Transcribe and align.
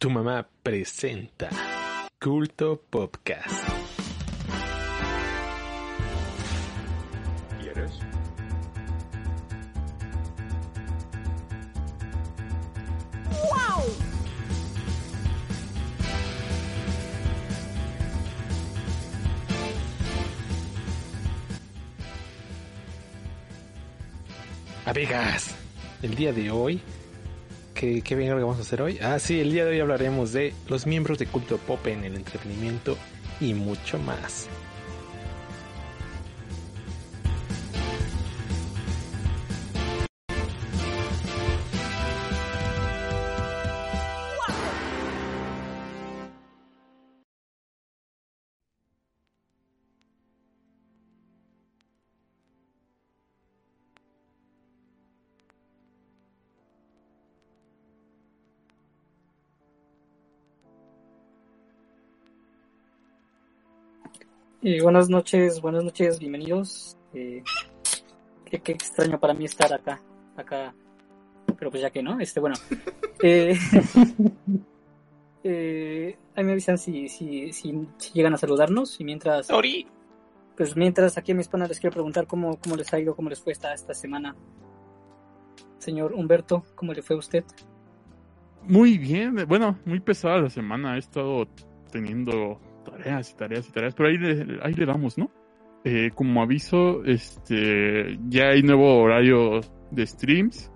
Tu 0.00 0.08
mamá 0.08 0.48
presenta 0.62 1.50
Culto 2.18 2.80
Podcast. 2.88 3.68
¿Quieres? 7.60 8.00
Amigas, 24.86 25.54
el 26.02 26.14
día 26.14 26.32
de 26.32 26.50
hoy, 26.50 26.80
¿qué, 27.80 28.02
qué 28.02 28.14
bien 28.14 28.28
que 28.28 28.34
vamos 28.34 28.58
a 28.58 28.60
hacer 28.60 28.82
hoy? 28.82 28.98
Ah, 29.00 29.18
sí, 29.18 29.40
el 29.40 29.52
día 29.52 29.64
de 29.64 29.70
hoy 29.70 29.80
hablaremos 29.80 30.32
de 30.32 30.52
los 30.68 30.86
miembros 30.86 31.18
de 31.18 31.26
Culto 31.26 31.56
Pop 31.56 31.86
en 31.86 32.04
el 32.04 32.14
entretenimiento 32.14 32.98
y 33.40 33.54
mucho 33.54 33.98
más. 33.98 34.48
Eh, 64.62 64.82
buenas 64.82 65.08
noches, 65.08 65.62
buenas 65.62 65.82
noches, 65.82 66.18
bienvenidos. 66.18 66.94
Eh, 67.14 67.42
qué, 68.44 68.60
qué 68.60 68.72
extraño 68.72 69.18
para 69.18 69.32
mí 69.32 69.46
estar 69.46 69.72
acá, 69.72 70.02
acá, 70.36 70.74
pero 71.58 71.70
pues 71.70 71.82
ya 71.82 71.88
que 71.88 72.02
no, 72.02 72.20
este, 72.20 72.40
bueno. 72.40 72.56
Eh, 73.22 73.54
eh, 75.44 76.16
ahí 76.34 76.42
me 76.44 76.52
avisan 76.52 76.78
si, 76.78 77.06
si, 77.10 77.52
si, 77.52 77.86
si 77.98 78.12
llegan 78.14 78.32
a 78.32 78.38
saludarnos 78.38 78.98
y 78.98 79.04
mientras, 79.04 79.50
¡Ori! 79.50 79.86
pues 80.56 80.74
mientras 80.74 81.18
aquí 81.18 81.32
a 81.32 81.34
mis 81.34 81.46
panas 81.46 81.68
les 81.68 81.80
quiero 81.80 81.92
preguntar 81.92 82.26
cómo, 82.26 82.58
cómo 82.58 82.76
les 82.76 82.90
ha 82.94 82.98
ido, 82.98 83.14
cómo 83.14 83.28
les 83.28 83.38
fue 83.38 83.52
esta, 83.52 83.74
esta 83.74 83.92
semana. 83.92 84.34
Señor 85.76 86.14
Humberto, 86.14 86.64
¿cómo 86.74 86.94
le 86.94 87.02
fue 87.02 87.16
a 87.16 87.18
usted? 87.18 87.44
Muy 88.62 88.96
bien, 88.96 89.44
bueno, 89.46 89.78
muy 89.84 90.00
pesada 90.00 90.38
la 90.38 90.48
semana. 90.48 90.96
He 90.96 91.00
estado 91.00 91.46
teniendo 91.92 92.58
tareas 92.84 93.30
y 93.30 93.36
tareas 93.36 93.68
y 93.68 93.72
tareas, 93.72 93.94
pero 93.94 94.08
ahí 94.08 94.18
le, 94.18 94.58
ahí 94.62 94.74
le 94.74 94.86
damos, 94.86 95.18
¿no? 95.18 95.30
Eh, 95.84 96.10
como 96.14 96.42
aviso, 96.42 97.04
este, 97.04 98.18
ya 98.28 98.48
hay 98.48 98.62
nuevo 98.62 98.98
horario 99.00 99.60
de 99.90 100.06
streams. 100.06 100.70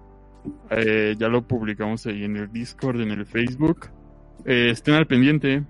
Eh, 0.70 1.14
ya 1.18 1.28
lo 1.28 1.46
publicamos 1.46 2.06
ahí 2.06 2.24
en 2.24 2.36
el 2.36 2.50
Discord, 2.52 3.00
en 3.00 3.10
el 3.10 3.26
Facebook. 3.26 3.90
Eh, 4.44 4.70
estén 4.70 4.94
al 4.94 5.06
pendiente. 5.06 5.62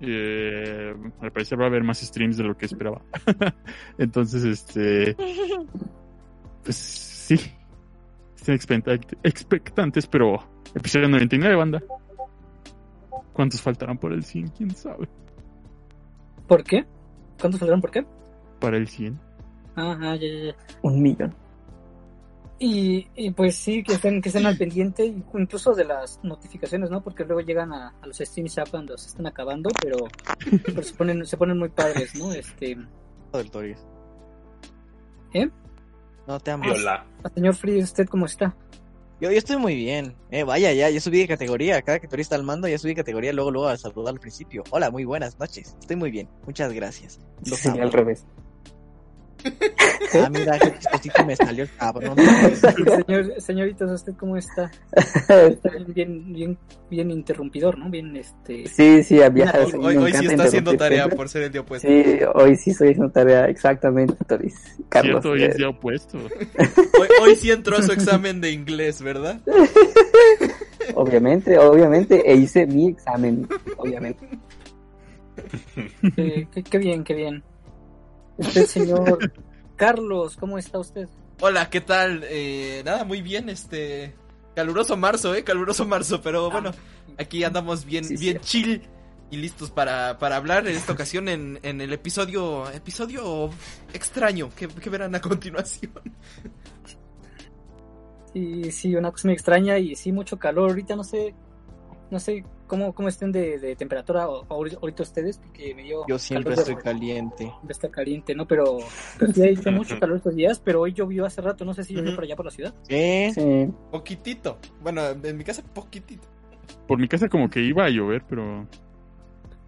Al 0.00 1.32
parecer 1.32 1.58
va 1.60 1.64
a 1.64 1.66
haber 1.68 1.82
más 1.82 1.98
streams 2.00 2.36
de 2.36 2.44
lo 2.44 2.56
que 2.56 2.66
esperaba. 2.66 3.02
Entonces, 3.98 4.44
este, 4.44 5.14
pues 6.62 6.76
sí, 6.76 7.34
estén 8.36 8.54
expectant- 8.56 9.18
expectantes, 9.22 10.06
pero 10.06 10.38
episodio 10.74 11.08
99, 11.08 11.56
banda. 11.56 11.82
¿Cuántos 13.32 13.60
faltarán 13.62 13.98
por 13.98 14.12
el 14.12 14.22
100? 14.24 14.48
¿Quién 14.48 14.70
sabe? 14.70 15.08
¿Por 16.48 16.64
qué? 16.64 16.86
¿Cuántos 17.38 17.60
salieron 17.60 17.80
por 17.80 17.90
qué? 17.90 18.04
Para 18.58 18.76
el 18.76 18.88
100. 18.88 19.20
Ajá, 19.76 20.16
ya, 20.16 20.26
ya, 20.26 20.44
ya. 20.46 20.56
Un 20.82 21.02
millón. 21.02 21.34
Y, 22.58 23.06
y 23.14 23.30
pues 23.30 23.54
sí, 23.54 23.84
que 23.84 23.92
estén, 23.92 24.20
que 24.20 24.30
estén 24.30 24.44
al 24.46 24.56
pendiente, 24.56 25.04
incluso 25.04 25.74
de 25.74 25.84
las 25.84 26.18
notificaciones, 26.24 26.90
¿no? 26.90 27.00
Porque 27.04 27.24
luego 27.24 27.40
llegan 27.40 27.72
a, 27.72 27.94
a 28.00 28.06
los 28.06 28.18
streams 28.18 28.56
ya 28.56 28.64
cuando 28.68 28.98
se 28.98 29.08
están 29.08 29.28
acabando, 29.28 29.70
pero, 29.80 29.98
pero 30.64 30.82
se 30.82 30.94
ponen, 30.94 31.24
se 31.24 31.36
ponen 31.36 31.58
muy 31.58 31.68
padres, 31.68 32.16
¿no? 32.16 32.32
Este, 32.32 32.76
del 33.32 33.50
Tories. 33.50 33.86
¿Eh? 35.34 35.48
No 36.26 36.40
te 36.40 36.50
amo. 36.50 36.64
Hola. 36.72 37.06
señor 37.32 37.54
Free, 37.54 37.80
¿usted 37.80 38.08
cómo 38.08 38.26
está? 38.26 38.56
Yo, 39.20 39.32
yo 39.32 39.38
estoy 39.38 39.56
muy 39.56 39.74
bien. 39.74 40.14
Eh, 40.30 40.44
vaya, 40.44 40.72
ya, 40.72 40.90
ya 40.90 41.00
subí 41.00 41.18
de 41.18 41.26
categoría. 41.26 41.82
Cada 41.82 41.98
que 41.98 42.06
Tori 42.06 42.22
está 42.22 42.36
al 42.36 42.44
mando, 42.44 42.68
ya 42.68 42.78
subí 42.78 42.92
de 42.92 42.96
categoría. 42.96 43.32
Luego, 43.32 43.50
luego 43.50 43.68
a 43.68 43.76
saludar 43.76 44.14
al 44.14 44.20
principio. 44.20 44.62
Hola, 44.70 44.90
muy 44.90 45.04
buenas 45.04 45.38
noches. 45.38 45.76
Estoy 45.80 45.96
muy 45.96 46.10
bien. 46.12 46.28
Muchas 46.46 46.72
gracias. 46.72 47.18
Sí, 47.42 47.68
amo. 47.68 47.82
al 47.82 47.92
revés. 47.92 48.24
Ah, 50.14 50.28
mira, 50.30 50.58
qué 50.58 50.72
chistosito 50.78 51.24
me 51.24 51.36
salió 51.36 51.64
el 51.64 51.70
cabrón. 51.76 52.16
Señor, 53.06 53.40
señoritas, 53.40 53.90
¿usted 53.90 54.14
cómo 54.18 54.36
está? 54.36 54.70
Está 54.92 55.70
bien, 55.70 55.92
bien, 55.94 56.32
bien, 56.32 56.58
bien 56.90 57.10
interrumpidor, 57.10 57.78
¿no? 57.78 57.90
Bien, 57.90 58.16
este... 58.16 58.66
Sí, 58.68 59.02
sí, 59.02 59.20
a 59.22 59.28
viajar. 59.28 59.60
Hoy- 59.66 59.72
Hoy, 59.74 59.96
hoy 59.96 60.12
sí 60.14 60.26
está 60.26 60.44
haciendo 60.44 60.74
tarea 60.76 61.00
siempre. 61.04 61.16
por 61.16 61.28
ser 61.28 61.42
el 61.44 61.52
día 61.52 61.60
opuesto. 61.60 61.88
Sí, 61.88 62.04
hoy 62.34 62.56
sí 62.56 62.70
estoy 62.70 62.88
haciendo 62.88 63.10
tarea, 63.12 63.48
exactamente, 63.48 64.14
Toris. 64.26 64.54
Carlos. 64.88 65.22
Cierto, 65.22 65.36
y 65.36 65.42
es 65.44 65.54
eh, 65.54 65.58
día 65.58 65.68
opuesto. 65.68 66.18
Hoy, 66.18 67.08
hoy 67.22 67.36
sí 67.36 67.50
entró 67.50 67.76
a 67.76 67.82
su 67.82 67.92
examen 67.92 68.40
de 68.40 68.50
inglés, 68.50 69.02
¿verdad? 69.02 69.40
obviamente, 70.94 71.58
obviamente, 71.58 72.30
e 72.30 72.34
hice 72.36 72.66
mi 72.66 72.88
examen, 72.88 73.46
obviamente. 73.76 74.26
eh, 76.16 76.46
qué, 76.52 76.62
qué 76.62 76.78
bien, 76.78 77.04
qué 77.04 77.14
bien. 77.14 77.42
Usted, 78.38 78.66
señor 78.66 79.32
Carlos, 79.76 80.36
¿cómo 80.36 80.58
está 80.58 80.78
usted? 80.78 81.08
Hola, 81.40 81.68
¿qué 81.70 81.80
tal? 81.80 82.24
Eh, 82.24 82.82
nada, 82.84 83.04
muy 83.04 83.20
bien, 83.20 83.48
este... 83.48 84.14
Caluroso 84.54 84.96
marzo, 84.96 85.34
¿eh? 85.34 85.44
Caluroso 85.44 85.84
marzo, 85.86 86.20
pero 86.20 86.50
bueno, 86.50 86.72
aquí 87.16 87.44
andamos 87.44 87.84
bien, 87.84 88.04
Sí, 88.04 88.16
bien 88.16 88.40
chill 88.40 88.82
y 89.30 89.36
listos 89.36 89.70
para, 89.70 90.18
para 90.18 90.36
hablar 90.36 90.66
en 90.66 90.74
esta 90.74 90.92
ocasión 90.94 91.28
en, 91.28 91.60
en 91.62 91.80
el 91.80 91.92
episodio 91.92 92.68
episodio 92.70 93.50
extraño 93.92 94.50
que, 94.56 94.66
que 94.66 94.90
verán 94.90 95.14
a 95.14 95.20
continuación. 95.20 95.92
Sí, 98.32 98.72
sí, 98.72 98.96
una 98.96 99.12
cosa 99.12 99.28
muy 99.28 99.34
extraña 99.34 99.78
y 99.78 99.94
sí, 99.94 100.10
mucho 100.12 100.38
calor. 100.38 100.70
Ahorita 100.70 100.96
no 100.96 101.04
sé, 101.04 101.34
no 102.10 102.18
sé 102.18 102.44
cómo, 102.68 102.94
cómo 102.94 103.08
estén 103.08 103.32
de, 103.32 103.58
de 103.58 103.74
temperatura 103.74 104.28
o- 104.28 104.46
ahorita 104.48 105.02
ustedes, 105.02 105.38
porque 105.38 105.74
me 105.74 105.82
dio 105.82 106.06
Yo 106.06 106.16
siempre 106.20 106.54
calor 106.54 106.64
de- 106.66 106.72
estoy 106.72 106.84
caliente. 106.84 107.52
de 107.62 107.72
estar 107.72 107.90
caliente, 107.90 108.34
¿no? 108.36 108.46
Pero, 108.46 108.78
pero 109.18 109.32
sí 109.32 109.42
ha 109.42 109.46
hecho 109.46 109.72
mucho 109.72 109.98
calor 110.00 110.18
estos 110.18 110.36
días, 110.36 110.60
pero 110.60 110.82
hoy 110.82 110.92
llovió 110.92 111.26
hace 111.26 111.40
rato, 111.40 111.64
no 111.64 111.74
sé 111.74 111.82
si 111.82 111.94
llovió 111.94 112.14
por 112.14 112.22
allá 112.24 112.36
por 112.36 112.44
la 112.44 112.52
ciudad. 112.52 112.72
¿Qué? 112.86 113.32
Sí, 113.34 113.72
Poquitito. 113.90 114.58
Bueno, 114.80 115.02
en 115.08 115.36
mi 115.36 115.42
casa 115.42 115.62
poquitito. 115.74 116.28
Por 116.86 116.98
mi 117.00 117.08
casa 117.08 117.28
como 117.28 117.50
que 117.50 117.60
iba 117.60 117.84
a 117.84 117.88
llover, 117.90 118.22
pero 118.28 118.66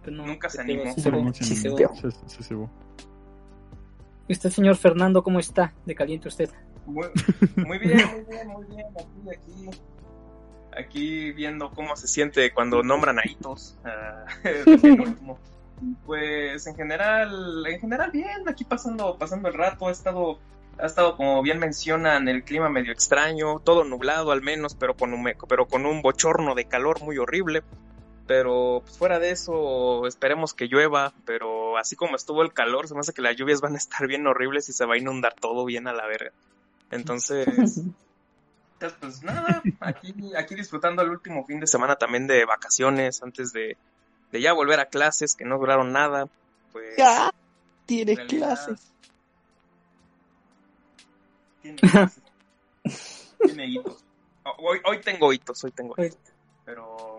Pero 0.03 0.15
no, 0.15 0.25
Nunca 0.27 0.49
se 0.49 0.61
animó. 0.61 0.83
sí 0.93 1.01
se- 1.01 1.11
se 1.33 1.43
sí 1.43 1.55
se 1.55 1.67
animó. 1.67 1.89
ve. 1.93 2.11
se, 2.11 2.29
se 2.29 2.43
cebó. 2.43 2.69
¿Y 4.27 4.33
usted, 4.33 4.49
señor 4.49 4.75
Fernando, 4.77 5.23
cómo 5.23 5.39
está? 5.39 5.73
De 5.85 5.93
caliente 5.93 6.27
usted. 6.29 6.49
Muy, 6.85 7.07
muy 7.57 7.77
bien, 7.77 7.97
muy 8.11 8.23
bien, 8.29 8.47
muy 8.47 8.65
bien. 8.65 8.85
Aquí, 8.95 9.29
aquí, 9.29 9.77
aquí 10.75 11.31
viendo 11.31 11.71
cómo 11.71 11.95
se 11.95 12.07
siente 12.07 12.51
cuando 12.53 12.83
nombran 12.83 13.19
a 13.19 13.23
hitos. 13.25 13.77
pues 16.05 16.67
en 16.67 16.75
general, 16.75 17.65
en 17.67 17.79
general 17.79 18.11
bien. 18.11 18.47
Aquí 18.47 18.63
pasando, 18.63 19.17
pasando 19.17 19.47
el 19.49 19.53
rato. 19.53 19.87
Ha 19.87 19.91
estado, 19.91 20.39
ha 20.79 20.85
estado 20.85 21.17
como 21.17 21.41
bien 21.41 21.59
mencionan 21.59 22.27
el 22.27 22.43
clima 22.43 22.69
medio 22.69 22.91
extraño, 22.91 23.59
todo 23.59 23.83
nublado 23.83 24.31
al 24.31 24.41
menos, 24.41 24.75
pero 24.75 24.95
con 24.95 25.13
un, 25.13 25.31
pero 25.47 25.67
con 25.67 25.85
un 25.85 26.01
bochorno 26.01 26.55
de 26.55 26.65
calor 26.65 27.01
muy 27.01 27.17
horrible. 27.17 27.63
Pero 28.27 28.81
pues, 28.83 28.97
fuera 28.97 29.19
de 29.19 29.31
eso, 29.31 30.07
esperemos 30.07 30.53
que 30.53 30.67
llueva. 30.67 31.13
Pero 31.25 31.77
así 31.77 31.95
como 31.95 32.15
estuvo 32.15 32.43
el 32.43 32.53
calor, 32.53 32.87
se 32.87 32.93
me 32.93 33.01
hace 33.01 33.13
que 33.13 33.21
las 33.21 33.35
lluvias 33.35 33.61
van 33.61 33.73
a 33.75 33.77
estar 33.77 34.07
bien 34.07 34.27
horribles 34.27 34.69
y 34.69 34.73
se 34.73 34.85
va 34.85 34.95
a 34.95 34.97
inundar 34.97 35.33
todo 35.33 35.65
bien 35.65 35.87
a 35.87 35.93
la 35.93 36.05
verga. 36.05 36.31
Entonces, 36.91 37.47
pues, 38.81 38.93
pues, 38.99 39.23
nada, 39.23 39.61
aquí, 39.79 40.13
aquí 40.35 40.55
disfrutando 40.55 41.03
el 41.03 41.09
último 41.09 41.45
fin 41.45 41.59
de 41.59 41.67
semana 41.67 41.95
también 41.95 42.27
de 42.27 42.45
vacaciones 42.45 43.21
antes 43.21 43.53
de, 43.53 43.77
de 44.31 44.41
ya 44.41 44.53
volver 44.53 44.79
a 44.79 44.87
clases 44.87 45.35
que 45.35 45.45
no 45.45 45.59
duraron 45.59 45.91
nada. 45.91 46.27
Pues, 46.71 46.97
Ya, 46.97 47.31
tienes 47.85 48.17
en 48.17 48.29
realidad, 48.29 48.47
clases. 48.47 48.91
Tiene 51.61 51.77
clases. 51.77 52.23
Tiene 53.43 53.67
hitos. 53.67 54.03
Hoy, 54.57 54.79
hoy 54.85 55.01
tengo 55.01 55.31
hitos, 55.31 55.63
hoy 55.63 55.71
tengo 55.71 55.93
hitos. 55.97 56.17
Pero 56.65 57.17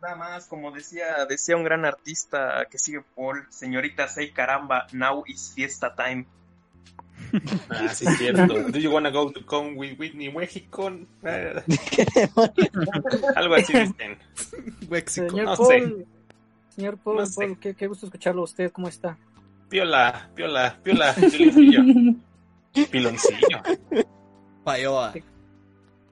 nada 0.00 0.16
más, 0.16 0.46
como 0.46 0.70
decía, 0.70 1.26
decía 1.26 1.56
un 1.56 1.64
gran 1.64 1.84
artista 1.84 2.66
que 2.70 2.78
sigue 2.78 3.02
Paul, 3.14 3.46
señorita 3.50 4.08
Say 4.08 4.30
caramba, 4.32 4.86
now 4.92 5.24
is 5.26 5.52
fiesta 5.54 5.94
time. 5.94 6.26
Ah, 7.70 7.88
sí, 7.94 8.06
es 8.06 8.18
cierto. 8.18 8.46
Do 8.70 8.78
you 8.78 8.90
wanna 8.90 9.10
go 9.10 9.30
to 9.30 9.44
come 9.44 9.74
with 9.76 9.98
Whitney 9.98 10.30
México? 10.32 10.90
Eh, 11.24 11.62
algo 13.36 13.54
así 13.54 13.72
dicen. 13.72 14.18
México. 14.88 15.28
Señor 15.28 15.44
no 15.46 15.56
Paul, 15.56 15.68
sé. 15.68 16.06
señor 16.74 16.98
Paul, 16.98 17.16
No 17.16 17.26
sé. 17.26 17.34
Paul, 17.46 17.58
qué, 17.58 17.74
qué 17.74 17.86
gusto 17.86 18.06
escucharlo 18.06 18.42
a 18.42 18.44
usted, 18.44 18.70
¿cómo 18.72 18.88
está? 18.88 19.18
Piola, 19.68 20.30
piola, 20.34 20.78
piola, 20.82 21.14
piloncillo. 21.14 21.82
Piloncillo. 22.90 23.62
Payoa. 24.62 25.14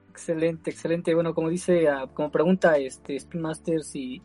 Excelente, 0.09 0.69
excelente. 0.71 1.13
Bueno, 1.13 1.33
como 1.33 1.49
dice, 1.49 1.87
ah, 1.87 2.07
como 2.13 2.31
pregunta 2.31 2.77
este 2.77 3.15
Spin 3.15 3.41
Master 3.41 3.83
si 3.83 4.21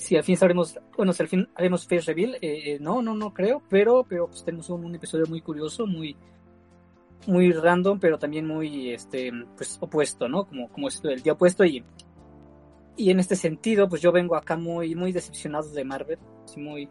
si 0.00 0.16
al 0.16 0.24
fin 0.24 0.36
sabremos, 0.36 0.78
bueno, 0.96 1.12
si 1.12 1.22
al 1.22 1.28
fin 1.28 1.48
haremos 1.54 1.84
face 1.84 2.00
reveal, 2.12 2.34
eh, 2.36 2.40
eh, 2.74 2.78
no, 2.80 3.02
no, 3.02 3.14
no 3.14 3.32
creo, 3.32 3.62
pero 3.68 4.04
pero 4.08 4.26
pues 4.26 4.44
tenemos 4.44 4.68
un, 4.70 4.84
un 4.84 4.94
episodio 4.94 5.26
muy 5.28 5.40
curioso, 5.40 5.86
muy 5.86 6.16
muy 7.26 7.52
random, 7.52 8.00
pero 8.00 8.18
también 8.18 8.46
muy 8.46 8.90
este 8.90 9.30
pues 9.56 9.76
opuesto, 9.80 10.28
¿no? 10.28 10.46
Como 10.46 10.68
como 10.70 10.88
esto 10.88 11.08
del 11.08 11.22
día 11.22 11.34
opuesto 11.34 11.64
y 11.64 11.84
y 12.96 13.10
en 13.10 13.20
este 13.20 13.36
sentido, 13.36 13.88
pues 13.88 14.02
yo 14.02 14.10
vengo 14.12 14.34
acá 14.36 14.56
muy 14.56 14.94
muy 14.94 15.12
decepcionado 15.12 15.70
de 15.70 15.84
Marvel, 15.84 16.18
así 16.44 16.60
muy 16.60 16.88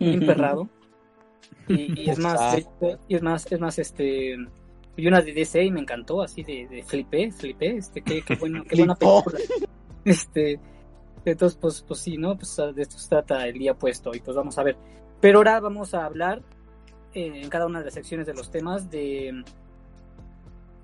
muy 0.00 0.14
emperrado. 0.14 0.68
Y, 1.68 2.02
y 2.02 2.10
es 2.10 2.18
más, 2.18 2.56
de- 2.80 2.98
y 3.08 3.14
es 3.14 3.22
más, 3.22 3.50
es 3.50 3.60
más, 3.60 3.78
este, 3.78 4.36
vi 4.96 5.06
una 5.06 5.20
de 5.20 5.32
DC 5.32 5.62
y 5.64 5.70
me 5.70 5.80
encantó, 5.80 6.22
así 6.22 6.42
de, 6.42 6.66
de 6.68 6.82
flipé, 6.82 7.30
flipé, 7.30 7.76
este, 7.76 8.02
qué, 8.02 8.22
qué 8.22 8.34
bueno, 8.36 8.64
qué 8.64 8.76
buena 8.76 8.94
película. 8.96 9.38
Este, 10.04 10.58
entonces, 11.24 11.58
pues, 11.60 11.84
pues 11.86 12.00
sí, 12.00 12.16
¿no? 12.16 12.36
Pues 12.36 12.56
de 12.74 12.82
esto 12.82 12.98
se 12.98 13.08
trata 13.08 13.46
el 13.46 13.58
día 13.58 13.74
puesto 13.74 14.14
y 14.14 14.20
pues 14.20 14.36
vamos 14.36 14.58
a 14.58 14.62
ver. 14.62 14.76
Pero 15.20 15.38
ahora 15.38 15.60
vamos 15.60 15.94
a 15.94 16.04
hablar 16.04 16.42
eh, 17.14 17.42
en 17.42 17.48
cada 17.48 17.66
una 17.66 17.78
de 17.78 17.86
las 17.86 17.94
secciones 17.94 18.26
de 18.26 18.34
los 18.34 18.50
temas 18.50 18.90
de, 18.90 19.44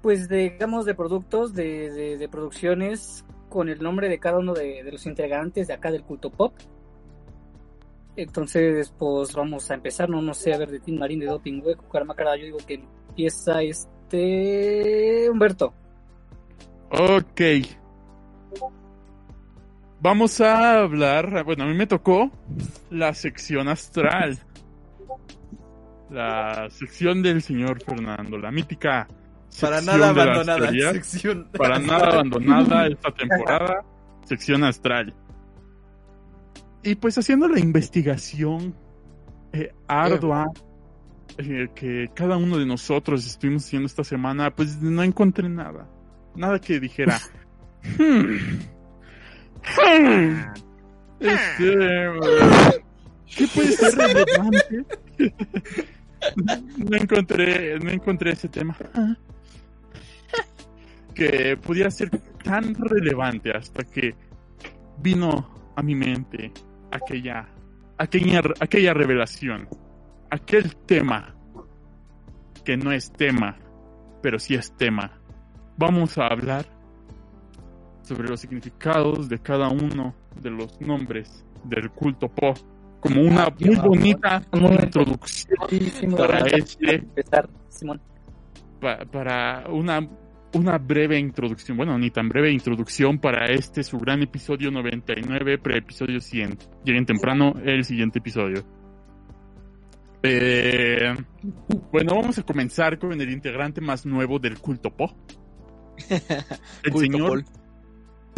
pues, 0.03 0.29
de, 0.29 0.51
digamos, 0.51 0.85
de 0.85 0.95
productos, 0.95 1.55
de, 1.55 2.17
de, 2.19 2.29
producciones 2.29 3.25
con 3.49 3.69
el 3.69 3.83
nombre 3.83 4.09
de 4.09 4.19
cada 4.19 4.39
uno 4.39 4.55
de, 4.55 4.85
de 4.85 4.93
los 4.93 5.07
integrantes 5.07 5.67
de 5.67 5.75
acá 5.75 5.91
del 5.91 6.05
culto 6.05 6.31
pop. 6.31 6.55
Entonces, 8.15 8.93
pues 8.99 9.33
vamos 9.33 9.71
a 9.71 9.75
empezar, 9.75 10.09
no, 10.11 10.21
no 10.21 10.35
sé, 10.35 10.53
a 10.53 10.59
ver, 10.59 10.71
de 10.71 10.81
Tim 10.81 10.99
Marín, 10.99 11.21
de 11.21 11.27
Doping 11.27 11.63
Hueco, 11.65 11.89
Carmacara, 11.89 12.37
yo 12.37 12.45
digo 12.45 12.59
que 12.67 12.83
empieza 13.09 13.63
este 13.63 15.29
Humberto. 15.31 15.73
Ok. 16.91 17.41
Vamos 20.01 20.41
a 20.41 20.81
hablar, 20.81 21.45
bueno, 21.45 21.65
a 21.65 21.67
mí 21.67 21.75
me 21.75 21.87
tocó 21.87 22.31
la 22.91 23.13
sección 23.15 23.69
astral. 23.69 24.39
La 26.11 26.69
sección 26.71 27.23
del 27.23 27.43
señor 27.43 27.83
Fernando, 27.83 28.39
la 28.39 28.51
mítica. 28.51 29.09
Para 29.61 29.81
sección 29.81 30.01
nada 30.01 30.09
abandonada. 30.11 30.59
teorías. 30.61 30.93
Sección. 30.93 31.49
Para 31.53 31.79
nada 31.79 32.07
abandonada 32.13 32.87
esta 32.87 33.11
temporada. 33.13 33.85
Sección 34.25 34.65
astral. 34.65 35.15
Y 36.83 36.95
pues 36.95 37.19
haciendo 37.19 37.49
la 37.49 37.59
investigación 37.59 38.75
eh, 39.53 39.75
ardua 39.89 40.47
eh, 41.39 41.69
que 41.75 42.09
cada 42.15 42.37
uno 42.37 42.57
de 42.57 42.67
nosotros 42.67 43.27
estuvimos 43.27 43.65
haciendo 43.67 43.87
esta 43.87 44.05
semana, 44.05 44.55
pues 44.55 44.81
no 44.81 45.03
encontré 45.03 45.49
nada. 45.49 45.89
Nada 46.37 46.61
que 46.61 46.79
dijera. 46.79 47.19
"Hmm, 47.99 48.21
hmm, 48.21 48.59
este, 51.21 51.69
¿Qué 53.37 53.47
puede 53.55 53.73
ser 53.73 53.95
relevante? 53.95 54.85
no 56.77 56.97
encontré, 56.97 57.79
no 57.79 57.91
encontré 57.91 58.33
ese 58.33 58.49
tema 58.49 58.77
que 61.15 61.57
pudiera 61.57 61.91
ser 61.91 62.11
tan 62.45 62.75
relevante 62.75 63.51
hasta 63.51 63.83
que 63.83 64.15
vino 64.99 65.73
a 65.75 65.83
mi 65.83 65.97
mente 65.97 66.53
aquella, 66.93 67.49
aquella, 67.99 68.41
aquella 68.61 68.95
revelación, 68.95 69.69
aquel 70.31 70.77
tema 70.87 71.35
que 72.65 72.77
no 72.77 72.93
es 72.93 73.13
tema, 73.13 73.57
pero 74.23 74.39
sí 74.39 74.55
es 74.55 74.77
tema. 74.77 75.21
Vamos 75.77 76.19
a 76.19 76.27
hablar 76.27 76.67
sobre 78.09 78.29
los 78.29 78.41
significados 78.41 79.29
de 79.29 79.39
cada 79.39 79.69
uno 79.69 80.15
de 80.41 80.51
los 80.51 80.81
nombres 80.81 81.45
del 81.65 81.91
culto 81.91 82.29
Po, 82.29 82.55
como 83.01 83.21
una 83.23 83.49
muy 83.61 83.77
bonita 83.77 84.43
Muy 84.53 84.75
introducción 84.75 85.57
Sí, 85.69 85.81
sí, 85.91 86.07
muy 86.07 86.17
para 86.19 86.39
este 86.49 86.95
empezar, 86.97 87.49
Simón. 87.69 88.01
pa- 88.81 89.05
para 89.05 89.67
una, 89.69 90.01
una 90.55 90.79
breve 90.79 91.19
introducción, 91.19 91.77
bueno, 91.77 91.99
ni 91.99 92.11
tan 92.11 92.29
breve 92.29 92.51
introducción 92.51 93.19
para 93.19 93.47
este 93.47 93.83
su 93.85 93.99
gran 93.99 94.23
episodio 94.23 94.71
99, 94.71 95.59
pre-episodio 95.59 96.21
100. 96.21 96.59
Lleguen 96.85 97.07
temprano 97.07 97.53
el 97.65 97.85
siguiente 97.85 98.19
episodio. 98.21 98.65
Eh, 100.23 101.15
bueno, 101.93 102.15
vamos 102.17 102.39
a 102.39 102.43
comenzar 102.43 102.99
con 102.99 103.13
el 103.21 103.31
integrante 103.31 103.81
más 103.81 104.05
nuevo 104.05 104.39
del 104.39 104.59
culto 104.59 104.91
Po. 104.91 105.15
El 106.85 106.93
Culto 106.93 106.99
señor 106.99 107.29
Paul. 107.29 107.45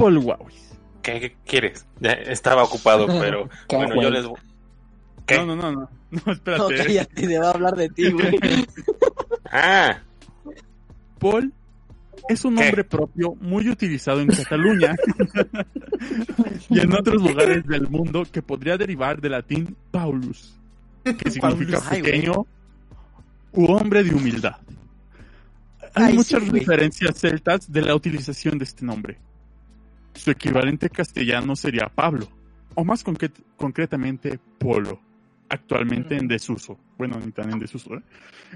Paul 0.00 0.18
Wawis. 0.18 0.78
¿Qué, 1.02 1.20
qué 1.20 1.36
quieres? 1.46 1.86
Ya 2.00 2.12
estaba 2.12 2.62
ocupado, 2.64 3.06
pero 3.20 3.48
bueno, 3.68 4.00
yo 4.02 4.10
les... 4.10 4.26
¿Qué? 5.26 5.36
No, 5.38 5.46
no, 5.46 5.56
no, 5.56 5.72
no, 5.72 5.80
no, 5.80 5.90
No, 6.26 6.32
espérate. 6.32 6.76
cállate, 6.76 7.26
te 7.26 7.38
va 7.38 7.46
a 7.48 7.50
hablar 7.50 7.76
de 7.76 7.88
ti, 7.90 8.10
güey. 8.10 8.38
Ah, 9.52 9.98
Paul 11.18 11.52
es 12.28 12.44
un 12.44 12.54
¿Qué? 12.54 12.62
nombre 12.64 12.84
propio 12.84 13.34
muy 13.40 13.68
utilizado 13.68 14.20
en 14.20 14.28
Cataluña 14.28 14.94
y 16.68 16.78
en 16.78 16.92
otros 16.92 17.20
lugares 17.20 17.66
del 17.66 17.88
mundo 17.88 18.24
que 18.30 18.42
podría 18.42 18.76
derivar 18.78 19.20
del 19.20 19.32
latín 19.32 19.76
Paulus, 19.90 20.56
que 21.02 21.30
significa 21.32 21.78
Paulus. 21.78 21.86
Ay, 21.90 22.02
pequeño 22.02 22.46
u 23.52 23.72
hombre 23.72 24.04
de 24.04 24.14
humildad. 24.14 24.56
Hay 25.94 26.04
Ay, 26.04 26.14
muchas 26.14 26.44
sí, 26.44 26.50
referencias 26.50 27.18
celtas 27.18 27.72
de 27.72 27.82
la 27.82 27.96
utilización 27.96 28.56
de 28.58 28.64
este 28.64 28.84
nombre. 28.84 29.18
Su 30.14 30.30
equivalente 30.30 30.90
castellano 30.90 31.56
sería 31.56 31.88
Pablo, 31.88 32.26
o 32.74 32.84
más 32.84 33.04
concret- 33.04 33.42
concretamente 33.56 34.38
Polo, 34.58 35.00
actualmente 35.48 36.16
en 36.16 36.28
desuso. 36.28 36.78
Bueno, 36.98 37.18
ni 37.24 37.32
tan 37.32 37.50
en 37.52 37.58
desuso, 37.58 37.94
¿eh? 37.94 38.02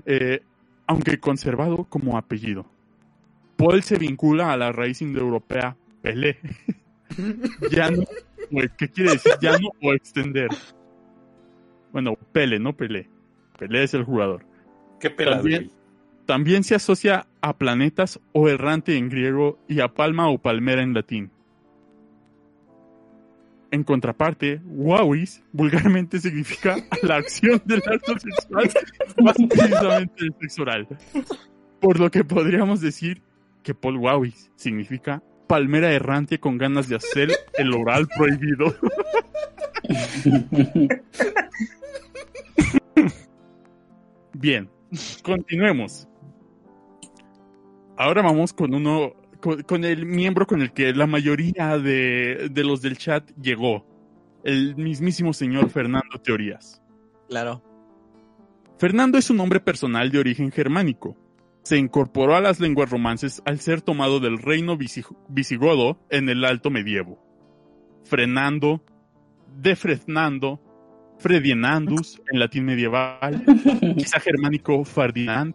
Eh, 0.07 0.43
aunque 0.87 1.19
conservado 1.19 1.85
como 1.85 2.17
apellido. 2.19 2.67
Paul 3.57 3.83
se 3.83 3.99
vincula 3.99 4.53
a 4.53 4.57
la 4.57 4.73
raíz 4.73 5.01
indoeuropea 5.01 5.77
Pelé. 6.03 6.39
llano, 7.71 8.03
¿qué 8.77 8.89
quiere 8.89 9.13
decir 9.13 9.33
llano 9.41 9.69
o 9.81 9.93
extender? 9.95 10.49
Bueno, 11.93 12.17
Pele, 12.33 12.59
no 12.59 12.75
Pelé. 12.77 13.09
Pelé 13.59 13.85
es 13.85 13.95
el 13.95 14.05
jugador. 14.05 14.45
qué 15.01 15.11
También, 15.11 15.65
güey. 15.65 15.77
también 16.27 16.65
se 16.65 16.75
asocia 16.75 17.27
a 17.41 17.57
planetas 17.57 18.21
o 18.33 18.49
errante 18.49 18.97
en 18.97 19.09
griego 19.09 19.59
y 19.69 19.81
a 19.81 19.89
palma 19.95 20.29
o 20.29 20.39
palmera 20.39 20.83
en 20.83 20.93
latín. 20.95 21.31
En 23.75 23.83
contraparte, 23.83 24.61
wawis 24.65 25.43
vulgarmente 25.51 26.21
significa 26.21 26.77
la 27.03 27.17
acción 27.17 27.61
del 27.65 27.83
acto 27.85 28.17
sexual, 28.21 28.71
más 29.21 29.35
precisamente 29.51 30.27
el 30.27 30.35
sexo 30.41 30.63
oral. 30.63 30.87
Por 31.81 31.99
lo 31.99 32.09
que 32.09 32.23
podríamos 32.23 32.81
decir 32.81 33.21
que 33.65 33.75
Paul 33.75 33.97
Wawis 33.97 34.53
significa 34.55 35.25
palmera 35.49 35.91
errante 35.91 36.39
con 36.39 36.57
ganas 36.57 36.89
de 36.89 36.95
hacer 36.95 37.33
el 37.59 37.75
oral 37.75 38.07
prohibido. 38.17 38.77
Bien, 44.35 44.71
continuemos. 45.25 46.07
Ahora 47.97 48.23
vamos 48.23 48.53
con 48.53 48.73
uno, 48.73 49.15
con, 49.45 49.63
con 49.63 49.85
el 49.85 50.07
miembro 50.07 50.47
con 50.47 50.63
el 50.63 50.73
que 50.73 50.95
la 50.95 51.07
mayoría 51.07 51.77
de, 51.77 52.49
de 52.51 52.65
los 52.65 52.81
del 52.81 52.97
chat 52.97 53.31
llegó. 53.39 53.87
El 54.43 54.75
mismísimo 54.77 55.35
señor 55.35 55.69
Fernando 55.69 56.19
Teorías. 56.23 56.83
Claro. 57.29 57.63
Fernando 58.79 59.19
es 59.19 59.29
un 59.29 59.37
nombre 59.37 59.61
personal 59.61 60.11
de 60.11 60.19
origen 60.19 60.51
germánico. 60.51 61.15
Se 61.63 61.77
incorporó 61.77 62.37
a 62.37 62.41
las 62.41 62.59
lenguas 62.59 62.91
romances 62.91 63.43
al 63.45 63.61
ser 63.61 63.83
tomado 63.83 64.19
del 64.19 64.39
reino 64.39 64.79
visi- 64.79 65.05
visigodo 65.29 65.99
en 66.09 66.31
el 66.31 66.43
Alto 66.47 66.71
Medievo. 66.71 67.23
Frenando, 68.05 68.83
Defresnando, 69.61 70.61
Fredienandus 71.19 72.21
en 72.33 72.41
latín 72.41 72.65
medieval, 72.65 73.45
quizá 73.97 74.21
germánico 74.21 74.85
Ferdinand, 74.85 75.55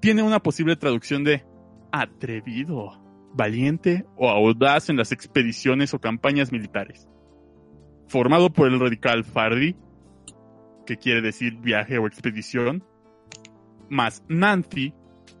tiene 0.00 0.22
una 0.22 0.40
posible 0.40 0.76
traducción 0.76 1.22
de 1.24 1.44
atrevido, 1.92 3.00
valiente 3.34 4.06
o 4.16 4.28
audaz 4.28 4.88
en 4.90 4.96
las 4.96 5.12
expediciones 5.12 5.94
o 5.94 6.00
campañas 6.00 6.52
militares. 6.52 7.08
Formado 8.08 8.52
por 8.52 8.68
el 8.68 8.80
radical 8.80 9.24
Fardi, 9.24 9.76
que 10.86 10.96
quiere 10.96 11.22
decir 11.22 11.56
viaje 11.56 11.98
o 11.98 12.06
expedición, 12.06 12.84
más 13.88 14.24
Nancy, 14.28 14.94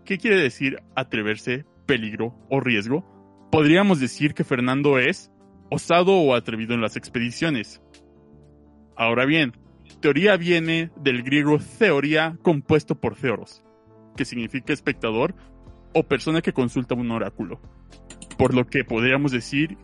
que 0.04 0.18
quiere 0.18 0.36
decir 0.36 0.82
atreverse, 0.94 1.64
peligro 1.86 2.34
o 2.48 2.60
riesgo, 2.60 3.04
podríamos 3.50 4.00
decir 4.00 4.34
que 4.34 4.44
Fernando 4.44 4.98
es 4.98 5.32
osado 5.70 6.16
o 6.16 6.34
atrevido 6.34 6.74
en 6.74 6.80
las 6.80 6.96
expediciones. 6.96 7.82
Ahora 8.96 9.24
bien, 9.24 9.52
teoría 10.00 10.36
viene 10.36 10.90
del 10.96 11.22
griego 11.22 11.58
teoría 11.78 12.38
compuesto 12.42 13.00
por 13.00 13.16
theoros, 13.16 13.64
que 14.16 14.24
significa 14.24 14.72
espectador 14.72 15.34
o 15.92 16.02
persona 16.02 16.40
que 16.42 16.52
consulta 16.52 16.94
un 16.94 17.10
oráculo. 17.10 17.60
Por 18.38 18.54
lo 18.54 18.66
que 18.66 18.84
podríamos 18.84 19.32
decir 19.32 19.76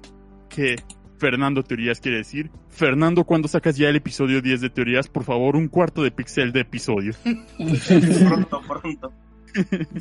que 0.49 0.77
Fernando 1.19 1.63
Teorías 1.63 2.01
quiere 2.01 2.19
decir, 2.19 2.51
Fernando, 2.69 3.25
cuando 3.25 3.49
sacas 3.49 3.77
ya 3.77 3.89
el 3.89 3.97
episodio 3.97 4.41
10 4.41 4.61
de 4.61 4.71
Teorías, 4.71 5.09
por 5.09 5.25
favor, 5.25 5.57
un 5.57 5.69
cuarto 5.69 6.03
de 6.03 6.11
pixel 6.11 6.53
de 6.53 6.61
episodio. 6.61 7.13
pronto, 8.29 8.63
pronto. 8.67 9.13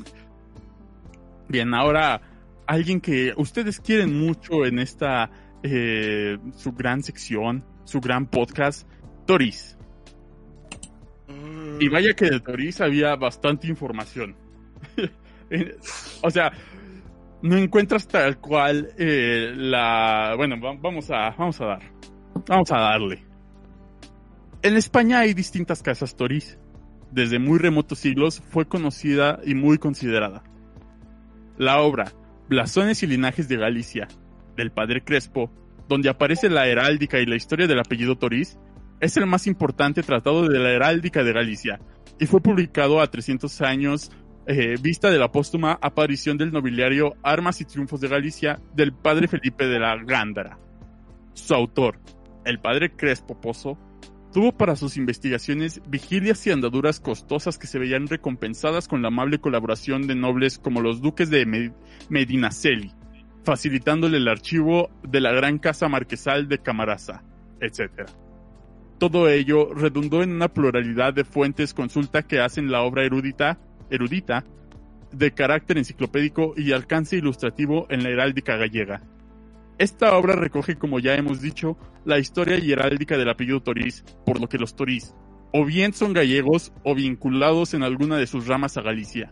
Bien, 1.47 1.73
ahora 1.73 2.21
alguien 2.67 2.99
que 2.99 3.33
ustedes 3.37 3.79
quieren 3.79 4.17
mucho 4.17 4.65
en 4.65 4.79
esta 4.79 5.29
eh, 5.63 6.37
su 6.55 6.71
gran 6.73 7.03
sección, 7.03 7.63
su 7.85 8.01
gran 8.01 8.27
podcast, 8.27 8.87
Toris. 9.25 9.77
Y 11.79 11.89
vaya 11.89 12.13
que 12.13 12.29
de 12.29 12.39
Toris 12.39 12.81
había 12.81 13.15
bastante 13.15 13.67
información. 13.67 14.35
O 16.21 16.31
sea, 16.31 16.51
no 17.41 17.57
encuentras 17.57 18.07
tal 18.07 18.39
cual 18.39 18.89
eh, 18.97 19.53
la... 19.55 20.33
Bueno, 20.37 20.59
va- 20.59 20.75
vamos 20.81 21.09
a, 21.11 21.31
vamos 21.31 21.59
a 21.61 21.65
dar. 21.65 21.81
Vamos 22.47 22.71
a 22.71 22.77
darle. 22.79 23.23
En 24.61 24.75
España 24.75 25.19
hay 25.19 25.33
distintas 25.33 25.83
casas 25.83 26.15
Toris. 26.15 26.57
Desde 27.11 27.39
muy 27.39 27.59
remotos 27.59 27.99
siglos 27.99 28.41
fue 28.49 28.67
conocida 28.67 29.39
y 29.45 29.53
muy 29.53 29.77
considerada. 29.77 30.43
La 31.57 31.79
obra 31.81 32.11
Blasones 32.49 33.01
y 33.03 33.07
Linajes 33.07 33.47
de 33.47 33.57
Galicia, 33.57 34.07
del 34.57 34.71
padre 34.71 35.03
Crespo, 35.03 35.51
donde 35.87 36.09
aparece 36.09 36.49
la 36.49 36.67
heráldica 36.67 37.19
y 37.19 37.25
la 37.25 37.35
historia 37.35 37.67
del 37.67 37.79
apellido 37.79 38.17
Toriz, 38.17 38.57
es 38.99 39.17
el 39.17 39.25
más 39.27 39.45
importante 39.47 40.03
tratado 40.03 40.47
de 40.47 40.59
la 40.59 40.71
heráldica 40.71 41.23
de 41.23 41.31
Galicia 41.33 41.79
y 42.19 42.25
fue 42.25 42.41
publicado 42.41 43.01
a 43.01 43.07
300 43.07 43.61
años 43.61 44.11
eh, 44.47 44.75
vista 44.81 45.09
de 45.09 45.17
la 45.19 45.31
póstuma 45.31 45.77
aparición 45.81 46.37
del 46.37 46.51
nobiliario 46.51 47.15
Armas 47.23 47.61
y 47.61 47.65
Triunfos 47.65 48.01
de 48.01 48.07
Galicia 48.07 48.59
del 48.75 48.93
padre 48.93 49.27
Felipe 49.27 49.65
de 49.67 49.79
la 49.79 49.95
Gándara. 49.97 50.59
Su 51.33 51.53
autor, 51.53 51.99
el 52.45 52.59
padre 52.59 52.95
Crespo 52.95 53.39
Pozo, 53.41 53.77
tuvo 54.31 54.51
para 54.51 54.75
sus 54.75 54.97
investigaciones 54.97 55.81
vigilias 55.87 56.45
y 56.45 56.51
andaduras 56.51 56.99
costosas 56.99 57.57
que 57.57 57.67
se 57.67 57.79
veían 57.79 58.07
recompensadas 58.07 58.87
con 58.87 59.01
la 59.01 59.07
amable 59.07 59.39
colaboración 59.39 60.07
de 60.07 60.15
nobles 60.15 60.57
como 60.59 60.81
los 60.81 61.01
duques 61.01 61.29
de 61.29 61.45
Med- 61.47 61.73
Medinaceli, 62.09 62.91
facilitándole 63.43 64.17
el 64.17 64.27
archivo 64.27 64.89
de 65.03 65.21
la 65.21 65.31
gran 65.31 65.57
casa 65.57 65.87
marquesal 65.87 66.47
de 66.49 66.59
Camarasa, 66.59 67.23
etc. 67.61 68.09
Todo 68.97 69.29
ello 69.29 69.73
redundó 69.73 70.21
en 70.23 70.31
una 70.31 70.47
pluralidad 70.49 71.13
de 71.13 71.25
fuentes 71.25 71.73
consulta 71.73 72.23
que 72.23 72.39
hacen 72.39 72.71
la 72.71 72.81
obra 72.81 73.03
erudita, 73.03 73.57
erudita 73.89 74.43
de 75.11 75.31
carácter 75.31 75.77
enciclopédico 75.77 76.53
y 76.57 76.71
alcance 76.71 77.17
ilustrativo 77.17 77.87
en 77.89 78.03
la 78.03 78.09
heráldica 78.09 78.57
gallega. 78.57 79.01
Esta 79.77 80.15
obra 80.15 80.35
recoge, 80.35 80.75
como 80.75 80.99
ya 80.99 81.15
hemos 81.15 81.41
dicho, 81.41 81.77
la 82.05 82.19
historia 82.19 82.57
y 82.57 82.71
heráldica 82.71 83.17
del 83.17 83.29
apellido 83.29 83.61
Toriz, 83.61 84.03
por 84.25 84.39
lo 84.39 84.47
que 84.47 84.57
los 84.57 84.75
Toriz 84.75 85.13
o 85.57 85.63
bien 85.63 85.93
son 85.93 86.11
gallegos 86.11 86.73
o 86.83 86.93
vinculados 86.95 87.73
en 87.73 87.83
alguna 87.83 88.17
de 88.17 88.27
sus 88.27 88.45
ramas 88.45 88.75
a 88.75 88.81
Galicia. 88.81 89.31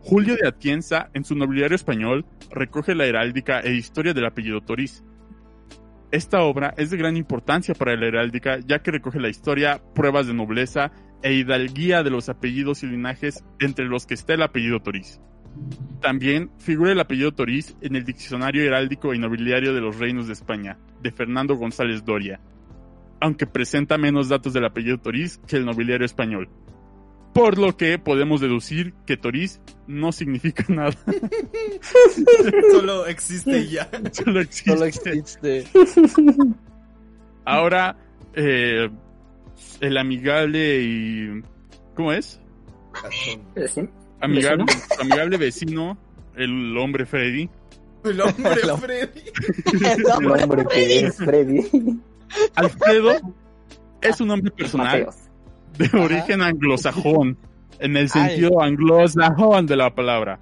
Julio 0.00 0.34
de 0.34 0.48
Atienza, 0.48 1.10
en 1.12 1.24
su 1.24 1.34
nobiliario 1.34 1.76
español, 1.76 2.24
recoge 2.50 2.94
la 2.94 3.04
heráldica 3.04 3.60
e 3.60 3.74
historia 3.74 4.14
del 4.14 4.24
apellido 4.24 4.62
Toriz. 4.62 5.04
Esta 6.10 6.40
obra 6.40 6.72
es 6.78 6.88
de 6.88 6.96
gran 6.96 7.18
importancia 7.18 7.74
para 7.74 7.96
la 7.96 8.06
heráldica, 8.06 8.60
ya 8.60 8.78
que 8.78 8.92
recoge 8.92 9.20
la 9.20 9.28
historia, 9.28 9.82
pruebas 9.94 10.26
de 10.26 10.32
nobleza 10.32 10.90
e 11.22 11.34
hidalguía 11.34 12.02
de 12.02 12.10
los 12.10 12.28
apellidos 12.28 12.82
y 12.82 12.86
linajes 12.86 13.44
entre 13.58 13.86
los 13.86 14.06
que 14.06 14.14
está 14.14 14.34
el 14.34 14.42
apellido 14.42 14.80
Toriz. 14.80 15.20
También 16.00 16.50
figura 16.58 16.92
el 16.92 17.00
apellido 17.00 17.32
Toriz 17.32 17.76
en 17.80 17.96
el 17.96 18.04
Diccionario 18.04 18.62
Heráldico 18.62 19.12
y 19.14 19.18
Nobiliario 19.18 19.74
de 19.74 19.80
los 19.80 19.98
Reinos 19.98 20.26
de 20.26 20.32
España, 20.32 20.78
de 21.02 21.10
Fernando 21.12 21.56
González 21.56 22.04
Doria, 22.04 22.40
aunque 23.20 23.46
presenta 23.46 23.98
menos 23.98 24.28
datos 24.28 24.52
del 24.52 24.64
apellido 24.64 24.98
Toriz 24.98 25.38
que 25.46 25.56
el 25.56 25.66
nobiliario 25.66 26.06
español. 26.06 26.48
Por 27.34 27.58
lo 27.58 27.76
que 27.76 27.98
podemos 27.98 28.40
deducir 28.40 28.94
que 29.06 29.16
Toriz 29.16 29.60
no 29.86 30.10
significa 30.12 30.64
nada, 30.68 30.92
Solo 32.72 33.06
existe 33.06 33.68
ya. 33.68 33.88
solo 34.12 34.40
existe. 34.40 34.72
Solo 34.72 34.84
existe. 34.86 35.64
Ahora, 37.44 37.96
eh, 38.34 38.88
el 39.80 39.96
amigable 39.98 40.80
y... 40.82 41.42
¿Cómo 41.94 42.12
es? 42.12 42.40
¿sí? 43.68 43.88
Amigable, 44.20 44.64
amigable 45.00 45.36
vecino, 45.38 45.96
el 46.36 46.76
hombre 46.76 47.06
Freddy, 47.06 47.48
El 48.04 48.20
hombre 48.20 48.54
Freddy. 48.80 49.22
El 49.84 50.42
hombre 50.42 50.64
que 50.66 51.00
es 51.00 51.16
Freddy. 51.16 52.00
Alfredo 52.54 53.12
es 54.02 54.20
un 54.20 54.28
nombre 54.28 54.50
personal 54.50 54.86
Mateos. 55.06 55.16
de 55.78 55.98
origen 55.98 56.42
anglosajón, 56.42 57.38
en 57.78 57.96
el 57.96 58.08
sentido 58.08 58.60
anglosajón 58.62 59.66
de 59.66 59.76
la 59.76 59.94
palabra, 59.94 60.38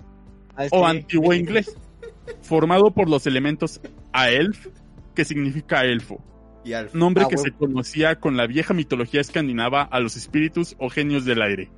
Ah, 0.56 0.66
o 0.72 0.78
sí. 0.80 0.84
antiguo 0.96 1.32
inglés, 1.34 1.76
formado 2.42 2.90
por 2.92 3.08
los 3.08 3.26
elementos 3.28 3.80
aelf, 4.12 4.66
que 5.14 5.24
significa 5.24 5.84
elfo, 5.84 6.20
Nombre 6.92 7.24
Ah, 7.24 7.28
que 7.28 7.38
se 7.38 7.52
conocía 7.52 8.20
con 8.20 8.36
la 8.36 8.46
vieja 8.46 8.74
mitología 8.74 9.20
escandinava 9.20 9.82
a 9.82 10.00
los 10.00 10.16
espíritus 10.16 10.76
o 10.78 10.88
genios 10.88 11.24
del 11.24 11.42
aire, 11.42 11.70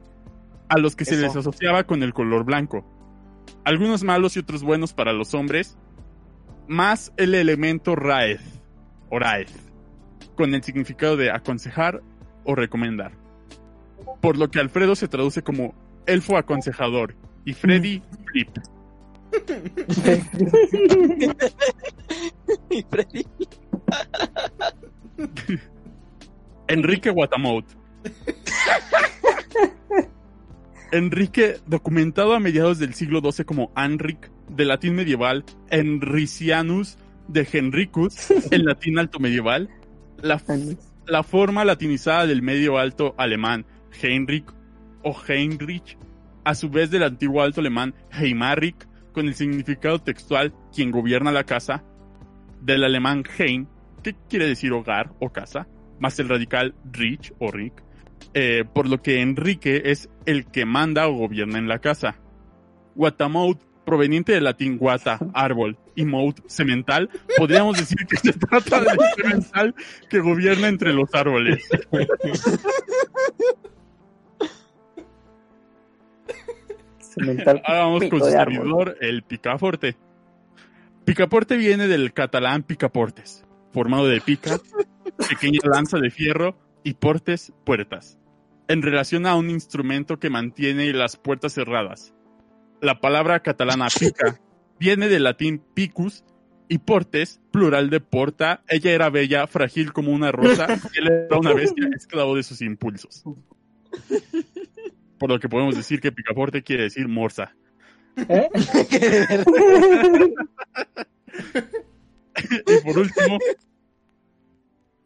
a 0.68 0.78
los 0.78 0.96
que 0.96 1.04
se 1.04 1.16
les 1.16 1.36
asociaba 1.36 1.84
con 1.84 2.02
el 2.02 2.12
color 2.12 2.44
blanco. 2.44 2.84
Algunos 3.64 4.04
malos 4.04 4.36
y 4.36 4.40
otros 4.40 4.62
buenos 4.62 4.92
para 4.92 5.12
los 5.12 5.34
hombres, 5.34 5.76
más 6.68 7.12
el 7.16 7.34
elemento 7.34 7.96
raeth, 7.96 8.40
o 9.10 9.18
raeth, 9.18 9.50
con 10.36 10.54
el 10.54 10.62
significado 10.62 11.16
de 11.16 11.30
aconsejar 11.30 12.02
o 12.44 12.54
recomendar. 12.54 13.12
Por 14.20 14.38
lo 14.38 14.50
que 14.50 14.60
Alfredo 14.60 14.96
se 14.96 15.08
traduce 15.08 15.42
como 15.42 15.74
elfo 16.06 16.36
aconsejador 16.36 17.14
y 17.44 17.52
Freddy 17.52 18.02
flip. 18.26 18.48
Y 22.70 22.84
Freddy. 22.88 23.26
Enrique 26.68 27.10
Guatamout. 27.10 27.66
Enrique, 30.92 31.58
documentado 31.66 32.34
a 32.34 32.40
mediados 32.40 32.78
del 32.78 32.94
siglo 32.94 33.20
XII 33.20 33.44
como 33.44 33.70
Anric, 33.74 34.30
de 34.48 34.64
latín 34.64 34.94
medieval, 34.94 35.44
Enricianus 35.70 36.98
de 37.28 37.46
Henricus, 37.50 38.30
en 38.50 38.64
latín 38.64 38.98
alto 38.98 39.20
medieval, 39.20 39.68
la, 40.20 40.42
la 41.06 41.22
forma 41.22 41.64
latinizada 41.64 42.26
del 42.26 42.42
medio 42.42 42.78
alto 42.78 43.14
alemán 43.18 43.66
Heinrich 44.02 44.46
o 45.04 45.16
Heinrich, 45.28 45.96
a 46.44 46.54
su 46.54 46.70
vez 46.70 46.90
del 46.90 47.04
antiguo 47.04 47.42
alto 47.42 47.60
alemán 47.60 47.94
Heimarich, 48.10 48.88
con 49.12 49.28
el 49.28 49.34
significado 49.34 50.00
textual 50.00 50.54
quien 50.74 50.90
gobierna 50.90 51.32
la 51.32 51.44
casa, 51.44 51.84
del 52.60 52.84
alemán 52.84 53.24
Heim, 53.38 53.66
que 54.00 54.14
quiere 54.28 54.46
decir 54.46 54.72
hogar 54.72 55.12
o 55.20 55.30
casa, 55.30 55.66
más 55.98 56.18
el 56.18 56.28
radical 56.28 56.74
Rich 56.90 57.32
o 57.38 57.50
Rick, 57.50 57.82
eh, 58.34 58.64
por 58.72 58.88
lo 58.88 59.02
que 59.02 59.20
Enrique 59.20 59.82
es 59.86 60.08
el 60.26 60.46
que 60.46 60.64
manda 60.64 61.08
o 61.08 61.14
gobierna 61.14 61.58
en 61.58 61.68
la 61.68 61.78
casa. 61.78 62.16
Guatamout, 62.94 63.60
proveniente 63.84 64.32
del 64.32 64.44
latín 64.44 64.78
guata, 64.78 65.18
árbol, 65.34 65.78
y 65.94 66.04
mout, 66.04 66.40
semental, 66.46 67.10
podríamos 67.36 67.76
decir 67.76 67.98
que 68.06 68.16
se 68.16 68.32
trata 68.32 68.80
del 68.80 68.98
semental 69.16 69.74
que 70.08 70.20
gobierna 70.20 70.68
entre 70.68 70.92
los 70.92 71.12
árboles. 71.14 71.68
Cemental 76.98 77.62
Ahora 77.66 77.80
vamos 77.80 78.04
con 78.08 78.20
su 78.20 78.30
servidor, 78.30 78.96
el 79.00 79.22
picaporte. 79.22 79.96
Picaporte 81.04 81.56
viene 81.56 81.88
del 81.88 82.12
catalán 82.12 82.62
picaportes, 82.62 83.44
formado 83.72 84.06
de 84.06 84.20
pica, 84.20 84.58
pequeña 85.28 85.60
lanza 85.64 85.98
de 85.98 86.10
fierro 86.10 86.56
y 86.82 86.94
portes, 86.94 87.52
puertas, 87.64 88.18
en 88.68 88.82
relación 88.82 89.26
a 89.26 89.36
un 89.36 89.50
instrumento 89.50 90.18
que 90.18 90.30
mantiene 90.30 90.92
las 90.92 91.16
puertas 91.16 91.54
cerradas. 91.54 92.14
La 92.80 93.00
palabra 93.00 93.40
catalana 93.40 93.88
pica 93.88 94.40
viene 94.78 95.08
del 95.08 95.24
latín 95.24 95.62
picus 95.74 96.24
y 96.68 96.78
portes, 96.78 97.40
plural 97.50 97.90
de 97.90 98.00
porta. 98.00 98.62
Ella 98.68 98.92
era 98.92 99.10
bella, 99.10 99.46
frágil 99.46 99.92
como 99.92 100.12
una 100.12 100.32
rosa, 100.32 100.66
y 100.94 101.00
él 101.00 101.08
era 101.08 101.38
una 101.38 101.52
bestia, 101.52 101.88
esclavo 101.94 102.36
de 102.36 102.42
sus 102.42 102.62
impulsos. 102.62 103.24
Por 105.18 105.30
lo 105.30 105.38
que 105.38 105.48
podemos 105.48 105.76
decir 105.76 106.00
que 106.00 106.12
picaporte 106.12 106.62
quiere 106.62 106.84
decir 106.84 107.08
morsa. 107.08 107.54
¿Eh? 108.28 108.48
Y 112.66 112.80
por 112.84 112.98
último, 112.98 113.38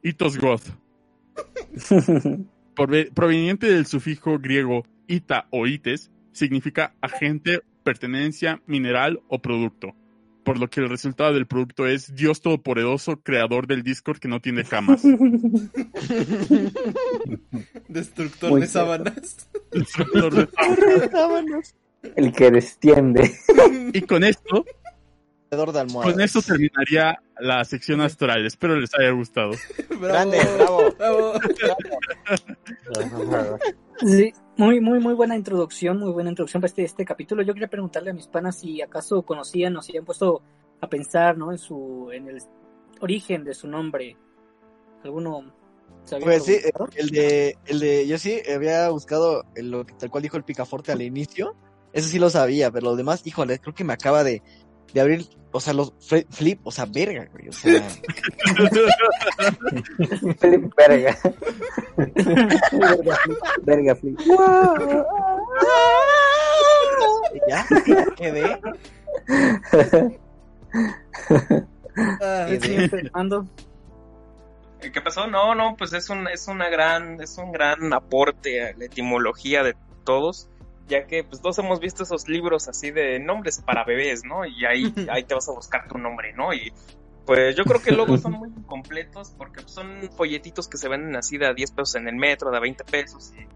Itos 0.02 0.38
Goth, 0.38 0.68
proveniente 3.14 3.66
del 3.68 3.86
sufijo 3.86 4.38
griego 4.38 4.84
ita 5.06 5.46
o 5.50 5.66
ites, 5.66 6.10
significa 6.32 6.94
agente, 7.00 7.60
pertenencia, 7.82 8.60
mineral 8.66 9.20
o 9.28 9.40
producto. 9.40 9.94
Por 10.44 10.58
lo 10.58 10.68
que 10.68 10.80
el 10.80 10.90
resultado 10.90 11.32
del 11.32 11.46
producto 11.46 11.86
es 11.86 12.14
Dios 12.14 12.42
Todopoderoso, 12.42 13.16
creador 13.22 13.66
del 13.66 13.82
Discord 13.82 14.18
que 14.18 14.28
no 14.28 14.40
tiene 14.40 14.64
camas. 14.64 15.02
Destructor 17.88 18.50
Muy 18.50 18.60
de 18.60 18.66
cierto. 18.66 18.86
sábanas. 18.86 19.48
Destructor 19.72 20.34
de- 20.34 20.48
El 22.16 22.32
que 22.32 22.50
destiende. 22.50 23.30
y 23.94 24.02
con 24.02 24.24
esto, 24.24 24.64
Alrededor 25.54 25.72
de 25.72 25.80
almohadas. 25.80 26.12
con 26.12 26.20
esto 26.20 26.42
terminaría 26.42 27.18
la 27.38 27.64
sección 27.64 28.00
astral. 28.00 28.44
Espero 28.46 28.76
les 28.78 28.90
haya 28.98 29.10
gustado. 29.10 29.52
Bravo. 29.88 30.00
Grande, 30.00 30.38
bravo. 30.56 30.82
Bravo. 30.98 31.32
Sí, 34.00 34.32
muy, 34.56 34.80
muy, 34.80 34.98
muy 35.00 35.14
buena 35.14 35.36
introducción, 35.36 35.98
muy 35.98 36.10
buena 36.12 36.30
introducción 36.30 36.60
para 36.60 36.68
este, 36.68 36.84
este 36.84 37.04
capítulo. 37.04 37.42
Yo 37.42 37.54
quería 37.54 37.68
preguntarle 37.68 38.10
a 38.10 38.14
mis 38.14 38.26
panas 38.26 38.58
si 38.58 38.82
acaso 38.82 39.22
conocían 39.22 39.76
o 39.76 39.82
si 39.82 39.92
habían 39.92 40.04
puesto 40.04 40.42
a 40.80 40.88
pensar, 40.88 41.36
¿no? 41.38 41.52
En 41.52 41.58
su, 41.58 42.10
en 42.12 42.28
el 42.28 42.38
origen 43.00 43.44
de 43.44 43.54
su 43.54 43.68
nombre. 43.68 44.16
¿Alguno 45.04 45.52
Pues 46.22 46.44
sí, 46.44 46.58
el 46.96 47.10
de, 47.10 47.56
el 47.66 47.78
de, 47.80 48.06
yo 48.08 48.18
sí 48.18 48.40
había 48.52 48.88
buscado 48.90 49.44
el- 49.54 49.70
lo 49.70 49.84
que 49.86 49.94
tal 49.94 50.10
cual 50.10 50.22
dijo 50.22 50.36
el 50.36 50.44
picaforte 50.44 50.92
al 50.92 51.02
inicio. 51.02 51.54
Eso 51.92 52.08
sí 52.08 52.18
lo 52.18 52.28
sabía, 52.28 52.72
pero 52.72 52.86
lo 52.86 52.96
demás, 52.96 53.24
híjole, 53.24 53.60
creo 53.60 53.72
que 53.74 53.84
me 53.84 53.92
acaba 53.92 54.24
de, 54.24 54.42
de 54.94 55.00
abrir, 55.00 55.26
o 55.50 55.60
sea, 55.60 55.74
los 55.74 55.92
flip, 56.30 56.60
o 56.64 56.70
sea, 56.70 56.86
verga, 56.86 57.28
güey, 57.32 57.48
o 57.48 57.52
sea, 57.52 57.82
Flip, 60.38 60.72
verga. 60.76 61.18
verga, 62.76 63.16
flip. 63.16 63.38
Verga, 63.62 63.94
flip. 63.96 64.20
ya, 67.48 67.66
quedé. 68.16 68.60
Ah, 72.20 72.46
Fernando. 72.90 73.46
¿Qué 74.80 75.00
pasó? 75.00 75.26
No, 75.26 75.54
no, 75.54 75.76
pues 75.76 75.92
es 75.92 76.08
un, 76.10 76.28
es 76.28 76.46
una 76.46 76.68
gran, 76.68 77.20
es 77.20 77.36
un 77.38 77.50
gran 77.50 77.92
aporte 77.92 78.62
a 78.62 78.76
la 78.76 78.84
etimología 78.84 79.62
de 79.64 79.74
todos, 80.04 80.48
ya 80.88 81.06
que 81.06 81.24
pues 81.24 81.40
todos 81.40 81.58
hemos 81.58 81.80
visto 81.80 82.02
esos 82.02 82.28
libros 82.28 82.68
así 82.68 82.90
de 82.90 83.18
nombres 83.20 83.60
para 83.62 83.84
bebés, 83.84 84.22
¿no? 84.24 84.44
Y 84.44 84.64
ahí, 84.64 84.92
ahí 85.10 85.24
te 85.24 85.34
vas 85.34 85.48
a 85.48 85.52
buscar 85.52 85.88
tu 85.88 85.98
nombre, 85.98 86.32
¿no? 86.32 86.52
Y 86.52 86.72
pues 87.26 87.56
yo 87.56 87.64
creo 87.64 87.80
que 87.82 87.92
luego 87.92 88.18
son 88.18 88.32
muy 88.38 88.48
incompletos 88.50 89.30
porque 89.38 89.62
pues, 89.62 89.72
son 89.72 90.10
folletitos 90.16 90.68
que 90.68 90.76
se 90.76 90.88
venden 90.88 91.16
así 91.16 91.38
de 91.38 91.46
a 91.46 91.54
10 91.54 91.70
pesos 91.72 91.94
en 91.94 92.08
el 92.08 92.16
metro, 92.16 92.50
de 92.50 92.56
a 92.58 92.60
20 92.60 92.84
pesos 92.84 93.32
y 93.38 93.46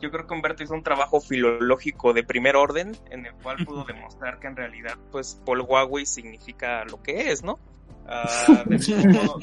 yo 0.00 0.10
creo 0.12 0.26
que 0.26 0.34
Humberto 0.34 0.62
hizo 0.62 0.74
un 0.74 0.84
trabajo 0.84 1.20
filológico 1.20 2.12
de 2.12 2.22
primer 2.22 2.54
orden 2.54 2.96
en 3.10 3.26
el 3.26 3.34
cual 3.34 3.64
pudo 3.64 3.84
demostrar 3.84 4.38
que 4.38 4.46
en 4.46 4.54
realidad 4.56 4.96
pues 5.10 5.40
Paul 5.44 5.62
Huawei 5.62 6.06
significa 6.06 6.84
lo 6.84 7.02
que 7.02 7.32
es, 7.32 7.42
¿no? 7.42 7.58
Ah, 8.06 8.62
del 8.66 8.78
mismo 8.78 9.04
modo- 9.12 9.38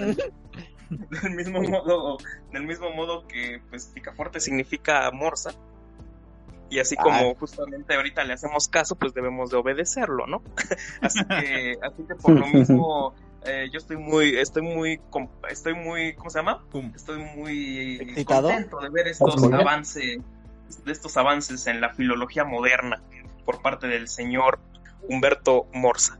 del 0.89 1.35
mismo 1.35 1.61
modo 1.61 2.17
del 2.53 2.63
mismo 2.65 2.89
modo 2.91 3.27
que 3.27 3.59
pues 3.69 3.87
picaforte 3.93 4.39
significa 4.39 5.11
morsa 5.11 5.51
y 6.69 6.79
así 6.79 6.95
como 6.95 7.31
Ah. 7.31 7.33
justamente 7.39 7.95
ahorita 7.95 8.23
le 8.23 8.33
hacemos 8.33 8.67
caso 8.67 8.95
pues 8.95 9.13
debemos 9.13 9.51
de 9.51 9.57
obedecerlo 9.57 10.25
no 10.27 10.41
así 11.01 11.19
que 11.25 11.77
así 11.81 12.03
que 12.07 12.15
por 12.15 12.31
lo 12.39 12.47
mismo 12.47 13.13
eh, 13.45 13.69
yo 13.71 13.77
estoy 13.77 13.97
muy 13.97 14.35
estoy 14.37 14.63
muy 14.63 14.99
estoy 15.49 15.75
muy 15.75 16.15
cómo 16.15 16.29
se 16.29 16.39
llama 16.39 16.63
estoy 16.95 17.19
muy 17.35 17.97
¿Excitado? 18.01 18.47
contento 18.49 18.79
de 18.79 18.89
ver 18.89 19.07
estos 19.07 19.37
Muy 19.39 19.49
bien. 19.49 19.61
avances 19.61 20.19
de 20.83 20.91
estos 20.91 21.15
avances 21.17 21.67
en 21.67 21.79
la 21.81 21.93
filología 21.93 22.43
moderna 22.43 23.01
por 23.45 23.61
parte 23.61 23.87
del 23.87 24.07
señor 24.07 24.59
Humberto 25.07 25.67
Morsa 25.73 26.19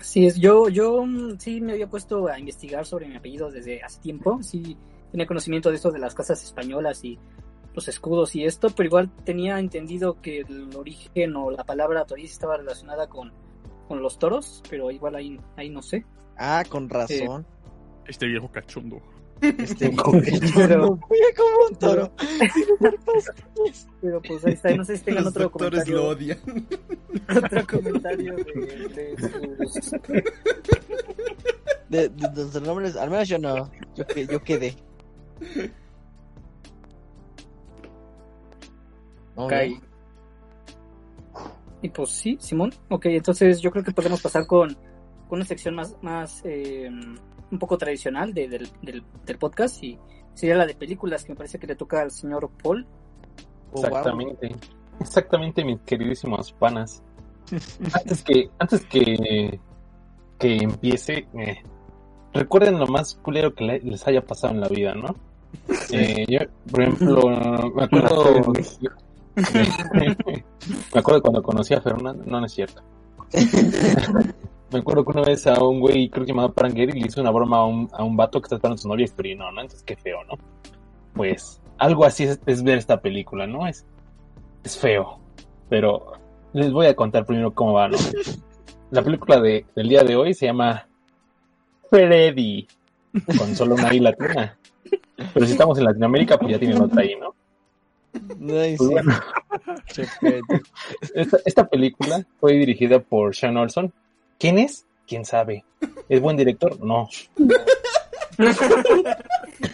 Sí, 0.00 0.26
es, 0.26 0.36
yo, 0.36 0.68
yo 0.68 1.04
mm, 1.04 1.38
sí 1.38 1.60
me 1.62 1.72
había 1.72 1.88
puesto 1.88 2.28
a 2.28 2.38
investigar 2.38 2.84
sobre 2.84 3.06
mi 3.08 3.16
apellido 3.16 3.50
desde 3.50 3.82
hace 3.82 4.00
tiempo. 4.00 4.38
Sí, 4.42 4.76
tenía 5.10 5.26
conocimiento 5.26 5.70
de 5.70 5.76
esto 5.76 5.90
de 5.90 5.98
las 5.98 6.14
casas 6.14 6.42
españolas 6.44 7.02
y 7.04 7.18
los 7.74 7.88
escudos 7.88 8.34
y 8.36 8.44
esto, 8.44 8.68
pero 8.70 8.86
igual 8.86 9.10
tenía 9.24 9.58
entendido 9.58 10.20
que 10.20 10.40
el 10.40 10.74
origen 10.76 11.34
o 11.36 11.50
la 11.50 11.64
palabra 11.64 12.04
toriz 12.04 12.30
estaba 12.32 12.56
relacionada 12.56 13.08
con, 13.08 13.32
con 13.88 14.00
los 14.02 14.18
toros, 14.18 14.62
pero 14.70 14.90
igual 14.90 15.16
ahí, 15.16 15.38
ahí 15.56 15.70
no 15.70 15.82
sé. 15.82 16.04
Ah, 16.38 16.62
con 16.68 16.88
razón. 16.88 17.46
Este 18.06 18.26
viejo 18.26 18.50
cachondo. 18.50 19.00
Este, 19.40 19.90
Pero- 20.54 20.98
Mira 21.10 21.26
como 21.36 21.66
un 21.68 21.76
toro. 21.76 22.12
Pero 24.00 24.20
pues 24.22 24.44
ahí 24.44 24.52
está, 24.52 24.74
no 24.76 24.84
sé 24.84 24.96
si 24.98 25.04
tengan 25.04 25.24
Los 25.24 25.32
otro 25.32 25.44
doctores 25.44 25.88
lo 25.88 26.02
comentario, 26.14 26.36
odian. 26.36 26.66
otro 27.44 27.66
comentario 27.66 28.36
de, 28.36 29.16
de 29.16 29.66
sus- 29.68 29.90
De, 31.88 32.08
de, 32.08 32.28
de 32.28 32.44
los 32.44 32.62
nombres, 32.62 32.96
al 32.96 33.10
menos 33.10 33.28
yo 33.28 33.38
no. 33.38 33.70
Yo, 33.96 34.06
que- 34.06 34.26
yo 34.26 34.42
quedé. 34.42 34.74
Ok. 39.36 39.52
Ok. 39.52 39.82
Y 41.82 41.88
pues 41.90 42.10
sí, 42.10 42.36
Simón. 42.40 42.72
Ok, 42.88 43.06
entonces 43.06 43.60
yo 43.60 43.70
creo 43.70 43.84
que 43.84 43.92
podemos 43.92 44.22
pasar 44.22 44.46
con, 44.46 44.72
con 45.28 45.38
una 45.38 45.44
sección 45.44 45.74
más, 45.74 45.94
más 46.02 46.40
eh, 46.44 46.88
un 47.50 47.58
poco 47.58 47.76
tradicional 47.76 48.32
de- 48.32 48.48
del, 48.48 48.68
del, 48.82 49.04
del 49.26 49.38
podcast 49.38 49.82
y 49.82 49.98
sería 50.32 50.56
la 50.56 50.66
de 50.66 50.74
películas 50.74 51.24
que 51.24 51.32
me 51.32 51.36
parece 51.36 51.58
que 51.58 51.66
le 51.66 51.76
toca 51.76 52.00
al 52.00 52.10
señor 52.10 52.50
Paul. 52.62 52.86
Oh, 53.72 53.80
wow. 53.82 53.84
Exactamente. 53.84 54.56
Exactamente, 55.00 55.64
mis 55.64 55.80
queridísimos 55.80 56.52
panas. 56.52 57.02
Antes 57.94 58.22
que, 58.22 58.48
antes 58.58 58.86
que, 58.86 59.60
que 60.38 60.56
empiece, 60.56 61.26
eh, 61.34 61.62
recuerden 62.32 62.78
lo 62.78 62.86
más 62.86 63.16
culero 63.16 63.54
que 63.54 63.64
le- 63.64 63.80
les 63.80 64.06
haya 64.06 64.22
pasado 64.24 64.54
en 64.54 64.60
la 64.60 64.68
vida, 64.68 64.94
¿no? 64.94 65.14
Eh, 65.92 66.24
yo, 66.28 66.38
por 66.70 66.82
ejemplo, 66.82 67.28
me 67.74 67.84
acuerdo, 67.84 68.52
me 70.94 71.00
acuerdo 71.00 71.22
cuando 71.22 71.42
conocí 71.42 71.74
a 71.74 71.80
Fernando, 71.80 72.24
no, 72.26 72.40
no 72.40 72.46
es 72.46 72.52
cierto. 72.52 72.82
me 74.72 74.78
acuerdo 74.78 75.04
que 75.04 75.10
una 75.10 75.22
vez 75.22 75.46
a 75.46 75.62
un 75.62 75.80
güey, 75.80 76.08
creo 76.08 76.24
que 76.24 76.32
llamado 76.32 76.52
Prangueri, 76.52 76.98
le 77.00 77.06
hizo 77.06 77.20
una 77.20 77.30
broma 77.30 77.58
a 77.58 77.66
un, 77.66 77.88
a 77.92 78.04
un 78.04 78.16
vato 78.16 78.40
que 78.40 78.46
está 78.46 78.56
esperando 78.56 78.74
a 78.74 78.82
su 78.82 78.88
novia 78.88 79.02
y 79.02 79.06
expiró, 79.06 79.50
¿no? 79.52 79.60
Entonces, 79.60 79.82
qué 79.84 79.96
feo, 79.96 80.24
¿no? 80.24 80.34
Pues, 81.14 81.60
algo 81.78 82.04
así 82.04 82.24
es, 82.24 82.40
es 82.46 82.62
ver 82.62 82.78
esta 82.78 83.00
película, 83.00 83.46
¿no? 83.46 83.66
Es, 83.66 83.84
es 84.62 84.78
feo, 84.78 85.18
pero 85.68 86.12
les 86.52 86.72
voy 86.72 86.86
a 86.86 86.94
contar 86.94 87.26
primero 87.26 87.52
cómo 87.52 87.72
va, 87.74 87.88
¿no? 87.88 87.98
La 88.90 89.02
película 89.02 89.40
de, 89.40 89.66
del 89.74 89.88
día 89.88 90.02
de 90.04 90.16
hoy 90.16 90.34
se 90.34 90.46
llama 90.46 90.86
Freddy, 91.90 92.66
con 93.38 93.54
solo 93.54 93.74
una 93.74 93.92
I 93.92 94.00
latina. 94.00 94.56
Pero 95.32 95.46
si 95.46 95.52
estamos 95.52 95.78
en 95.78 95.84
Latinoamérica, 95.84 96.38
pues 96.38 96.52
ya 96.52 96.58
tienen 96.58 96.80
otra 96.80 97.04
I, 97.04 97.16
¿no? 97.16 97.34
Pues 98.76 98.90
bueno, 98.90 99.12
esta, 101.14 101.38
esta 101.44 101.66
película 101.68 102.24
fue 102.40 102.52
dirigida 102.54 102.98
por 103.00 103.34
Sean 103.34 103.56
Olson. 103.56 103.92
¿Quién 104.38 104.58
es? 104.58 104.86
¿Quién 105.06 105.24
sabe? 105.24 105.64
¿Es 106.08 106.20
buen 106.20 106.36
director? 106.36 106.78
No. 106.84 107.08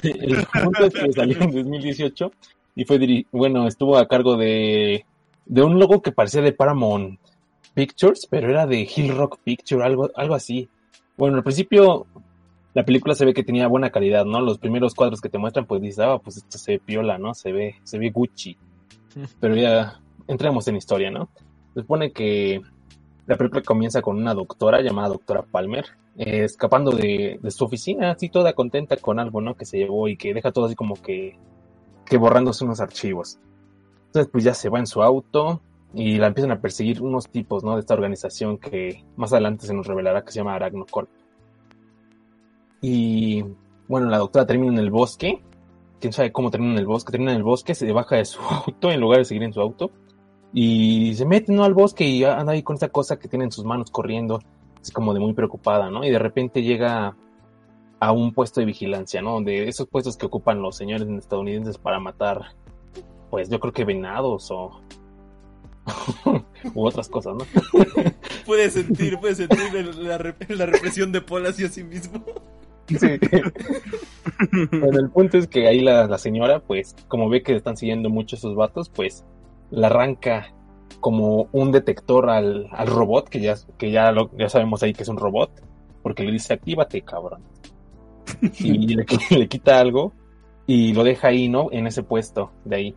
El 0.02 0.46
punto 0.62 0.84
es 0.86 0.94
que 0.94 1.12
salió 1.12 1.40
en 1.40 1.50
2018 1.50 2.32
y 2.76 2.84
fue 2.84 2.98
diri- 2.98 3.26
bueno, 3.32 3.66
estuvo 3.66 3.96
a 3.96 4.06
cargo 4.06 4.36
de, 4.36 5.04
de 5.46 5.62
un 5.62 5.78
logo 5.78 6.02
que 6.02 6.12
parecía 6.12 6.42
de 6.42 6.52
Paramount 6.52 7.18
Pictures, 7.74 8.26
pero 8.28 8.50
era 8.50 8.66
de 8.66 8.88
Hill 8.94 9.16
Rock 9.16 9.38
Picture, 9.42 9.84
algo, 9.84 10.10
algo 10.14 10.34
así. 10.34 10.68
Bueno, 11.16 11.36
al 11.38 11.42
principio 11.44 12.06
la 12.74 12.84
película 12.84 13.14
se 13.14 13.24
ve 13.24 13.34
que 13.34 13.42
tenía 13.42 13.66
buena 13.66 13.90
calidad, 13.90 14.24
¿no? 14.24 14.40
Los 14.40 14.58
primeros 14.58 14.94
cuadros 14.94 15.20
que 15.20 15.28
te 15.28 15.38
muestran, 15.38 15.66
pues 15.66 15.82
dices, 15.82 16.00
ah, 16.00 16.18
pues 16.22 16.36
esto 16.38 16.58
se 16.58 16.72
ve 16.72 16.78
piola, 16.78 17.18
¿no? 17.18 17.34
Se 17.34 17.52
ve, 17.52 17.76
se 17.82 17.98
ve 17.98 18.10
Gucci. 18.10 18.56
Pero 19.40 19.56
ya 19.56 20.00
entremos 20.28 20.68
en 20.68 20.76
historia, 20.76 21.10
¿no? 21.10 21.28
Se 21.74 21.80
supone 21.80 22.12
que 22.12 22.60
la 23.26 23.36
película 23.36 23.62
comienza 23.62 24.02
con 24.02 24.16
una 24.16 24.34
doctora 24.34 24.80
llamada 24.82 25.08
doctora 25.08 25.42
Palmer, 25.42 25.86
eh, 26.16 26.44
escapando 26.44 26.92
de, 26.92 27.38
de 27.40 27.50
su 27.50 27.64
oficina, 27.64 28.12
así 28.12 28.28
toda 28.28 28.52
contenta 28.52 28.96
con 28.96 29.18
algo, 29.18 29.40
¿no? 29.40 29.54
Que 29.54 29.64
se 29.64 29.78
llevó 29.78 30.08
y 30.08 30.16
que 30.16 30.34
deja 30.34 30.52
todo 30.52 30.66
así 30.66 30.74
como 30.74 30.94
que, 30.94 31.38
que 32.06 32.18
borrándose 32.18 32.64
unos 32.64 32.80
archivos. 32.80 33.38
Entonces, 34.06 34.30
pues 34.30 34.44
ya 34.44 34.54
se 34.54 34.68
va 34.68 34.78
en 34.78 34.86
su 34.86 35.02
auto 35.02 35.60
y 35.94 36.18
la 36.18 36.28
empiezan 36.28 36.52
a 36.52 36.60
perseguir 36.60 37.02
unos 37.02 37.28
tipos, 37.28 37.64
¿no? 37.64 37.74
De 37.74 37.80
esta 37.80 37.94
organización 37.94 38.58
que 38.58 39.04
más 39.16 39.32
adelante 39.32 39.66
se 39.66 39.74
nos 39.74 39.86
revelará 39.86 40.22
que 40.22 40.32
se 40.32 40.40
llama 40.40 40.54
Arachnocorp. 40.54 41.08
Y 42.80 43.44
bueno, 43.88 44.08
la 44.08 44.18
doctora 44.18 44.46
termina 44.46 44.72
en 44.72 44.78
el 44.78 44.90
bosque 44.90 45.42
quién 46.00 46.12
sabe 46.12 46.32
cómo 46.32 46.50
termina 46.50 46.72
en 46.72 46.78
el 46.78 46.86
bosque, 46.86 47.12
termina 47.12 47.32
en 47.32 47.38
el 47.38 47.42
bosque, 47.44 47.74
se 47.74 47.92
baja 47.92 48.16
de 48.16 48.24
su 48.24 48.40
auto 48.66 48.90
en 48.90 49.00
lugar 49.00 49.18
de 49.18 49.24
seguir 49.26 49.42
en 49.44 49.52
su 49.52 49.60
auto 49.60 49.90
y 50.52 51.14
se 51.14 51.26
mete 51.26 51.52
¿no? 51.52 51.62
al 51.62 51.74
bosque 51.74 52.04
y 52.04 52.24
anda 52.24 52.52
ahí 52.52 52.62
con 52.62 52.74
esta 52.74 52.88
cosa 52.88 53.18
que 53.18 53.28
tiene 53.28 53.44
en 53.44 53.52
sus 53.52 53.64
manos 53.64 53.90
corriendo, 53.90 54.40
es 54.82 54.90
como 54.90 55.14
de 55.14 55.20
muy 55.20 55.32
preocupada, 55.32 55.90
¿no? 55.90 56.04
Y 56.04 56.10
de 56.10 56.18
repente 56.18 56.62
llega 56.62 57.14
a 58.00 58.12
un 58.12 58.32
puesto 58.32 58.60
de 58.60 58.66
vigilancia, 58.66 59.22
¿no? 59.22 59.40
De 59.42 59.68
esos 59.68 59.86
puestos 59.86 60.16
que 60.16 60.26
ocupan 60.26 60.60
los 60.60 60.76
señores 60.76 61.06
estadounidenses 61.08 61.78
para 61.78 62.00
matar, 62.00 62.56
pues 63.30 63.48
yo 63.48 63.60
creo 63.60 63.72
que 63.72 63.84
venados 63.84 64.50
o 64.50 64.80
u 66.74 66.84
otras 66.84 67.08
cosas, 67.08 67.36
¿no? 67.36 67.44
Puede 68.44 68.70
sentir, 68.70 69.20
puede 69.20 69.36
sentir 69.36 69.94
la 70.00 70.66
represión 70.66 71.12
de 71.12 71.20
Paul 71.20 71.46
hacia 71.46 71.68
sí 71.68 71.84
mismo. 71.84 72.24
Sí. 72.98 73.18
bueno, 74.72 74.98
el 74.98 75.10
punto 75.10 75.38
es 75.38 75.46
que 75.46 75.68
ahí 75.68 75.80
la, 75.80 76.06
la 76.06 76.18
señora, 76.18 76.60
pues, 76.60 76.96
como 77.08 77.28
ve 77.28 77.42
que 77.42 77.54
están 77.54 77.76
siguiendo 77.76 78.10
mucho 78.10 78.36
esos 78.36 78.54
vatos, 78.54 78.88
pues, 78.88 79.24
le 79.70 79.86
arranca 79.86 80.52
como 81.00 81.48
un 81.52 81.72
detector 81.72 82.30
al, 82.30 82.68
al 82.72 82.86
robot, 82.86 83.28
que 83.28 83.40
ya, 83.40 83.54
que 83.78 83.90
ya, 83.90 84.12
lo, 84.12 84.30
ya 84.36 84.48
sabemos 84.48 84.82
ahí 84.82 84.92
que 84.92 85.02
es 85.02 85.08
un 85.08 85.16
robot, 85.16 85.50
porque 86.02 86.24
le 86.24 86.32
dice, 86.32 86.54
actívate, 86.54 87.02
cabrón. 87.02 87.42
Y 88.58 88.72
le, 88.96 89.06
le 89.30 89.48
quita 89.48 89.78
algo 89.78 90.12
y 90.66 90.92
lo 90.92 91.04
deja 91.04 91.28
ahí, 91.28 91.48
¿no? 91.48 91.68
En 91.72 91.86
ese 91.86 92.02
puesto 92.02 92.52
de 92.64 92.76
ahí. 92.76 92.94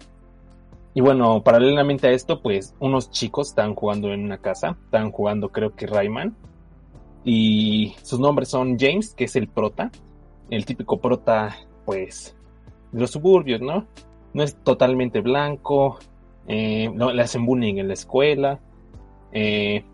Y 0.96 1.02
bueno, 1.02 1.44
paralelamente 1.44 2.08
a 2.08 2.12
esto, 2.12 2.42
pues, 2.42 2.76
unos 2.80 3.10
chicos 3.10 3.50
están 3.50 3.74
jugando 3.74 4.14
en 4.14 4.24
una 4.24 4.38
casa, 4.38 4.78
están 4.86 5.12
jugando 5.12 5.50
creo 5.50 5.76
que 5.76 5.88
Rayman, 5.88 6.36
y 7.24 7.96
sus 8.04 8.20
nombres 8.20 8.50
son 8.50 8.78
James, 8.78 9.14
que 9.14 9.26
es 9.26 9.36
el 9.36 9.48
prota, 9.48 9.92
el 10.50 10.66
típico 10.66 11.00
prota, 11.00 11.56
pues, 11.86 12.36
de 12.92 13.00
los 13.00 13.12
suburbios, 13.12 13.62
¿no? 13.62 13.88
No 14.34 14.44
es 14.44 14.56
totalmente 14.64 15.22
blanco, 15.22 16.00
eh, 16.48 16.90
no, 16.94 17.12
le 17.12 17.22
hacen 17.22 17.46
bullying 17.46 17.76
en 17.78 17.88
la 17.88 17.94
escuela, 17.94 18.60
eh, 19.32 19.86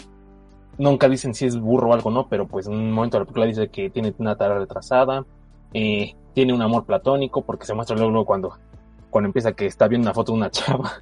nunca 0.77 1.07
dicen 1.07 1.33
si 1.33 1.45
es 1.45 1.59
burro 1.59 1.89
o 1.89 1.93
algo, 1.93 2.09
¿no? 2.09 2.27
Pero 2.27 2.47
pues 2.47 2.67
en 2.67 2.73
un 2.73 2.91
momento 2.91 3.17
de 3.17 3.21
la 3.21 3.25
película 3.25 3.45
dice 3.45 3.69
que 3.69 3.89
tiene 3.89 4.13
una 4.17 4.35
tarea 4.35 4.57
retrasada, 4.57 5.25
eh, 5.73 6.15
tiene 6.33 6.53
un 6.53 6.61
amor 6.61 6.85
platónico, 6.85 7.41
porque 7.41 7.65
se 7.65 7.73
muestra 7.73 7.95
luego, 7.95 8.11
luego 8.11 8.25
cuando, 8.25 8.57
cuando 9.09 9.27
empieza 9.27 9.53
que 9.53 9.65
está 9.65 9.87
viendo 9.87 10.07
una 10.07 10.13
foto 10.13 10.31
de 10.31 10.37
una 10.37 10.49
chava. 10.51 10.93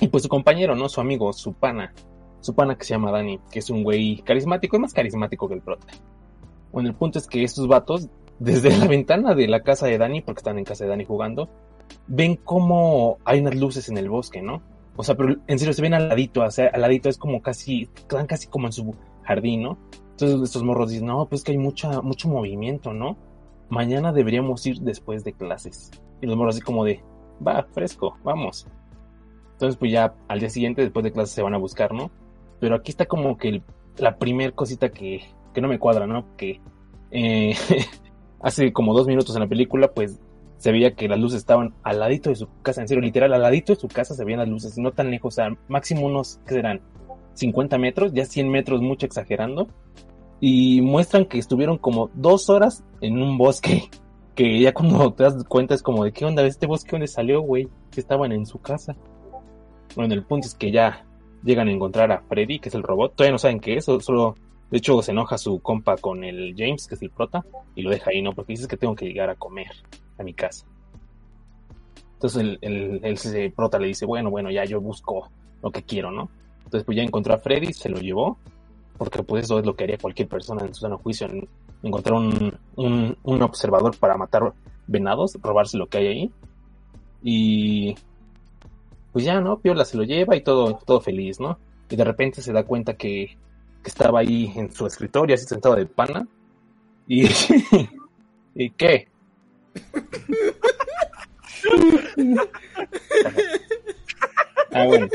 Y 0.00 0.08
pues 0.08 0.24
su 0.24 0.28
compañero, 0.28 0.74
¿no? 0.74 0.88
Su 0.88 1.00
amigo, 1.00 1.32
su 1.32 1.52
pana, 1.52 1.92
su 2.42 2.54
pana 2.54 2.76
que 2.76 2.84
se 2.84 2.94
llama 2.94 3.10
Dani, 3.10 3.40
que 3.50 3.60
es 3.60 3.70
un 3.70 3.82
güey 3.82 4.18
carismático, 4.22 4.76
es 4.76 4.80
más 4.80 4.92
carismático 4.92 5.48
que 5.48 5.54
el 5.54 5.62
prota. 5.62 5.86
Bueno, 6.72 6.88
el 6.88 6.94
punto 6.94 7.18
es 7.18 7.26
que 7.26 7.42
estos 7.44 7.68
vatos, 7.68 8.08
desde 8.38 8.76
la 8.76 8.86
ventana 8.88 9.34
de 9.34 9.48
la 9.48 9.62
casa 9.62 9.86
de 9.86 9.98
Dani, 9.98 10.20
porque 10.20 10.40
están 10.40 10.58
en 10.58 10.64
casa 10.64 10.84
de 10.84 10.90
Dani 10.90 11.04
jugando, 11.04 11.48
ven 12.06 12.36
como 12.36 13.18
hay 13.24 13.40
unas 13.40 13.54
luces 13.56 13.88
en 13.88 13.98
el 13.98 14.10
bosque, 14.10 14.42
¿no? 14.42 14.62
O 14.96 15.04
sea, 15.04 15.14
pero 15.14 15.36
en 15.46 15.58
serio 15.58 15.72
se 15.72 15.82
ven 15.82 15.94
al 15.94 16.08
ladito, 16.08 16.42
o 16.42 16.50
sea, 16.50 16.70
al 16.72 16.82
ladito 16.82 17.08
es 17.08 17.16
como 17.16 17.40
casi, 17.40 17.88
están 17.94 18.26
casi 18.26 18.48
como 18.48 18.66
en 18.66 18.72
su 18.72 18.94
jardín, 19.22 19.62
¿no? 19.62 19.78
Entonces 20.10 20.42
estos 20.42 20.62
morros 20.62 20.90
dicen, 20.90 21.06
no, 21.06 21.26
pues 21.26 21.42
que 21.42 21.52
hay 21.52 21.58
mucha, 21.58 22.02
mucho 22.02 22.28
movimiento, 22.28 22.92
¿no? 22.92 23.16
Mañana 23.70 24.12
deberíamos 24.12 24.66
ir 24.66 24.80
después 24.80 25.24
de 25.24 25.32
clases. 25.32 25.90
Y 26.20 26.26
los 26.26 26.36
morros 26.36 26.56
así 26.56 26.62
como 26.62 26.84
de, 26.84 27.02
va, 27.46 27.66
fresco, 27.72 28.18
vamos. 28.22 28.66
Entonces 29.52 29.78
pues 29.78 29.92
ya 29.92 30.14
al 30.28 30.40
día 30.40 30.50
siguiente, 30.50 30.82
después 30.82 31.04
de 31.04 31.12
clases, 31.12 31.34
se 31.34 31.42
van 31.42 31.54
a 31.54 31.58
buscar, 31.58 31.92
¿no? 31.94 32.10
Pero 32.62 32.76
aquí 32.76 32.92
está 32.92 33.06
como 33.06 33.36
que 33.38 33.60
la 33.98 34.18
primer 34.18 34.54
cosita 34.54 34.90
que, 34.90 35.24
que 35.52 35.60
no 35.60 35.66
me 35.66 35.80
cuadra, 35.80 36.06
¿no? 36.06 36.36
Que 36.36 36.60
eh, 37.10 37.56
hace 38.40 38.72
como 38.72 38.94
dos 38.94 39.08
minutos 39.08 39.34
en 39.34 39.42
la 39.42 39.48
película, 39.48 39.90
pues 39.90 40.20
se 40.58 40.70
veía 40.70 40.94
que 40.94 41.08
las 41.08 41.18
luces 41.18 41.38
estaban 41.38 41.74
al 41.82 41.98
ladito 41.98 42.30
de 42.30 42.36
su 42.36 42.46
casa, 42.62 42.80
en 42.80 42.86
serio, 42.86 43.02
literal, 43.02 43.34
al 43.34 43.42
ladito 43.42 43.74
de 43.74 43.80
su 43.80 43.88
casa 43.88 44.14
se 44.14 44.24
veían 44.24 44.38
las 44.38 44.48
luces, 44.48 44.78
no 44.78 44.92
tan 44.92 45.10
lejos, 45.10 45.40
o 45.40 45.56
máximo 45.66 46.06
unos, 46.06 46.38
¿qué 46.46 46.54
serán? 46.54 46.80
50 47.34 47.78
metros, 47.78 48.12
ya 48.12 48.26
100 48.26 48.48
metros, 48.48 48.80
mucho 48.80 49.06
exagerando. 49.06 49.66
Y 50.38 50.82
muestran 50.82 51.24
que 51.24 51.38
estuvieron 51.38 51.78
como 51.78 52.10
dos 52.14 52.48
horas 52.48 52.84
en 53.00 53.20
un 53.20 53.38
bosque, 53.38 53.90
que 54.36 54.60
ya 54.60 54.72
cuando 54.72 55.12
te 55.14 55.24
das 55.24 55.42
cuenta 55.48 55.74
es 55.74 55.82
como 55.82 56.04
de, 56.04 56.12
¿qué 56.12 56.24
onda? 56.24 56.46
¿Este 56.46 56.68
bosque 56.68 56.92
dónde 56.92 57.08
salió, 57.08 57.40
güey? 57.40 57.68
Que 57.90 57.98
estaban 57.98 58.30
en 58.30 58.46
su 58.46 58.60
casa. 58.60 58.94
Bueno, 59.96 60.14
el 60.14 60.22
punto 60.22 60.46
es 60.46 60.54
que 60.54 60.70
ya 60.70 61.04
llegan 61.42 61.68
a 61.68 61.72
encontrar 61.72 62.10
a 62.12 62.20
Freddy, 62.22 62.58
que 62.58 62.68
es 62.68 62.74
el 62.74 62.82
robot. 62.82 63.14
Todavía 63.14 63.32
no 63.32 63.38
saben 63.38 63.60
qué 63.60 63.76
es, 63.76 63.84
solo, 63.84 64.36
de 64.70 64.78
hecho, 64.78 65.00
se 65.02 65.12
enoja 65.12 65.38
su 65.38 65.60
compa 65.60 65.96
con 65.96 66.24
el 66.24 66.54
James, 66.56 66.86
que 66.86 66.94
es 66.94 67.02
el 67.02 67.10
prota, 67.10 67.44
y 67.74 67.82
lo 67.82 67.90
deja 67.90 68.10
ahí, 68.10 68.22
¿no? 68.22 68.32
Porque 68.32 68.52
dices 68.52 68.66
que 68.68 68.76
tengo 68.76 68.94
que 68.94 69.06
llegar 69.06 69.30
a 69.30 69.34
comer 69.34 69.68
a 70.18 70.22
mi 70.22 70.34
casa. 70.34 70.66
Entonces 72.14 72.40
el, 72.40 72.58
el, 72.60 73.00
el, 73.02 73.12
ese 73.14 73.50
prota 73.54 73.78
le 73.78 73.88
dice, 73.88 74.06
bueno, 74.06 74.30
bueno, 74.30 74.50
ya 74.50 74.64
yo 74.64 74.80
busco 74.80 75.28
lo 75.62 75.70
que 75.70 75.82
quiero, 75.82 76.10
¿no? 76.12 76.28
Entonces 76.58 76.84
pues 76.84 76.96
ya 76.96 77.02
encontró 77.02 77.34
a 77.34 77.38
Freddy, 77.38 77.72
se 77.72 77.88
lo 77.88 77.98
llevó, 77.98 78.38
porque 78.96 79.22
pues 79.24 79.44
eso 79.44 79.58
es 79.58 79.66
lo 79.66 79.74
que 79.74 79.84
haría 79.84 79.98
cualquier 79.98 80.28
persona 80.28 80.64
en 80.64 80.72
su 80.74 80.82
sano 80.82 80.98
juicio, 80.98 81.26
en- 81.28 81.48
encontrar 81.82 82.14
un, 82.14 82.56
un, 82.76 83.16
un 83.24 83.42
observador 83.42 83.96
para 83.98 84.16
matar 84.16 84.52
venados, 84.86 85.36
robarse 85.42 85.76
lo 85.76 85.88
que 85.88 85.98
hay 85.98 86.06
ahí. 86.06 86.30
Y 87.24 87.94
pues 89.12 89.24
ya, 89.24 89.40
¿no? 89.40 89.58
Piola 89.58 89.84
se 89.84 89.96
lo 89.96 90.04
lleva 90.04 90.36
y 90.36 90.42
todo, 90.42 90.80
todo 90.84 91.00
feliz, 91.00 91.38
¿no? 91.40 91.58
Y 91.88 91.96
de 91.96 92.04
repente 92.04 92.40
se 92.40 92.52
da 92.52 92.64
cuenta 92.64 92.94
que, 92.94 93.36
que 93.82 93.88
estaba 93.88 94.20
ahí 94.20 94.52
en 94.56 94.72
su 94.72 94.86
escritorio, 94.86 95.34
así 95.34 95.46
sentado 95.46 95.76
de 95.76 95.86
pana. 95.86 96.26
Y, 97.06 97.26
¿Y 98.54 98.70
qué? 98.70 99.08
ah, 104.72 104.84
bueno. 104.84 105.08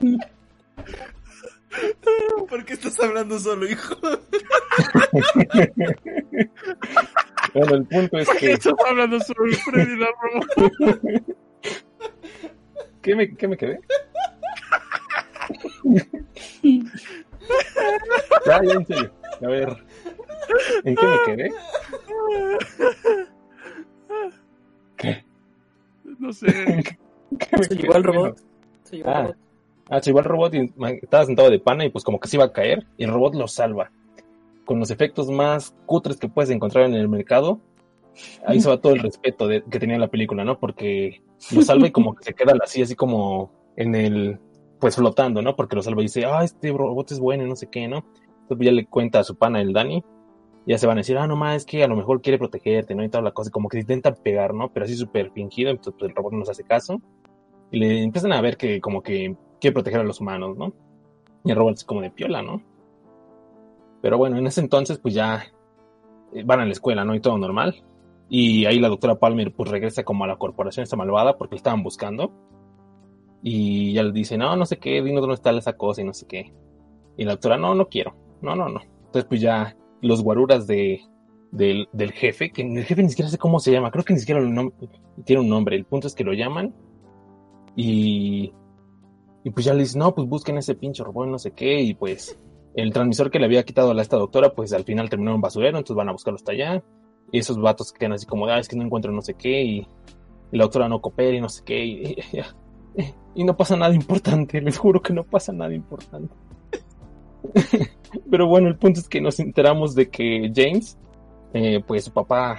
¿Por 2.48 2.64
qué 2.64 2.72
estás 2.74 2.98
hablando 3.00 3.38
solo, 3.38 3.66
hijo? 3.68 3.94
Bueno, 7.52 7.74
el 7.74 7.84
punto 7.86 8.16
es 8.18 8.26
¿Por 8.28 8.36
qué 8.36 8.46
que... 8.46 8.52
estás 8.52 8.74
hablando 8.88 9.18
sobre 9.20 9.54
Freddy 9.56 9.96
la 9.98 10.06
Robot? 10.22 11.24
¿Qué 13.02 13.16
me, 13.16 13.34
qué 13.36 13.48
me 13.48 13.56
quedé? 13.56 13.80
ya, 18.46 18.62
ya, 18.62 18.72
en 18.72 18.86
serio. 18.86 19.12
A 19.42 19.46
ver. 19.48 19.76
¿En 20.84 20.94
qué 20.94 21.06
me 21.06 21.18
quedé? 21.26 21.50
¿Qué? 24.96 25.24
No 26.18 26.32
sé. 26.32 26.46
¿Qué 27.38 27.56
me 27.56 27.64
Se 27.64 27.74
llevó 27.74 27.94
al 27.94 28.04
robot. 28.04 28.38
Se 28.84 28.96
llevó 28.98 29.10
al 29.10 29.16
Ah. 29.16 29.22
robot. 29.22 29.36
Al 29.90 30.24
robot 30.24 30.54
estaba 31.02 31.26
sentado 31.26 31.50
de 31.50 31.58
pana 31.58 31.84
y 31.84 31.90
pues 31.90 32.04
como 32.04 32.20
que 32.20 32.28
se 32.28 32.36
iba 32.36 32.44
a 32.44 32.52
caer 32.52 32.86
y 32.96 33.04
el 33.04 33.10
robot 33.10 33.34
lo 33.34 33.48
salva. 33.48 33.90
Con 34.64 34.78
los 34.78 34.90
efectos 34.90 35.28
más 35.30 35.74
cutres 35.84 36.16
que 36.16 36.28
puedes 36.28 36.50
encontrar 36.50 36.86
en 36.86 36.94
el 36.94 37.08
mercado. 37.08 37.60
Ahí 38.46 38.60
se 38.60 38.68
va 38.68 38.80
todo 38.80 38.92
el 38.92 39.00
respeto 39.00 39.48
que 39.48 39.78
tenía 39.80 39.98
la 39.98 40.08
película, 40.08 40.44
¿no? 40.44 40.58
Porque 40.60 41.22
lo 41.52 41.62
salva 41.62 41.88
y 41.88 41.90
como 41.90 42.14
que 42.14 42.22
se 42.24 42.34
queda 42.34 42.54
así, 42.62 42.82
así 42.82 42.94
como 42.94 43.50
en 43.76 43.96
el, 43.96 44.38
pues 44.78 44.94
flotando, 44.94 45.42
¿no? 45.42 45.56
Porque 45.56 45.74
lo 45.74 45.82
salva 45.82 46.02
y 46.02 46.04
dice, 46.04 46.24
ah, 46.24 46.44
este 46.44 46.70
robot 46.70 47.10
es 47.10 47.18
bueno 47.18 47.44
y 47.44 47.48
no 47.48 47.56
sé 47.56 47.68
qué, 47.68 47.88
¿no? 47.88 48.04
Entonces 48.42 48.64
ya 48.64 48.72
le 48.72 48.86
cuenta 48.86 49.20
a 49.20 49.24
su 49.24 49.36
pana, 49.36 49.60
el 49.60 49.72
Dani, 49.72 50.04
ya 50.66 50.78
se 50.78 50.86
van 50.86 50.98
a 50.98 51.00
decir, 51.00 51.18
ah, 51.18 51.26
no 51.26 51.34
más, 51.34 51.56
es 51.56 51.64
que 51.64 51.82
a 51.82 51.88
lo 51.88 51.96
mejor 51.96 52.20
quiere 52.20 52.38
protegerte, 52.38 52.94
¿no? 52.94 53.02
Y 53.02 53.08
toda 53.08 53.22
la 53.22 53.32
cosa, 53.32 53.50
como 53.50 53.68
que 53.68 53.78
se 53.78 53.80
intenta 53.80 54.14
pegar, 54.14 54.54
¿no? 54.54 54.72
Pero 54.72 54.84
así 54.84 54.94
súper 54.94 55.32
fingido, 55.32 55.70
entonces 55.70 55.94
pues, 55.98 56.10
el 56.10 56.16
robot 56.16 56.32
no 56.32 56.38
nos 56.40 56.50
hace 56.50 56.62
caso. 56.62 57.00
Y 57.72 57.78
le 57.78 58.02
empiezan 58.02 58.32
a 58.32 58.40
ver 58.40 58.56
que 58.56 58.80
como 58.80 59.02
que 59.02 59.36
quiere 59.60 59.74
proteger 59.74 60.00
a 60.00 60.04
los 60.04 60.20
humanos, 60.20 60.56
¿no? 60.56 60.72
Y 61.44 61.50
el 61.50 61.56
robot 61.56 61.74
es 61.74 61.84
como 61.84 62.00
de 62.00 62.10
piola, 62.10 62.42
¿no? 62.42 62.62
Pero 64.02 64.18
bueno, 64.18 64.38
en 64.38 64.46
ese 64.46 64.60
entonces 64.60 64.98
pues 64.98 65.14
ya 65.14 65.44
eh, 66.32 66.42
van 66.44 66.60
a 66.60 66.64
la 66.64 66.72
escuela, 66.72 67.04
¿no? 67.04 67.14
Y 67.14 67.20
todo 67.20 67.38
normal. 67.38 67.82
Y 68.28 68.64
ahí 68.66 68.78
la 68.78 68.88
doctora 68.88 69.18
Palmer 69.18 69.52
pues 69.52 69.70
regresa 69.70 70.04
como 70.04 70.24
a 70.24 70.28
la 70.28 70.36
corporación 70.36 70.84
esta 70.84 70.96
malvada 70.96 71.36
porque 71.36 71.54
le 71.54 71.58
estaban 71.58 71.82
buscando. 71.82 72.32
Y 73.42 73.92
ya 73.94 74.02
le 74.02 74.12
dice, 74.12 74.36
no, 74.36 74.54
no 74.56 74.66
sé 74.66 74.78
qué, 74.78 75.02
dinos 75.02 75.22
dónde 75.22 75.34
está 75.34 75.50
esa 75.50 75.76
cosa 75.76 76.02
y 76.02 76.04
no 76.04 76.12
sé 76.12 76.26
qué. 76.26 76.52
Y 77.16 77.24
la 77.24 77.32
doctora, 77.32 77.56
no, 77.56 77.74
no 77.74 77.88
quiero. 77.88 78.14
No, 78.42 78.54
no, 78.54 78.68
no. 78.68 78.80
Entonces 79.06 79.24
pues 79.24 79.40
ya 79.40 79.76
los 80.02 80.22
guaruras 80.22 80.66
de, 80.66 81.00
del, 81.50 81.88
del 81.92 82.12
jefe, 82.12 82.52
que 82.52 82.62
el 82.62 82.84
jefe 82.84 83.02
ni 83.02 83.10
siquiera 83.10 83.30
sé 83.30 83.38
cómo 83.38 83.58
se 83.58 83.72
llama, 83.72 83.90
creo 83.90 84.04
que 84.04 84.14
ni 84.14 84.20
siquiera 84.20 84.40
tiene 85.24 85.42
un 85.42 85.48
nombre. 85.48 85.76
El 85.76 85.84
punto 85.84 86.06
es 86.06 86.14
que 86.14 86.24
lo 86.24 86.32
llaman 86.32 86.74
y, 87.76 88.52
y 89.44 89.50
pues 89.50 89.64
ya 89.66 89.74
le 89.74 89.80
dicen, 89.80 90.00
no, 90.00 90.14
pues 90.14 90.28
busquen 90.28 90.58
ese 90.58 90.74
pinche 90.74 91.02
robot, 91.04 91.28
no 91.28 91.38
sé 91.38 91.52
qué, 91.52 91.80
y 91.80 91.94
pues 91.94 92.38
el 92.74 92.92
transmisor 92.92 93.30
que 93.30 93.38
le 93.38 93.46
había 93.46 93.64
quitado 93.64 93.92
a 93.92 94.02
esta 94.02 94.16
doctora, 94.16 94.54
pues 94.54 94.72
al 94.72 94.84
final 94.84 95.08
terminó 95.10 95.34
en 95.34 95.40
basurero, 95.40 95.78
entonces 95.78 95.96
van 95.96 96.08
a 96.08 96.12
buscarlo 96.12 96.36
hasta 96.36 96.52
allá. 96.52 96.82
Y 97.32 97.38
esos 97.38 97.58
vatos 97.60 97.92
quedan 97.92 98.12
así 98.12 98.26
como, 98.26 98.46
ah, 98.46 98.58
es 98.58 98.68
que 98.68 98.76
no 98.76 98.82
encuentro 98.84 99.12
no 99.12 99.22
sé 99.22 99.34
qué, 99.34 99.62
y, 99.62 99.78
y 100.52 100.56
la 100.58 100.64
doctora 100.64 100.88
no 100.88 101.00
coopera 101.00 101.36
y 101.36 101.40
no 101.40 101.48
sé 101.48 101.62
qué, 101.64 101.84
y, 101.84 102.02
y- 102.32 103.04
y 103.34 103.44
no 103.44 103.56
pasa 103.56 103.76
nada 103.76 103.94
importante, 103.94 104.60
les 104.60 104.76
juro 104.78 105.00
que 105.00 105.12
no 105.12 105.24
pasa 105.24 105.52
nada 105.52 105.72
importante. 105.74 106.34
Pero 108.30 108.46
bueno, 108.46 108.68
el 108.68 108.76
punto 108.76 109.00
es 109.00 109.08
que 109.08 109.20
nos 109.20 109.38
enteramos 109.40 109.94
de 109.94 110.08
que 110.10 110.50
James, 110.54 110.98
eh, 111.54 111.82
pues 111.86 112.04
su 112.04 112.12
papá 112.12 112.58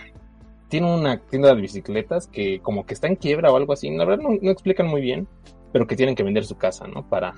tiene 0.69 0.93
una 0.93 1.17
tienda 1.19 1.53
de 1.53 1.61
bicicletas 1.61 2.27
que 2.27 2.59
como 2.61 2.85
que 2.85 2.93
está 2.93 3.07
en 3.07 3.15
quiebra 3.17 3.51
o 3.51 3.57
algo 3.57 3.73
así. 3.73 3.89
La 3.95 4.05
verdad 4.05 4.23
no, 4.23 4.29
no 4.41 4.51
explican 4.51 4.87
muy 4.87 5.01
bien, 5.01 5.27
pero 5.71 5.87
que 5.87 5.95
tienen 5.95 6.15
que 6.15 6.23
vender 6.23 6.45
su 6.45 6.57
casa, 6.57 6.87
¿no? 6.87 7.07
Para, 7.07 7.33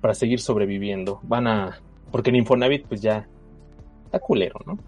para 0.00 0.14
seguir 0.14 0.40
sobreviviendo. 0.40 1.20
Van 1.22 1.46
a... 1.46 1.80
Porque 2.10 2.30
en 2.30 2.36
Infonavit 2.36 2.86
pues 2.86 3.02
ya 3.02 3.28
está 4.04 4.18
culero, 4.18 4.60
¿no? 4.64 4.78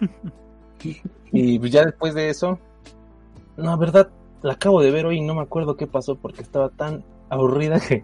y 1.32 1.58
pues 1.58 1.70
ya 1.70 1.84
después 1.84 2.14
de 2.14 2.30
eso... 2.30 2.58
No, 3.56 3.64
la 3.64 3.76
verdad, 3.76 4.10
la 4.42 4.54
acabo 4.54 4.80
de 4.80 4.90
ver 4.90 5.06
hoy 5.06 5.18
y 5.18 5.20
no 5.20 5.34
me 5.34 5.42
acuerdo 5.42 5.76
qué 5.76 5.86
pasó 5.86 6.16
porque 6.16 6.42
estaba 6.42 6.70
tan 6.70 7.04
aburrida 7.28 7.78
que 7.80 8.02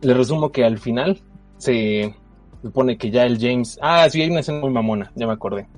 le 0.00 0.14
resumo 0.14 0.50
que 0.50 0.64
al 0.64 0.78
final 0.78 1.22
se 1.58 2.14
supone 2.62 2.96
que 2.96 3.10
ya 3.10 3.24
el 3.24 3.38
James... 3.38 3.78
Ah, 3.82 4.08
sí, 4.08 4.22
hay 4.22 4.30
una 4.30 4.40
escena 4.40 4.60
muy 4.60 4.70
mamona, 4.70 5.12
ya 5.14 5.26
me 5.26 5.32
acordé. 5.34 5.68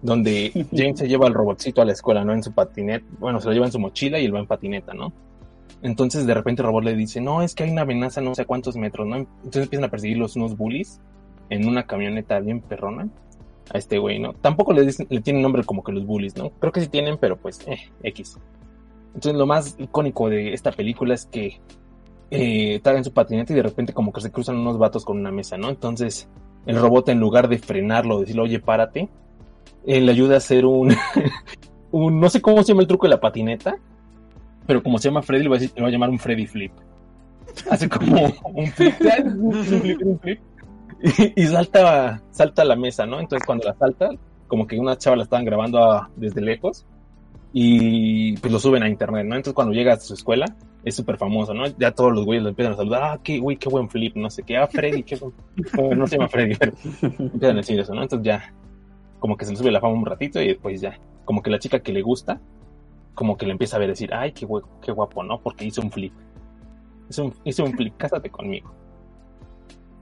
Donde 0.00 0.50
James 0.72 0.98
se 0.98 1.08
lleva 1.08 1.26
al 1.26 1.34
robotcito 1.34 1.82
a 1.82 1.84
la 1.84 1.92
escuela, 1.92 2.24
¿no? 2.24 2.32
En 2.32 2.42
su 2.42 2.52
patineta. 2.52 3.04
Bueno, 3.18 3.40
se 3.40 3.48
lo 3.48 3.52
lleva 3.52 3.66
en 3.66 3.72
su 3.72 3.78
mochila 3.78 4.18
y 4.18 4.24
él 4.24 4.34
va 4.34 4.40
en 4.40 4.46
patineta, 4.46 4.94
¿no? 4.94 5.12
Entonces 5.82 6.26
de 6.26 6.34
repente 6.34 6.62
el 6.62 6.66
robot 6.66 6.84
le 6.84 6.94
dice, 6.94 7.20
no, 7.20 7.42
es 7.42 7.54
que 7.54 7.64
hay 7.64 7.70
una 7.70 7.82
amenaza 7.82 8.20
no 8.20 8.34
sé 8.34 8.44
cuántos 8.44 8.76
metros, 8.76 9.06
¿no? 9.06 9.16
Entonces 9.16 9.64
empiezan 9.64 9.84
a 9.84 9.90
perseguirlos 9.90 10.36
unos 10.36 10.56
bullies 10.56 11.00
en 11.50 11.68
una 11.68 11.86
camioneta 11.86 12.38
bien 12.40 12.60
perrona 12.60 13.08
a 13.72 13.78
este 13.78 13.98
güey, 13.98 14.18
¿no? 14.18 14.32
Tampoco 14.34 14.72
le, 14.72 14.86
dicen, 14.86 15.06
le 15.10 15.20
tienen 15.20 15.42
nombre 15.42 15.64
como 15.64 15.82
que 15.82 15.92
los 15.92 16.06
bullies, 16.06 16.36
¿no? 16.36 16.50
Creo 16.50 16.72
que 16.72 16.80
sí 16.80 16.88
tienen, 16.88 17.18
pero 17.18 17.36
pues, 17.36 17.60
eh, 17.66 17.90
X. 18.02 18.38
Entonces 19.08 19.34
lo 19.34 19.46
más 19.46 19.76
icónico 19.78 20.30
de 20.30 20.54
esta 20.54 20.70
película 20.70 21.14
es 21.14 21.26
que 21.26 21.60
eh, 22.30 22.80
en 22.82 23.04
su 23.04 23.12
patineta 23.12 23.52
y 23.52 23.56
de 23.56 23.62
repente 23.62 23.92
como 23.92 24.12
que 24.12 24.22
se 24.22 24.30
cruzan 24.30 24.56
unos 24.56 24.78
vatos 24.78 25.04
con 25.04 25.18
una 25.18 25.30
mesa, 25.30 25.58
¿no? 25.58 25.68
Entonces 25.68 26.28
el 26.64 26.76
robot 26.76 27.08
en 27.08 27.20
lugar 27.20 27.48
de 27.48 27.58
frenarlo, 27.58 28.20
decirle, 28.20 28.42
oye, 28.42 28.60
párate, 28.60 29.08
eh, 29.84 30.00
le 30.00 30.12
ayuda 30.12 30.34
a 30.34 30.38
hacer 30.38 30.64
un, 30.64 30.94
no 31.92 32.30
sé 32.30 32.40
cómo 32.40 32.62
se 32.62 32.68
llama 32.68 32.82
el 32.82 32.88
truco 32.88 33.06
de 33.06 33.10
la 33.10 33.20
patineta, 33.20 33.76
pero 34.66 34.82
como 34.82 34.98
se 34.98 35.08
llama 35.08 35.22
Freddy, 35.22 35.42
le 35.44 35.48
va 35.48 35.56
a, 35.56 35.58
decir- 35.58 35.72
le 35.76 35.82
va 35.82 35.88
a 35.88 35.90
llamar 35.90 36.10
un 36.10 36.18
Freddy 36.18 36.46
Flip. 36.46 36.72
Hace 37.70 37.88
como 37.88 38.16
un 38.54 38.66
flip, 38.68 38.94
un 39.36 39.52
flip, 39.64 40.02
un 40.04 40.18
flip, 40.20 40.40
y, 41.34 41.42
y 41.42 41.46
salta, 41.46 42.22
salta 42.30 42.62
a 42.62 42.64
la 42.64 42.76
mesa, 42.76 43.04
¿no? 43.06 43.20
Entonces 43.20 43.44
cuando 43.46 43.64
la 43.66 43.74
salta, 43.74 44.10
como 44.46 44.66
que 44.66 44.78
una 44.78 44.96
chava 44.96 45.16
la 45.16 45.24
estaban 45.24 45.44
grabando 45.44 45.78
a- 45.82 46.10
desde 46.16 46.40
lejos 46.40 46.86
y 47.52 48.36
pues 48.38 48.52
lo 48.52 48.58
suben 48.58 48.82
a 48.82 48.88
internet, 48.88 49.26
¿no? 49.26 49.34
Entonces 49.36 49.54
cuando 49.54 49.74
llega 49.74 49.92
a 49.94 50.00
su 50.00 50.14
escuela 50.14 50.46
es 50.84 50.96
súper 50.96 51.16
famoso, 51.18 51.52
¿no? 51.54 51.64
Ya 51.78 51.92
todos 51.92 52.12
los 52.12 52.24
güeyes 52.24 52.42
lo 52.42 52.48
empiezan 52.50 52.72
a 52.74 52.76
saludar, 52.76 53.02
ah, 53.04 53.20
qué 53.22 53.38
güey, 53.38 53.56
qué 53.56 53.68
buen 53.68 53.88
flip, 53.88 54.16
no 54.16 54.30
sé 54.30 54.42
qué, 54.42 54.56
ah, 54.56 54.66
Freddy, 54.66 55.02
qué 55.02 55.16
buen... 55.16 55.32
bueno, 55.74 55.94
no 55.96 56.06
se 56.06 56.16
llama 56.16 56.28
Freddy, 56.28 56.54
pero 56.56 56.72
empiezan 57.18 57.50
a 57.56 57.60
decir 57.60 57.78
eso, 57.80 57.94
¿no? 57.94 58.02
Entonces 58.02 58.24
ya 58.26 58.54
como 59.18 59.36
que 59.36 59.44
se 59.44 59.52
le 59.52 59.56
sube 59.58 59.70
la 59.70 59.80
fama 59.80 59.94
un 59.94 60.06
ratito 60.06 60.40
y 60.40 60.48
después 60.48 60.80
ya, 60.80 60.98
como 61.24 61.42
que 61.42 61.50
la 61.50 61.58
chica 61.58 61.80
que 61.80 61.92
le 61.92 62.02
gusta, 62.02 62.40
como 63.14 63.36
que 63.36 63.46
le 63.46 63.52
empieza 63.52 63.76
a 63.76 63.80
ver 63.80 63.90
decir, 63.90 64.12
ay, 64.14 64.32
qué, 64.32 64.46
güey, 64.46 64.64
qué 64.80 64.92
guapo, 64.92 65.22
¿no? 65.22 65.40
Porque 65.40 65.64
hizo 65.64 65.80
un 65.80 65.90
flip. 65.90 66.12
Hizo 67.08 67.64
un, 67.64 67.72
flip, 67.74 67.96
cásate 67.96 68.30
conmigo. 68.30 68.72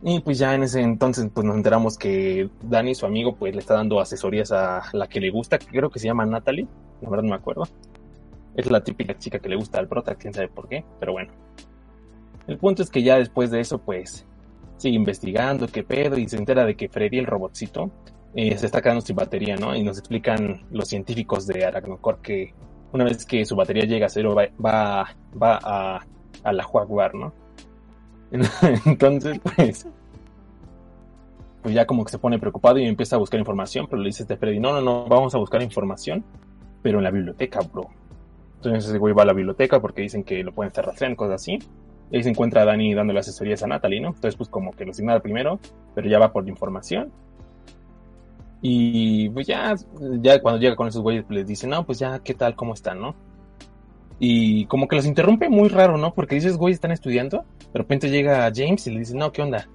Y 0.03 0.21
pues 0.21 0.39
ya 0.39 0.55
en 0.55 0.63
ese 0.63 0.81
entonces 0.81 1.29
pues 1.35 1.45
nos 1.45 1.57
enteramos 1.57 1.99
que 1.99 2.49
Dani, 2.63 2.95
su 2.95 3.05
amigo, 3.05 3.37
pues 3.37 3.55
le 3.55 3.61
está 3.61 3.75
dando 3.75 4.01
asesorías 4.01 4.53
a 4.53 4.83
la 4.93 5.09
que 5.09 5.21
le 5.21 5.31
gusta, 5.31 5.59
que 5.59 5.67
creo 5.67 5.91
que 5.91 5.99
se 5.99 6.07
llama 6.07 6.25
Natalie, 6.25 6.67
la 7.03 7.11
verdad 7.11 7.25
no 7.25 7.31
me 7.31 7.37
acuerdo. 7.37 7.65
Es 8.55 8.71
la 8.71 8.83
típica 8.83 9.17
chica 9.19 9.39
que 9.39 9.49
le 9.49 9.57
gusta 9.57 9.79
al 9.79 9.89
prota, 9.89 10.15
quién 10.15 10.33
sabe 10.33 10.49
por 10.49 10.69
qué, 10.69 10.85
pero 10.99 11.13
bueno. 11.13 11.33
El 12.47 12.59
punto 12.59 12.83
es 12.83 12.91
que 12.91 13.03
ya 13.03 13.17
después 13.17 13.51
de 13.51 13.61
eso, 13.61 13.79
pues 13.79 14.27
sigue 14.77 14.97
investigando 14.97 15.69
qué 15.69 15.83
pedo 15.83 16.17
y 16.17 16.29
se 16.29 16.37
entera 16.37 16.65
de 16.65 16.75
que 16.75 16.89
Freddy, 16.89 17.19
el 17.19 17.27
robotcito, 17.27 17.91
eh, 18.35 18.57
se 18.57 18.67
está 18.67 18.81
quedando 18.81 19.03
sin 19.03 19.17
batería, 19.17 19.57
¿no? 19.57 19.75
Y 19.75 19.83
nos 19.83 19.99
explican 19.99 20.63
los 20.71 20.89
científicos 20.89 21.47
de 21.47 21.65
Arachnocor 21.65 22.21
que 22.23 22.55
una 22.93 23.05
vez 23.05 23.25
que 23.25 23.45
su 23.45 23.57
batería 23.57 23.85
llega 23.85 24.07
a 24.07 24.09
cero 24.09 24.35
va, 24.35 24.49
va, 24.65 25.15
va 25.41 25.59
a, 25.63 26.07
a 26.43 26.53
la 26.53 26.65
Jaguar, 26.65 27.15
¿no? 27.15 27.33
Entonces, 28.87 29.41
pues, 29.57 29.87
pues 31.63 31.75
ya 31.75 31.87
como 31.87 32.05
que 32.05 32.11
se 32.11 32.19
pone 32.19 32.39
preocupado 32.39 32.79
y 32.79 32.87
empieza 32.87 33.17
a 33.17 33.19
buscar 33.19 33.41
información, 33.41 33.87
pero 33.89 34.03
le 34.03 34.09
dice 34.09 34.23
este 34.23 34.37
Freddy, 34.37 34.61
no, 34.61 34.73
no, 34.73 34.81
no, 34.81 35.07
vamos 35.07 35.35
a 35.35 35.39
buscar 35.39 35.63
información, 35.63 36.25
pero 36.83 36.99
en 36.99 37.05
la 37.05 37.11
biblioteca, 37.11 37.61
bro. 37.61 37.89
Entonces 38.57 38.89
ese 38.89 38.99
güey 38.99 39.15
va 39.15 39.23
a 39.23 39.27
la 39.27 39.33
biblioteca 39.33 39.81
porque 39.81 40.03
dicen 40.03 40.23
que 40.23 40.45
lo 40.45 40.53
pueden 40.53 40.69
estar 40.69 40.85
rastreando, 40.85 41.17
cosas 41.17 41.43
así. 41.43 41.59
Y 42.11 42.17
ahí 42.17 42.23
se 42.23 42.31
encuentra 42.31 42.63
a 42.63 42.65
Dani 42.65 42.95
dándole 42.95 43.21
asesorías 43.21 43.63
a 43.63 43.67
Natalie, 43.67 44.01
¿no? 44.01 44.09
Entonces 44.09 44.37
pues 44.37 44.49
como 44.49 44.73
que 44.73 44.85
lo 44.85 44.93
ignora 44.93 45.21
primero, 45.21 45.59
pero 45.95 46.09
ya 46.09 46.19
va 46.19 46.33
por 46.33 46.49
información. 46.49 47.11
Y 48.63 49.31
pues 49.31 49.47
ya, 49.47 49.75
ya 50.21 50.41
cuando 50.41 50.61
llega 50.61 50.77
con 50.77 50.89
esos 50.89 51.03
güeyes 51.03 51.25
pues, 51.25 51.39
les 51.39 51.47
dice, 51.47 51.67
no, 51.67 51.87
pues 51.87 51.99
ya, 51.99 52.19
¿qué 52.19 52.35
tal? 52.35 52.55
¿Cómo 52.55 52.75
están, 52.75 53.01
no? 53.01 53.15
Y 54.19 54.67
como 54.67 54.87
que 54.87 54.97
los 54.97 55.07
interrumpe 55.07 55.49
muy 55.49 55.71
raro, 55.71 55.97
¿no? 55.97 56.13
Porque 56.13 56.35
dices, 56.35 56.59
güey, 56.59 56.75
están 56.75 56.93
estudiando. 56.93 57.47
De 57.73 57.79
repente 57.79 58.11
llega 58.11 58.53
James 58.55 58.87
y 58.87 58.91
le 58.91 58.99
dice, 58.99 59.17
no, 59.17 59.33
¿qué 59.33 59.41
onda? 59.41 59.67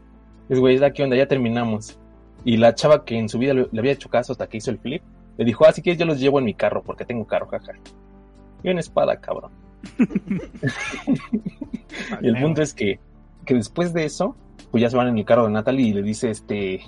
Es 0.50 0.60
güey, 0.60 0.80
¿qué 0.94 1.04
onda? 1.04 1.16
Ya 1.16 1.28
terminamos. 1.28 1.98
Y 2.44 2.58
la 2.58 2.76
chava 2.76 3.04
que 3.04 3.18
en 3.18 3.28
su 3.28 3.40
vida 3.40 3.56
le, 3.56 3.68
había 3.76 3.94
hecho 3.94 4.08
caso 4.08 4.34
hasta 4.34 4.48
que 4.48 4.58
hizo 4.58 4.70
el 4.70 4.78
flip, 4.78 5.02
le 5.38 5.46
dijo, 5.46 5.66
así 5.66 5.82
que 5.82 5.98
yo 5.98 6.06
los 6.06 6.20
llevo 6.20 6.38
en 6.38 6.46
mi 6.46 6.54
carro 6.54 6.84
porque 6.84 7.06
tengo 7.06 7.26
carro, 7.26 7.48
jaja. 7.48 7.74
Y 8.62 8.70
una 8.70 8.82
espada, 8.82 9.20
cabrón. 9.20 9.52
y 12.22 12.28
el 12.28 12.40
punto 12.40 12.62
es 12.62 12.76
que, 12.76 13.00
que 13.46 13.56
después 13.56 13.94
de 13.94 14.06
eso, 14.06 14.36
pues 14.70 14.84
ya 14.84 14.92
se 14.92 14.98
van 14.98 15.08
en 15.08 15.18
el 15.18 15.26
carro 15.26 15.46
de 15.46 15.52
Natalie 15.52 15.88
y 15.88 15.94
le 15.94 16.04
dice 16.04 16.30
este, 16.30 16.82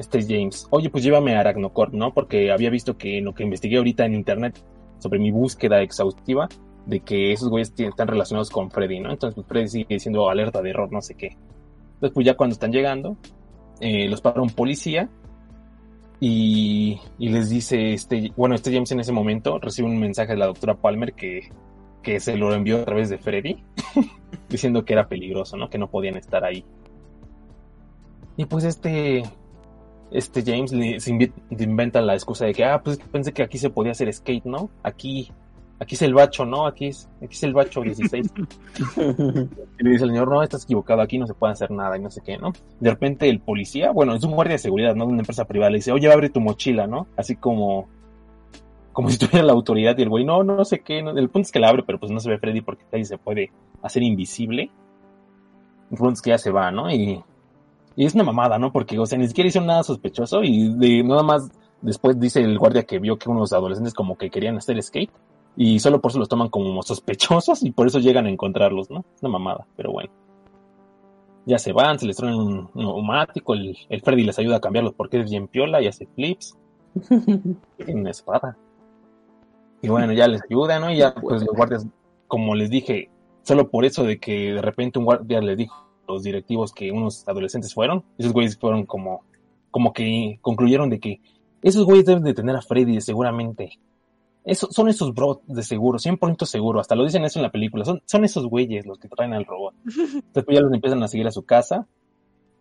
este 0.00 0.22
James, 0.22 0.66
oye, 0.70 0.88
pues 0.88 1.04
llévame 1.04 1.36
a 1.36 1.40
Arachnocor, 1.40 1.92
¿no? 1.92 2.14
Porque 2.14 2.50
había 2.50 2.70
visto 2.70 2.96
que 2.96 3.18
en 3.18 3.26
lo 3.26 3.34
que 3.34 3.44
investigué 3.44 3.76
ahorita 3.76 4.06
en 4.06 4.14
internet 4.14 4.64
sobre 4.98 5.18
mi 5.18 5.30
búsqueda 5.30 5.82
exhaustiva, 5.82 6.48
de 6.86 7.00
que 7.00 7.32
esos 7.32 7.50
güeyes 7.50 7.72
están 7.76 8.08
relacionados 8.08 8.48
con 8.50 8.70
Freddy, 8.70 9.00
¿no? 9.00 9.10
Entonces, 9.10 9.34
pues 9.34 9.46
Freddy 9.46 9.68
sigue 9.68 9.86
diciendo 9.94 10.30
alerta 10.30 10.62
de 10.62 10.70
error, 10.70 10.90
no 10.90 11.02
sé 11.02 11.14
qué. 11.14 11.36
Entonces, 11.94 12.12
pues 12.14 12.26
ya 12.26 12.34
cuando 12.34 12.54
están 12.54 12.72
llegando, 12.72 13.18
eh, 13.80 14.08
los 14.08 14.22
para 14.22 14.40
un 14.40 14.50
policía 14.50 15.10
y, 16.18 16.98
y 17.18 17.28
les 17.28 17.50
dice, 17.50 17.92
este, 17.92 18.32
bueno, 18.36 18.54
este 18.54 18.72
James 18.72 18.90
en 18.92 19.00
ese 19.00 19.12
momento 19.12 19.58
recibe 19.58 19.88
un 19.88 19.98
mensaje 19.98 20.32
de 20.32 20.38
la 20.38 20.46
doctora 20.46 20.74
Palmer 20.74 21.12
que, 21.12 21.50
que 22.02 22.20
se 22.20 22.36
lo 22.36 22.54
envió 22.54 22.80
a 22.80 22.84
través 22.84 23.10
de 23.10 23.18
Freddy, 23.18 23.62
diciendo 24.48 24.84
que 24.84 24.94
era 24.94 25.08
peligroso, 25.08 25.58
¿no? 25.58 25.68
Que 25.68 25.78
no 25.78 25.90
podían 25.90 26.16
estar 26.16 26.42
ahí. 26.42 26.64
Y 28.36 28.46
pues 28.46 28.64
este, 28.64 29.22
este 30.10 30.42
James 30.42 30.72
le, 30.72 31.00
se 31.00 31.10
inventa 31.58 32.00
la 32.00 32.14
excusa 32.14 32.46
de 32.46 32.54
que, 32.54 32.64
ah, 32.64 32.80
pues 32.82 32.98
pensé 32.98 33.32
que 33.32 33.42
aquí 33.42 33.58
se 33.58 33.70
podía 33.70 33.92
hacer 33.92 34.12
skate, 34.12 34.44
¿no? 34.44 34.70
Aquí, 34.82 35.30
aquí 35.78 35.94
es 35.94 36.02
el 36.02 36.14
bacho, 36.14 36.44
¿no? 36.44 36.66
Aquí 36.66 36.86
es, 36.86 37.08
aquí 37.18 37.34
es 37.34 37.42
el 37.44 37.54
bacho 37.54 37.82
16. 37.82 38.32
Y 39.78 39.82
le 39.82 39.90
dice 39.92 40.04
el 40.04 40.10
señor, 40.10 40.28
no, 40.28 40.42
estás 40.42 40.64
equivocado, 40.64 41.00
aquí 41.00 41.16
no 41.16 41.26
se 41.26 41.32
puede 41.32 41.54
hacer 41.54 41.70
nada 41.70 41.96
y 41.96 42.00
no 42.00 42.10
sé 42.10 42.20
qué, 42.20 42.36
¿no? 42.36 42.52
De 42.80 42.90
repente 42.90 43.30
el 43.30 43.40
policía, 43.40 43.92
bueno, 43.92 44.14
es 44.14 44.22
un 44.24 44.32
guardia 44.32 44.52
de 44.54 44.58
seguridad, 44.58 44.94
¿no? 44.94 45.06
De 45.06 45.12
una 45.12 45.22
empresa 45.22 45.46
privada, 45.46 45.70
le 45.70 45.78
dice, 45.78 45.90
oye, 45.90 46.12
abre 46.12 46.28
tu 46.28 46.40
mochila, 46.40 46.86
¿no? 46.86 47.06
Así 47.16 47.36
como, 47.36 47.88
como 48.92 49.08
si 49.10 49.18
tuviera 49.18 49.42
la 49.42 49.52
autoridad 49.52 49.96
y 49.96 50.02
el 50.02 50.10
güey, 50.10 50.24
no, 50.24 50.42
no 50.42 50.64
sé 50.66 50.80
qué, 50.80 51.02
no. 51.02 51.12
el 51.12 51.30
punto 51.30 51.46
es 51.46 51.52
que 51.52 51.60
la 51.60 51.68
abre, 51.68 51.82
pero 51.86 51.98
pues 51.98 52.12
no 52.12 52.20
se 52.20 52.28
ve 52.28 52.38
Freddy 52.38 52.60
porque 52.60 52.84
ahí 52.92 53.04
se 53.04 53.16
puede 53.16 53.50
hacer 53.82 54.02
invisible. 54.02 54.70
El 55.90 55.96
punto 55.96 56.12
es 56.12 56.22
que 56.22 56.30
ya 56.30 56.38
se 56.38 56.50
va, 56.50 56.70
¿no? 56.70 56.90
Y, 56.90 57.22
y 58.00 58.06
es 58.06 58.14
una 58.14 58.24
mamada, 58.24 58.58
¿no? 58.58 58.72
Porque, 58.72 58.98
o 58.98 59.04
sea, 59.04 59.18
ni 59.18 59.28
siquiera 59.28 59.48
hizo 59.48 59.60
nada 59.60 59.82
sospechoso 59.82 60.42
y 60.42 60.74
de 60.74 61.04
nada 61.04 61.22
más 61.22 61.50
después 61.82 62.18
dice 62.18 62.40
el 62.40 62.58
guardia 62.58 62.84
que 62.84 62.98
vio 62.98 63.18
que 63.18 63.28
unos 63.28 63.52
adolescentes 63.52 63.92
como 63.92 64.16
que 64.16 64.30
querían 64.30 64.56
hacer 64.56 64.82
skate 64.82 65.10
y 65.54 65.80
solo 65.80 66.00
por 66.00 66.10
eso 66.10 66.18
los 66.18 66.30
toman 66.30 66.48
como 66.48 66.82
sospechosos 66.82 67.62
y 67.62 67.72
por 67.72 67.88
eso 67.88 67.98
llegan 67.98 68.24
a 68.24 68.30
encontrarlos, 68.30 68.88
¿no? 68.88 69.04
Es 69.14 69.22
una 69.22 69.32
mamada, 69.32 69.66
pero 69.76 69.92
bueno. 69.92 70.10
Ya 71.44 71.58
se 71.58 71.74
van, 71.74 71.98
se 71.98 72.06
les 72.06 72.16
traen 72.16 72.36
un, 72.36 72.70
neumático, 72.72 73.52
el, 73.52 73.76
el 73.90 74.00
Freddy 74.00 74.24
les 74.24 74.38
ayuda 74.38 74.56
a 74.56 74.60
cambiarlos 74.60 74.94
porque 74.94 75.20
es 75.20 75.30
bien 75.30 75.46
piola 75.46 75.82
y 75.82 75.86
hace 75.86 76.06
flips. 76.06 76.56
Tiene 77.76 78.00
una 78.00 78.12
espada. 78.12 78.56
Y 79.82 79.88
bueno, 79.90 80.14
ya 80.14 80.26
les 80.26 80.40
ayuda, 80.44 80.80
¿no? 80.80 80.90
Y 80.90 80.96
ya 80.96 81.14
pues 81.14 81.42
los 81.42 81.54
guardias, 81.54 81.86
como 82.28 82.54
les 82.54 82.70
dije, 82.70 83.10
solo 83.42 83.68
por 83.68 83.84
eso 83.84 84.04
de 84.04 84.18
que 84.18 84.54
de 84.54 84.62
repente 84.62 84.98
un 84.98 85.04
guardia 85.04 85.42
les 85.42 85.58
dijo 85.58 85.89
los 86.12 86.22
directivos 86.22 86.72
que 86.72 86.92
unos 86.92 87.26
adolescentes 87.28 87.74
fueron, 87.74 88.04
esos 88.18 88.32
güeyes 88.32 88.58
fueron 88.58 88.86
como, 88.86 89.24
como 89.70 89.92
que 89.92 90.38
concluyeron 90.42 90.90
de 90.90 91.00
que 91.00 91.20
esos 91.62 91.84
güeyes 91.84 92.06
deben 92.06 92.24
de 92.24 92.34
tener 92.34 92.56
a 92.56 92.62
Freddy 92.62 93.00
seguramente. 93.00 93.78
Eso, 94.44 94.68
son 94.70 94.88
esos 94.88 95.12
bros 95.12 95.40
de 95.46 95.62
seguro, 95.62 95.98
100% 95.98 96.46
seguro, 96.46 96.80
hasta 96.80 96.94
lo 96.94 97.04
dicen 97.04 97.24
eso 97.24 97.38
en 97.38 97.42
la 97.42 97.50
película, 97.50 97.84
son, 97.84 98.02
son 98.06 98.24
esos 98.24 98.46
güeyes 98.46 98.86
los 98.86 98.98
que 98.98 99.08
traen 99.08 99.34
al 99.34 99.44
robot. 99.44 99.74
Entonces 99.84 100.44
pues 100.44 100.56
ya 100.56 100.62
los 100.62 100.72
empiezan 100.72 101.02
a 101.02 101.08
seguir 101.08 101.26
a 101.26 101.32
su 101.32 101.44
casa 101.44 101.86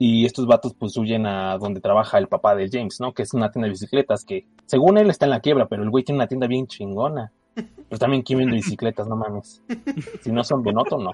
y 0.01 0.25
estos 0.25 0.47
vatos 0.47 0.73
pues 0.73 0.95
huyen 0.95 1.25
a 1.25 1.57
donde 1.57 1.81
trabaja 1.81 2.17
el 2.17 2.29
papá 2.29 2.55
de 2.55 2.69
James, 2.71 3.01
¿no? 3.01 3.13
Que 3.13 3.23
es 3.23 3.33
una 3.33 3.51
tienda 3.51 3.65
de 3.65 3.71
bicicletas 3.71 4.23
que 4.23 4.47
según 4.65 4.97
él 4.97 5.09
está 5.09 5.25
en 5.25 5.31
la 5.31 5.41
quiebra, 5.41 5.67
pero 5.67 5.83
el 5.83 5.89
güey 5.89 6.05
tiene 6.05 6.19
una 6.19 6.27
tienda 6.27 6.47
bien 6.47 6.65
chingona. 6.67 7.31
Pues 7.89 7.99
también 7.99 8.21
quién 8.21 8.39
vende 8.39 8.55
bicicletas, 8.55 9.07
no 9.07 9.15
mames. 9.15 9.61
Si 10.21 10.31
no 10.31 10.43
son 10.43 10.63
Benoto, 10.63 10.97
no. 10.97 11.11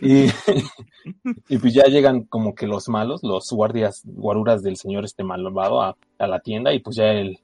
Y, 0.00 0.26
y 1.48 1.58
pues 1.58 1.74
ya 1.74 1.84
llegan 1.84 2.24
como 2.24 2.54
que 2.54 2.66
los 2.66 2.88
malos, 2.88 3.22
los 3.22 3.50
guardias, 3.50 4.02
guaruras 4.04 4.62
del 4.62 4.76
señor 4.76 5.04
este 5.04 5.24
malvado 5.24 5.82
a, 5.82 5.96
a 6.18 6.26
la 6.26 6.40
tienda 6.40 6.72
y 6.72 6.80
pues 6.80 6.96
ya 6.96 7.06
el, 7.06 7.38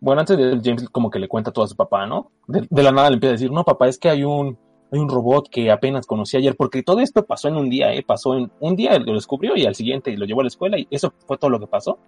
bueno, 0.00 0.20
antes 0.20 0.36
de 0.36 0.60
James 0.64 0.88
como 0.88 1.10
que 1.10 1.18
le 1.18 1.28
cuenta 1.28 1.52
todo 1.52 1.64
a 1.64 1.68
su 1.68 1.76
papá, 1.76 2.06
¿no? 2.06 2.30
De, 2.46 2.66
de 2.68 2.82
la 2.82 2.90
nada 2.90 3.10
le 3.10 3.14
empieza 3.14 3.32
a 3.32 3.36
decir, 3.36 3.52
no, 3.52 3.64
papá, 3.64 3.86
es 3.88 3.98
que 3.98 4.08
hay 4.08 4.24
un, 4.24 4.56
hay 4.90 4.98
un 4.98 5.08
robot 5.08 5.48
que 5.50 5.70
apenas 5.70 6.06
conocí 6.06 6.36
ayer, 6.36 6.56
porque 6.56 6.82
todo 6.82 7.00
esto 7.00 7.24
pasó 7.24 7.48
en 7.48 7.56
un 7.56 7.68
día, 7.68 7.92
¿eh? 7.92 8.02
Pasó 8.02 8.34
en 8.34 8.50
un 8.60 8.76
día, 8.76 8.98
lo 8.98 9.14
descubrió 9.14 9.56
y 9.56 9.66
al 9.66 9.74
siguiente 9.74 10.16
lo 10.16 10.24
llevó 10.24 10.40
a 10.40 10.44
la 10.44 10.48
escuela 10.48 10.78
y 10.78 10.88
eso 10.90 11.12
fue 11.26 11.36
todo 11.36 11.50
lo 11.50 11.60
que 11.60 11.66
pasó. 11.66 11.98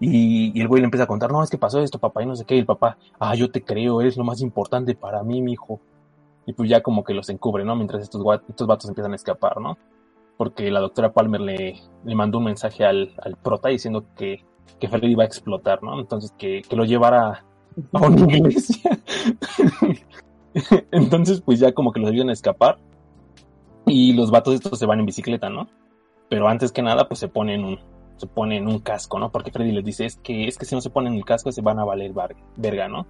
Y, 0.00 0.58
y 0.58 0.60
el 0.62 0.68
güey 0.68 0.80
le 0.80 0.86
empieza 0.86 1.04
a 1.04 1.06
contar, 1.06 1.30
no, 1.30 1.42
es 1.42 1.50
que 1.50 1.58
pasó 1.58 1.78
esto, 1.80 1.98
papá, 1.98 2.22
y 2.22 2.26
no 2.26 2.34
sé 2.34 2.46
qué, 2.46 2.56
y 2.56 2.60
el 2.60 2.66
papá, 2.66 2.96
ah, 3.18 3.34
yo 3.34 3.50
te 3.50 3.62
creo, 3.62 4.00
eres 4.00 4.16
lo 4.16 4.24
más 4.24 4.40
importante 4.40 4.94
para 4.94 5.22
mí, 5.22 5.42
mi 5.42 5.52
hijo. 5.52 5.78
Y 6.50 6.52
pues 6.52 6.68
ya 6.68 6.82
como 6.82 7.04
que 7.04 7.14
los 7.14 7.28
encubre, 7.28 7.64
¿no? 7.64 7.76
Mientras 7.76 8.02
estos, 8.02 8.24
estos 8.48 8.66
vatos 8.66 8.88
empiezan 8.88 9.12
a 9.12 9.14
escapar, 9.14 9.60
¿no? 9.60 9.78
Porque 10.36 10.68
la 10.68 10.80
doctora 10.80 11.12
Palmer 11.12 11.40
le, 11.40 11.80
le 12.04 12.14
mandó 12.16 12.38
un 12.38 12.44
mensaje 12.44 12.84
al, 12.84 13.12
al 13.22 13.36
prota 13.36 13.68
diciendo 13.68 14.04
que, 14.16 14.44
que 14.80 14.88
Freddy 14.88 15.12
iba 15.12 15.22
a 15.22 15.26
explotar, 15.26 15.80
¿no? 15.84 16.00
Entonces 16.00 16.34
que, 16.36 16.62
que 16.68 16.74
lo 16.74 16.84
llevara 16.84 17.44
a 17.92 17.98
una 18.00 18.36
iglesia. 18.36 18.98
Entonces, 20.90 21.40
pues 21.40 21.60
ya 21.60 21.70
como 21.70 21.92
que 21.92 22.00
los 22.00 22.10
ayudan 22.10 22.30
a 22.30 22.32
escapar. 22.32 22.78
Y 23.86 24.12
los 24.14 24.32
vatos 24.32 24.54
estos 24.54 24.76
se 24.76 24.86
van 24.86 24.98
en 24.98 25.06
bicicleta, 25.06 25.50
¿no? 25.50 25.68
Pero 26.28 26.48
antes 26.48 26.72
que 26.72 26.82
nada, 26.82 27.06
pues 27.06 27.20
se 27.20 27.28
ponen 27.28 27.64
un, 27.64 27.78
se 28.16 28.26
ponen 28.26 28.66
un 28.66 28.80
casco, 28.80 29.20
¿no? 29.20 29.30
Porque 29.30 29.52
Freddy 29.52 29.70
les 29.70 29.84
dice, 29.84 30.04
es 30.04 30.16
que, 30.16 30.48
es 30.48 30.58
que 30.58 30.64
si 30.64 30.74
no 30.74 30.80
se 30.80 30.90
ponen 30.90 31.14
el 31.14 31.24
casco 31.24 31.52
se 31.52 31.62
van 31.62 31.78
a 31.78 31.84
valer 31.84 32.12
verga, 32.56 32.88
¿no? 32.88 33.06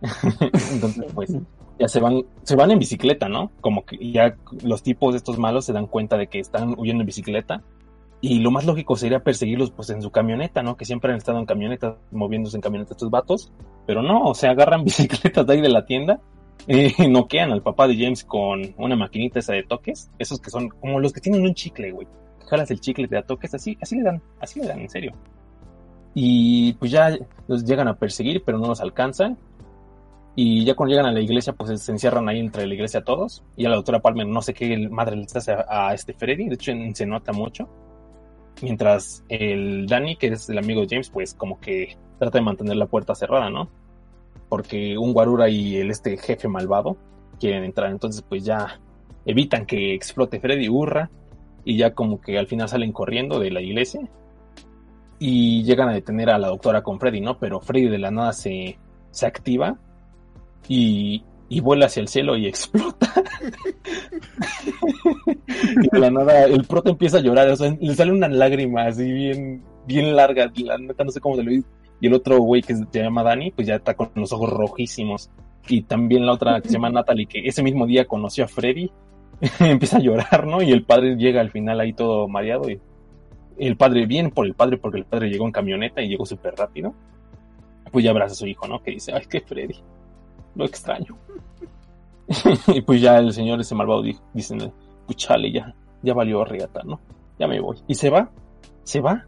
Entonces, 0.72 1.12
pues, 1.12 1.36
ya 1.78 1.88
se 1.88 2.00
van, 2.00 2.24
se 2.42 2.56
van 2.56 2.70
en 2.70 2.78
bicicleta, 2.78 3.28
¿no? 3.28 3.50
Como 3.60 3.84
que 3.84 3.96
ya 4.12 4.36
los 4.62 4.82
tipos 4.82 5.12
de 5.12 5.18
estos 5.18 5.38
malos 5.38 5.64
se 5.64 5.72
dan 5.72 5.86
cuenta 5.86 6.16
de 6.16 6.28
que 6.28 6.38
están 6.38 6.74
huyendo 6.78 7.02
en 7.02 7.06
bicicleta. 7.06 7.62
Y 8.20 8.40
lo 8.40 8.50
más 8.50 8.64
lógico 8.64 8.96
sería 8.96 9.20
perseguirlos 9.20 9.70
pues 9.70 9.90
en 9.90 10.00
su 10.00 10.10
camioneta, 10.10 10.62
¿no? 10.62 10.76
Que 10.76 10.86
siempre 10.86 11.12
han 11.12 11.18
estado 11.18 11.38
en 11.38 11.46
camionetas, 11.46 11.96
moviéndose 12.10 12.56
en 12.56 12.62
camionetas 12.62 12.92
estos 12.92 13.10
vatos. 13.10 13.52
Pero 13.86 14.02
no, 14.02 14.24
o 14.24 14.34
sea, 14.34 14.52
agarran 14.52 14.84
bicicletas 14.84 15.46
de 15.46 15.52
ahí 15.52 15.60
de 15.60 15.68
la 15.68 15.84
tienda 15.84 16.20
eh, 16.68 16.92
noquean 17.08 17.52
al 17.52 17.62
papá 17.62 17.86
de 17.86 17.96
James 17.96 18.24
con 18.24 18.74
una 18.76 18.96
maquinita 18.96 19.38
esa 19.38 19.52
de 19.52 19.62
toques, 19.62 20.10
esos 20.18 20.40
que 20.40 20.50
son 20.50 20.68
como 20.68 21.00
los 21.00 21.12
que 21.12 21.20
tienen 21.20 21.42
un 21.42 21.54
chicle, 21.54 21.92
güey. 21.92 22.06
Jalas 22.48 22.70
el 22.70 22.80
chicle, 22.80 23.08
te 23.08 23.16
da 23.16 23.22
toques, 23.22 23.54
así, 23.54 23.76
así 23.80 23.96
le 23.96 24.02
dan, 24.02 24.22
así 24.40 24.60
le 24.60 24.66
dan, 24.66 24.80
en 24.80 24.88
serio. 24.88 25.12
Y 26.14 26.72
pues 26.74 26.90
ya 26.90 27.16
los 27.48 27.64
llegan 27.64 27.88
a 27.88 27.96
perseguir, 27.96 28.42
pero 28.44 28.58
no 28.58 28.68
los 28.68 28.80
alcanzan. 28.80 29.36
Y 30.36 30.64
ya 30.64 30.74
cuando 30.74 30.94
llegan 30.94 31.06
a 31.06 31.12
la 31.12 31.20
iglesia, 31.20 31.54
pues 31.54 31.80
se 31.80 31.92
encierran 31.92 32.28
ahí 32.28 32.38
entre 32.38 32.66
la 32.66 32.74
iglesia 32.74 33.02
todos. 33.02 33.42
Y 33.56 33.64
a 33.64 33.70
la 33.70 33.76
doctora 33.76 34.00
Palmer 34.00 34.26
no 34.26 34.42
sé 34.42 34.54
qué 34.54 34.88
madre 34.88 35.16
le 35.16 35.24
hace 35.24 35.52
a, 35.52 35.88
a 35.88 35.94
este 35.94 36.12
Freddy, 36.12 36.48
de 36.48 36.54
hecho 36.54 36.72
se 36.92 37.06
nota 37.06 37.32
mucho. 37.32 37.68
Mientras 38.62 39.24
el 39.28 39.86
Danny, 39.86 40.16
que 40.16 40.28
es 40.28 40.48
el 40.48 40.58
amigo 40.58 40.82
de 40.82 40.88
James, 40.88 41.10
pues 41.10 41.34
como 41.34 41.58
que 41.58 41.96
trata 42.18 42.38
de 42.38 42.44
mantener 42.44 42.76
la 42.76 42.86
puerta 42.86 43.14
cerrada, 43.14 43.50
¿no? 43.50 43.70
porque 44.48 44.96
un 44.98 45.12
guarura 45.12 45.48
y 45.48 45.76
el 45.76 45.90
este 45.90 46.16
jefe 46.16 46.48
malvado 46.48 46.96
quieren 47.38 47.64
entrar, 47.64 47.90
entonces 47.90 48.22
pues 48.22 48.44
ya 48.44 48.80
evitan 49.24 49.66
que 49.66 49.94
explote 49.94 50.40
Freddy 50.40 50.68
hurra 50.68 51.10
y 51.64 51.76
ya 51.76 51.94
como 51.94 52.20
que 52.20 52.38
al 52.38 52.46
final 52.46 52.68
salen 52.68 52.92
corriendo 52.92 53.38
de 53.40 53.50
la 53.50 53.60
iglesia 53.60 54.00
y 55.18 55.64
llegan 55.64 55.88
a 55.88 55.94
detener 55.94 56.30
a 56.30 56.38
la 56.38 56.48
doctora 56.48 56.82
con 56.82 57.00
Freddy, 57.00 57.20
¿no? 57.20 57.38
Pero 57.38 57.60
Freddy 57.60 57.88
de 57.88 57.98
la 57.98 58.10
nada 58.10 58.32
se, 58.32 58.78
se 59.10 59.26
activa 59.26 59.78
y, 60.68 61.22
y 61.48 61.60
vuela 61.60 61.86
hacia 61.86 62.00
el 62.00 62.08
cielo 62.08 62.36
y 62.36 62.46
explota. 62.46 63.12
y 65.82 65.88
de 65.88 65.98
la 65.98 66.10
nada 66.10 66.44
el 66.44 66.64
prota 66.64 66.90
empieza 66.90 67.18
a 67.18 67.20
llorar, 67.20 67.48
o 67.48 67.56
sea, 67.56 67.76
le 67.78 67.94
sale 67.94 68.12
una 68.12 68.28
lágrima 68.28 68.86
así 68.86 69.10
bien, 69.10 69.62
bien 69.86 70.16
larga, 70.16 70.50
la 70.56 70.78
neta 70.78 71.04
no 71.04 71.10
sé 71.10 71.20
cómo 71.20 71.36
se 71.36 71.42
lo 71.42 71.50
digo 71.50 71.64
y 72.00 72.06
el 72.06 72.14
otro 72.14 72.38
güey 72.40 72.62
que 72.62 72.74
se 72.74 72.84
llama 72.92 73.22
Danny, 73.22 73.50
pues 73.50 73.66
ya 73.66 73.76
está 73.76 73.94
con 73.94 74.10
los 74.14 74.32
ojos 74.32 74.50
rojísimos. 74.50 75.30
Y 75.68 75.82
también 75.82 76.26
la 76.26 76.32
otra 76.32 76.60
que 76.60 76.68
se 76.68 76.74
llama 76.74 76.90
Natalie, 76.90 77.26
que 77.26 77.46
ese 77.46 77.62
mismo 77.62 77.86
día 77.86 78.06
conoció 78.06 78.44
a 78.44 78.48
Freddy, 78.48 78.90
empieza 79.60 79.96
a 79.96 80.00
llorar, 80.00 80.46
¿no? 80.46 80.62
Y 80.62 80.72
el 80.72 80.84
padre 80.84 81.16
llega 81.16 81.40
al 81.40 81.50
final 81.50 81.80
ahí 81.80 81.92
todo 81.92 82.28
mareado. 82.28 82.70
Y 82.70 82.80
el 83.58 83.76
padre, 83.76 84.06
bien 84.06 84.30
por 84.30 84.46
el 84.46 84.54
padre, 84.54 84.76
porque 84.76 84.98
el 84.98 85.06
padre 85.06 85.30
llegó 85.30 85.46
en 85.46 85.52
camioneta 85.52 86.02
y 86.02 86.08
llegó 86.08 86.26
súper 86.26 86.54
rápido. 86.54 86.94
Pues 87.90 88.04
ya 88.04 88.10
abraza 88.10 88.32
a 88.32 88.36
su 88.36 88.46
hijo, 88.46 88.68
¿no? 88.68 88.82
Que 88.82 88.92
dice, 88.92 89.12
ay, 89.14 89.22
que 89.28 89.40
Freddy, 89.40 89.76
lo 90.56 90.64
extraño. 90.64 91.16
y 92.68 92.80
pues 92.80 93.00
ya 93.00 93.18
el 93.18 93.32
señor 93.32 93.60
ese 93.60 93.74
malvado 93.74 94.02
dijo, 94.02 94.22
dicen, 94.34 94.72
pues 95.06 95.18
ya, 95.18 95.74
ya 96.02 96.14
valió 96.14 96.44
regata, 96.44 96.82
¿no? 96.84 97.00
Ya 97.38 97.46
me 97.46 97.60
voy. 97.60 97.78
Y 97.86 97.94
se 97.94 98.10
va, 98.10 98.30
se 98.82 99.00
va, 99.00 99.26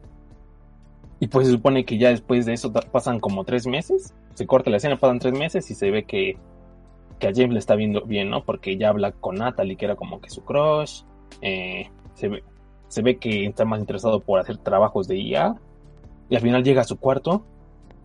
y 1.21 1.27
pues 1.29 1.47
se 1.47 1.53
supone 1.53 1.85
que 1.85 1.99
ya 1.99 2.11
después 2.11 2.47
de 2.47 2.53
eso 2.53 2.73
pasan 2.73 3.21
como 3.21 3.45
tres 3.45 3.67
meses. 3.67 4.15
Se 4.35 4.47
corta 4.47 4.71
la 4.71 4.77
escena, 4.77 4.99
pasan 4.99 5.19
tres 5.19 5.35
meses 5.35 5.69
y 5.71 5.75
se 5.75 5.91
ve 5.91 6.05
que, 6.05 6.37
que 7.19 7.29
a 7.29 7.33
James 7.35 7.53
le 7.53 7.59
está 7.59 7.75
viendo 7.75 8.03
bien, 8.03 8.31
¿no? 8.31 8.45
Porque 8.45 8.77
ya 8.77 8.91
habla 8.91 9.13
con 9.13 9.37
Natalie, 9.37 9.77
que 9.77 9.85
era 9.85 9.97
como 9.97 10.21
que 10.21 10.31
su 10.31 10.45
crush. 10.45 11.03
Eh, 11.43 11.91
se, 12.15 12.29
ve, 12.29 12.45
se 12.87 13.03
ve 13.03 13.19
que 13.19 13.47
está 13.47 13.65
más 13.65 13.81
interesado 13.81 14.21
por 14.21 14.39
hacer 14.39 14.59
trabajos 14.59 15.09
de 15.09 15.17
IA. 15.17 15.57
Y 16.29 16.37
al 16.37 16.43
final 16.43 16.63
llega 16.63 16.83
a 16.83 16.85
su 16.85 16.99
cuarto 16.99 17.45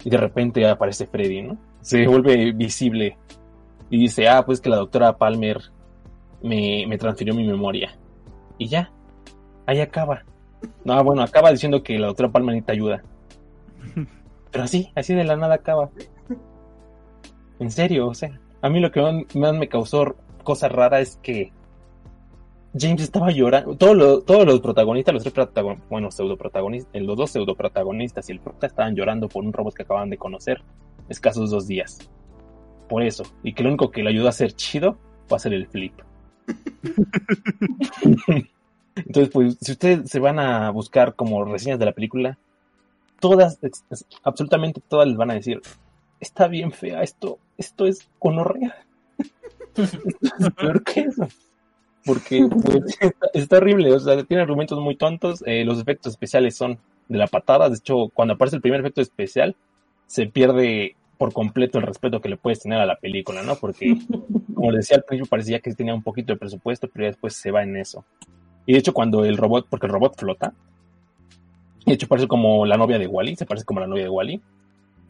y 0.04 0.10
de 0.10 0.18
repente 0.18 0.68
aparece 0.68 1.06
Freddy, 1.06 1.44
¿no? 1.44 1.58
Se 1.84 2.08
vuelve 2.08 2.52
visible 2.54 3.18
y 3.90 4.00
dice, 4.00 4.28
ah, 4.28 4.44
pues 4.44 4.60
que 4.60 4.70
la 4.70 4.78
doctora 4.78 5.18
Palmer 5.18 5.62
me, 6.42 6.86
me 6.88 6.98
transfirió 6.98 7.36
mi 7.36 7.46
memoria. 7.46 7.96
Y 8.58 8.68
ya, 8.68 8.92
ahí 9.68 9.80
acaba. 9.82 10.24
No, 10.84 11.04
bueno, 11.04 11.22
acaba 11.22 11.52
diciendo 11.52 11.84
que 11.84 12.00
la 12.00 12.08
doctora 12.08 12.32
Palmer 12.32 12.56
necesita 12.56 12.74
ayuda. 12.74 13.04
Pero 14.52 14.64
así, 14.64 14.92
así 14.96 15.14
de 15.14 15.26
la 15.26 15.36
nada 15.36 15.56
acaba. 15.56 15.92
En 17.60 17.70
serio, 17.70 18.08
o 18.08 18.14
sea, 18.14 18.40
a 18.62 18.70
mí 18.70 18.80
lo 18.80 18.92
que 18.92 19.02
más, 19.02 19.36
más 19.36 19.54
me 19.54 19.68
causó 19.68 20.16
cosa 20.44 20.70
rara 20.70 21.02
es 21.02 21.18
que 21.22 21.52
James 22.76 23.04
estaba 23.04 23.32
llorando. 23.32 23.76
Todos 23.76 23.96
los, 23.96 24.26
todos 24.26 24.46
los 24.46 24.60
protagonistas, 24.62 25.14
los 25.14 25.24
tres 25.24 25.34
protagonistas, 25.34 25.90
bueno, 25.90 26.10
pseudo 26.12 26.38
protagonistas, 26.38 27.02
los 27.02 27.18
dos 27.18 27.30
pseudo 27.30 27.56
protagonistas 27.56 28.30
y 28.30 28.32
el 28.32 28.40
prota 28.40 28.68
estaban 28.68 28.96
llorando 28.96 29.30
por 29.30 29.44
un 29.44 29.54
robot 29.54 29.74
que 29.74 29.84
acaban 29.84 30.10
de 30.10 30.18
conocer 30.18 30.62
escasos 31.10 31.52
dos 31.52 31.68
días. 31.68 32.00
Por 32.90 33.04
eso. 33.04 33.24
Y 33.44 33.54
que 33.54 33.64
lo 33.64 33.70
único 33.70 33.92
que 33.92 34.04
le 34.04 34.10
ayudó 34.10 34.28
a 34.28 34.34
ser 34.34 34.54
chido 34.54 34.98
fue 35.28 35.38
hacer 35.38 35.54
el 35.54 35.68
flip. 35.68 35.94
Entonces, 38.96 39.34
pues, 39.34 39.58
si 39.60 39.72
ustedes 39.72 40.10
se 40.10 40.20
van 40.20 40.40
a 40.40 40.70
buscar 40.70 41.16
como 41.16 41.44
reseñas 41.46 41.80
de 41.80 41.86
la 41.86 41.94
película, 41.94 42.38
todas, 43.20 43.60
absolutamente 44.24 44.82
todas 44.88 45.08
les 45.08 45.18
van 45.18 45.32
a 45.32 45.36
decir, 45.36 45.62
está 46.20 46.48
bien 46.48 46.72
fea, 46.72 47.02
esto, 47.02 47.40
esto 47.58 47.86
es 47.86 48.08
gonorrea. 48.20 48.86
esto 49.18 50.00
es 50.40 50.54
peor 50.54 50.84
que 50.84 51.02
eso. 51.02 51.28
Porque 52.06 52.48
pues, 52.50 52.84
está, 53.00 53.28
está, 53.34 53.58
horrible, 53.58 53.94
o 53.94 54.00
sea, 54.00 54.24
tiene 54.24 54.44
argumentos 54.44 54.80
muy 54.80 54.96
tontos, 54.96 55.44
eh, 55.46 55.64
los 55.64 55.80
efectos 55.80 56.14
especiales 56.14 56.56
son 56.56 56.78
de 57.08 57.18
la 57.18 57.28
patada, 57.28 57.70
de 57.70 57.76
hecho, 57.76 58.10
cuando 58.14 58.34
aparece 58.34 58.58
el 58.58 58.62
primer 58.62 58.82
efecto 58.82 59.02
especial, 59.02 59.56
se 60.08 60.28
pierde 60.28 60.96
por 61.18 61.34
completo 61.34 61.78
el 61.78 61.86
respeto 61.86 62.20
que 62.20 62.30
le 62.30 62.38
puedes 62.38 62.62
tener 62.62 62.80
a 62.80 62.86
la 62.86 62.98
película, 62.98 63.44
¿no? 63.44 63.56
Porque, 63.56 63.96
como 64.56 64.72
les 64.72 64.82
decía 64.82 64.98
al 64.98 65.04
principio, 65.04 65.30
parecía 65.30 65.60
que 65.60 65.74
tenía 65.74 65.94
un 65.94 66.04
poquito 66.04 66.34
de 66.34 66.40
presupuesto, 66.40 66.88
pero 66.92 67.06
ya 67.06 67.12
después 67.12 67.36
se 67.36 67.52
va 67.52 67.64
en 67.64 67.78
eso. 67.78 68.06
Y 68.66 68.74
de 68.74 68.80
hecho, 68.80 68.94
cuando 68.94 69.26
el 69.26 69.38
robot, 69.38 69.68
porque 69.70 69.88
el 69.88 69.94
robot 69.94 70.18
flota, 70.18 70.54
de 71.86 71.94
hecho 71.94 72.08
parece 72.08 72.28
como 72.28 72.66
la 72.66 72.78
novia 72.78 72.98
de 72.98 73.08
Wally, 73.08 73.36
se 73.36 73.46
parece 73.46 73.66
como 73.66 73.80
la 73.80 73.88
novia 73.88 74.04
de 74.04 74.10
Wally. 74.10 74.42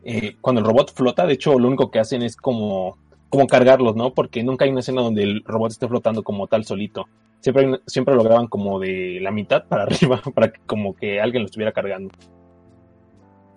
Eh, 0.03 0.35
cuando 0.41 0.59
el 0.59 0.67
robot 0.67 0.93
flota, 0.93 1.25
de 1.25 1.33
hecho, 1.33 1.57
lo 1.57 1.67
único 1.67 1.89
que 1.89 1.99
hacen 1.99 2.23
es 2.23 2.35
como, 2.35 2.97
como 3.29 3.47
cargarlos, 3.47 3.95
¿no? 3.95 4.13
Porque 4.13 4.43
nunca 4.43 4.65
hay 4.65 4.71
una 4.71 4.81
escena 4.81 5.01
donde 5.01 5.23
el 5.23 5.43
robot 5.45 5.71
esté 5.71 5.87
flotando 5.87 6.23
como 6.23 6.47
tal 6.47 6.65
solito. 6.65 7.07
Siempre, 7.39 7.79
siempre 7.87 8.15
lo 8.15 8.23
graban 8.23 8.47
como 8.47 8.79
de 8.79 9.19
la 9.21 9.31
mitad 9.31 9.65
para 9.65 9.83
arriba, 9.89 10.21
para 10.33 10.51
que 10.51 10.59
como 10.65 10.95
que 10.95 11.21
alguien 11.21 11.43
lo 11.43 11.47
estuviera 11.47 11.71
cargando. 11.71 12.13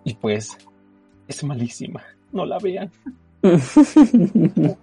Y 0.04 0.14
pues, 0.14 0.56
es 1.28 1.44
malísima. 1.44 2.02
No 2.32 2.44
la 2.44 2.58
vean. 2.58 2.90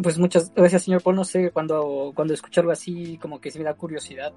Pues 0.00 0.16
muchas 0.16 0.52
gracias, 0.54 0.84
señor 0.84 1.02
Paul. 1.02 1.16
No 1.16 1.24
sé, 1.24 1.50
cuando, 1.50 2.12
cuando 2.14 2.32
escucho 2.32 2.60
algo 2.60 2.72
así, 2.72 3.18
como 3.18 3.40
que 3.40 3.50
sí 3.50 3.58
me 3.58 3.64
da 3.64 3.74
curiosidad 3.74 4.32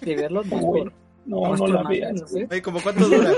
de 0.00 0.14
verlo. 0.14 0.42
No, 0.44 0.56
Uy, 0.58 0.92
no, 1.24 1.56
no 1.56 1.66
la 1.66 1.82
veas. 1.82 2.20
No 2.20 2.26
sé. 2.28 2.46
Oye, 2.48 2.62
¿como 2.62 2.80
cuánto 2.80 3.08
dura? 3.08 3.32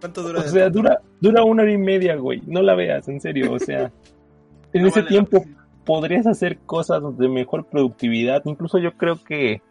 ¿Cuánto 0.00 0.22
dura? 0.22 0.40
O 0.44 0.48
sea, 0.48 0.68
dura, 0.68 1.00
dura 1.20 1.44
una 1.44 1.62
hora 1.62 1.72
y 1.72 1.78
media, 1.78 2.16
güey. 2.16 2.42
No 2.46 2.62
la 2.62 2.74
veas, 2.74 3.08
en 3.08 3.20
serio. 3.20 3.52
O 3.52 3.58
sea, 3.60 3.92
en 4.72 4.82
No 4.82 4.88
ese 4.88 5.00
vale 5.00 5.08
tiempo 5.08 5.44
podrías 5.84 6.26
hacer 6.26 6.58
cosas 6.66 7.00
de 7.16 7.28
mejor 7.28 7.66
productividad. 7.66 8.42
Incluso 8.44 8.78
yo 8.78 8.96
creo 8.96 9.22
que, 9.22 9.62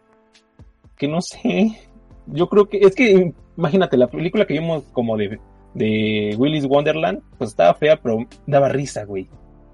que 0.96 1.08
no 1.08 1.20
sé. 1.20 1.78
Yo 2.26 2.48
creo 2.48 2.70
que, 2.70 2.78
es 2.78 2.94
que, 2.94 3.34
imagínate, 3.58 3.96
la 3.96 4.06
película 4.06 4.46
que 4.46 4.54
vimos 4.54 4.84
como 4.92 5.16
de, 5.16 5.38
de 5.74 6.34
Willy's 6.38 6.64
Wonderland, 6.64 7.20
pues 7.36 7.50
estaba 7.50 7.74
fea, 7.74 8.00
pero 8.00 8.26
daba 8.46 8.68
risa, 8.68 9.04
güey. 9.04 9.28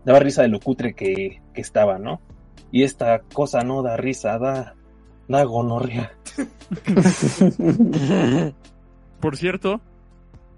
Daba 0.05 0.18
risa 0.18 0.43
de 0.43 0.49
lo 0.49 0.59
cutre 0.59 0.95
que, 0.95 1.41
que 1.53 1.61
estaba, 1.61 1.99
¿no? 1.99 2.20
Y 2.72 2.82
esta 2.82 3.20
cosa 3.32 3.62
no 3.62 3.82
da 3.82 3.97
risa, 3.97 4.39
da, 4.39 4.74
da 5.28 5.45
gonorrea. 5.45 6.12
Por 9.20 9.37
cierto, 9.37 9.80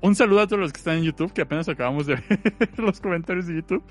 Un 0.01 0.14
saludo 0.14 0.41
a 0.41 0.47
todos 0.47 0.61
los 0.61 0.72
que 0.72 0.79
están 0.79 0.99
en 0.99 1.05
YouTube, 1.05 1.33
que 1.33 1.43
apenas 1.43 1.68
acabamos 1.68 2.07
de 2.07 2.14
ver 2.29 2.79
los 2.79 3.01
comentarios 3.01 3.47
de 3.47 3.57
YouTube. 3.57 3.83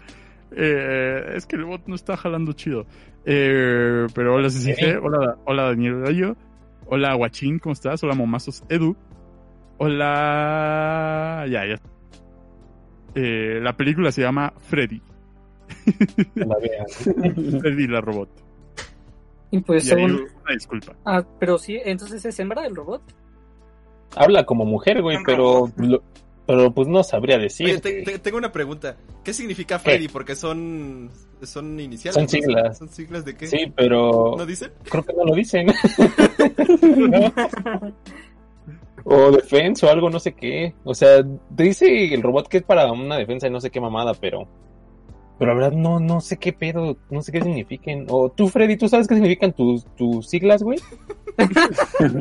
Eh, 0.56 1.34
es 1.36 1.46
que 1.46 1.56
el 1.56 1.66
bot 1.66 1.82
no 1.88 1.96
está 1.96 2.16
jalando 2.16 2.54
chido. 2.54 2.86
Eh, 3.26 4.06
pero 4.14 4.36
hola 4.36 4.50
CCG, 4.50 5.04
hola, 5.04 5.38
hola 5.46 5.64
Daniel 5.64 6.02
Gallo, 6.02 6.36
hola 6.86 7.14
Guachín, 7.16 7.60
¿cómo 7.60 7.74
estás? 7.74 8.04
Hola 8.04 8.14
Momazos 8.14 8.64
Edu, 8.70 8.96
hola... 9.78 11.46
Ya, 11.50 11.66
ya. 11.66 11.80
Eh, 13.16 13.60
la 13.62 13.76
película 13.78 14.12
se 14.12 14.22
llama 14.22 14.54
Freddy, 14.58 15.02
La. 16.36 16.56
Freddy 17.62 17.88
la 17.88 18.02
robot. 18.02 18.30
Y 19.52 19.60
pues 19.60 19.88
Y 19.90 19.94
una 19.94 20.26
disculpa. 20.54 20.94
Ah, 21.06 21.24
pero 21.40 21.58
sí, 21.58 21.80
entonces 21.84 22.26
es 22.26 22.38
hembra 22.40 22.66
el 22.66 22.76
robot. 22.76 23.02
Habla 24.18 24.46
como 24.46 24.66
mujer, 24.66 25.02
güey, 25.02 25.18
pero, 25.26 25.72
lo- 25.78 26.04
pero 26.46 26.72
pues 26.74 26.88
no 26.90 27.04
sabría 27.04 27.38
decir. 27.38 27.68
Oye, 27.68 27.80
te- 27.80 28.02
te- 28.04 28.20
tengo 28.20 28.38
una 28.38 28.52
pregunta. 28.52 28.98
¿Qué 29.24 29.34
significa 29.34 29.80
Freddy? 29.80 30.10
Porque 30.10 30.36
son, 30.36 31.10
son 31.42 31.80
iniciales. 31.80 32.16
Son 32.16 32.28
siglas. 32.28 32.78
¿Son 32.78 32.90
siglas 32.90 33.24
de 33.24 33.36
qué? 33.38 33.48
Sí, 33.48 33.72
pero 33.76 34.36
¿No 34.38 34.46
dicen? 34.46 34.72
creo 34.84 35.04
que 35.06 35.14
no 35.14 35.24
lo 35.24 35.34
dicen. 35.36 35.68
No. 36.82 37.94
O 39.08 39.32
defensa 39.32 39.86
o 39.86 39.90
algo, 39.90 40.10
no 40.10 40.20
sé 40.20 40.34
qué. 40.34 40.74
O 40.84 40.94
sea, 40.96 41.24
te 41.56 41.64
dice 41.64 42.14
el 42.14 42.22
robot 42.24 42.48
que 42.48 42.58
es 42.58 42.64
para 42.64 42.92
una 42.92 43.18
defensa 43.18 43.48
y 43.48 43.52
no 43.52 43.62
sé 43.62 43.70
qué 43.70 43.80
mamada, 43.80 44.14
pero. 44.16 44.48
Pero 45.38 45.54
la 45.54 45.60
verdad 45.62 45.78
no, 45.78 46.00
no 46.00 46.22
sé 46.22 46.38
qué 46.38 46.54
pedo, 46.54 46.98
no 47.10 47.22
sé 47.22 47.32
qué 47.32 47.42
signifiquen. 47.42 48.08
O 48.10 48.30
tú, 48.30 48.48
Freddy, 48.48 48.78
¿tú 48.78 48.88
sabes 48.90 49.08
qué 49.08 49.16
significan 49.16 49.54
tus, 49.54 49.86
tus 49.96 50.28
siglas, 50.28 50.64
güey? 50.64 50.80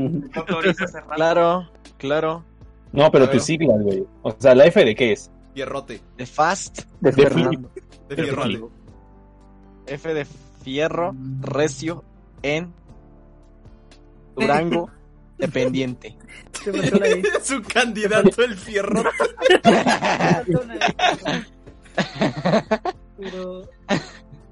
Claro, 1.16 1.68
claro. 1.98 2.44
No, 2.92 3.10
pero 3.10 3.24
Claro. 3.24 3.32
tus 3.38 3.44
siglas, 3.44 3.80
güey. 3.82 4.04
O 4.22 4.34
sea, 4.38 4.54
¿la 4.54 4.66
F 4.66 4.84
de 4.84 4.94
qué 4.94 5.12
es? 5.12 5.30
Fierrote. 5.54 6.00
De 6.16 6.26
Fast, 6.26 6.82
De 7.00 7.10
De 7.12 7.22
Fernando. 7.22 7.70
De 8.08 8.14
fierrote. 8.16 8.60
F 9.86 10.14
de 10.14 10.24
Fierro, 10.62 11.14
Recio, 11.40 12.04
En, 12.42 12.72
Durango, 14.36 14.90
Dependiente. 15.38 16.16
Un 17.50 17.62
candidato 17.64 18.42
el 18.44 18.54
fierrote. 18.56 19.08
pero 23.16 23.62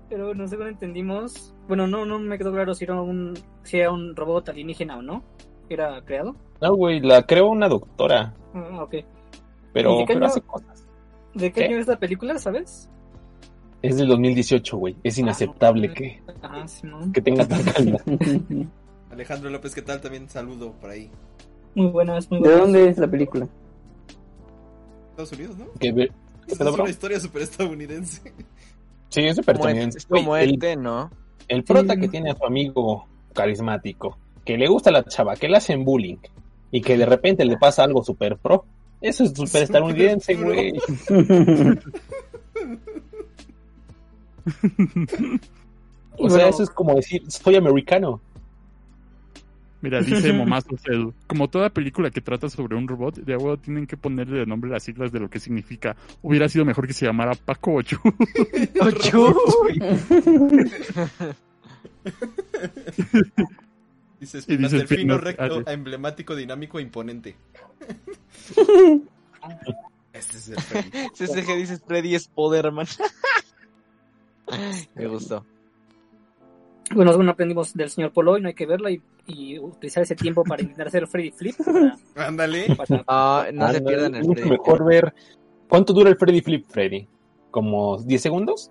pero 0.09 0.35
no 0.35 0.47
sé 0.47 0.57
cómo 0.57 0.68
entendimos 0.68 1.55
bueno 1.68 1.87
no 1.87 2.05
no 2.05 2.18
me 2.18 2.39
quedó 2.39 2.53
claro 2.53 2.74
si 2.74 2.85
era 2.85 3.01
un 3.01 3.35
si 3.64 3.78
era 3.78 3.91
un 3.91 4.14
robot 4.14 4.49
alienígena 4.51 4.99
o 4.99 5.03
no 5.03 5.22
era 5.68 6.01
creado 6.05 6.37
No, 6.61 6.74
güey, 6.76 7.01
la 7.01 7.22
creó 7.26 7.49
una 7.49 7.68
doctora, 7.68 8.35
ah, 8.55 8.83
ok 8.83 8.95
pero, 9.72 9.95
¿Y 9.95 9.99
de 10.01 10.05
qué 10.07 10.12
pero 10.14 10.18
año? 10.26 10.26
hace 10.26 10.41
cosas. 10.43 10.87
de 11.35 11.51
qué 11.53 11.61
¿Qué? 11.61 11.64
año 11.66 11.78
es 11.78 11.87
la 11.87 11.99
película 11.99 12.39
sabes 12.39 12.91
Es 13.80 13.97
del 13.97 14.07
2018, 14.09 14.76
güey. 14.76 14.97
Es 15.03 15.16
inaceptable 15.18 15.89
Ah, 15.91 15.95
que, 15.95 16.22
ajá 16.43 16.68
Simón 16.68 17.12
que 17.12 17.20
tenga 17.22 17.49
tan 17.49 17.62
calidad. 17.64 18.01
Alejandro 19.13 19.51
López, 19.51 19.75
¿qué 19.75 19.83
tal? 19.83 20.01
También 20.01 20.29
saludo 20.29 20.73
por 20.81 20.91
ahí. 20.91 21.11
muy 21.75 21.89
buenas 21.89 22.31
muy 22.31 22.41
¿De 22.41 22.49
buenas 22.49 22.61
dónde 22.63 22.89
es 22.89 22.99
la 22.99 23.09
película? 23.09 23.47
Estados 25.11 25.33
Unidos, 25.33 25.57
¿no? 25.59 25.67
¿Qué 25.79 25.89
Es 26.49 26.59
bro? 26.59 26.73
una 26.75 26.89
historia 26.91 27.21
súper 27.21 27.43
estadounidense. 27.43 28.33
Sí, 29.11 29.21
es 29.27 29.37
súper 29.37 29.57
estadounidense. 29.57 29.99
es 29.99 30.07
como 30.07 30.37
el, 30.37 30.55
este, 30.55 30.77
¿no? 30.77 31.11
el 31.49 31.65
prota 31.65 31.95
Sí. 31.95 32.01
que 32.01 32.09
tiene 32.09 32.31
a 32.31 32.35
su 32.37 32.45
amigo 32.47 33.07
carismático, 33.35 34.17
que 34.45 34.57
le 34.57 34.69
gusta 34.69 34.89
a 34.91 34.95
la 34.95 35.05
chava, 35.05 35.37
que 35.37 35.49
le 35.49 35.59
hacen 35.59 35.85
bullying 35.85 36.17
y 36.71 36.81
que 36.81 36.97
de 36.97 37.05
repente 37.05 37.45
le 37.45 37.59
pasa 37.59 37.85
algo 37.85 38.03
súper 38.03 38.39
pro. 38.39 38.65
Eso 39.03 39.25
es 39.25 39.33
súper 39.35 39.65
estadounidense, 39.65 40.35
pro. 40.37 40.47
güey. 40.47 40.73
O 46.19 46.29
sea, 46.29 46.37
Bueno. 46.39 46.51
eso 46.51 46.63
es 46.65 46.71
como 46.71 46.95
decir, 46.95 47.23
soy 47.31 47.57
americano. 47.57 48.21
Mira, 49.83 50.01
dice 50.01 50.33
Momazo 50.33 50.76
Edu. 50.87 51.12
Como 51.26 51.49
toda 51.49 51.68
película 51.68 52.11
que 52.11 52.20
trata 52.20 52.49
sobre 52.49 52.76
un 52.76 52.89
robot, 52.89 53.16
de 53.16 53.35
agua 53.35 53.57
tienen 53.57 53.87
que 53.87 53.97
ponerle 53.97 54.39
de 54.39 54.47
nombre 54.47 54.70
las 54.70 54.85
siglas 54.85 55.12
de 55.12 55.20
lo 55.20 55.28
que 55.28 55.41
significa. 55.41 55.97
Hubiera 56.22 56.49
sido 56.49 56.64
mejor 56.64 56.87
que 56.87 56.95
se 56.95 57.05
llamara 57.05 57.35
Paco 57.35 57.74
Ochu. 57.74 57.99
Ochu. 58.80 59.37
Dice 64.20 64.39
Y 64.47 64.57
dice 64.57 64.87
fino, 64.87 65.18
recto, 65.18 65.64
ah, 65.66 65.72
emblemático, 65.72 66.37
dinámico, 66.37 66.78
e 66.78 66.83
imponente. 66.83 67.37
Este 70.12 70.37
es 70.37 70.49
el 70.51 70.61
Freddy. 70.61 70.91
CCG 71.14 71.57
dice 71.57 71.78
Freddy 71.78 72.14
es 72.14 72.28
Poderman. 72.28 72.87
Me 74.95 75.07
gustó. 75.07 75.45
Bueno 76.95 77.14
bueno 77.14 77.30
aprendimos 77.32 77.74
del 77.74 77.90
señor 77.90 78.12
Polo 78.12 78.38
y 78.38 78.40
no 78.43 78.49
hay 78.49 78.55
que 78.55 78.66
verla 78.66 78.90
y, 78.90 79.03
y 79.26 79.59
utilizar 79.59 80.03
ese 80.03 80.14
tiempo 80.16 80.45
para 80.45 80.62
intentar 80.62 80.88
hacer 80.88 81.03
el 81.03 81.09
Freddy 81.09 81.30
Flip 81.30 81.55
Ándale. 82.16 82.66
Ah, 83.09 83.47
no 83.53 83.72
se 83.72 83.80
pierdan 83.80 84.14
el 84.14 84.20
es 84.22 84.26
mucho 84.28 84.40
Freddy. 84.43 84.57
mejor 84.57 84.84
ver. 84.84 85.14
¿Cuánto 85.68 85.93
dura 85.93 86.11
el 86.11 86.16
Freddy 86.16 86.40
Flip, 86.43 86.66
Freddy? 86.68 87.09
¿Como 87.51 87.99
10 88.03 88.20
segundos? 88.22 88.70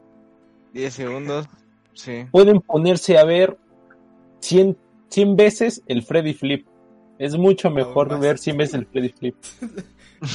10 0.73 0.93
segundos. 0.93 1.47
Sí. 1.93 2.25
Pueden 2.31 2.61
ponerse 2.61 3.17
a 3.17 3.25
ver 3.25 3.57
100, 4.39 4.77
100 5.09 5.35
veces 5.35 5.81
el 5.87 6.03
Freddy 6.03 6.33
Flip. 6.33 6.65
Es 7.19 7.35
mucho 7.37 7.69
mejor 7.69 8.19
ver 8.19 8.37
100 8.37 8.57
veces 8.57 8.73
el 8.75 8.85
Freddy 8.85 9.09
Flip. 9.09 9.35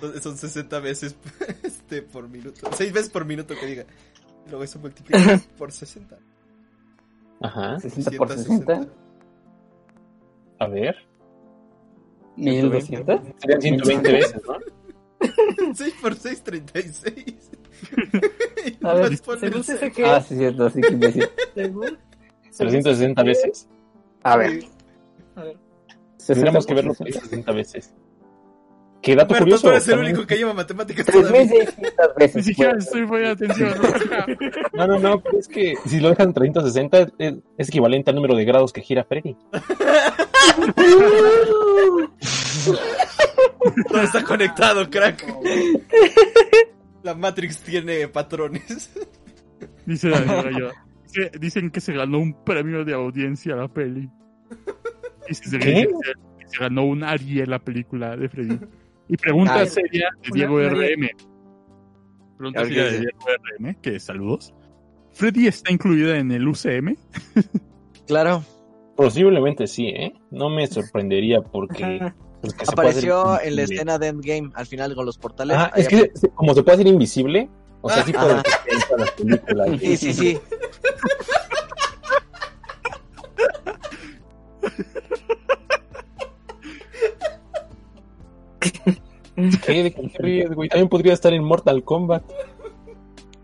Son- 0.00 0.20
Son 0.20 0.36
60 0.36 0.80
veces 0.80 1.16
este, 1.62 2.02
por 2.02 2.28
minuto. 2.28 2.68
6 2.72 2.92
veces 2.92 3.10
por 3.10 3.24
minuto 3.24 3.54
que 3.58 3.66
diga. 3.66 3.84
Luego 4.48 4.64
eso 4.64 4.78
multiplica 4.78 5.40
por 5.56 5.72
60. 5.72 6.18
Ajá. 7.40 7.78
60 7.80 8.10
por 8.12 8.28
160. 8.28 8.74
60. 8.74 8.94
A 10.60 10.66
ver. 10.68 10.96
1200. 12.36 13.20
Serían 13.38 13.60
120 13.60 14.12
veces, 14.12 14.42
¿no? 14.46 14.56
6 15.74 15.94
por 16.00 16.14
6, 16.14 16.42
36. 16.42 17.50
A 18.82 18.94
ver, 18.94 19.16
según 19.16 19.38
cero. 19.40 19.62
CCG, 19.62 20.04
Ah, 20.04 20.20
sí, 20.20 20.36
cierto, 20.36 20.70
sí 20.70 20.80
que 20.80 20.92
imbécil. 20.92 21.28
según, 21.54 21.98
360 22.56 23.22
veces. 23.22 23.68
A 24.22 24.36
ver. 24.36 24.64
A 25.36 25.42
ver, 25.44 25.56
Tendríamos 26.26 26.66
que 26.66 26.74
verlo 26.74 26.94
60. 26.94 27.20
360 27.20 27.52
veces. 27.52 27.94
Qué 29.04 29.14
dato 29.14 29.34
Humberto, 29.34 29.44
curioso. 29.44 29.62
tú 29.62 29.68
eres 29.70 29.86
el 29.88 29.94
también- 29.94 30.14
único 30.14 30.26
que 30.26 30.36
lleva 30.36 30.54
matemáticas 30.54 31.06
todavía. 31.06 31.30
3600 31.46 32.08
Ni 32.16 32.24
veces. 32.24 32.44
siquiera 32.44 32.76
estoy 32.78 33.06
poniendo 33.06 33.32
atención. 33.32 33.74
No, 34.72 34.86
no, 34.88 34.98
no, 34.98 35.20
pero 35.20 35.38
es 35.38 35.46
que 35.46 35.74
si 35.86 36.00
lo 36.00 36.08
dejan 36.10 36.32
360 36.32 36.98
es, 37.18 37.34
es 37.58 37.68
equivalente 37.68 38.10
al 38.10 38.16
número 38.16 38.34
de 38.34 38.44
grados 38.44 38.72
que 38.72 38.80
gira 38.80 39.04
Freddy. 39.04 39.36
Todo 43.88 44.02
está 44.02 44.22
conectado, 44.24 44.88
crack. 44.90 45.24
La 47.02 47.14
Matrix 47.14 47.60
tiene 47.60 48.08
patrones. 48.08 48.90
Dice 49.86 50.08
Daniel 50.08 50.70
Dicen 51.38 51.70
que 51.70 51.80
se 51.80 51.92
ganó 51.92 52.18
un 52.18 52.44
premio 52.44 52.84
de 52.84 52.94
audiencia 52.94 53.54
la 53.54 53.68
peli. 53.68 54.08
¿Qué? 55.60 55.88
que 56.38 56.48
se 56.48 56.58
ganó 56.58 56.84
un 56.84 57.04
Ariel 57.04 57.50
la 57.50 57.58
película 57.58 58.16
de 58.16 58.28
Freddy. 58.28 58.58
Y 59.08 59.16
pregunta 59.16 59.64
seria 59.66 60.08
de 60.22 60.30
Diego 60.32 60.54
una- 60.56 60.68
RM. 60.70 61.10
Pregunta 62.38 62.64
seria 62.64 62.84
¿qué 62.84 62.90
de? 62.90 62.98
Diego 63.00 63.18
RM, 63.58 63.74
que 63.80 64.00
saludos. 64.00 64.54
¿Freddy 65.12 65.46
está 65.46 65.72
incluida 65.72 66.18
en 66.18 66.32
el 66.32 66.48
UCM? 66.48 66.96
Claro. 68.06 68.42
Posiblemente 68.96 69.66
sí, 69.66 69.86
¿eh? 69.88 70.14
No 70.30 70.48
me 70.50 70.66
sorprendería 70.66 71.40
porque... 71.42 71.84
Ajá. 71.84 72.14
hacer 72.42 72.68
Apareció 72.68 73.40
en 73.40 73.56
la 73.56 73.62
escena 73.62 73.98
de 73.98 74.08
Endgame 74.08 74.50
al 74.54 74.66
final 74.66 74.94
con 74.94 75.06
los 75.06 75.16
portales. 75.16 75.56
Ah, 75.58 75.70
Ahí 75.74 75.82
es 75.82 75.88
que 75.88 76.10
como 76.34 76.52
se 76.54 76.62
puede 76.62 76.74
hacer 76.74 76.86
invisible, 76.88 77.48
o 77.80 77.88
sea, 77.88 78.04
sí 78.04 78.12
Ah, 78.14 78.20
puede 78.20 78.34
ajá. 78.34 78.96
las 78.98 79.10
películas. 79.12 79.80
Sí, 79.80 79.96
sí, 79.96 80.12
sí. 80.12 80.38
¿Qué? 89.64 89.82
¿De 89.84 89.92
qué 89.92 90.08
te 90.08 90.18
ríes, 90.18 90.54
güey? 90.54 90.68
También 90.68 90.88
podría 90.88 91.12
estar 91.12 91.32
en 91.32 91.44
Mortal 91.44 91.82
Kombat. 91.82 92.24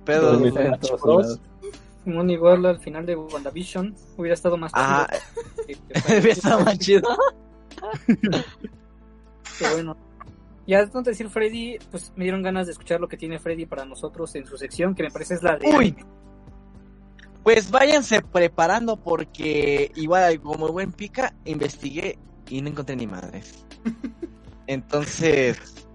Lados. 0.06 1.40
Simón 2.04 2.30
igual 2.30 2.64
al 2.66 2.80
final 2.80 3.04
de 3.06 3.14
WandaVision 3.14 3.94
hubiera 4.16 4.34
estado 4.34 4.56
más 4.56 4.72
Ah, 4.74 5.06
hubiera 6.08 6.28
estado 6.30 6.64
más 6.64 6.78
chido. 6.78 7.08
Pero 9.58 9.72
bueno. 9.74 9.96
Ya 10.66 10.80
antes 10.80 11.04
de 11.04 11.10
decir 11.10 11.28
Freddy, 11.28 11.78
pues 11.90 12.12
me 12.16 12.24
dieron 12.24 12.42
ganas 12.42 12.66
de 12.66 12.72
escuchar 12.72 13.00
lo 13.00 13.08
que 13.08 13.16
tiene 13.16 13.38
Freddy 13.38 13.66
para 13.66 13.84
nosotros 13.84 14.34
en 14.36 14.46
su 14.46 14.56
sección, 14.56 14.94
que 14.94 15.02
me 15.02 15.10
parece 15.10 15.34
es 15.34 15.42
la 15.42 15.56
de... 15.56 15.68
Uy. 15.68 15.96
Pues 17.42 17.70
váyanse 17.70 18.22
preparando 18.22 18.96
porque 18.96 19.90
igual 19.96 20.40
como 20.40 20.68
buen 20.68 20.92
pica 20.92 21.34
investigué 21.44 22.18
y 22.48 22.62
no 22.62 22.68
encontré 22.68 22.94
ni 22.94 23.06
madres. 23.06 23.64
Entonces, 24.68 25.88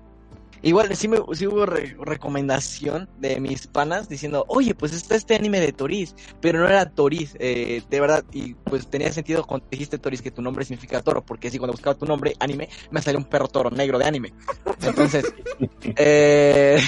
igual 0.66 0.96
sí, 0.96 1.08
me, 1.08 1.20
sí 1.34 1.48
hubo 1.48 1.66
re- 1.66 1.96
recomendación 2.00 3.10
de 3.20 3.40
mis 3.40 3.68
panas 3.68 4.10
diciendo, 4.10 4.46
oye, 4.48 4.76
pues 4.76 4.94
está 4.94 5.16
este 5.16 5.36
anime 5.36 5.60
de 5.60 5.72
Toris, 5.72 6.16
pero 6.42 6.60
no 6.60 6.68
era 6.68 6.90
Toris, 6.90 7.36
eh, 7.40 7.84
de 7.90 8.00
verdad, 8.00 8.26
y 8.34 8.56
pues 8.56 8.88
tenía 8.88 9.12
sentido 9.14 9.46
cuando 9.46 9.68
dijiste 9.70 9.98
Toris 9.98 10.22
que 10.22 10.32
tu 10.32 10.42
nombre 10.42 10.66
significa 10.66 11.02
toro, 11.02 11.24
porque 11.26 11.50
si 11.50 11.58
cuando 11.58 11.74
buscaba 11.74 11.96
tu 11.96 12.06
nombre 12.06 12.36
anime, 12.40 12.68
me 12.92 13.02
salió 13.02 13.20
un 13.20 13.26
perro 13.26 13.48
toro 13.48 13.70
negro 13.72 13.98
de 14.00 14.06
anime. 14.06 14.34
Entonces, 14.82 15.26
eh... 15.96 16.82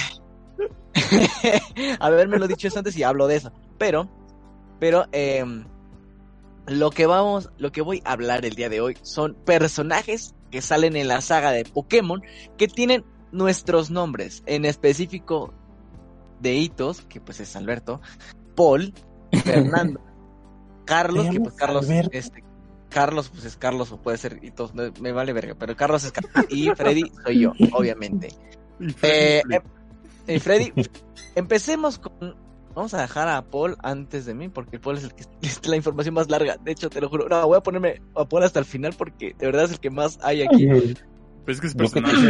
haberme 2.00 2.38
lo 2.38 2.48
dicho 2.48 2.68
eso 2.68 2.78
antes 2.78 2.96
y 2.96 3.04
hablo 3.04 3.28
de 3.28 3.36
eso, 3.36 3.52
pero, 3.78 4.08
pero, 4.80 5.06
eh, 5.12 5.44
lo 6.66 6.90
que 6.90 7.06
vamos, 7.06 7.50
lo 7.58 7.72
que 7.72 7.80
voy 7.80 8.02
a 8.04 8.12
hablar 8.12 8.44
el 8.44 8.54
día 8.54 8.68
de 8.68 8.80
hoy 8.80 8.96
son 9.02 9.34
personajes 9.46 10.34
que 10.50 10.60
salen 10.60 10.96
en 10.96 11.08
la 11.08 11.20
saga 11.20 11.50
de 11.50 11.64
Pokémon 11.64 12.22
que 12.56 12.68
tienen 12.68 13.04
nuestros 13.32 13.90
nombres, 13.90 14.42
en 14.46 14.64
específico 14.64 15.52
de 16.40 16.54
Hitos, 16.54 17.02
que 17.02 17.20
pues 17.20 17.40
es 17.40 17.54
Alberto, 17.56 18.00
Paul, 18.54 18.92
Fernando, 19.44 20.00
Carlos, 20.84 21.26
¿Te 21.26 21.32
que 21.32 21.40
pues 21.40 21.54
Carlos, 21.54 21.84
Alberto? 21.88 22.10
este, 22.12 22.44
Carlos 22.88 23.28
pues 23.28 23.44
es 23.44 23.56
Carlos 23.56 23.92
o 23.92 24.00
puede 24.00 24.18
ser 24.18 24.38
Hitos, 24.42 24.74
me, 24.74 24.90
me 25.00 25.12
vale 25.12 25.32
verga, 25.32 25.54
pero 25.58 25.76
Carlos 25.76 26.04
es 26.04 26.12
Carlos 26.12 26.32
y 26.48 26.70
Freddy 26.70 27.12
soy 27.24 27.40
yo, 27.40 27.52
obviamente. 27.72 28.28
Y 28.80 28.90
Freddy 28.90 29.42
Eh, 29.48 29.60
y 30.28 30.38
Freddy, 30.40 30.72
empecemos 31.34 31.98
con. 31.98 32.36
Vamos 32.74 32.94
a 32.94 33.00
dejar 33.00 33.28
a 33.28 33.42
Paul 33.42 33.76
antes 33.82 34.24
de 34.24 34.34
mí, 34.34 34.48
porque 34.48 34.78
Paul 34.78 34.98
es 34.98 35.04
el 35.04 35.14
que 35.14 35.24
es 35.42 35.66
la 35.66 35.76
información 35.76 36.14
más 36.14 36.30
larga. 36.30 36.58
De 36.58 36.70
hecho, 36.72 36.90
te 36.90 37.00
lo 37.00 37.08
juro. 37.08 37.28
No, 37.28 37.46
voy 37.46 37.56
a 37.56 37.60
ponerme 37.62 38.02
a 38.14 38.24
Paul 38.28 38.44
hasta 38.44 38.60
el 38.60 38.66
final 38.66 38.94
porque 38.96 39.34
de 39.36 39.46
verdad 39.46 39.64
es 39.64 39.72
el 39.72 39.80
que 39.80 39.90
más 39.90 40.18
hay 40.22 40.42
aquí. 40.42 40.68
Pues 41.44 41.56
es 41.56 41.60
que 41.60 41.66
es 41.68 41.74
personaje. 41.74 42.22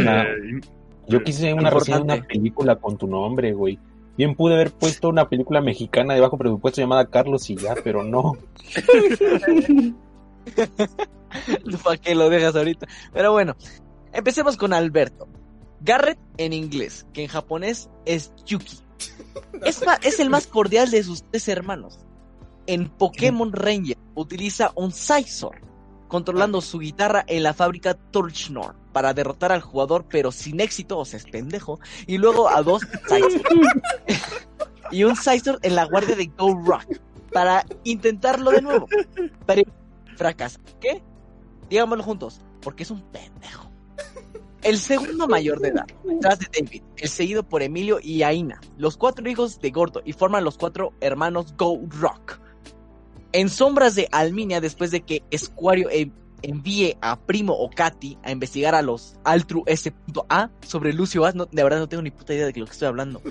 Tenía- 1.09 1.17
eh, 1.17 1.19
Yo 1.19 1.23
quise 1.23 1.53
una 1.53 1.69
reseña 1.69 1.97
de 1.97 2.03
una 2.03 2.21
película 2.27 2.75
con 2.77 2.97
tu 2.97 3.07
nombre, 3.07 3.53
güey. 3.53 3.79
Bien 4.17 4.35
pude 4.35 4.55
haber 4.55 4.71
puesto 4.71 5.07
una 5.09 5.29
película 5.29 5.61
mexicana 5.61 6.13
de 6.13 6.19
bajo 6.19 6.37
presupuesto 6.37 6.81
llamada 6.81 7.05
Carlos 7.05 7.49
y 7.49 7.55
ya, 7.55 7.75
pero 7.83 8.03
no. 8.03 8.33
¿Para 11.83 11.97
qué 11.97 12.15
lo 12.15 12.29
dejas 12.29 12.55
ahorita? 12.55 12.87
Pero 13.13 13.31
bueno, 13.31 13.55
empecemos 14.13 14.57
con 14.57 14.73
Alberto. 14.73 15.27
Garrett 15.81 16.19
en 16.37 16.51
inglés, 16.53 17.05
que 17.13 17.21
en 17.23 17.27
japonés 17.29 17.89
es 18.05 18.33
Yuki. 18.45 18.77
Es 20.03 20.19
el 20.19 20.29
más 20.29 20.47
cordial 20.47 20.91
de 20.91 21.03
sus 21.03 21.23
tres 21.23 21.47
hermanos. 21.47 21.99
En 22.67 22.89
Pokémon 22.89 23.53
Ranger 23.53 23.97
utiliza 24.15 24.71
un 24.75 24.91
Scizor, 24.91 25.55
controlando 26.09 26.59
su 26.59 26.79
guitarra 26.79 27.23
en 27.27 27.43
la 27.43 27.53
fábrica 27.53 27.93
Torchnor 27.93 28.75
para 28.91 29.13
derrotar 29.13 29.53
al 29.53 29.61
jugador, 29.61 30.05
pero 30.09 30.33
sin 30.33 30.59
éxito, 30.59 30.97
o 30.97 31.05
sea, 31.05 31.17
es 31.17 31.25
pendejo, 31.25 31.79
y 32.07 32.17
luego 32.17 32.49
a 32.49 32.61
dos 32.61 32.81
y 34.91 35.03
un 35.05 35.15
Scizor 35.15 35.59
en 35.61 35.75
la 35.75 35.85
guardia 35.85 36.17
de 36.17 36.25
Go 36.37 36.61
Rock 36.65 36.99
para 37.31 37.65
intentarlo 37.83 38.51
de 38.51 38.61
nuevo. 38.61 38.87
Pero 39.45 39.63
fracasa. 40.17 40.59
¿Qué? 40.81 41.01
Digámoslo 41.69 42.03
juntos, 42.03 42.41
porque 42.61 42.83
es 42.83 42.91
un 42.91 43.01
pendejo. 43.11 43.69
El 44.61 44.77
segundo 44.77 45.27
mayor 45.27 45.61
de 45.61 45.69
edad, 45.69 45.85
detrás 46.03 46.39
de 46.39 46.47
David, 46.51 46.83
el 46.97 47.07
seguido 47.07 47.43
por 47.43 47.61
Emilio 47.61 47.99
y 48.01 48.23
Aina, 48.23 48.59
los 48.77 48.97
cuatro 48.97 49.29
hijos 49.29 49.61
de 49.61 49.71
Gordo 49.71 50.01
y 50.03 50.11
forman 50.11 50.43
los 50.43 50.57
cuatro 50.57 50.91
hermanos 50.99 51.53
Go 51.55 51.79
Rock. 51.87 52.41
En 53.31 53.49
sombras 53.49 53.95
de 53.95 54.07
Alminia, 54.11 54.59
después 54.61 54.91
de 54.91 55.01
que 55.01 55.23
Escuario 55.31 55.89
en- 55.91 56.13
envíe 56.41 56.95
a 57.01 57.19
Primo 57.19 57.53
o 57.53 57.69
Katy 57.69 58.17
a 58.23 58.31
investigar 58.31 58.73
a 58.73 58.81
los 58.81 59.15
Altru 59.25 59.63
S.A 59.67 60.49
sobre 60.65 60.93
Lucio 60.93 61.25
As, 61.25 61.33
de 61.35 61.63
verdad 61.63 61.79
no 61.79 61.89
tengo 61.89 62.01
ni 62.01 62.11
puta 62.11 62.33
idea 62.33 62.45
de 62.47 62.53
lo 62.59 62.65
que 62.65 62.71
estoy 62.71 62.87
hablando. 62.87 63.21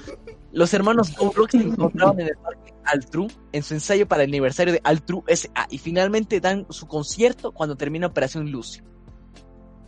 Los 0.53 0.73
hermanos 0.75 1.17
Go 1.17 1.33
Rock 1.35 1.51
se 1.53 1.57
encontraban 1.59 2.21
en 2.21 2.29
el 2.29 2.37
parque 2.37 2.75
Altru 2.85 3.29
en 3.53 3.63
su 3.63 3.75
ensayo 3.75 4.07
para 4.07 4.23
el 4.25 4.31
aniversario 4.31 4.73
de 4.73 4.81
Altru 4.85 5.25
S.A. 5.27 5.67
y 5.71 5.79
finalmente 5.79 6.41
dan 6.41 6.67
su 6.71 6.87
concierto 6.87 7.53
cuando 7.53 7.77
termina 7.77 8.07
Operación 8.07 8.51
Lucio. 8.51 8.85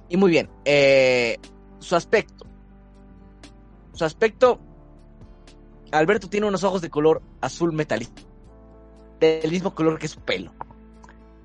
Y 0.09 0.17
muy 0.17 0.31
bien, 0.31 0.51
eh, 0.65 1.39
su 1.79 1.95
aspecto. 1.97 2.47
Su 3.93 4.05
aspecto. 4.05 4.59
Alberto 5.93 6.29
tiene 6.29 6.47
unos 6.47 6.65
ojos 6.65 6.81
de 6.83 6.91
color 6.91 7.21
azul 7.41 7.73
metálico. 7.73 8.13
Del 9.21 9.51
mismo 9.51 9.75
color 9.75 9.99
que 9.99 10.09
su 10.09 10.21
pelo. 10.21 10.53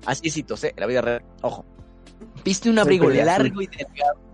Así 0.06 0.28
es, 0.28 0.36
Hitos, 0.36 0.64
¿eh? 0.64 0.72
En 0.76 0.80
la 0.80 0.86
vida 0.86 1.02
real. 1.02 1.24
Ojo. 1.42 1.64
Viste 2.44 2.70
un 2.70 2.78
abrigo 2.78 3.10
largo 3.10 3.60
y 3.60 3.66
delgado. 3.66 4.26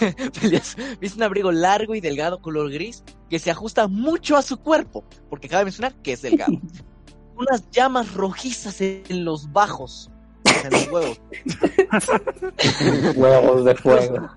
Viste 1.00 1.16
un 1.16 1.22
abrigo 1.22 1.52
largo 1.52 1.94
y 1.94 2.00
delgado 2.00 2.40
color 2.40 2.70
gris 2.70 3.04
que 3.30 3.38
se 3.38 3.50
ajusta 3.50 3.86
mucho 3.88 4.36
a 4.36 4.42
su 4.42 4.58
cuerpo. 4.58 5.04
Porque 5.30 5.48
cabe 5.48 5.64
mencionar 5.64 5.94
que 6.02 6.12
es 6.12 6.22
delgado. 6.22 6.52
Unas 7.36 7.68
llamas 7.70 8.14
rojizas 8.14 8.80
en 8.80 9.24
los 9.24 9.52
bajos. 9.52 10.10
en 10.64 10.70
los 10.70 10.88
huevos. 10.88 11.20
Huevos 13.16 13.64
de 13.64 13.74
fuego. 13.74 14.30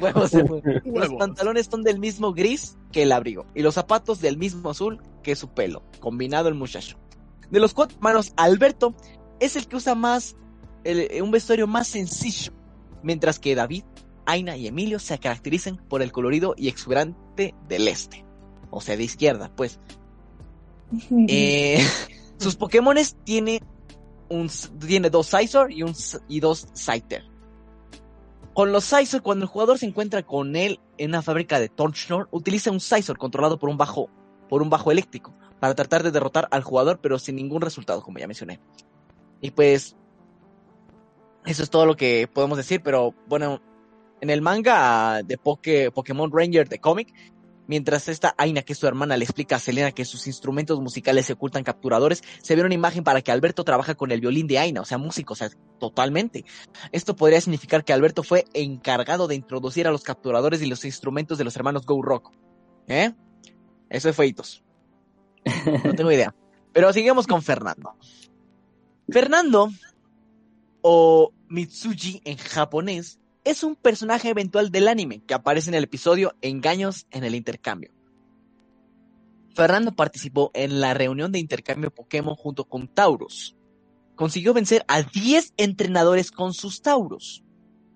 Huevos 0.00 0.30
de 0.30 0.46
fuego. 0.46 0.80
Los 0.84 1.14
pantalones 1.14 1.68
son 1.70 1.82
del 1.82 1.98
mismo 1.98 2.32
gris 2.32 2.76
que 2.92 3.02
el 3.02 3.12
abrigo 3.12 3.46
y 3.54 3.62
los 3.62 3.74
zapatos 3.74 4.20
del 4.20 4.38
mismo 4.38 4.70
azul 4.70 5.02
que 5.22 5.36
su 5.36 5.48
pelo, 5.48 5.82
combinado 6.00 6.48
el 6.48 6.54
muchacho. 6.54 6.96
De 7.50 7.60
los 7.60 7.74
cuatro 7.74 7.96
hermanos, 7.96 8.32
Alberto 8.36 8.94
es 9.40 9.56
el 9.56 9.66
que 9.68 9.76
usa 9.76 9.94
más 9.94 10.36
el- 10.84 11.22
un 11.22 11.30
vestuario 11.30 11.66
más 11.66 11.88
sencillo, 11.88 12.52
mientras 13.02 13.38
que 13.38 13.54
David, 13.54 13.84
Aina 14.24 14.56
y 14.56 14.66
Emilio 14.66 14.98
se 14.98 15.18
caracterizan 15.18 15.76
por 15.88 16.02
el 16.02 16.12
colorido 16.12 16.54
y 16.56 16.68
exuberante 16.68 17.54
del 17.68 17.88
este, 17.88 18.24
o 18.70 18.80
sea, 18.80 18.96
de 18.96 19.04
izquierda, 19.04 19.50
pues. 19.54 19.78
Eh, 21.28 21.78
sus 22.38 22.56
Pokémones 22.56 23.16
tiene 23.24 23.62
un 24.28 24.48
tiene 24.84 25.10
dos 25.10 25.28
Scizor 25.28 25.72
y 25.72 25.82
un 25.82 25.94
y 26.28 26.40
dos 26.40 26.66
Scyther. 26.76 27.24
Con 28.54 28.72
los 28.72 28.84
Scizor, 28.84 29.22
cuando 29.22 29.44
el 29.44 29.48
jugador 29.48 29.78
se 29.78 29.86
encuentra 29.86 30.22
con 30.22 30.56
él 30.56 30.80
en 30.98 31.10
una 31.10 31.22
fábrica 31.22 31.60
de 31.60 31.68
Torchnor, 31.68 32.28
utiliza 32.30 32.70
un 32.70 32.80
Scizor 32.80 33.18
controlado 33.18 33.58
por 33.58 33.68
un 33.68 33.76
bajo 33.76 34.08
por 34.48 34.62
un 34.62 34.70
bajo 34.70 34.92
eléctrico 34.92 35.34
para 35.60 35.74
tratar 35.74 36.02
de 36.02 36.10
derrotar 36.10 36.48
al 36.50 36.62
jugador, 36.62 37.00
pero 37.00 37.18
sin 37.18 37.36
ningún 37.36 37.62
resultado, 37.62 38.02
como 38.02 38.18
ya 38.18 38.26
mencioné. 38.26 38.60
Y 39.40 39.50
pues 39.50 39.96
eso 41.44 41.62
es 41.62 41.70
todo 41.70 41.86
lo 41.86 41.96
que 41.96 42.28
podemos 42.32 42.56
decir, 42.56 42.82
pero 42.82 43.14
bueno, 43.28 43.60
en 44.20 44.30
el 44.30 44.42
manga 44.42 45.22
de 45.22 45.38
Poké- 45.38 45.92
Pokémon 45.92 46.30
Ranger 46.32 46.68
de 46.68 46.78
cómic, 46.78 47.12
mientras 47.68 48.08
esta 48.08 48.34
Aina, 48.38 48.62
que 48.62 48.72
es 48.72 48.78
su 48.78 48.86
hermana, 48.86 49.16
le 49.16 49.24
explica 49.24 49.56
a 49.56 49.58
Selena 49.58 49.92
que 49.92 50.04
sus 50.04 50.26
instrumentos 50.26 50.80
musicales 50.80 51.26
se 51.26 51.34
ocultan 51.34 51.64
capturadores, 51.64 52.22
se 52.42 52.56
ve 52.56 52.62
una 52.62 52.74
imagen 52.74 53.04
para 53.04 53.22
que 53.22 53.32
Alberto 53.32 53.64
trabaja 53.64 53.94
con 53.94 54.10
el 54.12 54.20
violín 54.20 54.46
de 54.46 54.58
Aina, 54.58 54.80
o 54.80 54.84
sea, 54.84 54.98
músico, 54.98 55.34
o 55.34 55.36
sea, 55.36 55.50
totalmente. 55.78 56.44
Esto 56.92 57.14
podría 57.16 57.40
significar 57.40 57.84
que 57.84 57.92
Alberto 57.92 58.22
fue 58.22 58.44
encargado 58.54 59.26
de 59.28 59.34
introducir 59.34 59.86
a 59.86 59.90
los 59.90 60.02
capturadores 60.02 60.62
y 60.62 60.66
los 60.66 60.84
instrumentos 60.84 61.38
de 61.38 61.44
los 61.44 61.56
hermanos 61.56 61.86
Go 61.86 62.02
Rock. 62.02 62.32
¿Eh? 62.88 63.12
Eso 63.88 64.08
es 64.08 64.16
feitos. 64.16 64.64
No 65.84 65.94
tengo 65.94 66.12
idea. 66.12 66.34
Pero 66.72 66.92
sigamos 66.92 67.26
con 67.26 67.42
Fernando. 67.42 67.94
Fernando, 69.08 69.70
o 70.82 71.32
Mitsuji 71.48 72.20
en 72.24 72.36
japonés, 72.36 73.18
es 73.44 73.62
un 73.62 73.76
personaje 73.76 74.28
eventual 74.28 74.70
del 74.70 74.88
anime 74.88 75.22
que 75.24 75.34
aparece 75.34 75.70
en 75.70 75.74
el 75.74 75.84
episodio 75.84 76.34
Engaños 76.42 77.06
en 77.12 77.24
el 77.24 77.34
intercambio. 77.34 77.92
Fernando 79.54 79.92
participó 79.92 80.50
en 80.52 80.80
la 80.80 80.92
reunión 80.92 81.32
de 81.32 81.38
intercambio 81.38 81.94
Pokémon 81.94 82.34
junto 82.34 82.64
con 82.64 82.88
Taurus. 82.88 83.56
Consiguió 84.14 84.52
vencer 84.52 84.84
a 84.88 85.02
10 85.02 85.54
entrenadores 85.56 86.30
con 86.30 86.52
sus 86.52 86.82
Taurus. 86.82 87.42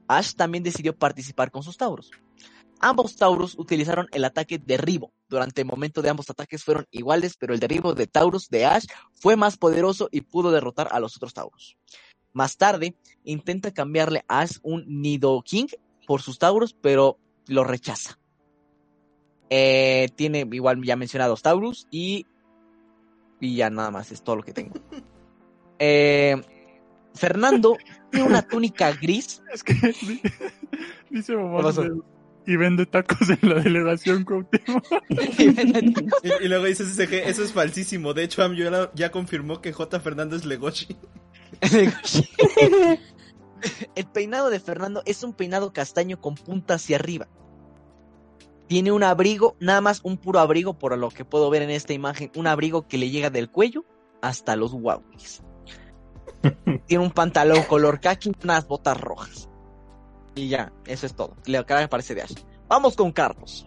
Ash 0.09 0.35
también 0.35 0.65
decidió 0.65 0.97
participar 0.97 1.51
con 1.51 1.63
sus 1.63 1.77
Taurus. 1.77 2.11
Ambos 2.81 3.17
Taurus 3.17 3.55
utilizaron 3.59 4.09
el 4.13 4.25
ataque 4.25 4.59
derribo. 4.59 5.13
Durante 5.29 5.61
el 5.61 5.67
momento 5.67 6.01
de 6.03 6.09
ambos 6.11 6.31
ataques 6.31 6.65
fueron 6.65 6.87
iguales, 6.91 7.37
pero 7.39 7.53
el 7.55 7.61
derribo 7.61 7.95
de 7.95 8.07
Taurus 8.07 8.49
de 8.49 8.65
Ash 8.65 8.87
fue 9.13 9.37
más 9.37 9.57
poderoso 9.59 10.09
y 10.11 10.23
pudo 10.23 10.51
derrotar 10.51 10.89
a 10.91 10.99
los 11.01 11.17
otros 11.17 11.35
Taurus. 11.35 11.77
Más 12.33 12.57
tarde, 12.57 12.95
intenta 13.25 13.73
cambiarle 13.73 14.25
a 14.29 14.41
Ash 14.41 14.57
un 14.63 14.85
Nidoking 14.87 15.69
por 16.07 16.23
sus 16.23 16.39
Taurus, 16.39 16.73
pero 16.81 17.19
lo 17.49 17.65
rechaza. 17.65 18.19
Eh, 19.51 20.09
tiene 20.17 20.49
igual 20.53 20.81
ya 20.85 20.97
mencionados 20.97 21.43
Taurus 21.43 21.87
y, 21.91 22.25
y 23.41 23.57
ya 23.57 23.69
nada 23.69 23.91
más, 23.91 24.13
es 24.13 24.23
todo 24.23 24.37
lo 24.37 24.43
que 24.43 24.53
tengo. 24.53 24.75
Eh, 25.83 26.37
Fernando 27.15 27.79
tiene 28.11 28.27
una 28.27 28.43
túnica 28.49 28.93
gris. 28.93 29.43
Es 29.51 29.65
que 29.65 29.73
di- 29.73 30.21
dice 31.11 31.35
y 32.51 32.57
vende 32.57 32.85
tacos 32.85 33.31
en 33.31 33.39
la 33.49 33.61
delegación 33.61 34.25
Cuauhtémoc. 34.25 34.85
y 36.41 36.49
luego 36.49 36.65
dice 36.65 36.85
SSG, 36.85 37.29
eso 37.29 37.45
es 37.45 37.53
falsísimo. 37.53 38.13
De 38.13 38.25
hecho, 38.25 38.43
ya, 38.95 39.13
confirmó 39.13 39.61
que 39.61 39.73
J. 39.73 40.01
Fernández 40.01 40.45
Legoshi. 40.45 40.97
El 43.95 44.07
peinado 44.07 44.51
de 44.51 44.59
Fernando 44.59 45.03
es 45.07 45.23
un 45.23 45.33
peinado 45.33 45.73
castaño 45.73 46.21
con 46.21 46.35
punta 46.35 46.75
hacia 46.75 46.97
arriba. 46.97 47.29
Tiene 48.67 48.91
un 48.91 49.05
abrigo, 49.05 49.57
nada 49.61 49.81
más 49.81 50.01
un 50.03 50.17
puro 50.17 50.41
abrigo, 50.41 50.77
por 50.77 50.99
lo 50.99 51.11
que 51.11 51.25
puedo 51.25 51.51
ver 51.51 51.63
en 51.63 51.71
esta 51.71 51.93
imagen, 51.93 52.33
un 52.35 52.49
abrigo 52.49 52.89
que 52.89 52.99
le 52.99 53.11
llega 53.11 53.31
del 53.31 53.49
cuello 53.51 53.85
hasta 54.23 54.57
los 54.57 54.73
guauis. 54.73 55.43
Tiene 56.87 57.05
un 57.05 57.13
pantalón 57.13 57.63
color 57.65 58.01
khaki 58.01 58.31
y 58.31 58.33
unas 58.45 58.67
botas 58.67 59.01
rojas. 59.01 59.50
Y 60.35 60.49
ya, 60.49 60.73
eso 60.87 61.07
es 61.07 61.15
todo. 61.15 61.37
La 61.47 61.65
cara 61.65 61.83
me 61.83 61.89
parece 61.89 62.15
de 62.15 62.23
Ash. 62.23 62.35
Vamos 62.69 62.97
con 62.97 63.13
Carlos. 63.13 63.67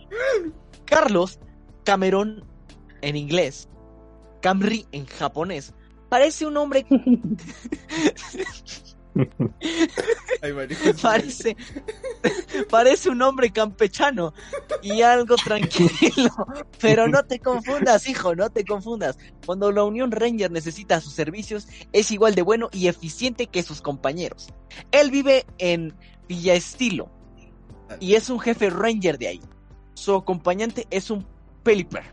Carlos 0.86 1.40
Cameron 1.84 2.44
en 3.02 3.16
inglés, 3.16 3.70
Camry 4.42 4.86
en 4.92 5.06
japonés. 5.06 5.74
Parece 6.10 6.46
un 6.46 6.58
hombre 6.58 6.86
parece, 11.02 11.56
parece 12.70 13.10
un 13.10 13.22
hombre 13.22 13.52
campechano 13.52 14.34
y 14.82 15.02
algo 15.02 15.36
tranquilo. 15.36 16.32
Pero 16.80 17.08
no 17.08 17.24
te 17.24 17.40
confundas, 17.40 18.08
hijo, 18.08 18.36
no 18.36 18.50
te 18.50 18.66
confundas. 18.66 19.18
Cuando 19.46 19.72
la 19.72 19.84
Unión 19.84 20.12
Ranger 20.12 20.52
necesita 20.52 21.02
sus 21.02 21.14
servicios, 21.14 21.68
es 21.92 22.12
igual 22.12 22.36
de 22.36 22.42
bueno 22.42 22.70
y 22.72 22.88
eficiente 22.88 23.48
que 23.48 23.64
sus 23.64 23.82
compañeros. 23.82 24.50
Él 24.92 25.12
vive 25.12 25.46
en 25.60 25.96
Villa 26.28 26.54
Estilo 26.54 27.10
y 28.00 28.16
es 28.16 28.30
un 28.30 28.40
jefe 28.40 28.70
Ranger 28.70 29.18
de 29.18 29.28
ahí. 29.28 29.42
Su 29.94 30.16
acompañante 30.16 30.88
es 30.90 31.10
un 31.12 31.26
Peliper. 31.64 32.04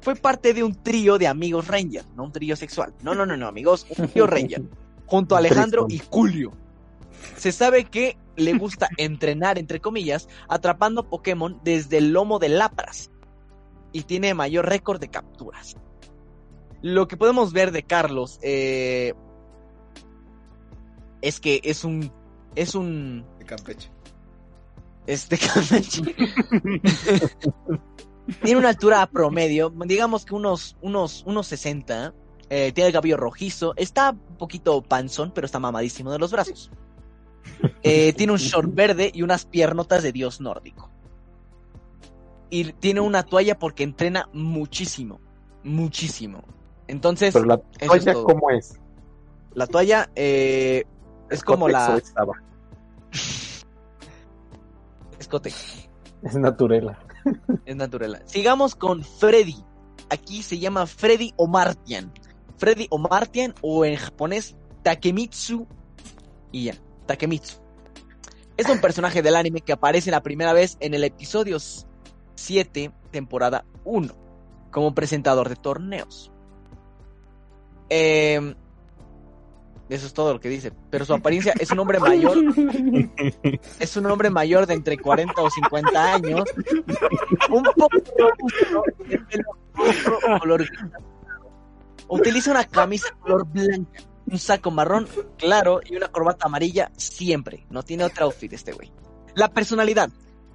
Fue 0.00 0.16
parte 0.16 0.52
de 0.52 0.64
un 0.64 0.74
trío 0.74 1.16
de 1.16 1.28
amigos 1.28 1.68
Ranger, 1.68 2.04
no 2.16 2.24
un 2.24 2.32
trío 2.32 2.56
sexual. 2.56 2.92
No, 3.02 3.14
no, 3.14 3.24
no, 3.24 3.36
no, 3.36 3.46
amigos, 3.46 3.86
un 3.96 4.08
trío 4.08 4.26
Ranger. 4.26 4.62
Junto 5.06 5.34
a 5.34 5.38
Alejandro 5.38 5.86
y 5.88 5.98
Julio. 5.98 6.52
Se 7.36 7.52
sabe 7.52 7.84
que 7.84 8.16
le 8.36 8.54
gusta 8.54 8.88
entrenar, 8.96 9.58
entre 9.58 9.80
comillas, 9.80 10.28
atrapando 10.48 11.08
Pokémon 11.08 11.60
desde 11.62 11.98
el 11.98 12.12
lomo 12.12 12.38
de 12.38 12.48
Lapras. 12.48 13.10
Y 13.92 14.02
tiene 14.02 14.34
mayor 14.34 14.68
récord 14.68 15.00
de 15.00 15.08
capturas. 15.08 15.76
Lo 16.80 17.06
que 17.06 17.16
podemos 17.16 17.52
ver 17.52 17.70
de 17.70 17.84
Carlos 17.84 18.40
eh, 18.42 19.14
es 21.20 21.38
que 21.40 21.60
es 21.62 21.84
un. 21.84 22.10
Es 22.56 22.74
un. 22.74 23.24
Campeche. 23.56 23.90
Este 25.06 25.36
Campeche. 25.38 26.02
tiene 28.42 28.58
una 28.58 28.68
altura 28.70 29.06
promedio, 29.06 29.70
digamos 29.86 30.24
que 30.24 30.34
unos, 30.34 30.76
unos, 30.80 31.24
unos 31.26 31.46
60. 31.48 32.14
eh, 32.50 32.72
tiene 32.72 32.88
el 32.88 32.92
cabello 32.92 33.16
rojizo. 33.16 33.74
Está 33.76 34.10
un 34.10 34.36
poquito 34.36 34.82
panzón, 34.82 35.32
pero 35.34 35.44
está 35.46 35.58
mamadísimo 35.58 36.12
de 36.12 36.18
los 36.18 36.30
brazos. 36.32 36.70
Eh, 37.82 38.12
tiene 38.12 38.32
un 38.32 38.38
short 38.38 38.72
verde 38.72 39.10
y 39.12 39.22
unas 39.22 39.44
piernotas 39.46 40.02
de 40.02 40.12
dios 40.12 40.40
nórdico. 40.40 40.90
Y 42.50 42.72
tiene 42.74 43.00
una 43.00 43.22
toalla 43.24 43.58
porque 43.58 43.82
entrena 43.82 44.28
muchísimo. 44.32 45.20
Muchísimo. 45.64 46.44
Entonces, 46.86 47.32
Pero 47.32 47.46
la 47.46 47.60
es 47.80 47.88
toalla, 47.88 48.12
todo. 48.12 48.24
¿cómo 48.24 48.50
es? 48.50 48.78
la 49.54 49.66
toalla 49.66 50.10
eh, 50.14 50.84
es 51.30 51.42
como 51.42 51.66
¿Cotex 51.66 51.88
o 51.88 51.92
la. 51.92 51.96
estaba? 51.98 52.42
Escote. 55.18 55.52
Es 56.22 56.34
naturela. 56.36 56.98
Es 57.64 57.76
natural. 57.76 58.22
Sigamos 58.26 58.74
con 58.74 59.04
Freddy. 59.04 59.56
Aquí 60.10 60.42
se 60.42 60.58
llama 60.58 60.86
Freddy 60.86 61.32
Omartian. 61.36 62.12
Freddy 62.58 62.86
Omartian 62.90 63.54
o 63.60 63.84
en 63.84 63.96
japonés 63.96 64.56
Takemitsu. 64.82 65.66
Y 66.50 66.64
ya, 66.64 66.74
Takemitsu. 67.06 67.56
Es 68.56 68.68
un 68.68 68.80
personaje 68.80 69.22
del 69.22 69.36
anime 69.36 69.62
que 69.62 69.72
aparece 69.72 70.10
la 70.10 70.22
primera 70.22 70.52
vez 70.52 70.76
en 70.80 70.94
el 70.94 71.04
episodio 71.04 71.58
7, 72.34 72.92
temporada 73.10 73.64
1, 73.84 74.14
como 74.70 74.94
presentador 74.94 75.48
de 75.48 75.56
torneos. 75.56 76.30
Eh, 77.88 78.54
eso 79.94 80.06
es 80.06 80.14
todo 80.14 80.32
lo 80.34 80.40
que 80.40 80.48
dice. 80.48 80.72
Pero 80.90 81.04
su 81.04 81.14
apariencia 81.14 81.52
es 81.58 81.70
un 81.70 81.78
hombre 81.78 81.98
mayor. 81.98 82.38
Es 83.78 83.96
un 83.96 84.06
hombre 84.06 84.30
mayor 84.30 84.66
de 84.66 84.74
entre 84.74 84.98
40 84.98 85.40
o 85.40 85.50
50 85.50 86.14
años. 86.14 86.44
Un 87.50 87.62
poco 87.62 87.88
robusto, 88.18 88.82
de 89.08 89.18
pelo 89.18 89.44
rojo, 89.74 90.38
color. 90.40 90.66
Utiliza 92.08 92.50
una 92.50 92.64
camisa 92.64 93.08
color 93.20 93.46
blanca, 93.46 94.02
un 94.26 94.38
saco 94.38 94.70
marrón 94.70 95.08
claro 95.38 95.80
y 95.84 95.96
una 95.96 96.08
corbata 96.08 96.46
amarilla 96.46 96.90
siempre. 96.96 97.66
No 97.70 97.82
tiene 97.82 98.04
otro 98.04 98.26
outfit 98.26 98.52
este 98.52 98.72
güey. 98.72 98.92
La 99.34 99.48
personalidad. 99.48 100.10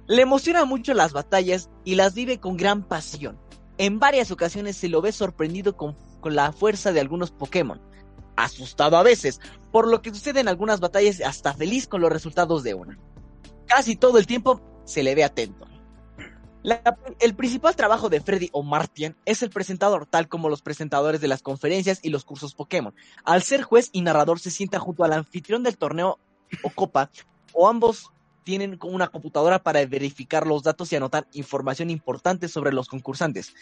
Le 0.06 0.22
emociona 0.22 0.64
mucho 0.64 0.94
las 0.94 1.12
batallas 1.12 1.68
y 1.84 1.94
las 1.94 2.14
vive 2.14 2.38
con 2.38 2.56
gran 2.56 2.82
pasión. 2.82 3.38
En 3.76 3.98
varias 3.98 4.30
ocasiones 4.30 4.76
se 4.76 4.88
lo 4.88 5.02
ve 5.02 5.12
sorprendido 5.12 5.76
con, 5.76 5.96
con 6.20 6.34
la 6.34 6.52
fuerza 6.52 6.92
de 6.92 7.00
algunos 7.00 7.30
Pokémon. 7.30 7.80
Asustado 8.38 8.96
a 8.96 9.02
veces, 9.02 9.40
por 9.72 9.88
lo 9.88 10.00
que 10.00 10.10
sucede 10.10 10.38
en 10.38 10.46
algunas 10.46 10.78
batallas 10.78 11.20
hasta 11.20 11.54
feliz 11.54 11.88
con 11.88 12.00
los 12.00 12.12
resultados 12.12 12.62
de 12.62 12.74
una. 12.74 12.96
Casi 13.66 13.96
todo 13.96 14.16
el 14.16 14.28
tiempo 14.28 14.62
se 14.84 15.02
le 15.02 15.16
ve 15.16 15.24
atento. 15.24 15.66
El 17.18 17.34
principal 17.34 17.74
trabajo 17.74 18.08
de 18.08 18.20
Freddy 18.20 18.48
o 18.52 18.62
Martian 18.62 19.16
es 19.24 19.42
el 19.42 19.50
presentador, 19.50 20.06
tal 20.06 20.28
como 20.28 20.48
los 20.48 20.62
presentadores 20.62 21.20
de 21.20 21.26
las 21.26 21.42
conferencias 21.42 21.98
y 22.00 22.10
los 22.10 22.24
cursos 22.24 22.54
Pokémon. 22.54 22.94
Al 23.24 23.42
ser 23.42 23.62
juez 23.62 23.90
y 23.92 24.02
narrador 24.02 24.38
se 24.38 24.52
sienta 24.52 24.78
junto 24.78 25.02
al 25.02 25.14
anfitrión 25.14 25.64
del 25.64 25.76
torneo 25.76 26.20
o 26.62 26.70
copa, 26.70 27.10
o 27.52 27.68
ambos 27.68 28.12
tienen 28.44 28.78
una 28.84 29.08
computadora 29.08 29.62
para 29.62 29.84
verificar 29.84 30.46
los 30.46 30.62
datos 30.62 30.92
y 30.92 30.96
anotar 30.96 31.26
información 31.32 31.90
importante 31.90 32.46
sobre 32.46 32.72
los 32.72 32.88
concursantes. 32.88 33.52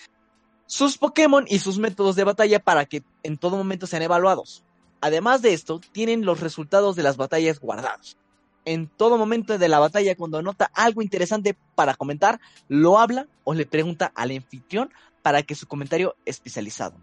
Sus 0.67 0.99
Pokémon 0.99 1.47
y 1.49 1.61
sus 1.61 1.79
métodos 1.79 2.15
de 2.17 2.25
batalla 2.25 2.59
para 2.59 2.85
que 2.85 3.03
en 3.23 3.39
todo 3.39 3.57
momento 3.57 3.87
sean 3.87 4.03
evaluados. 4.03 4.65
Además 5.01 5.43
de 5.43 5.53
esto, 5.53 5.81
tienen 5.93 6.25
los 6.25 6.41
resultados 6.41 6.97
de 6.97 7.03
las 7.03 7.17
batallas 7.17 7.61
guardados. 7.61 8.17
En 8.65 8.89
todo 8.89 9.19
momento 9.19 9.59
de 9.59 9.69
la 9.69 9.79
batalla, 9.79 10.17
cuando 10.17 10.43
nota 10.43 10.71
algo 10.75 11.03
interesante 11.03 11.57
para 11.75 11.95
comentar, 11.95 12.41
lo 12.69 12.99
habla 12.99 13.29
o 13.45 13.55
le 13.55 13.67
pregunta 13.67 14.11
al 14.15 14.33
anfitrión 14.33 14.91
para 15.23 15.43
que 15.43 15.55
su 15.55 15.67
comentario 15.67 16.17
especializado. 16.25 16.97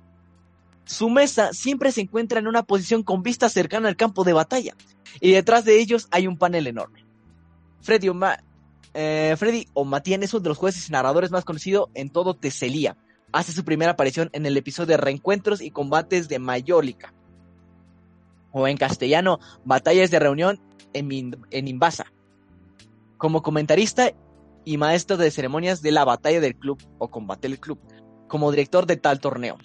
Su 0.86 1.10
mesa 1.10 1.54
siempre 1.54 1.94
se 1.94 2.02
encuentra 2.02 2.40
en 2.40 2.48
una 2.48 2.64
posición 2.64 3.04
con 3.04 3.24
vista 3.24 3.48
cercana 3.48 3.88
al 3.88 3.96
campo 3.96 4.26
de 4.26 4.34
batalla, 4.34 4.76
y 5.22 5.32
detrás 5.32 5.64
de 5.64 5.80
ellos 5.80 6.08
hay 6.12 6.28
un 6.28 6.38
panel 6.38 6.68
enorme. 6.68 7.06
Freddy, 7.82 8.10
Oma- 8.10 8.44
eh, 8.94 9.36
Omatian 9.74 10.24
es 10.24 10.34
uno 10.34 10.42
de 10.44 10.50
los 10.50 10.58
jueces 10.58 10.90
y 10.90 10.92
narradores 10.92 11.32
más 11.32 11.46
conocidos 11.46 11.90
en 11.94 12.10
todo 12.10 12.34
Teselia. 12.34 12.98
Hace 13.32 13.54
su 13.54 13.64
primera 13.64 13.94
aparición 13.94 14.30
en 14.34 14.46
el 14.46 14.58
episodio 14.58 14.88
de 14.88 14.98
Reencuentros 14.98 15.62
y 15.62 15.72
Combates 15.72 16.28
de 16.28 16.40
Mayólica. 16.40 17.14
O 18.54 18.68
en 18.68 18.78
castellano, 18.78 19.40
Batallas 19.66 20.12
de 20.12 20.20
Reunión 20.20 20.62
en, 20.94 21.38
en 21.52 21.68
Imbasa. 21.68 22.06
Como 23.18 23.42
comentarista 23.42 24.12
y 24.64 24.78
maestro 24.78 25.18
de 25.18 25.32
ceremonias 25.32 25.82
de 25.82 25.92
la 25.92 26.06
batalla 26.06 26.40
del 26.40 26.56
club 26.56 26.82
o 27.00 27.10
combate 27.10 27.50
del 27.50 27.60
club. 27.60 27.80
Como 28.28 28.52
director 28.52 28.86
de 28.86 28.96
tal 28.98 29.20
torneo. 29.20 29.58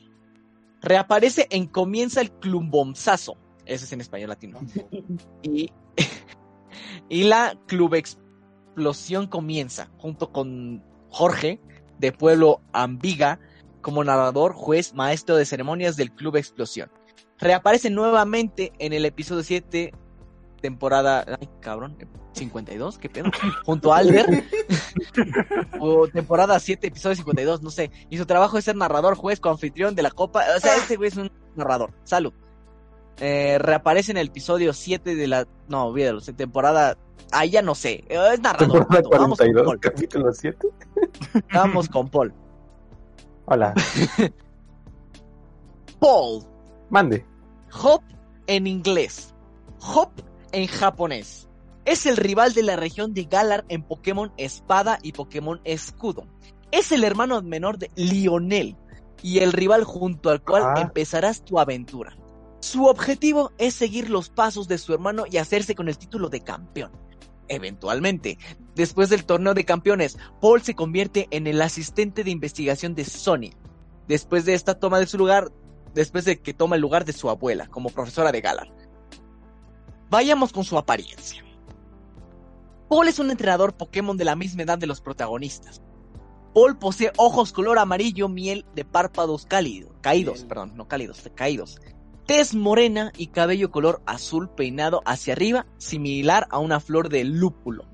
Reaparece 0.80 1.46
en 1.50 1.66
Comienza 1.66 2.20
el 2.20 2.32
Clubomzazo. 2.32 3.36
Ese 3.66 3.84
es 3.84 3.92
en 3.92 4.00
español 4.00 4.30
latino. 4.30 4.60
Y, 5.42 5.70
y 7.08 7.24
la 7.24 7.58
Club 7.66 7.94
Explosión 7.94 9.26
comienza 9.26 9.90
junto 9.98 10.32
con 10.32 10.82
Jorge 11.10 11.60
de 11.98 12.12
Pueblo 12.12 12.60
Ambiga 12.72 13.40
como 13.80 14.04
narrador, 14.04 14.52
juez, 14.52 14.94
maestro 14.94 15.36
de 15.36 15.46
ceremonias 15.46 15.96
del 15.96 16.12
Club 16.12 16.36
Explosión. 16.36 16.90
Reaparece 17.38 17.90
nuevamente 17.90 18.72
en 18.78 18.92
el 18.92 19.04
episodio 19.04 19.42
7, 19.42 19.92
temporada. 20.60 21.24
Ay, 21.40 21.48
cabrón, 21.60 21.96
52, 22.32 22.98
¿qué 22.98 23.08
pedo? 23.08 23.30
Junto 23.64 23.92
a 23.92 23.98
Alder. 23.98 24.44
o 25.80 26.08
temporada 26.08 26.58
7, 26.58 26.88
episodio 26.88 27.16
52, 27.16 27.62
no 27.62 27.70
sé. 27.70 27.90
Y 28.10 28.18
su 28.18 28.26
trabajo 28.26 28.58
es 28.58 28.64
ser 28.64 28.76
narrador, 28.76 29.14
juez, 29.14 29.40
coanfitrión 29.40 29.94
de 29.94 30.02
la 30.02 30.10
copa. 30.10 30.44
O 30.56 30.60
sea, 30.60 30.76
este 30.76 30.96
güey 30.96 31.08
es 31.08 31.16
un 31.16 31.30
narrador. 31.54 31.92
Salud. 32.04 32.32
Eh, 33.20 33.58
reaparece 33.58 34.12
en 34.12 34.18
el 34.18 34.28
episodio 34.28 34.72
7 34.72 35.14
de 35.14 35.26
la. 35.26 35.46
No, 35.68 35.86
olvídalo, 35.86 36.20
temporada. 36.20 36.96
Ah, 37.30 37.44
ya 37.44 37.62
no 37.62 37.74
sé. 37.74 38.04
Es 38.08 38.40
narrador. 38.40 38.86
Punto. 38.86 39.10
Vamos 39.10 39.38
con 39.38 39.52
42, 39.52 39.64
Paul. 39.64 39.80
capítulo 39.80 40.32
7. 40.32 40.68
Vamos 41.52 41.88
con 41.88 42.08
Paul. 42.08 42.32
Hola, 43.46 43.74
Paul. 46.00 46.44
Mande. 46.90 47.24
Hop 47.82 48.02
en 48.46 48.66
inglés. 48.66 49.34
Hop 49.80 50.10
en 50.52 50.66
japonés. 50.66 51.48
Es 51.84 52.06
el 52.06 52.16
rival 52.16 52.52
de 52.54 52.62
la 52.62 52.76
región 52.76 53.14
de 53.14 53.24
Galar 53.24 53.64
en 53.68 53.82
Pokémon 53.82 54.32
Espada 54.36 54.98
y 55.02 55.12
Pokémon 55.12 55.60
Escudo. 55.64 56.26
Es 56.70 56.92
el 56.92 57.04
hermano 57.04 57.40
menor 57.42 57.78
de 57.78 57.90
Lionel 57.96 58.76
y 59.22 59.38
el 59.38 59.52
rival 59.52 59.84
junto 59.84 60.30
al 60.30 60.42
cual 60.42 60.62
Ah. 60.64 60.80
empezarás 60.80 61.44
tu 61.44 61.58
aventura. 61.58 62.16
Su 62.60 62.86
objetivo 62.86 63.52
es 63.58 63.74
seguir 63.74 64.10
los 64.10 64.28
pasos 64.30 64.68
de 64.68 64.78
su 64.78 64.92
hermano 64.92 65.24
y 65.30 65.38
hacerse 65.38 65.74
con 65.74 65.88
el 65.88 65.96
título 65.96 66.28
de 66.28 66.40
campeón. 66.40 66.90
Eventualmente, 67.48 68.36
después 68.74 69.08
del 69.08 69.24
torneo 69.24 69.54
de 69.54 69.64
campeones, 69.64 70.18
Paul 70.40 70.60
se 70.62 70.74
convierte 70.74 71.28
en 71.30 71.46
el 71.46 71.62
asistente 71.62 72.22
de 72.24 72.30
investigación 72.30 72.94
de 72.94 73.04
Sonya. 73.06 73.52
Después 74.06 74.44
de 74.44 74.54
esta 74.54 74.78
toma 74.78 74.98
de 74.98 75.06
su 75.06 75.16
lugar, 75.16 75.50
después 75.94 76.24
de 76.24 76.40
que 76.40 76.54
toma 76.54 76.76
el 76.76 76.82
lugar 76.82 77.04
de 77.04 77.12
su 77.12 77.30
abuela 77.30 77.66
como 77.68 77.90
profesora 77.90 78.32
de 78.32 78.40
Galar. 78.40 78.68
Vayamos 80.10 80.52
con 80.52 80.64
su 80.64 80.78
apariencia. 80.78 81.44
Paul 82.88 83.08
es 83.08 83.18
un 83.18 83.30
entrenador 83.30 83.74
Pokémon 83.74 84.16
de 84.16 84.24
la 84.24 84.36
misma 84.36 84.62
edad 84.62 84.78
de 84.78 84.86
los 84.86 85.00
protagonistas. 85.00 85.82
Paul 86.54 86.78
posee 86.78 87.12
ojos 87.16 87.52
color 87.52 87.78
amarillo, 87.78 88.28
miel 88.28 88.64
de 88.74 88.84
párpados 88.84 89.44
cálidos, 89.44 89.92
caídos, 90.00 90.44
perdón, 90.44 90.72
no 90.76 90.88
cálidos, 90.88 91.30
caídos. 91.34 91.78
Tez 92.26 92.54
morena 92.54 93.12
y 93.16 93.28
cabello 93.28 93.70
color 93.70 94.02
azul 94.06 94.48
peinado 94.48 95.02
hacia 95.04 95.34
arriba, 95.34 95.66
similar 95.76 96.46
a 96.50 96.58
una 96.58 96.80
flor 96.80 97.10
de 97.10 97.24
lúpulo. 97.24 97.84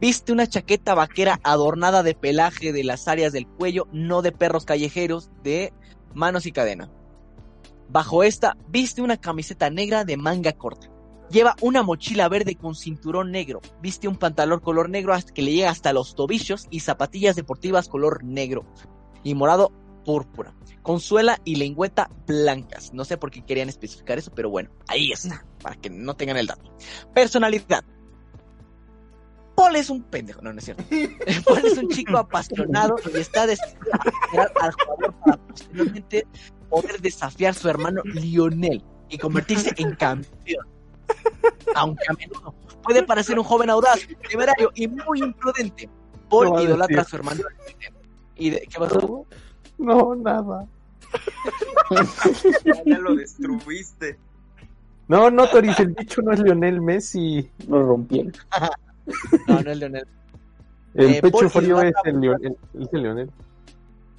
Viste 0.00 0.32
una 0.32 0.46
chaqueta 0.46 0.94
vaquera 0.94 1.40
adornada 1.44 2.02
de 2.02 2.14
pelaje 2.14 2.72
de 2.72 2.84
las 2.84 3.08
áreas 3.08 3.32
del 3.32 3.46
cuello, 3.46 3.88
no 3.92 4.22
de 4.22 4.32
perros 4.32 4.64
callejeros, 4.64 5.30
de 5.42 5.72
manos 6.14 6.46
y 6.46 6.52
cadena. 6.52 6.90
Bajo 7.88 8.22
esta, 8.22 8.56
viste 8.68 9.02
una 9.02 9.16
camiseta 9.16 9.70
negra 9.70 10.04
de 10.04 10.16
manga 10.16 10.52
corta. 10.52 10.88
Lleva 11.30 11.56
una 11.60 11.82
mochila 11.82 12.28
verde 12.28 12.54
con 12.54 12.74
cinturón 12.74 13.30
negro. 13.30 13.60
Viste 13.80 14.08
un 14.08 14.16
pantalón 14.16 14.60
color 14.60 14.88
negro 14.90 15.14
hasta 15.14 15.32
que 15.32 15.42
le 15.42 15.52
llega 15.52 15.70
hasta 15.70 15.92
los 15.92 16.14
tobillos 16.14 16.66
y 16.70 16.80
zapatillas 16.80 17.36
deportivas 17.36 17.88
color 17.88 18.24
negro 18.24 18.64
y 19.22 19.34
morado 19.34 19.72
púrpura. 20.04 20.54
Con 20.82 21.00
suela 21.00 21.40
y 21.44 21.56
lengüeta 21.56 22.10
blancas. 22.26 22.92
No 22.92 23.04
sé 23.04 23.16
por 23.16 23.30
qué 23.30 23.44
querían 23.44 23.68
especificar 23.68 24.18
eso, 24.18 24.32
pero 24.34 24.50
bueno, 24.50 24.70
ahí 24.86 25.12
está, 25.12 25.46
para 25.62 25.76
que 25.76 25.88
no 25.88 26.14
tengan 26.14 26.36
el 26.36 26.46
dato. 26.46 26.76
Personalidad. 27.14 27.84
Paul 29.54 29.76
es 29.76 29.90
un 29.90 30.02
pendejo, 30.02 30.42
no, 30.42 30.52
no 30.52 30.58
es 30.58 30.64
cierto. 30.64 30.84
Paul 31.46 31.60
es 31.64 31.78
un 31.78 31.88
chico 31.88 32.18
apasionado 32.18 32.96
y 33.12 33.18
está 33.18 33.46
decidido 33.46 33.92
a 33.92 34.26
superar 34.26 34.52
al 34.60 34.72
jugador 34.72 35.14
para 35.24 35.36
posteriormente 35.36 36.26
poder 36.68 37.00
desafiar 37.00 37.50
a 37.50 37.54
su 37.54 37.68
hermano 37.68 38.02
Lionel 38.04 38.82
y 39.08 39.18
convertirse 39.18 39.72
en 39.76 39.94
campeón. 39.94 40.66
Aunque 41.74 42.04
a 42.08 42.14
menudo 42.14 42.54
puede 42.82 43.02
parecer 43.02 43.38
un 43.38 43.44
joven 43.44 43.70
audaz, 43.70 44.00
temerario 44.28 44.70
y 44.74 44.88
muy 44.88 45.20
imprudente, 45.20 45.88
Paul 46.28 46.50
No 46.50 46.62
idolatra 46.62 47.02
a 47.02 47.04
su 47.04 47.16
hermano 47.16 47.42
Lionel. 47.66 47.94
¿Y 48.36 48.50
de, 48.50 48.60
qué 48.60 48.78
pasó? 48.78 49.26
No, 49.78 50.14
nada. 50.14 50.66
Ya, 51.90 52.82
ya 52.86 52.98
lo 52.98 53.14
destruiste. 53.14 54.18
No, 55.06 55.30
no, 55.30 55.48
Toris, 55.48 55.78
el 55.80 55.88
bicho 55.88 56.22
no 56.22 56.32
es 56.32 56.40
Lionel 56.40 56.80
Messi. 56.80 57.50
Lo 57.68 57.82
rompieron. 57.84 58.32
No, 59.48 59.60
no 59.60 59.70
es 59.70 59.78
Lionel. 59.78 60.06
El 60.94 61.10
Eh, 61.14 61.22
pecho 61.22 61.32
Paul 61.38 61.50
frío 61.50 61.80
es 61.82 61.92
idolatra- 61.92 62.10
el 62.10 62.20
Lionel. 62.20 62.56
Es 62.80 62.88
el 62.92 63.02
Lionel. 63.02 63.30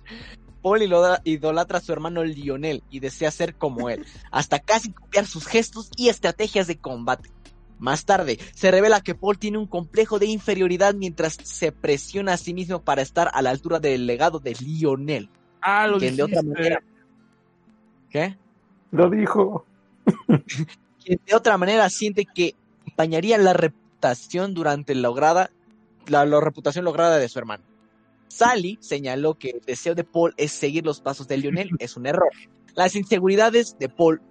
Paul 0.61 0.81
idola- 0.81 1.21
idolatra 1.23 1.77
a 1.77 1.81
su 1.81 1.93
hermano 1.93 2.23
Lionel 2.23 2.83
y 2.89 2.99
desea 2.99 3.29
ser 3.31 3.55
como 3.55 3.89
él, 3.89 4.03
hasta 4.31 4.59
casi 4.59 4.91
copiar 4.91 5.25
sus 5.27 5.45
gestos 5.45 5.89
y 5.95 6.09
estrategias 6.09 6.67
de 6.67 6.77
combate. 6.77 7.29
Más 7.77 8.05
tarde, 8.05 8.39
se 8.53 8.71
revela 8.71 9.01
que 9.01 9.15
Paul 9.15 9.37
tiene 9.37 9.57
un 9.57 9.67
complejo 9.67 10.17
de 10.17 10.27
inferioridad 10.27 10.95
mientras 10.95 11.33
se 11.43 11.71
presiona 11.73 12.33
a 12.33 12.37
sí 12.37 12.53
mismo 12.53 12.81
para 12.81 13.01
estar 13.01 13.29
a 13.33 13.41
la 13.41 13.49
altura 13.51 13.79
del 13.79 14.07
legado 14.07 14.39
de 14.39 14.53
Lionel. 14.55 15.29
Ah, 15.61 15.85
lo 15.87 15.97
Quien 15.99 16.15
de 16.15 16.23
otra 16.23 16.41
dijiste. 16.41 16.57
manera. 16.59 16.83
¿Qué? 18.09 18.37
Lo 18.91 19.09
dijo. 19.09 19.65
Quien 21.03 21.19
de 21.27 21.35
otra 21.35 21.57
manera 21.57 21.89
siente 21.89 22.25
que 22.25 22.55
empañaría 22.87 23.37
la 23.37 23.53
reputación 23.53 23.84
durante 24.49 24.95
lograda, 24.95 25.51
la, 26.07 26.25
la 26.25 26.39
reputación 26.39 26.85
lograda 26.85 27.17
de 27.17 27.29
su 27.29 27.39
hermano. 27.39 27.63
Sally 28.27 28.77
señaló 28.81 29.35
que 29.35 29.51
el 29.51 29.61
deseo 29.61 29.95
de 29.95 30.03
Paul 30.03 30.33
es 30.37 30.51
seguir 30.51 30.85
los 30.85 31.01
pasos 31.01 31.27
de 31.27 31.37
Lionel 31.37 31.69
es 31.79 31.95
un 31.97 32.05
error. 32.05 32.29
Las 32.75 32.95
inseguridades 32.95 33.77
de 33.79 33.89
Paul 33.89 34.21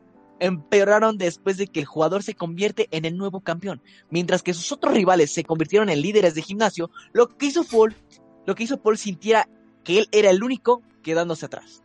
empeoraron 0.40 1.16
después 1.16 1.56
de 1.56 1.66
que 1.66 1.80
el 1.80 1.86
jugador 1.86 2.22
se 2.22 2.34
convierte 2.34 2.88
en 2.90 3.04
el 3.04 3.16
nuevo 3.16 3.40
campeón, 3.40 3.80
mientras 4.10 4.42
que 4.42 4.52
sus 4.52 4.72
otros 4.72 4.94
rivales 4.94 5.32
se 5.32 5.44
convirtieron 5.44 5.88
en 5.88 6.02
líderes 6.02 6.34
de 6.34 6.42
gimnasio, 6.42 6.90
lo 7.12 7.28
que 7.28 7.46
hizo 7.46 7.64
Paul, 7.64 7.94
lo 8.46 8.54
que 8.54 8.64
hizo 8.64 8.82
Paul 8.82 8.98
sintiera 8.98 9.48
que 9.84 9.98
él 9.98 10.08
era 10.12 10.30
el 10.30 10.42
único 10.42 10.82
quedándose 11.02 11.46
atrás. 11.46 11.82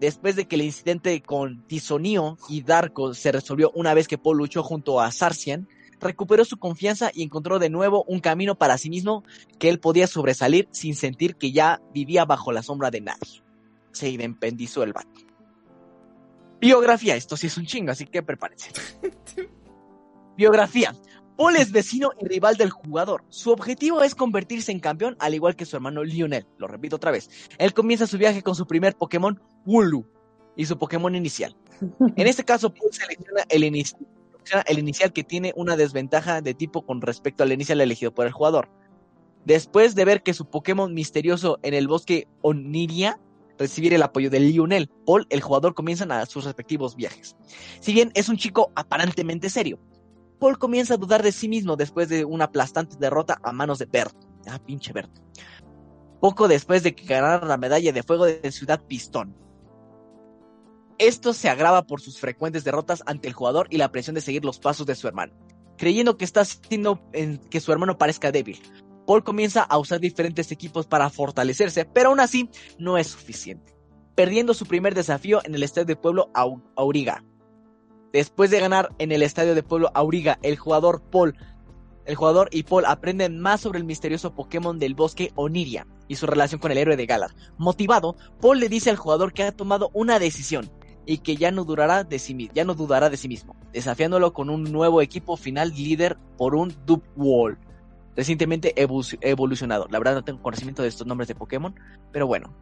Después 0.00 0.36
de 0.36 0.46
que 0.46 0.56
el 0.56 0.62
incidente 0.62 1.22
con 1.22 1.66
Tisonio 1.66 2.36
y 2.50 2.62
Darko 2.62 3.14
se 3.14 3.32
resolvió 3.32 3.70
una 3.74 3.94
vez 3.94 4.08
que 4.08 4.18
Paul 4.18 4.36
luchó 4.38 4.62
junto 4.62 5.00
a 5.00 5.10
Sarcian, 5.10 5.68
recuperó 6.00 6.44
su 6.44 6.56
confianza 6.58 7.10
y 7.14 7.22
encontró 7.22 7.58
de 7.58 7.70
nuevo 7.70 8.04
un 8.06 8.20
camino 8.20 8.54
para 8.54 8.78
sí 8.78 8.90
mismo 8.90 9.24
que 9.58 9.68
él 9.68 9.80
podía 9.80 10.06
sobresalir 10.06 10.68
sin 10.70 10.94
sentir 10.94 11.36
que 11.36 11.52
ya 11.52 11.80
vivía 11.94 12.24
bajo 12.24 12.52
la 12.52 12.62
sombra 12.62 12.90
de 12.90 13.00
nadie. 13.00 13.42
Se 13.92 14.08
independizó 14.10 14.82
el 14.82 14.92
vato. 14.92 15.20
Biografía, 16.60 17.16
esto 17.16 17.36
sí 17.36 17.46
es 17.48 17.56
un 17.58 17.66
chingo, 17.66 17.92
así 17.92 18.06
que 18.06 18.22
prepárense. 18.22 18.70
Biografía. 20.36 20.94
Paul 21.36 21.56
es 21.56 21.70
vecino 21.70 22.12
y 22.20 22.26
rival 22.26 22.56
del 22.56 22.70
jugador. 22.70 23.22
Su 23.28 23.50
objetivo 23.50 24.02
es 24.02 24.14
convertirse 24.14 24.72
en 24.72 24.80
campeón, 24.80 25.16
al 25.18 25.34
igual 25.34 25.54
que 25.54 25.66
su 25.66 25.76
hermano 25.76 26.02
Lionel. 26.02 26.46
Lo 26.56 26.66
repito 26.66 26.96
otra 26.96 27.10
vez. 27.10 27.28
Él 27.58 27.74
comienza 27.74 28.06
su 28.06 28.16
viaje 28.16 28.42
con 28.42 28.54
su 28.54 28.66
primer 28.66 28.96
Pokémon, 28.96 29.38
Wooloo, 29.66 30.06
y 30.56 30.64
su 30.64 30.78
Pokémon 30.78 31.14
inicial. 31.14 31.54
En 32.16 32.26
este 32.26 32.42
caso, 32.42 32.72
Paul 32.72 32.90
selecciona 32.90 33.42
el, 33.50 33.64
inici- 33.64 33.96
el 34.66 34.78
inicial 34.78 35.12
que 35.12 35.24
tiene 35.24 35.52
una 35.56 35.76
desventaja 35.76 36.40
de 36.40 36.54
tipo 36.54 36.84
con 36.84 37.00
respecto 37.00 37.42
al 37.42 37.52
inicial 37.52 37.80
elegido 37.80 38.12
por 38.14 38.26
el 38.26 38.32
jugador. 38.32 38.68
Después 39.44 39.94
de 39.94 40.04
ver 40.04 40.22
que 40.22 40.34
su 40.34 40.48
Pokémon 40.50 40.92
misterioso 40.92 41.58
en 41.62 41.74
el 41.74 41.88
bosque 41.88 42.26
Oniria 42.42 43.20
recibir 43.58 43.94
el 43.94 44.02
apoyo 44.02 44.30
de 44.30 44.40
Lionel, 44.40 44.90
Paul, 45.06 45.26
el 45.30 45.40
jugador, 45.40 45.74
comienzan 45.74 46.12
a 46.12 46.26
sus 46.26 46.44
respectivos 46.44 46.96
viajes. 46.96 47.36
Si 47.80 47.92
bien 47.92 48.10
es 48.14 48.28
un 48.28 48.36
chico 48.36 48.72
aparentemente 48.74 49.50
serio, 49.50 49.78
Paul 50.38 50.58
comienza 50.58 50.94
a 50.94 50.98
dudar 50.98 51.22
de 51.22 51.32
sí 51.32 51.48
mismo 51.48 51.76
después 51.76 52.08
de 52.08 52.24
una 52.24 52.44
aplastante 52.44 52.96
derrota 52.98 53.38
a 53.42 53.52
manos 53.52 53.78
de 53.78 53.86
Bert. 53.86 54.16
Ah, 54.48 54.58
pinche 54.58 54.92
Bert. 54.92 55.10
Poco 56.20 56.48
después 56.48 56.82
de 56.82 56.94
que 56.94 57.06
ganara 57.06 57.46
la 57.46 57.56
medalla 57.56 57.92
de 57.92 58.02
fuego 58.02 58.26
de 58.26 58.52
Ciudad 58.52 58.82
Pistón. 58.86 59.34
Esto 60.98 61.32
se 61.34 61.48
agrava 61.48 61.82
por 61.86 62.00
sus 62.00 62.18
frecuentes 62.18 62.64
derrotas 62.64 63.02
ante 63.06 63.28
el 63.28 63.34
jugador 63.34 63.66
y 63.70 63.76
la 63.76 63.92
presión 63.92 64.14
de 64.14 64.20
seguir 64.22 64.44
los 64.44 64.58
pasos 64.58 64.86
de 64.86 64.94
su 64.94 65.06
hermano. 65.06 65.34
Creyendo 65.76 66.16
que 66.16 66.24
está 66.24 66.40
haciendo 66.40 67.02
en 67.12 67.36
que 67.38 67.60
su 67.60 67.70
hermano 67.70 67.98
parezca 67.98 68.32
débil, 68.32 68.62
Paul 69.06 69.22
comienza 69.22 69.62
a 69.62 69.76
usar 69.78 70.00
diferentes 70.00 70.50
equipos 70.50 70.86
para 70.86 71.10
fortalecerse, 71.10 71.84
pero 71.84 72.08
aún 72.08 72.20
así 72.20 72.48
no 72.78 72.96
es 72.96 73.08
suficiente, 73.08 73.74
perdiendo 74.14 74.54
su 74.54 74.64
primer 74.64 74.94
desafío 74.94 75.40
en 75.44 75.54
el 75.54 75.62
estadio 75.62 75.84
de 75.84 75.96
Pueblo 75.96 76.30
Au- 76.32 76.62
Auriga. 76.76 77.22
Después 78.12 78.50
de 78.50 78.60
ganar 78.60 78.88
en 78.98 79.12
el 79.12 79.22
estadio 79.22 79.54
de 79.54 79.62
Pueblo 79.62 79.90
Auriga, 79.92 80.38
el 80.42 80.56
jugador 80.56 81.02
Paul, 81.10 81.36
el 82.06 82.14
jugador 82.14 82.48
y 82.50 82.62
Paul 82.62 82.86
aprenden 82.86 83.38
más 83.38 83.60
sobre 83.60 83.78
el 83.78 83.84
misterioso 83.84 84.34
Pokémon 84.34 84.78
del 84.78 84.94
bosque 84.94 85.30
Oniria 85.34 85.86
y 86.08 86.16
su 86.16 86.26
relación 86.26 86.58
con 86.58 86.72
el 86.72 86.78
héroe 86.78 86.96
de 86.96 87.04
Galar. 87.04 87.34
Motivado, 87.58 88.16
Paul 88.40 88.60
le 88.60 88.70
dice 88.70 88.88
al 88.88 88.96
jugador 88.96 89.34
que 89.34 89.42
ha 89.42 89.52
tomado 89.52 89.90
una 89.92 90.18
decisión 90.18 90.70
y 91.06 91.18
que 91.18 91.36
ya 91.36 91.50
no 91.50 91.64
durará 91.64 92.04
de 92.04 92.18
sí, 92.18 92.50
ya 92.52 92.64
no 92.64 92.74
dudará 92.74 93.08
de 93.08 93.16
sí 93.16 93.28
mismo, 93.28 93.54
desafiándolo 93.72 94.32
con 94.32 94.50
un 94.50 94.64
nuevo 94.64 95.00
equipo 95.00 95.36
final 95.36 95.72
líder 95.72 96.18
por 96.36 96.54
un 96.54 96.74
Dub 96.84 97.02
Wall 97.16 97.56
recientemente 98.16 98.74
evolucionado. 99.20 99.86
La 99.90 99.98
verdad 99.98 100.14
no 100.14 100.24
tengo 100.24 100.42
conocimiento 100.42 100.82
de 100.82 100.88
estos 100.88 101.06
nombres 101.06 101.28
de 101.28 101.34
Pokémon, 101.34 101.74
pero 102.12 102.26
bueno. 102.26 102.52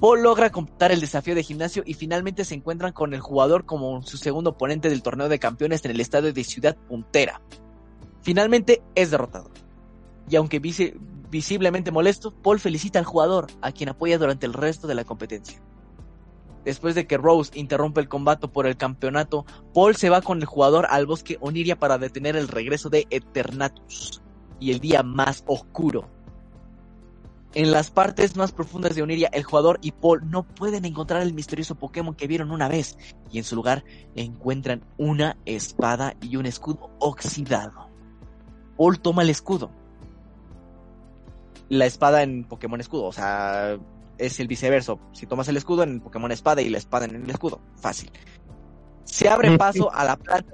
Paul 0.00 0.22
logra 0.22 0.50
completar 0.50 0.90
el 0.90 1.00
desafío 1.00 1.36
de 1.36 1.44
gimnasio 1.44 1.84
y 1.86 1.94
finalmente 1.94 2.44
se 2.44 2.54
encuentran 2.56 2.92
con 2.92 3.14
el 3.14 3.20
jugador 3.20 3.66
como 3.66 4.02
su 4.02 4.16
segundo 4.16 4.50
oponente 4.50 4.90
del 4.90 5.02
torneo 5.02 5.28
de 5.28 5.38
campeones 5.38 5.84
en 5.84 5.92
el 5.92 6.00
estadio 6.00 6.32
de 6.32 6.42
Ciudad 6.42 6.76
Puntera. 6.88 7.40
Finalmente 8.22 8.82
es 8.96 9.12
derrotado. 9.12 9.50
Y 10.28 10.34
aunque 10.36 10.60
visi- 10.60 10.94
visiblemente 11.30 11.92
molesto, 11.92 12.32
Paul 12.32 12.58
felicita 12.58 12.98
al 12.98 13.04
jugador, 13.04 13.46
a 13.60 13.70
quien 13.70 13.90
apoya 13.90 14.18
durante 14.18 14.46
el 14.46 14.54
resto 14.54 14.88
de 14.88 14.94
la 14.96 15.04
competencia. 15.04 15.60
Después 16.64 16.94
de 16.94 17.06
que 17.06 17.18
Rose 17.18 17.50
interrumpe 17.54 18.00
el 18.00 18.08
combate 18.08 18.48
por 18.48 18.66
el 18.66 18.76
campeonato, 18.76 19.44
Paul 19.74 19.96
se 19.96 20.10
va 20.10 20.22
con 20.22 20.38
el 20.38 20.46
jugador 20.46 20.86
al 20.90 21.06
bosque 21.06 21.38
Oniria 21.40 21.76
para 21.76 21.98
detener 21.98 22.36
el 22.36 22.48
regreso 22.48 22.88
de 22.88 23.06
Eternatus 23.10 24.22
y 24.60 24.70
el 24.70 24.78
día 24.78 25.02
más 25.02 25.42
oscuro. 25.46 26.08
En 27.54 27.70
las 27.70 27.90
partes 27.90 28.36
más 28.36 28.52
profundas 28.52 28.94
de 28.94 29.02
Oniria, 29.02 29.28
el 29.32 29.42
jugador 29.42 29.78
y 29.82 29.92
Paul 29.92 30.30
no 30.30 30.44
pueden 30.44 30.86
encontrar 30.86 31.20
el 31.20 31.34
misterioso 31.34 31.74
Pokémon 31.74 32.14
que 32.14 32.26
vieron 32.26 32.50
una 32.50 32.68
vez, 32.68 32.96
y 33.30 33.38
en 33.38 33.44
su 33.44 33.56
lugar 33.56 33.84
encuentran 34.14 34.82
una 34.96 35.36
espada 35.44 36.14
y 36.22 36.36
un 36.36 36.46
escudo 36.46 36.90
oxidado. 36.98 37.90
Paul 38.78 39.00
toma 39.00 39.22
el 39.22 39.28
escudo. 39.28 39.70
La 41.68 41.84
espada 41.84 42.22
en 42.22 42.44
Pokémon 42.44 42.80
escudo, 42.80 43.04
o 43.04 43.12
sea, 43.12 43.78
es 44.26 44.40
el 44.40 44.48
viceverso. 44.48 45.00
Si 45.12 45.26
tomas 45.26 45.48
el 45.48 45.56
escudo 45.56 45.82
en 45.82 46.00
Pokémon 46.00 46.30
espada 46.32 46.62
y 46.62 46.68
la 46.68 46.78
espada 46.78 47.06
en 47.06 47.16
el 47.16 47.30
escudo, 47.30 47.60
fácil. 47.76 48.10
se 49.04 49.28
abre 49.28 49.56
paso 49.58 49.92
a 49.92 50.04
la 50.04 50.16
planta 50.16 50.52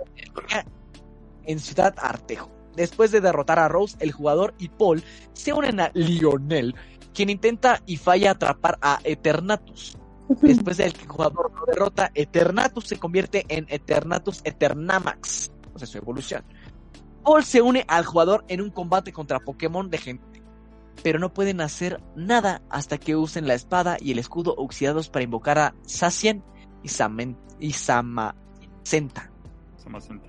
en 1.44 1.58
Ciudad 1.58 1.94
Artejo. 1.98 2.50
Después 2.76 3.10
de 3.10 3.20
derrotar 3.20 3.58
a 3.58 3.68
Rose, 3.68 3.96
el 4.00 4.12
jugador 4.12 4.54
y 4.58 4.68
Paul 4.68 5.02
se 5.32 5.52
unen 5.52 5.80
a 5.80 5.90
Lionel, 5.94 6.74
quien 7.12 7.30
intenta 7.30 7.82
y 7.86 7.96
falla 7.96 8.32
atrapar 8.32 8.78
a 8.80 9.00
Eternatus. 9.02 9.96
Después 10.42 10.76
de 10.76 10.92
que 10.92 11.02
el 11.02 11.08
jugador 11.08 11.52
lo 11.54 11.64
derrota, 11.66 12.10
Eternatus 12.14 12.86
se 12.86 12.98
convierte 12.98 13.46
en 13.48 13.66
Eternatus 13.68 14.42
Eternamax, 14.44 15.50
o 15.74 15.78
sea, 15.78 15.88
su 15.88 15.98
evolución. 15.98 16.44
Paul 17.24 17.44
se 17.44 17.62
une 17.62 17.84
al 17.88 18.04
jugador 18.04 18.44
en 18.48 18.60
un 18.60 18.70
combate 18.70 19.12
contra 19.12 19.40
Pokémon 19.40 19.90
de 19.90 19.98
gente, 19.98 20.24
pero 21.02 21.18
no 21.18 21.32
pueden 21.32 21.60
hacer 21.60 22.00
nada 22.16 22.62
hasta 22.70 22.98
que 22.98 23.16
usen 23.16 23.46
la 23.46 23.54
espada 23.54 23.96
y 24.00 24.12
el 24.12 24.18
escudo 24.18 24.54
oxidados 24.56 25.08
para 25.08 25.24
invocar 25.24 25.58
a 25.58 25.74
Sacian 25.86 26.44
y, 26.82 26.88
Samen 26.88 27.36
y 27.60 27.72
Samacenta. 27.72 29.30
Samacenta. 29.76 30.28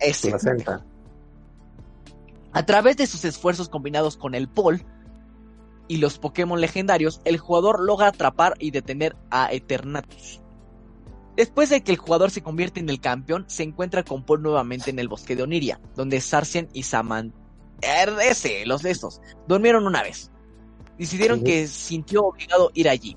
Ese. 0.00 0.30
Placenta. 0.30 0.84
A 2.52 2.66
través 2.66 2.96
de 2.96 3.06
sus 3.06 3.24
esfuerzos 3.24 3.68
combinados 3.68 4.16
con 4.16 4.34
el 4.34 4.48
Paul 4.48 4.84
y 5.86 5.98
los 5.98 6.18
Pokémon 6.18 6.60
legendarios, 6.60 7.20
el 7.24 7.38
jugador 7.38 7.80
logra 7.80 8.08
atrapar 8.08 8.54
y 8.58 8.70
detener 8.70 9.16
a 9.30 9.52
Eternatus. 9.52 10.40
Después 11.36 11.70
de 11.70 11.82
que 11.82 11.92
el 11.92 11.98
jugador 11.98 12.30
se 12.30 12.42
convierte 12.42 12.80
en 12.80 12.88
el 12.90 13.00
campeón, 13.00 13.44
se 13.48 13.62
encuentra 13.62 14.02
con 14.02 14.24
Paul 14.24 14.42
nuevamente 14.42 14.90
en 14.90 14.98
el 14.98 15.08
bosque 15.08 15.36
de 15.36 15.44
Oniria, 15.44 15.80
donde 15.94 16.20
Sarcian 16.20 16.68
y 16.72 16.82
Saman... 16.82 17.34
ese, 17.82 18.66
los 18.66 18.82
de 18.82 18.90
estos, 18.90 19.20
durmieron 19.46 19.86
una 19.86 20.02
vez. 20.02 20.30
Decidieron 20.98 21.38
Sí. 21.38 21.44
que 21.44 21.66
sintió 21.66 22.24
obligado 22.26 22.70
ir 22.74 22.88
allí. 22.88 23.16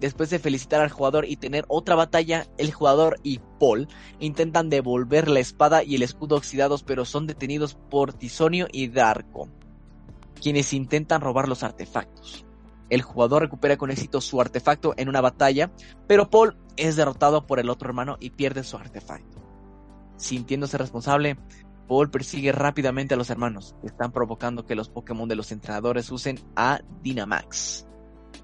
Después 0.00 0.30
de 0.30 0.38
felicitar 0.38 0.80
al 0.80 0.90
jugador 0.90 1.26
y 1.26 1.36
tener 1.36 1.66
otra 1.68 1.94
batalla, 1.94 2.46
el 2.56 2.72
jugador 2.72 3.18
y 3.22 3.38
Paul 3.58 3.86
intentan 4.18 4.70
devolver 4.70 5.28
la 5.28 5.40
espada 5.40 5.84
y 5.84 5.94
el 5.94 6.02
escudo 6.02 6.36
oxidados, 6.36 6.82
pero 6.82 7.04
son 7.04 7.26
detenidos 7.26 7.74
por 7.74 8.14
Tisonio 8.14 8.66
y 8.72 8.88
Darko, 8.88 9.48
quienes 10.40 10.72
intentan 10.72 11.20
robar 11.20 11.48
los 11.48 11.62
artefactos. 11.62 12.46
El 12.88 13.02
jugador 13.02 13.42
recupera 13.42 13.76
con 13.76 13.90
éxito 13.90 14.20
su 14.22 14.40
artefacto 14.40 14.94
en 14.96 15.10
una 15.10 15.20
batalla, 15.20 15.70
pero 16.08 16.30
Paul 16.30 16.56
es 16.76 16.96
derrotado 16.96 17.46
por 17.46 17.60
el 17.60 17.68
otro 17.68 17.88
hermano 17.88 18.16
y 18.18 18.30
pierde 18.30 18.64
su 18.64 18.76
artefacto. 18.78 19.38
Sintiéndose 20.16 20.78
responsable, 20.78 21.36
Paul 21.90 22.08
persigue 22.08 22.52
rápidamente 22.52 23.14
a 23.14 23.16
los 23.16 23.30
hermanos, 23.30 23.74
que 23.80 23.88
están 23.88 24.12
provocando 24.12 24.64
que 24.64 24.76
los 24.76 24.88
Pokémon 24.88 25.28
de 25.28 25.34
los 25.34 25.50
entrenadores 25.50 26.10
usen 26.12 26.38
a 26.54 26.80
Dynamax 27.02 27.84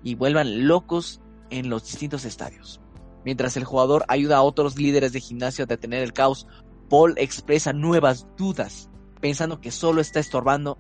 y 0.03 0.17
vuelvan 0.17 0.67
locos 0.67 1.21
en 1.51 1.71
los 1.71 1.85
distintos 1.85 2.25
estadios. 2.25 2.81
Mientras 3.25 3.57
el 3.57 3.63
jugador 3.63 4.05
ayuda 4.09 4.39
a 4.39 4.43
otros 4.43 4.77
líderes 4.77 5.13
de 5.13 5.21
gimnasio 5.21 5.63
a 5.63 5.67
detener 5.67 6.03
el 6.03 6.13
caos, 6.13 6.49
Paul 6.91 7.15
expresa 7.19 7.73
nuevas 7.73 8.27
dudas, 8.37 8.91
pensando 9.21 9.61
que 9.61 9.71
solo 9.71 10.01
está 10.01 10.19
estorbando. 10.19 10.77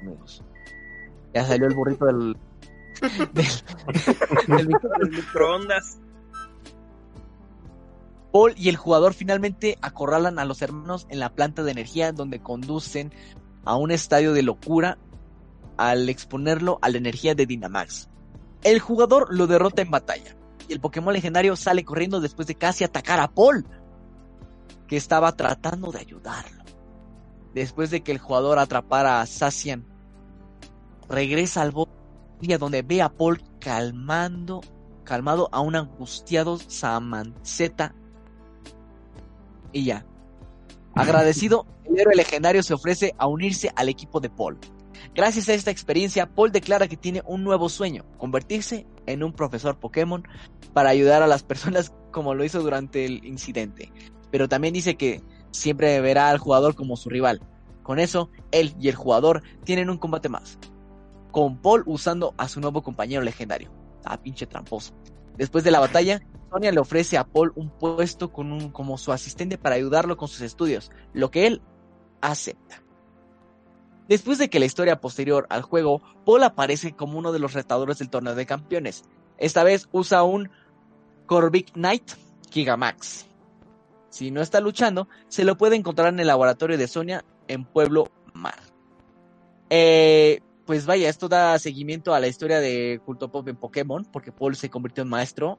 Amigos, 0.00 0.42
Ya 1.34 1.44
salió 1.44 1.66
el 1.66 1.74
burrito 1.74 2.06
del. 2.06 2.34
del- 3.34 3.46
del 4.56 4.68
micro- 4.68 4.90
El 5.02 5.10
microondas. 5.10 5.98
Paul 8.32 8.54
y 8.56 8.68
el 8.68 8.76
jugador 8.76 9.14
finalmente 9.14 9.78
acorralan 9.80 10.38
a 10.38 10.44
los 10.44 10.62
hermanos 10.62 11.06
en 11.10 11.20
la 11.20 11.34
planta 11.34 11.62
de 11.62 11.70
energía 11.70 12.12
donde 12.12 12.42
conducen 12.42 13.12
a 13.64 13.76
un 13.76 13.90
estadio 13.90 14.32
de 14.32 14.42
locura 14.42 14.98
al 15.76 16.08
exponerlo 16.08 16.78
a 16.82 16.88
la 16.88 16.98
energía 16.98 17.34
de 17.34 17.46
Dynamax. 17.46 18.08
El 18.62 18.80
jugador 18.80 19.34
lo 19.34 19.46
derrota 19.46 19.82
en 19.82 19.90
batalla 19.90 20.36
y 20.68 20.72
el 20.72 20.80
Pokémon 20.80 21.12
legendario 21.12 21.56
sale 21.56 21.84
corriendo 21.84 22.20
después 22.20 22.48
de 22.48 22.56
casi 22.56 22.84
atacar 22.84 23.20
a 23.20 23.28
Paul, 23.28 23.66
que 24.88 24.96
estaba 24.96 25.32
tratando 25.36 25.92
de 25.92 26.00
ayudarlo. 26.00 26.64
Después 27.54 27.90
de 27.90 28.02
que 28.02 28.12
el 28.12 28.18
jugador 28.18 28.58
atrapara 28.58 29.20
a 29.20 29.26
Sacian, 29.26 29.86
regresa 31.08 31.62
al 31.62 31.70
bosque 31.70 32.58
donde 32.58 32.82
ve 32.82 33.02
a 33.02 33.08
Paul 33.08 33.40
calmando, 33.60 34.60
calmado 35.04 35.48
a 35.52 35.60
un 35.60 35.76
angustiado 35.76 36.58
Samanceta 36.58 37.94
y 39.76 39.84
ya. 39.84 40.06
Agradecido, 40.94 41.66
el 41.84 41.98
héroe 41.98 42.14
legendario 42.14 42.62
se 42.62 42.74
ofrece 42.74 43.14
a 43.18 43.26
unirse 43.26 43.70
al 43.76 43.88
equipo 43.88 44.20
de 44.20 44.30
Paul. 44.30 44.58
Gracias 45.14 45.48
a 45.48 45.54
esta 45.54 45.70
experiencia, 45.70 46.34
Paul 46.34 46.52
declara 46.52 46.88
que 46.88 46.96
tiene 46.96 47.22
un 47.26 47.44
nuevo 47.44 47.68
sueño, 47.68 48.04
convertirse 48.16 48.86
en 49.06 49.22
un 49.22 49.32
profesor 49.32 49.78
Pokémon 49.78 50.26
para 50.72 50.90
ayudar 50.90 51.22
a 51.22 51.26
las 51.26 51.42
personas 51.42 51.92
como 52.10 52.34
lo 52.34 52.44
hizo 52.44 52.60
durante 52.60 53.04
el 53.04 53.24
incidente. 53.24 53.92
Pero 54.30 54.48
también 54.48 54.74
dice 54.74 54.96
que 54.96 55.22
siempre 55.50 56.00
verá 56.00 56.30
al 56.30 56.38
jugador 56.38 56.74
como 56.74 56.96
su 56.96 57.10
rival. 57.10 57.40
Con 57.82 57.98
eso, 57.98 58.30
él 58.50 58.74
y 58.80 58.88
el 58.88 58.94
jugador 58.94 59.42
tienen 59.64 59.90
un 59.90 59.98
combate 59.98 60.28
más. 60.28 60.58
Con 61.30 61.58
Paul 61.58 61.82
usando 61.86 62.34
a 62.38 62.48
su 62.48 62.60
nuevo 62.60 62.82
compañero 62.82 63.22
legendario. 63.22 63.70
Ah, 64.04 64.20
pinche 64.20 64.46
tramposo. 64.46 64.94
Después 65.36 65.62
de 65.64 65.70
la 65.70 65.80
batalla, 65.80 66.22
Sonia 66.56 66.72
le 66.72 66.80
ofrece 66.80 67.18
a 67.18 67.24
Paul 67.24 67.52
un 67.54 67.68
puesto 67.68 68.32
como 68.32 68.96
su 68.96 69.12
asistente 69.12 69.58
para 69.58 69.74
ayudarlo 69.74 70.16
con 70.16 70.26
sus 70.26 70.40
estudios, 70.40 70.90
lo 71.12 71.30
que 71.30 71.46
él 71.46 71.60
acepta. 72.22 72.82
Después 74.08 74.38
de 74.38 74.48
que 74.48 74.58
la 74.58 74.64
historia 74.64 74.98
posterior 74.98 75.46
al 75.50 75.60
juego, 75.60 76.00
Paul 76.24 76.44
aparece 76.44 76.96
como 76.96 77.18
uno 77.18 77.32
de 77.32 77.40
los 77.40 77.52
retadores 77.52 77.98
del 77.98 78.08
torneo 78.08 78.34
de 78.34 78.46
campeones. 78.46 79.04
Esta 79.36 79.64
vez 79.64 79.86
usa 79.92 80.22
un 80.22 80.48
Corvic 81.26 81.72
Knight 81.72 82.12
Gigamax. 82.50 83.26
Si 84.08 84.30
no 84.30 84.40
está 84.40 84.60
luchando, 84.60 85.08
se 85.28 85.44
lo 85.44 85.58
puede 85.58 85.76
encontrar 85.76 86.08
en 86.08 86.20
el 86.20 86.26
laboratorio 86.26 86.78
de 86.78 86.88
Sonia 86.88 87.22
en 87.48 87.66
Pueblo 87.66 88.10
Mar. 88.32 88.60
Eh, 89.68 90.40
pues 90.64 90.86
vaya, 90.86 91.10
esto 91.10 91.28
da 91.28 91.58
seguimiento 91.58 92.14
a 92.14 92.20
la 92.20 92.28
historia 92.28 92.60
de 92.60 92.98
Culto 93.04 93.30
Pop 93.30 93.46
en 93.46 93.56
Pokémon, 93.56 94.06
porque 94.10 94.32
Paul 94.32 94.56
se 94.56 94.70
convirtió 94.70 95.02
en 95.02 95.10
maestro, 95.10 95.58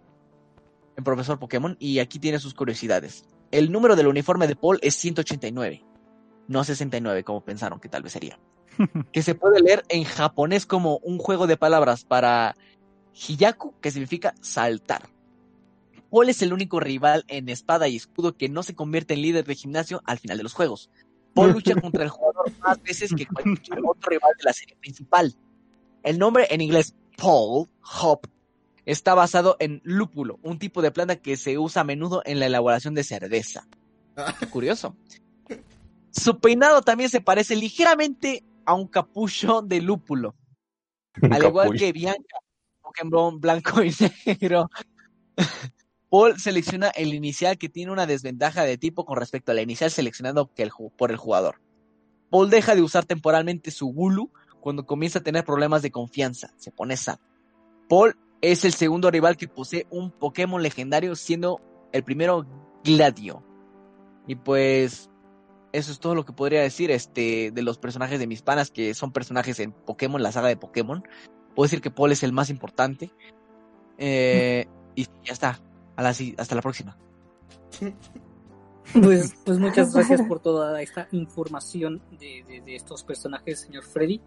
en 0.97 1.03
profesor 1.03 1.39
Pokémon, 1.39 1.77
y 1.79 1.99
aquí 1.99 2.19
tiene 2.19 2.39
sus 2.39 2.53
curiosidades. 2.53 3.25
El 3.51 3.71
número 3.71 3.95
del 3.95 4.07
uniforme 4.07 4.47
de 4.47 4.55
Paul 4.55 4.79
es 4.81 4.95
189, 4.95 5.85
no 6.47 6.63
69 6.63 7.23
como 7.23 7.45
pensaron 7.45 7.79
que 7.79 7.87
tal 7.87 8.03
vez 8.03 8.11
sería. 8.11 8.39
que 9.13 9.21
se 9.21 9.35
puede 9.35 9.61
leer 9.61 9.83
en 9.89 10.03
japonés 10.03 10.65
como 10.65 10.97
un 10.97 11.19
juego 11.19 11.47
de 11.47 11.55
palabras 11.55 12.03
para 12.03 12.55
Hiyaku, 13.13 13.75
que 13.79 13.91
significa 13.91 14.33
saltar. 14.41 15.09
Paul 16.09 16.29
es 16.29 16.41
el 16.41 16.53
único 16.53 16.79
rival 16.79 17.25
en 17.27 17.49
espada 17.49 17.87
y 17.87 17.95
escudo 17.95 18.35
que 18.35 18.49
no 18.49 18.63
se 18.63 18.75
convierte 18.75 19.13
en 19.13 19.21
líder 19.21 19.45
de 19.45 19.55
gimnasio 19.55 20.01
al 20.05 20.19
final 20.19 20.37
de 20.37 20.43
los 20.43 20.53
juegos. 20.53 20.89
Paul 21.33 21.51
lucha 21.51 21.75
contra 21.81 22.03
el 22.03 22.09
jugador 22.09 22.51
más 22.59 22.81
veces 22.81 23.13
que 23.13 23.27
cualquier 23.27 23.79
otro 23.85 24.09
rival 24.09 24.31
de 24.37 24.43
la 24.45 24.53
serie 24.53 24.75
principal. 24.77 25.35
El 26.03 26.17
nombre 26.17 26.47
en 26.49 26.61
inglés 26.61 26.95
Paul 27.17 27.67
Hop 28.01 28.27
está 28.87 29.13
basado 29.13 29.57
en 29.59 29.81
lúpulo, 29.83 30.39
un 30.43 30.57
tipo 30.59 30.81
de 30.81 30.91
planta 30.91 31.17
que 31.17 31.35
se 31.37 31.57
usa 31.57 31.81
a 31.81 31.85
menudo 31.85 32.21
en 32.25 32.39
la 32.39 32.45
elaboración 32.47 32.95
de 32.95 33.03
cerveza. 33.03 33.67
Qué 34.39 34.47
curioso. 34.47 34.95
Su 36.11 36.39
peinado 36.39 36.81
también 36.81 37.09
se 37.09 37.21
parece 37.21 37.55
ligeramente 37.55 38.43
a 38.65 38.73
un 38.73 38.87
capucho 38.87 39.61
de 39.61 39.81
lúpulo, 39.81 40.35
al 41.31 41.43
igual 41.43 41.73
que 41.77 41.91
Bianca, 41.91 42.39
Pokémon 42.81 43.39
blanco 43.39 43.83
y 43.83 43.91
negro. 44.25 44.69
Paul 46.09 46.39
selecciona 46.39 46.87
el 46.89 47.13
inicial 47.13 47.57
que 47.57 47.67
tiene 47.67 47.91
una 47.91 48.05
desventaja 48.07 48.63
de 48.63 48.77
tipo 48.77 49.05
con 49.05 49.17
respecto 49.17 49.51
a 49.51 49.55
la 49.55 49.61
inicial 49.61 49.91
seleccionado 49.91 50.53
que 50.53 50.63
el 50.63 50.71
ju- 50.71 50.91
por 50.97 51.11
el 51.11 51.17
jugador. 51.17 51.61
Paul 52.29 52.49
deja 52.49 52.73
de 52.75 52.81
usar 52.81 53.03
temporalmente 53.05 53.71
su 53.71 53.87
Gulu 53.87 54.31
cuando 54.61 54.85
comienza 54.85 55.19
a 55.19 55.23
tener 55.23 55.43
problemas 55.43 55.81
de 55.81 55.91
confianza, 55.91 56.53
se 56.57 56.71
pone 56.71 56.95
sad. 56.95 57.19
Paul 57.89 58.17
es 58.41 58.65
el 58.65 58.73
segundo 58.73 59.09
rival 59.11 59.37
que 59.37 59.47
posee 59.47 59.87
un 59.89 60.11
Pokémon 60.11 60.61
legendario, 60.61 61.15
siendo 61.15 61.59
el 61.91 62.03
primero 62.03 62.45
Gladio. 62.83 63.43
Y 64.27 64.35
pues 64.35 65.09
eso 65.73 65.91
es 65.91 65.99
todo 65.99 66.15
lo 66.15 66.25
que 66.25 66.33
podría 66.33 66.61
decir 66.61 66.91
este 66.91 67.51
de 67.51 67.61
los 67.61 67.77
personajes 67.77 68.19
de 68.19 68.27
mis 68.27 68.41
panas 68.41 68.71
que 68.71 68.93
son 68.93 69.11
personajes 69.11 69.59
en 69.59 69.71
Pokémon, 69.71 70.21
la 70.21 70.31
saga 70.31 70.47
de 70.49 70.57
Pokémon. 70.57 71.03
Puedo 71.55 71.65
decir 71.65 71.81
que 71.81 71.91
Paul 71.91 72.11
es 72.11 72.23
el 72.23 72.33
más 72.33 72.49
importante. 72.49 73.11
Eh, 73.97 74.67
y 74.95 75.05
ya 75.23 75.33
está. 75.33 75.59
A 75.95 76.03
la 76.03 76.13
si- 76.13 76.35
hasta 76.37 76.55
la 76.55 76.61
próxima. 76.61 76.97
Pues, 78.93 79.35
pues 79.45 79.59
muchas 79.59 79.93
gracias 79.93 80.21
por 80.23 80.39
toda 80.39 80.81
esta 80.81 81.07
información 81.11 82.01
de, 82.17 82.43
de- 82.47 82.61
de 82.61 82.75
estos 82.75 83.03
personajes, 83.03 83.59
señor 83.59 83.83
Freddy. 83.83 84.21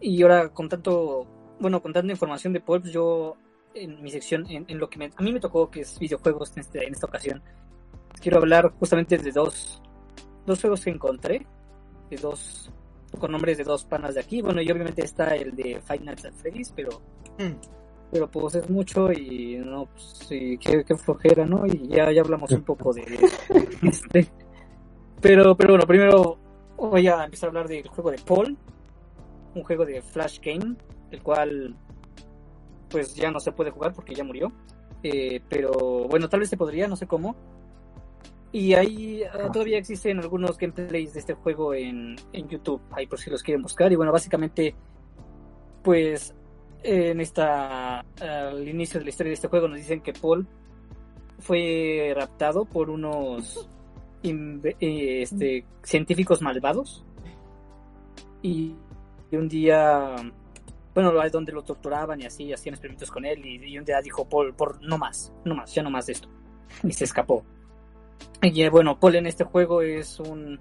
Y 0.00 0.22
ahora 0.22 0.50
con 0.50 0.68
tanto, 0.68 1.26
bueno, 1.60 1.80
con 1.82 1.92
tanta 1.92 2.12
información 2.12 2.52
de 2.52 2.60
Paul, 2.60 2.80
pues 2.80 2.92
yo 2.92 3.36
en 3.74 4.02
mi 4.02 4.10
sección, 4.10 4.46
en, 4.50 4.64
en 4.68 4.78
lo 4.78 4.88
que 4.88 4.98
me- 4.98 5.10
a 5.16 5.22
mí 5.22 5.32
me 5.32 5.40
tocó, 5.40 5.70
que 5.70 5.80
es 5.80 5.98
videojuegos 5.98 6.52
en, 6.56 6.60
este- 6.60 6.84
en 6.86 6.92
esta 6.92 7.06
ocasión, 7.06 7.42
quiero 8.20 8.38
hablar 8.38 8.72
justamente 8.78 9.18
de 9.18 9.30
dos, 9.32 9.82
dos 10.46 10.60
juegos 10.60 10.84
que 10.84 10.90
encontré, 10.90 11.46
de 12.10 12.16
dos, 12.16 12.70
con 13.18 13.32
nombres 13.32 13.58
de 13.58 13.64
dos 13.64 13.84
panas 13.84 14.14
de 14.14 14.20
aquí. 14.20 14.40
Bueno, 14.42 14.60
y 14.62 14.70
obviamente 14.70 15.02
está 15.04 15.34
el 15.36 15.54
de 15.54 15.80
Five 15.86 16.00
Nights 16.04 16.24
at 16.24 16.32
Freddy's, 16.34 16.72
pero 16.74 17.00
pero 18.10 18.26
pues 18.30 18.54
es 18.54 18.68
mucho 18.70 19.12
y 19.12 19.58
no, 19.58 19.84
pues 19.86 20.02
sí, 20.26 20.56
qué, 20.58 20.82
qué 20.82 20.96
flojera, 20.96 21.44
¿no? 21.44 21.66
Y 21.66 21.88
ya, 21.88 22.10
ya 22.10 22.22
hablamos 22.22 22.50
un 22.52 22.62
poco 22.62 22.92
de 22.94 23.02
este. 23.82 24.26
Pero, 25.20 25.54
pero 25.56 25.74
bueno, 25.74 25.86
primero 25.86 26.38
voy 26.76 27.06
a 27.06 27.24
empezar 27.24 27.48
a 27.48 27.50
hablar 27.50 27.68
del 27.68 27.86
juego 27.88 28.10
de 28.10 28.18
Paul, 28.18 28.56
un 29.54 29.62
juego 29.62 29.84
de 29.84 30.00
Flash 30.00 30.38
Game, 30.40 30.76
el 31.10 31.22
cual 31.22 31.76
pues 32.88 33.14
ya 33.14 33.30
no 33.30 33.40
se 33.40 33.52
puede 33.52 33.70
jugar 33.70 33.92
porque 33.92 34.14
ya 34.14 34.24
murió. 34.24 34.52
Eh, 35.02 35.40
pero 35.48 36.08
bueno, 36.08 36.28
tal 36.28 36.40
vez 36.40 36.48
se 36.48 36.56
podría, 36.56 36.88
no 36.88 36.96
sé 36.96 37.06
cómo. 37.06 37.36
Y 38.50 38.74
ahí 38.74 39.22
ah, 39.24 39.50
todavía 39.52 39.78
existen 39.78 40.18
algunos 40.18 40.56
gameplays 40.56 41.12
de 41.12 41.20
este 41.20 41.34
juego 41.34 41.74
en, 41.74 42.16
en 42.32 42.48
YouTube, 42.48 42.80
ahí 42.92 43.06
por 43.06 43.18
si 43.18 43.30
los 43.30 43.42
quieren 43.42 43.62
buscar. 43.62 43.92
Y 43.92 43.96
bueno, 43.96 44.10
básicamente, 44.10 44.74
pues 45.82 46.34
en 46.82 47.20
esta 47.20 48.00
al 48.00 48.68
inicio 48.68 49.00
de 49.00 49.04
la 49.04 49.10
historia 49.10 49.30
de 49.30 49.34
este 49.34 49.48
juego 49.48 49.68
nos 49.68 49.78
dicen 49.78 50.00
que 50.00 50.12
Paul 50.12 50.46
fue 51.38 52.12
raptado 52.16 52.64
por 52.64 52.90
unos 52.90 53.68
eh, 54.22 55.22
este, 55.22 55.64
científicos 55.82 56.42
malvados 56.42 57.04
y 58.42 58.74
un 59.32 59.48
día 59.48 60.16
bueno 61.04 61.30
donde 61.30 61.52
lo 61.52 61.62
torturaban 61.62 62.20
y 62.20 62.26
así 62.26 62.52
hacían 62.52 62.74
experimentos 62.74 63.10
con 63.10 63.24
él 63.24 63.44
y, 63.44 63.64
y 63.72 63.78
un 63.78 63.84
día 63.84 64.00
dijo 64.00 64.28
Paul 64.28 64.54
por 64.54 64.82
no 64.82 64.98
más 64.98 65.32
no 65.44 65.54
más 65.54 65.74
ya 65.74 65.82
no 65.82 65.90
más 65.90 66.06
de 66.06 66.12
esto 66.14 66.28
y 66.82 66.92
se 66.92 67.04
escapó 67.04 67.44
y 68.42 68.62
eh, 68.62 68.70
bueno 68.70 68.98
Paul 68.98 69.16
en 69.16 69.26
este 69.26 69.44
juego 69.44 69.82
es 69.82 70.18
un 70.20 70.58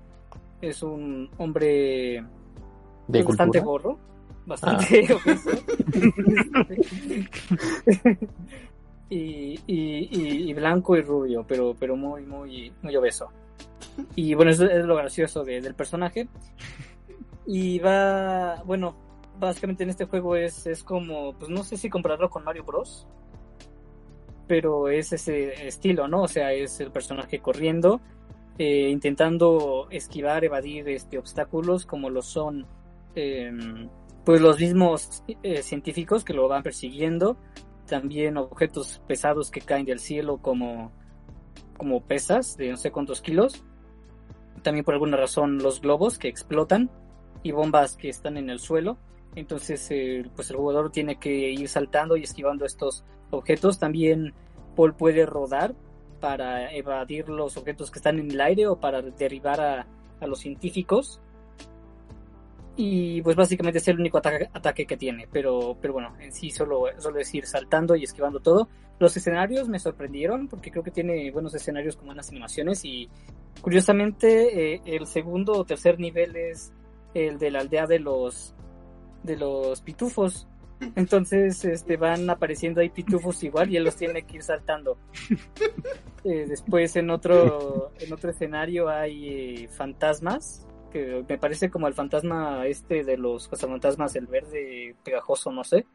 es 0.61 0.81
un 0.83 1.29
hombre 1.38 2.23
De 3.07 3.23
bastante 3.23 3.61
cultura. 3.61 3.63
gordo, 3.63 3.99
bastante 4.45 5.07
obeso. 5.13 5.49
y, 9.09 9.59
y, 9.67 10.09
y, 10.11 10.49
y 10.49 10.53
blanco 10.53 10.95
y 10.97 11.01
rubio, 11.01 11.45
pero, 11.47 11.75
pero 11.79 11.95
muy, 11.95 12.23
muy, 12.25 12.73
muy 12.81 12.95
obeso. 12.95 13.29
Y 14.15 14.33
bueno, 14.33 14.51
eso 14.51 14.65
es 14.65 14.83
lo 14.85 14.95
gracioso 14.95 15.43
de- 15.43 15.61
del 15.61 15.75
personaje. 15.75 16.27
Y 17.45 17.79
va, 17.79 18.61
bueno, 18.65 18.95
básicamente 19.39 19.83
en 19.83 19.89
este 19.89 20.05
juego 20.05 20.35
es, 20.35 20.65
es 20.67 20.83
como, 20.83 21.33
pues 21.33 21.49
no 21.49 21.63
sé 21.63 21.77
si 21.77 21.89
compararlo 21.89 22.29
con 22.29 22.43
Mario 22.43 22.63
Bros. 22.63 23.07
Pero 24.47 24.88
es 24.89 25.11
ese 25.11 25.67
estilo, 25.67 26.07
¿no? 26.07 26.23
O 26.23 26.27
sea, 26.27 26.53
es 26.53 26.79
el 26.79 26.91
personaje 26.91 27.39
corriendo, 27.39 27.99
eh, 28.57 28.89
intentando 28.89 29.88
esquivar, 29.91 30.43
evadir 30.43 30.88
este, 30.89 31.17
obstáculos 31.17 31.85
como 31.85 32.09
lo 32.09 32.21
son 32.21 32.65
eh, 33.15 33.51
pues 34.23 34.41
los 34.41 34.59
mismos 34.59 35.23
eh, 35.41 35.61
científicos 35.61 36.23
que 36.23 36.33
lo 36.33 36.47
van 36.47 36.61
persiguiendo, 36.61 37.38
también 37.88 38.35
objetos 38.38 39.01
pesados 39.07 39.51
que 39.51 39.61
caen 39.61 39.85
del 39.85 39.99
cielo 39.99 40.39
como, 40.39 40.91
como 41.77 42.03
pesas 42.03 42.57
de 42.57 42.71
no 42.71 42.77
sé 42.77 42.91
cuántos 42.91 43.21
kilos, 43.21 43.63
también 44.63 44.83
por 44.83 44.95
alguna 44.95 45.17
razón 45.17 45.59
los 45.59 45.79
globos 45.79 46.17
que 46.17 46.27
explotan 46.27 46.91
y 47.41 47.51
bombas 47.51 47.95
que 47.95 48.09
están 48.09 48.38
en 48.38 48.49
el 48.49 48.59
suelo, 48.59 48.97
entonces 49.38 49.88
eh, 49.91 50.25
pues 50.35 50.49
el 50.49 50.57
jugador 50.57 50.91
tiene 50.91 51.17
que 51.17 51.29
ir 51.29 51.69
saltando 51.69 52.17
y 52.17 52.23
esquivando 52.23 52.65
estos 52.65 53.03
objetos, 53.29 53.77
también 53.77 54.33
Paul 54.75 54.95
puede 54.95 55.25
rodar 55.27 55.75
para 56.19 56.73
evadir 56.73 57.29
los 57.29 57.55
objetos 57.55 57.91
que 57.91 57.99
están 57.99 58.17
en 58.19 58.31
el 58.31 58.41
aire 58.41 58.67
o 58.67 58.79
para 58.79 59.01
derribar 59.03 59.61
a, 59.61 59.88
a 60.19 60.27
los 60.27 60.39
científicos. 60.39 61.21
Y 62.75 63.21
pues 63.21 63.35
básicamente 63.35 63.79
es 63.79 63.88
el 63.88 63.99
único 63.99 64.17
ataque, 64.19 64.85
que 64.85 64.97
tiene, 64.97 65.27
pero, 65.31 65.77
pero 65.81 65.93
bueno, 65.93 66.15
en 66.19 66.31
sí 66.31 66.51
solo, 66.51 66.85
solo 66.97 67.19
es 67.19 67.33
ir 67.33 67.45
saltando 67.45 67.95
y 67.95 68.03
esquivando 68.03 68.39
todo. 68.39 68.69
Los 68.99 69.17
escenarios 69.17 69.67
me 69.67 69.79
sorprendieron 69.79 70.47
porque 70.47 70.71
creo 70.71 70.83
que 70.83 70.91
tiene 70.91 71.31
buenos 71.31 71.53
escenarios 71.53 71.95
con 71.95 72.07
buenas 72.07 72.29
animaciones 72.29 72.83
y 72.85 73.09
curiosamente 73.61 74.73
eh, 74.73 74.81
el 74.85 75.05
segundo 75.07 75.53
o 75.53 75.65
tercer 75.65 75.99
nivel 75.99 76.35
es 76.35 76.71
el 77.13 77.39
de 77.39 77.51
la 77.51 77.59
aldea 77.59 77.88
de 77.88 77.99
los 77.99 78.55
de 79.24 79.38
los 79.38 79.82
pitufos. 79.82 80.47
Entonces 80.95 81.65
este 81.65 81.97
van 81.97 82.30
apareciendo 82.30 82.82
ahí 82.82 82.89
pitufos 82.89 83.43
igual 83.43 83.72
y 83.72 83.78
él 83.78 83.84
los 83.84 83.95
tiene 83.95 84.24
que 84.24 84.38
ir 84.38 84.43
saltando. 84.43 84.97
Eh, 86.24 86.45
después 86.45 86.93
en 86.97 87.09
otro 87.09 87.93
en 87.99 88.11
otro 88.11 88.32
escenario 88.32 88.89
hay 88.89 89.30
eh, 89.30 89.68
fantasmas 89.70 90.68
que 90.91 91.24
me 91.30 91.38
parece 91.38 91.70
como 91.70 91.88
el 91.88 91.93
fantasma 91.93 92.65
este 92.65 93.05
de 93.05 93.15
los 93.18 93.47
cazafantasmas, 93.47 94.13
el 94.18 94.28
verde 94.28 94.95
pegajoso, 95.05 95.53
no 95.53 95.63
sé. 95.63 95.86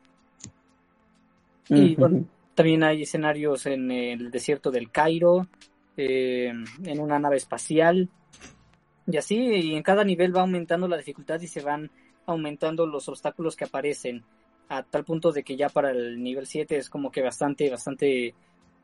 Y 1.69 1.97
bueno, 1.97 2.25
también 2.55 2.83
hay 2.83 3.03
escenarios 3.03 3.67
en 3.67 3.91
el 3.91 4.31
desierto 4.31 4.71
del 4.71 4.91
Cairo, 4.91 5.49
eh, 5.97 6.53
en 6.85 7.01
una 7.01 7.19
nave 7.19 7.37
espacial, 7.37 8.09
y 9.07 9.17
así, 9.17 9.37
y 9.37 9.75
en 9.75 9.83
cada 9.83 10.05
nivel 10.05 10.35
va 10.37 10.43
aumentando 10.43 10.89
la 10.89 10.97
dificultad 10.97 11.41
y 11.41 11.47
se 11.47 11.63
van 11.63 11.91
aumentando 12.27 12.87
los 12.87 13.09
obstáculos 13.09 13.57
que 13.57 13.65
aparecen, 13.65 14.25
a 14.69 14.83
tal 14.83 15.05
punto 15.05 15.33
de 15.33 15.43
que 15.43 15.57
ya 15.57 15.69
para 15.69 15.91
el 15.91 16.23
nivel 16.23 16.47
7 16.47 16.77
es 16.77 16.89
como 16.89 17.11
que 17.11 17.23
bastante, 17.23 17.71
bastante 17.71 18.35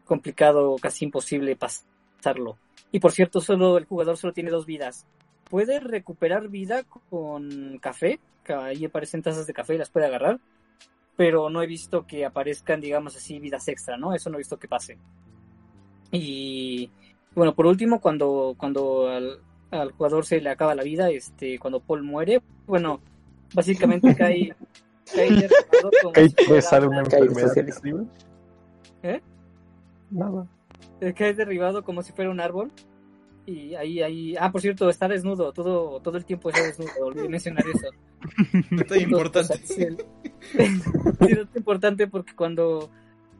complicado, 0.04 0.76
casi 0.80 1.04
imposible 1.04 1.56
pasarlo. 1.56 2.58
Y 2.92 3.00
por 3.00 3.12
cierto, 3.12 3.40
solo 3.40 3.78
el 3.78 3.84
jugador 3.86 4.16
solo 4.16 4.32
tiene 4.32 4.50
dos 4.50 4.66
vidas. 4.66 5.06
Puede 5.48 5.80
recuperar 5.80 6.48
vida 6.48 6.84
con 7.10 7.78
café, 7.78 8.20
que 8.44 8.52
ahí 8.52 8.84
aparecen 8.84 9.22
tazas 9.22 9.46
de 9.46 9.54
café 9.54 9.74
y 9.74 9.78
las 9.78 9.90
puede 9.90 10.06
agarrar, 10.06 10.40
pero 11.16 11.50
no 11.50 11.62
he 11.62 11.66
visto 11.66 12.06
que 12.06 12.24
aparezcan, 12.24 12.80
digamos 12.80 13.16
así, 13.16 13.38
vidas 13.38 13.66
extra, 13.68 13.96
¿no? 13.96 14.14
Eso 14.14 14.30
no 14.30 14.36
he 14.36 14.38
visto 14.38 14.58
que 14.58 14.68
pase. 14.68 14.98
Y 16.10 16.90
bueno, 17.34 17.54
por 17.54 17.66
último, 17.66 18.00
cuando, 18.00 18.54
cuando 18.58 19.08
al, 19.08 19.40
al 19.70 19.92
jugador 19.92 20.24
se 20.24 20.40
le 20.40 20.50
acaba 20.50 20.74
la 20.74 20.82
vida, 20.82 21.10
este, 21.10 21.58
cuando 21.58 21.80
Paul 21.80 22.02
muere, 22.02 22.42
bueno, 22.66 23.00
básicamente 23.54 24.14
cae, 24.14 24.54
cae 25.14 25.48
como 26.02 26.14
si 26.56 26.62
sale 26.62 26.86
una 26.86 27.02
enfermedad. 27.34 27.54
¿Eh? 29.02 29.20
Nada. 30.10 30.46
Cae 31.16 31.34
derribado 31.34 31.84
como 31.84 32.02
si 32.02 32.12
fuera 32.12 32.30
un 32.30 32.40
árbol. 32.40 32.72
Y 33.46 33.74
ahí, 33.76 34.02
ahí, 34.02 34.36
ah, 34.38 34.52
por 34.52 34.60
cierto, 34.60 34.90
está 34.90 35.08
desnudo, 35.08 35.52
todo, 35.54 36.00
todo 36.00 36.18
el 36.18 36.26
tiempo 36.26 36.50
está 36.50 36.62
desnudo, 36.64 36.90
olvidé 37.00 37.30
mencionar 37.30 37.64
eso. 37.66 37.88
Importante. 39.00 39.54
Entonces, 39.54 39.74
sí, 39.74 39.82
el- 39.82 39.96
sí, 41.18 41.32
es 41.32 41.56
importante 41.56 42.08
porque 42.08 42.34
cuando, 42.34 42.90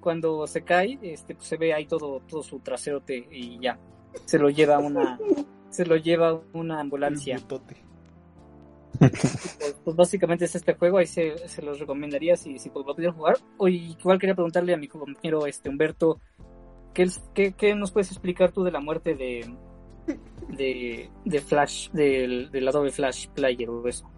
cuando 0.00 0.46
se 0.46 0.62
cae, 0.62 0.98
este, 1.02 1.34
pues, 1.34 1.46
se 1.46 1.58
ve 1.58 1.74
ahí 1.74 1.84
todo, 1.84 2.20
todo 2.20 2.42
su 2.42 2.60
traserote 2.60 3.28
y 3.30 3.58
ya, 3.60 3.78
se 4.24 4.38
lo 4.38 4.48
lleva 4.48 4.78
una, 4.78 5.18
se 5.68 5.84
lo 5.84 5.96
lleva 5.96 6.40
una 6.54 6.80
ambulancia. 6.80 7.36
Pues, 8.98 9.76
pues, 9.84 9.96
básicamente 9.96 10.44
es 10.44 10.54
este 10.54 10.74
juego, 10.74 10.98
ahí 10.98 11.06
se, 11.06 11.36
se 11.48 11.62
los 11.62 11.78
recomendaría 11.78 12.36
si, 12.36 12.58
si 12.58 12.70
pues, 12.70 12.86
lo 12.86 12.94
pudieran 12.94 13.16
jugar. 13.16 13.36
O 13.56 13.68
igual 13.68 14.18
quería 14.18 14.34
preguntarle 14.34 14.74
a 14.74 14.76
mi 14.76 14.88
compañero 14.88 15.46
este 15.46 15.68
Humberto, 15.68 16.20
¿qué, 16.94 17.04
es- 17.04 17.22
qué, 17.34 17.52
qué 17.52 17.74
nos 17.74 17.92
puedes 17.92 18.10
explicar 18.10 18.52
tú 18.52 18.64
de 18.64 18.72
la 18.72 18.80
muerte 18.80 19.14
de 19.14 19.44
de, 20.48 21.10
de 21.24 21.40
Flash, 21.40 21.90
del, 21.90 22.50
del 22.50 22.68
Adobe 22.68 22.90
Flash 22.90 23.28
Player 23.28 23.68
o 23.68 23.86
eso? 23.86 24.10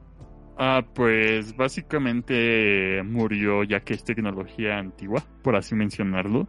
Ah, 0.56 0.84
pues 0.94 1.56
básicamente 1.56 3.02
murió 3.04 3.64
ya 3.64 3.80
que 3.80 3.94
es 3.94 4.04
tecnología 4.04 4.78
antigua, 4.78 5.24
por 5.42 5.56
así 5.56 5.74
mencionarlo. 5.74 6.46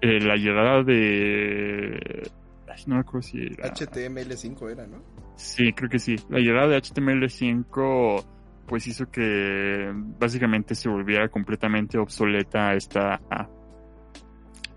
Eh, 0.00 0.20
la 0.20 0.36
llegada 0.36 0.84
de... 0.84 2.30
ay, 2.68 2.82
no 2.86 2.94
me 2.94 3.00
acuerdo 3.00 3.22
si 3.22 3.38
era... 3.58 3.74
HTML5 3.74 4.70
era, 4.70 4.86
¿no? 4.86 5.02
Sí, 5.38 5.72
creo 5.72 5.88
que 5.88 6.00
sí. 6.00 6.16
La 6.28 6.40
llegada 6.40 6.66
de 6.66 6.78
HTML5 6.78 8.24
pues 8.66 8.86
hizo 8.86 9.10
que 9.10 9.90
básicamente 10.18 10.74
se 10.74 10.88
volviera 10.88 11.28
completamente 11.28 11.96
obsoleta 11.96 12.74
esta... 12.74 13.20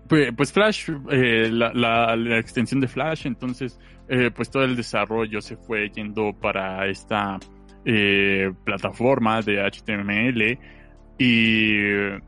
Pues, 0.08 0.32
pues 0.36 0.52
Flash, 0.52 0.90
eh, 1.10 1.48
la, 1.50 1.72
la, 1.74 2.16
la 2.16 2.38
extensión 2.38 2.80
de 2.80 2.88
Flash, 2.88 3.26
entonces 3.26 3.78
eh, 4.08 4.30
pues 4.30 4.50
todo 4.50 4.64
el 4.64 4.76
desarrollo 4.76 5.40
se 5.40 5.56
fue 5.56 5.90
yendo 5.90 6.32
para 6.32 6.86
esta 6.86 7.38
eh, 7.84 8.52
plataforma 8.64 9.42
de 9.42 9.60
HTML 9.60 10.58
y 11.18 12.20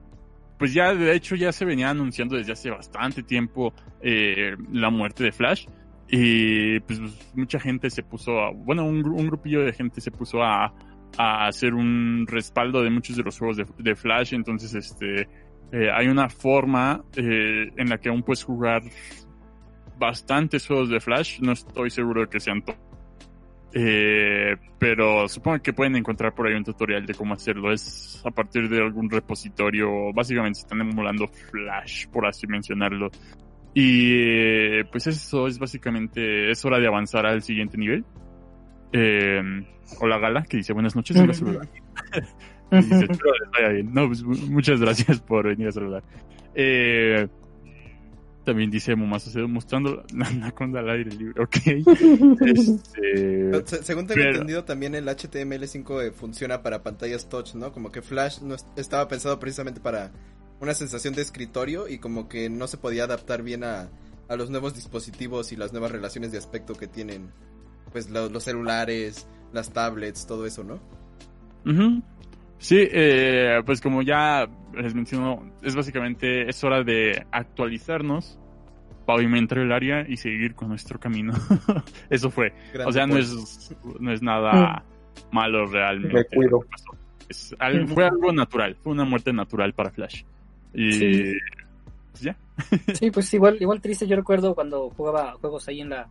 pues 0.59 0.75
ya 0.75 0.95
de 0.95 1.15
hecho 1.15 1.37
ya 1.37 1.53
se 1.53 1.65
venía 1.65 1.91
anunciando 1.91 2.37
desde 2.37 2.53
hace 2.53 2.71
bastante 2.71 3.23
tiempo 3.23 3.73
eh, 4.03 4.57
la 4.73 4.91
muerte 4.91 5.25
de 5.25 5.33
Flash 5.33 5.67
y 6.09 6.81
pues 6.81 7.01
mucha 7.35 7.59
gente 7.59 7.89
se 7.91 8.03
puso 8.03 8.39
a, 8.41 8.51
bueno 8.53 8.85
un, 8.85 9.03
gru- 9.03 9.19
un 9.19 9.27
grupillo 9.27 9.65
de 9.65 9.73
gente 9.73 10.01
se 10.01 10.11
puso 10.11 10.43
a, 10.43 10.73
a 11.17 11.47
hacer 11.47 11.75
un 11.75 12.27
respaldo 12.29 12.83
de 12.83 12.91
muchos 12.91 13.17
de 13.17 13.23
los 13.23 13.39
juegos 13.39 13.57
de, 13.79 13.95
Flash 13.97 14.35
entonces 14.35 14.75
este 14.75 15.23
eh, 15.73 15.91
hay 15.93 16.09
una 16.09 16.29
forma 16.29 17.03
eh, 17.17 17.71
en 17.77 17.89
la 17.89 17.99
que 17.99 18.11
aún 18.11 18.23
puedes 18.23 18.45
jugar 18.45 18.83
bastantes 19.99 20.67
juegos 20.67 20.91
de 20.91 21.01
Flash 21.01 21.41
no 21.41 21.53
estoy 21.53 21.91
seguro 21.91 22.23
de 22.23 22.29
que 22.29 22.41
sean 22.41 22.63
to- 22.63 22.75
Eh, 23.77 24.55
pero 24.79 25.27
supongo 25.27 25.59
que 25.61 25.73
pueden 25.73 25.97
encontrar 25.97 26.33
por 26.33 26.47
ahí 26.47 26.55
un 26.55 26.63
tutorial 26.63 27.05
de 27.07 27.13
cómo 27.15 27.35
hacerlo. 27.35 27.73
Es 27.73 28.23
a 28.25 28.31
partir 28.31 28.69
de 28.69 28.79
algún 28.81 29.11
repositorio. 29.11 30.13
Básicamente 30.15 30.61
están 30.61 30.81
emulando 30.81 31.27
Flash, 31.27 32.07
por 32.07 32.25
así 32.25 32.47
mencionarlo. 32.47 33.11
Y 33.75 34.13
eh, 34.15 34.85
pues 34.91 35.07
eso 35.09 35.47
es 35.49 35.59
básicamente, 35.59 36.51
es 36.51 36.65
hora 36.65 36.79
de 36.79 36.87
avanzar 36.87 37.27
al 37.27 37.43
siguiente 37.43 37.77
nivel. 37.77 38.05
Eh, 38.93 39.43
hola 40.01 40.19
Gala, 40.19 40.45
que 40.45 40.59
dice 40.59 40.73
buenas 40.73 40.95
noches. 40.95 41.17
celular. 41.37 41.69
Y 42.71 42.77
dice. 42.77 43.09
No, 43.85 44.07
pues, 44.07 44.23
mu- 44.23 44.37
muchas 44.51 44.81
gracias 44.81 45.21
por 45.21 45.47
venir 45.49 45.69
a 45.69 45.73
saludar. 45.73 46.03
Eh, 46.55 47.27
también 48.45 48.71
dice 48.71 48.95
Momazo 48.95 49.49
mostrando 49.49 50.05
la 50.15 50.27
anaconda 50.29 50.81
al 50.81 50.91
aire 50.91 51.11
libre. 51.11 51.43
Ok. 51.43 51.57
Este, 52.47 53.67
Se- 53.67 53.83
Según 53.83 54.07
tengo 54.07 54.21
pero- 54.21 54.31
entendido, 54.33 54.65
también 54.65 54.95
el 54.95 55.09
HTML5 55.09 56.03
eh, 56.09 56.13
funciona 56.13 56.63
para 56.63 56.83
pantallas 56.83 57.29
touch, 57.29 57.55
¿no? 57.55 57.73
Como 57.73 57.91
que 57.91 58.03
Flash 58.03 58.41
no 58.43 58.55
es- 58.55 58.67
estaba 58.77 59.09
pensado 59.09 59.39
precisamente 59.41 59.81
para 59.81 60.13
una 60.61 60.75
sensación 60.75 61.15
de 61.15 61.23
escritorio 61.23 61.89
y 61.89 61.99
como 61.99 62.29
que 62.29 62.49
no 62.51 62.67
se 62.67 62.77
podía 62.79 63.05
adaptar 63.05 63.43
bien 63.43 63.65
a, 63.65 63.89
a 64.29 64.37
los 64.37 64.51
nuevos 64.51 64.75
dispositivos 64.75 65.53
y 65.53 65.57
las 65.57 65.73
nuevas 65.73 65.91
relaciones 65.93 66.33
de 66.33 66.39
aspecto 66.39 66.75
que 66.75 66.87
tienen, 66.87 67.31
pues 67.93 68.09
lo- 68.11 68.29
los 68.29 68.45
celulares, 68.45 69.27
las 69.53 69.73
tablets, 69.73 70.27
todo 70.27 70.47
eso, 70.47 70.65
¿no? 70.65 70.81
Sí, 72.59 72.77
eh, 72.91 73.63
pues 73.67 73.81
como 73.81 74.03
ya 74.03 74.49
les 74.75 74.95
menciono, 74.95 75.53
es 75.63 75.75
básicamente, 75.75 76.49
es 76.49 76.63
hora 76.65 76.83
de 76.83 77.27
actualizarnos, 77.31 78.39
pavimentar 79.07 79.59
el 79.59 79.73
área 79.73 80.07
y 80.09 80.17
seguir 80.17 80.55
con 80.55 80.69
nuestro 80.69 80.99
camino. 80.99 81.35
Eso 82.11 82.31
fue. 82.31 82.53
Grande 82.73 82.89
O 82.91 82.93
sea, 82.93 83.07
no 83.07 83.19
es, 83.19 83.77
no 84.01 84.13
es 84.13 84.23
nada 84.23 84.83
malo 85.31 85.67
realmente. 85.67 86.17
Me 86.17 86.25
cuido. 86.25 86.61
Es 87.29 87.55
fue 87.87 88.05
algo 88.07 88.33
natural, 88.33 88.77
fue 88.83 88.93
una 88.93 89.05
muerte 89.05 89.33
natural 89.33 89.73
para 89.75 89.91
Flash. 89.91 90.23
Y 90.75 90.93
Sí. 90.93 91.33
pues 92.11 92.23
ya. 92.23 92.37
Sí, 92.95 93.11
pues 93.11 93.33
igual, 93.35 93.57
igual 93.61 93.81
triste. 93.81 94.07
Yo 94.07 94.17
recuerdo 94.17 94.55
cuando 94.55 94.91
jugaba 94.91 95.33
juegos 95.41 95.67
ahí 95.69 95.81
en 95.81 95.91
la 95.91 96.09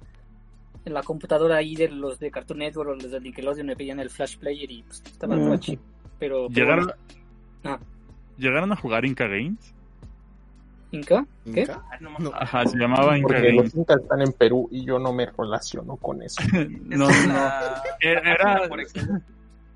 en 0.86 0.94
la 0.94 1.02
computadora 1.02 1.56
ahí 1.58 1.76
de 1.76 1.88
los 1.88 2.20
de 2.20 2.30
Cartoon 2.30 2.60
Network 2.60 2.90
o 2.90 2.94
los 2.96 3.10
de 3.12 3.22
Nickelodeon 3.22 3.68
me 3.68 3.76
pedían 3.76 4.00
el 4.02 4.10
Flash 4.10 4.38
Player 4.38 4.70
y 4.70 4.84
pues 4.84 5.02
estaba 5.06 5.36
Mm. 5.38 5.48
guachi. 5.48 5.80
Pero, 6.20 6.48
pero 6.48 6.50
¿Llegaron, 6.50 6.86
bueno. 6.86 7.00
Ah. 7.64 7.80
¿Llegaron 8.38 8.72
a 8.72 8.76
jugar 8.76 9.06
Inca 9.06 9.26
Games? 9.28 9.74
¿Inca? 10.92 11.26
¿Qué? 11.46 11.62
Inca. 11.62 11.82
Ah, 11.92 11.98
no. 12.02 12.32
Ajá, 12.36 12.66
se 12.68 12.78
llamaba 12.78 13.18
Inca 13.18 13.28
Porque 13.30 13.50
los 13.54 13.56
Games. 13.74 13.76
incas 13.76 14.02
están 14.02 14.22
en 14.22 14.32
Perú 14.34 14.68
y 14.72 14.86
yo 14.86 15.00
no 15.00 15.12
me 15.14 15.26
relaciono 15.26 15.96
con 15.98 16.22
eso. 16.22 16.42
no, 16.84 17.10
es 17.10 17.28
no. 17.28 17.34
la- 17.34 17.82
Era, 18.02 18.58
excelencia. 18.58 19.22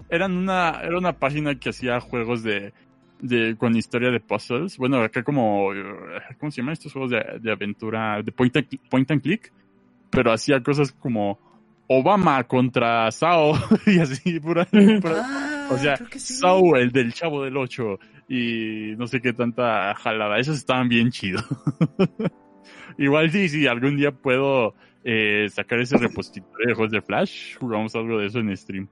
eran 0.10 0.38
una, 0.38 0.82
era 0.84 0.98
una 0.98 1.14
página 1.14 1.56
que 1.58 1.70
hacía 1.70 2.00
juegos 2.02 2.44
de, 2.44 2.74
de 3.22 3.56
con 3.58 3.76
historia 3.76 4.10
de 4.12 4.20
puzzles. 4.20 4.78
Bueno, 4.78 5.02
acá 5.02 5.24
como, 5.24 5.70
¿cómo 6.40 6.52
se 6.52 6.62
llaman 6.62 6.74
estos 6.74 6.94
juegos 6.94 7.12
de, 7.12 7.40
de 7.42 7.52
aventura? 7.52 8.22
De 8.22 8.32
point 8.32 8.56
and, 8.58 8.68
point 8.90 9.10
and 9.12 9.22
click. 9.22 9.52
Pero 10.10 10.32
hacía 10.32 10.62
cosas 10.64 10.92
como 10.94 11.40
Obama 11.88 12.44
contra 12.46 13.10
Sao 13.12 13.54
y 13.86 14.00
así, 14.00 14.40
pura, 14.40 14.66
pura- 15.02 15.24
Ah, 15.26 15.70
o 15.74 15.78
sea, 15.78 15.98
sí. 15.98 16.36
Sao, 16.36 16.76
el 16.78 16.92
del 16.94 17.12
Chavo 17.14 17.44
del 17.44 17.58
8 17.58 18.00
y 18.30 18.94
no 18.98 19.06
sé 19.08 19.20
qué 19.22 19.34
tanta 19.34 19.94
jalada. 19.96 20.38
Esos 20.40 20.56
estaban 20.58 20.88
bien 20.88 21.12
chidos. 21.12 21.44
Igual 22.98 23.32
sí, 23.32 23.50
si 23.50 23.68
algún 23.68 23.98
día 23.98 24.12
puedo 24.12 24.74
eh, 25.04 25.48
sacar 25.50 25.80
ese 25.80 25.98
repositorio 25.98 26.68
de 26.68 26.74
juegos 26.74 26.92
de 26.92 27.02
Flash, 27.02 27.58
jugamos 27.58 27.96
algo 27.96 28.18
de 28.18 28.28
eso 28.28 28.40
en 28.40 28.56
stream. 28.56 28.88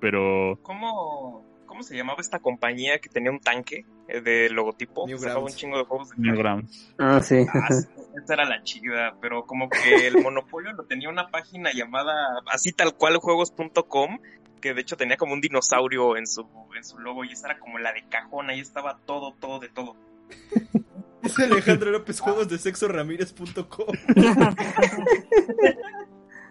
Pero 0.00 0.58
¿Cómo, 0.62 1.44
¿Cómo 1.74 1.82
se 1.82 1.96
llamaba 1.96 2.20
esta 2.20 2.38
compañía 2.38 3.00
que 3.00 3.08
tenía 3.08 3.32
un 3.32 3.40
tanque 3.40 3.84
eh, 4.06 4.20
de 4.20 4.48
logotipo? 4.48 5.08
Newgrounds. 5.08 5.22
Sacaba 5.24 5.44
un 5.44 5.52
chingo 5.52 5.76
de 5.76 5.82
juegos 5.82 6.10
de 6.10 6.16
Newgrounds. 6.18 6.94
Ah, 7.00 7.20
sí. 7.20 7.44
Ah, 7.52 7.66
esa 7.68 8.34
era 8.34 8.44
la 8.44 8.62
chida, 8.62 9.16
pero 9.20 9.44
como 9.44 9.68
que 9.68 10.06
el 10.06 10.22
monopolio 10.22 10.72
lo 10.74 10.84
tenía 10.84 11.08
una 11.08 11.30
página 11.30 11.72
llamada 11.72 12.12
así 12.46 12.70
tal 12.70 12.94
cual 12.94 13.16
juegos.com, 13.16 14.20
que 14.60 14.72
de 14.72 14.82
hecho 14.82 14.96
tenía 14.96 15.16
como 15.16 15.32
un 15.32 15.40
dinosaurio 15.40 16.16
en 16.16 16.28
su, 16.28 16.46
en 16.76 16.84
su 16.84 16.96
logo 17.00 17.24
y 17.24 17.32
esa 17.32 17.48
era 17.48 17.58
como 17.58 17.80
la 17.80 17.92
de 17.92 18.04
cajón, 18.08 18.50
ahí 18.50 18.60
estaba 18.60 19.00
todo, 19.04 19.34
todo 19.40 19.58
de 19.58 19.68
todo. 19.68 19.96
Dice 21.22 21.42
Alejandro 21.42 21.90
López, 21.90 22.20
juegos 22.20 22.48
de 22.48 22.58
sexo 22.58 22.86
ramírez.com. 22.86 23.86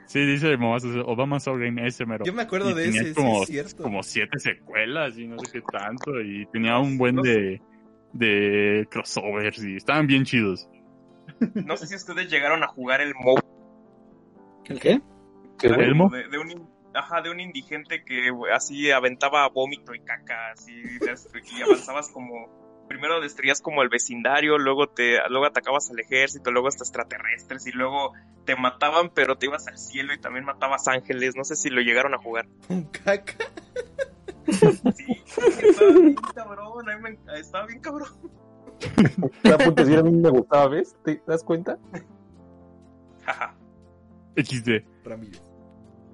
Sí, 0.05 0.25
dice 0.25 0.55
Obama 1.05 1.39
Soul 1.39 1.61
Game 1.63 1.87
ese 1.87 2.05
mero. 2.05 2.25
Yo 2.25 2.33
me 2.33 2.43
acuerdo 2.43 2.71
Y 2.71 2.73
de 2.73 2.85
tenía 2.85 3.01
ese, 3.01 3.13
como, 3.13 3.35
sí 3.37 3.41
es 3.41 3.47
cierto. 3.69 3.83
como 3.83 4.03
siete 4.03 4.39
secuelas 4.39 5.17
y 5.17 5.27
no 5.27 5.39
sé 5.39 5.51
qué 5.51 5.61
tanto. 5.71 6.19
Y 6.21 6.45
tenía 6.47 6.77
un 6.77 6.97
buen 6.97 7.15
de, 7.17 7.61
de 8.13 8.87
crossovers 8.91 9.63
y 9.63 9.75
estaban 9.77 10.07
bien 10.07 10.23
chidos. 10.25 10.67
No 11.55 11.77
sé 11.77 11.87
si 11.87 11.95
ustedes 11.95 12.29
llegaron 12.29 12.63
a 12.63 12.67
jugar 12.67 13.01
el 13.01 13.13
Mo 13.15 13.35
¿El 14.65 14.79
qué? 14.79 15.01
¿Elmo? 15.61 16.09
como 16.09 16.15
De, 16.15 16.27
de 16.27 16.37
un 16.37 16.69
ajá, 16.93 17.21
de 17.21 17.31
un 17.31 17.39
indigente 17.39 18.03
que 18.03 18.29
así 18.53 18.91
aventaba 18.91 19.47
vómito 19.49 19.93
y 19.93 19.99
caca, 19.99 20.51
así, 20.51 20.73
y 20.73 21.61
avanzabas 21.61 22.09
como, 22.09 22.62
primero 22.87 23.19
destruías 23.21 23.61
como 23.61 23.81
el 23.81 23.89
vecindario, 23.89 24.57
luego 24.57 24.87
te, 24.87 25.17
luego 25.29 25.45
atacabas 25.45 25.89
al 25.91 25.99
ejército, 25.99 26.51
luego 26.51 26.67
hasta 26.67 26.83
extraterrestres, 26.83 27.65
y 27.67 27.71
luego 27.71 28.13
te 28.45 28.55
mataban, 28.55 29.09
pero 29.13 29.37
te 29.37 29.45
ibas 29.47 29.67
al 29.67 29.77
cielo 29.77 30.13
y 30.13 30.19
también 30.19 30.45
matabas 30.45 30.87
ángeles, 30.87 31.35
no 31.35 31.43
sé 31.43 31.55
si 31.55 31.69
lo 31.69 31.81
llegaron 31.81 32.13
a 32.13 32.17
jugar. 32.17 32.47
Un 32.69 32.83
caca. 32.91 33.35
Sí, 34.49 35.21
estaba 35.25 35.91
bien 35.91 36.15
cabrón, 36.35 36.89
a 36.89 36.97
mí 36.97 37.01
me- 37.01 37.39
estaba 37.39 37.65
bien 37.65 37.79
cabrón. 37.79 38.09
La 39.43 39.57
punta, 39.57 39.85
si 39.85 39.95
a 39.95 40.03
mí 40.03 40.11
me 40.11 40.29
gustaba, 40.29 40.67
¿ves? 40.67 40.95
¿Te 41.05 41.21
das 41.25 41.43
cuenta? 41.43 41.77
Jaja. 43.25 43.55
XD. 44.35 44.69
Ramírez. 45.05 45.41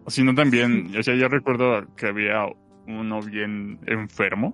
O 0.05 0.11
si 0.11 0.23
no 0.23 0.35
también, 0.35 0.95
o 0.97 1.01
sea, 1.03 1.15
yo 1.15 1.27
recuerdo 1.27 1.85
que 1.95 2.07
había 2.07 2.45
uno 2.87 3.21
bien 3.21 3.79
enfermo 3.87 4.53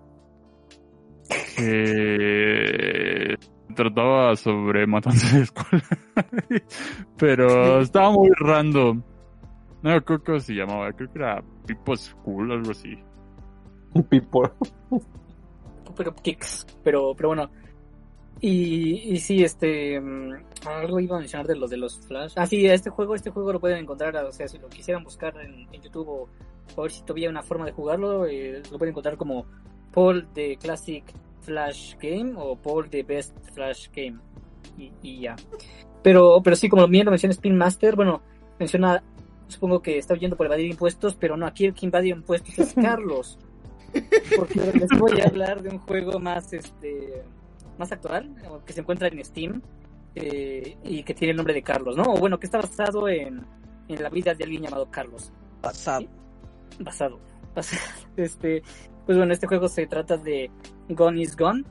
que 1.55 3.36
trataba 3.76 4.36
sobre 4.36 4.88
matanza 4.88 5.38
de 5.38 5.43
escuela. 5.43 5.84
Pero 7.17 7.82
estaba 7.82 8.11
muy 8.11 8.30
random. 8.38 9.03
No, 9.84 10.01
creo 10.03 10.23
que 10.23 10.39
se 10.39 10.53
llamaba, 10.53 10.91
creo 10.93 11.11
que 11.11 11.19
era 11.19 11.43
People 11.67 11.97
School, 11.97 12.51
algo 12.51 12.71
así. 12.71 12.97
People. 14.09 14.49
pero 15.95 16.13
kicks, 16.15 16.65
pero, 16.84 17.13
pero 17.15 17.30
bueno. 17.30 17.49
Y, 18.41 19.13
y 19.13 19.19
sí, 19.19 19.43
este, 19.43 19.99
mm, 19.99 20.34
algo 20.68 20.99
iba 20.99 21.15
a 21.15 21.19
mencionar 21.19 21.47
de 21.47 21.56
los 21.56 21.69
de 21.69 21.77
los 21.77 21.99
Flash. 22.06 22.34
Ah, 22.35 22.45
sí, 22.45 22.65
este 22.65 22.89
juego, 22.89 23.15
este 23.15 23.30
juego 23.30 23.53
lo 23.53 23.60
pueden 23.60 23.77
encontrar, 23.77 24.15
o 24.18 24.31
sea, 24.31 24.47
si 24.47 24.57
lo 24.57 24.68
quisieran 24.68 25.03
buscar 25.03 25.38
en, 25.38 25.68
en 25.72 25.81
YouTube 25.81 26.10
o, 26.10 26.30
o 26.76 26.81
ver 26.81 26.91
si 26.91 27.02
todavía 27.03 27.27
hay 27.27 27.31
una 27.31 27.43
forma 27.43 27.65
de 27.65 27.72
jugarlo, 27.72 28.26
eh, 28.26 28.61
lo 28.72 28.77
pueden 28.77 28.91
encontrar 28.91 29.15
como 29.15 29.45
Paul 29.95 30.27
de 30.35 30.57
Classic 30.57 31.03
Flash 31.41 31.95
Game 31.99 32.34
o 32.38 32.55
Paul 32.55 32.89
de 32.89 33.01
Best 33.01 33.35
Flash 33.53 33.89
Game 33.95 34.19
y, 34.77 34.91
y 35.01 35.22
ya. 35.22 35.35
Pero, 36.03 36.41
pero 36.43 36.55
sí, 36.55 36.69
como 36.69 36.88
bien 36.88 37.05
lo 37.05 37.11
menciona 37.11 37.31
Spin 37.31 37.57
Master, 37.57 37.95
bueno, 37.95 38.22
menciona, 38.59 39.01
supongo 39.47 39.81
que 39.81 39.97
está 39.97 40.13
huyendo 40.13 40.35
por 40.35 40.45
evadir 40.45 40.69
impuestos, 40.69 41.15
pero 41.15 41.35
no, 41.35 41.47
aquí 41.47 41.65
el 41.65 41.73
que 41.73 41.88
invade 41.88 42.09
impuestos 42.09 42.59
es 42.59 42.73
Carlos 42.81 43.39
porque 44.38 44.59
les 44.59 44.99
voy 44.99 45.22
a 45.22 45.26
hablar 45.26 45.61
de 45.61 45.69
un 45.69 45.80
juego 45.80 46.19
más 46.19 46.51
este 46.53 47.23
más 47.77 47.91
actual 47.91 48.34
que 48.65 48.73
se 48.73 48.81
encuentra 48.81 49.07
en 49.07 49.23
Steam 49.23 49.61
eh, 50.15 50.77
y 50.84 51.03
que 51.03 51.13
tiene 51.13 51.31
el 51.31 51.38
nombre 51.38 51.53
de 51.53 51.61
Carlos, 51.61 51.97
¿no? 51.97 52.03
O 52.03 52.17
bueno, 52.17 52.39
que 52.39 52.45
está 52.45 52.57
basado 52.57 53.09
en, 53.09 53.45
en 53.89 54.03
la 54.03 54.09
vida 54.09 54.34
de 54.34 54.45
alguien 54.45 54.63
llamado 54.63 54.89
Carlos. 54.89 55.31
Pasado. 55.61 56.07
Basado. 56.80 57.19
basado. 57.53 57.81
Este, 58.15 58.63
pues 59.06 59.18
bueno, 59.18 59.34
este 59.34 59.48
juego 59.48 59.68
se 59.68 59.88
trata 59.88 60.18
de 60.18 60.49
Gone 60.90 61.22
is 61.22 61.36
Gone. 61.36 61.64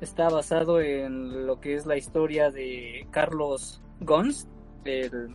Está 0.00 0.28
basado 0.28 0.80
en 0.80 1.46
lo 1.46 1.60
que 1.60 1.74
es 1.74 1.84
la 1.86 1.96
historia 1.96 2.50
de 2.50 3.06
Carlos 3.10 3.82
Gons. 4.00 4.48
El, 4.84 5.34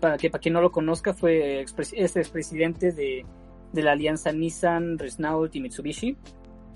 para 0.00 0.16
que 0.16 0.30
para 0.30 0.40
quien 0.40 0.54
no 0.54 0.60
lo 0.62 0.72
conozca, 0.72 1.12
fue 1.12 1.62
expres- 1.62 1.94
es 1.94 2.16
expresidente 2.16 2.92
de, 2.92 3.24
de 3.72 3.82
la 3.82 3.92
alianza 3.92 4.32
Nissan, 4.32 4.98
Renault 4.98 5.54
y 5.54 5.60
Mitsubishi. 5.60 6.16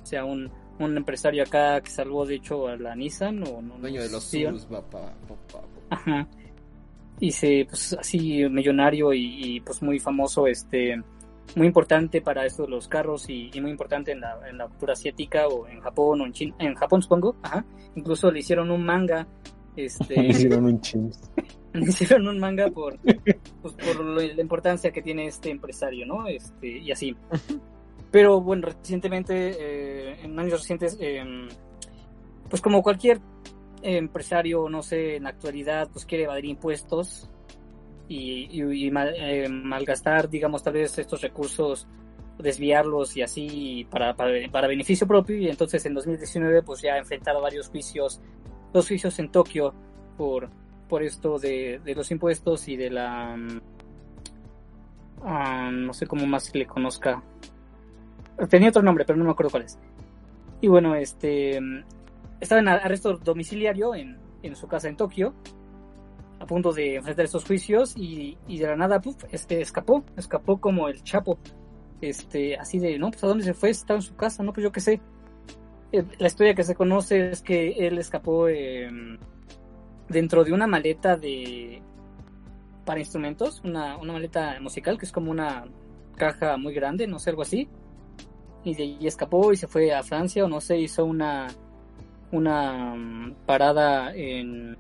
O 0.03 0.07
sea, 0.07 0.25
un, 0.25 0.51
un 0.79 0.97
empresario 0.97 1.43
acá 1.43 1.81
que 1.81 1.91
salvó 1.91 2.27
de 2.27 2.35
hecho 2.35 2.69
a 2.69 2.77
la 2.77 2.95
Nissan 2.95 3.43
o 3.45 3.63
no, 3.63 3.79
Dueño 3.79 4.03
de 4.03 4.11
los 4.11 4.25
Surus, 4.25 4.67
papá, 4.67 5.15
papá. 5.27 5.65
Ajá. 5.91 6.29
Y 7.19 7.33
se, 7.33 7.67
pues 7.67 7.97
así, 7.99 8.47
millonario 8.51 9.15
y, 9.15 9.57
y, 9.57 9.61
pues 9.61 9.81
muy 9.83 9.99
famoso, 9.99 10.47
este, 10.47 11.03
muy 11.55 11.67
importante 11.69 12.21
para 12.21 12.45
eso 12.45 12.65
de 12.65 12.69
los 12.69 12.89
carros 12.89 13.29
y, 13.31 13.51
y 13.53 13.61
muy 13.61 13.71
importante 13.71 14.13
en 14.13 14.21
la, 14.21 14.39
en 14.49 14.59
la 14.59 14.67
cultura 14.69 14.93
asiática 14.95 15.47
o 15.49 15.67
en 15.69 15.81
Japón 15.81 16.21
o 16.21 16.27
en 16.27 16.33
China, 16.33 16.55
en 16.59 16.75
Japón 16.75 17.03
supongo, 17.03 17.37
ajá. 17.43 17.65
Incluso 17.95 18.31
le 18.31 18.41
hicieron 18.41 18.71
un 18.71 18.85
manga, 18.85 19.27
este, 19.77 20.21
Hicieron 20.27 20.65
un 20.65 20.81
chins. 20.81 21.21
hicieron 21.75 22.27
un 22.29 22.39
manga 22.39 22.69
por, 22.71 22.99
pues, 23.63 23.75
por 23.75 24.05
lo- 24.05 24.15
la 24.21 24.41
importancia 24.43 24.91
que 24.91 25.03
tiene 25.03 25.27
este 25.27 25.51
empresario, 25.51 26.05
¿no? 26.07 26.27
Este, 26.27 26.69
y 26.79 26.91
así. 26.91 27.15
Pero 28.11 28.41
bueno, 28.41 28.69
recientemente, 28.69 29.53
eh, 29.59 30.21
en 30.23 30.39
años 30.39 30.61
recientes, 30.61 30.97
eh, 31.01 31.23
pues 32.49 32.63
como 32.63 32.83
cualquier 32.83 33.21
empresario, 33.83 34.69
no 34.69 34.83
sé, 34.83 35.17
en 35.17 35.25
la 35.25 35.31
actualidad, 35.31 35.89
pues 35.93 36.07
quiere 36.07 36.25
evadir 36.25 36.47
impuestos 36.47 37.29
y, 38.09 38.61
eh, 38.61 39.49
malgastar, 39.49 40.29
digamos, 40.29 40.63
tal 40.63 40.75
vez 40.75 40.97
estos 40.99 41.23
recursos, 41.23 41.87
desviarlos 42.39 43.17
y 43.17 43.23
así 43.23 43.87
para, 43.91 44.15
para, 44.15 44.31
para 44.51 44.69
beneficio 44.69 45.07
propio. 45.07 45.37
Y 45.37 45.49
entonces 45.49 45.85
en 45.87 45.95
2019, 45.95 46.63
pues 46.63 46.83
ya 46.83 46.95
ha 46.95 46.99
enfrentado 46.99 47.41
varios 47.41 47.69
juicios, 47.69 48.21
dos 48.73 48.87
juicios 48.87 49.19
en 49.19 49.31
Tokio 49.31 49.75
por, 50.17 50.49
por 50.89 51.03
esto 51.03 51.39
de, 51.39 51.81
de 51.85 51.95
los 51.95 52.11
impuestos 52.11 52.69
y 52.69 52.77
de 52.77 52.91
la... 52.91 53.37
ah, 55.23 55.71
no 55.73 55.93
sé 55.93 56.07
cómo 56.07 56.27
más 56.27 56.55
le 56.55 56.67
conozca. 56.67 57.23
Tenía 58.49 58.69
otro 58.69 58.83
nombre, 58.83 59.05
pero 59.05 59.19
no 59.19 59.25
me 59.25 59.31
acuerdo 59.31 59.51
cuál 59.51 59.65
es. 59.65 59.79
Y 60.61 60.69
bueno, 60.69 60.95
este 60.95 61.61
mm, 61.61 61.85
estaba 62.41 62.61
en 62.61 62.69
arresto 62.69 63.17
domiciliario 63.17 63.95
en, 63.95 64.19
en 64.43 64.57
su 64.57 64.69
casa 64.69 64.89
en 64.89 64.97
Tokio, 64.97 65.35
a 66.39 66.47
punto 66.47 66.73
de 66.73 66.97
enfrentar 66.97 67.25
estos 67.25 67.45
juicios 67.45 67.95
y, 67.97 68.37
y 68.47 68.59
de 68.59 68.67
la 68.67 68.77
nada, 68.77 69.01
puf, 69.01 69.25
este 69.31 69.61
escapó, 69.61 70.05
escapó 70.17 70.61
como 70.61 70.89
el 70.89 71.03
Chapo. 71.03 71.39
Este, 72.01 72.57
así 72.57 72.79
de, 72.79 72.99
no, 72.99 73.11
pues 73.11 73.25
a 73.25 73.27
dónde 73.27 73.45
se 73.45 73.55
fue, 73.55 73.71
estaba 73.71 73.99
en 73.99 74.03
su 74.03 74.15
casa, 74.17 74.43
no, 74.43 74.53
pues 74.53 74.65
yo 74.65 74.73
qué 74.73 74.81
sé. 74.81 75.01
Eh, 75.93 76.05
La 76.19 76.27
historia 76.27 76.55
que 76.55 76.65
se 76.65 76.75
conoce 76.75 77.31
es 77.31 77.43
que 77.43 77.71
él 77.87 77.99
escapó 77.99 78.49
eh, 78.49 78.91
dentro 80.09 80.45
de 80.45 80.53
una 80.53 80.67
maleta 80.67 81.17
de 81.17 81.83
para 82.85 83.01
instrumentos, 83.01 83.63
una, 83.65 83.97
una 83.97 84.13
maleta 84.13 84.61
musical 84.61 84.97
que 84.97 85.07
es 85.07 85.13
como 85.13 85.31
una 85.31 85.65
caja 86.17 86.57
muy 86.57 86.73
grande, 86.73 87.07
no 87.07 87.19
sé, 87.19 87.31
algo 87.31 87.43
así. 87.43 87.69
Y 88.63 88.75
de 88.75 88.83
ahí 88.83 89.07
escapó 89.07 89.53
y 89.53 89.57
se 89.57 89.67
fue 89.67 89.93
a 89.93 90.03
Francia 90.03 90.45
o 90.45 90.49
no 90.49 90.61
sé, 90.61 90.79
hizo 90.79 91.05
una 91.05 91.49
una 92.33 92.95
mm, 92.95 93.35
parada 93.47 94.15
en, 94.15 94.77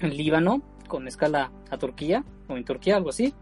en 0.00 0.16
Líbano 0.16 0.62
con 0.88 1.08
escala 1.08 1.52
a 1.70 1.78
Turquía 1.78 2.24
o 2.48 2.56
en 2.56 2.64
Turquía, 2.64 2.96
algo 2.96 3.10
así. 3.10 3.34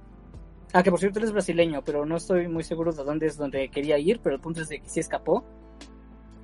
Ah, 0.72 0.82
que 0.82 0.90
por 0.90 0.98
cierto 0.98 1.18
él 1.20 1.26
es 1.26 1.32
brasileño, 1.32 1.82
pero 1.84 2.04
no 2.04 2.16
estoy 2.16 2.48
muy 2.48 2.64
seguro 2.64 2.92
de 2.92 3.04
dónde 3.04 3.26
es 3.26 3.36
donde 3.36 3.68
quería 3.68 3.98
ir, 3.98 4.20
pero 4.20 4.34
el 4.34 4.40
punto 4.40 4.60
es 4.60 4.68
de 4.68 4.80
que 4.80 4.88
sí 4.88 5.00
escapó. 5.00 5.44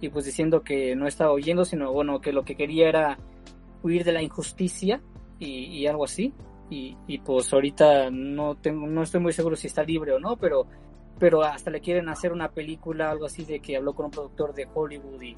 Y 0.01 0.09
pues 0.09 0.25
diciendo 0.25 0.63
que 0.63 0.95
no 0.95 1.07
estaba 1.07 1.33
huyendo, 1.33 1.65
sino 1.65 1.93
bueno, 1.93 2.21
que 2.21 2.33
lo 2.33 2.45
que 2.45 2.55
quería 2.55 2.89
era 2.89 3.19
huir 3.83 4.05
de 4.05 4.13
la 4.13 4.23
injusticia 4.23 5.03
y, 5.39 5.65
y 5.65 5.87
algo 5.87 6.05
así. 6.05 6.33
Y, 6.71 6.97
y 7.09 7.19
pues 7.19 7.53
ahorita 7.53 8.11
no 8.11 8.55
tengo, 8.55 8.87
no 8.87 9.03
estoy 9.03 9.21
muy 9.21 9.33
seguro 9.33 9.57
si 9.57 9.67
está 9.67 9.83
libre 9.83 10.13
o 10.13 10.21
no, 10.21 10.37
pero, 10.37 10.67
pero 11.19 11.43
hasta 11.43 11.71
le 11.71 11.81
quieren 11.81 12.09
hacer 12.09 12.33
una 12.33 12.51
película, 12.51 13.11
algo 13.11 13.27
así 13.27 13.45
de 13.45 13.59
que 13.59 13.77
habló 13.77 13.93
con 13.93 14.07
un 14.07 14.13
productor 14.13 14.55
de 14.55 14.69
Hollywood 14.73 15.21
y, 15.21 15.35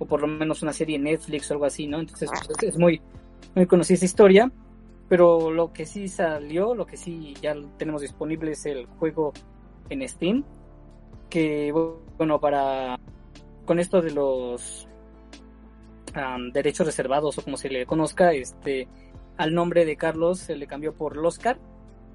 o 0.00 0.04
por 0.04 0.20
lo 0.20 0.26
menos 0.26 0.62
una 0.62 0.72
serie 0.72 0.96
en 0.96 1.04
Netflix 1.04 1.48
o 1.50 1.54
algo 1.54 1.66
así, 1.66 1.86
¿no? 1.86 2.00
Entonces 2.00 2.28
pues, 2.28 2.62
es 2.64 2.76
muy, 2.76 3.00
muy 3.54 3.66
conocida 3.66 3.96
esa 3.96 4.04
historia. 4.04 4.50
Pero 5.08 5.52
lo 5.52 5.72
que 5.72 5.86
sí 5.86 6.08
salió, 6.08 6.74
lo 6.74 6.84
que 6.86 6.96
sí 6.96 7.34
ya 7.40 7.54
tenemos 7.78 8.02
disponible 8.02 8.52
es 8.52 8.66
el 8.66 8.86
juego 8.86 9.32
en 9.88 10.06
Steam. 10.08 10.44
Que 11.30 11.72
bueno, 12.18 12.40
para 12.40 12.98
con 13.64 13.78
esto 13.78 14.00
de 14.00 14.10
los 14.12 14.88
am, 16.14 16.50
derechos 16.52 16.86
reservados 16.86 17.38
o 17.38 17.42
como 17.42 17.56
se 17.56 17.68
le 17.68 17.86
conozca, 17.86 18.32
este 18.32 18.88
al 19.36 19.54
nombre 19.54 19.84
de 19.84 19.96
Carlos 19.96 20.38
se 20.40 20.56
le 20.56 20.66
cambió 20.66 20.94
por 20.94 21.16
Loscar. 21.16 21.58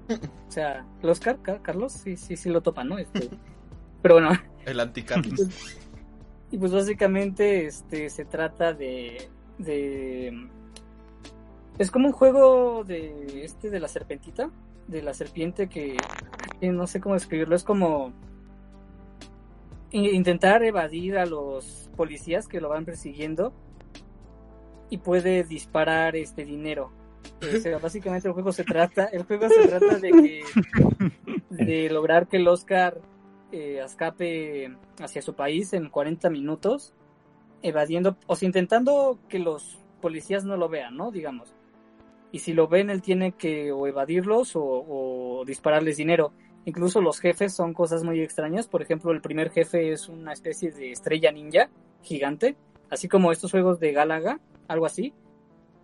O 0.48 0.50
sea, 0.52 0.84
Loscar, 1.02 1.40
Ca- 1.40 1.62
Carlos, 1.62 1.92
sí, 1.92 2.16
sí, 2.16 2.36
sí 2.36 2.50
lo 2.50 2.60
topan, 2.60 2.88
¿no? 2.88 2.98
Este, 2.98 3.30
pero 4.02 4.16
bueno, 4.16 4.30
El 4.66 4.80
anticarlos. 4.80 5.40
y 6.50 6.58
pues 6.58 6.72
básicamente 6.72 7.64
este 7.66 8.10
se 8.10 8.26
trata 8.26 8.74
de 8.74 9.30
de 9.56 10.48
es 11.82 11.90
como 11.90 12.06
un 12.06 12.12
juego 12.12 12.84
de 12.84 13.44
este 13.44 13.68
de 13.68 13.80
la 13.80 13.88
serpentita, 13.88 14.50
de 14.86 15.02
la 15.02 15.14
serpiente 15.14 15.68
que, 15.68 15.96
que 16.60 16.70
no 16.70 16.86
sé 16.86 17.00
cómo 17.00 17.14
describirlo, 17.14 17.56
es 17.56 17.64
como 17.64 18.12
intentar 19.90 20.62
evadir 20.62 21.18
a 21.18 21.26
los 21.26 21.90
policías 21.96 22.46
que 22.46 22.60
lo 22.60 22.68
van 22.68 22.84
persiguiendo 22.84 23.52
y 24.90 24.98
puede 24.98 25.42
disparar 25.42 26.14
este 26.14 26.44
dinero. 26.44 26.92
O 27.42 27.58
sea, 27.58 27.78
básicamente 27.82 28.28
el 28.28 28.34
juego 28.34 28.52
se 28.52 28.64
trata, 28.64 29.06
el 29.06 29.24
juego 29.24 29.48
se 29.48 29.66
trata 29.66 29.98
de 29.98 30.10
que 30.10 30.42
de 31.50 31.90
lograr 31.90 32.28
que 32.28 32.36
el 32.36 32.46
Oscar 32.46 33.00
eh, 33.50 33.82
escape 33.84 34.76
hacia 35.00 35.20
su 35.20 35.34
país 35.34 35.72
en 35.72 35.90
40 35.90 36.30
minutos, 36.30 36.94
evadiendo, 37.60 38.16
o 38.28 38.36
sea, 38.36 38.46
intentando 38.46 39.18
que 39.28 39.40
los 39.40 39.78
policías 40.00 40.44
no 40.44 40.56
lo 40.56 40.68
vean, 40.68 40.96
¿no? 40.96 41.10
Digamos. 41.10 41.54
Y 42.32 42.38
si 42.38 42.54
lo 42.54 42.66
ven, 42.66 42.88
él 42.88 43.02
tiene 43.02 43.32
que 43.32 43.72
o 43.72 43.86
evadirlos 43.86 44.52
o, 44.54 45.44
dispararles 45.46 45.98
dinero. 45.98 46.32
Incluso 46.64 47.02
los 47.02 47.20
jefes 47.20 47.54
son 47.54 47.74
cosas 47.74 48.04
muy 48.04 48.20
extrañas. 48.20 48.68
Por 48.68 48.80
ejemplo, 48.80 49.12
el 49.12 49.20
primer 49.20 49.50
jefe 49.50 49.92
es 49.92 50.08
una 50.08 50.32
especie 50.32 50.72
de 50.72 50.92
estrella 50.92 51.30
ninja 51.30 51.68
gigante, 52.02 52.56
así 52.90 53.06
como 53.06 53.32
estos 53.32 53.50
juegos 53.50 53.78
de 53.80 53.92
Galaga, 53.92 54.40
algo 54.66 54.86
así. 54.86 55.12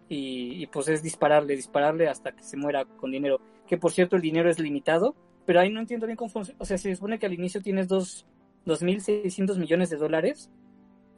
Y, 0.09 0.63
y 0.63 0.67
pues 0.69 0.89
es 0.89 1.03
dispararle, 1.03 1.55
dispararle 1.55 2.09
hasta 2.09 2.33
que 2.33 2.43
se 2.43 2.57
muera 2.57 2.87
con 2.87 3.11
dinero. 3.11 3.41
Que 3.67 3.77
por 3.77 3.93
cierto, 3.93 4.17
el 4.17 4.23
dinero 4.23 4.49
es 4.49 4.59
limitado, 4.59 5.15
pero 5.45 5.61
ahí 5.61 5.71
no 5.71 5.81
entiendo 5.81 6.07
bien 6.07 6.17
cómo 6.17 6.31
funciona. 6.31 6.59
O 6.61 6.65
sea, 6.65 6.79
se 6.79 6.95
supone 6.95 7.19
que 7.19 7.27
al 7.27 7.35
inicio 7.35 7.61
tienes 7.61 7.89
dos, 7.89 8.27
2.600 8.65 9.59
millones 9.59 9.91
de 9.91 9.97
dólares 9.97 10.51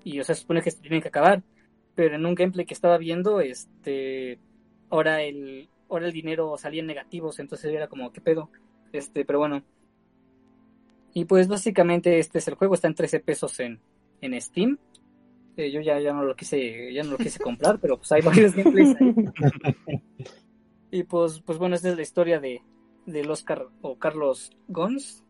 y, 0.03 0.19
o 0.21 0.25
sea, 0.25 0.35
se 0.35 0.43
supone 0.43 0.63
que 0.63 0.71
se 0.71 0.81
tienen 0.81 1.03
que 1.03 1.09
acabar. 1.09 1.43
Pero 1.95 2.17
en 2.17 2.27
un 2.27 2.35
gameplay 2.35 2.65
que 2.65 2.75
estaba 2.75 2.97
viendo, 2.97 3.41
este, 3.41 4.39
ahora 4.91 5.23
el, 5.23 5.69
ahora 5.89 6.07
el 6.07 6.13
dinero 6.13 6.57
salía 6.59 6.81
en 6.81 6.87
negativos, 6.87 7.39
entonces 7.39 7.73
era 7.73 7.89
como, 7.89 8.13
¿qué 8.13 8.21
pedo? 8.21 8.51
Este, 8.93 9.25
pero 9.25 9.39
bueno. 9.39 9.63
Y 11.15 11.25
pues 11.25 11.49
básicamente 11.49 12.19
este 12.19 12.39
es 12.39 12.49
el 12.49 12.55
juego, 12.55 12.75
está 12.75 12.89
en 12.89 12.95
13 12.95 13.21
pesos 13.21 13.59
en, 13.61 13.81
en 14.21 14.41
Steam. 14.41 14.79
Eh, 15.57 15.71
yo 15.71 15.81
ya, 15.81 15.99
ya 15.99 16.13
no 16.13 16.23
lo 16.23 16.37
quise, 16.37 16.93
ya 16.93 17.03
no 17.03 17.13
lo 17.13 17.19
quise 17.19 17.41
comprar, 17.41 17.79
pero 17.81 17.97
pues 17.97 18.13
hay 18.13 18.23
varios 18.23 18.55
gameplays 18.55 18.97
ahí. 19.01 19.15
Y 20.93 21.05
pues, 21.05 21.41
pues 21.43 21.57
bueno, 21.57 21.77
esta 21.77 21.89
es 21.91 21.95
la 21.95 22.03
historia 22.03 22.41
de 22.41 22.63
del 23.07 23.31
Oscar 23.31 23.69
o 23.83 23.99
Carlos 23.99 24.51
Gons. 24.69 25.25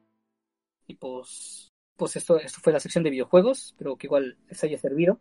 Y 0.87 0.95
pues, 0.95 1.73
pues 1.97 2.17
esto, 2.17 2.39
esto 2.39 2.61
fue 2.63 2.73
la 2.73 2.81
sección 2.81 3.05
de 3.05 3.11
videojuegos, 3.11 3.67
espero 3.67 3.97
que 3.97 4.07
igual 4.07 4.37
les 4.49 4.65
haya 4.65 4.79
servido. 4.79 5.21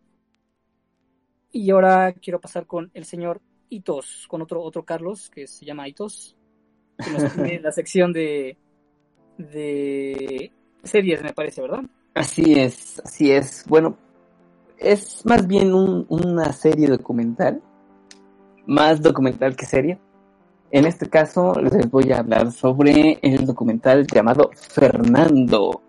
Y 1.52 1.70
ahora 1.72 2.14
quiero 2.14 2.40
pasar 2.40 2.66
con 2.66 2.92
el 2.94 3.06
señor 3.06 3.42
Itos, 3.70 4.26
con 4.28 4.42
otro, 4.42 4.62
otro 4.62 4.84
Carlos 4.84 5.30
que 5.30 5.48
se 5.48 5.66
llama 5.66 5.88
Itos, 5.88 6.36
que 6.98 7.12
nos 7.12 7.34
tiene 7.34 7.60
la 7.60 7.72
sección 7.72 8.12
de, 8.12 8.58
de 9.38 10.52
series, 10.84 11.22
me 11.24 11.34
parece, 11.34 11.62
¿verdad? 11.62 11.84
Así 12.14 12.54
es, 12.60 13.00
así 13.06 13.32
es. 13.32 13.64
Bueno, 13.68 13.98
es 14.78 15.26
más 15.26 15.48
bien 15.48 15.74
un- 15.74 16.06
una 16.10 16.52
serie 16.54 16.88
documental, 16.88 17.62
más 18.66 19.02
documental 19.02 19.56
que 19.56 19.66
serie. 19.66 20.00
En 20.72 20.86
este 20.86 21.10
caso 21.10 21.54
les 21.54 21.90
voy 21.90 22.12
a 22.12 22.20
hablar 22.20 22.52
sobre 22.52 23.18
el 23.22 23.46
documental 23.46 24.06
llamado 24.06 24.52
Fernando. 24.54 25.82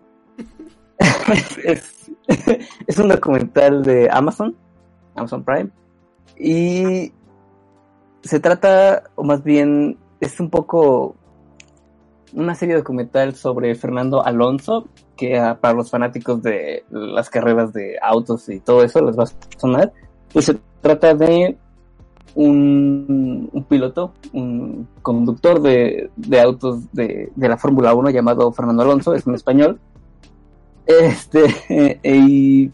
es, 1.63 2.11
es 2.87 2.97
un 2.97 3.09
documental 3.09 3.83
de 3.83 4.07
Amazon, 4.11 4.55
Amazon 5.15 5.43
Prime, 5.43 5.69
y 6.37 7.11
se 8.23 8.39
trata, 8.39 9.03
o 9.15 9.23
más 9.23 9.43
bien, 9.43 9.97
es 10.19 10.39
un 10.39 10.49
poco 10.49 11.15
una 12.33 12.55
serie 12.55 12.75
documental 12.75 13.35
sobre 13.35 13.75
Fernando 13.75 14.25
Alonso, 14.25 14.87
que 15.17 15.37
ah, 15.37 15.57
para 15.59 15.73
los 15.73 15.89
fanáticos 15.89 16.41
de 16.41 16.85
las 16.89 17.29
carreras 17.29 17.73
de 17.73 17.97
autos 18.01 18.47
y 18.49 18.59
todo 18.59 18.83
eso 18.83 19.01
les 19.01 19.17
va 19.17 19.23
a 19.23 19.59
sonar. 19.59 19.91
Pues 20.31 20.45
se 20.45 20.57
trata 20.81 21.13
de 21.13 21.57
un, 22.35 23.65
piloto, 23.67 24.13
un 24.33 24.87
conductor 25.01 25.61
de, 25.61 26.09
de 26.15 26.39
autos 26.39 26.91
de, 26.93 27.31
de 27.35 27.49
la 27.49 27.57
Fórmula 27.57 27.93
1 27.93 28.09
llamado 28.11 28.51
Fernando 28.51 28.83
Alonso, 28.83 29.13
es 29.13 29.25
un 29.25 29.35
español. 29.35 29.79
Este, 30.85 31.99
y 32.03 32.71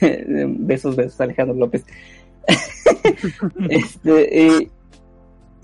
besos, 0.58 0.96
besos, 0.96 1.20
Alejandro 1.20 1.56
López. 1.56 1.84
este, 3.68 4.70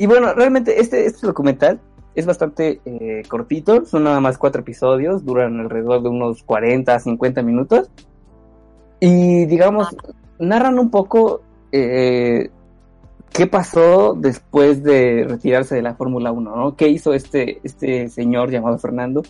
y 0.03 0.07
bueno, 0.07 0.35
realmente 0.35 0.81
este, 0.81 1.07
este 1.07 1.29
documental 1.29 1.79
es 2.17 2.27
bastante 2.27 2.81
eh, 2.85 3.23
cortito, 3.29 3.85
son 3.85 4.03
nada 4.03 4.19
más 4.19 4.37
cuatro 4.37 4.63
episodios, 4.63 5.25
duran 5.25 5.61
alrededor 5.61 6.03
de 6.03 6.09
unos 6.09 6.43
40 6.43 6.93
a 6.93 6.99
50 6.99 7.41
minutos. 7.43 7.89
Y 8.99 9.47
digamos, 9.47 9.95
narran 10.41 10.81
un 10.81 10.91
poco 10.91 11.43
eh, 11.71 12.51
qué 13.33 13.47
pasó 13.47 14.15
después 14.19 14.83
de 14.83 15.25
retirarse 15.29 15.77
de 15.77 15.83
la 15.83 15.95
Fórmula 15.95 16.33
1, 16.33 16.57
¿no? 16.57 16.75
¿Qué 16.75 16.89
hizo 16.89 17.15
este, 17.15 17.61
este 17.63 18.09
señor 18.09 18.51
llamado 18.51 18.81
Fernando 18.81 19.23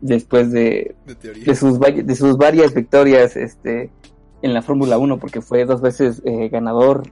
después 0.00 0.50
de, 0.52 0.94
De 1.04 1.34
de 1.34 1.54
sus, 1.54 1.78
de 1.78 2.14
sus 2.14 2.38
varias 2.38 2.72
victorias 2.72 3.36
este, 3.36 3.90
en 4.40 4.54
la 4.54 4.62
Fórmula 4.62 4.96
1, 4.96 5.18
porque 5.18 5.42
fue 5.42 5.66
dos 5.66 5.82
veces 5.82 6.22
eh, 6.24 6.48
ganador 6.48 7.02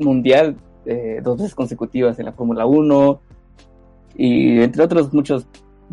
mundial, 0.00 0.56
eh, 0.84 1.20
dos 1.22 1.38
veces 1.38 1.54
consecutivas 1.54 2.18
en 2.18 2.26
la 2.26 2.32
Fórmula 2.32 2.66
1, 2.66 3.20
y 4.16 4.60
entre 4.60 4.82
otros 4.82 5.12
muchos 5.12 5.46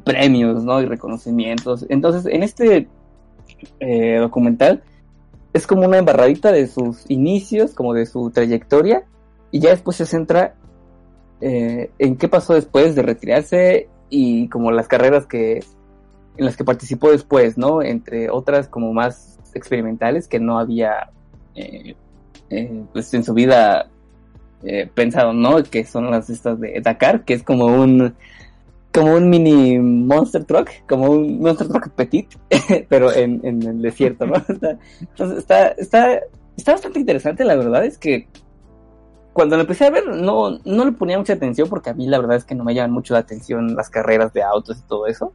premios 0.04 0.64
¿no? 0.64 0.82
y 0.82 0.86
reconocimientos. 0.86 1.86
Entonces, 1.90 2.26
en 2.26 2.44
este 2.44 2.88
eh, 3.80 4.18
documental 4.20 4.84
es 5.54 5.68
como 5.68 5.86
una 5.86 5.98
embarradita 5.98 6.52
de 6.52 6.68
sus 6.68 7.10
inicios, 7.10 7.74
como 7.74 7.94
de 7.94 8.06
su 8.06 8.32
trayectoria, 8.32 9.04
y 9.52 9.60
ya 9.60 9.70
después 9.70 9.98
se 9.98 10.06
centra 10.06 10.56
eh, 11.42 11.92
en 11.98 12.18
qué 12.18 12.28
pasó 12.28 12.54
después 12.54 12.96
de 12.96 13.02
retirarse 13.02 13.90
y 14.10 14.48
como 14.50 14.72
las 14.72 14.88
carreras 14.88 15.26
que 15.26 15.64
en 16.38 16.46
las 16.46 16.56
que 16.56 16.64
participó 16.64 17.12
después, 17.12 17.58
¿no? 17.58 17.82
Entre 17.82 18.30
otras 18.30 18.68
como 18.68 18.94
más 18.94 19.40
experimentales 19.54 20.28
que 20.28 20.40
no 20.40 20.58
había 20.58 21.12
pues 22.94 23.14
en 23.14 23.24
su 23.26 23.34
vida 23.34 23.90
eh, 24.64 24.90
pensado, 24.94 25.34
¿no? 25.34 25.64
Que 25.64 25.86
son 25.86 26.12
las 26.12 26.30
estas 26.30 26.60
de 26.60 26.82
Dakar, 26.82 27.24
que 27.24 27.34
es 27.34 27.44
como 27.44 27.66
un 27.66 28.14
como 28.94 29.14
un 29.14 29.30
mini 29.30 29.78
monster 29.78 30.44
truck, 30.46 30.70
como 30.88 31.12
un 31.12 31.40
monster 31.40 31.68
truck 31.68 31.90
petit, 31.92 32.28
pero 32.90 33.14
en, 33.14 33.40
en 33.44 33.62
el 33.64 33.82
desierto, 33.82 34.26
¿no? 34.26 34.36
Está, 34.50 34.78
entonces 35.00 35.38
está, 35.38 35.68
está, 35.70 36.20
está 36.58 36.72
bastante 36.74 37.00
interesante, 37.00 37.46
la 37.46 37.56
verdad 37.56 37.86
es 37.86 37.98
que 37.98 38.28
cuando 39.34 39.56
lo 39.56 39.62
empecé 39.62 39.86
a 39.86 39.92
ver 39.92 40.08
no, 40.08 40.60
no 40.66 40.86
le 40.86 40.92
ponía 40.92 41.18
mucha 41.18 41.34
atención 41.34 41.70
porque 41.70 41.90
a 41.92 41.94
mí 41.94 42.08
la 42.08 42.20
verdad 42.20 42.38
es 42.38 42.46
que 42.46 42.56
no 42.56 42.64
me 42.64 42.74
llaman 42.74 42.92
mucho 42.92 43.14
la 43.14 43.22
atención 43.22 43.76
las 43.76 43.90
carreras 43.90 44.34
de 44.34 44.44
autos 44.44 44.80
y 44.80 44.88
todo 44.88 45.08
eso. 45.08 45.34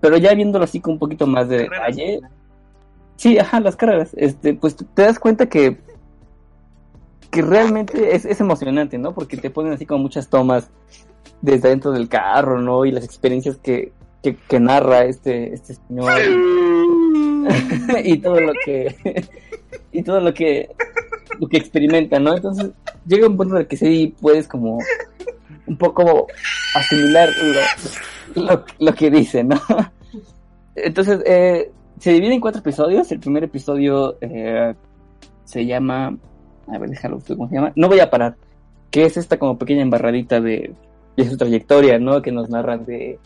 Pero 0.00 0.16
ya 0.16 0.34
viéndolo 0.34 0.64
así 0.64 0.80
con 0.80 0.94
un 0.94 0.98
poquito 0.98 1.26
más 1.26 1.48
de 1.48 1.58
detalle, 1.58 2.20
sí, 3.16 3.38
ajá, 3.38 3.60
las 3.60 3.76
carreras, 3.76 4.10
este, 4.16 4.54
pues 4.54 4.76
te 4.76 5.02
das 5.02 5.18
cuenta 5.18 5.46
que 5.46 5.78
que 7.30 7.42
realmente 7.42 8.14
es, 8.14 8.24
es 8.24 8.40
emocionante, 8.40 8.98
¿no? 8.98 9.14
Porque 9.14 9.36
te 9.36 9.50
ponen 9.50 9.72
así 9.72 9.86
como 9.86 10.02
muchas 10.02 10.28
tomas 10.28 10.70
desde 11.40 11.68
dentro 11.68 11.92
del 11.92 12.08
carro, 12.08 12.60
¿no? 12.60 12.84
Y 12.84 12.92
las 12.92 13.04
experiencias 13.04 13.56
que, 13.58 13.92
que, 14.22 14.36
que 14.36 14.60
narra 14.60 15.04
este, 15.04 15.54
este 15.54 15.74
señor. 15.74 16.12
y 18.04 18.18
todo 18.18 18.40
lo 18.40 18.52
que 18.64 18.94
y 19.92 20.02
todo 20.02 20.20
lo 20.20 20.34
que 20.34 20.68
lo 21.38 21.48
que 21.48 21.56
experimenta, 21.56 22.18
¿no? 22.18 22.34
Entonces 22.34 22.70
llega 23.06 23.28
un 23.28 23.36
punto 23.36 23.54
en 23.54 23.62
el 23.62 23.66
que 23.66 23.76
sí 23.76 24.14
puedes 24.20 24.46
como 24.46 24.78
un 25.66 25.76
poco 25.76 26.26
asimilar 26.74 27.30
lo, 28.34 28.42
lo, 28.42 28.64
lo 28.78 28.94
que 28.94 29.10
dice, 29.10 29.44
¿no? 29.44 29.60
Entonces 30.74 31.20
eh, 31.26 31.70
se 31.98 32.12
divide 32.12 32.34
en 32.34 32.40
cuatro 32.40 32.60
episodios. 32.60 33.10
El 33.12 33.20
primer 33.20 33.44
episodio 33.44 34.16
eh, 34.20 34.74
se 35.44 35.66
llama, 35.66 36.16
a 36.72 36.78
ver, 36.78 36.90
déjalo, 36.90 37.16
busco 37.16 37.36
¿cómo 37.36 37.48
se 37.48 37.56
llama? 37.56 37.72
No 37.76 37.88
voy 37.88 38.00
a 38.00 38.10
parar. 38.10 38.36
Que 38.90 39.04
es 39.04 39.16
esta 39.16 39.38
como 39.38 39.58
pequeña 39.58 39.82
embarradita 39.82 40.40
de, 40.40 40.74
de 41.16 41.28
su 41.28 41.36
trayectoria, 41.36 41.98
¿no? 41.98 42.22
Que 42.22 42.32
nos 42.32 42.50
narran 42.50 42.84
de 42.84 43.18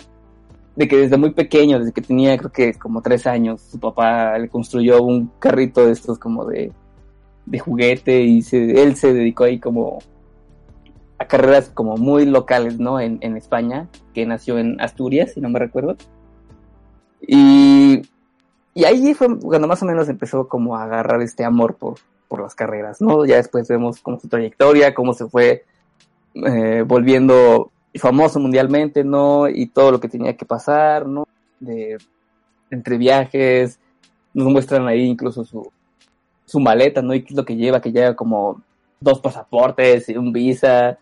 de 0.76 0.88
que 0.88 0.96
desde 0.96 1.16
muy 1.16 1.30
pequeño, 1.30 1.78
desde 1.78 1.92
que 1.92 2.02
tenía 2.02 2.36
creo 2.36 2.50
que 2.50 2.74
como 2.74 3.00
tres 3.02 3.26
años, 3.26 3.60
su 3.60 3.78
papá 3.78 4.38
le 4.38 4.48
construyó 4.48 5.02
un 5.02 5.30
carrito 5.38 5.86
de 5.86 5.92
estos 5.92 6.18
como 6.18 6.44
de, 6.44 6.72
de 7.46 7.58
juguete 7.58 8.22
y 8.22 8.44
él 8.52 8.96
se 8.96 9.12
dedicó 9.12 9.44
ahí 9.44 9.58
como 9.60 9.98
a 11.18 11.26
carreras 11.26 11.70
como 11.72 11.96
muy 11.96 12.26
locales, 12.26 12.80
¿no? 12.80 12.98
En, 12.98 13.18
en 13.20 13.36
España, 13.36 13.88
que 14.12 14.26
nació 14.26 14.58
en 14.58 14.80
Asturias, 14.80 15.32
si 15.34 15.40
no 15.40 15.48
me 15.48 15.60
recuerdo. 15.60 15.96
Y, 17.20 18.02
y 18.74 18.84
ahí 18.84 19.14
fue 19.14 19.38
cuando 19.38 19.68
más 19.68 19.82
o 19.82 19.86
menos 19.86 20.08
empezó 20.08 20.48
como 20.48 20.76
a 20.76 20.84
agarrar 20.84 21.22
este 21.22 21.44
amor 21.44 21.76
por, 21.76 21.94
por 22.28 22.42
las 22.42 22.54
carreras, 22.54 23.00
¿no? 23.00 23.24
Ya 23.24 23.36
después 23.36 23.68
vemos 23.68 24.00
como 24.00 24.18
su 24.18 24.28
trayectoria, 24.28 24.94
cómo 24.94 25.14
se 25.14 25.26
fue 25.26 25.64
eh, 26.34 26.84
volviendo 26.86 27.70
famoso 27.94 28.40
mundialmente, 28.40 29.04
¿no? 29.04 29.48
Y 29.48 29.66
todo 29.66 29.92
lo 29.92 30.00
que 30.00 30.08
tenía 30.08 30.36
que 30.36 30.44
pasar, 30.44 31.06
¿no? 31.06 31.26
De, 31.60 31.98
entre 32.70 32.98
viajes, 32.98 33.78
nos 34.32 34.48
muestran 34.48 34.88
ahí 34.88 35.02
incluso 35.02 35.44
su, 35.44 35.70
su 36.44 36.60
maleta, 36.60 37.02
¿no? 37.02 37.14
Y 37.14 37.22
qué 37.22 37.32
es 37.32 37.36
lo 37.36 37.44
que 37.44 37.56
lleva, 37.56 37.80
que 37.80 37.92
lleva 37.92 38.16
como 38.16 38.62
dos 39.00 39.20
pasaportes 39.20 40.08
y 40.08 40.16
un 40.16 40.32
visa 40.32 40.98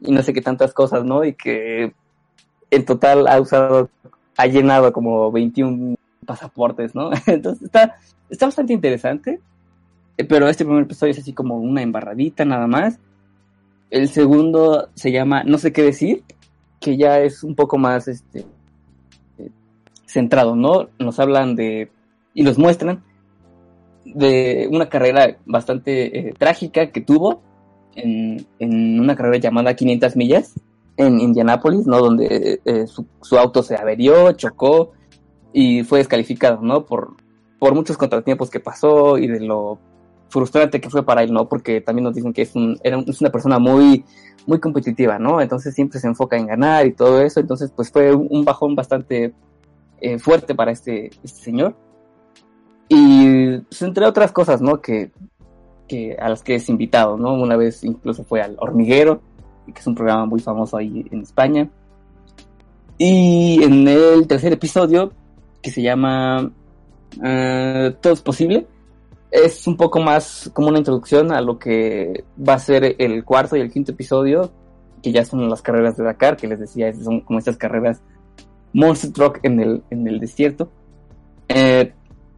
y 0.00 0.12
no 0.12 0.22
sé 0.22 0.32
qué 0.32 0.42
tantas 0.42 0.74
cosas, 0.74 1.04
¿no? 1.04 1.24
Y 1.24 1.34
que 1.34 1.94
en 2.70 2.84
total 2.84 3.26
ha 3.28 3.40
usado, 3.40 3.88
ha 4.36 4.46
llenado 4.46 4.92
como 4.92 5.32
21 5.32 5.96
pasaportes, 6.26 6.94
¿no? 6.94 7.10
Entonces 7.26 7.64
está, 7.64 7.96
está 8.28 8.46
bastante 8.46 8.72
interesante, 8.72 9.40
pero 10.24 10.48
este 10.48 10.64
primer 10.64 10.84
episodio 10.84 11.12
es 11.12 11.18
así 11.18 11.32
como 11.32 11.56
una 11.56 11.82
embarradita 11.82 12.44
nada 12.44 12.66
más. 12.66 12.98
El 13.90 14.08
segundo 14.08 14.88
se 14.94 15.12
llama 15.12 15.44
No 15.44 15.58
sé 15.58 15.72
qué 15.72 15.82
decir, 15.82 16.24
que 16.80 16.96
ya 16.96 17.20
es 17.20 17.42
un 17.42 17.54
poco 17.54 17.78
más 17.78 18.08
este 18.08 18.46
eh, 19.38 19.50
centrado, 20.06 20.56
¿no? 20.56 20.88
Nos 20.98 21.20
hablan 21.20 21.54
de 21.54 21.90
y 22.34 22.42
nos 22.42 22.58
muestran 22.58 23.02
de 24.04 24.68
una 24.70 24.88
carrera 24.88 25.36
bastante 25.46 26.28
eh, 26.28 26.34
trágica 26.38 26.90
que 26.90 27.00
tuvo 27.00 27.42
en, 27.94 28.46
en 28.58 29.00
una 29.00 29.16
carrera 29.16 29.38
llamada 29.38 29.74
500 29.74 30.16
millas 30.16 30.54
en 30.96 31.20
Indianápolis, 31.20 31.86
¿no? 31.86 31.98
Donde 31.98 32.60
eh, 32.64 32.86
su, 32.86 33.06
su 33.20 33.38
auto 33.38 33.62
se 33.62 33.76
averió, 33.76 34.32
chocó 34.32 34.92
y 35.52 35.82
fue 35.84 35.98
descalificado, 35.98 36.60
¿no? 36.62 36.84
Por, 36.84 37.16
por 37.58 37.74
muchos 37.74 37.96
contratiempos 37.96 38.50
que 38.50 38.60
pasó 38.60 39.18
y 39.18 39.26
de 39.26 39.40
lo 39.40 39.78
frustrante 40.28 40.80
que 40.80 40.90
fue 40.90 41.04
para 41.04 41.22
él, 41.22 41.32
¿no? 41.32 41.48
Porque 41.48 41.80
también 41.80 42.04
nos 42.04 42.14
dicen 42.14 42.32
que 42.32 42.42
es, 42.42 42.54
un, 42.54 42.78
era 42.82 42.98
es 43.06 43.20
una 43.20 43.30
persona 43.30 43.58
muy, 43.58 44.04
muy 44.46 44.60
competitiva, 44.60 45.18
¿no? 45.18 45.40
Entonces 45.40 45.74
siempre 45.74 46.00
se 46.00 46.06
enfoca 46.06 46.36
en 46.36 46.46
ganar 46.46 46.86
y 46.86 46.92
todo 46.92 47.20
eso. 47.20 47.40
Entonces, 47.40 47.72
pues 47.74 47.90
fue 47.90 48.14
un, 48.14 48.44
bajón 48.44 48.74
bastante 48.74 49.34
eh, 50.00 50.18
fuerte 50.18 50.54
para 50.54 50.72
este, 50.72 51.06
este 51.22 51.42
señor. 51.42 51.76
Y 52.88 53.58
pues, 53.58 53.82
entre 53.82 54.06
otras 54.06 54.32
cosas, 54.32 54.60
¿no? 54.60 54.80
Que, 54.80 55.10
que 55.88 56.16
a 56.18 56.28
las 56.28 56.42
que 56.42 56.56
es 56.56 56.68
invitado, 56.68 57.16
¿no? 57.16 57.34
Una 57.34 57.56
vez 57.56 57.84
incluso 57.84 58.24
fue 58.24 58.40
al 58.40 58.56
Hormiguero, 58.58 59.20
que 59.66 59.80
es 59.80 59.86
un 59.86 59.94
programa 59.94 60.26
muy 60.26 60.40
famoso 60.40 60.76
ahí 60.76 61.06
en 61.10 61.22
España. 61.22 61.70
Y 62.98 63.62
en 63.62 63.86
el 63.86 64.26
tercer 64.26 64.52
episodio, 64.52 65.12
que 65.62 65.70
se 65.70 65.82
llama 65.82 66.50
eh, 67.22 67.94
Todo 68.00 68.12
es 68.12 68.22
posible, 68.22 68.66
es 69.44 69.66
un 69.66 69.76
poco 69.76 70.00
más 70.00 70.50
como 70.54 70.68
una 70.68 70.78
introducción 70.78 71.32
a 71.32 71.40
lo 71.40 71.58
que 71.58 72.24
va 72.36 72.54
a 72.54 72.58
ser 72.58 72.96
el 72.98 73.24
cuarto 73.24 73.56
y 73.56 73.60
el 73.60 73.70
quinto 73.70 73.92
episodio, 73.92 74.50
que 75.02 75.12
ya 75.12 75.24
son 75.24 75.48
las 75.50 75.60
carreras 75.60 75.96
de 75.96 76.04
Dakar, 76.04 76.36
que 76.36 76.48
les 76.48 76.58
decía, 76.58 76.92
son 76.94 77.20
como 77.20 77.38
estas 77.38 77.56
carreras 77.56 78.02
Monster 78.72 79.12
Truck 79.12 79.40
en 79.42 79.60
el, 79.60 79.82
en 79.90 80.06
el 80.08 80.20
desierto. 80.20 80.70
Eh, 81.48 81.92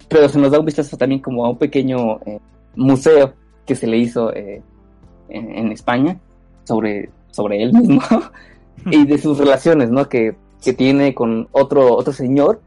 pero 0.08 0.28
se 0.28 0.38
nos 0.38 0.50
da 0.50 0.58
un 0.58 0.66
vistazo 0.66 0.96
también 0.96 1.20
como 1.20 1.44
a 1.46 1.50
un 1.50 1.58
pequeño 1.58 2.20
eh, 2.26 2.40
museo 2.74 3.34
que 3.64 3.74
se 3.74 3.86
le 3.86 3.98
hizo 3.98 4.32
eh, 4.34 4.62
en, 5.28 5.50
en 5.50 5.72
España 5.72 6.18
sobre, 6.64 7.10
sobre 7.30 7.62
él 7.62 7.72
mismo 7.72 8.02
y 8.86 9.06
de 9.06 9.18
sus 9.18 9.38
relaciones, 9.38 9.90
¿no? 9.90 10.08
Que, 10.08 10.36
que 10.62 10.72
tiene 10.72 11.14
con 11.14 11.48
otro, 11.52 11.94
otro 11.94 12.12
señor 12.12 12.60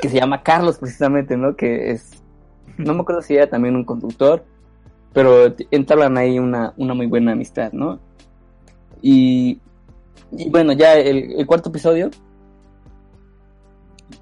que 0.00 0.08
se 0.08 0.18
llama 0.18 0.42
Carlos 0.42 0.78
precisamente, 0.78 1.36
¿no? 1.36 1.56
Que 1.56 1.90
es, 1.90 2.19
no 2.84 2.94
me 2.94 3.00
acuerdo 3.00 3.22
si 3.22 3.34
era 3.34 3.48
también 3.48 3.76
un 3.76 3.84
conductor, 3.84 4.44
pero 5.12 5.54
entablan 5.70 6.16
ahí 6.18 6.38
una, 6.38 6.72
una 6.76 6.94
muy 6.94 7.06
buena 7.06 7.32
amistad, 7.32 7.72
¿no? 7.72 7.98
Y, 9.02 9.58
y 10.32 10.50
bueno, 10.50 10.72
ya 10.72 10.94
el, 10.94 11.32
el 11.32 11.46
cuarto 11.46 11.70
episodio 11.70 12.10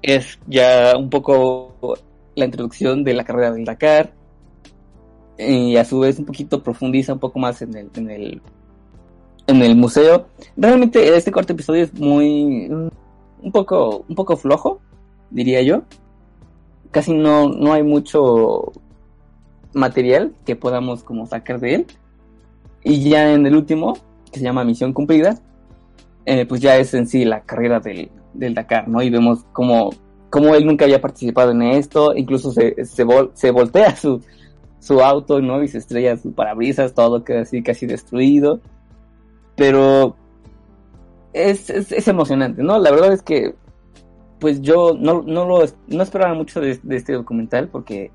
es 0.01 0.39
ya 0.47 0.93
un 0.97 1.09
poco 1.09 1.97
la 2.35 2.45
introducción 2.45 3.03
de 3.03 3.13
la 3.13 3.23
carrera 3.23 3.51
del 3.51 3.65
Dakar 3.65 4.13
y 5.37 5.75
a 5.77 5.85
su 5.85 5.99
vez 5.99 6.19
un 6.19 6.25
poquito 6.25 6.63
profundiza 6.63 7.13
un 7.13 7.19
poco 7.19 7.39
más 7.39 7.61
en 7.61 7.75
el, 7.75 7.89
en 7.95 8.09
el, 8.09 8.41
en 9.47 9.61
el 9.61 9.75
museo. 9.75 10.27
Realmente 10.57 11.15
este 11.15 11.31
cuarto 11.31 11.53
episodio 11.53 11.83
es 11.83 11.93
muy, 11.93 12.67
un 12.69 13.51
poco, 13.51 14.05
un 14.07 14.15
poco 14.15 14.37
flojo, 14.37 14.79
diría 15.29 15.61
yo. 15.61 15.83
Casi 16.91 17.13
no, 17.13 17.49
no 17.49 17.73
hay 17.73 17.83
mucho 17.83 18.71
material 19.73 20.33
que 20.45 20.55
podamos 20.55 21.03
como 21.03 21.27
sacar 21.27 21.59
de 21.59 21.75
él. 21.75 21.87
Y 22.83 23.09
ya 23.09 23.33
en 23.33 23.45
el 23.45 23.55
último, 23.55 23.97
que 24.31 24.39
se 24.39 24.45
llama 24.45 24.63
Misión 24.63 24.93
Cumplida, 24.93 25.37
eh, 26.25 26.45
pues 26.45 26.61
ya 26.61 26.77
es 26.77 26.93
en 26.93 27.07
sí 27.07 27.25
la 27.25 27.41
carrera 27.41 27.79
del, 27.79 28.09
del 28.33 28.53
Dakar, 28.53 28.87
¿no? 28.87 29.01
Y 29.01 29.09
vemos 29.09 29.45
cómo, 29.51 29.91
cómo 30.29 30.55
él 30.55 30.65
nunca 30.65 30.85
había 30.85 31.01
participado 31.01 31.51
en 31.51 31.61
esto, 31.61 32.15
incluso 32.15 32.51
se, 32.51 32.85
se, 32.85 33.05
vol- 33.05 33.31
se 33.33 33.51
voltea 33.51 33.95
su, 33.95 34.21
su 34.79 35.01
auto, 35.01 35.41
¿no? 35.41 35.61
Y 35.61 35.67
se 35.67 35.77
estrella 35.79 36.17
su 36.17 36.31
parabrisas, 36.33 36.93
todo 36.93 37.23
queda 37.23 37.41
así 37.41 37.61
casi 37.61 37.85
destruido. 37.85 38.61
Pero 39.55 40.15
es, 41.33 41.69
es, 41.69 41.91
es 41.91 42.07
emocionante, 42.07 42.63
¿no? 42.63 42.79
La 42.79 42.91
verdad 42.91 43.11
es 43.11 43.21
que 43.21 43.55
pues 44.39 44.61
yo 44.61 44.95
no, 44.97 45.21
no 45.21 45.45
lo 45.45 45.65
no 45.87 46.03
esperaba 46.03 46.33
mucho 46.33 46.61
de, 46.61 46.79
este 46.89 47.13
documental 47.13 47.67
porque 47.67 48.11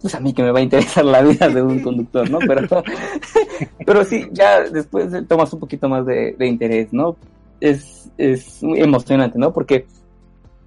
pues 0.00 0.14
a 0.14 0.20
mí 0.20 0.32
que 0.32 0.42
me 0.42 0.52
va 0.52 0.58
a 0.58 0.62
interesar 0.62 1.04
la 1.04 1.22
vida 1.22 1.48
de 1.48 1.62
un 1.62 1.80
conductor, 1.80 2.30
¿no? 2.30 2.38
Pero, 2.38 2.84
pero 3.86 4.04
sí, 4.04 4.28
ya 4.30 4.60
después 4.62 5.10
tomas 5.26 5.52
un 5.52 5.60
poquito 5.60 5.88
más 5.88 6.04
de, 6.04 6.36
interés, 6.40 6.92
¿no? 6.92 7.16
Es, 7.60 8.10
es 8.18 8.62
muy 8.62 8.80
emocionante, 8.80 9.38
¿no? 9.38 9.52
Porque 9.52 9.86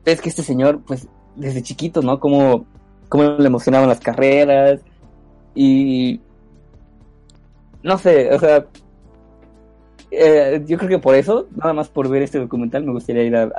es 0.04 0.20
que 0.20 0.30
este 0.30 0.42
señor, 0.42 0.82
pues, 0.86 1.08
desde 1.36 1.62
chiquito, 1.62 2.02
¿no? 2.02 2.20
Como, 2.20 2.66
como 3.08 3.24
le 3.24 3.46
emocionaban 3.46 3.88
las 3.88 4.00
carreras 4.00 4.82
y 5.54 6.20
no 7.84 7.98
sé, 7.98 8.34
o 8.34 8.40
sea, 8.40 8.66
eh, 10.12 10.64
yo 10.66 10.78
creo 10.78 10.90
que 10.90 11.00
por 11.00 11.16
eso, 11.16 11.48
nada 11.56 11.74
más 11.74 11.88
por 11.90 12.10
ver 12.10 12.24
este 12.24 12.40
documental, 12.40 12.84
me 12.84 12.92
gustaría 12.92 13.24
ir 13.24 13.36
a, 13.36 13.52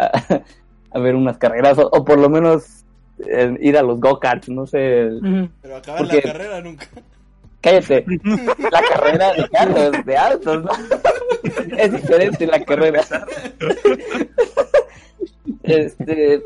a 0.93 0.99
ver 0.99 1.15
unas 1.15 1.39
carreras 1.39 1.79
o, 1.79 1.89
o 1.91 2.05
por 2.05 2.19
lo 2.19 2.29
menos 2.29 2.85
eh, 3.27 3.55
ir 3.61 3.77
a 3.79 3.83
los 3.83 4.01
go-karts, 4.01 4.49
no 4.49 4.67
sé. 4.67 5.11
Pero 5.63 5.77
acabar 5.77 6.01
Porque- 6.03 6.17
la 6.25 6.33
carrera 6.33 6.61
nunca. 6.61 6.87
Cállate. 7.63 8.07
La 8.73 8.81
carrera 8.91 9.33
de 9.35 9.49
carros, 9.51 10.05
de 10.07 10.17
autos, 10.17 10.65
¿no? 10.65 10.71
Es 11.77 11.93
diferente 11.93 12.47
la 12.47 12.65
carrera. 12.65 13.03
Este. 15.63 16.43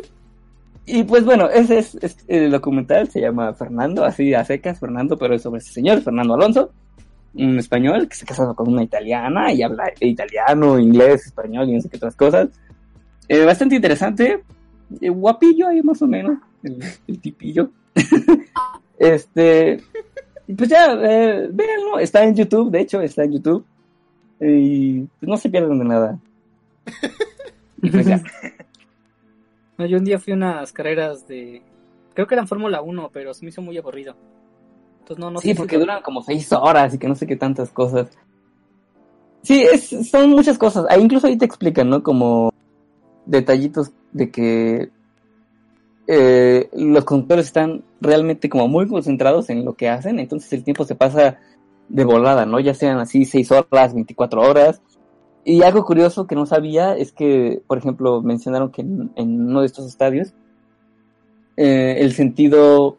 Y 0.86 1.02
pues 1.04 1.24
bueno, 1.24 1.48
ese 1.48 1.78
es, 1.78 1.94
es 2.02 2.16
el 2.28 2.50
documental, 2.50 3.08
se 3.08 3.20
llama 3.20 3.54
Fernando, 3.54 4.04
así 4.04 4.34
a 4.34 4.44
secas, 4.44 4.78
Fernando, 4.78 5.16
pero 5.16 5.34
es 5.34 5.42
sobre 5.42 5.60
ese 5.60 5.72
señor, 5.72 6.02
Fernando 6.02 6.34
Alonso, 6.34 6.70
un 7.34 7.58
español 7.58 8.06
que 8.06 8.16
se 8.16 8.26
casó 8.26 8.54
con 8.54 8.68
una 8.68 8.82
italiana 8.82 9.50
y 9.52 9.62
habla 9.62 9.90
italiano, 10.00 10.78
inglés, 10.78 11.26
español 11.26 11.70
y 11.70 11.74
no 11.76 11.80
sé 11.80 11.88
qué 11.88 11.96
otras 11.96 12.16
cosas. 12.16 12.48
Eh, 13.28 13.44
bastante 13.44 13.76
interesante, 13.76 14.42
eh, 15.00 15.08
guapillo 15.08 15.68
ahí 15.68 15.82
más 15.82 16.00
o 16.02 16.06
menos, 16.06 16.38
el, 16.62 16.78
el 17.06 17.20
tipillo. 17.20 17.70
este, 18.98 19.82
pues 20.56 20.68
ya, 20.68 20.92
eh, 20.92 21.48
véanlo, 21.52 21.98
está 21.98 22.22
en 22.24 22.34
YouTube, 22.34 22.70
de 22.70 22.80
hecho, 22.80 23.00
está 23.00 23.24
en 23.24 23.32
YouTube. 23.32 23.64
Y 24.40 25.00
pues, 25.02 25.28
no 25.28 25.36
se 25.36 25.48
pierden 25.48 25.78
de 25.78 25.84
nada. 25.84 26.18
Y 27.82 27.90
pues 27.90 28.06
ya. 28.06 28.22
No, 29.76 29.86
yo 29.86 29.98
un 29.98 30.04
día 30.04 30.20
fui 30.20 30.32
a 30.32 30.36
unas 30.36 30.72
carreras 30.72 31.26
de. 31.26 31.60
Creo 32.14 32.28
que 32.28 32.34
eran 32.36 32.46
Fórmula 32.46 32.80
1, 32.80 33.10
pero 33.12 33.34
se 33.34 33.44
me 33.44 33.48
hizo 33.48 33.60
muy 33.60 33.76
aburrido. 33.76 34.14
Entonces 35.00 35.18
no, 35.18 35.32
no 35.32 35.40
sé 35.40 35.48
Sí, 35.48 35.52
si- 35.52 35.58
porque 35.58 35.78
duran 35.78 36.00
como 36.00 36.22
seis 36.22 36.52
horas 36.52 36.94
y 36.94 36.98
que 36.98 37.08
no 37.08 37.16
sé 37.16 37.26
qué 37.26 37.34
tantas 37.34 37.70
cosas. 37.70 38.08
Sí, 39.42 39.62
es, 39.64 39.88
son 40.10 40.30
muchas 40.30 40.58
cosas. 40.58 40.86
Ahí 40.88 41.02
incluso 41.02 41.26
ahí 41.26 41.36
te 41.36 41.44
explican, 41.44 41.90
¿no? 41.90 42.04
Como 42.04 42.52
detallitos 43.26 43.92
de 44.12 44.30
que 44.30 44.90
eh, 46.06 46.68
los 46.74 47.04
conductores 47.04 47.46
están 47.46 47.82
realmente 48.00 48.48
como 48.48 48.68
muy 48.68 48.86
concentrados 48.86 49.48
en 49.48 49.64
lo 49.64 49.74
que 49.74 49.88
hacen, 49.88 50.18
entonces 50.18 50.52
el 50.52 50.64
tiempo 50.64 50.84
se 50.84 50.94
pasa 50.94 51.38
de 51.88 52.04
volada, 52.04 52.46
¿no? 52.46 52.60
Ya 52.60 52.74
sean 52.74 52.98
así 52.98 53.24
seis 53.24 53.50
horas, 53.50 53.94
24 53.94 54.40
horas. 54.40 54.82
Y 55.44 55.62
algo 55.62 55.84
curioso 55.84 56.26
que 56.26 56.34
no 56.34 56.46
sabía 56.46 56.96
es 56.96 57.12
que, 57.12 57.62
por 57.66 57.76
ejemplo, 57.76 58.22
mencionaron 58.22 58.70
que 58.70 58.82
en, 58.82 59.10
uno 59.16 59.60
de 59.60 59.66
estos 59.66 59.86
estadios 59.86 60.32
eh, 61.56 61.96
el 62.00 62.12
sentido 62.12 62.96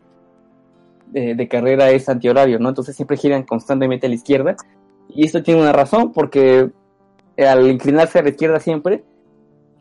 de, 1.12 1.34
de 1.34 1.48
carrera 1.48 1.90
es 1.90 2.08
antihorario, 2.08 2.60
¿no? 2.60 2.70
Entonces 2.70 2.96
siempre 2.96 3.18
giran 3.18 3.44
constantemente 3.44 4.06
a 4.06 4.10
la 4.10 4.16
izquierda. 4.16 4.56
Y 5.10 5.26
esto 5.26 5.42
tiene 5.44 5.62
una 5.62 5.74
razón, 5.74 6.12
porque 6.14 6.70
al 7.38 7.70
inclinarse 7.70 8.20
a 8.20 8.24
la 8.24 8.30
izquierda 8.30 8.60
siempre, 8.60 9.04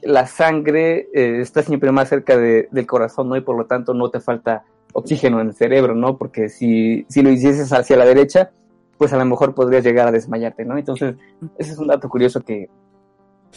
la 0.04 0.26
sangre 0.26 1.08
eh, 1.14 1.40
está 1.40 1.62
siempre 1.62 1.90
más 1.92 2.08
cerca 2.08 2.36
de- 2.36 2.68
del 2.70 2.86
corazón, 2.86 3.28
¿no? 3.28 3.36
Y 3.36 3.40
por 3.40 3.56
lo 3.56 3.66
tanto 3.66 3.94
no 3.94 4.10
te 4.10 4.20
falta 4.20 4.64
oxígeno 4.92 5.40
en 5.40 5.48
el 5.48 5.54
cerebro, 5.54 5.94
¿no? 5.94 6.16
Porque 6.16 6.48
si, 6.48 7.04
si 7.08 7.22
lo 7.22 7.30
hicieses 7.30 7.72
hacia 7.72 7.96
la 7.96 8.04
derecha, 8.04 8.52
pues 8.98 9.12
a 9.12 9.16
lo 9.16 9.24
mejor 9.24 9.54
podrías 9.54 9.82
llegar 9.84 10.06
a 10.08 10.12
desmayarte, 10.12 10.64
¿no? 10.64 10.78
Entonces, 10.78 11.16
ese 11.58 11.72
es 11.72 11.78
un 11.78 11.88
dato 11.88 12.08
curioso 12.08 12.40
que, 12.42 12.68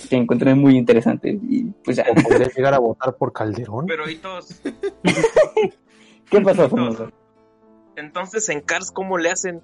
que 0.09 0.15
encontré 0.15 0.55
muy 0.55 0.77
interesante. 0.77 1.29
Y 1.29 1.65
pues 1.83 1.97
ya, 1.97 2.05
¿O 2.09 2.15
podrías 2.27 2.53
llegar 2.57 2.73
a 2.73 2.79
votar 2.79 3.15
por 3.15 3.31
Calderón? 3.33 3.85
Pero 3.85 4.09
hitos, 4.09 4.61
¿qué 6.31 6.41
pasó, 6.41 6.69
Fernando? 6.69 7.11
entonces 7.95 8.47
en 8.49 8.61
Cars, 8.61 8.91
¿cómo 8.91 9.17
le 9.17 9.31
hacen? 9.31 9.61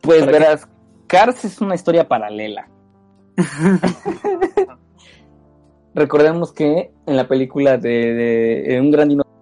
Pues 0.00 0.24
verás, 0.26 0.68
Cars 1.06 1.44
es 1.44 1.60
una 1.60 1.74
historia 1.74 2.06
paralela. 2.06 2.68
Recordemos 5.94 6.52
que 6.52 6.90
en 7.06 7.16
la 7.16 7.28
película 7.28 7.78
de, 7.78 8.64
de- 8.66 8.80
un 8.80 8.90
gran 8.90 9.08
dinosaurio 9.08 9.34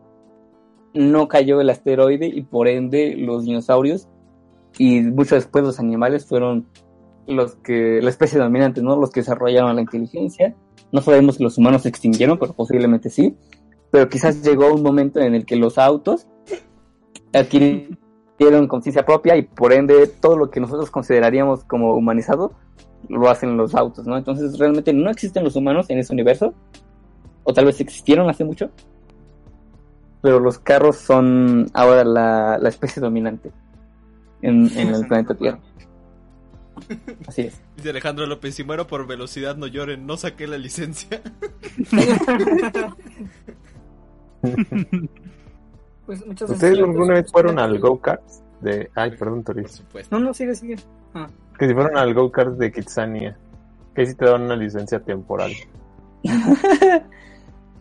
no 0.94 1.26
cayó 1.28 1.60
el 1.60 1.70
asteroide 1.70 2.26
y 2.26 2.42
por 2.42 2.68
ende 2.68 3.16
los 3.16 3.44
dinosaurios 3.44 4.08
y 4.78 5.00
mucho 5.00 5.34
después 5.34 5.64
los 5.64 5.78
animales 5.80 6.26
fueron 6.26 6.66
los 7.26 7.54
que, 7.56 8.00
la 8.02 8.10
especie 8.10 8.38
dominante, 8.38 8.82
¿no? 8.82 8.96
Los 8.96 9.10
que 9.10 9.20
desarrollaron 9.20 9.74
la 9.76 9.82
inteligencia. 9.82 10.54
No 10.90 11.00
sabemos 11.00 11.36
si 11.36 11.42
los 11.42 11.56
humanos 11.56 11.82
se 11.82 11.88
extinguieron, 11.88 12.38
pero 12.38 12.52
posiblemente 12.52 13.08
sí. 13.08 13.34
Pero 13.90 14.08
quizás 14.08 14.42
llegó 14.42 14.72
un 14.74 14.82
momento 14.82 15.20
en 15.20 15.34
el 15.34 15.46
que 15.46 15.56
los 15.56 15.78
autos 15.78 16.26
adquirieron 17.32 17.98
conciencia 18.68 19.04
propia 19.04 19.36
y 19.36 19.42
por 19.42 19.72
ende 19.72 20.06
todo 20.06 20.36
lo 20.36 20.50
que 20.50 20.60
nosotros 20.60 20.90
consideraríamos 20.90 21.64
como 21.64 21.94
humanizado 21.94 22.52
lo 23.08 23.28
hacen 23.28 23.56
los 23.56 23.74
autos, 23.74 24.06
¿no? 24.06 24.16
Entonces 24.16 24.58
realmente 24.58 24.92
no 24.92 25.10
existen 25.10 25.44
los 25.44 25.56
humanos 25.56 25.90
en 25.90 25.98
ese 25.98 26.12
universo, 26.12 26.54
o 27.44 27.52
tal 27.52 27.64
vez 27.64 27.80
existieron 27.80 28.30
hace 28.30 28.44
mucho, 28.44 28.70
pero 30.20 30.38
los 30.38 30.58
carros 30.58 30.96
son 30.96 31.66
ahora 31.74 32.04
la, 32.04 32.58
la 32.58 32.68
especie 32.68 33.00
dominante 33.00 33.50
en, 34.40 34.70
en 34.78 34.94
el 34.94 35.06
planeta 35.08 35.34
Tierra. 35.34 35.58
Así 37.26 37.42
es. 37.42 37.60
Dice 37.76 37.90
Alejandro 37.90 38.26
López, 38.26 38.54
si 38.54 38.64
muero 38.64 38.86
por 38.86 39.06
velocidad 39.06 39.56
no 39.56 39.66
lloren, 39.66 40.06
no 40.06 40.16
saqué 40.16 40.46
la 40.46 40.58
licencia. 40.58 41.22
Pues 46.06 46.26
muchas 46.26 46.50
¿Ustedes 46.50 46.78
alguna 46.78 47.14
vez 47.14 47.30
fueron 47.30 47.58
al 47.58 47.78
go-kart? 47.78 48.22
De... 48.60 48.90
Ay, 48.94 49.12
perdón, 49.16 49.42
Tori. 49.44 49.62
Por 49.62 49.70
supuesto. 49.70 50.18
No, 50.18 50.24
no, 50.26 50.34
sigue, 50.34 50.54
sigue. 50.54 50.76
Que 51.58 51.68
si 51.68 51.74
fueron 51.74 51.96
al 51.96 52.14
go-kart 52.14 52.56
de 52.56 52.72
Kitsania, 52.72 53.36
que 53.94 54.06
si 54.06 54.14
te 54.14 54.24
dan 54.24 54.42
una 54.42 54.56
licencia 54.56 55.00
temporal. 55.00 55.52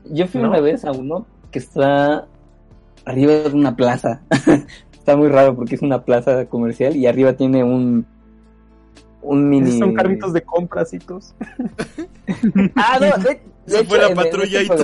Yo 0.06 0.28
fui 0.28 0.42
¿No? 0.42 0.50
una 0.50 0.60
vez 0.60 0.84
a 0.86 0.92
uno 0.92 1.26
que 1.52 1.60
está 1.60 2.26
arriba 3.06 3.34
de 3.34 3.50
una 3.56 3.76
plaza. 3.76 4.22
está 4.94 5.16
muy 5.16 5.30
raro 5.30 5.56
porque 5.56 5.76
es 5.76 5.82
una 5.82 6.04
plaza 6.04 6.46
comercial 6.46 6.96
y 6.96 7.08
arriba 7.08 7.34
tiene 7.34 7.64
un 7.64 8.06
un 9.24 9.48
mini 9.50 9.78
son 9.78 9.94
carritos 9.94 10.34
de 10.34 10.42
comprasitos. 10.42 11.34
Ah, 12.76 12.98
no, 13.00 13.24
de, 13.24 13.42
de 13.66 13.78
Se 13.78 13.84
fue 13.84 13.98
la 13.98 14.06
en- 14.06 14.12
en 14.12 14.16
patrulla 14.16 14.62
este 14.62 14.74
y 14.74 14.78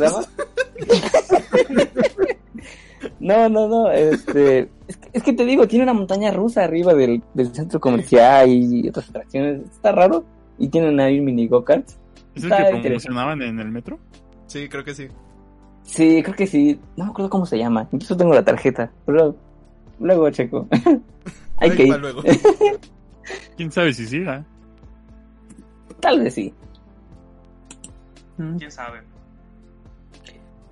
No, 3.19 3.49
no, 3.49 3.67
no, 3.67 3.91
este, 3.91 4.69
es 4.87 4.97
que, 4.97 5.09
es 5.13 5.23
que 5.23 5.33
te 5.33 5.45
digo, 5.45 5.67
tiene 5.67 5.83
una 5.83 5.93
montaña 5.93 6.31
rusa 6.31 6.63
arriba 6.63 6.93
del, 6.93 7.23
del 7.33 7.53
centro 7.53 7.79
comercial 7.79 8.49
y 8.49 8.87
otras 8.89 9.09
atracciones, 9.09 9.61
está 9.69 9.91
raro, 9.91 10.23
y 10.57 10.67
tienen 10.69 10.99
ahí 10.99 11.19
mini 11.19 11.47
go-karts. 11.47 11.97
¿Es 12.35 12.43
el 12.43 12.51
que 12.51 12.81
promocionaban 12.81 13.41
en 13.41 13.59
el 13.59 13.71
metro? 13.71 13.97
Sí, 14.45 14.69
creo 14.69 14.83
que 14.83 14.93
sí. 14.93 15.07
Sí, 15.83 16.21
creo 16.21 16.35
que 16.35 16.47
sí, 16.47 16.79
no 16.95 17.05
me 17.05 17.11
acuerdo 17.11 17.29
cómo 17.29 17.45
se 17.45 17.57
llama, 17.57 17.87
incluso 17.91 18.15
tengo 18.15 18.33
la 18.33 18.43
tarjeta, 18.43 18.91
pero 19.05 19.35
luego 19.99 20.29
checo. 20.29 20.67
Hay 21.57 21.71
que 21.71 21.87
ir, 21.87 21.97
luego. 21.97 22.21
¿Quién 23.57 23.71
sabe 23.71 23.93
si 23.93 24.05
siga? 24.05 24.45
tal 25.99 26.19
vez 26.19 26.35
sí. 26.35 26.53
¿Quién 28.35 28.71
sabe? 28.71 29.01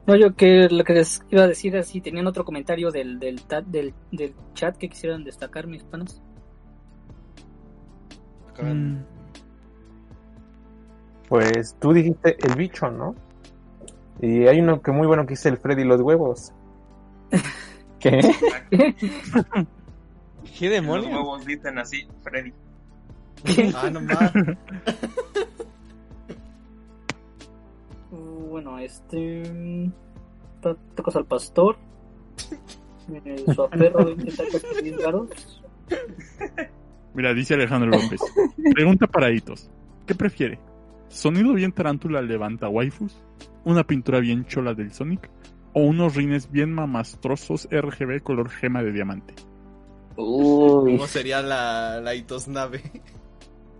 No, 0.07 0.15
yo 0.15 0.36
que 0.36 0.68
lo 0.69 0.84
que 0.84 0.94
les 0.94 1.23
iba 1.30 1.44
a 1.44 1.48
decir 1.48 1.76
es 1.76 1.88
si 1.88 1.99
tenían 2.02 2.27
otro 2.27 2.45
comentario 2.45 2.91
del, 2.91 3.18
del, 3.19 3.41
del, 3.68 3.94
del 4.11 4.36
chat 4.53 4.77
que 4.77 4.88
quisieran 4.90 5.23
destacar, 5.23 5.65
mis 5.68 5.84
panas. 5.84 6.22
Mm. 8.61 8.98
Pues 11.27 11.76
tú 11.80 11.91
dijiste 11.94 12.38
el 12.48 12.56
bicho, 12.56 12.90
¿no? 12.91 13.15
Y 14.22 14.48
hay 14.48 14.60
uno 14.61 14.82
que 14.82 14.91
muy 14.91 15.07
bueno 15.07 15.26
que 15.26 15.32
dice 15.32 15.49
el 15.49 15.57
Freddy 15.57 15.84
los 15.84 16.02
huevos. 16.02 16.53
¿Qué? 17.99 18.19
¿Qué 20.60 20.69
Los 20.69 20.69
demonios? 20.69 21.11
huevos 21.11 21.45
dicen 21.45 21.80
así, 21.80 22.07
Freddy. 22.23 22.53
Ah, 23.76 23.90
no 23.91 24.02
más. 24.02 24.32
bueno, 28.56 28.80
este. 28.80 29.44
ta- 30.61 30.77
Tocas 30.95 31.18
al 31.18 31.26
pastor. 31.26 31.76
Eh, 33.14 33.44
su 33.53 33.61
aferro 33.64 34.07
a 34.07 34.11
intentar 34.11 34.45
conseguir 34.49 34.98
varos. 35.03 35.61
Mira, 37.14 37.34
dice 37.34 37.56
Alejandro 37.56 37.91
López. 37.91 38.22
Pregunta 38.73 39.07
para 39.07 39.30
Hitos. 39.30 39.69
¿Qué 40.07 40.15
prefiere? 40.15 40.57
¿Sonido 41.10 41.53
bien 41.53 41.73
tarántula 41.73 42.22
levanta 42.22 42.69
waifus? 42.69 43.22
¿Una 43.65 43.84
pintura 43.84 44.22
bien 44.22 44.45
chola 44.45 44.73
del 44.73 44.94
Sonic? 44.94 45.30
¿O 45.73 45.82
unos 45.82 46.15
rines 46.15 46.49
bien 46.49 46.72
mamastrosos 46.72 47.68
RGB 47.69 48.23
color 48.23 48.49
gema 48.49 48.82
de 48.84 48.94
diamante? 48.94 49.34
Uy. 50.15 50.94
¿Cómo 50.94 51.07
sería 51.07 51.41
la, 51.41 51.99
la 51.99 52.15
Itos 52.15 52.48
nave? 52.48 52.82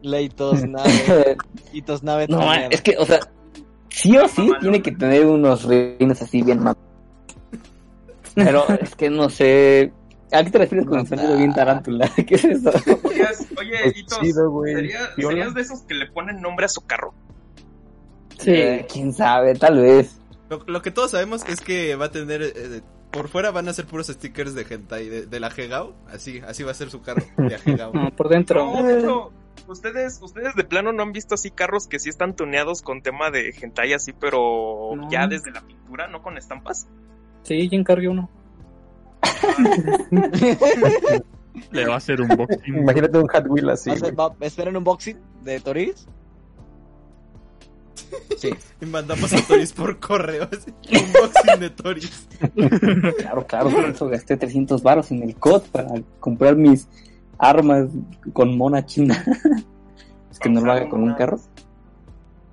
La 0.02 0.20
Itos 0.20 0.66
nave. 0.68 1.38
Itos 1.74 2.04
nave 2.04 2.28
No, 2.28 2.54
es 2.54 2.82
que, 2.82 2.98
o 2.98 3.06
sea, 3.06 3.22
sí 3.90 4.18
o 4.18 4.28
sí 4.28 4.52
tiene 4.62 4.82
que 4.82 4.92
tener 4.92 5.26
unos 5.26 5.64
reinos 5.66 6.22
así 6.22 6.42
bien 6.42 6.60
mam- 6.62 6.76
Pero 8.36 8.66
es 8.82 8.96
que 8.96 9.10
no 9.10 9.30
sé. 9.30 9.94
¿A 10.32 10.44
qué 10.44 10.50
te 10.50 10.58
refieres 10.58 10.88
con 10.88 11.00
el 11.00 11.08
sonido 11.08 11.38
bien 11.38 11.54
tarántula? 11.54 12.10
¿Qué 12.28 12.36
es 12.36 12.44
eso? 12.46 12.72
Oye, 13.58 13.94
Hitos, 13.96 14.20
chido, 14.20 14.50
güey. 14.52 14.74
¿sería- 14.76 15.16
Piola. 15.16 15.30
¿serías 15.36 15.54
de 15.54 15.62
esos 15.62 15.82
que 15.84 15.94
le 15.94 16.08
ponen 16.08 16.42
nombre 16.42 16.66
a 16.66 16.70
su 16.70 16.82
carro? 16.82 17.14
Eh, 18.46 18.86
quién 18.92 19.14
sabe, 19.14 19.56
tal 19.56 19.80
vez. 19.80 20.18
Lo, 20.50 20.60
lo 20.68 20.82
que 20.82 20.92
todos 20.92 21.12
sabemos 21.12 21.44
es 21.48 21.62
que 21.62 21.96
va 21.96 22.06
a 22.06 22.12
tener. 22.12 22.42
eh, 22.44 22.82
por 23.12 23.30
fuera 23.30 23.50
van 23.52 23.70
a 23.70 23.74
ser 23.74 23.86
puros 23.86 24.08
stickers 24.08 24.54
de 24.56 24.66
hentai 24.70 25.08
de, 25.08 25.26
de 25.26 25.40
la 25.40 25.48
Hegao. 25.48 25.94
Así, 26.10 26.42
así 26.46 26.64
va 26.64 26.72
a 26.72 26.74
ser 26.74 26.90
su 26.90 27.02
carro 27.02 27.24
de 27.38 27.56
Hegao. 27.66 27.94
No, 27.94 28.12
por 28.18 28.28
dentro. 28.28 28.66
No, 28.66 29.32
ustedes, 29.68 30.20
ustedes 30.22 30.56
de 30.56 30.64
plano 30.64 30.92
no 30.94 31.04
han 31.04 31.12
visto 31.12 31.36
así 31.36 31.52
carros 31.52 31.88
que 31.88 32.00
sí 32.00 32.10
están 32.10 32.36
tuneados 32.36 32.82
con 32.82 33.02
tema 33.02 33.30
de 33.32 33.54
hentai 33.62 33.94
así, 33.94 34.14
pero 34.14 34.92
No. 34.96 35.10
ya 35.10 35.28
desde 35.28 35.52
la 35.52 35.62
pintura, 35.62 36.08
no 36.08 36.22
con 36.22 36.38
estampas. 36.38 36.88
Sí, 37.44 37.68
yo 37.70 37.78
encargué 37.78 38.08
uno. 38.10 38.30
Le 41.72 41.86
va 41.88 41.94
a 41.94 41.98
hacer 41.98 42.20
un 42.22 42.28
boxing. 42.28 42.76
Imagínate 42.78 43.18
un 43.18 43.28
Hot 43.28 43.46
Wheel 43.48 43.70
así. 43.70 43.90
¿Esperan 44.42 44.76
un 44.78 44.84
boxing 44.84 45.18
de 45.44 45.60
Toris? 45.62 46.06
Sí. 48.38 48.50
Y 48.82 48.86
mandamos 48.86 49.32
a 49.34 49.42
Toris 49.48 49.72
por 49.74 50.00
correo. 50.00 50.48
así, 50.52 50.72
Un 50.92 51.14
boxing 51.14 51.60
de 51.60 51.70
Toris. 51.70 52.28
Claro, 53.18 53.46
claro, 53.48 53.70
por 53.70 53.86
eso 53.86 54.08
gasté 54.10 54.36
300 54.38 54.84
varos 54.84 55.10
en 55.12 55.24
el 55.24 55.36
COD 55.36 55.64
para 55.72 55.88
comprar 56.20 56.56
mis 56.56 56.88
armas 57.38 57.90
con 58.34 58.58
mona 58.58 58.86
china. 58.86 59.24
es 60.32 60.40
que 60.40 60.50
no 60.50 60.62
lo 60.62 60.72
haga 60.72 60.90
con 60.90 61.04
un 61.04 61.14
carro. 61.14 61.40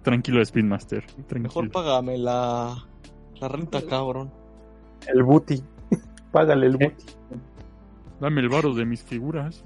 Tranquilo, 0.02 0.42
Spin 0.42 0.68
Master. 0.68 1.04
Mejor 1.38 1.70
págame 1.70 2.18
la, 2.18 2.74
la 3.40 3.48
renta, 3.48 3.80
cabrón. 3.86 4.30
El 5.06 5.22
booty. 5.22 5.62
Págale 6.32 6.66
el 6.66 6.76
booty. 6.76 7.04
Dame 8.20 8.40
el 8.40 8.48
varo 8.48 8.74
de 8.74 8.84
mis 8.84 9.02
figuras. 9.02 9.62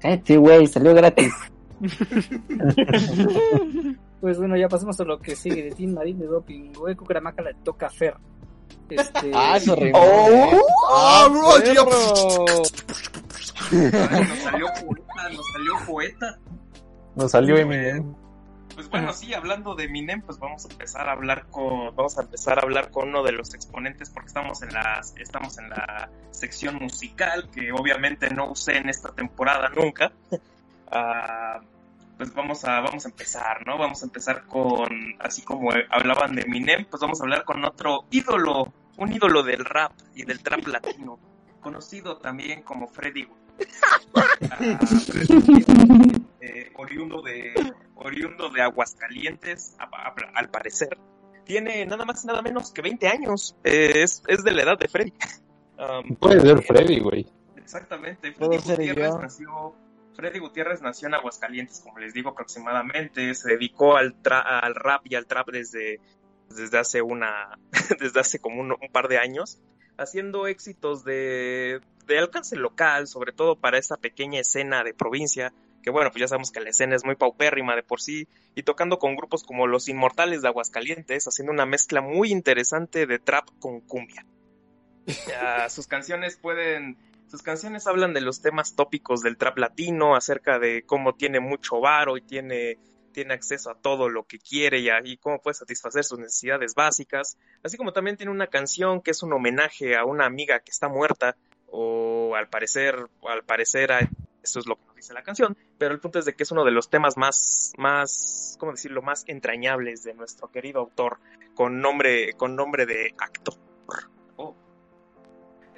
Cállate, 0.00 0.36
güey, 0.36 0.66
salió 0.66 0.94
gratis. 0.94 1.32
Pues 4.20 4.36
bueno, 4.36 4.56
ya 4.56 4.68
pasamos 4.68 4.98
a 4.98 5.04
lo 5.04 5.20
que 5.20 5.36
sigue 5.36 5.62
de 5.62 5.70
Team 5.70 5.92
Marín 5.92 6.18
de 6.18 6.26
Doping. 6.26 6.72
Güey, 6.72 6.96
Cucaramaca 6.96 7.40
le 7.40 7.54
toca 7.54 7.86
a 7.86 7.90
Fer. 7.90 8.16
Este, 8.90 9.30
Ah, 9.32 9.56
eso. 9.56 9.74
Oh. 9.74 9.76
¿eh? 9.78 9.92
¡Ah, 10.90 11.28
bro! 11.30 12.62
Nos 13.70 14.38
salió 14.38 14.66
poeta, 14.86 15.28
nos 15.30 15.52
salió 15.52 15.72
poeta. 15.86 16.38
Nos 17.14 17.30
salió 17.30 17.56
Eminem. 17.56 18.14
Pues 18.74 18.88
bueno, 18.90 19.12
sí, 19.12 19.34
hablando 19.34 19.74
de 19.74 19.84
Eminem, 19.84 20.22
pues 20.22 20.38
vamos 20.38 20.64
a 20.64 20.68
empezar 20.70 21.08
a 21.08 21.12
hablar 21.12 21.46
con, 21.50 21.94
vamos 21.96 22.16
a 22.16 22.22
empezar 22.22 22.58
a 22.58 22.62
hablar 22.62 22.90
con 22.90 23.08
uno 23.08 23.24
de 23.24 23.32
los 23.32 23.52
exponentes 23.54 24.10
porque 24.10 24.28
estamos 24.28 24.62
en 24.62 24.72
la, 24.72 25.00
estamos 25.16 25.58
en 25.58 25.68
la 25.70 26.10
sección 26.30 26.76
musical 26.76 27.50
que 27.50 27.72
obviamente 27.72 28.30
no 28.30 28.52
usé 28.52 28.76
en 28.76 28.88
esta 28.88 29.12
temporada 29.12 29.68
nunca. 29.70 30.12
Ah, 30.90 31.60
pues 32.18 32.34
vamos 32.34 32.64
a, 32.64 32.80
vamos 32.80 33.04
a 33.06 33.08
empezar, 33.08 33.66
¿no? 33.66 33.78
Vamos 33.78 34.02
a 34.02 34.06
empezar 34.06 34.44
con, 34.46 34.88
así 35.20 35.42
como 35.42 35.70
hablaban 35.90 36.34
de 36.34 36.42
Eminem, 36.42 36.84
pues 36.84 37.00
vamos 37.00 37.20
a 37.20 37.24
hablar 37.24 37.44
con 37.44 37.64
otro 37.64 38.04
ídolo, 38.10 38.72
un 38.96 39.12
ídolo 39.12 39.42
del 39.42 39.64
rap 39.64 39.92
y 40.14 40.24
del 40.24 40.42
trap 40.42 40.66
latino, 40.66 41.18
conocido 41.60 42.18
también 42.18 42.62
como 42.62 42.88
Freddy. 42.88 43.28
Eh, 46.40 46.72
oriundo 46.76 47.22
de 47.22 47.54
oriundo 47.96 48.48
de 48.50 48.62
Aguascalientes, 48.62 49.76
a- 49.78 49.84
a- 49.84 50.14
al 50.34 50.50
parecer. 50.50 50.96
Tiene 51.44 51.84
nada 51.86 52.04
más 52.04 52.22
y 52.24 52.26
nada 52.26 52.42
menos 52.42 52.70
que 52.72 52.82
20 52.82 53.08
años. 53.08 53.56
Eh, 53.64 54.02
es, 54.02 54.22
es 54.28 54.44
de 54.44 54.52
la 54.52 54.62
edad 54.62 54.78
de 54.78 54.88
Freddy. 54.88 55.12
Um, 55.78 56.16
Puede 56.16 56.40
ser 56.40 56.62
Freddy, 56.62 57.00
güey. 57.00 57.26
Exactamente. 57.56 58.32
Freddy 58.32 58.56
Gutiérrez 58.56 59.14
nació. 59.20 59.74
Freddy 60.14 60.38
Gutiérrez 60.40 60.82
nació 60.82 61.08
en 61.08 61.14
Aguascalientes, 61.14 61.80
como 61.80 61.98
les 61.98 62.12
digo 62.12 62.30
aproximadamente. 62.30 63.34
Se 63.34 63.50
dedicó 63.52 63.96
al, 63.96 64.20
tra- 64.22 64.42
al 64.44 64.74
rap 64.74 65.02
y 65.04 65.14
al 65.14 65.26
trap 65.26 65.48
desde, 65.50 66.00
desde 66.54 66.78
hace 66.78 67.02
una, 67.02 67.58
desde 68.00 68.20
hace 68.20 68.38
como 68.38 68.60
un, 68.60 68.72
un 68.72 68.88
par 68.92 69.08
de 69.08 69.18
años, 69.18 69.60
haciendo 69.98 70.46
éxitos 70.46 71.04
de, 71.04 71.80
de 72.06 72.18
alcance 72.18 72.56
local, 72.56 73.06
sobre 73.06 73.32
todo 73.32 73.56
para 73.56 73.78
esa 73.78 73.96
pequeña 73.96 74.40
escena 74.40 74.82
de 74.84 74.94
provincia, 74.94 75.52
que 75.82 75.90
bueno, 75.90 76.10
pues 76.10 76.20
ya 76.20 76.28
sabemos 76.28 76.50
que 76.50 76.60
la 76.60 76.70
escena 76.70 76.96
es 76.96 77.04
muy 77.04 77.16
paupérrima 77.16 77.76
de 77.76 77.82
por 77.82 78.00
sí, 78.00 78.26
y 78.54 78.62
tocando 78.62 78.98
con 78.98 79.16
grupos 79.16 79.44
como 79.44 79.66
Los 79.66 79.88
Inmortales 79.88 80.42
de 80.42 80.48
Aguascalientes, 80.48 81.26
haciendo 81.26 81.52
una 81.52 81.66
mezcla 81.66 82.00
muy 82.00 82.30
interesante 82.30 83.06
de 83.06 83.18
trap 83.18 83.48
con 83.58 83.80
cumbia. 83.80 84.24
Ya, 85.26 85.68
sus 85.70 85.86
canciones 85.86 86.36
pueden 86.36 86.96
sus 87.28 87.42
canciones 87.42 87.86
hablan 87.86 88.14
de 88.14 88.22
los 88.22 88.40
temas 88.40 88.74
tópicos 88.74 89.20
del 89.20 89.36
trap 89.36 89.58
latino, 89.58 90.16
acerca 90.16 90.58
de 90.58 90.84
cómo 90.84 91.14
tiene 91.14 91.40
mucho 91.40 91.78
varo 91.78 92.16
y 92.16 92.22
tiene, 92.22 92.78
tiene 93.18 93.34
acceso 93.34 93.68
a 93.68 93.74
todo 93.74 94.08
lo 94.08 94.22
que 94.22 94.38
quiere 94.38 94.78
y, 94.78 94.90
a- 94.90 95.02
cómo 95.20 95.40
puede 95.40 95.54
satisfacer 95.54 96.04
sus 96.04 96.20
necesidades 96.20 96.76
básicas. 96.76 97.36
Así 97.64 97.76
como 97.76 97.92
también 97.92 98.16
tiene 98.16 98.30
una 98.30 98.46
canción 98.46 99.00
que 99.02 99.10
es 99.10 99.24
un 99.24 99.32
homenaje 99.32 99.96
a 99.96 100.04
una 100.04 100.24
amiga 100.24 100.60
que 100.60 100.70
está 100.70 100.88
muerta, 100.88 101.34
o 101.66 102.36
al 102.36 102.48
parecer, 102.48 102.94
al 103.28 103.42
parecer 103.42 103.90
eso 104.40 104.60
es 104.60 104.66
lo 104.68 104.76
que 104.76 104.84
nos 104.86 104.94
dice 104.94 105.14
la 105.14 105.24
canción, 105.24 105.56
pero 105.78 105.92
el 105.94 105.98
punto 106.00 106.20
es 106.20 106.26
de 106.26 106.34
que 106.34 106.44
es 106.44 106.52
uno 106.52 106.64
de 106.64 106.70
los 106.70 106.90
temas 106.90 107.16
más, 107.16 107.72
más, 107.76 108.56
¿cómo 108.60 108.70
decirlo?, 108.70 109.02
más 109.02 109.24
entrañables 109.26 110.04
de 110.04 110.14
nuestro 110.14 110.52
querido 110.52 110.78
autor, 110.78 111.18
con 111.56 111.80
nombre, 111.80 112.34
con 112.34 112.54
nombre 112.54 112.86
de 112.86 113.14
actor. 113.18 113.54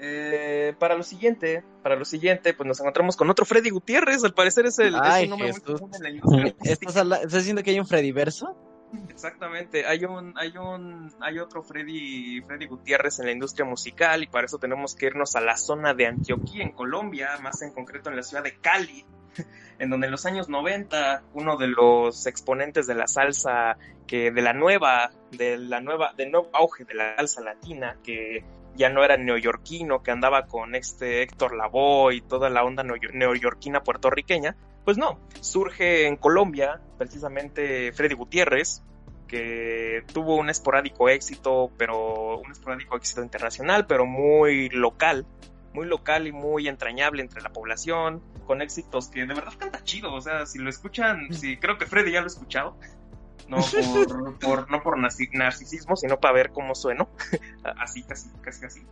Eh, 0.03 0.75
para 0.79 0.95
lo 0.97 1.03
siguiente, 1.03 1.63
para 1.83 1.95
lo 1.97 2.05
siguiente, 2.07 2.55
pues 2.55 2.67
nos 2.67 2.81
encontramos 2.81 3.17
con 3.17 3.29
otro 3.29 3.45
Freddy 3.45 3.69
Gutiérrez, 3.71 4.25
al 4.25 4.33
parecer 4.33 4.65
es 4.67 4.79
el 4.79 4.95
es 4.95 5.01
Ay, 5.03 5.25
un 5.25 5.31
nombre 5.31 5.53
Jesús. 5.53 5.81
en 5.95 6.03
la 6.03 6.09
industria. 6.11 6.55
¿Estás, 6.65 6.97
habla- 6.97 7.17
¿Estás 7.17 7.33
diciendo 7.35 7.63
que 7.63 7.71
hay 7.71 7.81
un 7.81 7.87
Freddyverso? 7.87 8.57
Exactamente, 9.11 9.85
hay 9.87 10.05
un, 10.05 10.33
hay 10.37 10.57
un, 10.57 11.13
hay 11.21 11.39
otro 11.39 11.63
Freddy, 11.63 12.41
Freddy 12.41 12.67
Gutiérrez 12.67 13.21
en 13.21 13.27
la 13.27 13.33
industria 13.33 13.65
musical 13.65 14.23
y 14.23 14.27
para 14.27 14.47
eso 14.47 14.59
tenemos 14.59 14.95
que 14.97 15.07
irnos 15.07 15.37
a 15.37 15.41
la 15.41 15.57
zona 15.57 15.95
de 15.95 16.07
Antioquía 16.07 16.65
en 16.65 16.73
Colombia, 16.73 17.29
más 17.43 17.63
en 17.63 17.73
concreto 17.73 18.11
en 18.11 18.17
la 18.17 18.23
ciudad 18.23 18.43
de 18.43 18.57
Cali, 18.57 19.05
en 19.79 19.91
donde 19.91 20.07
en 20.07 20.11
los 20.11 20.27
años 20.27 20.49
90 20.49 21.23
uno 21.35 21.57
de 21.57 21.69
los 21.69 22.27
exponentes 22.27 22.87
de 22.87 22.95
la 22.95 23.07
salsa 23.07 23.77
que 24.09 24.33
de 24.33 24.43
la 24.43 24.55
nueva, 24.55 25.13
de 25.31 25.57
la 25.59 25.81
nueva, 25.81 26.13
del 26.17 26.33
nuevo 26.33 26.49
auge 26.53 26.85
de 26.85 26.95
la 26.95 27.15
salsa 27.17 27.43
latina 27.43 27.97
que 28.03 28.43
ya 28.81 28.89
no 28.89 29.05
era 29.05 29.19
neoyorquino, 29.19 30.03
que 30.03 30.11
andaba 30.11 30.47
con 30.47 30.75
este 30.75 31.23
Héctor 31.23 31.55
Lavoe 31.55 32.15
y 32.15 32.23
toda 32.23 32.49
la 32.49 32.65
onda 32.65 32.83
neo- 32.83 33.13
neoyorquina 33.13 33.83
puertorriqueña, 33.83 34.57
pues 34.87 34.97
no, 34.97 35.21
surge 35.41 36.07
en 36.07 36.17
Colombia 36.17 36.81
precisamente 36.97 37.93
Freddy 37.93 38.15
Gutiérrez, 38.15 38.83
que 39.29 40.03
tuvo 40.15 40.37
un 40.37 40.49
esporádico 40.49 41.11
éxito, 41.11 41.71
pero 41.77 42.39
un 42.39 42.51
esporádico 42.51 42.97
éxito 42.97 43.23
internacional, 43.23 43.87
pero 43.87 44.07
muy 44.07 44.71
local, 44.71 45.27
muy 45.75 45.87
local 45.87 46.27
y 46.27 46.33
muy 46.33 46.67
entrañable 46.67 47.21
entre 47.21 47.43
la 47.43 47.51
población, 47.51 48.23
con 48.47 48.63
éxitos 48.63 49.09
que 49.09 49.21
de 49.27 49.35
verdad 49.35 49.53
canta 49.59 49.85
chido, 49.85 50.15
o 50.15 50.21
sea, 50.23 50.47
si 50.47 50.59
lo 50.59 50.71
escuchan, 50.71 51.33
si 51.35 51.59
creo 51.59 51.77
que 51.77 51.85
Freddy 51.85 52.13
ya 52.13 52.21
lo 52.21 52.27
ha 52.27 52.29
escuchado, 52.29 52.77
no 53.51 54.37
por, 54.41 54.71
no 54.71 54.83
por 54.83 54.99
narci- 54.99 55.31
narcisismo, 55.33 55.97
sino 55.97 56.19
para 56.19 56.35
ver 56.35 56.51
cómo 56.51 56.75
sueno, 56.75 57.09
así, 57.79 58.03
casi, 58.03 58.31
casi 58.41 58.65
así. 58.65 58.87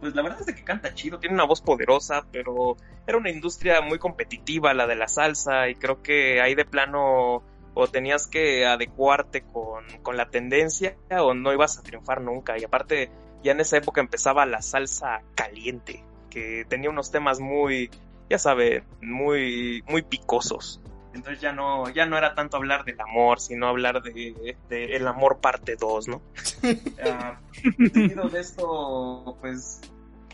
Pues 0.00 0.14
la 0.14 0.22
verdad 0.22 0.40
es 0.40 0.46
de 0.46 0.54
que 0.54 0.64
canta 0.64 0.94
chido, 0.94 1.18
tiene 1.18 1.34
una 1.34 1.44
voz 1.44 1.60
poderosa, 1.60 2.24
pero 2.32 2.76
era 3.06 3.18
una 3.18 3.30
industria 3.30 3.80
muy 3.82 3.98
competitiva 3.98 4.72
la 4.72 4.86
de 4.86 4.96
la 4.96 5.08
salsa 5.08 5.68
y 5.68 5.74
creo 5.74 6.02
que 6.02 6.40
ahí 6.40 6.54
de 6.54 6.64
plano 6.64 7.42
o 7.74 7.86
tenías 7.88 8.26
que 8.26 8.66
adecuarte 8.66 9.42
con, 9.42 9.84
con 10.02 10.16
la 10.16 10.30
tendencia 10.30 10.96
o 11.10 11.34
no 11.34 11.52
ibas 11.52 11.78
a 11.78 11.82
triunfar 11.82 12.20
nunca. 12.20 12.58
Y 12.58 12.64
aparte, 12.64 13.10
ya 13.42 13.52
en 13.52 13.60
esa 13.60 13.76
época 13.76 14.00
empezaba 14.00 14.46
la 14.46 14.62
salsa 14.62 15.22
caliente, 15.34 16.04
que 16.30 16.64
tenía 16.68 16.90
unos 16.90 17.10
temas 17.10 17.40
muy, 17.40 17.90
ya 18.28 18.38
saben, 18.38 18.84
muy, 19.02 19.84
muy 19.88 20.02
picosos. 20.02 20.80
Entonces 21.12 21.40
ya 21.40 21.52
no, 21.52 21.88
ya 21.90 22.06
no 22.06 22.16
era 22.16 22.34
tanto 22.34 22.56
hablar 22.56 22.84
del 22.84 23.00
amor, 23.00 23.40
sino 23.40 23.66
hablar 23.66 24.02
de, 24.02 24.56
de 24.68 24.96
el 24.96 25.06
amor 25.08 25.40
parte 25.40 25.76
2, 25.76 26.08
¿no? 26.08 26.22
Seguido 27.92 28.28
de 28.28 28.40
esto, 28.40 29.36
pues 29.40 29.80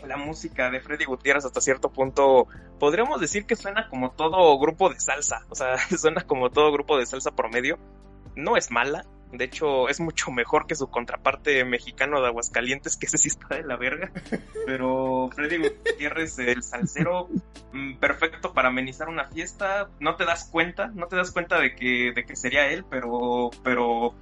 la 0.05 0.17
música 0.17 0.69
de 0.69 0.79
Freddy 0.79 1.05
Gutiérrez 1.05 1.45
hasta 1.45 1.61
cierto 1.61 1.89
punto 1.91 2.47
podríamos 2.79 3.19
decir 3.19 3.45
que 3.45 3.55
suena 3.55 3.89
como 3.89 4.11
todo 4.11 4.57
grupo 4.59 4.89
de 4.89 4.99
salsa, 4.99 5.45
o 5.49 5.55
sea, 5.55 5.77
suena 5.97 6.21
como 6.21 6.49
todo 6.49 6.71
grupo 6.71 6.97
de 6.97 7.05
salsa 7.05 7.31
promedio. 7.31 7.79
No 8.35 8.55
es 8.55 8.69
mala, 8.69 9.03
de 9.31 9.43
hecho 9.45 9.89
es 9.89 9.99
mucho 9.99 10.31
mejor 10.31 10.67
que 10.67 10.75
su 10.75 10.87
contraparte 10.87 11.63
mexicano 11.65 12.21
de 12.21 12.27
Aguascalientes, 12.27 12.95
que 12.97 13.07
ese 13.07 13.17
sí 13.17 13.27
está 13.27 13.55
de 13.55 13.63
la 13.63 13.75
verga. 13.75 14.11
Pero 14.65 15.29
Freddy 15.35 15.57
Gutiérrez, 15.57 16.39
el 16.39 16.63
salsero, 16.63 17.27
mm, 17.73 17.95
perfecto 17.97 18.53
para 18.53 18.69
amenizar 18.69 19.09
una 19.09 19.25
fiesta, 19.25 19.89
no 19.99 20.15
te 20.15 20.25
das 20.25 20.45
cuenta, 20.51 20.87
no 20.93 21.07
te 21.07 21.15
das 21.15 21.31
cuenta 21.31 21.59
de 21.59 21.75
que, 21.75 22.11
de 22.15 22.25
que 22.25 22.35
sería 22.35 22.67
él, 22.69 22.85
pero, 22.89 23.49
pero 23.63 24.13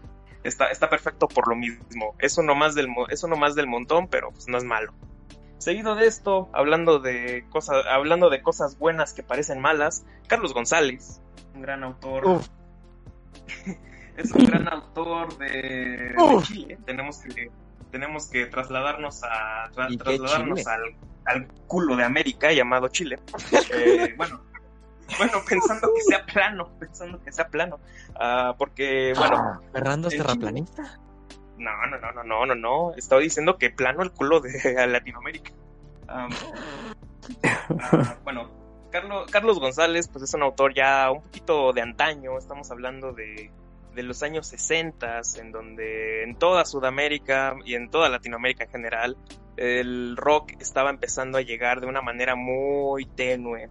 está, 0.43 0.67
está 0.67 0.89
perfecto 0.89 1.27
por 1.27 1.47
lo 1.47 1.55
mismo. 1.55 2.15
Es 2.19 2.37
uno 2.37 2.55
más 2.55 2.73
del, 2.75 2.87
mo- 2.87 3.07
es 3.07 3.23
uno 3.23 3.35
más 3.35 3.55
del 3.55 3.67
montón, 3.67 4.07
pero 4.07 4.31
pues 4.31 4.47
no 4.47 4.57
es 4.57 4.63
malo. 4.63 4.93
Seguido 5.57 5.95
de 5.95 6.05
esto, 6.07 6.49
hablando 6.53 6.99
de 6.99 7.45
cosas, 7.49 7.85
hablando 7.87 8.29
de 8.29 8.41
cosas 8.41 8.77
buenas 8.77 9.13
que 9.13 9.23
parecen 9.23 9.61
malas, 9.61 10.05
Carlos 10.27 10.53
González, 10.53 11.21
un 11.53 11.61
gran 11.61 11.83
autor. 11.83 12.41
Es 14.17 14.31
un 14.31 14.45
gran 14.45 14.67
autor 14.71 15.37
de. 15.37 16.15
Chile. 16.43 16.77
Tenemos 16.85 17.17
que, 17.19 17.51
tenemos 17.91 18.27
que 18.27 18.45
trasladarnos 18.45 19.23
a 19.23 19.69
tra- 19.71 19.87
¿Y 19.91 19.97
qué 19.97 20.03
trasladarnos 20.17 20.65
al, 20.67 20.81
al 21.25 21.47
culo 21.67 21.95
de 21.95 22.03
América 22.03 22.51
llamado 22.53 22.87
Chile. 22.87 23.19
Eh, 23.73 24.13
bueno, 24.17 24.41
bueno, 25.17 25.37
pensando 25.47 25.89
que 25.93 26.01
sea 26.01 26.25
plano, 26.25 26.69
pensando 26.79 27.21
que 27.21 27.31
sea 27.31 27.47
plano. 27.49 27.79
Ah, 28.15 28.55
porque, 28.57 29.13
bueno, 29.17 29.61
Fernando 29.73 30.07
es 30.07 30.17
terraplanista. 30.17 30.99
no, 31.57 31.71
no, 31.87 31.97
no, 31.99 32.11
no, 32.11 32.23
no, 32.23 32.45
no, 32.45 32.55
no. 32.55 32.93
Estaba 32.95 33.21
diciendo 33.21 33.57
que 33.57 33.69
plano 33.69 34.01
el 34.03 34.11
culo 34.11 34.39
de 34.39 34.51
Latinoamérica. 34.87 35.51
Am, 36.07 36.29
ah, 37.79 38.15
bueno, 38.23 38.49
Carlos, 38.91 39.29
Carlos 39.29 39.59
González, 39.59 40.07
pues 40.07 40.23
es 40.23 40.33
un 40.33 40.43
autor 40.43 40.73
ya 40.73 41.11
un 41.11 41.21
poquito 41.21 41.73
de 41.73 41.81
antaño. 41.81 42.37
Estamos 42.37 42.71
hablando 42.71 43.11
de, 43.11 43.51
de 43.95 44.03
los 44.03 44.21
años 44.23 44.47
60, 44.47 45.21
en 45.39 45.51
donde 45.51 46.23
en 46.23 46.35
toda 46.35 46.65
Sudamérica 46.65 47.55
y 47.65 47.75
en 47.75 47.89
toda 47.89 48.09
Latinoamérica 48.09 48.65
en 48.65 48.69
general, 48.69 49.17
el 49.57 50.17
rock 50.17 50.53
estaba 50.59 50.89
empezando 50.89 51.37
a 51.37 51.41
llegar 51.41 51.81
de 51.81 51.87
una 51.87 52.01
manera 52.01 52.35
muy 52.35 53.05
tenue. 53.05 53.69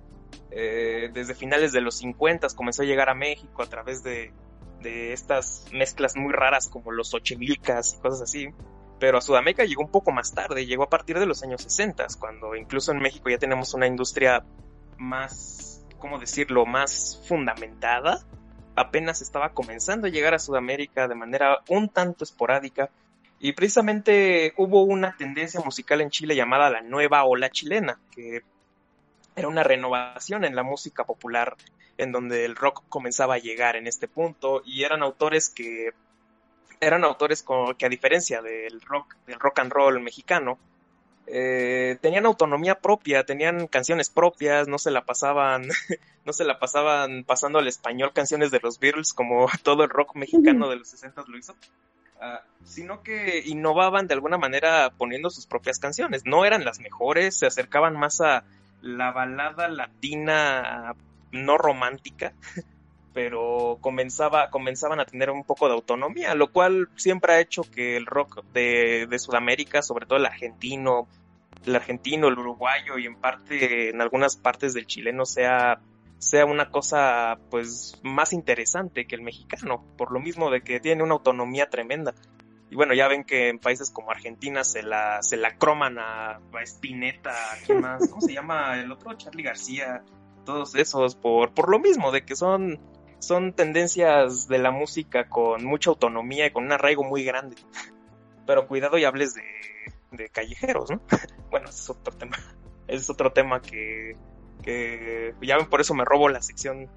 Eh, 0.51 1.11
desde 1.13 1.35
finales 1.35 1.73
de 1.73 1.81
los 1.81 1.99
50 1.99 2.49
comenzó 2.57 2.83
a 2.83 2.87
llegar 2.87 3.09
a 3.09 3.15
México 3.15 3.63
a 3.63 3.67
través 3.67 4.03
de, 4.03 4.33
de 4.81 5.13
estas 5.13 5.67
mezclas 5.73 6.17
muy 6.17 6.33
raras 6.33 6.69
como 6.69 6.93
los 6.93 7.13
ochimilcas 7.15 7.95
y 7.95 8.01
cosas 8.01 8.23
así. 8.23 8.49
Pero 9.01 9.19
a 9.19 9.21
Sudamérica 9.21 9.65
llegó 9.65 9.83
un 9.83 9.91
poco 9.91 10.13
más 10.13 10.33
tarde, 10.33 10.67
llegó 10.67 10.85
a 10.85 10.89
partir 10.89 11.19
de 11.19 11.27
los 11.27 11.43
años 11.43 11.63
60, 11.63 12.07
cuando 12.19 12.55
incluso 12.55 12.93
en 12.93 13.01
México 13.01 13.29
ya 13.29 13.39
tenemos 13.39 13.75
una 13.75 13.87
industria 13.87 14.45
más, 14.97 15.85
¿cómo 15.99 16.19
decirlo?, 16.19 16.65
más 16.65 17.21
fundamentada. 17.27 18.25
Apenas 18.77 19.23
estaba 19.23 19.51
comenzando 19.51 20.07
a 20.07 20.11
llegar 20.11 20.35
a 20.35 20.39
Sudamérica 20.39 21.09
de 21.09 21.15
manera 21.15 21.61
un 21.69 21.89
tanto 21.89 22.25
esporádica. 22.25 22.91
Y 23.39 23.53
precisamente 23.53 24.55
hubo 24.57 24.83
una 24.83 25.17
tendencia 25.17 25.61
musical 25.61 26.01
en 26.01 26.11
Chile 26.11 26.35
llamada 26.35 26.71
la 26.71 26.81
nueva 26.81 27.25
ola 27.25 27.51
chilena, 27.51 27.99
que 28.11 28.43
era 29.37 29.49
una 29.49 29.63
renovación 29.63 30.45
en 30.45 30.55
la 30.55 30.63
música 30.63 31.05
popular 31.05 31.57
en 31.99 32.13
donde 32.13 32.45
el 32.45 32.57
rock 32.57 32.85
comenzaba 32.89 33.35
a 33.35 33.39
llegar 33.39 33.77
en 33.77 33.87
este 33.87 34.09
punto 34.09 34.63
y 34.65 34.83
eran 34.83 35.03
autores 35.03 35.49
que 35.49 35.91
eran 36.81 37.05
autores 37.05 37.45
que 37.79 37.87
a 37.87 37.89
diferencia 37.89 38.43
del 38.43 38.81
rock 38.81 39.17
del 39.27 39.39
rock 39.39 39.61
and 39.61 39.73
roll 39.73 40.01
mexicano 40.01 40.59
eh, 41.27 41.97
tenían 42.01 42.27
autonomía 42.27 42.75
propia 42.77 43.25
tenían 43.25 43.67
canciones 43.67 44.11
propias 44.11 44.69
no 44.69 44.79
se 44.79 44.91
la 44.91 45.05
pasaban 45.05 45.69
no 46.25 46.33
se 46.33 46.45
la 46.45 46.59
pasaban 46.59 47.25
pasando 47.25 47.59
al 47.59 47.69
español 47.69 48.13
canciones 48.13 48.51
de 48.51 48.61
los 48.63 48.79
Beatles 48.79 49.13
como 49.13 49.47
todo 49.63 49.85
el 49.85 49.91
rock 49.91 50.17
mexicano 50.17 50.69
de 50.69 50.77
los 50.77 50.89
60 50.89 51.25
lo 51.27 51.39
hizo. 51.39 51.55
Ah, 52.21 52.43
sino 52.65 53.03
que 53.03 53.43
innovaban 53.45 54.07
de 54.07 54.15
alguna 54.15 54.39
manera 54.39 54.91
poniendo 54.97 55.31
sus 55.31 55.47
propias 55.47 55.79
canciones. 55.79 56.23
No 56.25 56.45
eran 56.45 56.65
las 56.65 56.81
mejores 56.81 57.37
se 57.37 57.47
acercaban 57.47 57.99
más 57.99 58.21
a 58.21 58.45
la 58.81 59.11
balada 59.13 59.69
latina 59.69 60.95
no 61.33 61.59
romántica, 61.59 62.33
pero 63.15 63.79
comenzaba, 63.81 64.51
comenzaban 64.51 65.01
a 65.01 65.07
tener 65.07 65.31
un 65.31 65.45
poco 65.45 65.69
de 65.69 65.75
autonomía, 65.75 66.35
lo 66.35 66.51
cual 66.51 66.89
siempre 66.97 67.33
ha 67.33 67.41
hecho 67.41 67.63
que 67.63 67.97
el 67.97 68.07
rock 68.07 68.45
de, 68.53 69.07
de 69.09 69.19
Sudamérica, 69.19 69.81
sobre 69.83 70.05
todo 70.05 70.19
el 70.19 70.27
argentino, 70.27 71.07
el 71.65 71.77
argentino, 71.77 72.29
el 72.29 72.39
uruguayo 72.39 72.99
y 72.99 73.07
en 73.07 73.17
parte, 73.17 73.91
en 73.91 74.01
algunas 74.01 74.37
partes 74.37 74.75
del 74.75 74.87
chileno 74.87 75.25
sea, 75.25 75.81
sea 76.19 76.45
una 76.45 76.71
cosa 76.71 77.39
pues 77.51 78.01
más 78.03 78.33
interesante 78.33 79.07
que 79.07 79.15
el 79.15 79.23
mexicano, 79.23 79.85
por 79.97 80.13
lo 80.13 80.19
mismo 80.19 80.51
de 80.51 80.63
que 80.63 80.81
tiene 80.81 81.05
una 81.05 81.15
autonomía 81.15 81.71
tremenda. 81.71 82.15
Y 82.71 82.77
bueno, 82.77 82.95
ya 82.95 83.07
ven 83.07 83.23
que 83.23 83.51
en 83.51 83.61
países 83.61 83.91
como 83.91 84.11
Argentina 84.11 84.65
se 84.65 84.83
la, 84.83 85.23
se 85.23 85.37
la 85.37 85.57
croman 85.57 85.99
a, 85.99 86.33
a 86.33 86.63
Spinetta, 86.63 87.33
¿quién 87.65 87.81
más? 87.81 88.09
¿Cómo 88.09 88.21
se 88.21 88.33
llama 88.33 88.81
el 88.81 88.91
otro? 88.91 89.15
Charlie 89.15 89.45
García, 89.45 90.03
todos 90.45 90.75
esos, 90.75 91.15
por, 91.15 91.53
por 91.53 91.71
lo 91.71 91.79
mismo, 91.79 92.11
de 92.11 92.25
que 92.25 92.35
son, 92.35 92.81
son 93.27 93.53
tendencias 93.53 94.49
de 94.49 94.59
la 94.59 94.71
música 94.71 95.29
con 95.29 95.65
mucha 95.65 95.91
autonomía 95.91 96.47
y 96.47 96.51
con 96.51 96.65
un 96.65 96.73
arraigo 96.73 97.05
muy 97.05 97.25
grande. 97.25 97.57
Pero 98.47 98.67
cuidado 98.67 98.99
y 98.99 99.05
hables 99.05 99.35
de, 99.35 99.43
de 100.13 100.29
callejeros, 100.29 100.91
¿no? 100.91 101.01
Bueno, 101.51 101.69
ese 101.69 101.83
es 101.83 101.91
otro 101.91 102.13
tema. 102.15 102.37
Ese 102.87 103.03
es 103.03 103.11
otro 103.11 103.33
tema 103.33 103.61
que, 103.63 104.17
que 104.63 105.35
ya 105.43 105.57
ven, 105.57 105.67
por 105.67 105.81
eso 105.81 105.95
me 105.95 106.05
robo 106.05 106.29
la 106.29 106.43
sección 106.43 106.91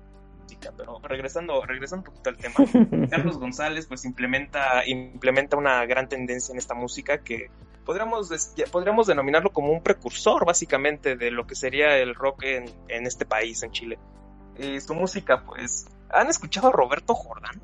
música, 0.48 0.74
pero 0.76 1.00
regresando, 1.04 1.66
regresando 1.66 2.10
un 2.10 2.16
poquito 2.16 2.30
al 2.30 2.38
tema. 2.38 3.10
Carlos 3.10 3.38
González 3.38 3.86
pues 3.86 4.06
implementa, 4.06 4.86
implementa 4.86 5.58
una 5.58 5.86
gran 5.86 6.08
tendencia 6.08 6.54
en 6.54 6.58
esta 6.58 6.74
música 6.74 7.20
que 7.20 7.50
podríamos, 7.86 8.30
podríamos 8.72 9.08
denominarlo 9.08 9.52
como 9.52 9.72
un 9.72 9.82
precursor 9.82 10.46
básicamente 10.46 11.16
de 11.16 11.32
lo 11.32 11.46
que 11.46 11.56
sería 11.56 11.98
el 11.98 12.16
rock 12.16 12.44
en, 12.44 12.66
en 12.88 13.06
este 13.06 13.26
país, 13.26 13.62
en 13.64 13.72
Chile. 13.72 14.00
Eh, 14.56 14.82
su 14.82 14.96
música 14.96 15.44
pues, 15.46 15.88
¿han 16.12 16.28
escuchado 16.28 16.70
a 16.70 16.72
Roberto 16.72 17.14
Jordán? 17.14 17.62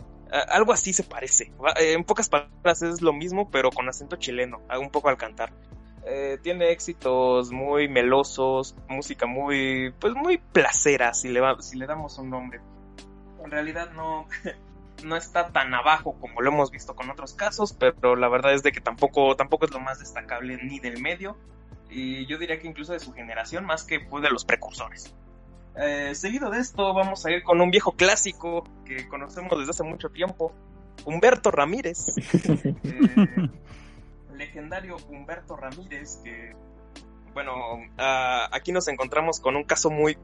Algo 0.49 0.73
así 0.73 0.93
se 0.93 1.03
parece. 1.03 1.51
Eh, 1.79 1.93
En 1.93 2.03
pocas 2.03 2.27
palabras 2.27 2.81
es 2.81 3.01
lo 3.01 3.13
mismo 3.13 3.51
pero 3.51 3.69
con 3.69 3.87
acento 3.87 4.15
chileno, 4.15 4.61
un 4.79 4.89
poco 4.89 5.09
al 5.09 5.17
cantar. 5.17 5.53
Eh, 6.05 6.37
tiene 6.41 6.71
éxitos 6.71 7.51
muy 7.51 7.87
melosos, 7.87 8.75
música 8.89 9.25
muy, 9.25 9.93
pues 9.99 10.13
muy 10.13 10.37
placera 10.37 11.13
si 11.13 11.29
le, 11.29 11.41
si 11.59 11.77
le 11.77 11.85
damos 11.85 12.17
un 12.17 12.29
nombre. 12.29 12.59
En 13.43 13.51
realidad 13.51 13.91
no, 13.91 14.27
no 15.05 15.15
está 15.15 15.51
tan 15.51 15.73
abajo 15.73 16.17
como 16.19 16.41
lo 16.41 16.51
hemos 16.51 16.71
visto 16.71 16.95
con 16.95 17.09
otros 17.09 17.33
casos, 17.33 17.73
pero 17.73 18.15
la 18.15 18.27
verdad 18.27 18.53
es 18.53 18.63
de 18.63 18.71
que 18.71 18.81
tampoco, 18.81 19.35
tampoco 19.35 19.65
es 19.65 19.71
lo 19.71 19.79
más 19.79 19.99
destacable 19.99 20.57
ni 20.63 20.79
del 20.79 21.01
medio, 21.01 21.37
y 21.89 22.25
yo 22.25 22.37
diría 22.37 22.59
que 22.59 22.67
incluso 22.67 22.93
de 22.93 22.99
su 22.99 23.13
generación, 23.13 23.65
más 23.65 23.83
que 23.83 23.99
fue 24.01 24.21
de 24.21 24.29
los 24.29 24.45
precursores. 24.45 25.13
Eh, 25.75 26.13
seguido 26.13 26.49
de 26.49 26.59
esto, 26.59 26.93
vamos 26.93 27.25
a 27.25 27.31
ir 27.31 27.43
con 27.43 27.59
un 27.61 27.71
viejo 27.71 27.93
clásico 27.93 28.63
que 28.85 29.07
conocemos 29.07 29.57
desde 29.57 29.71
hace 29.71 29.83
mucho 29.83 30.09
tiempo, 30.09 30.53
Humberto 31.05 31.51
Ramírez. 31.51 32.07
Eh, 32.83 34.37
legendario 34.37 34.97
Humberto 35.09 35.55
Ramírez, 35.55 36.19
que, 36.23 36.55
bueno, 37.33 37.53
aquí 38.51 38.71
nos 38.71 38.87
encontramos 38.87 39.39
con 39.39 39.55
un 39.55 39.63
caso 39.63 39.89
muy 39.89 40.17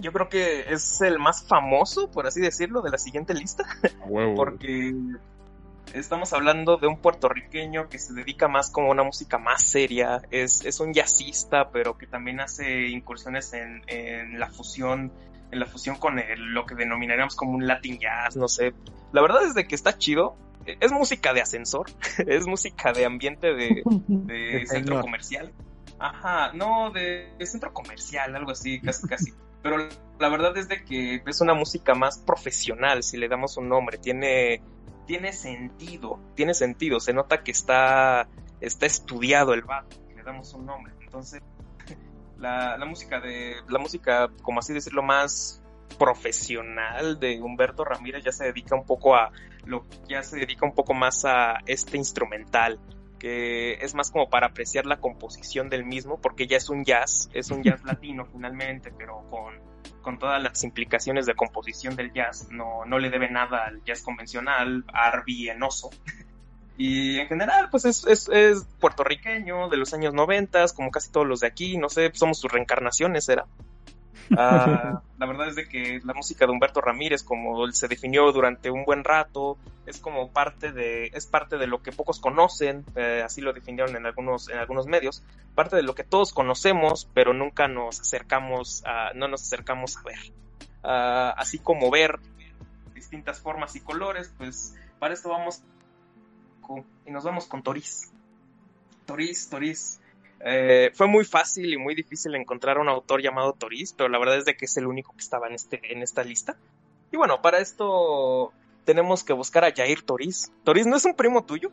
yo 0.00 0.12
creo 0.12 0.28
que 0.28 0.72
es 0.72 1.00
el 1.02 1.18
más 1.18 1.44
famoso, 1.46 2.10
por 2.10 2.26
así 2.26 2.40
decirlo, 2.40 2.80
de 2.82 2.90
la 2.90 2.98
siguiente 2.98 3.34
lista, 3.34 3.64
huevo. 4.06 4.34
porque 4.34 4.94
estamos 5.94 6.32
hablando 6.32 6.76
de 6.76 6.86
un 6.86 6.98
puertorriqueño 6.98 7.88
que 7.88 7.98
se 7.98 8.12
dedica 8.14 8.48
más 8.48 8.70
como 8.70 8.88
a 8.88 8.90
una 8.92 9.02
música 9.02 9.38
más 9.38 9.62
seria, 9.68 10.22
es, 10.30 10.64
es 10.64 10.80
un 10.80 10.92
jazzista, 10.94 11.70
pero 11.70 11.96
que 11.98 12.06
también 12.06 12.40
hace 12.40 12.88
incursiones 12.88 13.52
en, 13.52 13.82
en 13.88 14.38
la 14.40 14.48
fusión, 14.48 15.12
en 15.50 15.58
la 15.60 15.66
fusión 15.66 15.96
con 15.96 16.18
el- 16.18 16.52
lo 16.54 16.64
que 16.66 16.74
denominaríamos 16.74 17.36
como 17.36 17.52
un 17.52 17.66
Latin 17.66 17.98
jazz, 17.98 18.36
no 18.36 18.48
sé. 18.48 18.72
La 19.12 19.20
verdad 19.22 19.44
es 19.44 19.54
de 19.54 19.66
que 19.66 19.74
está 19.74 19.98
chido, 19.98 20.36
es 20.64 20.92
música 20.92 21.32
de 21.34 21.40
ascensor, 21.42 21.86
es 22.26 22.46
música 22.46 22.92
de 22.92 23.04
ambiente 23.04 23.52
de, 23.54 23.82
de 23.84 24.66
centro 24.66 24.94
comercial. 25.02 25.52
Ajá, 25.98 26.52
no, 26.52 26.90
de, 26.90 27.32
de 27.38 27.46
centro 27.46 27.72
comercial, 27.72 28.34
algo 28.34 28.50
así, 28.52 28.80
casi, 28.80 29.06
casi. 29.06 29.32
Pero 29.62 29.76
la 30.18 30.28
verdad 30.28 30.56
es 30.56 30.66
de 30.68 30.84
que 30.84 31.22
es 31.24 31.40
una 31.40 31.54
música 31.54 31.94
más 31.94 32.18
profesional, 32.18 33.02
si 33.04 33.16
le 33.16 33.28
damos 33.28 33.56
un 33.56 33.68
nombre. 33.68 33.98
Tiene, 33.98 34.60
tiene 35.06 35.32
sentido, 35.32 36.18
tiene 36.34 36.54
sentido. 36.54 37.00
Se 37.00 37.12
nota 37.12 37.42
que 37.42 37.50
está, 37.50 38.28
está 38.60 38.86
estudiado 38.86 39.54
el 39.54 39.62
vato, 39.62 39.96
le 40.14 40.22
damos 40.22 40.52
un 40.54 40.66
nombre. 40.66 40.92
Entonces, 41.00 41.42
la, 42.38 42.76
la 42.76 42.86
música 42.86 43.20
de, 43.20 43.56
la 43.68 43.78
música, 43.78 44.30
como 44.42 44.60
así 44.60 44.72
decirlo, 44.72 45.02
más 45.02 45.62
profesional 45.98 47.20
de 47.20 47.40
Humberto 47.40 47.84
Ramírez 47.84 48.24
ya 48.24 48.32
se 48.32 48.44
dedica 48.44 48.74
un 48.74 48.84
poco 48.84 49.14
a 49.14 49.30
lo, 49.64 49.84
ya 50.08 50.22
se 50.22 50.38
dedica 50.38 50.66
un 50.66 50.74
poco 50.74 50.94
más 50.94 51.24
a 51.24 51.58
este 51.66 51.96
instrumental 51.96 52.80
que 53.22 53.74
es 53.74 53.94
más 53.94 54.10
como 54.10 54.28
para 54.28 54.48
apreciar 54.48 54.84
la 54.84 54.98
composición 54.98 55.68
del 55.68 55.84
mismo, 55.84 56.20
porque 56.20 56.48
ya 56.48 56.56
es 56.56 56.68
un 56.68 56.84
jazz, 56.84 57.30
es 57.32 57.52
un 57.52 57.62
jazz 57.62 57.80
latino 57.84 58.26
finalmente, 58.26 58.90
pero 58.90 59.24
con, 59.30 59.60
con 60.02 60.18
todas 60.18 60.42
las 60.42 60.62
implicaciones 60.64 61.26
de 61.26 61.34
composición 61.34 61.96
del 61.96 62.12
jazz, 62.12 62.48
no, 62.50 62.84
no 62.84 62.98
le 62.98 63.10
debe 63.10 63.30
nada 63.30 63.64
al 63.66 63.82
jazz 63.84 64.02
convencional, 64.02 64.84
arbienoso. 64.92 65.90
Y 66.78 67.18
en 67.18 67.28
general, 67.28 67.68
pues 67.70 67.84
es, 67.84 68.04
es, 68.06 68.28
es 68.30 68.64
puertorriqueño 68.80 69.68
de 69.68 69.76
los 69.76 69.92
años 69.92 70.14
noventas, 70.14 70.72
como 70.72 70.90
casi 70.90 71.12
todos 71.12 71.26
los 71.26 71.40
de 71.40 71.46
aquí, 71.46 71.76
no 71.76 71.90
sé, 71.90 72.10
somos 72.14 72.40
sus 72.40 72.50
reencarnaciones, 72.50 73.28
era. 73.28 73.44
Ah, 74.36 75.02
la 75.18 75.26
verdad 75.26 75.48
es 75.48 75.56
de 75.56 75.68
que 75.68 76.00
la 76.04 76.14
música 76.14 76.46
de 76.46 76.52
Humberto 76.52 76.80
Ramírez, 76.80 77.22
como 77.22 77.64
él 77.64 77.74
se 77.74 77.88
definió 77.88 78.30
durante 78.32 78.70
un 78.70 78.84
buen 78.84 79.04
rato, 79.04 79.58
es 79.86 79.98
como 80.00 80.30
parte 80.30 80.72
de, 80.72 81.06
es 81.14 81.26
parte 81.26 81.58
de 81.58 81.66
lo 81.66 81.82
que 81.82 81.92
pocos 81.92 82.20
conocen, 82.20 82.84
eh, 82.96 83.22
así 83.24 83.40
lo 83.40 83.52
definieron 83.52 83.96
en 83.96 84.06
algunos, 84.06 84.48
en 84.48 84.58
algunos 84.58 84.86
medios, 84.86 85.22
parte 85.54 85.76
de 85.76 85.82
lo 85.82 85.94
que 85.94 86.04
todos 86.04 86.32
conocemos, 86.32 87.08
pero 87.14 87.34
nunca 87.34 87.68
nos 87.68 88.00
acercamos 88.00 88.82
a, 88.86 89.12
no 89.14 89.28
nos 89.28 89.42
acercamos 89.42 89.96
a 89.96 90.02
ver. 90.02 90.18
Ah, 90.84 91.34
así 91.36 91.58
como 91.58 91.90
ver 91.90 92.18
distintas 92.94 93.40
formas 93.40 93.76
y 93.76 93.80
colores, 93.80 94.32
pues 94.38 94.74
para 94.98 95.14
esto 95.14 95.28
vamos 95.30 95.62
con- 96.60 96.84
y 97.06 97.10
nos 97.10 97.24
vamos 97.24 97.46
con 97.46 97.62
Toriz. 97.62 98.10
Toriz, 99.06 99.48
Toriz. 99.48 100.00
Eh, 100.44 100.90
fue 100.94 101.06
muy 101.06 101.24
fácil 101.24 101.72
y 101.72 101.78
muy 101.78 101.94
difícil 101.94 102.34
encontrar 102.34 102.78
un 102.78 102.88
autor 102.88 103.22
llamado 103.22 103.52
Toriz, 103.52 103.92
pero 103.92 104.08
la 104.08 104.18
verdad 104.18 104.38
es 104.38 104.44
de 104.44 104.56
que 104.56 104.64
es 104.64 104.76
el 104.76 104.86
único 104.86 105.12
que 105.12 105.20
estaba 105.20 105.46
en, 105.46 105.54
este, 105.54 105.92
en 105.92 106.02
esta 106.02 106.24
lista. 106.24 106.56
Y 107.12 107.16
bueno, 107.16 107.40
para 107.42 107.58
esto 107.58 108.52
tenemos 108.84 109.22
que 109.22 109.32
buscar 109.32 109.64
a 109.64 109.72
Jair 109.72 110.02
Toriz. 110.02 110.50
¿Toriz 110.64 110.86
no 110.86 110.96
es 110.96 111.04
un 111.04 111.14
primo 111.14 111.44
tuyo? 111.44 111.70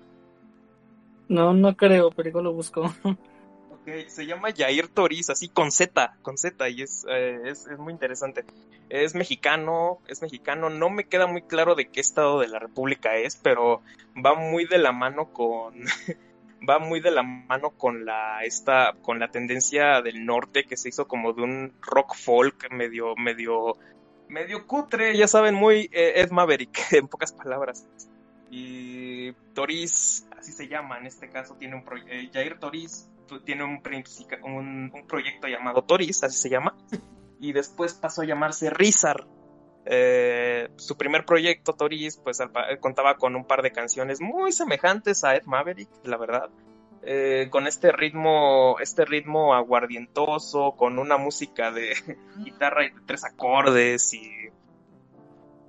No, 1.28 1.54
no 1.54 1.76
creo, 1.76 2.12
pero 2.12 2.30
igual 2.30 2.46
lo 2.46 2.54
busco. 2.54 2.94
Ok, 3.82 4.10
se 4.10 4.26
llama 4.26 4.50
Jair 4.52 4.90
Toriz, 4.90 5.30
así 5.30 5.48
con 5.48 5.72
Z, 5.72 6.18
con 6.22 6.38
Z, 6.38 6.68
y 6.68 6.82
es, 6.82 7.06
eh, 7.10 7.40
es, 7.46 7.66
es 7.66 7.80
muy 7.80 7.94
interesante. 7.94 8.44
Es 8.90 9.16
mexicano, 9.16 10.00
es 10.06 10.22
mexicano, 10.22 10.70
no 10.70 10.90
me 10.90 11.06
queda 11.06 11.28
muy 11.28 11.44
claro 11.44 11.76
de 11.76 11.88
qué 11.88 12.02
estado 12.02 12.42
de 12.42 12.50
la 12.50 12.60
República 12.60 13.16
es, 13.16 13.38
pero 13.38 13.82
va 14.18 14.36
muy 14.36 14.66
de 14.66 14.80
la 14.80 14.92
mano 14.92 15.32
con, 15.32 15.76
va 16.68 16.80
muy 16.80 17.00
de 17.00 17.12
la 17.12 17.24
mano 17.24 17.72
con 17.72 18.06
la, 18.06 18.44
esta, 18.44 18.94
con 19.02 19.20
la 19.20 19.30
tendencia 19.30 20.02
del 20.02 20.26
norte 20.26 20.64
que 20.66 20.78
se 20.78 20.90
hizo 20.90 21.08
como 21.08 21.34
de 21.34 21.42
un 21.44 21.74
rock 21.82 22.16
folk 22.16 22.72
medio, 22.72 23.16
medio, 23.16 23.78
medio 24.28 24.66
cutre, 24.68 25.16
ya 25.18 25.28
saben, 25.28 25.56
muy 25.56 25.90
eh, 25.92 26.14
Ed 26.18 26.32
Maverick, 26.32 26.78
en 26.94 27.08
pocas 27.08 27.32
palabras. 27.34 27.88
Y 28.52 29.32
Toriz, 29.54 30.28
así 30.38 30.52
se 30.52 30.68
llama 30.68 30.98
en 30.98 31.06
este 31.06 31.30
caso, 31.30 31.56
tiene 31.56 31.76
un 31.76 31.84
proyecto, 31.84 32.14
Jair 32.34 32.60
Toriz 32.60 33.08
tu- 33.28 33.42
tiene 33.42 33.64
un, 33.64 33.82
un, 34.44 34.92
un 34.94 35.08
proyecto 35.08 35.48
llamado 35.48 35.84
Toriz, 35.84 36.24
así 36.24 36.38
se 36.38 36.50
llama, 36.50 36.76
y 37.40 37.54
después 37.54 37.94
pasó 37.94 38.22
a 38.24 38.26
llamarse 38.26 38.70
Rizar. 38.70 39.26
Eh, 39.86 40.70
su 40.76 40.98
primer 40.98 41.26
proyecto, 41.26 41.74
Toriz, 41.74 42.18
pues 42.18 42.40
contaba 42.80 43.16
con 43.16 43.36
un 43.36 43.46
par 43.46 43.62
de 43.62 43.72
canciones 43.72 44.22
muy 44.22 44.52
semejantes 44.52 45.24
a 45.24 45.36
Ed 45.36 45.44
Maverick, 45.46 45.90
la 46.04 46.18
verdad. 46.18 46.50
Eh, 47.02 47.48
con 47.50 47.66
este 47.66 47.92
ritmo, 47.92 48.78
este 48.80 49.06
ritmo 49.06 49.56
aguardientoso, 49.56 50.74
con 50.76 51.00
una 51.00 51.18
música 51.18 51.72
de 51.72 51.96
guitarra 52.44 52.86
y 52.86 52.90
de 52.90 53.02
tres 53.06 53.24
acordes 53.24 54.14
y, 54.14 54.50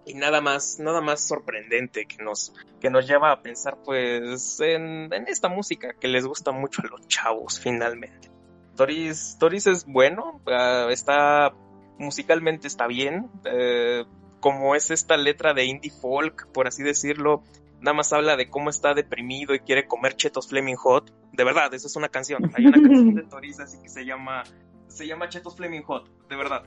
y 0.05 0.15
nada 0.15 0.41
más, 0.41 0.81
nada 0.81 1.01
más 1.01 1.27
sorprendente 1.27 2.07
que 2.07 2.23
nos, 2.23 2.53
que 2.81 2.91
nos 2.91 3.07
lleva 3.07 3.31
a 3.31 3.43
pensar 3.43 3.79
pues 3.85 4.59
en, 4.61 5.13
en 5.13 5.29
esta 5.29 5.49
música 5.49 5.95
que 5.95 6.09
les 6.09 6.27
gusta 6.27 6.51
mucho 6.51 6.83
a 6.83 6.89
los 6.89 7.07
chavos 7.07 7.61
finalmente. 7.61 8.29
Toris, 8.77 9.37
Toris 9.39 9.67
es 9.69 9.85
bueno, 9.87 10.41
ah, 10.47 10.89
está 10.91 11.55
musicalmente 12.01 12.67
está 12.67 12.87
bien, 12.87 13.31
eh, 13.45 14.05
como 14.41 14.75
es 14.75 14.91
esta 14.91 15.17
letra 15.17 15.55
de 15.55 15.67
indie 15.67 15.91
folk, 15.91 16.51
por 16.51 16.67
así 16.67 16.83
decirlo, 16.83 17.45
nada 17.81 17.95
más 17.95 18.13
habla 18.13 18.37
de 18.37 18.49
cómo 18.49 18.71
está 18.71 18.95
deprimido 18.95 19.55
y 19.55 19.61
quiere 19.61 19.87
comer 19.87 20.17
chetos 20.17 20.49
Flaming 20.49 20.77
Hot. 20.77 21.13
De 21.33 21.45
verdad, 21.45 21.73
esa 21.75 21.87
es 21.87 21.97
una 21.97 22.09
canción. 22.09 22.51
Hay 22.55 22.67
una 22.67 22.81
canción 22.81 23.15
de 23.15 23.23
Toris 23.31 23.61
así 23.61 23.81
que 23.83 23.89
se 23.89 24.05
llama 24.05 24.43
se 24.89 25.07
llama 25.07 25.29
Chetos 25.29 25.57
Flaming 25.57 25.85
Hot, 25.85 26.29
de 26.29 26.37
verdad. 26.37 26.65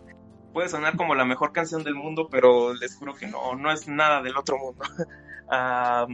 Puede 0.53 0.69
sonar 0.69 0.95
como 0.95 1.15
la 1.15 1.25
mejor 1.25 1.51
canción 1.51 1.83
del 1.83 1.95
mundo, 1.95 2.29
pero 2.29 2.73
les 2.73 2.95
juro 2.95 3.15
que 3.15 3.27
no, 3.27 3.55
no 3.55 3.71
es 3.71 3.87
nada 3.87 4.21
del 4.21 4.37
otro 4.37 4.57
mundo. 4.57 4.83
Ah, 5.49 6.07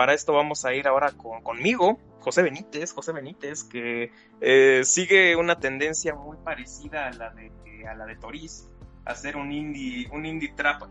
para 0.00 0.14
esto 0.14 0.32
vamos 0.32 0.64
a 0.64 0.72
ir 0.72 0.88
ahora 0.88 1.12
con, 1.12 1.42
conmigo, 1.42 1.98
José 2.20 2.40
Benítez, 2.40 2.94
José 2.94 3.12
Benítez, 3.12 3.64
que 3.64 4.10
eh, 4.40 4.80
sigue 4.82 5.36
una 5.36 5.60
tendencia 5.60 6.14
muy 6.14 6.38
parecida 6.38 7.08
a 7.08 7.12
la 7.12 7.28
de, 7.28 7.52
a 7.86 7.92
la 7.92 8.06
de 8.06 8.16
Toriz, 8.16 8.70
hacer 9.04 9.36
un 9.36 9.52
indie, 9.52 10.08
un 10.10 10.24
indie 10.24 10.54
trap, 10.56 10.84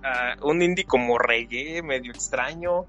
un 0.44 0.62
indie 0.62 0.86
como 0.86 1.18
reggae, 1.18 1.82
medio 1.82 2.12
extraño, 2.12 2.86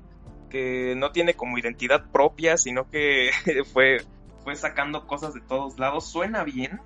que 0.51 0.93
no 0.95 1.11
tiene 1.11 1.33
como 1.33 1.57
identidad 1.57 2.11
propia, 2.13 2.59
sino 2.59 2.91
que 2.91 3.31
fue, 3.73 4.03
fue 4.45 4.57
sacando 4.57 5.07
cosas 5.07 5.33
de 5.33 5.41
todos 5.41 5.79
lados. 5.79 6.07
Suena 6.07 6.45
bien, 6.45 6.83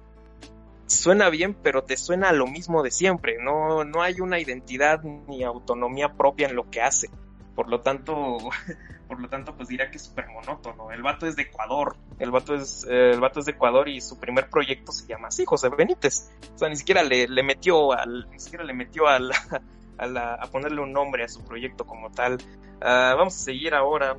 suena 0.86 1.28
bien, 1.28 1.54
pero 1.54 1.82
te 1.82 1.96
suena 1.96 2.30
lo 2.30 2.46
mismo 2.46 2.84
de 2.84 2.92
siempre. 2.92 3.38
No, 3.42 3.82
no 3.82 4.00
hay 4.00 4.20
una 4.20 4.38
identidad 4.38 5.02
ni 5.02 5.42
autonomía 5.42 6.12
propia 6.12 6.46
en 6.46 6.54
lo 6.54 6.70
que 6.70 6.82
hace. 6.82 7.10
Por 7.56 7.68
lo 7.68 7.80
tanto, 7.80 8.38
por 9.08 9.20
lo 9.20 9.28
tanto, 9.28 9.54
pues 9.54 9.68
diría 9.68 9.90
que 9.90 9.96
es 9.96 10.04
súper 10.04 10.28
monótono. 10.28 10.90
El 10.90 11.02
vato 11.02 11.26
es 11.26 11.36
de 11.36 11.42
Ecuador. 11.42 11.96
El 12.18 12.30
vato 12.30 12.54
es, 12.54 12.86
eh, 12.88 13.10
el 13.10 13.20
vato 13.20 13.40
es 13.40 13.46
de 13.46 13.52
Ecuador 13.52 13.88
y 13.88 14.00
su 14.00 14.18
primer 14.18 14.48
proyecto 14.48 14.92
se 14.92 15.06
llama 15.06 15.28
así, 15.28 15.44
José 15.44 15.68
Benítez. 15.68 16.30
O 16.54 16.58
sea, 16.58 16.68
ni 16.68 16.76
siquiera 16.76 17.02
le, 17.02 17.28
le 17.28 17.42
metió 17.42 17.92
al, 17.92 18.28
ni 18.30 18.38
siquiera 18.38 18.64
le 18.64 18.72
metió 18.72 19.06
al, 19.06 19.30
a, 19.98 20.06
la, 20.06 20.34
a 20.34 20.46
ponerle 20.46 20.80
un 20.80 20.92
nombre 20.92 21.24
a 21.24 21.28
su 21.28 21.44
proyecto 21.44 21.84
como 21.86 22.10
tal. 22.10 22.38
Ah, 22.80 23.14
vamos 23.16 23.34
a 23.34 23.38
seguir 23.38 23.74
ahora. 23.74 24.16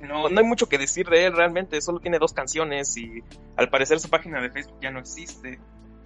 No, 0.00 0.28
no 0.28 0.40
hay 0.40 0.46
mucho 0.46 0.68
que 0.68 0.76
decir 0.76 1.08
de 1.08 1.24
él 1.24 1.34
realmente, 1.34 1.80
solo 1.80 2.00
tiene 2.00 2.18
dos 2.18 2.34
canciones 2.34 2.96
y 2.98 3.24
al 3.56 3.70
parecer 3.70 3.98
su 3.98 4.10
página 4.10 4.42
de 4.42 4.50
Facebook 4.50 4.78
ya 4.82 4.90
no 4.90 4.98
existe 4.98 5.58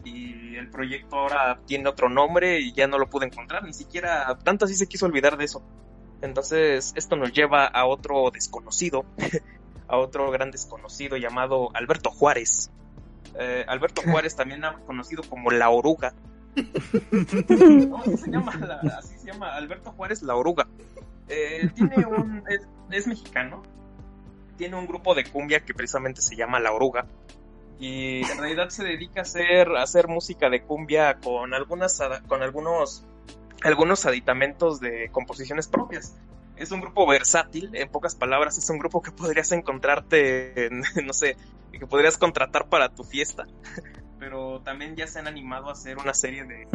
y 0.04 0.56
el 0.56 0.70
proyecto 0.70 1.16
ahora 1.16 1.60
tiene 1.66 1.88
otro 1.88 2.08
nombre 2.08 2.60
y 2.60 2.72
ya 2.72 2.86
no 2.86 2.98
lo 2.98 3.08
pude 3.10 3.26
encontrar, 3.26 3.64
ni 3.64 3.72
siquiera 3.72 4.38
tanto 4.44 4.64
así 4.64 4.74
se 4.74 4.86
quiso 4.86 5.06
olvidar 5.06 5.36
de 5.36 5.44
eso. 5.44 5.62
Entonces 6.22 6.92
esto 6.96 7.16
nos 7.16 7.32
lleva 7.32 7.64
a 7.66 7.86
otro 7.86 8.30
desconocido, 8.30 9.04
a 9.88 9.96
otro 9.96 10.30
gran 10.30 10.50
desconocido 10.50 11.16
llamado 11.16 11.70
Alberto 11.74 12.10
Juárez. 12.10 12.70
Eh, 13.38 13.64
Alberto 13.68 14.02
Juárez 14.06 14.36
también 14.36 14.62
conocido 14.86 15.22
como 15.28 15.50
La 15.50 15.70
Oruga. 15.70 16.12
No, 17.88 17.98
así 17.98 18.16
se 18.16 18.30
llama, 18.30 18.54
la- 18.56 18.98
así 18.98 19.18
se 19.18 19.26
llama 19.32 19.54
Alberto 19.54 19.92
Juárez 19.92 20.22
La 20.22 20.34
Oruga. 20.34 20.66
Eh, 21.28 21.70
tiene 21.74 22.04
un, 22.06 22.42
es, 22.48 22.66
es 22.90 23.06
mexicano, 23.06 23.62
tiene 24.56 24.76
un 24.76 24.86
grupo 24.86 25.14
de 25.14 25.24
cumbia 25.24 25.60
que 25.60 25.74
precisamente 25.74 26.20
se 26.22 26.34
llama 26.36 26.58
La 26.60 26.72
Oruga. 26.72 27.06
Y 27.78 28.22
en 28.30 28.38
realidad 28.38 28.68
se 28.68 28.84
dedica 28.84 29.20
a 29.20 29.22
hacer, 29.22 29.68
a 29.70 29.82
hacer 29.82 30.08
música 30.08 30.50
de 30.50 30.62
cumbia 30.62 31.18
con 31.20 31.54
algunas 31.54 31.98
con 32.28 32.42
algunos, 32.42 33.04
algunos 33.62 34.06
aditamentos 34.06 34.80
de 34.80 35.08
composiciones 35.10 35.68
propias. 35.68 36.16
Es 36.56 36.70
un 36.72 36.80
grupo 36.80 37.06
versátil, 37.06 37.74
en 37.74 37.88
pocas 37.88 38.14
palabras, 38.14 38.58
es 38.58 38.68
un 38.68 38.78
grupo 38.78 39.00
que 39.00 39.12
podrías 39.12 39.50
encontrarte, 39.52 40.66
en, 40.66 40.82
no 41.06 41.12
sé, 41.12 41.36
que 41.72 41.86
podrías 41.86 42.18
contratar 42.18 42.68
para 42.68 42.88
tu 42.90 43.04
fiesta. 43.04 43.46
Pero 44.18 44.60
también 44.60 44.96
ya 44.96 45.06
se 45.06 45.18
han 45.18 45.26
animado 45.26 45.70
a 45.70 45.72
hacer 45.72 45.96
una 45.96 46.12
serie 46.12 46.44
de, 46.44 46.66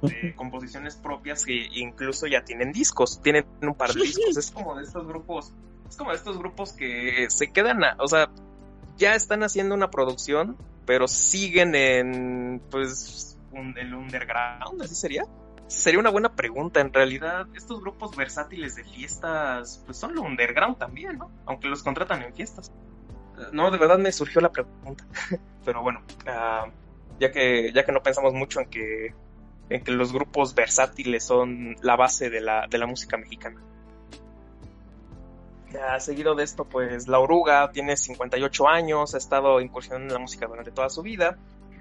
de 0.00 0.34
composiciones 0.36 0.96
propias 0.96 1.44
que 1.44 1.66
incluso 1.72 2.26
ya 2.26 2.42
tienen 2.44 2.72
discos, 2.72 3.20
tienen 3.22 3.44
un 3.60 3.74
par 3.74 3.92
de 3.92 4.00
discos. 4.00 4.36
Es 4.38 4.50
como 4.50 4.74
de 4.74 4.84
estos 4.84 5.06
grupos, 5.06 5.52
es 5.86 5.96
como 5.96 6.10
de 6.12 6.16
estos 6.16 6.38
grupos 6.38 6.72
que 6.72 7.26
se 7.28 7.50
quedan, 7.52 7.84
a- 7.84 7.96
o 7.98 8.08
sea, 8.08 8.30
ya 8.96 9.14
están 9.14 9.42
haciendo 9.42 9.74
una 9.74 9.90
producción, 9.90 10.56
pero 10.86 11.06
siguen 11.06 11.74
en, 11.74 12.62
pues, 12.70 13.38
un- 13.52 13.76
el 13.76 13.92
underground, 13.94 14.80
así 14.82 14.94
sería. 14.94 15.24
Sería 15.66 15.98
una 15.98 16.10
buena 16.10 16.34
pregunta, 16.34 16.80
en 16.80 16.92
realidad, 16.92 17.46
estos 17.54 17.80
grupos 17.80 18.14
versátiles 18.16 18.76
de 18.76 18.84
fiestas, 18.84 19.82
pues 19.86 19.96
son 19.96 20.14
lo 20.14 20.22
underground 20.22 20.78
también, 20.78 21.18
¿no? 21.18 21.30
Aunque 21.46 21.68
los 21.68 21.82
contratan 21.82 22.22
en 22.22 22.34
fiestas. 22.34 22.70
No, 23.52 23.70
de 23.70 23.78
verdad 23.78 23.98
me 23.98 24.12
surgió 24.12 24.40
la 24.40 24.52
pregunta. 24.52 25.04
Pero 25.64 25.82
bueno, 25.82 26.02
ah, 26.26 26.66
ya 27.18 27.32
que, 27.32 27.72
ya 27.72 27.84
que 27.84 27.92
no 27.92 28.02
pensamos 28.02 28.34
mucho 28.34 28.60
en 28.60 28.68
que, 28.68 29.14
en 29.70 29.82
que 29.82 29.92
los 29.92 30.12
grupos 30.12 30.54
versátiles 30.54 31.24
son 31.24 31.76
la 31.80 31.96
base 31.96 32.30
de 32.30 32.40
la, 32.40 32.66
de 32.68 32.78
la 32.78 32.86
música 32.86 33.16
mexicana. 33.16 33.60
Ya, 35.72 35.98
seguido 35.98 36.34
de 36.36 36.44
esto, 36.44 36.64
pues 36.66 37.08
La 37.08 37.18
Oruga 37.18 37.70
tiene 37.72 37.96
58 37.96 38.68
años, 38.68 39.14
ha 39.14 39.18
estado 39.18 39.60
incursionando 39.60 40.06
en 40.06 40.12
la 40.14 40.20
música 40.20 40.46
durante 40.46 40.70
toda 40.70 40.88
su 40.88 41.02
vida. 41.02 41.36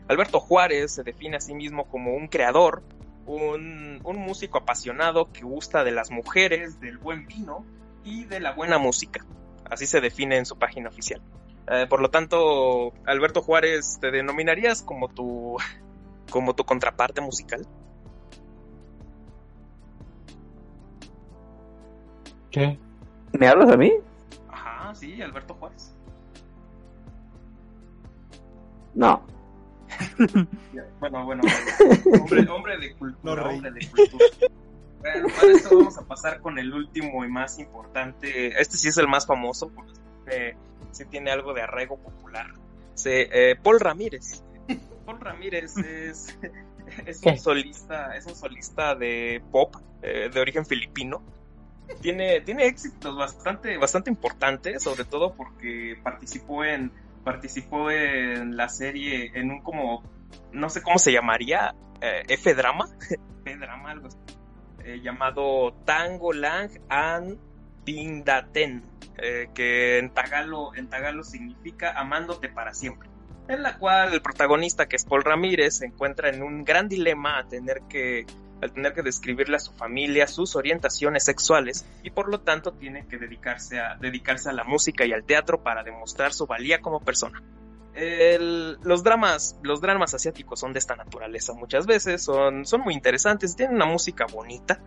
Alberto 0.08 0.40
Juárez 0.40 0.94
se 0.94 1.04
define 1.04 1.38
a 1.38 1.40
sí 1.40 1.54
mismo 1.54 1.88
como 1.88 2.16
un 2.16 2.28
creador, 2.28 2.82
un, 3.26 4.02
un 4.04 4.18
músico 4.18 4.58
apasionado 4.60 5.32
que 5.32 5.42
gusta 5.42 5.84
de 5.84 5.92
las 5.92 6.12
mujeres, 6.12 6.80
del 6.80 6.98
buen 6.98 7.26
vino 7.26 7.66
y 8.04 8.26
de 8.26 8.40
la 8.40 8.54
buena 8.54 8.78
música. 8.78 9.26
Así 9.70 9.86
se 9.86 10.02
define 10.02 10.38
en 10.38 10.46
su 10.46 10.58
página 10.58 10.90
oficial. 10.90 11.22
Eh, 11.68 11.88
por 11.90 12.02
lo 12.02 12.10
tanto, 12.10 12.94
Alberto 13.06 13.42
Juárez, 13.42 13.98
¿te 14.02 14.12
denominarías 14.12 14.82
como 14.84 15.08
tu, 15.08 15.58
como 16.30 16.54
tu 16.56 16.66
contraparte 16.66 17.22
musical? 17.22 17.66
¿Qué? 22.52 22.78
¿Me 23.32 23.48
hablas 23.48 23.70
a 23.70 23.78
mí? 23.78 23.92
Ajá, 24.48 24.94
sí, 24.94 25.22
Alberto 25.22 25.56
Juárez. 25.56 25.96
No. 28.94 29.24
Bueno, 31.00 31.26
bueno, 31.26 31.44
hombre, 32.22 32.50
hombre 32.50 32.78
de 32.78 32.96
cultura, 32.96 33.50
hombre 33.50 33.72
de 33.72 33.88
cultura. 33.90 34.50
Bueno, 35.00 35.28
para 35.36 35.52
esto 35.52 35.78
vamos 35.78 35.98
a 35.98 36.06
pasar 36.06 36.40
con 36.40 36.58
el 36.58 36.74
último 36.74 37.26
y 37.26 37.28
más 37.28 37.60
importante. 37.60 38.60
Este 38.60 38.78
sí 38.78 38.88
es 38.88 38.98
el 38.98 39.08
más 39.08 39.26
famoso 39.26 39.70
porque 39.70 39.92
eh, 40.28 40.56
sí 40.92 41.06
tiene 41.06 41.32
algo 41.32 41.54
de 41.54 41.62
arraigo 41.62 41.98
popular. 41.98 42.54
Se, 42.94 43.28
eh, 43.32 43.56
Paul 43.62 43.82
Ramírez. 43.82 44.44
Paul 45.06 45.20
Ramírez 45.20 45.78
es, 45.78 46.38
es 47.06 47.22
un 47.24 47.38
solista, 47.38 48.16
es 48.16 48.26
un 48.26 48.36
solista 48.36 48.96
de 48.96 49.44
pop 49.52 49.76
eh, 50.02 50.30
de 50.34 50.40
origen 50.40 50.66
filipino. 50.66 51.22
Tiene, 52.02 52.40
tiene 52.42 52.66
éxitos 52.68 53.16
bastante, 53.18 53.78
bastante 53.78 54.10
importantes, 54.10 54.82
sobre 54.82 55.04
todo 55.04 55.34
porque 55.36 56.00
participó 56.02 56.64
en, 56.64 56.94
participó 57.24 57.92
en 57.92 58.58
la 58.58 58.70
serie, 58.70 59.32
en 59.36 59.52
un 59.52 59.62
como, 59.62 60.04
no 60.52 60.70
sé 60.70 60.82
cómo 60.82 61.00
se 61.00 61.12
llamaría, 61.12 61.76
eh, 62.02 62.24
F 62.28 62.54
drama, 62.54 62.86
F 63.46 63.58
drama, 63.58 63.92
algo 63.92 64.08
así, 64.08 64.18
eh, 64.84 65.00
llamado 65.02 65.74
Tango 65.86 66.34
Lang 66.34 66.70
and 66.90 67.38
Pindaten, 67.86 68.84
eh, 69.18 69.50
que 69.54 70.00
en 70.00 70.10
tagalo, 70.14 70.76
en 70.76 70.90
tagalo 70.90 71.24
significa 71.24 71.98
amándote 71.98 72.50
para 72.50 72.74
siempre. 72.74 73.10
En 73.48 73.62
la 73.62 73.78
cual 73.78 74.14
el 74.14 74.22
protagonista, 74.22 74.88
que 74.88 74.96
es 74.96 75.06
Paul 75.06 75.24
Ramírez, 75.24 75.80
se 75.80 75.86
encuentra 75.86 76.30
en 76.30 76.44
un 76.44 76.64
gran 76.64 76.88
dilema 76.88 77.40
a 77.40 77.48
tener 77.48 77.82
que 77.90 78.26
al 78.64 78.72
tener 78.72 78.94
que 78.94 79.02
describirle 79.02 79.58
a 79.58 79.60
su 79.60 79.74
familia 79.74 80.28
sus 80.28 80.56
orientaciones 80.56 81.26
sexuales 81.26 81.86
y 82.02 82.10
por 82.10 82.30
lo 82.30 82.40
tanto 82.42 82.74
tiene 82.74 83.06
que 83.08 83.18
dedicarse 83.18 83.80
a, 83.80 83.96
dedicarse 83.96 84.50
a 84.50 84.54
la 84.54 84.64
música 84.64 85.06
y 85.06 85.14
al 85.14 85.24
teatro 85.24 85.62
para 85.62 85.84
demostrar 85.84 86.34
su 86.34 86.48
valía 86.48 86.82
como 86.82 87.00
persona. 87.00 87.42
Los 88.84 89.04
dramas, 89.04 89.60
los 89.62 89.82
dramas 89.82 90.14
asiáticos 90.14 90.60
son 90.60 90.74
de 90.74 90.80
esta 90.80 90.96
naturaleza 90.96 91.54
muchas 91.54 91.86
veces, 91.86 92.24
son, 92.24 92.66
son 92.66 92.82
muy 92.82 92.94
interesantes, 92.94 93.56
tienen 93.56 93.76
una 93.76 93.86
música 93.86 94.26
bonita. 94.26 94.80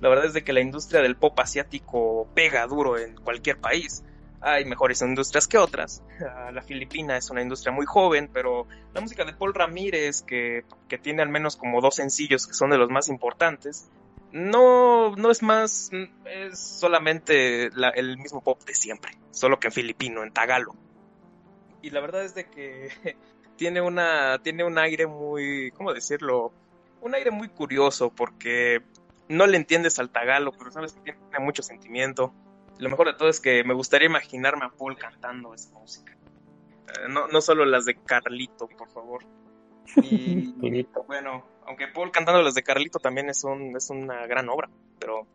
La 0.00 0.08
verdad 0.08 0.26
es 0.26 0.32
de 0.32 0.42
que 0.42 0.52
la 0.52 0.60
industria 0.60 1.00
del 1.02 1.16
pop 1.16 1.38
asiático 1.38 2.28
pega 2.34 2.66
duro 2.66 2.98
en 2.98 3.16
cualquier 3.16 3.58
país. 3.58 4.04
Hay 4.40 4.64
mejores 4.64 5.02
industrias 5.02 5.48
que 5.48 5.58
otras. 5.58 6.02
Ah, 6.20 6.50
La 6.52 6.62
Filipina 6.62 7.16
es 7.16 7.28
una 7.30 7.42
industria 7.42 7.72
muy 7.72 7.86
joven, 7.86 8.30
pero 8.32 8.66
la 8.94 9.00
música 9.00 9.24
de 9.24 9.32
Paul 9.32 9.52
Ramírez, 9.54 10.22
que, 10.22 10.64
que 10.88 10.98
tiene 10.98 11.22
al 11.22 11.28
menos 11.28 11.56
como 11.56 11.80
dos 11.80 11.96
sencillos 11.96 12.46
que 12.46 12.54
son 12.54 12.70
de 12.70 12.78
los 12.78 12.88
más 12.90 13.08
importantes, 13.08 13.90
no, 14.30 15.16
no 15.16 15.30
es 15.30 15.42
más, 15.42 15.90
es 16.26 16.58
solamente 16.58 17.70
la- 17.74 17.88
el 17.90 18.18
mismo 18.18 18.40
pop 18.42 18.60
de 18.64 18.74
siempre, 18.74 19.12
solo 19.30 19.58
que 19.58 19.68
en 19.68 19.72
filipino, 19.72 20.22
en 20.22 20.30
tagalo. 20.32 20.74
Y 21.82 21.90
la 21.90 22.00
verdad 22.00 22.24
es 22.24 22.34
de 22.34 22.44
que 22.48 22.90
tiene 23.56 23.80
una, 23.80 24.38
tiene 24.42 24.64
un 24.64 24.78
aire 24.78 25.06
muy, 25.06 25.72
¿cómo 25.72 25.92
decirlo? 25.92 26.52
Un 27.00 27.14
aire 27.14 27.30
muy 27.30 27.48
curioso 27.48 28.10
porque 28.10 28.82
no 29.28 29.46
le 29.46 29.56
entiendes 29.56 29.98
al 29.98 30.10
tagalo, 30.10 30.52
pero 30.52 30.70
sabes 30.70 30.92
que 30.92 31.12
tiene 31.12 31.44
mucho 31.44 31.62
sentimiento. 31.62 32.32
Lo 32.78 32.88
mejor 32.88 33.08
de 33.08 33.14
todo 33.14 33.28
es 33.28 33.40
que 33.40 33.64
me 33.64 33.74
gustaría 33.74 34.06
imaginarme 34.06 34.64
a 34.64 34.70
Paul 34.70 34.96
cantando 34.96 35.54
esa 35.54 35.70
música. 35.70 36.16
Eh, 36.88 37.08
no, 37.08 37.28
no 37.28 37.40
solo 37.40 37.64
las 37.64 37.84
de 37.84 37.96
Carlito, 37.96 38.68
por 38.68 38.88
favor. 38.88 39.24
Y 39.96 40.52
Carlito. 40.60 41.04
bueno, 41.04 41.44
aunque 41.66 41.88
Paul 41.88 42.10
cantando 42.10 42.42
las 42.42 42.54
de 42.54 42.62
Carlito 42.62 42.98
también 42.98 43.28
es, 43.28 43.44
un, 43.44 43.76
es 43.76 43.90
una 43.90 44.26
gran 44.26 44.48
obra, 44.48 44.70
pero 44.98 45.26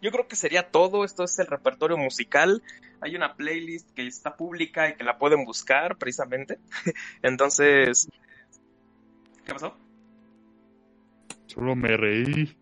yo 0.00 0.10
creo 0.10 0.26
que 0.26 0.36
sería 0.36 0.70
todo. 0.70 1.04
Esto 1.04 1.22
es 1.24 1.38
el 1.38 1.46
repertorio 1.46 1.96
musical. 1.96 2.62
Hay 3.00 3.14
una 3.14 3.36
playlist 3.36 3.90
que 3.92 4.06
está 4.06 4.36
pública 4.36 4.88
y 4.88 4.96
que 4.96 5.04
la 5.04 5.16
pueden 5.16 5.44
buscar 5.44 5.96
precisamente. 5.96 6.58
Entonces, 7.22 8.08
¿qué 9.46 9.52
pasó? 9.52 9.76
Solo 11.46 11.76
me 11.76 11.96
reí. 11.96 12.56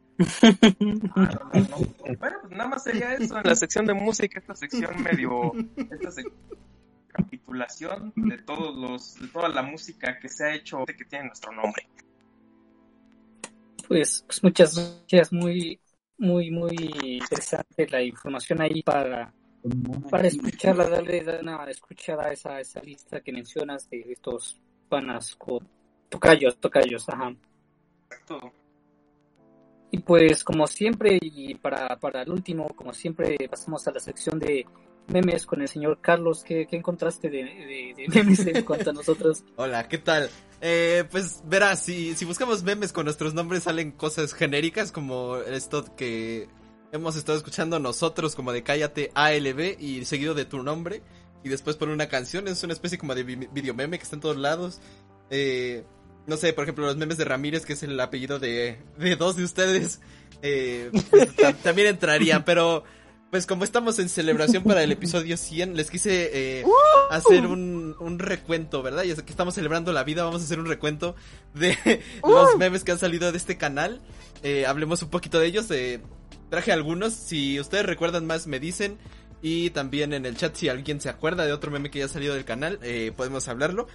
Ah, 1.16 1.30
no, 1.55 1.60
no, 1.60 1.78
no. 1.78 2.16
Bueno, 2.18 2.36
pues 2.42 2.52
nada 2.52 2.68
más 2.68 2.82
sería 2.84 3.14
eso 3.14 3.38
en 3.38 3.42
la 3.47 3.55
sección 3.55 3.86
de 3.86 3.94
música, 3.94 4.38
esta 4.38 4.55
sección 4.55 5.02
medio, 5.02 5.52
esta 5.90 6.10
sec- 6.10 6.30
capitulación 7.09 8.12
de 8.16 8.38
todos 8.38 8.76
los, 8.76 9.14
de 9.20 9.28
toda 9.28 9.48
la 9.48 9.62
música 9.62 10.18
que 10.18 10.28
se 10.28 10.44
ha 10.44 10.55
hecho 10.55 10.84
que 10.86 11.05
tiene 11.05 11.26
nuestro 11.26 11.52
nombre. 11.52 11.86
Pues, 13.88 14.22
pues 14.26 14.42
muchas 14.44 14.74
gracias, 15.10 15.32
muy, 15.32 15.80
muy, 16.18 16.51
muy 16.51 16.76
interesante 17.18 17.88
la 17.88 18.02
información 18.02 18.60
ahí 18.60 18.82
para, 18.82 19.32
para 20.10 20.28
escucharla, 20.28 20.88
darle 20.88 21.24
una 21.40 21.64
escuchada 21.64 22.26
a 22.26 22.32
esa, 22.32 22.60
esa 22.60 22.80
lista 22.82 23.20
que 23.20 23.32
mencionas 23.32 23.88
de 23.90 24.05
estos 24.12 24.60
panas 24.88 25.34
con 25.36 25.66
tocayos, 26.09 26.59
tocayos, 26.59 27.09
ajá. 27.09 27.34
Exacto. 28.10 28.52
Y 29.90 29.98
pues 29.98 30.44
como 30.44 30.66
siempre, 30.66 31.18
y 31.20 31.54
para, 31.56 31.96
para 31.98 32.22
el 32.22 32.30
último, 32.30 32.68
como 32.76 32.92
siempre, 32.92 33.36
pasamos 33.50 33.86
a 33.88 33.92
la 33.92 34.00
sección 34.00 34.38
de 34.38 34.66
memes 35.08 35.44
con 35.46 35.60
el 35.62 35.68
señor 35.68 35.98
Carlos. 36.00 36.44
¿Qué, 36.44 36.66
qué 36.68 36.76
encontraste 36.76 37.28
de, 37.28 37.94
memes 38.08 38.40
en 38.46 38.64
cuanto 38.64 38.90
a 38.90 38.92
nosotros? 38.92 39.42
Hola, 39.56 39.88
¿qué 39.88 39.98
tal? 39.98 40.30
Eh, 40.60 41.04
pues 41.10 41.42
verás, 41.44 41.82
si, 41.82 42.14
si 42.14 42.24
buscamos 42.24 42.62
memes 42.62 42.92
con 42.92 43.04
nuestros 43.04 43.34
nombres 43.34 43.64
salen 43.64 43.92
cosas 43.92 44.34
genéricas 44.34 44.92
como 44.92 45.38
esto 45.38 45.84
que 45.96 46.48
hemos 46.92 47.16
estado 47.16 47.38
escuchando 47.38 47.78
nosotros 47.80 48.34
como 48.36 48.52
de 48.52 48.62
Cállate 48.62 49.10
ALB 49.14 49.76
y 49.80 50.04
seguido 50.04 50.34
de 50.34 50.44
tu 50.44 50.62
nombre 50.62 51.02
y 51.42 51.48
después 51.48 51.76
por 51.76 51.88
una 51.88 52.08
canción, 52.08 52.46
es 52.46 52.62
una 52.62 52.74
especie 52.74 52.98
como 52.98 53.14
de 53.14 53.22
vi- 53.22 53.48
video 53.52 53.72
meme 53.74 53.96
que 53.96 54.04
está 54.04 54.16
en 54.16 54.20
todos 54.20 54.36
lados. 54.36 54.80
Eh, 55.30 55.84
no 56.31 56.36
sé, 56.39 56.52
por 56.55 56.65
ejemplo, 56.65 56.86
los 56.86 56.97
memes 56.97 57.19
de 57.19 57.24
Ramírez, 57.27 57.66
que 57.66 57.74
es 57.74 57.82
el 57.82 58.01
apellido 58.01 58.39
de, 58.39 58.78
de 58.98 59.16
dos 59.16 59.36
de 59.36 59.44
ustedes, 59.44 60.01
eh, 60.43 60.90
pues, 61.11 61.36
tam- 61.36 61.57
también 61.62 61.89
entrarían, 61.89 62.44
pero 62.44 62.85
pues 63.31 63.47
como 63.47 63.62
estamos 63.65 63.98
en 64.01 64.09
celebración 64.09 64.65
para 64.65 64.82
el 64.82 64.90
episodio 64.90 65.36
100, 65.36 65.77
les 65.77 65.89
quise 65.90 66.31
eh, 66.32 66.65
hacer 67.11 67.47
un, 67.47 67.94
un 68.01 68.19
recuento, 68.19 68.82
¿verdad? 68.82 69.05
Ya 69.05 69.15
que 69.15 69.31
estamos 69.31 69.55
celebrando 69.55 69.93
la 69.93 70.02
vida, 70.02 70.24
vamos 70.24 70.40
a 70.43 70.44
hacer 70.47 70.59
un 70.59 70.66
recuento 70.66 71.15
de 71.55 71.77
los 72.27 72.57
memes 72.57 72.82
que 72.82 72.90
han 72.93 72.98
salido 72.98 73.31
de 73.31 73.39
este 73.39 73.57
canal. 73.57 74.01
Eh, 74.43 74.66
hablemos 74.66 75.02
un 75.02 75.11
poquito 75.11 75.39
de 75.39 75.47
ellos. 75.47 75.70
eh, 75.70 76.01
traje 76.48 76.73
algunos, 76.73 77.12
si 77.12 77.61
ustedes 77.61 77.86
recuerdan 77.86 78.27
más 78.27 78.47
me 78.48 78.59
dicen. 78.59 78.98
Y 79.43 79.70
también 79.70 80.12
en 80.12 80.27
el 80.27 80.36
chat 80.36 80.55
si 80.57 80.69
alguien 80.69 81.01
se 81.01 81.09
acuerda 81.09 81.47
de 81.47 81.52
otro 81.55 81.70
meme 81.70 81.90
que 81.90 82.01
ya 82.01 82.05
ha 82.07 82.09
salido 82.09 82.35
del 82.35 82.44
canal, 82.44 82.78
eh, 82.82 83.11
podemos 83.16 83.47
hablarlo. 83.48 83.86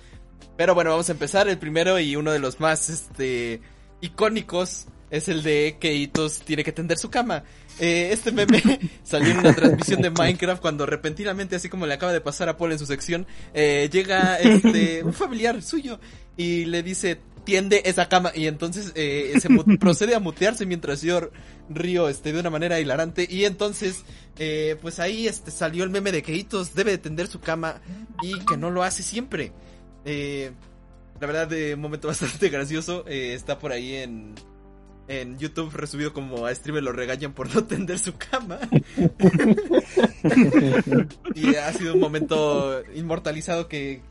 Pero 0.58 0.74
bueno, 0.74 0.92
vamos 0.92 1.10
a 1.10 1.14
empezar. 1.14 1.48
El 1.48 1.58
primero 1.58 2.00
y 2.00 2.16
uno 2.16 2.32
de 2.32 2.40
los 2.40 2.60
más 2.60 2.90
este 2.90 3.62
icónicos 4.02 4.88
es 5.10 5.30
el 5.30 5.44
de 5.44 5.78
que 5.80 5.94
Itos 5.94 6.40
tiene 6.40 6.64
que 6.64 6.72
tender 6.72 6.98
su 6.98 7.10
cama. 7.10 7.44
Eh, 7.80 8.10
este 8.12 8.32
meme 8.32 8.62
salió 9.04 9.32
en 9.32 9.40
una 9.40 9.54
transmisión 9.54 10.02
de 10.02 10.10
Minecraft 10.18 10.62
cuando 10.62 10.86
repentinamente, 10.86 11.56
así 11.56 11.70
como 11.70 11.86
le 11.86 11.94
acaba 11.94 12.14
de 12.14 12.22
pasar 12.22 12.50
a 12.50 12.58
Paul 12.58 12.72
en 12.72 12.80
su 12.80 12.86
sección, 12.86 13.28
eh, 13.54 13.90
llega 13.92 14.38
este 14.38 15.04
un 15.06 15.14
familiar 15.14 15.62
suyo 15.62 16.00
y 16.38 16.66
le 16.66 16.84
dice 16.84 17.20
tiende 17.46 17.84
esa 17.86 18.10
cama 18.10 18.32
y 18.34 18.48
entonces 18.48 18.92
eh, 18.96 19.32
se 19.40 19.50
procede 19.78 20.16
a 20.16 20.20
mutearse 20.20 20.66
mientras 20.66 21.02
yo 21.02 21.30
río 21.70 22.10
este 22.10 22.34
de 22.34 22.40
una 22.40 22.50
manera 22.50 22.80
hilarante 22.80 23.28
y 23.30 23.46
entonces 23.46 24.04
eh, 24.38 24.78
pues 24.82 25.00
ahí 25.00 25.28
este 25.28 25.52
salió 25.52 25.84
el 25.84 25.92
meme 25.92 26.12
de 26.12 26.24
que 26.24 26.36
Itos 26.36 26.74
debe 26.74 26.92
de 26.92 26.98
tender 26.98 27.28
su 27.28 27.40
cama 27.40 27.82
y 28.22 28.40
que 28.46 28.58
no 28.58 28.72
lo 28.72 28.84
hace 28.84 29.04
siempre. 29.04 29.54
Eh, 30.06 30.52
la 31.20 31.28
verdad, 31.28 31.48
de 31.48 31.74
un 31.74 31.82
momento 31.82 32.08
bastante 32.08 32.50
gracioso. 32.50 33.06
eh, 33.08 33.34
está 33.34 33.60
por 33.60 33.72
ahí 33.72 33.96
en, 33.96 34.34
en 35.08 35.38
YouTube 35.38 35.72
resubido 35.74 36.14
como 36.14 36.46
a 36.46 36.54
streamer 36.56 36.84
lo 36.84 36.92
regañan 36.92 37.34
por 37.34 37.54
no 37.54 37.64
tender 37.66 38.00
su 38.00 38.14
cama. 38.16 38.60
y 41.36 41.56
ha 41.56 41.72
sido 41.74 41.94
un 41.96 42.00
momento 42.00 42.82
inmortalizado 42.96 43.68
que 43.68 44.02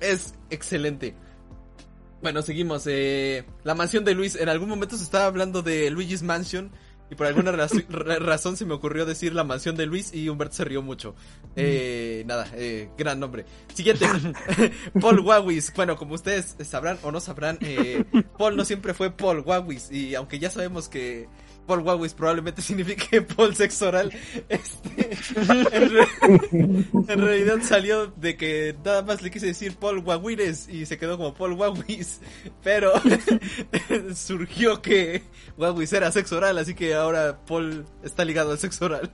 es 0.00 0.34
excelente. 0.50 1.14
Bueno, 2.22 2.42
seguimos. 2.42 2.84
eh, 2.86 3.44
la 3.64 3.74
mansión 3.74 4.04
de 4.04 4.14
Luis. 4.14 4.36
En 4.36 4.48
algún 4.48 4.68
momento 4.68 4.96
se 4.96 5.04
estaba 5.04 5.26
hablando 5.26 5.62
de 5.62 5.90
Luigi's 5.90 6.22
Mansion. 6.22 6.70
Y 7.10 7.14
por 7.16 7.26
alguna 7.26 7.52
razón 8.20 8.56
se 8.56 8.64
me 8.64 8.74
ocurrió 8.74 9.04
decir 9.04 9.34
la 9.34 9.44
mansión 9.44 9.76
de 9.76 9.86
Luis 9.86 10.14
y 10.14 10.28
Humberto 10.28 10.54
se 10.54 10.64
rió 10.64 10.80
mucho. 10.82 11.14
Eh, 11.56 12.22
nada, 12.26 12.48
eh, 12.54 12.88
gran 12.96 13.18
nombre. 13.18 13.44
Siguiente, 13.74 14.06
Paul 15.00 15.20
Wawis. 15.20 15.72
Bueno, 15.74 15.96
como 15.96 16.14
ustedes 16.14 16.56
sabrán 16.64 16.98
o 17.02 17.10
no 17.10 17.20
sabrán, 17.20 17.58
eh, 17.60 18.04
Paul 18.38 18.56
no 18.56 18.64
siempre 18.64 18.94
fue 18.94 19.10
Paul 19.10 19.40
Wawis 19.40 19.90
y 19.90 20.14
aunque 20.14 20.38
ya 20.38 20.50
sabemos 20.50 20.88
que 20.88 21.28
Paul 21.70 21.82
Wawis 21.82 22.14
probablemente 22.14 22.62
signifique 22.68 23.22
Paul 23.22 23.54
sexo 23.54 23.86
oral, 23.86 24.12
este, 24.48 25.10
en, 25.76 25.90
re- 25.90 27.12
en 27.12 27.20
realidad 27.20 27.58
salió 27.62 28.08
de 28.08 28.36
que 28.36 28.74
nada 28.84 29.02
más 29.02 29.22
le 29.22 29.30
quise 29.30 29.46
decir 29.46 29.76
Paul 29.76 29.98
Wawires 30.00 30.68
y 30.68 30.84
se 30.84 30.98
quedó 30.98 31.16
como 31.16 31.32
Paul 31.32 31.52
Wawis, 31.52 32.20
pero 32.64 32.90
surgió 34.16 34.82
que 34.82 35.22
Wawis 35.56 35.92
era 35.92 36.10
sexo 36.10 36.38
oral, 36.38 36.58
así 36.58 36.74
que 36.74 36.94
ahora 36.94 37.38
Paul 37.46 37.84
está 38.02 38.24
ligado 38.24 38.50
al 38.50 38.58
sexo 38.58 38.86
oral. 38.86 39.08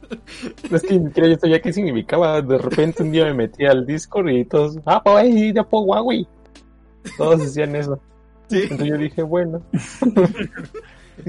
Es 0.70 0.80
que 0.80 0.98
ni 0.98 1.08
siquiera 1.08 1.28
yo 1.28 1.36
sabía 1.38 1.60
qué 1.60 1.74
significaba. 1.74 2.40
De 2.40 2.56
repente 2.56 3.02
un 3.02 3.12
día 3.12 3.24
me 3.26 3.34
metí 3.34 3.66
al 3.66 3.84
Discord 3.84 4.30
y 4.30 4.46
todos, 4.46 4.78
ah, 4.86 5.02
pues 5.04 5.16
ahí 5.16 5.52
ya 5.52 5.62
por 5.62 5.84
Huawei. 5.84 6.26
Todos 7.18 7.40
decían 7.40 7.76
eso. 7.76 8.00
Sí. 8.48 8.62
Entonces 8.62 8.86
yo 8.88 8.96
dije, 8.96 9.22
bueno. 9.22 9.62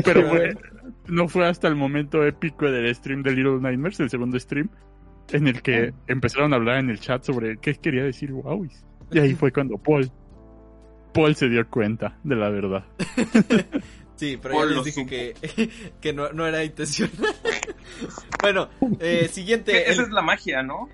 Pero 0.03 0.27
bueno. 0.29 0.59
No 1.07 1.27
fue 1.27 1.47
hasta 1.47 1.67
el 1.67 1.75
momento 1.75 2.23
épico 2.25 2.69
del 2.69 2.93
stream 2.95 3.23
de 3.23 3.31
Little 3.31 3.59
Nightmares, 3.59 3.99
el 3.99 4.09
segundo 4.09 4.39
stream, 4.39 4.69
en 5.31 5.47
el 5.47 5.61
que 5.61 5.93
empezaron 6.07 6.53
a 6.53 6.57
hablar 6.57 6.77
en 6.79 6.89
el 6.89 6.99
chat 6.99 7.23
sobre 7.23 7.57
qué 7.57 7.75
quería 7.75 8.03
decir 8.03 8.31
Wowis. 8.33 8.85
Y 9.11 9.19
ahí 9.19 9.33
fue 9.35 9.51
cuando 9.51 9.77
Paul, 9.77 10.09
Paul 11.13 11.35
se 11.35 11.49
dio 11.49 11.67
cuenta 11.69 12.17
de 12.23 12.35
la 12.35 12.49
verdad. 12.49 12.85
Sí, 14.17 14.35
pero 14.41 14.55
Paul 14.55 14.69
ya 14.69 14.75
lo 14.77 14.83
les 14.83 14.95
dije 14.95 15.05
que, 15.05 15.69
que 16.01 16.11
no, 16.11 16.31
no 16.33 16.47
era 16.47 16.63
intención. 16.63 17.11
bueno, 18.41 18.67
eh, 18.99 19.27
siguiente. 19.31 19.91
Esa 19.91 20.01
el- 20.01 20.07
es 20.07 20.11
la 20.11 20.23
magia, 20.23 20.63
¿no? 20.63 20.89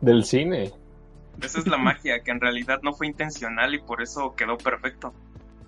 Del 0.00 0.22
cine. 0.22 0.70
Esa 1.42 1.58
es 1.58 1.66
la 1.66 1.76
magia, 1.76 2.20
que 2.22 2.30
en 2.30 2.40
realidad 2.40 2.78
no 2.84 2.92
fue 2.92 3.08
intencional 3.08 3.74
y 3.74 3.80
por 3.80 4.00
eso 4.00 4.34
quedó 4.36 4.56
perfecto. 4.58 5.12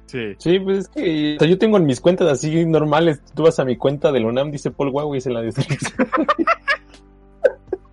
Sí. 0.07 0.35
Sí, 0.39 0.59
pues 0.59 0.79
es 0.79 0.89
que 0.89 1.37
o 1.37 1.39
sea, 1.39 1.49
yo 1.49 1.59
tengo 1.59 1.79
en 1.79 1.87
mis 1.87 2.01
cuentas 2.01 2.29
así 2.29 2.67
normales. 2.67 3.23
Tú 3.35 3.45
vas 3.45 3.59
a 3.59 3.65
mi 3.65 3.77
cuenta 3.77 4.13
del 4.13 4.27
UNAM, 4.27 4.51
dice 4.51 4.71
Paul 4.71 4.91
Huawei 4.91 5.21
en 5.25 5.35
la 5.35 5.41
descripción. 5.43 6.09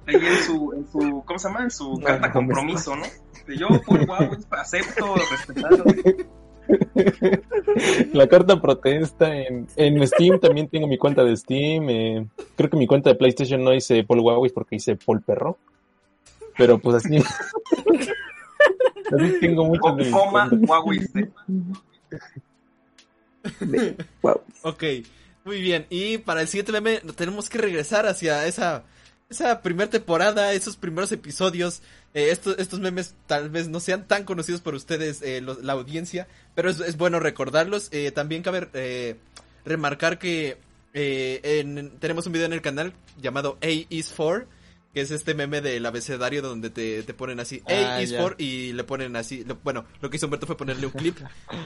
Ahí 0.05 0.15
en 0.15 0.37
su, 0.45 0.73
en 0.73 0.87
su 0.91 1.23
¿cómo 1.25 1.39
se 1.39 1.47
llama? 1.47 1.63
En 1.63 1.71
su 1.71 1.91
No, 1.97 2.05
carta 2.05 2.27
no, 2.27 2.33
compromiso, 2.33 2.95
¿no? 2.95 3.03
De 3.47 3.57
yo, 3.57 3.67
por 3.85 4.05
guau, 4.05 4.31
acepto, 4.51 5.15
respetado. 5.15 5.83
La 8.13 8.27
carta 8.27 8.61
protesta 8.61 9.33
en, 9.35 9.67
en 9.75 10.07
Steam 10.07 10.39
también 10.39 10.67
tengo 10.67 10.87
mi 10.87 10.97
cuenta 10.97 11.23
de 11.23 11.35
Steam. 11.37 11.89
eh, 11.89 12.27
creo 12.55 12.69
que 12.69 12.77
mi 12.77 12.85
cuenta 12.87 13.09
de 13.09 13.15
PlayStation 13.15 13.63
no 13.63 13.73
hice 13.73 14.03
Paul 14.03 14.19
Huawei 14.19 14.51
porque 14.51 14.75
hice 14.75 14.95
Paul 14.95 15.21
Perro. 15.21 15.57
Pero 16.57 16.77
pues 16.79 16.97
así. 16.97 17.17
así 19.11 19.39
tengo 19.39 19.65
muchas 19.65 20.09
Coma. 20.09 20.49
Huawei. 20.51 20.99
Wow. 24.21 24.41
Ok, 24.63 24.83
muy 25.45 25.61
bien. 25.61 25.85
Y 25.89 26.17
para 26.19 26.41
el 26.41 26.47
siguiente 26.47 26.71
meme 26.71 26.99
tenemos 27.15 27.49
que 27.49 27.57
regresar 27.57 28.05
hacia 28.05 28.45
esa, 28.45 28.83
esa 29.29 29.61
primera 29.61 29.89
temporada, 29.89 30.53
esos 30.53 30.75
primeros 30.77 31.11
episodios. 31.11 31.81
Eh, 32.13 32.29
estos, 32.31 32.57
estos 32.59 32.79
memes 32.79 33.13
tal 33.27 33.49
vez 33.49 33.67
no 33.69 33.79
sean 33.79 34.07
tan 34.07 34.23
conocidos 34.25 34.61
por 34.61 34.73
ustedes, 34.75 35.21
eh, 35.21 35.41
la 35.41 35.73
audiencia, 35.73 36.27
pero 36.55 36.69
es, 36.69 36.79
es 36.79 36.97
bueno 36.97 37.19
recordarlos. 37.19 37.87
Eh, 37.91 38.11
también 38.11 38.43
cabe 38.43 39.17
remarcar 39.65 40.19
que 40.19 40.57
en- 40.93 41.91
tenemos 41.99 42.25
un 42.25 42.33
video 42.33 42.45
en 42.47 42.53
el 42.53 42.61
canal 42.61 42.93
llamado 43.21 43.57
A 43.61 43.67
is 43.89 44.11
for. 44.11 44.47
Que 44.99 45.03
es 45.03 45.11
este 45.11 45.33
meme 45.33 45.61
del 45.61 45.85
abecedario 45.85 46.41
donde 46.41 46.69
te, 46.69 47.03
te 47.03 47.13
ponen 47.13 47.39
así 47.39 47.61
A 47.67 47.95
Ah, 47.95 48.01
is 48.03 48.09
ya. 48.09 48.21
for 48.21 48.35
y 48.37 48.73
le 48.73 48.83
ponen 48.83 49.15
así. 49.15 49.45
lo- 49.45 49.55
bueno, 49.63 49.85
lo 50.01 50.09
que 50.09 50.17
hizo 50.17 50.25
Humberto 50.25 50.45
fue 50.45 50.57
ponerle 50.57 50.87
un 50.87 50.91
clip 50.91 51.17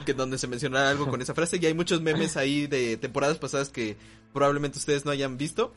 que 0.06 0.14
donde 0.14 0.38
se 0.38 0.46
menciona 0.46 0.88
algo 0.88 1.08
con 1.08 1.20
esa 1.20 1.34
frase. 1.34 1.58
Y 1.60 1.66
hay 1.66 1.74
muchos 1.74 2.00
memes 2.00 2.36
ahí 2.36 2.68
de 2.68 2.96
temporadas 2.96 3.38
pasadas 3.38 3.70
que 3.70 3.96
probablemente 4.32 4.78
ustedes 4.78 5.04
no 5.04 5.10
hayan 5.10 5.36
visto. 5.36 5.74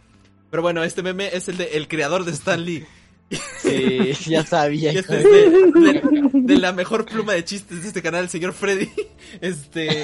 Pero 0.51 0.61
bueno, 0.61 0.83
este 0.83 1.01
meme 1.01 1.35
es 1.35 1.49
el 1.49 1.57
de 1.57 1.77
el 1.77 1.87
creador 1.87 2.25
de 2.25 2.31
Stan 2.33 2.63
Lee. 2.63 2.85
Sí, 3.63 4.11
ya 4.29 4.45
sabía. 4.45 4.93
Y 4.93 4.97
este 4.99 5.17
es 5.17 5.23
de- 5.23 6.29
de 6.33 6.57
la 6.59 6.73
mejor 6.73 7.05
pluma 7.05 7.33
de 7.33 7.43
chistes 7.43 7.81
de 7.81 7.87
este 7.87 8.03
canal, 8.03 8.25
el 8.25 8.29
señor 8.29 8.53
Freddy. 8.53 8.87
Este. 9.41 10.03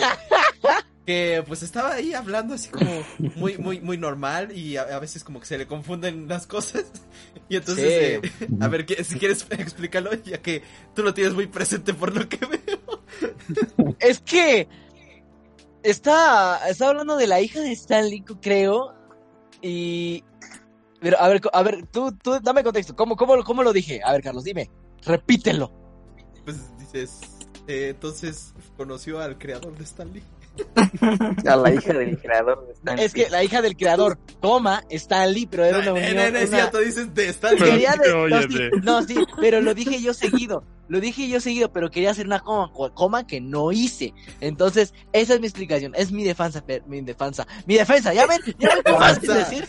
Que 1.05 1.43
pues 1.45 1.63
estaba 1.63 1.93
ahí 1.95 2.13
hablando 2.13 2.53
así 2.53 2.69
como 2.69 2.89
muy, 3.35 3.57
muy, 3.57 3.81
muy 3.81 3.97
normal 3.97 4.57
y 4.57 4.77
a, 4.77 4.83
a 4.83 4.99
veces 4.99 5.23
como 5.25 5.41
que 5.41 5.45
se 5.45 5.57
le 5.57 5.67
confunden 5.67 6.27
las 6.27 6.47
cosas. 6.47 6.85
Y 7.49 7.57
entonces, 7.57 8.21
Sí. 8.21 8.29
eh, 8.45 8.47
a 8.61 8.67
ver, 8.69 8.85
¿qué- 8.85 9.03
si 9.03 9.19
quieres 9.19 9.45
explícalo, 9.49 10.13
ya 10.23 10.41
que 10.41 10.63
tú 10.95 11.03
lo 11.03 11.13
tienes 11.13 11.33
muy 11.33 11.47
presente 11.47 11.93
por 11.93 12.15
lo 12.15 12.27
que 12.29 12.37
veo. 12.45 13.95
Es 13.99 14.19
que 14.21 14.67
está, 15.83 16.67
está 16.69 16.89
hablando 16.89 17.17
de 17.17 17.27
la 17.27 17.41
hija 17.41 17.59
de 17.59 17.71
Stanley, 17.73 18.23
creo. 18.41 18.93
Y. 19.61 20.23
Pero, 21.01 21.19
a 21.19 21.27
ver, 21.27 21.41
a 21.51 21.63
ver, 21.63 21.85
tú, 21.87 22.11
tú, 22.13 22.39
dame 22.41 22.63
contexto. 22.63 22.95
¿Cómo, 22.95 23.15
cómo, 23.17 23.35
lo- 23.35 23.43
¿Cómo 23.43 23.61
lo 23.63 23.73
dije? 23.73 24.01
A 24.03 24.13
ver, 24.13 24.21
Carlos, 24.23 24.45
dime. 24.45 24.69
Repítelo. 25.05 25.69
Pues 26.45 26.57
dices, 26.79 27.19
eh, 27.67 27.89
entonces 27.89 28.53
conoció 28.77 29.19
al 29.19 29.37
creador 29.37 29.77
de 29.77 29.83
Stan 29.83 30.11
Lee. 30.13 30.23
A 31.47 31.55
la 31.55 31.73
hija 31.73 31.93
del 31.93 32.17
creador 32.19 32.65
de 32.67 32.73
Stan 32.73 32.99
Es 32.99 33.13
que 33.13 33.23
Lee. 33.25 33.29
la 33.31 33.43
hija 33.43 33.61
del 33.61 33.75
creador, 33.75 34.17
toma, 34.39 34.83
Stanley, 34.89 35.47
pero 35.47 35.65
era 35.65 35.79
una 35.79 35.93
unión. 35.93 36.15
no, 36.15 36.31
no, 36.31 36.37
es 36.37 36.49
cierto, 36.49 36.77
dices 36.79 37.13
de 37.13 37.29
Stan 37.29 37.55
Lee. 37.55 37.85
Sí, 37.87 38.57
de- 38.57 38.71
no, 38.83 39.01
sí, 39.03 39.15
pero 39.41 39.61
lo 39.61 39.73
dije 39.73 40.01
yo 40.01 40.13
seguido. 40.13 40.63
Lo 40.89 40.99
dije 40.99 41.27
yo 41.29 41.39
seguido, 41.39 41.71
pero 41.71 41.89
quería 41.89 42.11
hacer 42.11 42.27
una 42.27 42.41
coma, 42.41 42.69
coma 42.93 43.25
que 43.25 43.39
no 43.41 43.71
hice. 43.71 44.13
Entonces, 44.41 44.93
esa 45.13 45.33
es 45.33 45.39
mi 45.39 45.47
explicación. 45.47 45.93
Es 45.95 46.11
mi 46.11 46.23
defensa, 46.23 46.63
per- 46.63 46.85
mi 46.85 47.01
defensa. 47.01 47.47
Mi 47.65 47.75
defensa, 47.77 48.13
¿ya 48.13 48.27
ven? 48.27 48.41
¿Ya 48.59 48.69
ven 48.75 48.83
qué 48.85 48.93
fácil 48.93 49.29
decir? 49.33 49.67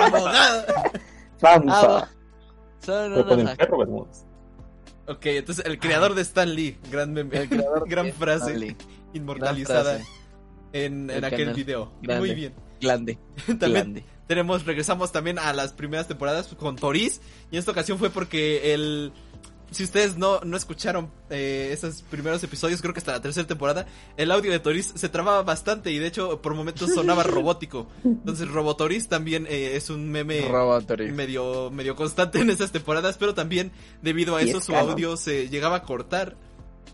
Abogado. 0.00 0.64
Vamos 1.40 1.72
a... 1.74 2.08
son 2.84 3.12
Pero 3.14 3.26
con 3.28 3.40
unas- 3.40 3.52
el 3.52 3.56
perro 3.58 3.78
Bermúdez. 3.78 4.24
Ok, 5.08 5.26
entonces 5.26 5.64
el 5.64 5.78
creador 5.78 6.14
de 6.14 6.22
Stan 6.22 6.54
Lee, 6.54 6.76
gran 6.90 7.12
meme, 7.12 7.36
El 7.38 7.48
creador 7.48 7.88
gran 7.88 8.12
frase 8.12 8.76
inmortalizada 9.14 9.94
Gran 9.94 10.04
frase. 10.04 10.12
en, 10.72 11.10
en 11.10 11.16
El 11.16 11.24
aquel 11.24 11.38
canal. 11.40 11.54
video. 11.54 11.92
Grande. 12.02 12.26
Muy 12.26 12.34
bien. 12.34 12.54
Grande, 12.80 13.18
También 13.46 13.72
grande. 13.72 14.04
tenemos, 14.28 14.64
regresamos 14.64 15.10
también 15.10 15.38
a 15.38 15.52
las 15.52 15.72
primeras 15.72 16.06
temporadas 16.06 16.46
con 16.58 16.76
Toriz. 16.76 17.20
Y 17.50 17.56
en 17.56 17.60
esta 17.60 17.72
ocasión 17.72 17.98
fue 17.98 18.10
porque 18.10 18.72
el. 18.74 19.12
Si 19.70 19.84
ustedes 19.84 20.16
no, 20.16 20.40
no 20.44 20.56
escucharon 20.56 21.10
eh, 21.28 21.70
esos 21.72 22.02
primeros 22.02 22.42
episodios, 22.42 22.80
creo 22.80 22.94
que 22.94 23.00
hasta 23.00 23.12
la 23.12 23.20
tercera 23.20 23.46
temporada, 23.46 23.86
el 24.16 24.30
audio 24.30 24.50
de 24.50 24.58
Toriz 24.60 24.92
se 24.94 25.08
trababa 25.08 25.42
bastante 25.42 25.90
y 25.90 25.98
de 25.98 26.06
hecho 26.06 26.40
por 26.40 26.54
momentos 26.54 26.94
sonaba 26.94 27.22
robótico. 27.24 27.86
Entonces 28.04 28.48
Robotoriz 28.48 29.08
también 29.08 29.46
eh, 29.48 29.76
es 29.76 29.90
un 29.90 30.10
meme 30.10 30.48
medio, 31.12 31.70
medio 31.70 31.96
constante 31.96 32.40
en 32.40 32.50
esas 32.50 32.72
temporadas, 32.72 33.18
pero 33.18 33.34
también 33.34 33.72
debido 34.00 34.36
a 34.36 34.42
Y 34.42 34.48
eso 34.48 34.58
es 34.58 34.64
su 34.64 34.72
canon. 34.72 34.92
audio 34.92 35.16
se 35.16 35.48
llegaba 35.48 35.76
a 35.76 35.82
cortar. 35.82 36.36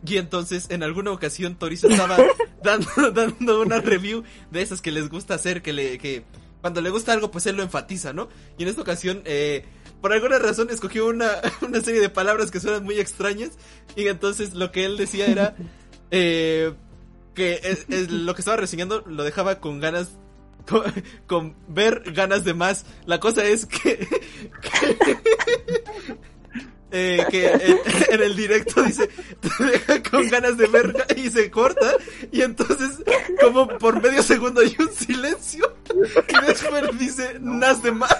Y 0.07 0.17
entonces 0.17 0.67
en 0.71 0.83
alguna 0.83 1.13
ocasión 1.13 1.57
Toriz 1.57 1.85
estaba 1.85 2.17
dando, 2.63 2.89
dando 3.13 3.63
una 3.63 3.81
review 3.81 4.25
de 4.51 4.63
esas 4.63 4.83
que 4.83 4.91
les 4.91 5.09
gusta 5.09 5.35
hacer, 5.35 5.63
que 5.63 5.73
le, 5.73 5.99
que 5.99 6.25
cuando 6.65 6.81
le 6.81 6.89
gusta 6.89 7.13
algo 7.13 7.31
pues 7.31 7.47
él 7.47 7.57
lo 7.57 7.63
enfatiza, 7.63 8.15
¿no? 8.15 8.31
Y 8.57 8.63
en 8.63 8.71
esta 8.71 8.81
ocasión, 8.81 9.21
eh, 9.27 9.67
por 10.05 10.13
alguna 10.13 10.39
razón 10.39 10.69
escogió 10.69 11.07
una, 11.07 11.31
una 11.63 11.81
serie 11.81 11.99
de 11.99 12.11
palabras 12.11 12.51
que 12.51 12.61
suenan 12.61 12.85
muy 12.85 13.01
extrañas. 13.01 13.53
Y 13.97 14.07
entonces 14.07 14.53
lo 14.53 14.71
que 14.71 14.85
él 14.85 14.99
decía 14.99 15.25
era 15.29 15.57
eh, 16.11 16.75
que 17.35 17.55
es- 17.65 17.87
es 17.89 18.11
lo 18.11 18.35
que 18.35 18.43
estaba 18.43 18.59
reseñando 18.59 19.03
lo 19.07 19.25
dejaba 19.25 19.61
con 19.61 19.81
ganas 19.81 20.11
con, 20.69 20.83
con 21.27 21.57
ver 21.69 22.03
ganas 22.13 22.45
de 22.45 22.53
más. 22.53 22.85
La 23.07 23.19
cosa 23.19 23.47
es 23.47 23.65
que, 23.65 24.07
eh, 26.97 27.27
que 27.29 27.47
en, 27.47 27.79
en 28.11 28.23
el 28.23 28.37
directo 28.37 28.83
dice 28.83 29.09
te 29.41 29.65
deja 29.65 30.03
con 30.03 30.29
ganas 30.29 30.57
de 30.57 30.69
ver 30.69 30.95
y 31.17 31.29
se 31.29 31.51
corta 31.51 31.97
y 32.31 32.43
entonces 32.43 33.03
como 33.41 33.67
por 33.67 34.01
medio 34.01 34.23
segundo 34.23 34.61
hay 34.61 34.77
un 34.79 34.93
silencio 34.93 35.75
y 35.93 36.47
después 36.47 36.99
dice 36.99 37.39
nas 37.41 37.83
de 37.83 37.91
más 37.91 38.17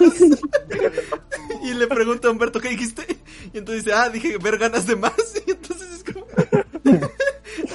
y 1.63 1.73
le 1.73 1.87
pregunta 1.87 2.27
a 2.27 2.31
Humberto 2.31 2.59
¿qué 2.59 2.69
dijiste? 2.69 3.05
y 3.53 3.57
entonces 3.57 3.85
dice 3.85 3.95
ah 3.95 4.09
dije 4.09 4.37
ver 4.37 4.57
ganas 4.57 4.85
de 4.85 4.97
más 4.97 5.13
y 5.47 5.51
entonces 5.51 5.87
es 5.93 6.13
como 6.13 6.27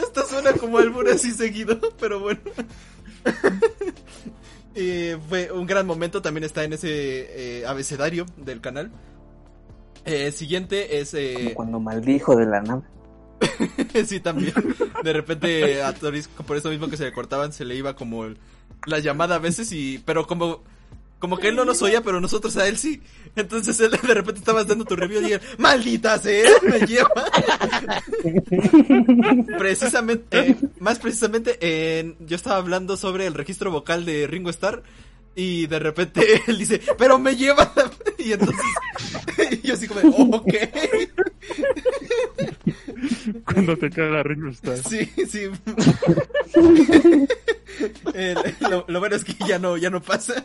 hasta 0.02 0.27
suena 0.27 0.52
como 0.52 0.77
albur 0.77 1.09
así 1.09 1.32
seguido 1.32 1.81
pero 1.98 2.20
bueno 2.20 2.40
Eh, 4.74 5.18
fue 5.28 5.51
un 5.51 5.66
gran 5.66 5.86
momento, 5.86 6.22
también 6.22 6.44
está 6.44 6.62
en 6.62 6.72
ese 6.72 6.89
eh, 7.60 7.66
abecedario 7.66 8.24
del 8.36 8.60
canal. 8.60 8.90
Eh, 10.05 10.32
siguiente 10.32 11.01
es... 11.01 11.10
Como 11.10 11.20
Eh, 11.20 11.52
cuando 11.55 11.81
maldijo 11.81 12.36
de 12.36 12.47
la 12.47 12.60
nave. 12.60 12.82
sí, 14.06 14.20
también. 14.20 14.52
De 15.02 15.12
repente 15.12 15.82
a 15.82 15.94
Toris, 15.94 16.28
por 16.28 16.56
eso 16.56 16.70
mismo 16.70 16.89
que 16.89 16.97
se 16.97 17.05
le 17.05 17.12
cortaban, 17.12 17.52
se 17.52 17.64
le 17.64 17.74
iba 17.74 17.97
como 17.97 18.24
el, 18.24 18.39
la 18.86 18.98
llamada 18.98 19.36
a 19.36 19.39
veces 19.39 19.72
y, 19.72 19.98
pero 20.05 20.27
como, 20.27 20.62
como 21.18 21.39
que 21.39 21.48
él 21.48 21.56
no 21.56 21.64
nos 21.64 21.82
oía, 21.82 22.02
pero 22.02 22.20
nosotros 22.20 22.56
a 22.56 22.66
él 22.66 22.77
sí. 22.77 23.02
Entonces 23.36 23.78
él 23.81 23.90
de 23.90 24.14
repente 24.14 24.40
estabas 24.40 24.66
dando 24.66 24.85
tu 24.85 24.97
review 24.97 25.22
y 25.22 25.32
él, 25.32 25.40
maldita 25.59 26.18
sea, 26.18 26.51
me 26.62 26.81
lleva. 26.81 27.10
precisamente, 29.59 30.39
eh, 30.51 30.56
más 30.78 30.98
precisamente, 30.98 31.59
en, 31.60 32.16
yo 32.20 32.36
estaba 32.36 32.56
hablando 32.56 32.97
sobre 32.97 33.27
el 33.27 33.35
registro 33.35 33.70
vocal 33.70 34.05
de 34.05 34.27
Ringo 34.27 34.51
Starr 34.51 34.82
y 35.35 35.66
de 35.66 35.78
repente 35.78 36.43
él 36.47 36.59
dice, 36.59 36.81
pero 36.98 37.19
me 37.19 37.36
lleva. 37.36 37.73
Y 38.19 38.32
entonces, 38.32 38.57
yo 39.62 39.73
así 39.73 39.89
como, 39.89 40.01
oh, 40.15 40.36
ok. 40.36 40.55
Cuando 43.47 43.78
te 43.78 43.89
cae 43.89 44.11
la 44.11 44.23
Ringo. 44.23 44.51
Sí, 44.86 45.11
sí. 45.27 45.48
El- 48.12 48.39
lo, 48.69 48.85
lo 48.89 49.01
bueno 49.01 49.16
es 49.16 49.24
que 49.24 49.35
ya 49.48 49.59
no, 49.59 49.78
ya 49.78 49.89
no 49.89 50.02
pasa. 50.02 50.44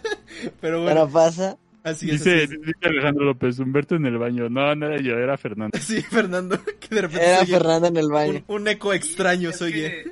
Pero 0.62 0.84
bueno, 0.84 1.02
Ahora 1.02 1.12
pasa. 1.12 1.57
Así 1.86 2.10
es. 2.10 2.24
Dice, 2.24 2.44
así 2.44 2.53
es. 2.56 2.62
dice 2.62 2.74
Alejandro 2.84 3.26
López, 3.26 3.57
Humberto 3.60 3.95
en 3.95 4.06
el 4.06 4.18
baño. 4.18 4.49
No, 4.49 4.76
no 4.76 4.86
era 4.88 5.02
yo, 5.02 5.18
era 5.18 5.38
Fernando. 5.38 5.78
Sí, 5.80 6.02
Fernando, 6.02 6.60
que 6.80 6.95
de 6.95 7.02
repente 7.03 7.26
Era 7.30 7.45
Fernanda 7.45 7.88
en 7.88 7.98
el 7.98 8.10
baño. 8.10 8.44
un, 8.48 8.62
un 8.62 8.68
eco 8.68 8.94
extraño 8.94 9.49
Es 9.52 9.57
se 9.60 9.64
oye. 9.66 10.03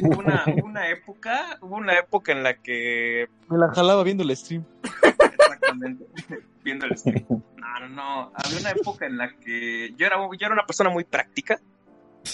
hubo 0.00 0.18
una, 0.20 0.44
una 0.64 0.88
época, 0.88 1.58
hubo 1.60 1.76
una 1.76 1.98
época 1.98 2.32
en 2.32 2.42
la 2.42 2.54
que 2.54 3.28
Me 3.50 3.58
la 3.58 3.68
jalaba 3.74 4.02
viendo 4.02 4.22
el 4.22 4.34
stream. 4.36 4.64
exactamente 5.12 6.06
viendo 6.64 6.86
el 6.86 6.96
stream. 6.96 7.24
No, 7.28 7.80
no, 7.80 7.88
no. 7.88 8.32
Había 8.34 8.58
una 8.60 8.70
época 8.70 9.06
en 9.06 9.18
la 9.18 9.32
que 9.36 9.92
yo 9.96 10.06
era, 10.06 10.16
yo 10.16 10.46
era 10.46 10.52
una 10.52 10.66
persona 10.66 10.90
muy 10.90 11.04
práctica 11.04 11.60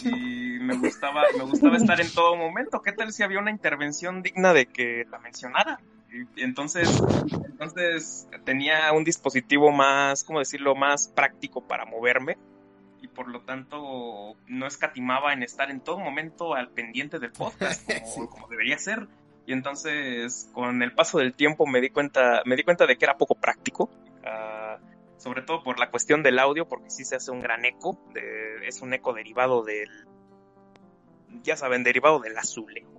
y 0.05 0.59
me 0.61 0.77
gustaba, 0.79 1.23
me 1.37 1.45
gustaba 1.45 1.77
estar 1.77 2.01
en 2.01 2.11
todo 2.13 2.35
momento. 2.37 2.81
¿Qué 2.81 2.93
tal 2.93 3.13
si 3.13 3.23
había 3.23 3.39
una 3.39 3.51
intervención 3.51 4.23
digna 4.23 4.53
de 4.55 4.67
que 4.67 5.05
la 5.11 5.19
mencionara? 5.19 5.81
Entonces, 6.37 6.89
entonces 7.45 8.29
tenía 8.45 8.93
un 8.93 9.05
dispositivo 9.05 9.71
más, 9.73 10.25
¿cómo 10.25 10.39
decirlo?, 10.41 10.75
más 10.75 11.09
práctico 11.09 11.67
para 11.67 11.85
moverme 11.87 12.37
y 13.01 13.09
por 13.09 13.29
lo 13.29 13.41
tanto 13.41 14.37
no 14.47 14.67
escatimaba 14.67 15.33
en 15.33 15.43
estar 15.43 15.71
en 15.71 15.81
todo 15.81 15.99
momento 15.99 16.55
al 16.55 16.69
pendiente 16.71 17.19
del 17.19 17.33
podcast 17.33 17.89
como, 18.15 18.29
como 18.31 18.49
debería 18.49 18.79
ser. 18.79 19.09
Y 19.47 19.53
entonces, 19.53 20.49
con 20.53 20.83
el 20.83 20.93
paso 20.95 21.19
del 21.19 21.35
tiempo 21.35 21.67
me 21.67 21.81
di 21.81 21.91
cuenta, 21.91 22.43
me 22.45 22.55
di 22.57 22.63
cuenta 22.63 22.87
de 22.87 22.97
que 22.97 23.05
era 23.05 23.17
poco 23.19 23.35
práctico. 23.35 23.91
ah, 24.25 24.79
sobre 25.17 25.43
todo 25.43 25.63
por 25.63 25.79
la 25.79 25.89
cuestión 25.91 26.23
del 26.25 26.39
audio, 26.41 26.67
porque 26.69 26.91
sí 26.91 27.05
se 27.05 27.15
hace 27.17 27.31
un 27.31 27.41
gran 27.41 27.65
eco, 27.65 27.97
de- 28.13 28.67
es 28.67 28.83
un 28.83 28.93
eco 28.93 29.13
derivado 29.13 29.63
del, 29.63 29.89
ya 31.45 31.57
saben, 31.57 31.83
derivado 31.85 32.19
del 32.21 32.37
azulejo. 32.37 32.92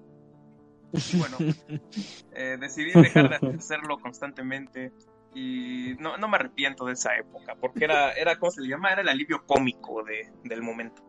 Y 0.93 1.17
bueno, 1.17 1.37
eh, 2.33 2.57
decidí 2.59 2.91
dejar 2.93 3.39
de 3.39 3.57
hacerlo 3.57 3.99
constantemente 3.99 4.93
y 5.33 5.95
no, 5.99 6.17
no 6.17 6.27
me 6.27 6.35
arrepiento 6.35 6.85
de 6.85 6.93
esa 6.93 7.15
época, 7.17 7.55
porque 7.59 7.85
era, 7.85 8.11
era 8.13 8.37
¿cómo 8.37 8.51
se 8.51 8.61
le 8.61 8.69
llama? 8.69 8.91
Era 8.91 9.01
el 9.01 9.09
alivio 9.09 9.43
cómico 9.45 10.03
de, 10.03 10.31
del 10.43 10.61
momento. 10.61 11.03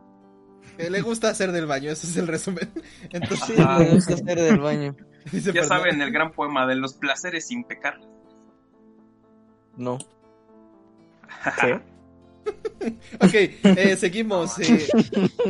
Le 0.78 1.00
gusta 1.02 1.28
hacer 1.28 1.52
del 1.52 1.66
baño, 1.66 1.90
ese 1.90 2.06
es 2.06 2.16
el 2.16 2.26
resumen. 2.26 2.72
Entonces, 3.10 3.60
Ajá. 3.60 3.78
Me 3.78 3.90
gusta 3.90 4.14
hacer 4.14 4.40
del 4.40 4.58
baño. 4.58 4.96
dice 5.32 5.52
Ya 5.52 5.64
saben, 5.64 6.00
el 6.00 6.10
gran 6.10 6.32
poema 6.32 6.66
de 6.66 6.76
los 6.76 6.94
placeres 6.94 7.46
sin 7.46 7.64
pecar. 7.64 8.00
No. 9.76 9.98
Ok, 13.20 13.32
eh, 13.32 13.96
seguimos. 13.98 14.58
eh, 14.58 14.86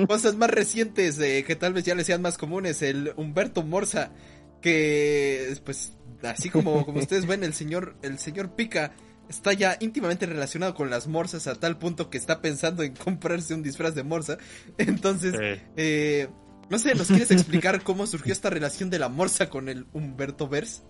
cosas 0.07 0.37
más 0.37 0.51
recientes 0.51 1.19
eh, 1.19 1.45
que 1.45 1.57
tal 1.57 1.73
vez 1.73 1.85
ya 1.85 1.95
les 1.95 2.07
sean 2.07 2.23
más 2.23 2.39
comunes. 2.39 2.81
El 2.83 3.13
Humberto 3.17 3.65
Morza, 3.65 4.13
que 4.61 5.53
pues 5.65 5.95
así 6.23 6.51
como, 6.51 6.85
como 6.87 7.01
ustedes 7.01 7.27
ven, 7.27 7.43
el 7.43 7.55
señor, 7.55 7.97
el 8.03 8.19
señor 8.19 8.55
Pica 8.55 8.95
está 9.29 9.53
ya 9.53 9.77
íntimamente 9.81 10.27
relacionado 10.27 10.75
con 10.75 10.91
las 10.91 11.07
morsas 11.07 11.47
a 11.47 11.55
tal 11.55 11.79
punto 11.79 12.11
que 12.11 12.19
está 12.19 12.41
pensando 12.41 12.83
en 12.83 12.95
comprarse 12.95 13.55
un 13.55 13.63
disfraz 13.63 13.95
de 13.95 14.03
morsa. 14.03 14.39
Entonces, 14.79 15.35
eh, 15.77 16.29
no 16.71 16.79
sé, 16.79 16.95
¿nos 16.95 17.09
quieres 17.09 17.31
explicar 17.31 17.83
cómo 17.83 18.07
surgió 18.07 18.33
esta 18.33 18.51
relación 18.51 18.91
de 18.91 18.99
la 18.99 19.09
morsa 19.09 19.49
con 19.49 19.69
el 19.69 19.87
Humberto 19.93 20.49
Vers? 20.49 20.83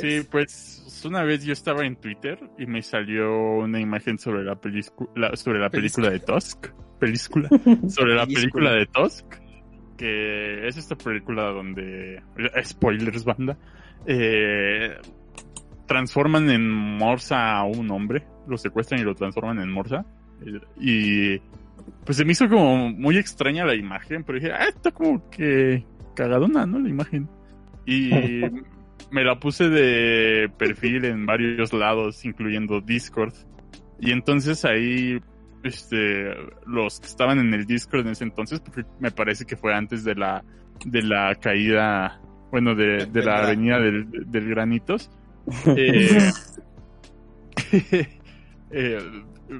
Sí, 0.00 0.20
pues 0.30 1.02
una 1.04 1.22
vez 1.22 1.44
yo 1.44 1.52
estaba 1.52 1.84
en 1.84 1.96
Twitter 1.96 2.38
y 2.58 2.66
me 2.66 2.82
salió 2.82 3.58
una 3.58 3.80
imagen 3.80 4.18
sobre 4.18 4.44
la, 4.44 4.58
la- 5.16 5.36
sobre 5.36 5.58
la 5.60 5.70
película 5.70 6.10
de 6.10 6.20
Tusk. 6.20 6.66
Película. 6.98 7.48
Sobre 7.88 8.14
la 8.16 8.26
película 8.26 8.72
de 8.72 8.86
Tusk. 8.86 9.24
Que 9.96 10.66
es 10.66 10.76
esta 10.76 10.96
película 10.96 11.44
donde. 11.44 12.20
Spoilers, 12.64 13.24
banda. 13.24 13.56
eh, 14.06 14.96
transforman 15.86 16.50
en 16.50 16.68
morsa 16.70 17.56
a 17.56 17.64
un 17.64 17.90
hombre. 17.90 18.26
Lo 18.48 18.58
secuestran 18.58 19.00
y 19.00 19.04
lo 19.04 19.14
transforman 19.14 19.60
en 19.60 19.70
morsa. 19.70 20.04
eh, 20.44 20.60
Y. 20.80 21.38
Pues 22.04 22.16
se 22.18 22.24
me 22.24 22.32
hizo 22.32 22.48
como 22.48 22.90
muy 22.90 23.16
extraña 23.16 23.64
la 23.64 23.74
imagen, 23.74 24.24
pero 24.24 24.38
dije, 24.38 24.52
ah, 24.52 24.66
está 24.68 24.90
como 24.90 25.28
que 25.30 25.84
cagadona, 26.14 26.66
¿no? 26.66 26.78
La 26.78 26.88
imagen. 26.88 27.28
Y 27.86 28.10
me 29.10 29.24
la 29.24 29.38
puse 29.38 29.68
de 29.68 30.50
perfil 30.58 31.04
en 31.04 31.26
varios 31.26 31.72
lados, 31.72 32.24
incluyendo 32.24 32.80
Discord. 32.80 33.34
Y 34.00 34.12
entonces 34.12 34.64
ahí, 34.64 35.20
este, 35.62 36.34
los 36.66 37.00
que 37.00 37.06
estaban 37.06 37.38
en 37.38 37.52
el 37.54 37.66
Discord 37.66 38.02
en 38.06 38.12
ese 38.12 38.24
entonces, 38.24 38.60
porque 38.60 38.84
me 39.00 39.10
parece 39.10 39.44
que 39.44 39.56
fue 39.56 39.74
antes 39.74 40.04
de 40.04 40.14
la, 40.14 40.44
de 40.84 41.02
la 41.02 41.34
caída, 41.34 42.20
bueno, 42.50 42.74
de, 42.74 43.06
de 43.06 43.22
la 43.22 43.44
avenida 43.44 43.78
del, 43.78 44.08
del 44.30 44.48
Granitos, 44.48 45.10
eh, 45.76 46.30
eh, 48.70 48.98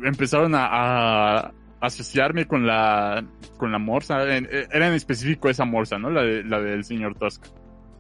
empezaron 0.05 0.55
a, 0.55 0.67
a 0.67 1.53
asociarme 1.81 2.47
con 2.47 2.67
la, 2.67 3.25
con 3.57 3.73
la 3.73 3.79
morsa. 3.79 4.23
Era 4.23 4.89
en 4.89 4.95
específico 4.95 5.49
esa 5.49 5.65
morsa, 5.65 5.99
¿no? 5.99 6.11
La, 6.11 6.23
de, 6.23 6.45
la 6.45 6.61
del 6.61 6.85
señor 6.85 7.17
Tusk. 7.17 7.45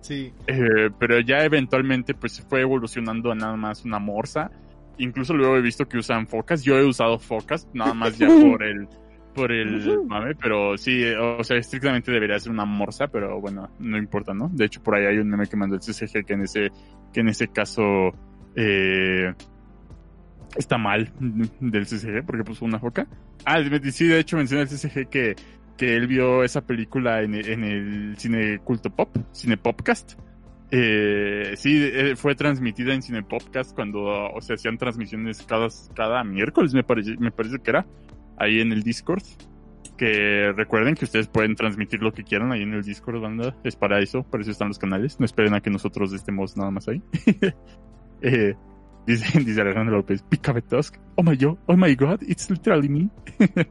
Sí. 0.08 0.32
Eh, 0.46 0.88
pero 0.98 1.20
ya 1.20 1.44
eventualmente 1.44 2.14
pues 2.14 2.32
se 2.32 2.42
fue 2.42 2.62
evolucionando 2.62 3.30
a 3.30 3.34
nada 3.34 3.56
más 3.56 3.84
una 3.84 3.98
morsa. 3.98 4.50
Incluso 4.96 5.34
luego 5.34 5.56
he 5.56 5.60
visto 5.60 5.86
que 5.86 5.98
usan 5.98 6.26
focas. 6.26 6.64
Yo 6.64 6.78
he 6.78 6.84
usado 6.84 7.18
focas, 7.18 7.68
nada 7.74 7.92
más 7.92 8.16
ya 8.16 8.26
por 8.26 8.62
el 8.62 8.88
por 9.34 9.52
el 9.52 10.02
mame, 10.04 10.34
pero 10.34 10.76
sí, 10.76 11.02
eh, 11.04 11.16
o 11.16 11.44
sea, 11.44 11.58
estrictamente 11.58 12.10
debería 12.10 12.40
ser 12.40 12.50
una 12.50 12.64
morsa, 12.64 13.06
pero 13.06 13.40
bueno, 13.40 13.70
no 13.78 13.96
importa, 13.96 14.34
¿no? 14.34 14.48
De 14.48 14.64
hecho, 14.64 14.82
por 14.82 14.96
ahí 14.96 15.04
hay 15.04 15.18
un 15.18 15.28
meme 15.28 15.46
que 15.46 15.56
mandó 15.56 15.76
el 15.76 15.80
CCG 15.80 16.24
que 16.24 16.32
en 16.32 16.42
ese 16.42 16.70
que 17.12 17.20
en 17.20 17.28
ese 17.28 17.46
caso 17.48 17.82
eh, 18.56 19.32
está 20.56 20.78
mal 20.78 21.12
del 21.60 21.84
CCG 21.84 22.24
porque 22.24 22.44
puso 22.44 22.64
una 22.64 22.78
foca. 22.78 23.06
Ah, 23.44 23.58
sí, 23.92 24.06
de 24.08 24.18
hecho 24.18 24.38
menciona 24.38 24.62
el 24.62 24.68
CCG 24.68 25.08
que 25.08 25.36
que 25.78 25.96
él 25.96 26.08
vio 26.08 26.44
esa 26.44 26.66
película 26.66 27.22
en, 27.22 27.34
en 27.34 27.64
el 27.64 28.18
cine 28.18 28.58
culto 28.58 28.90
pop, 28.90 29.16
cine 29.32 29.56
popcast. 29.56 30.18
Eh, 30.70 31.54
sí, 31.56 31.80
eh, 31.82 32.14
fue 32.16 32.34
transmitida 32.34 32.92
en 32.92 33.00
cine 33.00 33.22
popcast 33.22 33.74
cuando 33.74 34.02
o 34.04 34.40
sea, 34.42 34.56
hacían 34.56 34.76
transmisiones 34.76 35.42
cada, 35.44 35.68
cada 35.94 36.22
miércoles, 36.24 36.74
me 36.74 36.84
parece, 36.84 37.16
me 37.16 37.30
parece 37.30 37.58
que 37.60 37.70
era, 37.70 37.86
ahí 38.36 38.60
en 38.60 38.72
el 38.72 38.82
Discord. 38.82 39.22
Que 39.96 40.52
recuerden 40.52 40.94
que 40.94 41.04
ustedes 41.04 41.26
pueden 41.26 41.56
transmitir 41.56 42.02
lo 42.02 42.12
que 42.12 42.22
quieran 42.22 42.52
ahí 42.52 42.62
en 42.62 42.72
el 42.72 42.84
Discord, 42.84 43.20
banda. 43.20 43.56
Es 43.64 43.74
para 43.74 43.98
eso, 44.00 44.22
para 44.22 44.42
eso 44.42 44.52
están 44.52 44.68
los 44.68 44.78
canales. 44.78 45.18
No 45.18 45.26
esperen 45.26 45.54
a 45.54 45.60
que 45.60 45.70
nosotros 45.70 46.12
estemos 46.12 46.56
nada 46.56 46.70
más 46.70 46.86
ahí. 46.86 47.02
eh, 48.22 48.54
dice, 49.06 49.38
dice 49.44 49.60
Alejandro 49.60 49.96
López, 49.96 50.24
Tusk. 50.68 50.96
Oh 51.16 51.22
my, 51.22 51.36
yo, 51.36 51.58
oh 51.66 51.76
my 51.76 51.94
god, 51.94 52.22
it's 52.22 52.50
literally 52.50 52.88
me. 52.88 53.08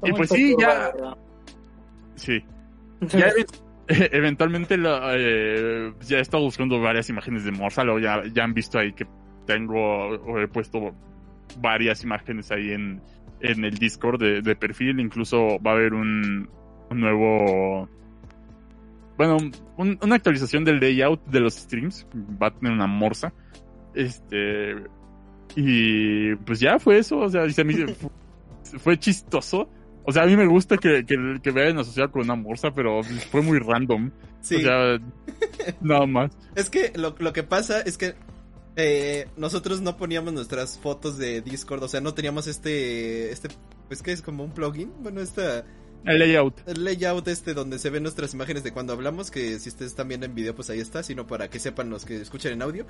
Eh, 0.00 0.10
y 0.10 0.12
pues 0.12 0.30
sí, 0.30 0.54
ya. 0.60 0.92
Sí. 2.14 2.44
Ya 3.00 3.32
eventualmente 3.88 4.76
eh, 4.78 5.92
ya 6.06 6.18
he 6.18 6.20
estado 6.20 6.42
buscando 6.42 6.80
varias 6.80 7.08
imágenes 7.08 7.44
de 7.44 7.52
Morsa. 7.52 7.84
Luego 7.84 7.98
ya, 8.00 8.22
ya 8.32 8.44
han 8.44 8.54
visto 8.54 8.78
ahí 8.78 8.92
que 8.92 9.06
tengo 9.46 10.08
o 10.08 10.38
he 10.38 10.46
puesto 10.46 10.94
varias 11.60 12.04
imágenes 12.04 12.50
ahí 12.52 12.72
en, 12.72 13.00
en 13.40 13.64
el 13.64 13.78
Discord 13.78 14.20
de, 14.20 14.42
de 14.42 14.56
perfil. 14.56 15.00
Incluso 15.00 15.58
va 15.60 15.72
a 15.72 15.74
haber 15.74 15.94
un, 15.94 16.48
un 16.90 17.00
nuevo. 17.00 17.88
Bueno, 19.18 19.36
un- 19.76 19.98
una 20.00 20.14
actualización 20.14 20.64
del 20.64 20.80
layout 20.80 21.22
de 21.26 21.40
los 21.40 21.54
streams. 21.54 22.06
Va 22.42 22.46
a 22.46 22.50
tener 22.54 22.72
una 22.72 22.86
morsa. 22.86 23.32
Este. 23.94 24.74
Y 25.56 26.34
pues 26.36 26.60
ya 26.60 26.78
fue 26.78 26.98
eso. 26.98 27.18
O 27.18 27.28
sea, 27.28 27.48
se 27.50 27.64
me 27.64 27.72
hizo- 27.74 27.86
fue, 28.64 28.78
fue 28.78 28.98
chistoso. 28.98 29.68
O 30.04 30.12
sea, 30.12 30.22
a 30.22 30.26
mí 30.26 30.36
me 30.36 30.46
gusta 30.46 30.78
que, 30.78 31.04
que, 31.04 31.16
que 31.42 31.52
me 31.52 31.62
hayan 31.62 31.78
asociado 31.78 32.10
con 32.10 32.22
una 32.22 32.34
morsa, 32.34 32.70
pero 32.74 33.02
fue 33.30 33.42
muy 33.42 33.58
random. 33.58 34.10
Sí. 34.40 34.56
O 34.56 34.60
sea, 34.60 34.98
nada 35.82 36.06
más. 36.06 36.30
Es 36.54 36.70
que 36.70 36.92
lo, 36.96 37.14
lo 37.18 37.32
que 37.34 37.42
pasa 37.42 37.80
es 37.82 37.98
que 37.98 38.14
eh, 38.76 39.26
nosotros 39.36 39.80
no 39.82 39.96
poníamos 39.98 40.32
nuestras 40.32 40.78
fotos 40.78 41.18
de 41.18 41.42
Discord, 41.42 41.82
o 41.82 41.88
sea, 41.88 42.00
no 42.00 42.14
teníamos 42.14 42.46
este, 42.46 43.32
este, 43.32 43.48
pues 43.88 44.02
que 44.02 44.12
es 44.12 44.22
como 44.22 44.44
un 44.44 44.52
plugin, 44.52 44.92
bueno, 45.00 45.20
esta, 45.20 45.64
El 46.04 46.18
layout. 46.18 46.66
el 46.66 46.84
layout 46.84 47.28
este 47.28 47.54
donde 47.54 47.78
se 47.78 47.90
ven 47.90 48.02
nuestras 48.02 48.32
imágenes 48.32 48.62
de 48.62 48.72
cuando 48.72 48.92
hablamos, 48.92 49.30
que 49.30 49.58
si 49.58 49.68
ustedes 49.68 49.92
están 49.92 50.08
viendo 50.08 50.26
en 50.26 50.34
video, 50.34 50.54
pues 50.54 50.70
ahí 50.70 50.80
está, 50.80 51.02
sino 51.02 51.26
para 51.26 51.48
que 51.50 51.58
sepan 51.58 51.90
los 51.90 52.04
que 52.04 52.20
escuchan 52.20 52.52
en 52.52 52.62
audio. 52.62 52.86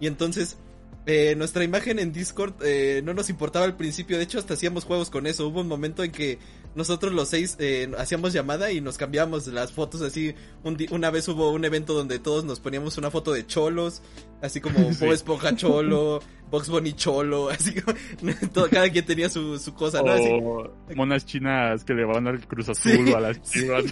Y 0.00 0.06
entonces, 0.06 0.56
eh, 1.06 1.34
nuestra 1.36 1.64
imagen 1.64 1.98
en 1.98 2.12
Discord 2.12 2.54
eh, 2.62 3.02
no 3.04 3.12
nos 3.14 3.28
importaba 3.30 3.64
al 3.64 3.76
principio, 3.76 4.16
de 4.18 4.22
hecho 4.24 4.38
hasta 4.38 4.54
hacíamos 4.54 4.84
juegos 4.84 5.10
con 5.10 5.26
eso. 5.26 5.48
Hubo 5.48 5.60
un 5.60 5.68
momento 5.68 6.04
en 6.04 6.12
que 6.12 6.38
nosotros 6.74 7.12
los 7.12 7.28
seis 7.28 7.56
eh, 7.58 7.90
hacíamos 7.98 8.32
llamada 8.32 8.70
y 8.72 8.80
nos 8.80 8.98
cambiábamos 8.98 9.46
las 9.48 9.72
fotos 9.72 10.00
así. 10.02 10.34
Un 10.62 10.76
una 10.90 11.10
vez 11.10 11.26
hubo 11.28 11.50
un 11.50 11.64
evento 11.64 11.92
donde 11.94 12.18
todos 12.18 12.44
nos 12.44 12.60
poníamos 12.60 12.98
una 12.98 13.10
foto 13.10 13.32
de 13.32 13.44
cholos, 13.46 14.00
así 14.40 14.60
como 14.60 14.78
Sí. 14.92 15.04
Bob 15.04 15.12
Esponja 15.12 15.56
cholo, 15.56 16.20
Box 16.50 16.68
Bunny 16.68 16.92
cholo, 16.92 17.50
así 17.50 17.74
como 17.80 17.98
todo- 18.52 18.68
cada 18.70 18.88
quien 18.88 19.04
tenía 19.04 19.28
su, 19.28 19.58
su 19.58 19.74
cosa, 19.74 20.02
¿no? 20.02 20.12
Así, 20.12 20.28
O 20.30 20.70
monas 20.94 21.26
chinas 21.26 21.82
que 21.84 21.94
le 21.94 22.04
van 22.04 22.28
al 22.28 22.46
Cruz 22.46 22.68
Azul 22.68 22.92
Sí. 23.06 23.12
o 23.12 23.16
a 23.16 23.20
las 23.20 23.42
chivas. 23.42 23.84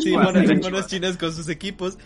Sí, 0.00 0.12
monas, 0.12 0.46
monas 0.60 0.86
chinas 0.86 1.16
con 1.16 1.32
sus 1.34 1.48
equipos. 1.48 1.96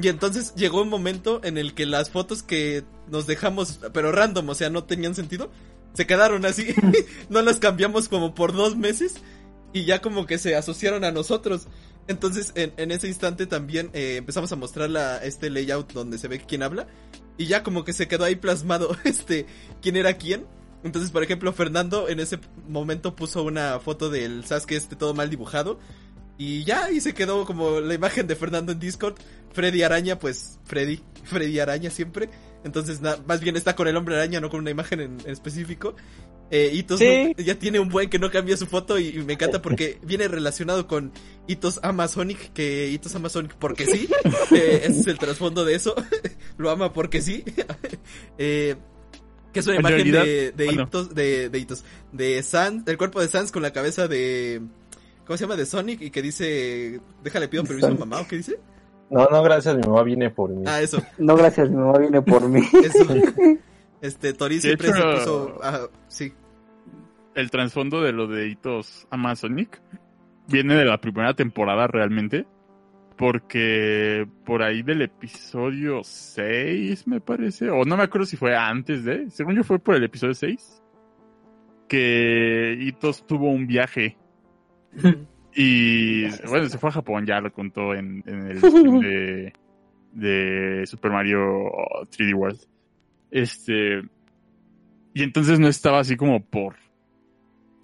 Y 0.00 0.08
entonces 0.08 0.54
llegó 0.54 0.82
un 0.82 0.88
momento 0.88 1.40
en 1.44 1.58
el 1.58 1.74
que 1.74 1.86
las 1.86 2.10
fotos 2.10 2.42
que 2.42 2.84
nos 3.08 3.26
dejamos, 3.26 3.80
pero 3.92 4.10
random, 4.12 4.48
o 4.48 4.54
sea, 4.54 4.70
no 4.70 4.84
tenían 4.84 5.14
sentido, 5.14 5.50
se 5.94 6.06
quedaron 6.06 6.44
así. 6.44 6.74
no 7.28 7.42
las 7.42 7.58
cambiamos 7.58 8.08
como 8.08 8.34
por 8.34 8.52
dos 8.52 8.76
meses 8.76 9.16
y 9.72 9.84
ya 9.84 10.00
como 10.00 10.26
que 10.26 10.38
se 10.38 10.56
asociaron 10.56 11.04
a 11.04 11.12
nosotros. 11.12 11.68
Entonces, 12.06 12.52
en, 12.54 12.90
ese 12.90 13.08
instante 13.08 13.46
también 13.46 13.90
eh, 13.94 14.16
empezamos 14.16 14.52
a 14.52 14.56
mostrar 14.56 14.90
la, 14.90 15.18
este 15.18 15.48
layout 15.48 15.92
donde 15.92 16.18
se 16.18 16.28
ve 16.28 16.40
quién 16.40 16.62
habla. 16.62 16.86
Y 17.38 17.46
ya 17.46 17.62
como 17.62 17.84
que 17.84 17.92
se 17.92 18.06
quedó 18.06 18.24
ahí 18.24 18.36
plasmado 18.36 18.96
este 19.04 19.46
quién 19.80 19.96
era 19.96 20.14
quién. 20.14 20.46
Entonces, 20.82 21.10
por 21.10 21.22
ejemplo, 21.22 21.52
Fernando 21.52 22.08
en 22.08 22.20
ese 22.20 22.38
momento 22.68 23.16
puso 23.16 23.42
una 23.42 23.80
foto 23.80 24.10
del 24.10 24.44
Sasuke 24.44 24.72
este 24.72 24.96
todo 24.96 25.14
mal 25.14 25.30
dibujado. 25.30 25.78
Y 26.36 26.64
ya, 26.64 26.90
y 26.90 27.00
se 27.00 27.14
quedó 27.14 27.46
como 27.46 27.80
la 27.80 27.94
imagen 27.94 28.26
de 28.26 28.36
Fernando 28.36 28.72
en 28.72 28.80
Discord. 28.80 29.14
Freddy 29.54 29.82
Araña, 29.82 30.18
pues 30.18 30.58
Freddy, 30.64 31.00
Freddy 31.24 31.58
Araña 31.60 31.88
siempre. 31.90 32.28
Entonces, 32.64 33.00
na- 33.00 33.18
más 33.26 33.40
bien 33.40 33.56
está 33.56 33.74
con 33.76 33.88
el 33.88 33.96
hombre 33.96 34.14
araña, 34.16 34.40
no 34.40 34.48
con 34.50 34.60
una 34.60 34.70
imagen 34.70 35.00
en, 35.00 35.20
en 35.24 35.30
específico. 35.30 35.94
Eh, 36.50 36.70
Itos 36.74 36.98
Sí. 36.98 37.32
no- 37.36 37.42
ya 37.44 37.54
tiene 37.58 37.78
un 37.80 37.88
buen 37.88 38.08
que 38.10 38.18
no 38.18 38.30
cambia 38.30 38.56
su 38.56 38.66
foto 38.66 38.98
y, 38.98 39.08
y 39.08 39.22
me 39.22 39.32
encanta 39.34 39.60
porque 39.62 39.98
viene 40.02 40.28
relacionado 40.28 40.86
con 40.86 41.12
Itos 41.46 41.80
Amazonic, 41.82 42.52
que 42.52 42.88
Itos 42.90 43.14
Amazonic 43.14 43.54
porque 43.56 43.86
sí. 43.86 44.08
Eh, 44.54 44.82
ese 44.84 45.00
es 45.00 45.06
el 45.06 45.18
trasfondo 45.18 45.64
de 45.64 45.74
eso. 45.74 45.94
Lo 46.58 46.70
ama 46.70 46.92
porque 46.92 47.20
sí. 47.22 47.44
Eh, 48.38 48.76
que 49.52 49.60
es 49.60 49.66
una 49.66 49.76
En 49.76 49.80
imagen 49.80 49.96
realidad, 49.98 50.24
de, 50.24 50.52
de 50.52 50.64
bueno. 50.66 50.82
Itos, 50.84 51.14
de, 51.14 51.48
de 51.48 51.58
Itos, 51.58 51.84
de 52.12 52.42
Sans, 52.42 52.86
el 52.88 52.96
cuerpo 52.98 53.20
de 53.20 53.28
Sans 53.28 53.52
con 53.52 53.62
la 53.62 53.72
cabeza 53.72 54.08
de, 54.08 54.60
¿cómo 55.26 55.36
se 55.36 55.44
llama? 55.44 55.56
De 55.56 55.64
Sonic 55.66 56.00
y 56.02 56.10
que 56.10 56.22
dice, 56.22 57.00
déjale 57.22 57.48
pido 57.48 57.62
permiso 57.64 57.86
a 57.88 57.90
mamá, 57.90 58.20
¿o 58.20 58.26
qué 58.26 58.36
dice? 58.38 58.58
No, 59.14 59.28
no, 59.30 59.44
gracias, 59.44 59.76
mi 59.76 59.82
mamá 59.82 60.02
viene 60.02 60.28
por 60.30 60.50
mí. 60.50 60.64
Ah, 60.66 60.80
eso, 60.80 61.00
No, 61.18 61.36
gracias, 61.36 61.70
mi 61.70 61.76
mamá 61.76 61.98
viene 61.98 62.20
por 62.20 62.48
mí. 62.48 62.60
eso. 62.72 63.06
Este, 64.00 64.34
Tori 64.34 64.60
siempre 64.60 64.88
hecho, 64.88 64.96
se 64.98 65.18
puso, 65.18 65.58
ah, 65.62 65.88
sí, 66.08 66.34
El 67.34 67.50
trasfondo 67.50 68.02
de 68.02 68.12
lo 68.12 68.26
de 68.26 68.48
hitos 68.48 69.06
Amazonic 69.08 69.80
viene 70.46 70.74
de 70.74 70.84
la 70.84 71.00
primera 71.00 71.32
temporada 71.32 71.86
realmente. 71.86 72.44
Porque 73.16 74.26
por 74.44 74.62
ahí 74.62 74.82
del 74.82 75.00
episodio 75.00 76.02
6, 76.02 77.06
me 77.06 77.20
parece. 77.20 77.70
O 77.70 77.84
no 77.84 77.96
me 77.96 78.02
acuerdo 78.02 78.26
si 78.26 78.36
fue 78.36 78.54
antes 78.56 79.04
de. 79.04 79.30
Según 79.30 79.54
yo 79.54 79.64
fue 79.64 79.78
por 79.78 79.94
el 79.94 80.04
episodio 80.04 80.34
6. 80.34 80.82
Que 81.88 82.76
Itos 82.78 83.24
tuvo 83.26 83.48
un 83.48 83.66
viaje. 83.66 84.18
Y 85.54 86.28
bueno, 86.48 86.68
se 86.68 86.78
fue 86.78 86.90
a 86.90 86.92
Japón, 86.92 87.26
ya 87.26 87.40
lo 87.40 87.52
contó 87.52 87.94
en, 87.94 88.22
en 88.26 88.50
el 88.50 88.58
stream 88.58 89.00
de, 89.00 89.52
de 90.12 90.86
Super 90.86 91.12
Mario 91.12 91.38
3D 92.10 92.34
World. 92.34 92.60
Este. 93.30 94.02
Y 95.14 95.22
entonces 95.22 95.60
no 95.60 95.68
estaba 95.68 96.00
así 96.00 96.16
como 96.16 96.44
por 96.44 96.74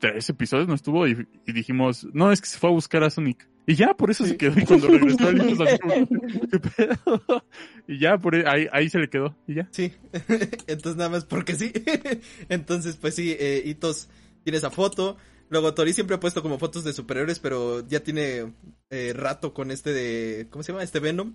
tres 0.01 0.29
episodios, 0.29 0.67
no 0.67 0.75
estuvo. 0.75 1.07
Y, 1.07 1.27
y 1.47 1.53
dijimos, 1.53 2.07
no, 2.13 2.33
es 2.33 2.41
que 2.41 2.49
se 2.49 2.59
fue 2.59 2.71
a 2.71 2.73
buscar 2.73 3.05
a 3.05 3.11
Sonic. 3.11 3.51
Y 3.67 3.75
ya, 3.77 3.95
por 3.95 4.11
eso 4.11 4.27
se 4.27 4.37
quedó. 4.37 4.59
Y 4.59 4.65
cuando 4.65 4.89
regresó, 4.89 5.29
así 5.65 5.79
como, 5.79 6.09
¿qué 6.51 6.59
pedo? 6.59 7.45
Y 7.87 8.01
ya, 8.01 8.19
por 8.19 8.35
ahí, 8.35 8.67
ahí 8.73 8.89
se 8.89 8.99
le 8.99 9.09
quedó. 9.09 9.37
Y 9.47 9.55
ya. 9.55 9.69
sí. 9.71 9.93
Entonces 10.67 10.97
nada 10.97 11.11
más 11.11 11.25
porque 11.25 11.55
sí. 11.55 11.73
Entonces, 12.49 12.97
pues 12.97 13.15
sí, 13.15 13.37
eh, 13.39 13.63
Itos 13.65 14.09
tiene 14.43 14.59
esa 14.59 14.71
foto. 14.71 15.17
Luego 15.51 15.75
Tori 15.75 15.93
siempre 15.93 16.17
ha 16.17 16.21
puesto 16.21 16.43
como 16.43 16.59
fotos 16.59 16.85
de 16.85 16.93
superhéroes, 16.93 17.41
pero 17.41 17.87
ya 17.87 18.01
tiene 18.01 18.53
eh, 18.89 19.13
rato 19.15 19.53
con 19.53 19.73
este 19.73 19.93
de, 19.93 20.47
¿cómo 20.49 20.63
se 20.63 20.73
llama? 20.73 20.85
Este 20.85 21.01
Venom. 21.01 21.35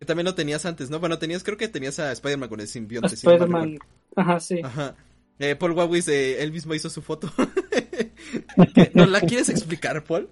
Que 0.00 0.04
también 0.04 0.26
lo 0.26 0.34
tenías 0.34 0.66
antes, 0.66 0.90
¿no? 0.90 0.98
Bueno, 0.98 1.20
tenías, 1.20 1.44
creo 1.44 1.56
que 1.56 1.68
tenías 1.68 2.00
a 2.00 2.10
Spider-Man 2.10 2.48
con 2.48 2.58
el 2.58 2.66
simbionte. 2.66 3.14
Spider-Man. 3.14 3.78
Ajá, 4.16 4.40
sí. 4.40 4.60
Ajá. 4.64 4.96
Eh, 5.38 5.54
Paul 5.54 5.72
Wawis, 5.72 6.08
eh, 6.08 6.42
él 6.42 6.50
mismo 6.50 6.74
hizo 6.74 6.90
su 6.90 7.02
foto. 7.02 7.32
¿Nos 8.94 9.08
la 9.08 9.20
quieres 9.20 9.48
explicar, 9.48 10.02
Paul? 10.02 10.28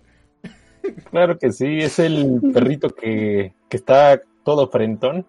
Claro 1.11 1.39
que 1.39 1.53
sí, 1.53 1.79
es 1.79 2.01
el 2.01 2.41
perrito 2.53 2.91
que, 2.91 3.55
que 3.69 3.77
está 3.77 4.21
todo 4.45 4.69
frentón, 4.69 5.25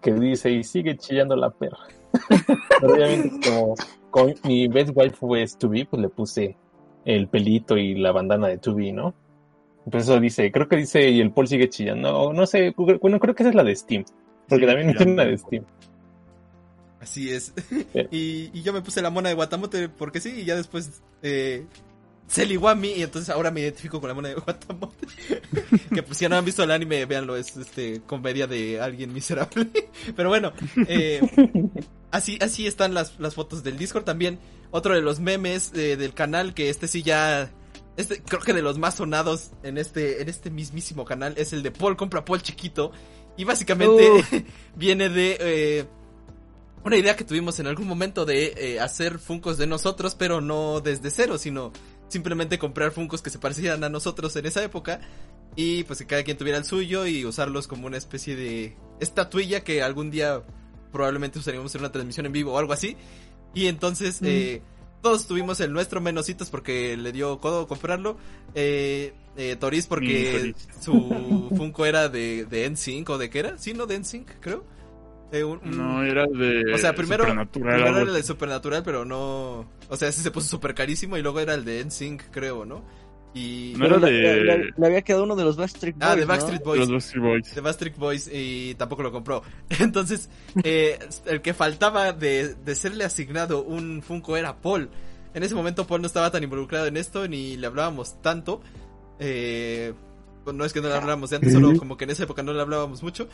que 0.00 0.12
dice 0.12 0.52
y 0.52 0.62
sigue 0.62 0.96
chillando 0.96 1.34
la 1.34 1.50
perra. 1.50 1.88
Pero 2.80 2.94
obviamente 2.94 3.50
como, 3.50 3.74
como 4.10 4.34
mi 4.44 4.68
best 4.68 4.90
wife 4.94 5.16
fue 5.16 5.46
Stubby, 5.46 5.84
pues 5.84 6.00
le 6.00 6.08
puse 6.08 6.56
el 7.04 7.28
pelito 7.28 7.76
y 7.76 7.94
la 7.94 8.12
bandana 8.12 8.48
de 8.48 8.58
Tubi, 8.58 8.92
¿no? 8.92 9.14
Pues 9.90 10.04
eso 10.04 10.20
dice, 10.20 10.52
creo 10.52 10.68
que 10.68 10.76
dice 10.76 11.08
y 11.08 11.20
el 11.20 11.32
Paul 11.32 11.48
sigue 11.48 11.68
chillando, 11.68 12.16
o 12.16 12.32
no 12.32 12.46
sé, 12.46 12.74
bueno, 12.76 13.18
creo 13.18 13.34
que 13.34 13.42
esa 13.42 13.50
es 13.50 13.56
la 13.56 13.64
de 13.64 13.74
Steam, 13.74 14.04
porque 14.48 14.64
Sigue 14.64 14.66
también 14.66 14.96
tiene 14.96 15.12
una 15.12 15.24
de 15.24 15.38
Steam. 15.38 15.64
Así 17.00 17.30
es. 17.30 17.52
Y 18.10 18.62
yo 18.62 18.72
me 18.72 18.82
puse 18.82 19.02
la 19.02 19.10
mona 19.10 19.30
de 19.30 19.34
Guatamote 19.34 19.88
porque 19.88 20.20
sí, 20.20 20.40
y 20.40 20.44
ya 20.44 20.54
después 20.54 21.02
eh, 21.22 21.64
se 22.30 22.46
ligó 22.46 22.68
a 22.68 22.76
mí 22.76 22.92
y 22.96 23.02
entonces 23.02 23.28
ahora 23.30 23.50
me 23.50 23.60
identifico 23.60 24.00
con 24.00 24.08
la 24.08 24.14
mona 24.14 24.28
de 24.28 24.34
Guatamote. 24.34 25.06
que 25.94 26.02
pues 26.02 26.18
si 26.18 26.28
no 26.28 26.36
han 26.36 26.44
visto 26.44 26.62
el 26.62 26.70
anime, 26.70 27.04
véanlo, 27.06 27.36
es 27.36 27.56
este 27.56 28.02
comedia 28.06 28.46
de 28.46 28.80
alguien 28.80 29.12
miserable. 29.12 29.68
Pero 30.16 30.28
bueno, 30.28 30.52
eh, 30.86 31.20
así, 32.10 32.38
así 32.40 32.66
están 32.66 32.94
las, 32.94 33.18
las 33.18 33.34
fotos 33.34 33.62
del 33.62 33.78
Discord 33.78 34.04
también. 34.04 34.38
Otro 34.70 34.94
de 34.94 35.02
los 35.02 35.20
memes 35.20 35.72
eh, 35.74 35.96
del 35.96 36.14
canal, 36.14 36.54
que 36.54 36.70
este 36.70 36.88
sí 36.88 37.02
ya... 37.02 37.50
Este, 37.96 38.22
creo 38.22 38.40
que 38.40 38.52
de 38.52 38.62
los 38.62 38.78
más 38.78 38.94
sonados 38.94 39.50
en 39.62 39.76
este, 39.76 40.22
en 40.22 40.28
este 40.28 40.48
mismísimo 40.48 41.04
canal 41.04 41.34
es 41.36 41.52
el 41.52 41.62
de 41.62 41.70
Paul 41.70 41.96
compra 41.96 42.24
Paul 42.24 42.40
chiquito. 42.40 42.92
Y 43.36 43.44
básicamente 43.44 44.24
viene 44.76 45.08
de 45.08 45.36
eh, 45.40 45.86
una 46.84 46.96
idea 46.96 47.16
que 47.16 47.24
tuvimos 47.24 47.58
en 47.60 47.66
algún 47.66 47.86
momento 47.86 48.24
de 48.24 48.54
eh, 48.56 48.80
hacer 48.80 49.18
Funcos 49.18 49.58
de 49.58 49.66
nosotros, 49.66 50.14
pero 50.14 50.40
no 50.40 50.80
desde 50.80 51.10
cero, 51.10 51.36
sino 51.38 51.72
simplemente 52.08 52.58
comprar 52.58 52.92
Funcos 52.92 53.22
que 53.22 53.30
se 53.30 53.38
parecieran 53.38 53.84
a 53.84 53.88
nosotros 53.88 54.34
en 54.36 54.46
esa 54.46 54.62
época. 54.62 55.00
Y 55.56 55.84
pues 55.84 55.98
que 55.98 56.06
cada 56.06 56.22
quien 56.22 56.36
tuviera 56.36 56.58
el 56.58 56.64
suyo 56.64 57.06
y 57.06 57.24
usarlos 57.24 57.66
como 57.66 57.86
una 57.86 57.96
especie 57.96 58.36
de 58.36 58.76
estatuilla 59.00 59.64
que 59.64 59.82
algún 59.82 60.10
día 60.10 60.42
probablemente 60.92 61.38
usaríamos 61.38 61.74
en 61.74 61.80
una 61.82 61.92
transmisión 61.92 62.26
en 62.26 62.32
vivo 62.32 62.52
o 62.52 62.58
algo 62.58 62.72
así. 62.72 62.96
Y 63.54 63.66
entonces 63.66 64.20
eh, 64.22 64.62
todos 65.02 65.26
tuvimos 65.26 65.60
el 65.60 65.72
nuestro 65.72 66.00
menositos 66.00 66.50
porque 66.50 66.96
le 66.96 67.12
dio 67.12 67.38
codo 67.38 67.66
comprarlo. 67.66 68.16
Eh, 68.54 69.12
eh, 69.36 69.56
Toris 69.58 69.86
porque 69.86 70.54
su 70.80 71.48
Funko 71.56 71.86
era 71.86 72.08
de, 72.08 72.44
de 72.46 72.68
NSYNC 72.70 73.08
o 73.10 73.18
de 73.18 73.30
qué 73.30 73.38
era? 73.40 73.58
Sí, 73.58 73.74
no, 73.74 73.86
de 73.86 73.98
NSYNC, 73.98 74.40
creo. 74.40 74.64
Eh, 75.32 75.44
un- 75.44 75.60
un- 75.62 75.76
No, 75.78 76.02
era 76.02 76.26
de. 76.26 76.74
o 76.74 76.78
sea, 76.78 76.94
primero, 76.94 77.24
era 77.24 78.00
el 78.00 78.12
de. 78.12 78.22
Supernatural, 78.24 78.82
pero 78.84 79.04
no... 79.04 79.64
O 79.88 79.96
sea, 79.96 80.08
ese 80.08 80.22
se 80.22 80.30
puso 80.32 80.48
súper 80.48 80.74
carísimo 80.74 81.16
y 81.16 81.22
luego 81.22 81.38
era 81.40 81.54
el 81.54 81.64
de 81.64 81.84
NSYNC, 81.84 82.30
creo, 82.32 82.64
¿no? 82.64 82.84
Y... 83.32 83.74
No 83.78 83.86
era 83.86 83.98
de- 83.98 84.10
le, 84.10 84.44
le- 84.44 84.70
le 84.76 84.86
había 84.86 85.02
quedado 85.02 85.22
uno 85.24 85.36
de 85.36 85.44
los 85.44 85.56
Backstreet 85.56 85.94
Boys. 85.96 86.10
Ah, 86.10 86.16
de 86.16 86.22
¿no? 86.22 86.26
Backstreet 86.26 86.64
Boys. 86.64 86.80
Los 86.80 86.90
Backstreet 86.90 87.22
Boys. 87.24 87.54
de 87.54 87.60
Backstreet 87.60 87.96
Boys 87.96 88.30
y 88.32 88.74
tampoco 88.74 89.02
lo 89.04 89.12
compró. 89.12 89.42
Entonces, 89.80 90.28
eh, 90.64 90.98
el 91.26 91.40
que 91.40 91.54
faltaba 91.54 92.12
de, 92.12 92.54
de 92.54 92.74
serle 92.74 93.04
asignado 93.04 93.62
un 93.62 94.02
Funko 94.02 94.36
era 94.36 94.56
Paul. 94.60 94.90
En 95.32 95.44
ese 95.44 95.54
momento 95.54 95.86
Paul 95.86 96.00
no 96.00 96.08
estaba 96.08 96.30
tan 96.32 96.42
involucrado 96.42 96.86
en 96.86 96.96
esto 96.96 97.28
ni 97.28 97.56
le 97.56 97.66
hablábamos 97.68 98.20
tanto. 98.20 98.60
Eh, 99.20 99.92
no 100.52 100.64
es 100.64 100.72
que 100.72 100.80
no 100.80 100.88
le 100.88 100.94
hablábamos 100.94 101.30
de 101.30 101.36
antes, 101.36 101.52
solo 101.52 101.76
como 101.76 101.96
que 101.96 102.04
en 102.04 102.10
esa 102.10 102.24
época 102.24 102.42
no 102.42 102.52
le 102.52 102.60
hablábamos 102.60 103.02
mucho. 103.02 103.28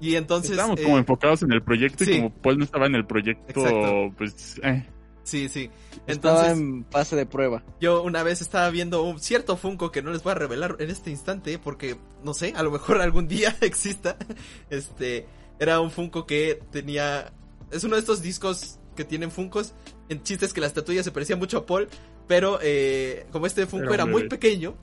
Y 0.00 0.14
entonces... 0.14 0.52
Estábamos 0.52 0.80
eh, 0.80 0.84
como 0.84 0.96
enfocados 0.96 1.42
en 1.42 1.52
el 1.52 1.62
proyecto 1.62 2.04
sí. 2.04 2.12
y 2.12 2.16
como 2.16 2.30
Paul 2.32 2.58
no 2.58 2.64
estaba 2.64 2.86
en 2.86 2.94
el 2.94 3.04
proyecto, 3.06 3.60
Exacto. 3.60 4.14
pues. 4.16 4.60
Eh. 4.62 4.86
Sí, 5.24 5.48
sí. 5.48 5.70
Estaba 6.06 6.46
Entonces, 6.46 6.58
en 6.58 6.86
fase 6.90 7.16
de 7.16 7.26
prueba. 7.26 7.64
yo 7.80 8.02
una 8.02 8.22
vez 8.22 8.40
estaba 8.40 8.68
viendo 8.70 9.02
un 9.02 9.18
cierto 9.18 9.56
Funko 9.56 9.90
que 9.90 10.02
no 10.02 10.12
les 10.12 10.22
voy 10.22 10.32
a 10.32 10.34
revelar 10.34 10.76
en 10.78 10.90
este 10.90 11.10
instante 11.10 11.58
porque, 11.58 11.96
no 12.22 12.34
sé, 12.34 12.52
a 12.54 12.62
lo 12.62 12.70
mejor 12.70 13.00
algún 13.00 13.26
día 13.26 13.56
exista. 13.60 14.16
Este, 14.70 15.26
era 15.58 15.80
un 15.80 15.90
Funko 15.90 16.26
que 16.26 16.60
tenía... 16.70 17.32
Es 17.70 17.82
uno 17.84 17.96
de 17.96 18.00
estos 18.00 18.22
discos 18.22 18.78
que 18.94 19.04
tienen 19.04 19.30
Funkos. 19.30 19.74
En 20.08 20.22
chistes 20.22 20.52
que 20.52 20.60
la 20.60 20.66
estatuilla 20.66 21.02
se 21.02 21.10
parecía 21.10 21.36
mucho 21.36 21.58
a 21.58 21.66
Paul, 21.66 21.88
pero 22.26 22.58
eh, 22.62 23.26
como 23.32 23.46
este 23.46 23.66
Funko 23.66 23.86
Era 23.86 23.94
era 23.94 24.06
muy 24.06 24.28
pequeño, 24.28 24.76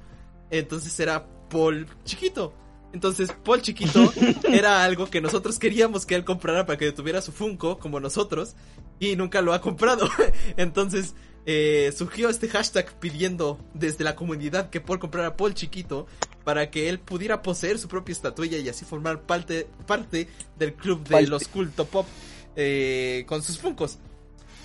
entonces 0.50 1.00
era 1.00 1.26
Paul 1.50 1.88
chiquito. 2.04 2.54
Entonces, 2.94 3.32
Paul 3.44 3.62
chiquito 3.62 4.12
era 4.52 4.84
algo 4.84 5.10
que 5.10 5.22
nosotros 5.22 5.60
queríamos 5.60 6.06
que 6.06 6.16
él 6.16 6.26
comprara 6.26 6.66
para 6.66 6.78
que 6.78 6.92
tuviera 6.92 7.22
su 7.22 7.32
Funko, 7.32 7.78
como 7.80 8.00
nosotros, 8.00 8.56
y 9.02 9.16
nunca 9.18 9.42
lo 9.42 9.54
ha 9.54 9.60
comprado. 9.60 10.08
Entonces, 10.58 11.16
eh, 11.46 11.92
surgió 11.98 12.30
este 12.30 12.48
hashtag 12.48 12.94
pidiendo 13.00 13.60
desde 13.74 14.06
la 14.06 14.16
comunidad 14.16 14.70
que 14.70 14.80
Paul 14.80 15.00
comprara 15.00 15.36
Paul 15.36 15.56
chiquito 15.56 16.06
para 16.46 16.70
que 16.70 16.88
él 16.88 17.00
pudiera 17.00 17.42
poseer 17.42 17.80
su 17.80 17.88
propia 17.88 18.14
estatuilla 18.14 18.60
y 18.60 18.70
así 18.70 18.86
formar 18.86 19.22
parte, 19.24 19.68
parte 19.88 20.30
del 20.58 20.76
club 20.76 21.06
de 21.08 21.28
los 21.28 21.48
culto 21.48 21.86
pop 21.86 22.08
eh, 22.56 23.26
con 23.28 23.42
sus 23.42 23.58
Funkos. 23.58 23.98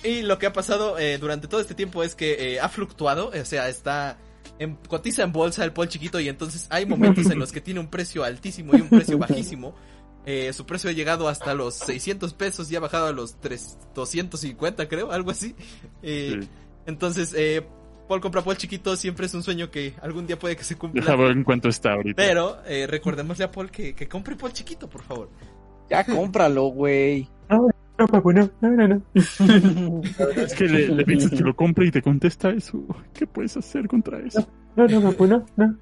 Y 0.03 0.21
lo 0.21 0.37
que 0.37 0.45
ha 0.45 0.53
pasado 0.53 0.99
eh, 0.99 1.17
durante 1.17 1.47
todo 1.47 1.59
este 1.59 1.73
tiempo 1.73 2.03
es 2.03 2.13
que 2.13 2.59
ha 2.61 2.69
fluctuado, 2.69 3.29
o 3.29 3.45
sea, 3.45 3.67
está 3.67 4.19
en, 4.59 4.75
cotiza 4.87 5.23
en 5.23 5.31
bolsa 5.31 5.63
el 5.63 5.73
Paul 5.73 5.87
chiquito 5.87 6.19
y 6.19 6.29
entonces 6.29 6.67
hay 6.69 6.85
momentos 6.85 7.25
en 7.31 7.39
los 7.39 7.51
que 7.51 7.61
tiene 7.61 7.79
un 7.79 7.87
precio 7.87 8.23
altísimo 8.23 8.77
y 8.77 8.81
un 8.81 8.89
precio 8.89 9.17
bajísimo. 9.17 9.73
Eh, 10.29 10.51
su 10.51 10.65
precio 10.65 10.89
ha 10.89 10.93
llegado 10.93 11.29
hasta 11.29 11.53
los 11.53 11.73
600 11.75 12.33
pesos 12.33 12.69
y 12.69 12.75
ha 12.75 12.81
bajado 12.81 13.07
a 13.07 13.13
los 13.13 13.39
3, 13.39 13.77
250 13.95 14.89
creo, 14.89 15.11
algo 15.11 15.31
así. 15.31 15.55
Eh, 16.03 16.39
Sí. 16.41 16.49
Entonces, 16.85 17.33
eh, 17.37 17.65
Paul 18.09 18.19
compra 18.21 18.41
Paul 18.41 18.57
chiquito 18.57 18.95
siempre 18.95 19.25
es 19.25 19.33
un 19.33 19.43
sueño 19.43 19.71
que 19.71 19.93
algún 20.01 20.27
día 20.27 20.37
puede 20.37 20.55
que 20.57 20.63
se 20.65 20.75
cumpla. 20.75 21.01
Deja 21.01 21.15
ver 21.15 21.31
en 21.31 21.43
cuánto 21.45 21.69
está 21.69 21.93
ahorita. 21.93 22.21
Pero 22.21 22.57
eh, 22.65 22.87
recordémosle 22.87 23.45
a 23.45 23.51
Paul 23.51 23.71
que, 23.71 23.95
que 23.95 24.07
compre 24.07 24.35
Paul 24.35 24.51
chiquito, 24.51 24.89
por 24.89 25.01
favor. 25.03 25.29
Ya 25.89 26.05
cómpralo, 26.05 26.65
güey. 26.67 27.27
No, 27.99 28.05
papu, 28.05 28.31
no, 28.31 28.47
no, 28.61 28.69
no, 28.69 28.87
no. 28.87 29.01
Es 30.35 30.53
que 30.53 30.65
le, 30.65 30.89
le 30.89 31.03
dices 31.03 31.31
que 31.31 31.39
lo 31.39 31.55
compre 31.55 31.87
y 31.87 31.91
te 31.91 32.03
contesta 32.03 32.51
eso. 32.51 32.85
¿Qué 33.11 33.25
puedes 33.25 33.57
hacer 33.57 33.87
contra 33.87 34.19
eso? 34.19 34.47
No, 34.75 34.85
no, 34.87 35.01
papu, 35.01 35.25
no, 35.25 35.43
no. 35.55 35.75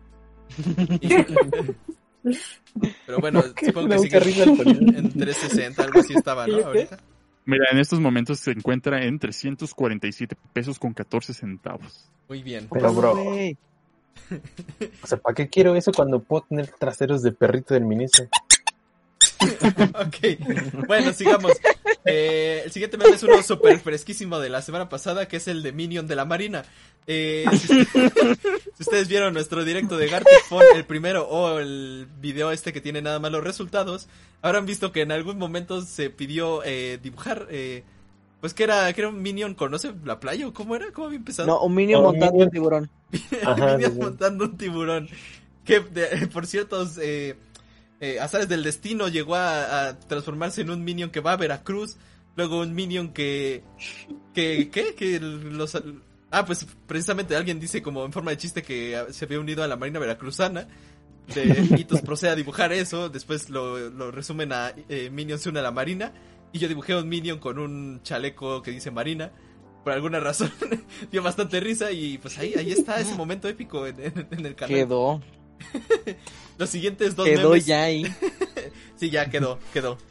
Pero 3.06 3.20
bueno, 3.20 3.44
supongo 3.66 4.02
que 4.02 4.18
el 4.18 4.34
sonido. 4.34 4.98
en 4.98 5.12
360, 5.12 5.84
algo 5.84 6.00
así 6.00 6.14
estaba, 6.14 6.48
¿no? 6.48 6.58
Ahorita. 6.66 6.98
Mira, 7.46 7.66
en 7.72 7.78
estos 7.78 8.00
momentos 8.00 8.40
se 8.40 8.52
encuentra 8.52 9.04
en 9.04 9.20
347 9.20 10.36
pesos 10.52 10.80
con 10.80 10.94
14 10.94 11.34
centavos. 11.34 12.10
Muy 12.28 12.42
bien. 12.42 12.68
Pero, 12.72 12.94
bro, 12.94 13.14
o 15.04 15.08
sea, 15.08 15.18
¿para 15.20 15.36
qué 15.36 15.48
quiero 15.48 15.76
eso 15.76 15.92
cuando 15.92 16.20
puedo 16.20 16.46
tener 16.50 16.70
traseros 16.70 17.22
de 17.22 17.32
perrito 17.32 17.74
del 17.76 17.86
ministro? 17.86 18.26
Ok, 19.96 20.86
bueno, 20.88 21.14
sigamos. 21.14 21.54
Eh, 22.06 22.62
el 22.66 22.72
siguiente 22.72 22.98
meme 22.98 23.16
es 23.16 23.24
uno 23.24 23.42
súper 23.42 23.80
fresquísimo 23.80 24.40
de 24.40 24.50
la 24.50 24.62
semana 24.62 24.90
pasada, 24.90 25.28
que 25.28 25.38
es 25.38 25.48
el 25.48 25.64
de 25.64 25.72
Minion 25.72 26.08
de 26.08 26.16
la 26.16 26.26
Marina. 26.26 26.64
Eh, 27.08 27.46
si, 27.60 27.82
usted- 27.82 28.38
si 28.78 28.84
ustedes 28.84 29.08
vieron 29.08 29.34
nuestro 29.34 29.64
directo 29.64 29.98
de 29.98 30.08
Gartic 30.08 30.44
Phone, 30.50 30.66
el 30.76 30.86
primero, 30.86 31.28
o 31.28 31.60
el 31.60 32.08
video 32.20 32.52
este 32.52 32.74
que 32.74 32.82
tiene 32.82 33.02
nada 33.02 33.20
más 33.20 33.32
los 33.32 33.44
resultados, 33.44 34.08
habrán 34.42 34.66
visto 34.66 34.92
que 34.92 35.02
en 35.02 35.12
algún 35.12 35.38
momento 35.38 35.82
se 35.82 36.10
pidió 36.10 36.62
eh, 36.64 37.00
dibujar, 37.02 37.48
eh, 37.50 37.84
pues 38.42 38.54
que 38.54 38.64
era, 38.64 38.92
que 38.94 39.02
era 39.02 39.10
un 39.10 39.22
Minion, 39.22 39.56
¿conoce 39.56 39.94
la 40.04 40.20
playa 40.20 40.48
o 40.48 40.54
cómo 40.54 40.76
era? 40.76 40.92
¿Cómo 40.92 41.08
había 41.08 41.18
empezado? 41.18 41.48
No, 41.48 41.62
un 41.62 41.74
minion 41.74 42.04
No, 42.04 42.10
un 42.10 42.20
montando 42.20 42.44
un 42.44 42.52
tiburón. 42.52 42.90
Ajá, 43.44 43.66
Minion 43.78 43.98
montando 43.98 44.46
un 44.46 44.58
tiburón. 44.58 45.10
Que, 45.64 45.80
de- 45.80 46.28
por 46.28 46.46
ciertos 46.46 47.00
eh, 47.02 47.36
eh, 48.00 48.20
azares 48.20 48.48
del 48.50 48.64
destino, 48.64 49.08
llegó 49.08 49.36
a, 49.36 49.88
a 49.90 50.00
transformarse 50.00 50.62
en 50.62 50.70
un 50.70 50.84
Minion 50.84 51.10
que 51.10 51.20
va 51.22 51.34
a 51.34 51.38
Veracruz. 51.38 51.98
Luego 52.36 52.60
un 52.60 52.74
Minion 52.76 53.14
que... 53.14 53.64
que 54.34 54.70
¿Qué? 54.70 54.94
Que 54.96 55.20
los... 55.20 55.82
Ah, 56.32 56.46
pues 56.46 56.68
precisamente 56.86 57.36
alguien 57.36 57.60
dice 57.60 57.82
como 57.82 58.04
en 58.04 58.12
forma 58.12 58.32
de 58.32 58.38
chiste 58.38 58.62
que 58.62 59.02
se 59.12 59.26
había 59.26 59.40
unido 59.40 59.64
a 59.64 59.68
la 59.68 59.78
Marina 59.78 60.00
Veracruzana. 60.00 60.68
De 61.34 61.44
Hitos 61.80 62.02
procede 62.02 62.32
a 62.32 62.36
dibujar 62.36 62.74
eso. 62.74 63.08
Después 63.10 63.50
lo, 63.50 63.90
lo 63.90 64.12
resumen 64.12 64.52
a 64.52 64.74
eh, 64.90 65.10
Minion 65.10 65.40
se 65.40 65.50
une 65.50 65.60
a 65.60 65.64
la 65.64 65.72
Marina. 65.72 66.14
Y 66.52 66.60
yo 66.60 66.68
dibujé 66.68 66.96
un 66.96 67.08
Minion 67.08 67.40
con 67.40 67.58
un 67.60 68.02
chaleco 68.04 68.62
que 68.62 68.72
dice 68.72 68.92
Marina. 68.92 69.32
Por 69.86 69.94
alguna 69.94 70.20
razón 70.20 70.52
dio 71.12 71.24
bastante 71.24 71.60
risa 71.62 71.92
y 71.92 72.18
pues 72.18 72.38
ahí, 72.40 72.54
ahí 72.58 72.72
está 72.72 73.00
ese 73.00 73.14
momento 73.16 73.48
épico 73.48 73.86
en, 73.88 74.00
en- 74.02 74.28
en 74.32 74.46
el 74.46 74.56
canal. 74.56 74.76
Quedó. 74.76 75.22
Los 76.58 76.70
siguientes 76.70 77.16
dos 77.16 77.26
Quedó 77.28 77.50
memes. 77.50 77.66
ya 77.66 77.84
ahí. 77.84 78.04
Sí, 78.98 79.10
ya 79.10 79.30
quedó, 79.30 79.60
quedó. 79.74 79.98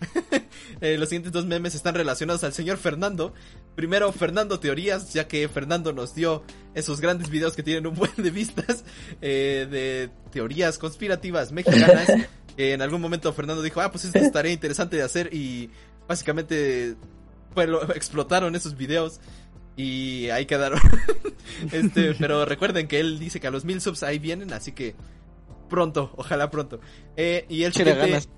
Eh, 0.81 0.99
los 0.99 1.09
siguientes 1.09 1.33
dos 1.33 1.47
memes 1.47 1.75
están 1.75 1.95
relacionados 1.95 2.45
al 2.45 2.53
señor 2.53 2.77
Fernando. 2.77 3.33
Primero, 3.77 4.13
Fernando 4.13 4.61
Teorías, 4.61 5.13
ya 5.15 5.27
que 5.29 5.49
Fernando 5.49 5.93
nos 5.93 6.15
dio 6.15 6.43
esos 6.75 7.01
grandes 7.01 7.31
videos 7.31 7.55
que 7.55 7.63
tienen 7.63 7.87
un 7.87 7.95
buen 7.95 8.11
de 8.17 8.31
vistas 8.31 8.85
eh, 9.23 9.67
de 9.71 10.11
teorías 10.33 10.77
conspirativas 10.79 11.53
mexicanas. 11.53 12.09
En 12.57 12.83
algún 12.83 13.01
momento 13.01 13.33
Fernando 13.33 13.63
dijo, 13.63 13.81
ah, 13.81 13.91
pues 13.91 14.05
esto 14.05 14.19
estaría 14.19 14.53
interesante 14.53 14.97
de 14.97 15.03
hacer 15.03 15.33
y 15.33 15.71
básicamente 16.09 16.97
pues, 17.55 17.69
lo- 17.69 17.83
explotaron 17.95 18.55
esos 18.57 18.77
videos 18.77 19.21
y 19.77 20.29
ahí 20.31 20.45
quedaron. 20.45 20.81
este, 21.73 22.15
pero 22.15 22.45
recuerden 22.45 22.89
que 22.89 23.01
él 23.01 23.19
dice 23.19 23.41
que 23.41 23.47
a 23.47 23.51
los 23.51 23.65
mil 23.65 23.81
subs 23.81 24.03
ahí 24.03 24.19
vienen, 24.19 24.53
así 24.53 24.73
que 24.73 24.95
pronto, 25.75 26.13
ojalá 26.17 26.51
pronto. 26.51 26.79
Eh, 27.17 27.47
y 27.49 27.65
el 27.65 27.73
siguiente, 27.73 28.01
ganas. 28.01 28.29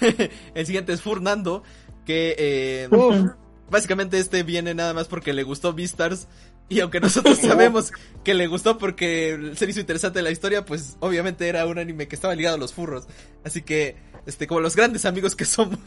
el 0.54 0.66
siguiente 0.66 0.94
es 0.94 1.02
Fernando, 1.02 1.62
que 2.06 2.34
eh, 2.38 2.88
Uf, 2.90 3.32
básicamente 3.68 4.18
este 4.18 4.42
viene 4.42 4.74
nada 4.74 4.94
más 4.94 5.06
porque 5.06 5.34
le 5.34 5.42
gustó 5.42 5.74
Beastars. 5.74 6.28
Y 6.70 6.80
aunque 6.80 6.98
nosotros 6.98 7.38
sabemos 7.42 7.92
que 8.24 8.32
le 8.32 8.46
gustó 8.46 8.78
porque 8.78 9.52
se 9.54 9.68
hizo 9.68 9.80
interesante 9.80 10.22
la 10.22 10.30
historia, 10.30 10.64
pues 10.64 10.96
obviamente 11.00 11.46
era 11.46 11.66
un 11.66 11.78
anime 11.78 12.08
que 12.08 12.14
estaba 12.14 12.34
ligado 12.34 12.56
a 12.56 12.58
los 12.58 12.72
furros. 12.72 13.06
Así 13.44 13.60
que, 13.60 13.96
este, 14.24 14.46
como 14.46 14.60
los 14.60 14.76
grandes 14.76 15.04
amigos 15.04 15.36
que 15.36 15.44
somos, 15.44 15.78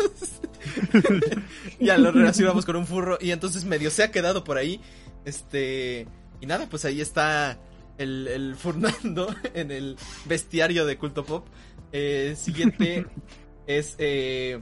ya 1.79 1.97
lo 1.97 2.11
relacionamos 2.11 2.63
con 2.63 2.75
un 2.75 2.85
furro. 2.85 3.17
Y 3.19 3.31
entonces 3.31 3.65
medio 3.65 3.89
se 3.89 4.03
ha 4.03 4.11
quedado 4.11 4.43
por 4.43 4.57
ahí. 4.57 4.79
Este, 5.25 6.05
y 6.41 6.45
nada, 6.45 6.67
pues 6.69 6.85
ahí 6.85 7.01
está 7.01 7.57
el, 7.97 8.27
el 8.27 8.55
Fernando 8.55 9.33
en 9.53 9.71
el 9.71 9.97
bestiario 10.25 10.85
de 10.85 10.97
Culto 10.97 11.23
Pop. 11.25 11.47
Eh, 11.91 12.33
siguiente 12.37 13.05
es, 13.67 13.95
eh, 13.99 14.59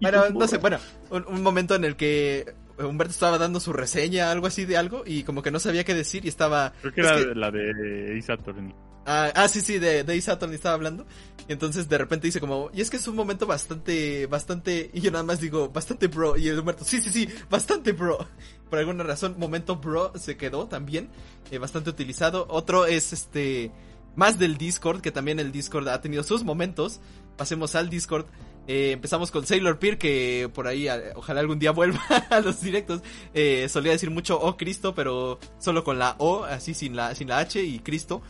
bueno, 0.00 0.28
no 0.30 0.46
sé, 0.48 0.58
bueno, 0.58 0.78
un, 1.10 1.24
un 1.28 1.42
momento 1.42 1.74
en 1.74 1.84
el 1.84 1.96
que 1.96 2.52
Humberto 2.78 3.12
estaba 3.12 3.38
dando 3.38 3.58
su 3.60 3.72
reseña, 3.72 4.30
algo 4.30 4.46
así 4.46 4.64
de 4.66 4.76
algo, 4.76 5.02
y 5.06 5.22
como 5.22 5.40
que 5.42 5.50
no 5.50 5.58
sabía 5.60 5.84
qué 5.84 5.94
decir 5.94 6.24
y 6.24 6.28
estaba... 6.28 6.72
Creo 6.82 6.92
que 6.92 7.00
es 7.00 7.06
era 7.06 7.18
que- 7.18 7.34
la 7.34 7.50
de 7.50 8.24
Attorney. 8.28 8.74
Ah, 9.06 9.30
ah, 9.34 9.48
sí, 9.48 9.60
sí, 9.60 9.78
de, 9.78 10.02
de 10.02 10.24
Attorney 10.26 10.56
estaba 10.56 10.74
hablando. 10.74 11.06
Y 11.46 11.52
entonces 11.52 11.88
de 11.88 11.98
repente 11.98 12.26
dice 12.26 12.40
como, 12.40 12.70
y 12.72 12.80
es 12.80 12.88
que 12.88 12.96
es 12.96 13.06
un 13.06 13.16
momento 13.16 13.46
bastante, 13.46 14.26
bastante, 14.26 14.90
y 14.94 15.00
yo 15.00 15.10
nada 15.10 15.24
más 15.24 15.40
digo, 15.40 15.68
bastante 15.68 16.06
bro. 16.06 16.36
Y 16.36 16.48
el 16.48 16.58
Humberto, 16.58 16.84
sí, 16.84 17.00
sí, 17.00 17.10
sí, 17.10 17.28
bastante 17.50 17.92
bro. 17.92 18.18
Por 18.70 18.78
alguna 18.78 19.04
razón, 19.04 19.36
momento 19.38 19.76
bro 19.76 20.12
se 20.16 20.36
quedó 20.36 20.66
también, 20.66 21.10
eh, 21.50 21.58
bastante 21.58 21.90
utilizado. 21.90 22.46
Otro 22.48 22.86
es 22.86 23.12
este, 23.12 23.70
más 24.16 24.38
del 24.38 24.56
Discord, 24.56 25.00
que 25.00 25.10
también 25.10 25.38
el 25.38 25.52
Discord 25.52 25.88
ha 25.88 26.00
tenido 26.00 26.22
sus 26.22 26.44
momentos. 26.44 27.00
Pasemos 27.36 27.74
al 27.74 27.90
Discord. 27.90 28.26
Eh, 28.66 28.92
empezamos 28.92 29.30
con 29.30 29.46
Sailor 29.46 29.78
Peer, 29.78 29.98
que 29.98 30.50
por 30.54 30.66
ahí 30.66 30.88
eh, 30.88 31.12
ojalá 31.16 31.40
algún 31.40 31.58
día 31.58 31.70
vuelva 31.72 32.00
a 32.30 32.40
los 32.40 32.60
directos. 32.60 33.02
Eh, 33.34 33.68
solía 33.68 33.92
decir 33.92 34.10
mucho 34.10 34.38
Oh 34.40 34.56
Cristo, 34.56 34.94
pero 34.94 35.38
solo 35.58 35.84
con 35.84 35.98
la 35.98 36.16
O, 36.18 36.44
así 36.44 36.74
sin 36.74 36.96
la, 36.96 37.14
sin 37.14 37.28
la 37.28 37.38
H 37.38 37.62
y 37.62 37.80
Cristo. 37.80 38.22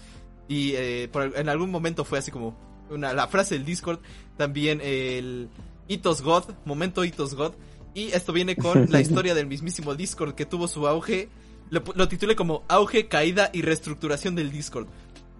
Y 0.49 0.73
eh, 0.75 1.09
por- 1.13 1.37
en 1.37 1.49
algún 1.49 1.71
momento 1.71 2.05
fue 2.05 2.19
así 2.19 2.31
como 2.31 2.57
una, 2.91 3.13
la 3.13 3.29
frase 3.29 3.55
del 3.55 3.65
Discord. 3.65 4.01
También 4.37 4.81
el 4.83 5.49
Itos 5.89 6.23
God, 6.23 6.45
momento 6.65 7.05
Itos 7.05 7.35
God. 7.35 7.53
Y 7.95 8.09
esto 8.13 8.33
viene 8.33 8.57
con 8.57 8.91
la 8.91 9.01
historia 9.01 9.35
del 9.35 9.47
mismísimo 9.47 9.95
Discord 9.95 10.35
que 10.35 10.47
tuvo 10.47 10.69
su 10.69 10.87
auge. 10.89 11.29
Lo 11.71 12.09
titulé 12.09 12.37
como 12.37 12.63
Auge, 12.69 13.09
Caída 13.09 13.51
y 13.53 13.63
Reestructuración 13.63 14.35
del 14.35 14.53
Discord. 14.53 14.87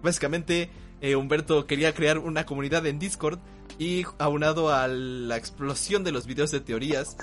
Básicamente, 0.01 0.69
eh, 1.01 1.15
Humberto 1.15 1.65
quería 1.67 1.93
crear 1.93 2.17
una 2.17 2.45
comunidad 2.45 2.85
en 2.87 2.99
Discord 2.99 3.39
y 3.79 4.03
aunado 4.17 4.69
a 4.73 4.87
la 4.87 5.37
explosión 5.37 6.03
de 6.03 6.11
los 6.11 6.25
videos 6.25 6.51
de 6.51 6.59
teorías, 6.61 7.15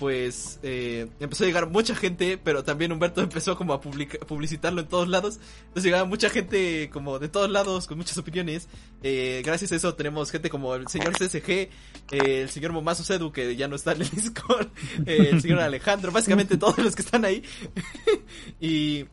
pues 0.00 0.58
eh, 0.62 1.08
empezó 1.20 1.44
a 1.44 1.46
llegar 1.46 1.68
mucha 1.68 1.94
gente, 1.94 2.38
pero 2.42 2.64
también 2.64 2.90
Humberto 2.90 3.20
empezó 3.22 3.54
como 3.56 3.74
a 3.74 3.80
publicitarlo 3.82 4.80
en 4.80 4.88
todos 4.88 5.08
lados. 5.08 5.38
Entonces 5.60 5.84
llegaba 5.84 6.06
mucha 6.06 6.30
gente 6.30 6.88
como 6.90 7.18
de 7.18 7.28
todos 7.28 7.50
lados 7.50 7.86
con 7.86 7.98
muchas 7.98 8.16
opiniones. 8.16 8.66
Eh, 9.02 9.42
gracias 9.44 9.72
a 9.72 9.76
eso 9.76 9.94
tenemos 9.94 10.30
gente 10.30 10.48
como 10.48 10.74
el 10.74 10.88
señor 10.88 11.12
CSG, 11.12 11.50
eh, 11.50 11.70
el 12.10 12.48
señor 12.48 12.72
Momazo 12.72 13.04
Sedu 13.04 13.30
que 13.30 13.54
ya 13.56 13.68
no 13.68 13.76
está 13.76 13.92
en 13.92 14.00
el 14.00 14.10
Discord, 14.14 14.68
el 15.04 15.42
señor 15.42 15.60
Alejandro, 15.60 16.10
básicamente 16.10 16.56
todos 16.56 16.78
los 16.78 16.96
que 16.96 17.02
están 17.02 17.26
ahí. 17.26 17.42
y 18.58 19.04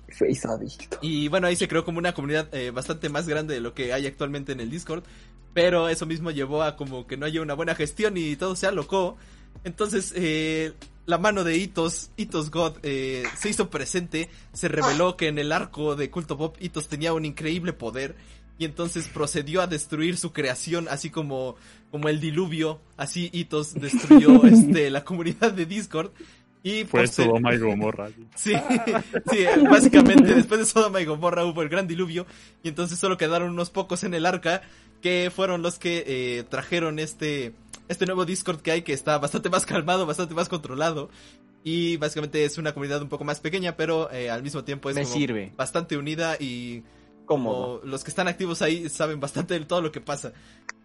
y 1.01 1.27
bueno, 1.27 1.47
ahí 1.47 1.55
se 1.57 1.67
creó 1.67 1.83
como 1.83 1.99
una 1.99 2.13
comunidad 2.13 2.53
eh, 2.55 2.71
bastante 2.71 3.09
más 3.09 3.27
grande 3.27 3.53
de 3.53 3.59
lo 3.59 3.73
que 3.73 3.91
hay 3.91 4.07
actualmente 4.07 4.53
en 4.53 4.61
el 4.61 4.69
Discord. 4.69 5.03
Pero 5.53 5.89
eso 5.89 6.05
mismo 6.05 6.31
llevó 6.31 6.63
a 6.63 6.75
como 6.75 7.07
que 7.07 7.17
no 7.17 7.25
haya 7.25 7.41
una 7.41 7.55
buena 7.55 7.75
gestión 7.75 8.15
y 8.15 8.35
todo 8.37 8.55
se 8.55 8.67
alocó. 8.67 9.17
Entonces, 9.63 10.13
eh, 10.15 10.73
la 11.05 11.17
mano 11.17 11.43
de 11.43 11.57
Itos, 11.57 12.11
Itos 12.17 12.51
God, 12.51 12.77
eh, 12.83 13.23
se 13.37 13.49
hizo 13.49 13.69
presente, 13.69 14.29
se 14.53 14.67
reveló 14.67 15.15
que 15.17 15.27
en 15.27 15.39
el 15.39 15.51
arco 15.51 15.95
de 15.95 16.09
Culto 16.09 16.37
Pop 16.37 16.57
Itos 16.59 16.87
tenía 16.87 17.13
un 17.13 17.25
increíble 17.25 17.73
poder 17.73 18.15
y 18.59 18.65
entonces 18.65 19.07
procedió 19.07 19.61
a 19.61 19.67
destruir 19.67 20.17
su 20.17 20.33
creación, 20.33 20.87
así 20.89 21.09
como, 21.09 21.55
como 21.91 22.09
el 22.09 22.19
diluvio, 22.19 22.81
así 22.97 23.29
Itos 23.33 23.73
destruyó 23.75 24.43
este, 24.45 24.89
la 24.89 25.03
comunidad 25.03 25.51
de 25.53 25.65
Discord. 25.65 26.11
Y 26.63 26.83
Fue 26.85 27.03
poster- 27.03 27.25
Sodoma 27.27 27.53
y 27.53 27.59
Gomorra. 27.59 28.09
Sí, 28.35 28.53
sí, 29.31 29.45
básicamente 29.69 30.33
después 30.33 30.59
de 30.59 30.65
Sodoma 30.65 30.99
y 30.99 31.05
Gomorra 31.05 31.45
hubo 31.45 31.61
el 31.61 31.69
gran 31.69 31.87
diluvio 31.87 32.25
y 32.63 32.67
entonces 32.69 32.97
solo 32.99 33.15
quedaron 33.15 33.51
unos 33.51 33.69
pocos 33.69 34.03
en 34.03 34.13
el 34.13 34.25
arca 34.25 34.63
que 35.01 35.31
fueron 35.33 35.61
los 35.61 35.77
que 35.79 36.03
eh, 36.07 36.43
trajeron 36.49 36.97
este, 36.99 37.53
este 37.87 38.05
nuevo 38.05 38.25
Discord 38.25 38.61
que 38.61 38.71
hay 38.71 38.81
que 38.81 38.93
está 38.93 39.17
bastante 39.17 39.49
más 39.49 39.65
calmado, 39.65 40.05
bastante 40.05 40.33
más 40.33 40.49
controlado 40.49 41.09
y 41.63 41.97
básicamente 41.97 42.45
es 42.45 42.57
una 42.57 42.73
comunidad 42.73 43.01
un 43.01 43.09
poco 43.09 43.23
más 43.23 43.39
pequeña 43.39 43.75
pero 43.75 44.11
eh, 44.11 44.29
al 44.29 44.43
mismo 44.43 44.63
tiempo 44.63 44.89
es 44.89 44.95
Me 44.95 45.03
como 45.03 45.13
sirve. 45.15 45.53
bastante 45.57 45.97
unida 45.97 46.35
y 46.39 46.83
como 47.25 47.81
los 47.83 48.03
que 48.03 48.09
están 48.09 48.27
activos 48.29 48.61
ahí 48.61 48.87
saben 48.89 49.19
bastante 49.19 49.59
de 49.59 49.65
todo 49.65 49.81
lo 49.81 49.91
que 49.91 49.99
pasa. 49.99 50.31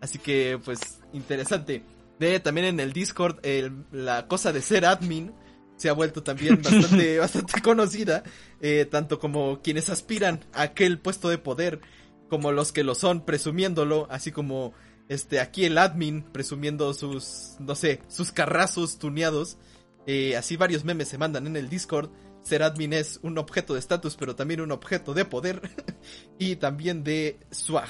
Así 0.00 0.18
que, 0.18 0.58
pues, 0.64 0.80
interesante. 1.12 1.84
De 2.18 2.40
también 2.40 2.66
en 2.66 2.80
el 2.80 2.92
Discord, 2.92 3.38
el- 3.44 3.84
la 3.92 4.26
cosa 4.26 4.52
de 4.52 4.60
ser 4.60 4.84
admin 4.84 5.32
se 5.76 5.88
ha 5.88 5.92
vuelto 5.92 6.24
también 6.24 6.60
bastante, 6.62 7.18
bastante 7.20 7.60
conocida, 7.62 8.24
eh, 8.60 8.86
tanto 8.90 9.20
como 9.20 9.60
quienes 9.62 9.88
aspiran 9.88 10.40
a 10.52 10.62
aquel 10.62 10.98
puesto 10.98 11.28
de 11.28 11.38
poder, 11.38 11.80
como 12.28 12.50
los 12.50 12.72
que 12.72 12.82
lo 12.82 12.96
son 12.96 13.24
presumiéndolo, 13.24 14.08
así 14.10 14.32
como 14.32 14.72
este 15.08 15.40
aquí 15.40 15.64
el 15.64 15.78
admin 15.78 16.22
presumiendo 16.22 16.92
sus, 16.94 17.56
no 17.58 17.74
sé, 17.74 18.00
sus 18.08 18.32
carrazos 18.32 18.98
tuneados. 18.98 19.58
Eh, 20.06 20.36
así 20.36 20.56
varios 20.56 20.84
memes 20.84 21.08
se 21.08 21.18
mandan 21.18 21.46
en 21.46 21.56
el 21.56 21.68
Discord. 21.68 22.10
Ser 22.42 22.62
admin 22.62 22.92
es 22.92 23.20
un 23.22 23.38
objeto 23.38 23.74
de 23.74 23.78
estatus, 23.80 24.16
pero 24.16 24.34
también 24.34 24.60
un 24.60 24.72
objeto 24.72 25.14
de 25.14 25.24
poder 25.24 25.62
y 26.38 26.56
también 26.56 27.04
de 27.04 27.38
swag. 27.50 27.88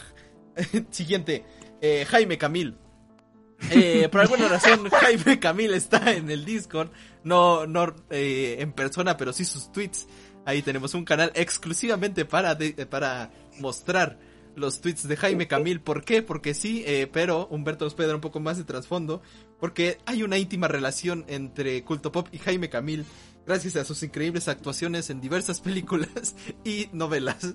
Siguiente, 0.90 1.44
eh, 1.80 2.04
Jaime 2.08 2.36
Camil. 2.38 2.76
Eh, 3.70 4.08
por 4.10 4.20
alguna 4.20 4.48
razón, 4.48 4.90
Jaime 4.90 5.38
Camil 5.38 5.72
está 5.72 6.12
en 6.12 6.30
el 6.30 6.44
Discord, 6.44 6.90
no, 7.22 7.66
no 7.66 7.94
en 8.10 8.72
persona, 8.72 9.16
pero 9.16 9.32
sí 9.32 9.44
sus 9.44 9.70
tweets. 9.72 10.06
Ahí 10.44 10.60
tenemos 10.62 10.94
un 10.94 11.04
canal 11.04 11.30
exclusivamente 11.36 12.24
para, 12.24 12.56
de- 12.56 12.72
para 12.86 13.30
mostrar 13.60 14.18
los 14.56 14.80
tweets 14.80 15.06
de 15.08 15.16
Jaime 15.16 15.46
Camil. 15.48 15.80
¿Por 15.80 16.04
qué? 16.04 16.22
Porque 16.22 16.54
sí, 16.54 16.82
eh, 16.86 17.08
pero 17.12 17.46
Humberto 17.48 17.84
nos 17.84 17.94
puede 17.94 18.08
dar 18.08 18.16
un 18.16 18.20
poco 18.22 18.40
más 18.40 18.58
de 18.58 18.64
trasfondo. 18.64 19.22
Porque 19.58 19.98
hay 20.06 20.22
una 20.22 20.38
íntima 20.38 20.68
relación 20.68 21.24
entre 21.28 21.82
Culto 21.84 22.12
Pop 22.12 22.28
y 22.32 22.38
Jaime 22.38 22.68
Camil, 22.68 23.04
gracias 23.46 23.76
a 23.76 23.84
sus 23.84 24.02
increíbles 24.02 24.48
actuaciones 24.48 25.10
en 25.10 25.20
diversas 25.20 25.60
películas 25.62 26.34
y 26.64 26.88
novelas. 26.92 27.54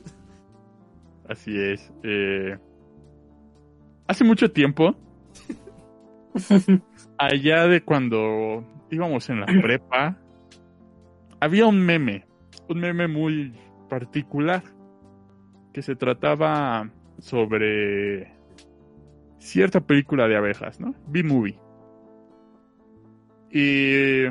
Así 1.29 1.57
es. 1.59 1.91
eh, 2.03 2.57
Hace 4.07 4.23
mucho 4.23 4.49
tiempo, 4.51 4.95
allá 7.17 7.67
de 7.67 7.81
cuando 7.83 8.63
íbamos 8.89 9.29
en 9.29 9.41
la 9.41 9.47
prepa, 9.61 10.17
había 11.41 11.65
un 11.65 11.79
meme, 11.85 12.25
un 12.69 12.79
meme 12.79 13.07
muy 13.09 13.53
particular, 13.89 14.63
que 15.77 15.83
se 15.83 15.95
trataba 15.95 16.89
sobre 17.19 18.33
cierta 19.37 19.79
película 19.79 20.27
de 20.27 20.35
abejas, 20.35 20.79
¿no? 20.79 20.95
B-Movie. 21.05 21.59
Y 23.51 24.25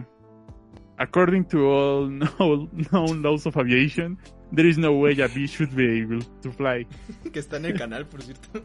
according 0.98 1.44
to 1.44 1.58
all 1.70 2.10
known, 2.90 3.22
laws 3.22 3.46
of 3.46 3.56
aviation, 3.56 4.18
there 4.52 4.68
is 4.68 4.76
no 4.76 4.90
way 4.94 5.12
a 5.22 5.28
bee 5.28 5.46
should 5.46 5.72
be 5.76 6.00
able 6.00 6.18
to 6.42 6.50
fly. 6.50 6.84
que 7.32 7.38
está 7.38 7.58
en 7.58 7.66
el 7.66 7.78
canal, 7.78 8.06
por 8.06 8.22
cierto. 8.22 8.64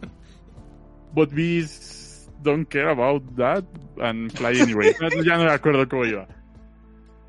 But 1.13 1.35
bees 1.35 2.31
don't 2.41 2.67
care 2.67 2.89
about 2.89 3.21
that 3.35 3.63
and 4.01 4.31
fly 4.31 4.59
anyway. 4.59 4.95
Ya 5.23 5.37
no 5.37 5.43
me 5.43 5.51
acuerdo 5.51 5.87
cómo 5.87 6.03
iba. 6.03 6.27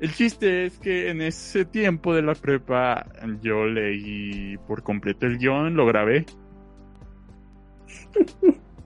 El 0.03 0.13
chiste 0.13 0.65
es 0.65 0.77
que 0.79 1.09
en 1.09 1.21
ese 1.21 1.63
tiempo 1.63 2.13
de 2.13 2.21
la 2.21 2.35
prepa 2.35 3.05
yo 3.41 3.65
leí 3.65 4.57
por 4.67 4.83
completo 4.83 5.27
el 5.27 5.37
guion, 5.37 5.75
lo 5.75 5.85
grabé. 5.85 6.25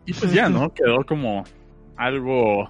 Y 0.05 0.13
pues 0.13 0.31
ya, 0.31 0.47
¿no? 0.47 0.71
Quedó 0.75 1.03
como 1.07 1.43
algo 1.95 2.69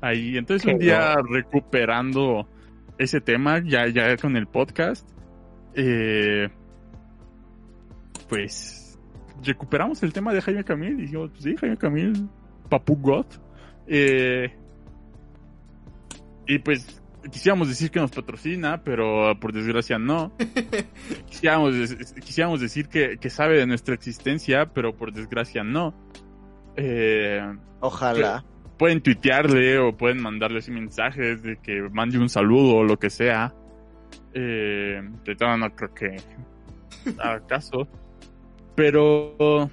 ahí. 0.00 0.36
Entonces 0.36 0.72
un 0.72 0.78
día 0.78 1.16
recuperando 1.16 2.48
ese 2.96 3.20
tema, 3.20 3.58
ya, 3.58 3.88
ya 3.88 4.16
con 4.18 4.36
el 4.36 4.46
podcast, 4.46 5.04
eh, 5.74 6.48
pues 8.28 9.00
recuperamos 9.42 10.00
el 10.04 10.12
tema 10.12 10.32
de 10.32 10.42
Jaime 10.42 10.62
Camil 10.62 10.92
y 10.92 11.02
dijimos, 11.02 11.30
pues 11.32 11.42
sí, 11.42 11.56
Jaime 11.56 11.76
Camil, 11.76 12.28
Papu 12.68 12.94
God. 12.94 13.26
Eh, 13.88 14.48
y 16.46 16.60
pues 16.60 16.99
quisiéramos 17.30 17.68
decir 17.68 17.90
que 17.90 18.00
nos 18.00 18.10
patrocina, 18.10 18.82
pero 18.84 19.38
por 19.40 19.52
desgracia 19.52 19.98
no. 19.98 20.32
quisiéramos, 21.28 21.74
quisiéramos 22.24 22.60
decir 22.60 22.88
que, 22.88 23.18
que 23.18 23.30
sabe 23.30 23.58
de 23.58 23.66
nuestra 23.66 23.94
existencia, 23.94 24.66
pero 24.72 24.96
por 24.96 25.12
desgracia 25.12 25.62
no. 25.64 25.94
Eh, 26.76 27.40
Ojalá. 27.80 28.44
pueden 28.78 29.00
tuitearle 29.02 29.78
o 29.78 29.96
pueden 29.96 30.22
mandarle 30.22 30.58
así 30.58 30.70
mensajes 30.70 31.42
de 31.42 31.58
que 31.58 31.82
mande 31.92 32.18
un 32.18 32.28
saludo 32.28 32.76
o 32.76 32.84
lo 32.84 32.98
que 32.98 33.10
sea. 33.10 33.54
Eh, 34.32 35.00
de 35.24 35.34
todo 35.36 35.56
no 35.56 35.74
creo 35.74 35.92
que 35.94 36.16
haga 37.18 37.46
caso. 37.46 37.88
Pero 38.76 39.68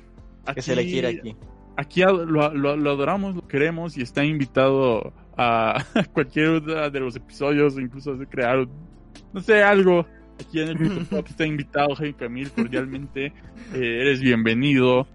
Que 0.53 0.61
se 0.61 0.75
le 0.75 0.85
quiere 0.85 1.07
aquí. 1.19 1.35
aquí 1.77 2.01
lo- 2.01 2.53
lo 2.53 2.89
adoramos, 2.91 3.35
lo 3.35 3.47
queremos 3.47 3.97
y 3.97 4.01
está 4.01 4.23
invitado 4.25 5.13
a 5.97 6.03
cualquier 6.13 6.49
uno 6.49 6.89
de 6.89 6.99
los 6.99 7.15
episodios, 7.15 7.77
incluso 7.77 8.15
de 8.15 8.25
crear, 8.27 8.67
no 9.33 9.41
sé, 9.41 9.61
algo. 9.63 10.05
Aquí 10.39 10.61
en 10.61 10.67
el 10.69 10.77
Culto 10.77 11.05
Pop 11.17 11.27
está 11.27 11.45
invitado 11.45 11.95
Jaime 11.95 12.15
Camil 12.15 12.51
cordialmente. 12.51 13.25
Eh, 13.73 14.01
eres 14.01 14.19
bienvenido. 14.21 15.07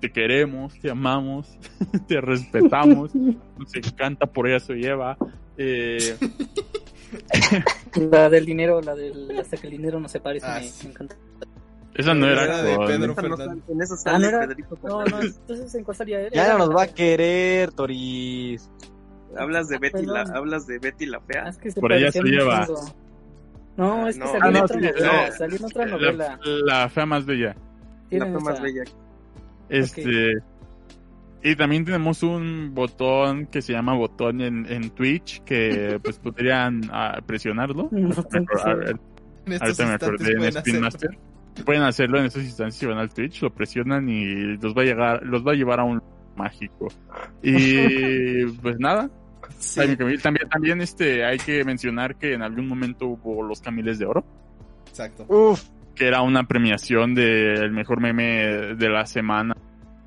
Te 0.00 0.12
queremos, 0.12 0.78
te 0.80 0.90
amamos, 0.90 1.58
te 2.08 2.20
respetamos. 2.20 3.14
Nos 3.14 3.74
encanta 3.74 4.26
por 4.26 4.46
eso 4.48 4.74
lleva. 4.74 5.16
Eh, 5.56 6.14
La 8.10 8.28
del 8.28 8.44
dinero, 8.44 8.80
la 8.82 8.94
del 8.94 9.38
hasta 9.38 9.56
que 9.56 9.66
el 9.66 9.72
dinero 9.72 9.98
no 9.98 10.08
se 10.08 10.20
pare, 10.20 10.40
Ah, 10.42 10.58
me, 10.60 10.66
sí. 10.66 10.86
me 10.86 10.92
encanta. 10.92 11.16
esa 11.94 12.14
no 12.14 12.26
era 12.26 12.44
Era 12.44 12.62
de 12.62 12.76
Pedro 12.86 13.14
Fernández. 13.14 13.64
en 13.68 13.82
eso 13.82 13.94
Ah, 13.94 13.96
sale 13.96 14.30
no 14.30 14.42
era- 14.42 14.56
No, 14.82 15.04
no, 15.06 15.22
entonces 15.22 15.74
en. 15.74 16.30
Ya 16.34 16.52
no 16.52 16.58
nos 16.58 16.76
va 16.76 16.82
a 16.82 16.88
querer, 16.88 17.72
Toris. 17.72 18.70
Hablas 19.36 19.68
de 19.68 19.78
Betty 19.78 20.06
la, 20.06 20.22
hablas 20.22 20.66
de 20.66 20.78
Betty 20.78 21.06
la 21.06 21.18
Ah, 21.18 21.22
fea. 21.26 21.48
es 21.48 21.58
que 21.58 21.70
se 21.70 21.80
Por 21.80 21.92
ella 21.92 22.10
se 22.10 22.22
lleva. 22.22 22.66
No, 23.76 24.08
es 24.08 24.16
que 24.16 24.24
No. 24.24 24.30
salió 24.32 24.44
Ah, 24.46 24.50
no, 24.50 24.62
otra 24.64 24.80
sí, 24.80 24.86
novela. 24.86 25.26
no. 25.28 25.32
Salió 25.36 25.56
en 25.58 25.64
otra 25.64 25.84
la, 25.86 25.90
novela. 25.92 26.40
la 26.64 26.88
fea 26.88 27.06
más 27.06 27.26
bella. 27.26 27.56
La 28.10 28.26
fue 28.26 28.40
más 28.40 28.60
bella. 28.62 28.82
Este. 29.68 30.38
Y 31.42 31.54
también 31.54 31.84
tenemos 31.84 32.22
un 32.24 32.72
botón 32.74 33.46
que 33.46 33.62
se 33.62 33.72
llama 33.72 33.94
botón 33.94 34.40
en, 34.40 34.66
en 34.66 34.90
Twitch 34.90 35.42
que 35.44 36.00
pues 36.02 36.18
podrían 36.18 36.80
ah, 36.90 37.20
presionarlo. 37.24 37.88
No, 37.92 38.10
A 38.64 38.74
ver, 38.74 38.96
En 39.46 39.52
estos 39.52 39.78
ahorita 39.80 39.86
me 39.86 39.92
acordé 39.94 40.30
en 40.32 40.36
pueden 40.38 40.56
Spin 40.56 40.74
hacer- 40.76 40.80
Master. 40.80 41.18
Pueden 41.64 41.82
hacerlo 41.82 42.18
en 42.20 42.26
esos 42.26 42.42
instantes 42.44 42.76
si 42.76 42.86
van 42.86 42.98
al 42.98 43.12
Twitch, 43.12 43.42
lo 43.42 43.50
presionan 43.50 44.08
y 44.08 44.56
los 44.58 44.76
va 44.76 44.82
a 44.82 44.84
llegar, 44.84 45.22
los 45.24 45.44
va 45.46 45.52
a 45.52 45.54
llevar 45.56 45.80
a 45.80 45.84
un 45.84 46.00
mágico. 46.38 46.88
Y 47.42 48.46
pues 48.62 48.78
nada, 48.78 49.10
Sí. 49.58 49.80
También, 50.22 50.48
también 50.48 50.80
este, 50.80 51.24
hay 51.24 51.38
que 51.38 51.64
mencionar 51.64 52.16
que 52.16 52.34
en 52.34 52.42
algún 52.42 52.68
momento 52.68 53.06
hubo 53.06 53.42
los 53.42 53.60
Camiles 53.60 53.98
de 53.98 54.06
Oro, 54.06 54.24
Exacto. 54.88 55.24
Uf, 55.28 55.64
que 55.94 56.06
era 56.06 56.22
una 56.22 56.44
premiación 56.44 57.14
del 57.14 57.72
mejor 57.72 58.00
meme 58.00 58.74
de 58.76 58.88
la 58.88 59.06
semana 59.06 59.56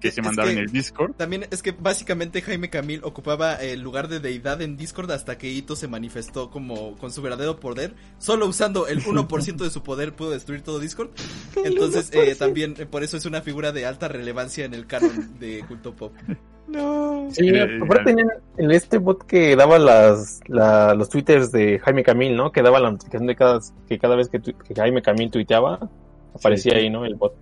que 0.01 0.11
se 0.11 0.21
mandaba 0.21 0.47
que- 0.49 0.53
en 0.55 0.59
el 0.59 0.71
Discord. 0.71 1.13
También 1.13 1.45
es 1.51 1.61
que 1.63 1.71
básicamente 1.71 2.41
Jaime 2.41 2.69
Camil 2.69 3.01
ocupaba 3.03 3.55
el 3.55 3.81
lugar 3.81 4.07
de 4.07 4.19
deidad 4.19 4.61
en 4.61 4.75
Discord 4.75 5.11
hasta 5.11 5.37
que 5.37 5.49
Ito 5.49 5.75
se 5.75 5.87
manifestó 5.87 6.49
como 6.49 6.97
con 6.97 7.11
su 7.11 7.21
verdadero 7.21 7.59
poder. 7.59 7.93
Solo 8.17 8.47
usando 8.47 8.87
el 8.87 9.01
1% 9.01 9.63
de 9.63 9.69
su 9.69 9.83
poder 9.83 10.13
pudo 10.13 10.31
destruir 10.31 10.61
todo 10.61 10.79
Discord. 10.79 11.11
Entonces 11.65 12.09
eh, 12.13 12.35
también 12.35 12.75
eh, 12.79 12.85
por 12.85 13.03
eso 13.03 13.15
es 13.17 13.25
una 13.25 13.41
figura 13.41 13.71
de 13.71 13.85
alta 13.85 14.07
relevancia 14.07 14.65
en 14.65 14.73
el 14.73 14.87
canon 14.87 15.37
de 15.39 15.63
Culto 15.67 15.95
Pop. 15.95 16.13
no. 16.67 17.27
Sí, 17.31 17.47
Eh, 17.49 17.79
aparte 17.81 18.05
tenían 18.05 18.29
en 18.57 18.71
este 18.71 18.97
bot 18.97 19.25
que 19.25 19.55
daba 19.55 19.77
las, 19.79 20.39
la- 20.47 20.93
los 20.95 21.09
twitters 21.09 21.51
de 21.51 21.79
Jaime 21.79 22.03
Camil, 22.03 22.35
¿no? 22.35 22.51
Que 22.51 22.61
daba 22.61 22.79
la 22.79 22.91
notificación 22.91 23.27
de 23.27 23.35
cada, 23.35 23.59
que 23.87 23.99
cada 23.99 24.15
vez 24.15 24.29
que, 24.29 24.39
tu- 24.39 24.53
que 24.57 24.73
Jaime 24.75 25.01
Camil 25.01 25.29
tuiteaba, 25.31 25.89
aparecía 26.33 26.73
Sí, 26.73 26.79
sí. 26.79 26.83
ahí, 26.85 26.89
¿no? 26.89 27.05
El 27.05 27.15
bot. 27.15 27.35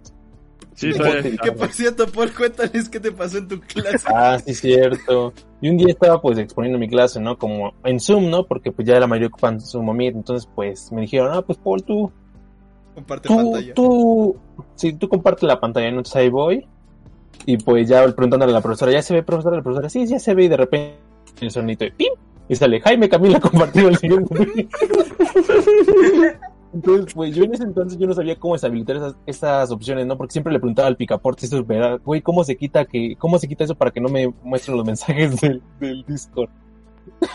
Sí. 0.80 0.93
Que 1.43 1.51
por 1.51 1.73
cierto, 1.73 2.07
Paul, 2.07 2.34
cuéntales 2.34 2.88
qué 2.88 3.01
te 3.01 3.11
pasó 3.11 3.39
en 3.39 3.49
tu 3.49 3.60
clase. 3.60 4.07
Ah, 4.15 4.39
sí, 4.39 4.53
cierto. 4.53 5.34
Y 5.60 5.69
un 5.69 5.76
día 5.76 5.89
estaba 5.89 6.22
pues 6.22 6.38
exponiendo 6.38 6.80
mi 6.80 6.88
clase, 6.88 7.19
¿no? 7.19 7.38
Como 7.38 7.73
en 7.84 7.99
Zoom, 7.99 8.30
¿no? 8.30 8.45
Porque 8.45 8.72
pues 8.72 8.88
ya 8.88 8.97
la 8.97 9.06
mayoría 9.06 9.27
ocupan 9.27 9.60
Zoom 9.60 9.93
Meet. 9.93 10.15
Entonces 10.15 10.49
pues 10.56 10.89
me 10.93 11.01
dijeron, 11.01 11.31
ah, 11.34 11.41
pues 11.41 11.57
Paul, 11.57 11.84
tú, 11.84 12.10
Comparte 12.95 13.27
tú, 13.27 13.35
pantalla. 13.35 13.73
tú, 13.73 14.38
sí, 14.76 14.93
tú 14.93 15.10
comparte 15.10 15.45
la 15.45 15.60
pantalla, 15.60 15.88
¿no? 15.91 15.97
Entonces 15.97 16.15
ahí 16.15 16.30
voy. 16.30 16.65
Y 17.45 17.57
pues 17.57 17.89
ya 17.89 18.03
preguntándole 18.15 18.53
a 18.53 18.56
la 18.56 18.61
profesora, 18.61 18.93
¿ya 18.93 19.01
se 19.01 19.14
ve, 19.14 19.22
profesora? 19.22 19.57
La 19.57 19.64
profesora, 19.64 19.89
sí, 19.89 20.07
ya 20.07 20.18
se 20.18 20.34
ve. 20.34 20.45
Y 20.45 20.47
de 20.47 20.57
repente 20.57 20.97
el 21.41 21.51
sonito 21.51 21.84
de 21.84 21.91
¡pim! 21.91 22.14
Y 22.47 22.56
sale, 22.56 22.80
Jaime 22.80 23.10
Camila 23.10 23.41
compartido 23.41 23.89
el 23.89 23.97
siguiente. 23.97 24.34
Entonces, 26.73 27.13
pues 27.13 27.35
yo 27.35 27.43
en 27.43 27.53
ese 27.53 27.63
entonces 27.63 27.97
yo 27.97 28.05
no 28.05 28.13
sabía 28.13 28.37
cómo 28.37 28.53
deshabilitar 28.53 28.97
esas, 28.97 29.15
esas 29.25 29.71
opciones, 29.71 30.05
¿no? 30.05 30.17
Porque 30.17 30.33
siempre 30.33 30.53
le 30.53 30.59
preguntaba 30.59 30.87
al 30.87 30.97
picaporte, 30.97 31.45
esto, 31.45 31.63
¿verdad? 31.65 31.99
Güey, 32.03 32.21
¿cómo 32.21 32.43
se 32.43 32.55
quita 32.55 32.85
que, 32.85 33.15
cómo 33.17 33.39
se 33.39 33.47
quita 33.47 33.63
eso 33.63 33.75
para 33.75 33.91
que 33.91 33.99
no 33.99 34.09
me 34.09 34.31
muestren 34.43 34.77
los 34.77 34.85
mensajes 34.85 35.39
del, 35.41 35.61
del 35.79 36.05
Discord? 36.05 36.49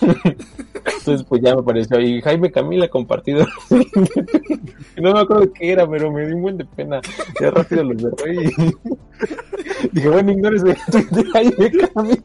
Entonces, 0.01 1.25
pues 1.29 1.43
ya 1.43 1.55
me 1.55 1.61
apareció 1.61 1.99
ahí, 1.99 2.21
Jaime 2.21 2.51
Camila 2.51 2.89
compartido. 2.89 3.47
no 4.97 5.13
me 5.13 5.21
acuerdo 5.21 5.53
qué 5.53 5.73
era, 5.73 5.89
pero 5.89 6.11
me 6.11 6.27
dio 6.27 6.37
un 6.37 6.43
buen 6.43 6.59
de 6.59 6.65
pena. 6.65 7.01
Ya 7.41 7.51
rápido 7.51 7.85
lo 7.85 7.99
cerré 7.99 8.35
y 8.35 8.39
dije, 9.93 10.09
bueno, 10.09 10.33
ignores 10.33 10.63
de 10.63 10.75
Jaime 11.33 11.71
Camila. 11.93 12.23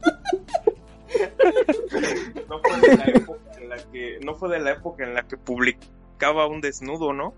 No 2.48 2.60
fue 2.60 2.88
de 2.88 2.96
la 2.96 3.04
época 3.04 3.40
en 3.60 3.68
la 3.68 3.76
que, 3.92 4.18
no 4.24 4.34
fue 4.34 4.48
de 4.48 4.60
la 4.60 4.70
época 4.72 5.04
en 5.04 5.14
la 5.14 5.22
que 5.22 5.36
publicaba 6.20 6.46
un 6.46 6.60
desnudo, 6.60 7.12
¿no? 7.12 7.34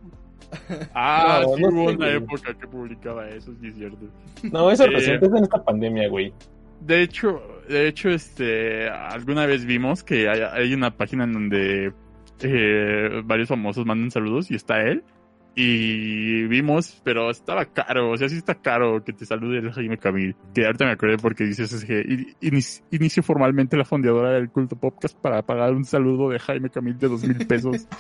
Ah, 0.95 1.41
No, 1.45 1.55
sí 1.57 1.63
no 1.63 1.69
hubo 1.69 1.89
sé, 1.91 1.97
una 1.97 2.07
güey. 2.07 2.17
época 2.17 2.55
que 2.55 2.67
publicaba 2.67 3.29
eso, 3.29 3.53
sí 3.61 3.69
es 3.69 3.75
cierto. 3.77 4.07
No, 4.51 4.71
eso 4.71 4.85
Eh. 4.85 4.89
recién 4.91 5.17
es 5.17 5.29
en 5.31 5.45
esta 5.45 5.63
pandemia, 5.65 6.09
güey. 6.09 6.33
De 6.81 7.03
hecho, 7.03 7.41
de 7.69 7.87
hecho, 7.89 8.11
este, 8.11 8.89
alguna 8.89 9.47
vez 9.47 9.65
vimos 9.65 10.03
que 10.03 10.29
hay, 10.29 10.41
hay 10.41 10.75
una 10.75 10.91
página 10.97 11.25
en 11.25 11.33
donde 11.33 11.93
eh, 12.41 13.23
varios 13.25 13.49
famosos 13.49 13.87
mandan 13.87 14.11
saludos 14.11 14.51
y 14.51 14.57
está 14.57 14.81
él. 14.83 15.05
Y 15.55 16.45
vimos, 16.49 17.01
pero 17.05 17.31
estaba 17.31 17.67
caro, 17.67 18.11
o 18.11 18.17
sea, 18.17 18.27
sí 18.29 18.37
está 18.37 18.55
caro 18.55 19.05
que 19.05 19.13
te 19.13 19.27
salude 19.27 19.59
el 19.59 19.71
Jaime 19.71 19.99
Camil. 19.99 20.35
Que 20.55 20.65
ahorita 20.67 20.87
me 20.87 20.93
acordé 20.93 21.19
porque 21.19 21.45
dices 21.45 21.73
es 21.75 21.85
que 21.85 22.01
in- 22.01 22.35
inici- 22.41 22.83
inicio 22.91 23.23
formalmente 23.23 23.77
la 23.77 23.85
fondeadora 23.85 24.31
del 24.33 24.49
culto 24.51 24.77
podcast 24.77 25.17
para 25.19 25.43
pagar 25.43 25.73
un 25.75 25.85
saludo 25.85 26.31
de 26.31 26.39
Jaime 26.39 26.69
Camil 26.71 26.99
de 26.99 27.09
dos 27.09 27.23
mil 27.23 27.47
pesos. 27.47 27.87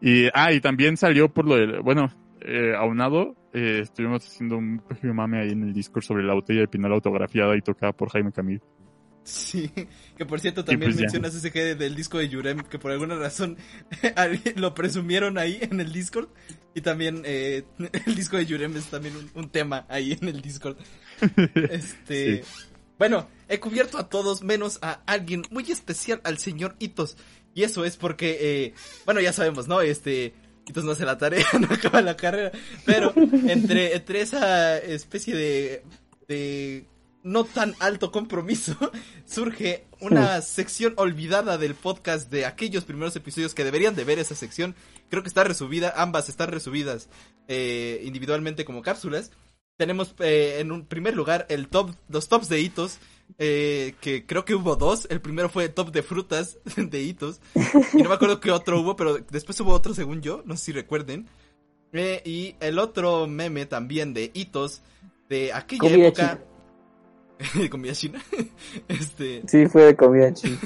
y, 0.00 0.28
ah, 0.34 0.52
y 0.52 0.60
también 0.60 0.96
salió 0.96 1.28
por 1.28 1.46
lo 1.46 1.56
de, 1.56 1.78
bueno, 1.80 2.10
eh, 2.40 2.74
aunado, 2.76 3.36
eh, 3.52 3.80
estuvimos 3.82 4.26
haciendo 4.26 4.56
un 4.56 4.78
pequeño 4.78 5.14
mame 5.14 5.40
ahí 5.40 5.50
en 5.50 5.64
el 5.64 5.72
Discord 5.72 6.04
sobre 6.04 6.24
la 6.24 6.34
botella 6.34 6.60
de 6.60 6.68
pinol 6.68 6.92
autografiada 6.92 7.56
y 7.56 7.62
tocada 7.62 7.92
por 7.92 8.10
Jaime 8.10 8.32
Camil. 8.32 8.62
Sí, 9.24 9.70
que 10.16 10.24
por 10.24 10.40
cierto 10.40 10.64
también 10.64 10.92
pues 10.92 11.02
mencionas 11.02 11.34
ese 11.34 11.50
que 11.50 11.74
del 11.74 11.94
disco 11.94 12.18
de 12.18 12.28
Yurem, 12.28 12.60
que 12.60 12.78
por 12.78 12.92
alguna 12.92 13.16
razón 13.16 13.56
lo 14.56 14.74
presumieron 14.74 15.38
ahí 15.38 15.58
en 15.60 15.80
el 15.80 15.92
Discord. 15.92 16.28
Y 16.74 16.80
también 16.80 17.22
eh, 17.24 17.64
el 18.06 18.14
disco 18.14 18.36
de 18.36 18.46
Yurem 18.46 18.76
es 18.76 18.86
también 18.86 19.16
un, 19.16 19.30
un 19.34 19.50
tema 19.50 19.84
ahí 19.88 20.16
en 20.20 20.28
el 20.28 20.40
Discord. 20.40 20.76
Este, 21.54 22.44
bueno, 22.98 23.28
he 23.48 23.60
cubierto 23.60 23.98
a 23.98 24.08
todos 24.08 24.42
menos 24.42 24.78
a 24.82 25.02
alguien 25.06 25.42
muy 25.50 25.70
especial, 25.70 26.20
al 26.24 26.38
señor 26.38 26.74
Hitos. 26.78 27.16
Y 27.54 27.62
eso 27.64 27.84
es 27.84 27.96
porque, 27.96 28.38
eh, 28.40 28.74
bueno, 29.04 29.20
ya 29.20 29.32
sabemos, 29.32 29.68
¿no? 29.68 29.80
Este, 29.80 30.34
Hitos 30.68 30.84
no 30.84 30.92
hace 30.92 31.04
la 31.04 31.18
tarea, 31.18 31.46
no 31.60 31.68
acaba 31.74 32.02
la 32.02 32.16
carrera. 32.16 32.52
Pero 32.84 33.12
entre, 33.16 33.94
entre 33.94 34.20
esa 34.20 34.78
especie 34.78 35.34
de, 35.34 35.82
de 36.28 36.86
no 37.22 37.44
tan 37.44 37.74
alto 37.80 38.12
compromiso, 38.12 38.76
surge 39.26 39.86
una 40.00 40.40
sección 40.40 40.94
olvidada 40.96 41.58
del 41.58 41.74
podcast 41.74 42.30
de 42.30 42.46
aquellos 42.46 42.84
primeros 42.84 43.16
episodios 43.16 43.54
que 43.54 43.64
deberían 43.64 43.94
de 43.94 44.04
ver 44.04 44.18
esa 44.18 44.34
sección. 44.34 44.74
Creo 45.08 45.22
que 45.22 45.28
está 45.28 45.44
resubida, 45.44 45.94
ambas 45.96 46.28
están 46.28 46.50
resubidas 46.50 47.08
eh, 47.48 48.02
individualmente 48.04 48.64
como 48.64 48.82
cápsulas. 48.82 49.30
Tenemos 49.76 50.14
eh, 50.18 50.56
en 50.60 50.72
un 50.72 50.86
primer 50.86 51.16
lugar 51.16 51.46
el 51.48 51.68
top, 51.68 51.94
los 52.08 52.28
tops 52.28 52.48
de 52.48 52.60
hitos, 52.60 52.98
eh, 53.36 53.94
que 54.00 54.24
creo 54.26 54.44
que 54.44 54.54
hubo 54.54 54.76
dos. 54.76 55.06
El 55.10 55.20
primero 55.20 55.48
fue 55.48 55.68
top 55.68 55.90
de 55.92 56.02
frutas 56.02 56.58
de 56.76 57.02
hitos. 57.02 57.40
Y 57.92 58.02
no 58.02 58.08
me 58.08 58.14
acuerdo 58.14 58.40
qué 58.40 58.50
otro 58.50 58.80
hubo, 58.80 58.96
pero 58.96 59.18
después 59.18 59.60
hubo 59.60 59.72
otro 59.72 59.94
según 59.94 60.22
yo, 60.22 60.42
no 60.46 60.56
sé 60.56 60.66
si 60.66 60.72
recuerden. 60.72 61.28
Eh, 61.92 62.22
y 62.24 62.54
el 62.60 62.78
otro 62.78 63.26
meme 63.26 63.66
también 63.66 64.12
de 64.14 64.30
hitos 64.34 64.82
de 65.28 65.52
aquella 65.52 65.80
Comida 65.80 66.08
época. 66.08 66.40
de 67.54 67.70
comida 67.70 67.92
china. 67.92 68.22
este. 68.88 69.42
Sí, 69.46 69.66
fue 69.66 69.84
de 69.84 69.96
comida 69.96 70.32
china. 70.34 70.58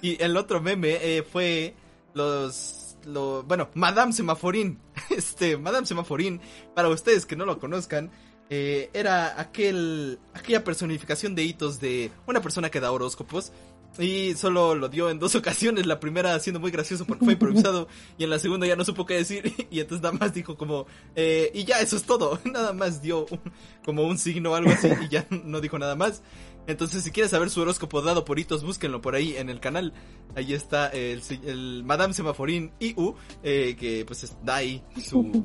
Y 0.00 0.22
el 0.22 0.36
otro 0.36 0.60
meme 0.60 0.98
eh, 1.00 1.22
fue 1.22 1.74
los, 2.14 2.96
lo, 3.04 3.42
bueno, 3.42 3.68
Madame 3.74 4.12
Semaforín. 4.12 4.78
Este, 5.10 5.58
Madame 5.58 5.86
Semaforín, 5.86 6.40
para 6.74 6.88
ustedes 6.88 7.26
que 7.26 7.36
no 7.36 7.44
lo 7.44 7.58
conozcan, 7.58 8.10
eh, 8.50 8.90
era 8.92 9.40
aquel, 9.40 10.18
aquella 10.34 10.62
personificación 10.64 11.34
de 11.34 11.44
hitos 11.44 11.80
de 11.80 12.10
una 12.26 12.40
persona 12.42 12.70
que 12.70 12.80
da 12.80 12.92
horóscopos. 12.92 13.52
Y 13.98 14.32
solo 14.36 14.74
lo 14.74 14.88
dio 14.88 15.10
en 15.10 15.18
dos 15.18 15.34
ocasiones, 15.36 15.84
la 15.86 16.00
primera 16.00 16.38
siendo 16.40 16.60
muy 16.60 16.70
gracioso 16.70 17.04
porque 17.04 17.24
fue 17.26 17.34
improvisado 17.34 17.88
y 18.18 18.24
en 18.24 18.30
la 18.30 18.38
segunda 18.38 18.66
ya 18.66 18.74
no 18.74 18.86
supo 18.86 19.04
qué 19.04 19.12
decir 19.16 19.52
y 19.70 19.80
entonces 19.80 20.02
nada 20.02 20.16
más 20.18 20.32
dijo 20.32 20.56
como, 20.56 20.86
eh, 21.14 21.50
y 21.52 21.64
ya 21.64 21.78
eso 21.78 21.96
es 21.96 22.04
todo, 22.04 22.40
nada 22.50 22.72
más 22.72 23.02
dio 23.02 23.26
un- 23.26 23.40
como 23.84 24.04
un 24.04 24.16
signo 24.16 24.52
o 24.52 24.54
algo 24.54 24.70
así 24.70 24.88
y 25.02 25.08
ya 25.10 25.26
no 25.44 25.60
dijo 25.60 25.78
nada 25.78 25.94
más. 25.94 26.22
Entonces, 26.66 27.02
si 27.02 27.10
quieres 27.10 27.32
saber 27.32 27.50
su 27.50 27.60
horóscopo 27.60 28.00
dado 28.02 28.24
por 28.24 28.38
hitos, 28.38 28.62
búsquenlo 28.64 29.02
por 29.02 29.14
ahí 29.16 29.36
en 29.36 29.50
el 29.50 29.58
canal. 29.60 29.92
Ahí 30.36 30.54
está 30.54 30.86
el, 30.88 31.82
Madame 31.84 32.14
Semaforín 32.14 32.70
IU, 32.80 33.14
eh, 33.42 33.76
que 33.78 34.04
pues 34.06 34.22
es- 34.24 34.36
da 34.42 34.56
ahí 34.56 34.82
su. 35.04 35.44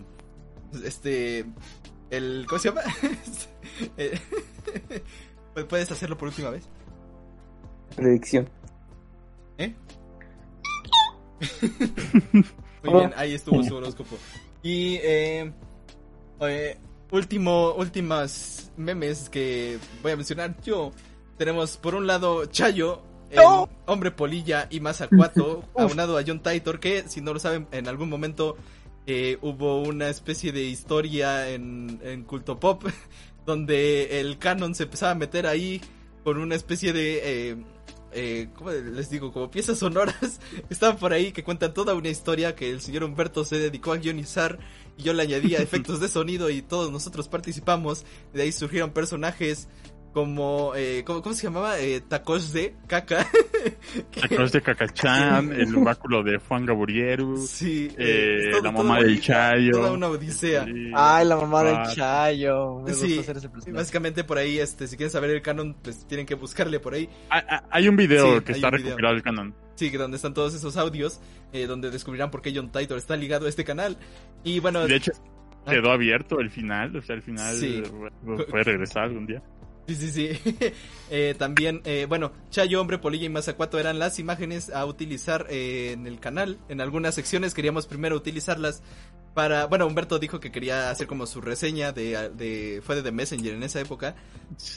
Este. 0.85 1.45
El. 2.09 2.45
¿Cómo 2.47 2.59
se 2.59 2.69
llama? 2.69 2.81
Eh, 3.95 4.19
Puedes 5.69 5.91
hacerlo 5.91 6.17
por 6.17 6.29
última 6.29 6.49
vez. 6.49 6.63
Predicción. 7.95 8.49
¿Eh? 9.57 9.73
Muy 12.83 12.93
bien, 12.93 13.13
ahí 13.15 13.33
estuvo 13.33 13.63
su 13.63 13.75
horóscopo. 13.75 14.17
Y 14.63 14.95
eh, 14.95 15.51
eh, 16.41 16.77
último, 17.11 17.73
últimas 17.73 18.71
memes 18.77 19.29
que 19.29 19.79
voy 20.01 20.11
a 20.11 20.15
mencionar 20.15 20.59
yo. 20.61 20.91
Tenemos 21.37 21.77
por 21.77 21.95
un 21.95 22.07
lado 22.07 22.45
Chayo, 22.45 23.01
el 23.29 23.41
hombre 23.85 24.11
polilla 24.11 24.67
y 24.69 24.79
Mazacuato, 24.79 25.63
aunado 25.75 26.17
a 26.17 26.23
John 26.25 26.41
Titor, 26.41 26.79
que 26.79 27.03
si 27.07 27.21
no 27.21 27.33
lo 27.33 27.39
saben, 27.39 27.67
en 27.71 27.87
algún 27.87 28.09
momento 28.09 28.57
eh, 29.07 29.37
hubo 29.41 29.81
una 29.81 30.09
especie 30.09 30.51
de 30.51 30.63
historia 30.63 31.49
en, 31.49 31.99
en 32.03 32.23
Culto 32.23 32.59
Pop, 32.59 32.83
donde 33.45 34.19
el 34.19 34.37
canon 34.37 34.75
se 34.75 34.83
empezaba 34.83 35.13
a 35.13 35.15
meter 35.15 35.47
ahí 35.47 35.81
con 36.23 36.37
una 36.37 36.55
especie 36.55 36.93
de... 36.93 37.51
eh, 37.51 37.57
eh, 38.11 38.47
¿cómo 38.55 38.71
les 38.71 39.09
digo? 39.09 39.31
Como 39.31 39.51
piezas 39.51 39.79
sonoras 39.79 40.39
estaban 40.69 40.97
por 40.97 41.13
ahí 41.13 41.31
que 41.31 41.43
cuentan 41.43 41.73
toda 41.73 41.93
una 41.93 42.09
historia 42.09 42.55
que 42.55 42.69
el 42.69 42.81
señor 42.81 43.03
Humberto 43.03 43.43
se 43.45 43.59
dedicó 43.59 43.91
a 43.91 43.97
guionizar 43.97 44.59
y 44.97 45.03
yo 45.03 45.13
le 45.13 45.23
añadía 45.23 45.59
efectos 45.61 45.99
de 45.99 46.07
sonido 46.07 46.49
y 46.49 46.61
todos 46.61 46.91
nosotros 46.91 47.27
participamos. 47.27 48.05
De 48.33 48.43
ahí 48.43 48.51
surgieron 48.51 48.91
personajes 48.91 49.67
como, 50.17 50.73
eh, 50.75 51.03
¿cómo, 51.05 51.21
cómo 51.21 51.35
se 51.35 51.43
llamaba? 51.43 51.79
Eh, 51.79 52.01
Tacos 52.01 52.51
de 52.51 52.73
Caca. 52.87 53.27
Tacos 54.19 54.51
de 54.51 54.61
Cacachán, 54.63 55.51
el 55.53 55.75
báculo 55.75 56.23
de 56.23 56.39
Juan 56.39 56.65
Gaburieru, 56.65 57.37
Sí, 57.37 57.87
eh, 57.99 58.37
es 58.39 58.49
todo- 58.49 58.63
la 58.63 58.71
mamá 58.71 58.99
del 58.99 59.21
Chayo. 59.21 59.73
Toda 59.73 59.91
una 59.91 60.07
odisea. 60.07 60.65
Sí. 60.65 60.91
Ay, 60.95 61.27
la 61.27 61.35
mamá 61.35 61.61
del 61.63 61.75
Ah, 61.75 61.91
Chayo. 61.93 62.79
Me 62.81 62.93
Sí, 62.95 63.17
gusta 63.17 63.31
hacer 63.31 63.37
ese 63.59 63.71
básicamente 63.71 64.23
por 64.23 64.39
ahí, 64.39 64.57
este, 64.57 64.87
si 64.87 64.97
quieren 64.97 65.11
saber 65.11 65.29
el 65.29 65.43
canon, 65.43 65.75
pues 65.83 66.07
tienen 66.07 66.25
que 66.25 66.33
buscarle 66.33 66.79
por 66.79 66.95
ahí. 66.95 67.07
Hay, 67.29 67.41
hay- 67.47 67.59
hay 67.69 67.87
un 67.87 67.95
video 67.95 68.39
Sí, 68.39 68.43
que 68.43 68.51
está 68.53 68.71
recopilado 68.71 69.13
del 69.13 69.21
canon. 69.23 69.53
Sí, 69.75 69.91
que 69.91 69.99
donde 69.99 70.15
están 70.15 70.33
todos 70.33 70.55
esos 70.55 70.77
audios, 70.77 71.19
eh, 71.53 71.67
donde 71.67 71.91
descubrirán 71.91 72.31
por 72.31 72.41
qué 72.41 72.51
John 72.55 72.71
Titor 72.71 72.97
está 72.97 73.15
ligado 73.15 73.45
a 73.45 73.49
este 73.49 73.63
canal. 73.63 73.97
Y 74.43 74.59
bueno, 74.61 74.87
De 74.87 74.95
hecho, 74.95 75.11
Ah. 75.67 75.71
quedó 75.71 75.91
abierto 75.91 76.39
el 76.39 76.49
final, 76.49 76.95
o 76.95 77.01
sea, 77.03 77.13
el 77.15 77.21
final 77.21 77.53
Sí. 77.55 77.83
eh, 77.85 78.45
puede 78.49 78.63
regresar 78.63 79.03
algún 79.03 79.27
día. 79.27 79.43
Sí, 79.87 79.95
sí, 79.95 80.11
sí. 80.11 80.29
Eh, 81.09 81.35
también, 81.39 81.81
eh, 81.85 82.05
bueno, 82.09 82.33
Chayo, 82.49 82.81
Hombre, 82.81 82.97
Polilla 82.97 83.25
y 83.27 83.29
Mazacuato 83.29 83.79
eran 83.79 83.97
las 83.97 84.19
imágenes 84.19 84.69
a 84.69 84.85
utilizar 84.85 85.47
eh, 85.49 85.93
en 85.93 86.05
el 86.05 86.19
canal. 86.19 86.59
En 86.67 86.81
algunas 86.81 87.15
secciones 87.15 87.53
queríamos 87.53 87.87
primero 87.87 88.17
utilizarlas 88.17 88.83
para... 89.33 89.67
Bueno, 89.67 89.87
Humberto 89.87 90.19
dijo 90.19 90.41
que 90.41 90.51
quería 90.51 90.89
hacer 90.89 91.07
como 91.07 91.25
su 91.25 91.39
reseña 91.39 91.93
de... 91.93 92.29
de 92.31 92.81
fue 92.85 92.95
de 92.97 93.03
The 93.03 93.13
Messenger 93.13 93.53
en 93.53 93.63
esa 93.63 93.79
época. 93.79 94.17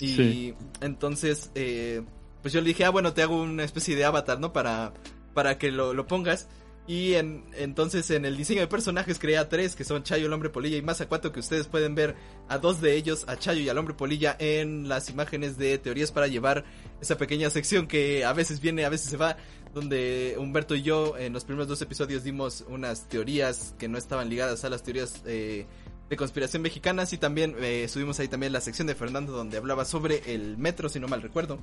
Y 0.00 0.06
Sí. 0.14 0.54
entonces, 0.80 1.50
eh, 1.56 2.02
pues 2.42 2.54
yo 2.54 2.60
le 2.60 2.68
dije, 2.68 2.84
ah, 2.84 2.90
bueno, 2.90 3.12
te 3.12 3.22
hago 3.22 3.42
una 3.42 3.64
especie 3.64 3.96
de 3.96 4.04
avatar, 4.04 4.38
¿no? 4.38 4.52
Para, 4.52 4.92
para 5.34 5.58
que 5.58 5.72
lo, 5.72 5.94
lo 5.94 6.06
pongas. 6.06 6.46
Y 6.90 7.14
en, 7.14 7.44
entonces 7.56 8.10
en 8.10 8.24
el 8.24 8.36
diseño 8.36 8.62
de 8.62 8.66
personajes 8.66 9.20
creé 9.20 9.38
a 9.38 9.48
tres, 9.48 9.76
que 9.76 9.84
son 9.84 10.02
Chayo, 10.02 10.26
el 10.26 10.32
hombre 10.32 10.50
polilla 10.50 10.76
y 10.76 10.82
Mazacuato, 10.82 11.30
que 11.30 11.38
ustedes 11.38 11.68
pueden 11.68 11.94
ver 11.94 12.16
a 12.48 12.58
dos 12.58 12.80
de 12.80 12.96
ellos, 12.96 13.26
a 13.28 13.36
Chayo 13.36 13.60
y 13.60 13.68
al 13.68 13.78
hombre 13.78 13.94
polilla, 13.94 14.34
en 14.40 14.88
las 14.88 15.08
imágenes 15.08 15.56
de 15.56 15.78
teorías 15.78 16.10
para 16.10 16.26
llevar 16.26 16.64
esa 17.00 17.16
pequeña 17.16 17.48
sección 17.48 17.86
que 17.86 18.24
a 18.24 18.32
veces 18.32 18.60
viene, 18.60 18.84
a 18.84 18.88
veces 18.88 19.08
se 19.08 19.16
va, 19.16 19.36
donde 19.72 20.34
Humberto 20.36 20.74
y 20.74 20.82
yo 20.82 21.16
en 21.16 21.32
los 21.32 21.44
primeros 21.44 21.68
dos 21.68 21.80
episodios 21.80 22.24
dimos 22.24 22.64
unas 22.68 23.06
teorías 23.08 23.72
que 23.78 23.86
no 23.86 23.96
estaban 23.96 24.28
ligadas 24.28 24.64
a 24.64 24.68
las 24.68 24.82
teorías 24.82 25.22
eh, 25.26 25.66
de 26.08 26.16
conspiración 26.16 26.60
mexicanas 26.60 27.12
y 27.12 27.18
también 27.18 27.54
eh, 27.60 27.86
subimos 27.88 28.18
ahí 28.18 28.26
también 28.26 28.52
la 28.52 28.60
sección 28.60 28.88
de 28.88 28.96
Fernando 28.96 29.30
donde 29.30 29.58
hablaba 29.58 29.84
sobre 29.84 30.34
el 30.34 30.58
metro, 30.58 30.88
si 30.88 30.98
no 30.98 31.06
mal 31.06 31.22
recuerdo. 31.22 31.60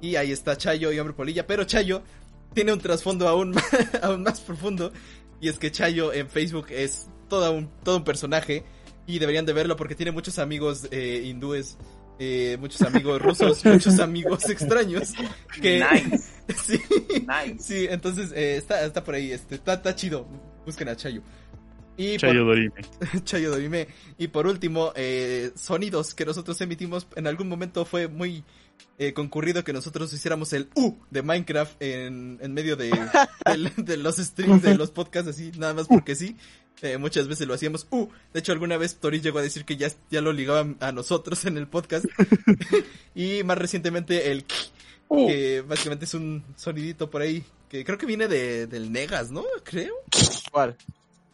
Y 0.00 0.16
ahí 0.16 0.32
está 0.32 0.56
Chayo 0.56 0.90
y 0.90 0.98
Hombre 0.98 1.14
Polilla, 1.14 1.46
pero 1.46 1.62
Chayo 1.64 2.02
tiene 2.54 2.72
un 2.72 2.80
trasfondo 2.80 3.28
aún, 3.28 3.54
aún 4.02 4.22
más 4.22 4.40
profundo 4.40 4.92
y 5.40 5.48
es 5.48 5.58
que 5.58 5.70
Chayo 5.70 6.12
en 6.12 6.28
Facebook 6.28 6.66
es 6.70 7.08
todo 7.28 7.50
un, 7.52 7.68
todo 7.82 7.96
un 7.96 8.04
personaje 8.04 8.64
y 9.06 9.18
deberían 9.18 9.46
de 9.46 9.52
verlo 9.52 9.76
porque 9.76 9.94
tiene 9.94 10.12
muchos 10.12 10.38
amigos 10.38 10.86
eh, 10.90 11.22
hindúes. 11.24 11.76
eh, 12.18 12.56
muchos 12.60 12.82
amigos 12.82 13.20
rusos, 13.20 13.64
muchos 13.64 13.98
amigos 13.98 14.48
extraños 14.48 15.12
que 15.60 15.82
Nice. 15.92 16.18
sí, 16.56 16.78
Nice. 17.26 17.56
sí, 17.58 17.86
entonces 17.90 18.30
eh, 18.32 18.56
está, 18.56 18.84
está 18.84 19.02
por 19.02 19.14
ahí, 19.14 19.32
este, 19.32 19.56
está, 19.56 19.74
está 19.74 19.94
chido, 19.96 20.28
busquen 20.64 20.88
a 20.88 20.96
Chayo. 20.96 21.22
Y 21.96 22.12
por- 22.18 22.20
Chayo 22.28 22.44
Dorime. 22.44 22.72
Chayo 23.24 23.50
Dorime. 23.50 23.86
Y 24.16 24.28
por 24.28 24.46
último, 24.46 24.92
eh, 24.96 25.50
sonidos 25.56 26.14
que 26.14 26.24
nosotros 26.24 26.58
emitimos. 26.62 27.06
En 27.16 27.26
algún 27.26 27.48
momento 27.50 27.84
fue 27.84 28.08
muy 28.08 28.44
eh, 28.98 29.12
concurrido 29.12 29.64
que 29.64 29.72
nosotros 29.72 30.12
hiciéramos 30.12 30.52
el 30.52 30.68
U 30.74 30.96
de 31.10 31.22
Minecraft 31.22 31.80
en, 31.80 32.38
en 32.40 32.54
medio 32.54 32.76
de, 32.76 32.90
de 33.76 33.96
los 33.96 34.16
streams, 34.16 34.62
de 34.62 34.76
los 34.76 34.90
podcasts, 34.90 35.30
así, 35.30 35.52
nada 35.58 35.74
más 35.74 35.88
porque 35.88 36.14
sí. 36.14 36.36
Eh, 36.82 36.98
muchas 36.98 37.28
veces 37.28 37.46
lo 37.46 37.54
hacíamos 37.54 37.86
U. 37.90 38.08
De 38.32 38.40
hecho, 38.40 38.52
alguna 38.52 38.76
vez 38.76 38.96
Tori 38.96 39.20
llegó 39.20 39.38
a 39.38 39.42
decir 39.42 39.64
que 39.64 39.76
ya, 39.76 39.88
ya 40.10 40.20
lo 40.20 40.32
ligaban 40.32 40.76
a 40.80 40.90
nosotros 40.90 41.44
en 41.44 41.56
el 41.56 41.68
podcast. 41.68 42.06
y 43.14 43.44
más 43.44 43.56
recientemente 43.56 44.32
el 44.32 44.44
K, 44.44 44.54
que 45.08 45.60
básicamente 45.60 46.06
es 46.06 46.14
un 46.14 46.42
sonidito 46.56 47.08
por 47.08 47.22
ahí. 47.22 47.44
Que 47.68 47.84
creo 47.84 47.98
que 47.98 48.06
viene 48.06 48.26
de, 48.26 48.66
del 48.66 48.92
Negas, 48.92 49.30
¿no? 49.30 49.44
Creo. 49.62 49.94
¿Cuál? 50.50 50.76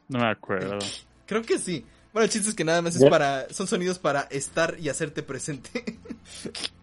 No 0.08 0.18
me 0.18 0.30
acuerdo. 0.30 0.78
Creo 1.26 1.42
que 1.42 1.58
sí. 1.58 1.84
Bueno, 2.12 2.24
el 2.24 2.30
chiste 2.30 2.50
es 2.50 2.54
que 2.54 2.64
nada 2.64 2.82
más 2.82 2.96
es 2.96 3.04
para. 3.08 3.48
Son 3.52 3.66
sonidos 3.66 3.98
para 3.98 4.22
estar 4.22 4.76
y 4.78 4.88
hacerte 4.88 5.22
presente. 5.22 5.98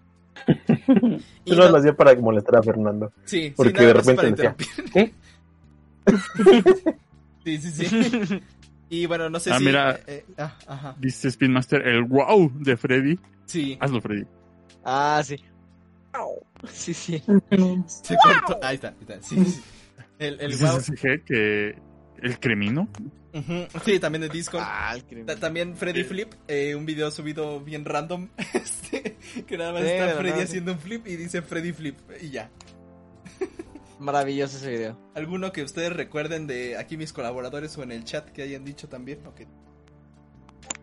y 1.46 1.50
Yo 1.52 1.56
no 1.56 1.70
lo 1.70 1.78
hacía 1.78 1.94
para 1.96 2.16
molestar 2.16 2.58
a 2.58 2.64
Fernando. 2.64 3.12
sí, 3.26 3.44
sí, 3.50 3.54
porque 3.56 3.74
nada 3.74 3.88
de 3.88 3.94
repente 3.94 4.32
decía, 4.32 4.56
interrumpir. 4.78 5.12
Sí, 7.44 7.58
sí, 7.58 7.72
sí. 7.88 8.42
Y 8.88 9.08
bueno, 9.08 9.32
no 9.32 9.40
sé 9.40 9.52
Ah, 9.52 9.58
si. 9.58 9.66
mira. 9.66 9.94
eh, 9.96 10.00
eh, 10.08 10.26
ah, 10.38 10.56
ajá. 10.68 10.96
Dice 11.00 11.28
Spin 11.30 11.52
Master, 11.52 11.86
el 11.88 12.04
wow 12.04 12.52
de 12.60 12.78
Freddy. 12.78 13.20
Sí, 13.46 13.76
Hazlo, 13.82 14.00
Freddy. 14.00 14.26
Ah, 14.84 15.22
sí. 15.26 15.38
Sí, 16.72 16.94
sí. 16.94 17.24
se 17.88 18.16
cortó. 18.16 18.60
Ahí 18.64 18.76
está, 18.76 18.90
ahí 18.90 18.96
está. 19.02 19.22
Sí, 19.24 19.44
sí. 19.44 19.62
El, 20.20 20.40
el 20.40 20.56
wow. 20.58 20.80
Que 21.26 21.76
el 22.22 22.40
cremino. 22.40 22.88
Sí, 23.84 24.00
también 24.00 24.22
de 24.22 24.30
Discord. 24.30 24.64
Ah, 24.64 24.96
el 24.96 25.26
También 25.40 25.76
Freddy 25.76 26.04
Flip, 26.04 26.34
eh, 26.48 26.74
un 26.76 26.86
video 26.86 27.12
subido 27.12 27.60
bien 27.60 27.84
random, 27.84 28.30
este, 28.54 29.18
que 29.46 29.58
nada 29.58 29.74
más 29.74 29.82
Sí, 29.82 29.90
está 29.90 30.16
Freddy 30.16 30.42
haciendo 30.42 30.72
un 30.72 30.80
flip 30.80 31.06
y 31.06 31.18
dice 31.18 31.42
Freddy 31.42 31.74
Flip 31.74 31.98
y 32.22 32.30
ya. 32.30 32.50
Maravilloso 34.00 34.58
ese 34.58 34.70
video. 34.70 34.98
¿Alguno 35.16 35.52
que 35.52 35.64
ustedes 35.64 35.92
recuerden 35.94 36.48
de 36.48 36.78
aquí 36.78 36.98
mis 36.98 37.14
colaboradores 37.14 37.78
o 37.78 37.84
en 37.84 37.92
el 37.92 38.04
chat 38.04 38.30
que 38.30 38.42
hayan 38.42 38.64
dicho 38.64 38.88
también? 38.88 39.26
¿O 39.26 39.34
que 39.34 39.48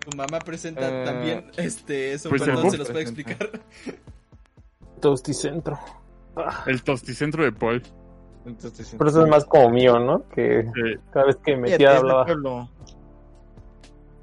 tu 0.00 0.16
mamá 0.16 0.38
presenta 0.38 0.88
Eh, 0.88 1.04
también? 1.04 1.50
Este, 1.56 2.12
eso 2.12 2.28
pues 2.30 2.42
perdón, 2.42 2.70
se 2.70 2.78
los 2.78 2.88
puede 2.90 3.02
explicar. 3.02 3.50
Tosticentro. 5.00 5.78
El 6.66 6.82
tosticentro 6.82 7.44
de 7.44 7.52
Paul. 7.52 7.82
Entonces, 8.44 8.86
sí. 8.88 8.96
Pero 8.98 9.10
eso 9.10 9.24
es 9.24 9.30
más 9.30 9.44
como 9.44 9.70
mío, 9.70 9.98
¿no? 9.98 10.28
Que 10.28 10.60
Eh, 10.60 10.98
cada 11.12 11.26
vez 11.26 11.36
que 11.36 11.54
Fíjate, 11.54 11.70
metía 11.70 11.96
hablaba. 11.96 12.26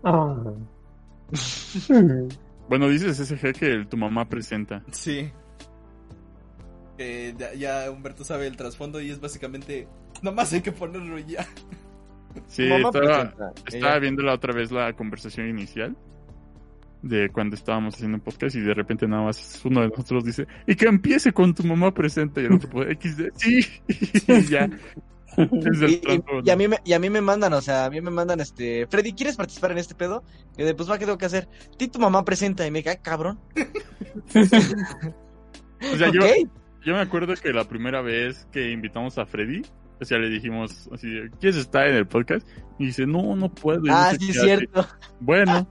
Ah. 0.03 0.35
bueno, 2.69 2.87
dice 2.89 3.13
SSG 3.13 3.53
que 3.53 3.71
el 3.71 3.87
tu 3.87 3.97
mamá 3.97 4.27
presenta. 4.27 4.83
Sí. 4.91 5.31
Ya, 6.97 7.53
ya 7.53 7.91
Humberto 7.91 8.25
sabe 8.25 8.47
el 8.47 8.57
trasfondo 8.57 8.99
y 8.99 9.09
es 9.09 9.21
básicamente. 9.21 9.87
Nomás 10.21 10.51
hay 10.51 10.61
que 10.61 10.71
ponerlo 10.71 11.17
ya. 11.19 11.45
Sí, 12.47 12.71
estaba, 12.71 13.33
estaba 13.65 13.99
viendo 13.99 14.21
la 14.21 14.33
otra 14.33 14.53
vez 14.53 14.71
la 14.71 14.93
conversación 14.93 15.49
inicial 15.49 15.95
de 17.01 17.29
cuando 17.29 17.55
estábamos 17.55 17.95
haciendo 17.95 18.17
un 18.17 18.21
podcast 18.23 18.55
y 18.55 18.59
de 18.61 18.73
repente 18.73 19.07
nada 19.07 19.23
más 19.23 19.61
uno 19.63 19.81
de 19.81 19.87
nosotros 19.87 20.23
dice 20.25 20.45
y 20.67 20.75
que 20.75 20.85
empiece 20.85 21.31
con 21.31 21.53
tu 21.53 21.63
mamá 21.63 21.93
presenta 21.93 22.41
y 22.41 22.45
el 22.45 22.53
otro 22.53 22.69
pues, 22.69 22.97
XD 22.99 23.21
sí 23.35 23.59
y 24.27 24.41
ya 24.49 24.69
Y, 25.37 25.43
y- 25.43 25.97
trasfondo. 26.01 26.41
y 26.43 26.49
a 26.49 26.55
mí 26.57 26.67
me, 26.67 26.77
y 26.83 26.91
a 26.91 26.99
mí 26.99 27.09
me 27.09 27.21
mandan, 27.21 27.53
o 27.53 27.61
sea, 27.61 27.85
a 27.85 27.89
mí 27.89 28.01
me 28.01 28.09
mandan 28.11 28.41
este, 28.41 28.87
Freddy, 28.87 29.13
¿quieres 29.13 29.37
participar 29.37 29.71
en 29.71 29.77
este 29.77 29.95
pedo? 29.95 30.23
Y 30.57 30.63
de, 30.63 30.73
pues 30.73 30.89
va, 30.89 30.97
¿qué 30.97 31.05
tengo 31.05 31.17
que 31.19 31.27
hacer? 31.27 31.47
Ti 31.77 31.87
tu 31.87 31.99
mamá 31.99 32.25
presenta 32.25 32.65
y 32.67 32.71
me 32.71 32.83
cae, 32.83 32.99
cabrón. 33.01 33.39
O 35.93 35.97
sea, 35.97 36.09
yo, 36.11 36.19
yo 36.83 36.93
me 36.93 36.99
acuerdo 36.99 37.33
que 37.35 37.53
la 37.53 37.63
primera 37.65 38.01
vez 38.01 38.47
que 38.51 38.71
invitamos 38.71 39.17
a 39.17 39.25
Freddy 39.25 39.61
o 40.01 40.05
sea, 40.05 40.17
le 40.17 40.29
dijimos 40.29 40.89
así, 40.93 41.07
¿quieres 41.39 41.57
estar 41.59 41.87
en 41.87 41.95
el 41.95 42.07
podcast? 42.07 42.45
Y 42.77 42.87
dice, 42.87 43.05
no, 43.05 43.35
no 43.35 43.53
puedo. 43.53 43.81
no 43.81 43.93
Ah, 43.95 44.11
sé 44.11 44.17
sí, 44.19 44.31
es 44.31 44.37
hace. 44.37 44.45
cierto. 44.47 44.87
Bueno. 45.19 45.67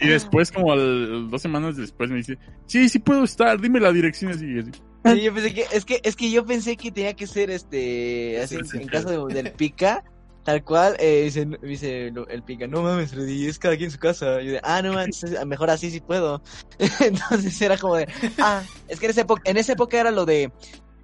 Y 0.00 0.08
después, 0.08 0.52
como 0.52 0.72
al- 0.72 1.28
dos 1.30 1.42
semanas 1.42 1.76
después, 1.76 2.10
me 2.10 2.16
dice, 2.16 2.38
sí, 2.66 2.88
sí 2.88 2.98
puedo 2.98 3.24
estar, 3.24 3.60
dime 3.60 3.80
la 3.80 3.92
dirección 3.92 4.32
así. 4.32 4.46
y 4.46 4.58
así. 4.60 4.70
Sí, 5.04 5.22
yo 5.22 5.32
pensé 5.34 5.54
que, 5.54 5.64
es 5.72 5.84
que, 5.84 6.00
es 6.02 6.16
que 6.16 6.30
yo 6.30 6.44
pensé 6.44 6.76
que 6.76 6.90
tenía 6.90 7.14
que 7.14 7.26
ser 7.26 7.50
este, 7.50 8.40
así, 8.42 8.56
Sí, 8.56 8.64
sí, 8.64 8.76
en 8.78 8.88
caso 8.88 9.26
de- 9.28 9.34
del 9.34 9.52
pica, 9.52 10.04
tal 10.44 10.62
cual, 10.64 10.96
eh, 10.98 11.22
dice, 11.24 11.46
dice 11.62 12.06
el 12.28 12.42
pica, 12.42 12.66
no 12.66 12.82
mames, 12.82 13.10
Freddy, 13.12 13.46
es 13.46 13.58
cada 13.58 13.76
quien 13.76 13.86
en 13.86 13.90
su 13.92 13.98
casa. 13.98 14.40
Y 14.42 14.46
yo 14.46 14.52
de, 14.52 14.60
ah, 14.62 14.82
no 14.82 14.92
mames, 14.94 15.24
mejor 15.46 15.70
así 15.70 15.90
sí 15.90 16.00
puedo. 16.00 16.42
Entonces 17.00 17.60
era 17.62 17.76
como 17.76 17.96
de, 17.96 18.08
ah, 18.38 18.62
es 18.88 18.98
que 19.00 19.06
en 19.06 19.10
esa 19.10 19.20
época, 19.22 19.42
en 19.44 19.56
esa 19.56 19.72
época 19.72 19.98
era 20.00 20.10
lo 20.10 20.26
de, 20.26 20.52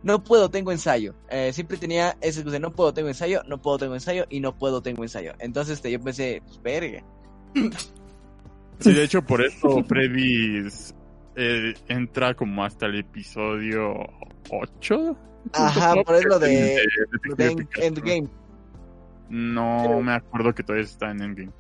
no 0.03 0.23
puedo, 0.23 0.51
tengo 0.51 0.71
ensayo. 0.73 1.15
Eh, 1.31 1.53
siempre 1.55 1.79
tenía 1.79 2.17
ese 2.21 2.45
no 2.61 2.73
puedo, 2.73 2.93
tengo 2.93 3.09
ensayo, 3.09 3.43
no 3.49 3.61
puedo, 3.63 3.79
tengo 3.79 3.95
ensayo 3.95 4.27
y 4.29 4.41
no 4.41 4.57
puedo, 4.59 4.83
tengo 4.83 5.03
ensayo. 5.03 5.33
Entonces 5.39 5.75
este, 5.77 5.91
yo 5.91 6.01
pensé, 6.01 6.43
pues, 6.45 6.61
verga. 6.63 7.03
Sí, 8.81 8.93
de 8.93 9.05
hecho, 9.05 9.23
por 9.23 9.45
eso 9.45 9.83
Freddy 9.85 10.67
eh, 11.37 11.75
entra 11.89 12.35
como 12.35 12.65
hasta 12.65 12.87
el 12.87 12.97
episodio 12.99 13.95
8. 14.51 15.17
Ajá, 15.53 15.95
por 16.05 16.15
eso 16.17 16.39
de, 16.39 16.49
de, 16.49 17.35
de 17.37 17.51
End- 17.53 17.69
Endgame. 17.77 18.29
No 19.29 20.01
me 20.03 20.13
acuerdo 20.15 20.55
que 20.55 20.63
todavía 20.63 20.85
está 20.85 21.11
en 21.11 21.23
Endgame. 21.23 21.53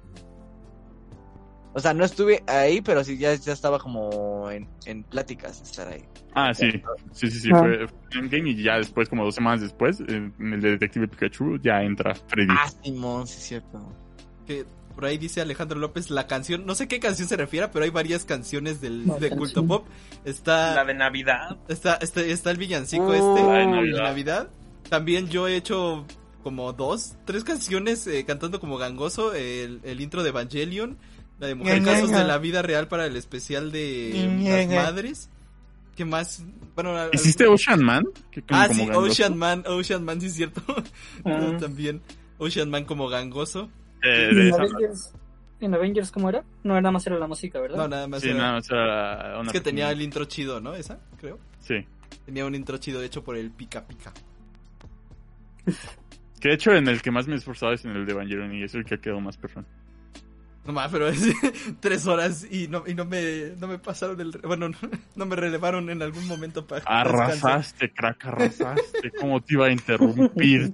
O 1.76 1.80
sea, 1.80 1.92
no 1.92 2.04
estuve 2.04 2.42
ahí, 2.46 2.80
pero 2.82 3.02
sí 3.02 3.18
ya, 3.18 3.34
ya 3.34 3.52
estaba 3.52 3.80
como 3.80 4.48
en, 4.50 4.68
en 4.86 5.02
pláticas 5.02 5.58
de 5.58 5.64
estar 5.64 5.88
ahí. 5.88 6.04
Ah, 6.32 6.54
sí, 6.54 6.70
sí, 7.12 7.28
sí, 7.30 7.40
sí, 7.40 7.50
Ah. 7.52 7.58
fue, 7.58 7.88
fue 7.88 7.98
en 8.12 8.24
Endgame 8.26 8.50
y 8.50 8.62
ya 8.62 8.76
después, 8.76 9.08
como 9.08 9.24
dos 9.24 9.34
semanas 9.34 9.60
después, 9.60 9.98
en 10.06 10.32
el 10.38 10.60
de 10.60 10.70
Detective 10.72 11.08
Pikachu, 11.08 11.58
ya 11.58 11.82
entra 11.82 12.14
Freddy. 12.14 12.52
Ah, 12.56 12.68
Simón, 12.82 13.26
sí 13.26 13.38
es 13.38 13.44
cierto. 13.44 13.92
Que 14.46 14.64
por 14.94 15.04
ahí 15.06 15.18
dice 15.18 15.40
Alejandro 15.40 15.78
López 15.78 16.10
la 16.10 16.26
canción, 16.26 16.66
no 16.66 16.74
sé 16.74 16.88
qué 16.88 17.00
canción 17.00 17.28
se 17.28 17.36
refiere, 17.36 17.68
pero 17.68 17.84
hay 17.84 17.90
varias 17.90 18.24
canciones 18.24 18.80
del, 18.80 19.06
No, 19.06 19.14
de 19.14 19.28
canción. 19.30 19.38
culto 19.38 19.66
pop. 19.66 19.86
Está, 20.24 20.74
La 20.74 20.84
de 20.84 20.94
Navidad. 20.94 21.56
está, 21.68 21.94
está, 21.96 22.20
está 22.22 22.50
el 22.50 22.56
villancico 22.56 23.12
este, 23.12 23.42
la 23.42 23.58
de 23.58 23.66
Navidad. 23.66 24.02
Navidad. 24.02 24.48
También 24.88 25.28
yo 25.28 25.48
he 25.48 25.56
hecho 25.56 26.06
como 26.42 26.72
dos, 26.72 27.14
tres 27.24 27.42
canciones 27.42 28.06
eh, 28.06 28.24
cantando 28.26 28.60
como 28.60 28.76
gangoso, 28.76 29.34
el, 29.34 29.80
el 29.82 30.00
intro 30.00 30.22
de 30.22 30.28
Evangelion, 30.28 30.98
la 31.40 31.46
de 31.48 31.54
Mujer 31.54 31.82
Casos 31.82 32.10
de 32.10 32.24
la 32.24 32.38
Vida 32.38 32.62
Real 32.62 32.86
para 32.88 33.06
el 33.06 33.16
especial 33.16 33.72
de 33.72 34.66
las 34.68 34.84
madres. 34.84 35.30
¿Qué 35.96 36.04
más? 36.04 36.42
Bueno, 36.74 36.92
¿Hiciste 37.12 37.46
Ocean 37.46 37.82
Man? 37.82 38.04
Ah, 38.48 38.66
como 38.68 38.74
sí, 38.80 38.86
gangoso. 38.86 39.00
Ocean 39.12 39.36
Man, 39.36 39.64
Ocean 39.66 40.04
Man, 40.04 40.20
sí 40.20 40.26
es 40.26 40.34
cierto. 40.34 40.62
Ah. 41.24 41.56
También 41.60 42.02
Ocean 42.38 42.68
Man 42.68 42.84
como 42.84 43.08
gangoso. 43.08 43.70
Eh, 44.04 44.34
de 44.34 44.40
¿En 44.42 44.48
esa- 44.48 44.62
Avengers, 44.62 45.14
¿En 45.60 45.74
Avengers 45.74 46.10
cómo 46.10 46.28
era? 46.28 46.44
No, 46.62 46.74
nada 46.74 46.90
más 46.90 47.06
era 47.06 47.18
la 47.18 47.26
música, 47.26 47.58
¿verdad? 47.60 47.76
No, 47.78 47.88
nada 47.88 48.06
más. 48.06 48.20
Sí, 48.22 48.28
era- 48.28 48.38
nada 48.38 48.52
más 48.54 48.70
era 48.70 49.38
una 49.40 49.46
es 49.48 49.52
que 49.52 49.60
tenía 49.60 49.90
el 49.90 50.02
intro 50.02 50.24
chido, 50.26 50.60
¿no? 50.60 50.74
Esa, 50.74 50.98
creo. 51.18 51.38
Sí. 51.60 51.86
Tenía 52.26 52.44
un 52.44 52.54
intro 52.54 52.76
chido 52.78 53.02
hecho 53.02 53.22
por 53.24 53.36
el 53.36 53.50
Pica 53.50 53.86
Pica. 53.86 54.12
Que 56.40 56.48
de 56.48 56.54
hecho 56.54 56.72
en 56.72 56.88
el 56.88 57.00
que 57.00 57.10
más 57.10 57.26
me 57.26 57.34
he 57.34 57.36
esforzado 57.38 57.72
es 57.72 57.84
en 57.84 57.92
el 57.92 58.04
de 58.04 58.12
Evangelion 58.12 58.52
y 58.54 58.62
es 58.62 58.74
el 58.74 58.84
que 58.84 58.96
ha 58.96 58.98
quedado 58.98 59.20
más 59.20 59.36
perrón. 59.38 59.66
No 60.66 60.72
más, 60.72 60.90
pero 60.90 61.08
es 61.08 61.20
tres 61.80 62.06
horas 62.06 62.46
y 62.50 62.68
no, 62.68 62.84
y 62.86 62.94
no 62.94 63.04
me, 63.04 63.52
no 63.58 63.66
me 63.66 63.78
pasaron 63.78 64.18
el, 64.20 64.30
bueno, 64.44 64.70
no, 64.70 64.76
no 65.16 65.26
me 65.26 65.36
relevaron 65.36 65.90
en 65.90 66.00
algún 66.02 66.26
momento 66.26 66.66
para 66.66 66.84
Arrasaste, 66.86 67.92
crack, 67.92 68.24
arrasaste. 68.26 69.12
¿Cómo 69.20 69.42
te 69.42 69.54
iba 69.54 69.66
a 69.66 69.70
interrumpir? 69.70 70.72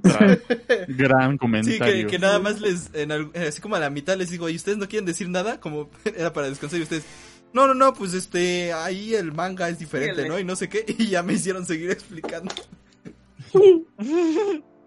Gran 0.88 1.32
Sí, 1.32 1.38
comentario. 1.38 2.06
que, 2.06 2.12
que 2.12 2.18
nada 2.20 2.38
más 2.38 2.60
les, 2.60 2.90
en 2.94 3.10
eh, 3.10 3.48
así 3.48 3.60
como 3.60 3.74
a 3.76 3.80
la 3.80 3.90
mitad 3.90 4.16
les 4.16 4.30
digo, 4.30 4.48
¿y 4.48 4.56
ustedes 4.56 4.78
no 4.78 4.88
quieren 4.88 5.06
decir 5.06 5.28
nada? 5.28 5.58
Como 5.58 5.90
era 6.04 6.32
para 6.32 6.48
descansar 6.48 6.78
y 6.78 6.82
ustedes, 6.84 7.04
no, 7.52 7.66
no, 7.66 7.74
no, 7.74 7.92
pues 7.92 8.14
este, 8.14 8.72
ahí 8.72 9.14
el 9.14 9.32
manga 9.32 9.68
es 9.68 9.78
diferente. 9.80 10.28
¿no? 10.28 10.38
Y 10.38 10.44
no 10.44 10.54
sé 10.54 10.68
qué, 10.68 10.84
y 10.86 11.08
ya 11.08 11.22
me 11.24 11.32
hicieron 11.32 11.66
seguir 11.66 11.90
explicando. 11.90 12.54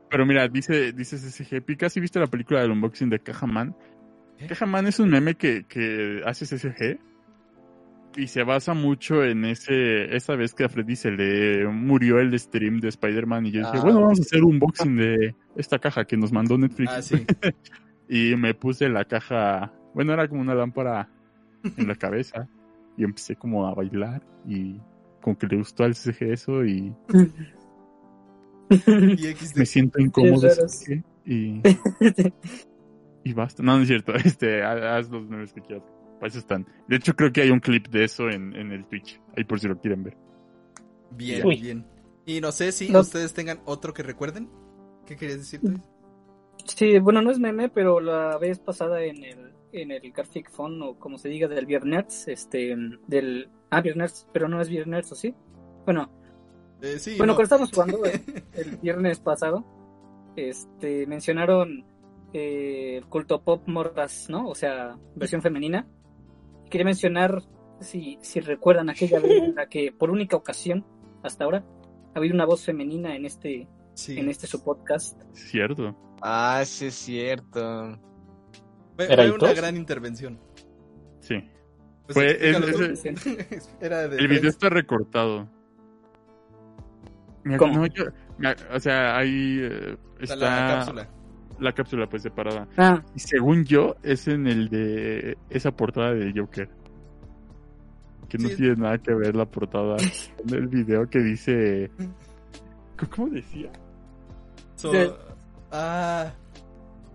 Pero 0.09 0.25
mira, 0.25 0.47
dice, 0.47 0.91
dice 0.93 1.17
CCG, 1.17 1.63
Pica, 1.63 1.89
¿sí 1.89 1.99
viste 1.99 2.19
la 2.19 2.27
película 2.27 2.61
del 2.61 2.71
unboxing 2.71 3.09
de 3.09 3.19
Cajaman? 3.19 3.75
Cajaman 4.47 4.87
es 4.87 4.99
un 4.99 5.09
meme 5.09 5.35
que, 5.35 5.65
que 5.67 6.21
hace 6.25 6.45
CCG 6.45 6.99
y 8.15 8.27
se 8.27 8.43
basa 8.43 8.73
mucho 8.75 9.23
en 9.23 9.43
ese 9.45 10.15
esa 10.15 10.35
vez 10.35 10.53
que 10.53 10.63
a 10.65 10.69
Freddy 10.69 10.95
se 10.95 11.09
le 11.11 11.67
murió 11.67 12.19
el 12.19 12.37
stream 12.37 12.79
de 12.79 12.89
Spider-Man 12.89 13.47
y 13.47 13.51
yo 13.51 13.59
dije, 13.61 13.77
Ah. 13.77 13.81
bueno, 13.81 14.01
vamos 14.01 14.19
a 14.19 14.21
hacer 14.21 14.43
un 14.43 14.53
unboxing 14.53 14.95
de 14.95 15.35
esta 15.55 15.79
caja 15.79 16.05
que 16.05 16.15
nos 16.17 16.31
mandó 16.31 16.57
Netflix. 16.57 16.91
Ah, 16.91 17.01
sí. 17.01 17.15
Y 18.09 18.35
me 18.35 18.53
puse 18.53 18.89
la 18.89 19.05
caja, 19.05 19.73
bueno, 19.95 20.13
era 20.13 20.27
como 20.27 20.41
una 20.41 20.53
lámpara 20.53 21.09
en 21.77 21.87
la 21.87 21.95
cabeza 21.95 22.47
y 22.97 23.03
empecé 23.05 23.35
como 23.37 23.65
a 23.65 23.73
bailar 23.73 24.21
y 24.45 24.77
como 25.21 25.37
que 25.37 25.47
le 25.47 25.55
gustó 25.57 25.85
al 25.85 25.93
CCG 25.95 26.23
eso 26.33 26.65
y 26.65 26.93
Y 28.69 29.35
me 29.55 29.65
siento 29.65 29.99
incómodo 29.99 30.47
y 31.25 31.61
Y 33.23 33.33
basta. 33.33 33.63
No, 33.63 33.75
no 33.77 33.81
es 33.83 33.87
cierto. 33.87 34.13
Este, 34.25 34.63
ha- 34.63 34.97
haz 34.97 35.09
los 35.09 35.27
memes 35.27 35.53
que 35.53 35.61
quieras. 35.61 35.83
Para 36.19 36.27
eso 36.27 36.39
están. 36.39 36.65
De 36.87 36.95
hecho, 36.97 37.15
creo 37.15 37.31
que 37.31 37.41
hay 37.41 37.49
un 37.51 37.59
clip 37.59 37.87
de 37.87 38.03
eso 38.05 38.29
en, 38.29 38.55
en 38.55 38.71
el 38.71 38.85
Twitch. 38.85 39.19
Ahí 39.37 39.43
por 39.43 39.59
si 39.59 39.67
lo 39.67 39.79
quieren 39.79 40.03
ver. 40.03 40.17
Bien, 41.11 41.45
Uy. 41.45 41.61
bien. 41.61 41.85
Y 42.25 42.39
no 42.41 42.51
sé 42.51 42.71
si 42.71 42.89
No. 42.89 43.01
ustedes 43.01 43.33
tengan 43.33 43.59
otro 43.65 43.93
que 43.93 44.03
recuerden. 44.03 44.49
¿Qué 45.05 45.15
querías 45.17 45.39
decir? 45.39 45.59
tú? 45.61 45.73
Sí, 46.65 46.97
bueno, 46.99 47.21
no 47.21 47.31
es 47.31 47.39
meme, 47.39 47.67
pero 47.69 47.99
la 47.99 48.37
vez 48.37 48.59
pasada 48.59 49.03
en 49.03 49.23
el 49.23 49.53
en 49.73 49.89
el 49.91 50.11
Garfic 50.11 50.51
Fun 50.51 50.79
o 50.83 50.99
como 50.99 51.17
se 51.17 51.29
diga 51.29 51.47
del 51.47 51.65
Viernes, 51.65 52.27
este 52.27 52.75
del 53.07 53.49
ah 53.71 53.81
Viernes, 53.81 54.27
pero 54.31 54.47
no 54.47 54.61
es 54.61 54.69
Viernes, 54.69 55.11
¿o 55.11 55.15
sí? 55.15 55.33
Bueno, 55.83 56.09
Eh, 56.81 56.99
sí, 56.99 57.17
bueno, 57.17 57.33
no. 57.33 57.35
cuando 57.37 57.43
estábamos 57.43 57.71
jugando 57.71 58.05
eh, 58.05 58.21
el 58.53 58.77
viernes 58.77 59.19
pasado, 59.19 59.65
este 60.35 61.07
mencionaron 61.07 61.83
eh, 62.33 63.01
culto 63.09 63.41
pop 63.43 63.63
morras, 63.67 64.27
¿no? 64.29 64.47
O 64.47 64.55
sea, 64.55 64.97
versión 65.15 65.41
femenina. 65.41 65.87
Quería 66.69 66.85
mencionar 66.85 67.41
si 67.79 68.17
si 68.21 68.39
recuerdan 68.39 68.89
aquella 68.89 69.19
vez 69.19 69.31
en 69.43 69.55
la 69.55 69.67
que 69.67 69.91
por 69.91 70.09
única 70.09 70.35
ocasión 70.35 70.85
hasta 71.21 71.43
ahora 71.43 71.63
ha 72.13 72.17
habido 72.17 72.33
una 72.35 72.45
voz 72.45 72.65
femenina 72.65 73.15
en 73.15 73.25
este 73.25 73.67
Sí. 73.93 74.17
en 74.19 74.29
este 74.29 74.47
su 74.47 74.63
podcast. 74.63 75.21
Cierto. 75.33 75.95
Ah, 76.21 76.63
sí 76.65 76.87
es 76.87 76.95
cierto. 76.95 77.99
Fue, 78.95 79.05
¿Era 79.11 79.23
fue 79.27 79.31
una 79.33 79.53
gran 79.53 79.75
intervención. 79.77 80.39
Sí. 81.19 81.35
Pues, 82.05 82.13
Fue- 82.15 82.31
explícalo 82.31 82.93
es- 82.93 83.03
tú. 83.03 83.19
Era 83.81 84.07
de 84.07 84.17
El 84.17 84.27
video 84.27 84.49
está 84.49 84.69
recortado. 84.69 85.47
¿Cómo? 87.57 87.73
no, 87.79 87.85
yo- 87.87 88.05
mira, 88.37 88.55
o 88.73 88.79
sea, 88.79 89.17
ahí 89.17 89.59
eh, 89.61 89.97
Está 90.21 90.33
está 90.33 90.35
la 90.35 90.67
cápsula. 90.75 91.09
La 91.59 91.71
cápsula 91.73 92.07
pues 92.07 92.23
separada. 92.23 92.67
Ah, 92.77 93.03
Y 93.15 93.19
según 93.19 93.63
yo, 93.65 93.95
es 94.03 94.27
en 94.27 94.47
el 94.47 94.69
de 94.69 95.37
esa 95.49 95.71
portada 95.71 96.13
de 96.13 96.33
Joker. 96.35 96.69
Que 98.29 98.37
no 98.37 98.49
Sí. 98.49 98.55
tiene 98.55 98.75
nada 98.77 98.97
que 98.97 99.13
ver 99.13 99.35
la 99.35 99.45
portada 99.45 99.97
en 100.47 100.53
el 100.55 100.67
video 100.67 101.07
que 101.09 101.19
dice... 101.19 101.91
¿Cómo 103.15 103.29
decía? 103.29 103.71
So- 104.75 104.91
Sí. 104.91 104.97
Ah, 105.71 106.31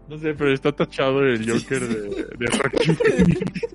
No 0.09 0.17
sé, 0.19 0.35
pero 0.35 0.53
está 0.53 0.73
tachado 0.73 1.23
el 1.25 1.49
Joker 1.51 1.83
sí. 1.83 1.95
de, 1.95 2.25
de. 2.39 2.49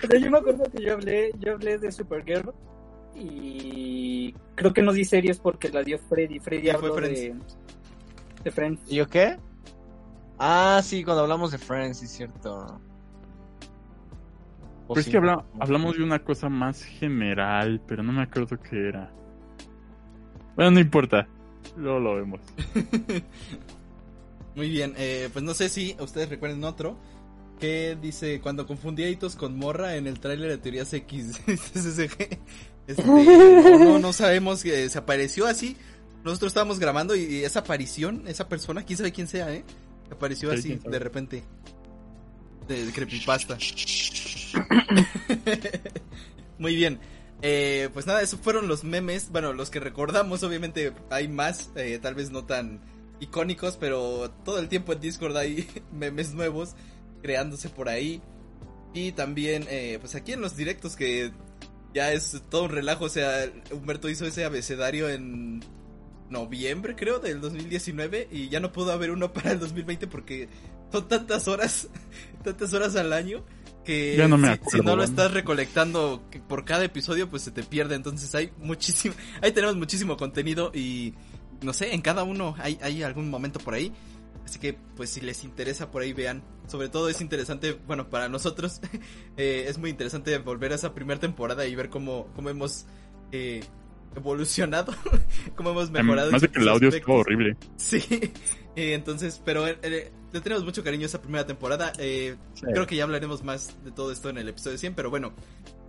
Pero 0.00 0.18
yo 0.18 0.30
me 0.30 0.38
acuerdo 0.38 0.64
que 0.70 0.82
yo 0.84 0.92
hablé, 0.94 1.30
yo 1.38 1.52
hablé 1.52 1.78
de 1.78 1.90
Supergirl 1.92 2.52
y 3.14 4.34
creo 4.54 4.72
que 4.72 4.82
no 4.82 4.92
di 4.92 5.04
series 5.04 5.38
porque 5.38 5.68
la 5.70 5.82
dio 5.82 5.98
Freddy. 5.98 6.40
Freddy 6.40 6.68
Sí, 6.68 6.76
fue 6.78 6.88
habló 6.88 6.94
Friends. 6.96 7.20
de, 7.20 7.34
de 8.44 8.50
Friends. 8.50 8.80
¿Y 8.90 8.96
yo 8.96 9.08
qué? 9.08 9.36
Ah, 10.38 10.80
sí, 10.84 11.02
cuando 11.04 11.22
hablamos 11.22 11.52
de 11.52 11.58
Friends, 11.58 11.98
sí 11.98 12.04
es 12.06 12.10
cierto. 12.12 12.80
Pero 14.88 15.00
es 15.00 15.06
sí, 15.06 15.10
que 15.10 15.16
habla- 15.16 15.36
no. 15.54 15.62
hablamos 15.62 15.96
de 15.96 16.04
una 16.04 16.18
cosa 16.22 16.48
más 16.48 16.82
general, 16.82 17.80
pero 17.86 18.02
no 18.02 18.12
me 18.12 18.22
acuerdo 18.22 18.58
qué 18.60 18.88
era. 18.88 19.10
Bueno, 20.56 20.72
no 20.72 20.80
importa. 20.80 21.26
Luego 21.76 21.98
lo 22.00 22.14
vemos. 22.16 22.40
muy 24.54 24.68
bien. 24.68 24.94
Eh, 24.96 25.28
pues 25.32 25.44
no 25.44 25.54
sé 25.54 25.68
si 25.68 25.96
ustedes 26.00 26.28
recuerden 26.28 26.62
otro. 26.64 26.98
Que 27.58 27.96
dice, 28.00 28.40
cuando 28.40 28.66
confundí 28.66 29.04
a 29.04 29.08
Hitos 29.08 29.36
con 29.36 29.56
Morra 29.56 29.96
en 29.96 30.06
el 30.06 30.18
tráiler 30.20 30.50
de 30.50 30.58
Teorías 30.58 30.92
X. 30.92 31.40
Este, 32.86 33.02
no, 33.06 33.78
no, 33.78 33.98
no 33.98 34.12
sabemos 34.12 34.62
que 34.62 34.90
se 34.90 34.98
apareció 34.98 35.46
así. 35.46 35.74
Nosotros 36.24 36.50
estábamos 36.50 36.78
grabando 36.78 37.14
y, 37.14 37.22
y 37.22 37.44
esa 37.44 37.60
aparición, 37.60 38.26
esa 38.26 38.48
persona, 38.48 38.84
quién 38.84 38.96
sabe 38.96 39.12
quién 39.12 39.28
sea, 39.28 39.52
¿eh? 39.52 39.64
Apareció 40.10 40.50
Sí, 40.52 40.58
así 40.58 40.88
de 40.88 40.98
repente. 40.98 41.44
De, 42.66 42.86
de 42.86 42.92
creepypasta. 42.92 43.58
Muy 46.58 46.74
bien. 46.74 46.98
Eh, 47.42 47.90
pues 47.92 48.06
nada, 48.06 48.22
esos 48.22 48.40
fueron 48.40 48.68
los 48.68 48.84
memes. 48.84 49.30
Bueno, 49.30 49.52
los 49.52 49.68
que 49.68 49.80
recordamos, 49.80 50.42
obviamente 50.42 50.94
hay 51.10 51.28
más, 51.28 51.70
eh, 51.76 51.98
tal 52.00 52.14
vez 52.14 52.30
no 52.30 52.46
tan 52.46 52.80
icónicos, 53.20 53.76
pero 53.76 54.30
todo 54.44 54.58
el 54.58 54.68
tiempo 54.68 54.92
en 54.92 55.00
Discord 55.00 55.36
hay 55.36 55.68
memes 55.92 56.32
nuevos 56.32 56.74
creándose 57.22 57.68
por 57.68 57.88
ahí. 57.88 58.22
Y 58.94 59.12
también, 59.12 59.66
eh, 59.68 59.98
pues 60.00 60.14
aquí 60.14 60.32
en 60.32 60.40
los 60.40 60.56
directos 60.56 60.96
que 60.96 61.32
ya 61.92 62.12
es 62.12 62.42
todo 62.48 62.64
un 62.64 62.70
relajo, 62.70 63.04
o 63.04 63.08
sea, 63.08 63.50
Humberto 63.72 64.08
hizo 64.08 64.24
ese 64.24 64.44
abecedario 64.44 65.08
en 65.08 65.60
noviembre, 66.30 66.94
creo, 66.96 67.18
del 67.18 67.40
2019 67.40 68.28
y 68.30 68.48
ya 68.48 68.60
no 68.60 68.72
pudo 68.72 68.92
haber 68.92 69.10
uno 69.10 69.32
para 69.32 69.52
el 69.52 69.60
2020 69.60 70.06
porque 70.06 70.48
son 70.92 71.08
tantas 71.08 71.48
horas, 71.48 71.88
tantas 72.44 72.72
horas 72.72 72.96
al 72.96 73.12
año 73.12 73.44
que 73.84 74.16
no 74.26 74.38
me 74.38 74.48
si, 74.48 74.54
acuerdo, 74.54 74.70
si 74.70 74.78
no 74.78 74.82
lo 74.84 74.96
bueno. 74.96 75.04
estás 75.04 75.32
recolectando 75.32 76.22
por 76.48 76.64
cada 76.64 76.84
episodio 76.84 77.28
pues 77.28 77.42
se 77.42 77.50
te 77.50 77.62
pierde, 77.62 77.94
entonces 77.94 78.34
hay 78.34 78.50
muchísimo, 78.58 79.14
ahí 79.42 79.52
tenemos 79.52 79.76
muchísimo 79.76 80.16
contenido 80.16 80.70
y 80.74 81.14
no 81.62 81.72
sé, 81.72 81.94
en 81.94 82.02
cada 82.02 82.24
uno 82.24 82.54
hay, 82.58 82.78
hay 82.82 83.02
algún 83.02 83.30
momento 83.30 83.58
por 83.60 83.74
ahí. 83.74 83.92
Así 84.44 84.58
que, 84.58 84.74
pues, 84.74 85.08
si 85.08 85.22
les 85.22 85.42
interesa, 85.42 85.90
por 85.90 86.02
ahí 86.02 86.12
vean. 86.12 86.42
Sobre 86.66 86.90
todo 86.90 87.08
es 87.08 87.20
interesante, 87.20 87.78
bueno, 87.86 88.10
para 88.10 88.28
nosotros 88.28 88.80
eh, 89.36 89.64
es 89.68 89.78
muy 89.78 89.90
interesante 89.90 90.36
volver 90.38 90.72
a 90.72 90.74
esa 90.74 90.94
primera 90.94 91.18
temporada 91.18 91.66
y 91.66 91.74
ver 91.74 91.88
cómo, 91.88 92.28
cómo 92.34 92.50
hemos 92.50 92.86
eh, 93.32 93.62
evolucionado, 94.16 94.94
cómo 95.56 95.70
hemos 95.70 95.90
mejorado. 95.90 96.30
Más 96.32 96.42
de 96.42 96.48
que 96.48 96.60
el 96.60 96.68
audio 96.68 96.88
aspectos. 96.88 97.00
estuvo 97.00 97.16
horrible. 97.20 97.56
Sí, 97.76 98.02
eh, 98.76 98.94
entonces, 98.94 99.40
pero 99.44 99.66
eh, 99.66 99.78
eh, 99.82 100.12
le 100.32 100.40
tenemos 100.40 100.64
mucho 100.64 100.82
cariño 100.84 101.04
a 101.04 101.06
esa 101.06 101.20
primera 101.22 101.46
temporada. 101.46 101.92
Eh, 101.98 102.36
Sí. 102.54 102.66
Creo 102.72 102.86
que 102.86 102.96
ya 102.96 103.04
hablaremos 103.04 103.42
más 103.44 103.76
de 103.84 103.90
todo 103.92 104.10
esto 104.12 104.28
en 104.30 104.38
el 104.38 104.48
episodio 104.48 104.78
100, 104.78 104.94
pero 104.94 105.10
bueno, 105.10 105.32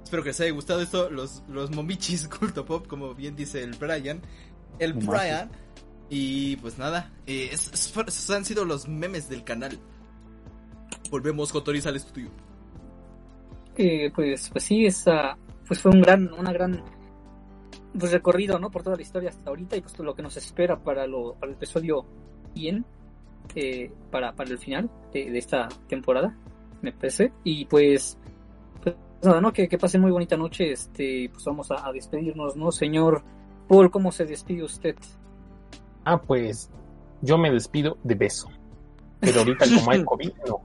espero 0.03 0.23
que 0.23 0.29
les 0.29 0.39
haya 0.41 0.51
gustado 0.51 0.81
esto. 0.81 1.09
Los, 1.09 1.43
los 1.49 1.71
momichis 1.71 2.27
culto 2.39 2.65
pop, 2.65 2.87
como 2.87 3.13
bien 3.15 3.35
dice 3.35 3.61
el 3.63 3.71
Brian. 3.73 4.21
El. 4.79 4.93
Brian. 4.93 5.49
Y 6.09 6.57
pues 6.57 6.77
nada, 6.77 7.11
eh, 7.25 7.49
es- 7.51 7.71
es- 7.73 7.91
fue- 7.91 8.03
esos 8.07 8.29
han 8.29 8.45
sido 8.45 8.63
los 8.65 8.87
memes 8.87 9.27
del 9.29 9.43
canal. 9.43 9.79
Volvemos, 11.09 11.51
Jotoris, 11.51 11.85
al 11.87 11.95
estudio. 11.95 12.29
Eh, 13.77 14.11
pues, 14.15 14.49
pues 14.49 14.63
sí, 14.63 14.85
esa, 14.85 15.37
pues 15.67 15.81
fue 15.81 15.91
un 15.91 16.01
gran, 16.01 16.31
una 16.33 16.53
gran 16.53 16.83
pues, 17.97 18.11
recorrido, 18.11 18.59
¿no? 18.59 18.71
Por 18.71 18.83
toda 18.83 18.95
la 18.95 19.01
historia 19.01 19.29
hasta 19.29 19.49
ahorita 19.49 19.75
y 19.77 19.81
pues 19.81 19.97
lo 19.99 20.15
que 20.15 20.21
nos 20.21 20.37
espera 20.37 20.77
para 20.77 21.07
lo, 21.07 21.35
para 21.35 21.51
el 21.51 21.57
episodio 21.57 22.05
100, 22.53 22.85
eh, 23.55 23.91
para, 24.11 24.33
para 24.33 24.49
el 24.49 24.57
final 24.57 24.89
de, 25.13 25.31
de 25.31 25.37
esta 25.37 25.67
temporada, 25.87 26.37
me 26.81 26.91
parece. 26.91 27.31
Y 27.43 27.65
pues, 27.65 28.17
pues 28.81 28.95
nada, 29.23 29.41
¿no? 29.41 29.51
Que, 29.53 29.67
que 29.67 29.77
pasen 29.77 30.01
muy 30.01 30.11
bonita 30.11 30.37
noche, 30.37 30.71
este, 30.71 31.29
pues 31.31 31.43
vamos 31.45 31.71
a, 31.71 31.87
a 31.87 31.91
despedirnos, 31.91 32.55
¿no? 32.55 32.71
Señor 32.71 33.23
Paul, 33.67 33.89
¿cómo 33.89 34.11
se 34.11 34.25
despide 34.25 34.63
usted? 34.63 34.95
Ah, 36.03 36.21
pues 36.21 36.69
yo 37.21 37.37
me 37.37 37.51
despido 37.51 37.97
de 38.03 38.15
beso. 38.15 38.49
Pero 39.19 39.39
ahorita 39.39 39.65
como 39.65 39.91
hay 39.91 40.03
COVID, 40.05 40.31
no. 40.47 40.61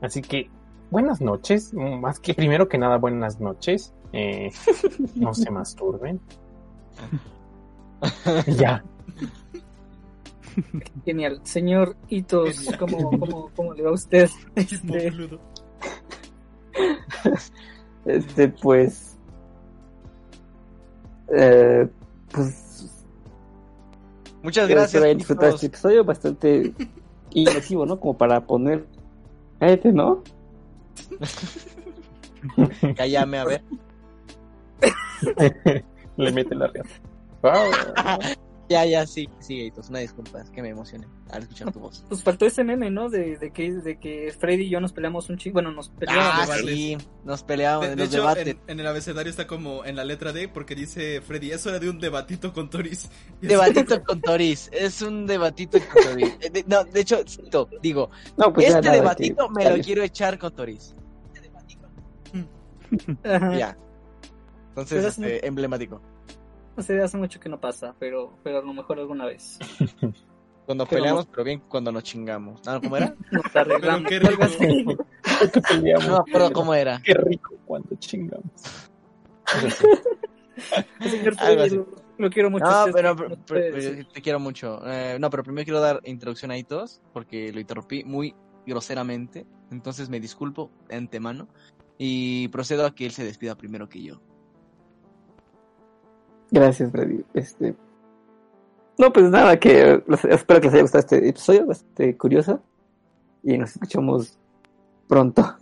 Así 0.00 0.22
que 0.22 0.50
buenas 0.90 1.20
noches. 1.20 1.72
Más 1.74 2.18
que 2.18 2.34
primero 2.34 2.68
que 2.68 2.78
nada, 2.78 2.96
buenas 2.98 3.40
noches. 3.40 3.94
Eh, 4.12 4.50
no 5.14 5.34
se 5.34 5.50
masturben. 5.50 6.20
Ya. 8.46 8.84
Genial. 11.04 11.40
Señor 11.42 11.96
Hitos, 12.08 12.68
¿cómo, 12.78 13.10
cómo, 13.10 13.50
cómo 13.56 13.74
le 13.74 13.82
va 13.82 13.90
a 13.90 13.94
usted? 13.94 14.30
Este, 14.54 15.10
Mofludo. 15.10 15.40
Este, 18.04 18.48
pues. 18.48 19.18
Eh, 21.34 21.88
pues. 22.32 23.06
Muchas 24.42 24.68
gracias. 24.68 25.02
que 25.02 25.14
disfrutado 25.14 25.48
chicos. 25.48 25.62
este 25.62 25.66
episodio 25.66 26.04
bastante 26.04 26.74
inmersivo, 27.30 27.84
¿no? 27.84 28.00
Como 28.00 28.16
para 28.16 28.46
poner. 28.46 28.86
Cállate, 29.58 29.92
¿no? 29.92 30.22
Cállame, 32.96 33.38
a 33.38 33.44
ver. 33.44 33.62
Le 36.16 36.32
mete 36.32 36.54
la 36.54 36.66
riata. 36.68 36.88
Wow. 37.42 37.52
Ya, 38.70 38.84
ya, 38.84 39.06
sí, 39.06 39.26
sí, 39.38 39.62
Eitos, 39.62 39.88
una 39.88 40.00
disculpa, 40.00 40.42
es 40.42 40.50
que 40.50 40.60
me 40.60 40.68
emocioné 40.68 41.06
al 41.30 41.40
escuchar 41.44 41.72
tu 41.72 41.80
voz. 41.80 42.04
pues 42.06 42.22
faltó 42.22 42.44
ese 42.44 42.64
meme, 42.64 42.90
¿no? 42.90 43.08
De, 43.08 43.38
de 43.38 43.50
que 43.50 43.72
de 43.72 43.98
que 43.98 44.30
Freddy 44.38 44.64
y 44.64 44.68
yo 44.68 44.78
nos 44.78 44.92
peleamos 44.92 45.30
un 45.30 45.38
chingo. 45.38 45.54
Bueno, 45.54 45.72
nos 45.72 45.88
peleamos. 45.88 46.50
Ah, 46.50 46.54
sí, 46.66 46.98
nos 47.24 47.42
peleamos 47.44 47.86
De, 47.86 47.92
en 47.92 47.96
de 47.98 48.04
los 48.04 48.12
hecho, 48.12 48.20
debates. 48.20 48.46
en, 48.48 48.60
en 48.66 48.80
el 48.80 48.86
abecedario 48.86 49.30
está 49.30 49.46
como 49.46 49.86
en 49.86 49.96
la 49.96 50.04
letra 50.04 50.34
D 50.34 50.48
porque 50.48 50.74
dice 50.74 51.22
Freddy, 51.22 51.50
eso 51.52 51.70
era 51.70 51.78
de 51.78 51.88
un 51.88 51.98
debatito 51.98 52.52
con 52.52 52.68
Toris. 52.68 53.04
Es- 53.04 53.10
Debatito 53.48 54.04
con 54.04 54.20
Toris, 54.20 54.68
es 54.70 55.00
un 55.00 55.26
debatito 55.26 55.78
con 55.90 56.02
Toris. 56.04 56.36
Eh, 56.42 56.50
de- 56.50 56.64
no, 56.68 56.84
de 56.84 57.00
hecho, 57.00 57.22
cito, 57.26 57.70
digo, 57.80 58.10
No, 58.36 58.52
pues 58.52 58.68
este 58.68 58.90
debatito 58.90 59.48
me 59.48 59.64
lo 59.78 59.82
quiero 59.82 60.02
echar 60.02 60.38
con 60.38 60.54
Toris. 60.54 60.94
Ajá. 63.24 63.56
Ya. 63.56 63.78
Entonces, 64.80 65.16
Pero 65.16 65.28
es 65.28 65.36
este, 65.36 65.46
emblemático. 65.46 66.00
No 66.76 66.82
sé, 66.82 67.00
hace 67.02 67.16
mucho 67.16 67.40
que 67.40 67.48
no 67.48 67.60
pasa, 67.60 67.94
pero, 67.98 68.32
pero 68.44 68.58
a 68.58 68.62
lo 68.62 68.72
mejor 68.72 68.98
alguna 68.98 69.26
vez. 69.26 69.58
Cuando 70.66 70.84
Pero 70.84 71.00
peleamos, 71.00 71.26
pero 71.26 71.44
bien 71.44 71.62
cuando 71.66 71.90
nos 71.90 72.02
chingamos. 72.02 72.60
Ah, 72.68 72.78
¿Cómo 72.82 72.94
era? 72.98 73.16
Nos 73.30 73.56
arreglamos. 73.56 74.06
Pero 74.06 74.36
qué 74.36 74.44
así. 74.44 74.84
que 75.50 75.60
peleamos. 75.62 76.06
No 76.08 76.12
me 76.12 76.18
acuerdo 76.18 76.52
cómo 76.52 76.74
era. 76.74 77.00
Qué 77.02 77.14
rico 77.14 77.54
cuando 77.64 77.96
chingamos. 77.96 78.52
Señor 81.00 81.36
lo, 81.72 81.86
lo 82.18 82.30
quiero 82.30 82.50
mucho. 82.50 82.66
No, 82.66 82.92
pero, 82.92 83.14
no 83.14 83.16
pero- 83.16 83.38
pero 83.46 84.06
te 84.12 84.20
quiero 84.20 84.40
mucho. 84.40 84.82
Eh, 84.86 85.16
no, 85.18 85.30
pero 85.30 85.42
primero 85.42 85.64
quiero 85.64 85.80
dar 85.80 86.00
introducción 86.04 86.50
a 86.50 86.58
Itos 86.58 87.00
porque 87.14 87.50
lo 87.50 87.60
interrumpí 87.60 88.04
muy 88.04 88.34
groseramente. 88.66 89.46
Entonces 89.70 90.10
me 90.10 90.20
disculpo 90.20 90.70
de 90.88 90.96
antemano 90.96 91.48
y 91.96 92.48
procedo 92.48 92.84
a 92.84 92.94
que 92.94 93.06
él 93.06 93.12
se 93.12 93.24
despida 93.24 93.56
primero 93.56 93.88
que 93.88 94.02
yo. 94.02 94.20
Gracias, 96.50 96.90
Freddy. 96.90 97.24
Este. 97.34 97.74
No, 98.98 99.12
pues 99.12 99.30
nada, 99.30 99.58
que 99.60 100.02
espero 100.28 100.60
que 100.60 100.66
les 100.66 100.74
haya 100.74 100.82
gustado 100.82 101.00
este 101.00 101.28
episodio, 101.28 101.66
bastante 101.66 102.16
curioso. 102.16 102.62
Y 103.44 103.56
nos 103.56 103.70
escuchamos 103.70 104.38
pronto. 105.06 105.56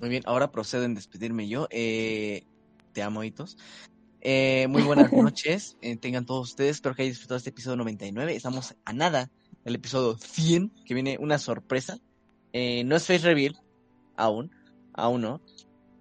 Muy 0.00 0.08
bien, 0.08 0.22
ahora 0.26 0.50
procedo 0.50 0.84
en 0.84 0.94
despedirme 0.94 1.48
yo. 1.48 1.66
Eh, 1.70 2.44
te 2.92 3.02
amo, 3.02 3.22
Itos. 3.24 3.58
Eh, 4.22 4.66
muy 4.68 4.82
buenas 4.82 5.12
noches. 5.12 5.76
eh, 5.82 5.96
tengan 5.96 6.24
todos 6.24 6.50
ustedes. 6.50 6.76
Espero 6.76 6.94
que 6.94 7.02
hayan 7.02 7.12
disfrutado 7.12 7.36
este 7.38 7.50
episodio 7.50 7.76
99. 7.76 8.34
Estamos 8.34 8.74
a 8.84 8.92
nada 8.92 9.30
del 9.64 9.74
episodio 9.74 10.16
100, 10.16 10.70
que 10.86 10.94
viene 10.94 11.18
una 11.20 11.38
sorpresa. 11.38 11.98
Eh, 12.52 12.82
no 12.84 12.96
es 12.96 13.06
face 13.06 13.24
reveal, 13.26 13.60
aún, 14.16 14.50
aún 14.94 15.20
no. 15.20 15.40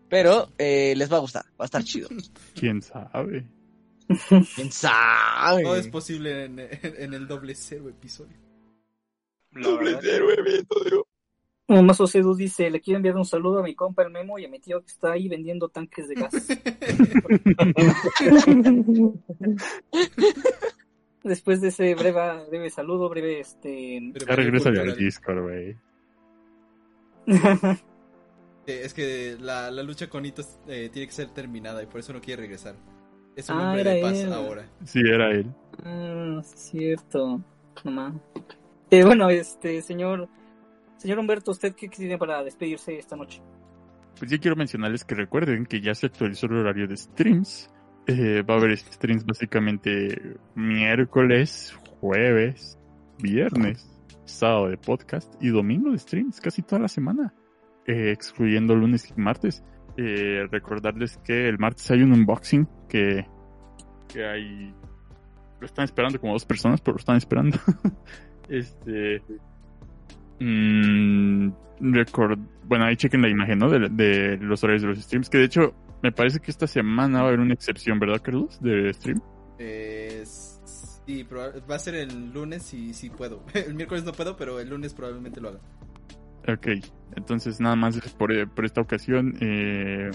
Pero 0.09 0.49
eh, 0.57 0.93
les 0.95 1.11
va 1.11 1.17
a 1.17 1.19
gustar, 1.19 1.45
va 1.59 1.63
a 1.63 1.65
estar 1.65 1.83
chido. 1.83 2.07
¿Quién 2.55 2.81
sabe? 2.81 3.45
¿Quién 4.55 4.71
sabe? 4.71 5.63
Todo 5.63 5.75
es 5.75 5.87
posible 5.87 6.45
en, 6.45 6.59
en 6.59 7.13
el 7.13 7.27
doble 7.27 7.53
cero 7.55 7.89
episodio. 7.89 8.37
La 9.51 9.69
verdad. 9.75 10.01
Mazo 11.83 12.07
Cedu 12.07 12.33
dice, 12.35 12.69
le 12.71 12.81
quiero 12.81 12.97
enviar 12.97 13.15
un 13.15 13.25
saludo 13.25 13.59
a 13.59 13.63
mi 13.63 13.75
compa 13.75 14.01
el 14.03 14.09
Memo 14.09 14.39
y 14.39 14.45
a 14.45 14.49
mi 14.49 14.59
tío 14.59 14.81
que 14.81 14.87
está 14.87 15.11
ahí 15.11 15.27
vendiendo 15.27 15.69
tanques 15.69 16.07
de 16.07 16.15
gas. 16.15 16.33
Después 21.23 21.61
de 21.61 21.67
ese 21.67 21.93
breve, 21.93 22.47
breve 22.49 22.71
saludo, 22.71 23.07
breve 23.09 23.41
este... 23.41 24.01
Ya 24.27 24.35
regresa 24.35 24.69
al. 24.69 24.97
Discord, 24.97 25.41
güey. 25.41 25.77
Eh, 28.65 28.81
Es 28.83 28.93
que 28.93 29.37
la, 29.39 29.71
la 29.71 29.81
lucha 29.81 30.09
con 30.09 30.25
Hitos 30.25 30.59
eh, 30.67 30.89
tiene 30.91 31.07
que 31.07 31.13
ser 31.13 31.29
terminada 31.29 31.81
y 31.81 31.85
por 31.87 32.01
eso 32.01 32.11
no 32.13 32.21
quiere 32.21 32.41
regresar. 32.43 32.75
Es 33.39 33.49
un 33.49 33.57
Ah, 33.57 33.67
hombre 33.67 33.81
era 33.81 33.91
de 33.91 34.01
paz 34.01 34.17
él. 34.17 34.33
ahora. 34.33 34.65
Sí, 34.83 34.99
era 34.99 35.31
él. 35.31 35.45
Ah, 35.85 36.41
cierto. 36.43 37.41
Mamá. 37.85 38.13
Eh, 38.91 39.03
bueno, 39.03 39.29
este, 39.29 39.81
señor... 39.81 40.27
Señor 40.97 41.19
Humberto, 41.19 41.51
¿usted 41.51 41.73
qué 41.75 41.87
tiene 41.87 42.17
para 42.17 42.43
despedirse 42.43 42.97
esta 42.99 43.15
noche? 43.15 43.41
Pues 44.17 44.29
yo 44.29 44.37
quiero 44.41 44.57
mencionarles 44.57 45.05
que 45.05 45.15
recuerden 45.15 45.65
que 45.65 45.79
ya 45.79 45.95
se 45.95 46.07
actualizó 46.07 46.47
el 46.47 46.57
horario 46.57 46.87
de 46.89 46.97
streams. 46.97 47.69
Eh, 48.07 48.41
va 48.41 48.55
a 48.55 48.57
haber 48.57 48.75
streams 48.77 49.25
básicamente 49.25 50.35
miércoles, 50.55 51.73
jueves, 52.01 52.77
viernes, 53.19 53.89
sábado 54.25 54.67
de 54.67 54.77
podcast 54.77 55.33
y 55.41 55.49
domingo 55.49 55.91
de 55.91 55.99
streams 55.99 56.41
casi 56.41 56.61
toda 56.63 56.81
la 56.81 56.87
semana, 56.89 57.33
eh, 57.85 58.11
excluyendo 58.11 58.75
lunes 58.75 59.09
y 59.15 59.21
martes. 59.21 59.63
Eh, 60.01 60.47
recordarles 60.49 61.17
que 61.25 61.49
el 61.49 61.57
martes 61.59 61.91
hay 61.91 62.01
un 62.03 62.13
unboxing 62.13 62.65
que, 62.87 63.25
que 64.07 64.25
hay... 64.25 64.73
Lo 65.59 65.65
están 65.65 65.83
esperando 65.83 66.21
como 66.21 66.31
dos 66.31 66.45
personas, 66.45 66.79
pero 66.79 66.93
lo 66.95 66.99
están 66.99 67.17
esperando. 67.17 67.57
este... 68.49 69.21
Mm, 70.39 71.49
record- 71.81 72.39
bueno, 72.63 72.85
ahí 72.85 72.95
chequen 72.95 73.21
la 73.21 73.27
imagen, 73.27 73.59
¿no? 73.59 73.69
De, 73.69 73.89
de 73.89 74.37
los 74.37 74.63
horarios 74.63 74.83
de 74.83 74.87
los 74.87 74.99
streams. 74.99 75.29
Que 75.29 75.39
de 75.39 75.45
hecho, 75.45 75.73
me 76.01 76.11
parece 76.13 76.39
que 76.39 76.51
esta 76.51 76.65
semana 76.67 77.19
va 77.19 77.25
a 77.25 77.27
haber 77.27 77.41
una 77.41 77.53
excepción, 77.53 77.99
¿verdad, 77.99 78.21
Carlos? 78.21 78.57
De 78.61 78.93
stream. 78.93 79.19
Eh, 79.57 80.23
sí, 80.25 81.23
va 81.23 81.75
a 81.75 81.79
ser 81.79 81.95
el 81.95 82.31
lunes 82.31 82.63
si 82.63 82.93
si 82.93 83.09
puedo. 83.09 83.43
El 83.53 83.75
miércoles 83.75 84.05
no 84.05 84.13
puedo, 84.13 84.37
pero 84.37 84.61
el 84.61 84.69
lunes 84.69 84.93
probablemente 84.93 85.41
lo 85.41 85.49
haga. 85.49 85.59
Ok, 86.53 86.67
entonces 87.15 87.59
nada 87.59 87.75
más 87.75 87.99
por, 88.13 88.49
por 88.49 88.65
esta 88.65 88.81
ocasión 88.81 89.35
eh, 89.39 90.09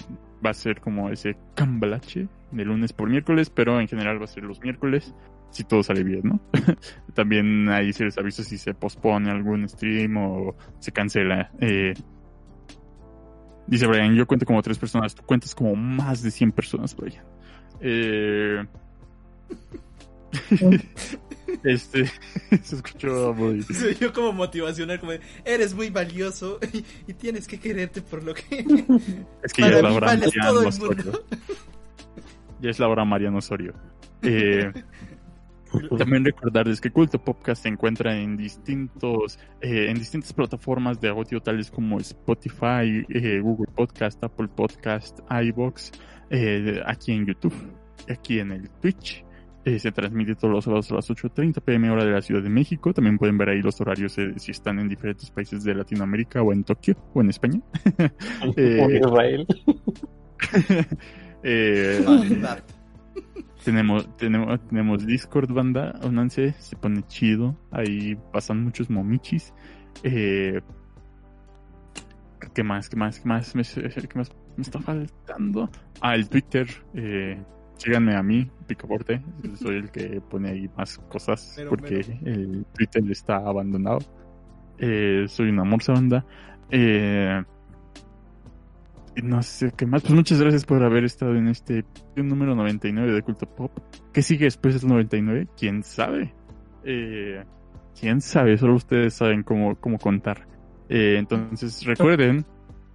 va 0.45 0.49
a 0.49 0.53
ser 0.53 0.81
como 0.81 1.09
ese 1.09 1.37
cambalache 1.55 2.27
de 2.51 2.65
lunes 2.65 2.93
por 2.93 3.09
miércoles, 3.09 3.49
pero 3.49 3.79
en 3.79 3.87
general 3.87 4.19
va 4.19 4.25
a 4.25 4.27
ser 4.27 4.43
los 4.43 4.59
miércoles, 4.61 5.13
si 5.49 5.63
todo 5.63 5.83
sale 5.83 6.03
bien, 6.03 6.21
¿no? 6.23 6.39
También 7.13 7.69
ahí 7.69 7.93
se 7.93 8.05
les 8.05 8.17
avisa 8.17 8.43
si 8.43 8.57
se 8.57 8.73
pospone 8.73 9.29
algún 9.31 9.67
stream 9.69 10.17
o 10.17 10.55
se 10.79 10.91
cancela. 10.91 11.51
Eh, 11.59 11.93
dice 13.67 13.87
Brian, 13.87 14.15
yo 14.15 14.27
cuento 14.27 14.45
como 14.45 14.61
tres 14.61 14.77
personas, 14.77 15.15
tú 15.15 15.23
cuentas 15.23 15.55
como 15.55 15.75
más 15.75 16.21
de 16.21 16.31
100 16.31 16.51
personas, 16.51 16.95
Brian. 16.95 17.23
Eh, 17.79 18.65
este, 21.63 22.05
se 22.63 22.75
escuchó 22.75 23.33
muy... 23.33 23.63
Soy 23.63 23.95
yo 23.95 24.13
como 24.13 24.33
motivacional, 24.33 24.99
como 24.99 25.13
de, 25.13 25.21
eres 25.43 25.73
muy 25.73 25.89
valioso 25.89 26.59
y, 26.73 26.85
y 27.07 27.13
tienes 27.13 27.47
que 27.47 27.59
quererte 27.59 28.01
por 28.01 28.23
lo 28.23 28.33
que... 28.33 28.65
Es 29.43 29.53
que 29.53 29.61
ya 29.61 29.69
es 29.69 29.81
la 29.81 29.91
hora 29.91 30.07
vales 30.07 30.31
todo 30.33 30.63
Mariano 30.63 30.69
el 30.69 30.79
mundo. 30.79 30.95
Osorio. 30.99 31.25
Ya 32.61 32.69
es 32.69 32.79
la 32.79 32.87
hora 32.87 33.05
Mariano 33.05 33.37
Osorio. 33.37 33.73
Eh, 34.21 34.71
también 35.97 36.23
recordarles 36.23 36.79
que 36.79 36.89
Culto 36.89 37.21
Podcast 37.21 37.63
se 37.63 37.69
encuentra 37.69 38.17
en 38.17 38.37
distintos 38.37 39.37
eh, 39.61 39.87
en 39.89 39.97
distintas 39.97 40.31
plataformas 40.31 41.01
de 41.01 41.09
audio 41.09 41.41
tales 41.41 41.69
como 41.69 41.99
Spotify, 41.99 43.05
eh, 43.09 43.39
Google 43.41 43.71
Podcast, 43.75 44.23
Apple 44.23 44.47
Podcast, 44.47 45.19
iBox, 45.29 45.91
aquí 46.85 47.11
en 47.11 47.25
YouTube, 47.25 47.53
aquí 48.09 48.39
en 48.39 48.51
el 48.51 48.69
Twitch. 48.81 49.25
Eh, 49.65 49.79
se 49.79 49.91
transmite 49.91 50.35
todos 50.35 50.53
los 50.53 50.63
sábados 50.63 50.91
a 50.91 50.95
las 50.95 51.09
8.30 51.09 51.59
pm 51.59 51.89
hora 51.89 52.05
de 52.05 52.11
la 52.11 52.21
Ciudad 52.21 52.43
de 52.43 52.49
México. 52.49 52.93
También 52.93 53.17
pueden 53.17 53.35
ver 53.37 53.49
ahí 53.49 53.61
los 53.63 53.81
horarios 53.81 54.15
eh, 54.19 54.33
si 54.37 54.51
están 54.51 54.79
en 54.79 54.87
diferentes 54.87 55.31
países 55.31 55.63
de 55.63 55.73
Latinoamérica 55.73 56.43
o 56.43 56.53
en 56.53 56.63
Tokio 56.63 56.95
o 57.13 57.21
en 57.21 57.29
España. 57.29 57.59
Eh, 58.55 58.77
Como 58.79 58.91
Israel. 58.91 59.47
Eh, 61.47 62.03
tenemos, 63.63 64.17
tenemos, 64.17 64.67
tenemos 64.67 65.05
Discord, 65.05 65.51
banda. 65.51 65.99
Únanse, 66.03 66.53
se 66.53 66.75
pone 66.75 67.03
chido. 67.07 67.55
Ahí 67.69 68.17
pasan 68.33 68.63
muchos 68.63 68.89
momichis. 68.89 69.53
Eh, 70.01 70.59
¿Qué 72.53 72.63
más? 72.63 72.89
¿Qué 72.89 72.95
más? 72.95 73.19
¿Qué 73.19 73.27
más 73.27 73.53
qué 73.53 74.17
más 74.17 74.31
me 74.55 74.63
está 74.63 74.79
faltando? 74.79 75.69
Ah, 76.01 76.15
el 76.15 76.27
Twitter. 76.29 76.67
Eh, 76.95 77.37
síganme 77.77 78.15
a 78.15 78.23
mí, 78.23 78.49
Picaporte. 78.67 79.21
Soy 79.55 79.77
el 79.77 79.91
que 79.91 80.21
pone 80.21 80.49
ahí 80.49 80.69
más 80.77 80.97
cosas 81.09 81.57
porque 81.69 82.01
el 82.23 82.65
Twitter 82.73 83.03
está 83.09 83.37
abandonado. 83.37 83.99
Eh, 84.77 85.25
soy 85.27 85.49
una 85.49 85.63
morsa 85.63 85.93
banda. 85.93 86.25
Eh, 86.69 87.43
no 89.23 89.41
sé 89.43 89.71
qué 89.75 89.85
más. 89.85 90.01
Pues 90.01 90.13
muchas 90.13 90.41
gracias 90.41 90.65
por 90.65 90.83
haber 90.83 91.03
estado 91.05 91.35
en 91.35 91.47
este 91.47 91.85
número 92.15 92.55
99 92.55 93.13
de 93.13 93.21
Culto 93.21 93.45
Pop. 93.45 93.71
¿Qué 94.11 94.21
sigue 94.21 94.45
después 94.45 94.79
del 94.81 94.89
99? 94.89 95.47
¿Quién 95.57 95.83
sabe? 95.83 96.33
Eh, 96.83 97.43
quién 97.99 98.21
sabe, 98.21 98.57
solo 98.57 98.75
ustedes 98.75 99.13
saben 99.13 99.43
cómo, 99.43 99.75
cómo 99.75 99.97
contar. 99.97 100.47
Eh, 100.89 101.15
entonces 101.17 101.83
recuerden 101.85 102.45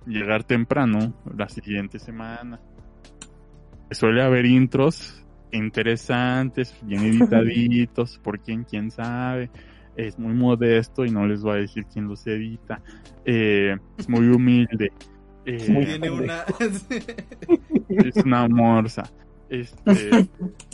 llegar 0.07 0.45
temprano 0.45 1.15
la 1.37 1.49
siguiente 1.49 1.99
semana. 1.99 2.61
Suele 3.91 4.23
haber 4.23 4.47
intros 4.47 5.21
interesantes, 5.53 6.75
bien 6.83 7.05
editaditos, 7.05 8.19
por 8.19 8.41
quién, 8.41 8.65
quién 8.65 8.91
sabe. 8.91 9.51
Es 9.97 10.19
muy 10.19 10.35
modesto 10.35 11.05
y 11.05 11.11
no 11.11 11.27
les 11.27 11.43
voy 11.43 11.53
a 11.53 11.61
decir 11.61 11.85
quién 11.93 12.09
los 12.09 12.27
edita. 12.27 12.81
Eh, 13.25 13.77
es 13.99 14.09
muy 14.09 14.29
humilde. 14.29 14.93
Eh, 15.45 15.57
Tiene 15.57 16.11
una. 16.11 16.45
es 17.89 18.17
una 18.25 18.49
morsa. 18.49 19.03
Este, 19.49 20.29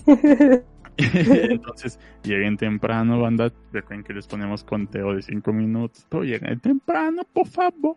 entonces, 0.96 1.98
lleguen 2.22 2.56
temprano, 2.56 3.20
banda. 3.20 3.50
Recuerden 3.72 4.04
que 4.04 4.12
les 4.12 4.26
ponemos 4.26 4.64
conteo 4.64 5.14
de 5.14 5.22
5 5.22 5.52
minutos. 5.52 6.06
Pero 6.08 6.24
lleguen 6.24 6.60
temprano, 6.60 7.22
por 7.32 7.46
favor. 7.48 7.96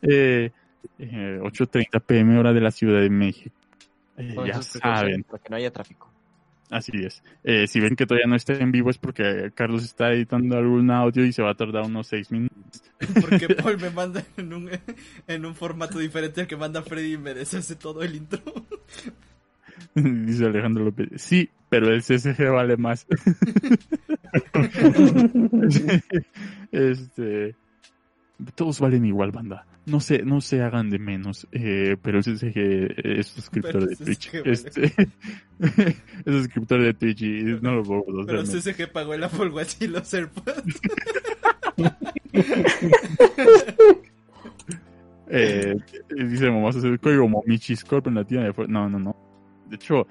Eh, 0.00 0.50
eh, 0.98 1.38
8.30 1.42 2.00
pm, 2.00 2.38
hora 2.38 2.52
de 2.52 2.60
la 2.60 2.70
Ciudad 2.70 3.00
de 3.00 3.10
México. 3.10 3.59
Eh, 4.20 4.36
ya 4.46 4.62
saben, 4.62 5.24
Para 5.24 5.42
que 5.42 5.50
no 5.50 5.56
haya 5.56 5.72
tráfico. 5.72 6.10
así 6.70 6.92
es. 7.04 7.22
Eh, 7.42 7.66
si 7.66 7.80
ven 7.80 7.96
que 7.96 8.06
todavía 8.06 8.28
no 8.28 8.36
está 8.36 8.54
en 8.54 8.70
vivo 8.70 8.90
es 8.90 8.98
porque 8.98 9.50
Carlos 9.54 9.84
está 9.84 10.12
editando 10.12 10.56
algún 10.56 10.90
audio 10.90 11.24
y 11.24 11.32
se 11.32 11.42
va 11.42 11.50
a 11.50 11.54
tardar 11.54 11.84
unos 11.84 12.06
6 12.08 12.30
minutos. 12.30 12.82
Porque 13.20 13.48
Paul 13.54 13.78
me 13.78 13.90
manda 13.90 14.22
en 14.36 14.52
un, 14.52 14.70
en 15.26 15.46
un 15.46 15.54
formato 15.54 15.98
diferente 15.98 16.42
al 16.42 16.46
que 16.46 16.56
manda 16.56 16.82
Freddy 16.82 17.14
y 17.14 17.18
me 17.18 17.34
deshace 17.34 17.74
todo 17.76 18.02
el 18.02 18.14
intro. 18.14 18.40
Dice 19.94 20.44
Alejandro 20.44 20.84
López. 20.84 21.08
Sí, 21.16 21.48
pero 21.68 21.92
el 21.92 22.02
CSG 22.02 22.50
vale 22.52 22.76
más. 22.76 23.06
este. 26.72 27.54
Todos 28.54 28.80
valen 28.80 29.04
igual, 29.04 29.32
banda. 29.32 29.66
No 29.90 30.00
se, 30.00 30.22
no 30.22 30.40
se 30.40 30.62
hagan 30.62 30.88
de 30.88 30.98
menos. 30.98 31.46
Eh, 31.52 31.96
pero 32.00 32.18
el 32.18 32.24
CSG 32.24 32.54
es 33.04 33.26
suscriptor 33.26 33.88
de 33.88 33.96
Twitch. 33.96 34.30
Este, 34.44 34.84
es 35.58 35.96
suscriptor 36.24 36.82
de 36.82 36.94
Twitch 36.94 37.22
y 37.22 37.42
no 37.60 37.74
lo 37.74 37.82
puedo 37.82 38.04
conocer, 38.04 38.26
Pero. 38.26 38.44
CSG 38.44 38.92
pagó 38.92 39.14
el 39.14 39.24
Apple 39.24 39.48
Watch 39.48 39.74
y 39.80 39.88
los 39.88 40.14
AirPods. 40.14 40.80
Eh, 45.32 45.76
dice 46.10 46.48
vamos 46.48 46.74
a 46.74 46.78
hacer 46.80 46.90
el 46.90 46.98
código 46.98 47.28
Momichis 47.28 47.84
Corp 47.84 48.08
en 48.08 48.16
la 48.16 48.24
tienda 48.24 48.50
de. 48.50 48.66
No, 48.66 48.88
no, 48.88 48.98
no. 48.98 49.16
De 49.68 49.76
hecho, 49.76 50.04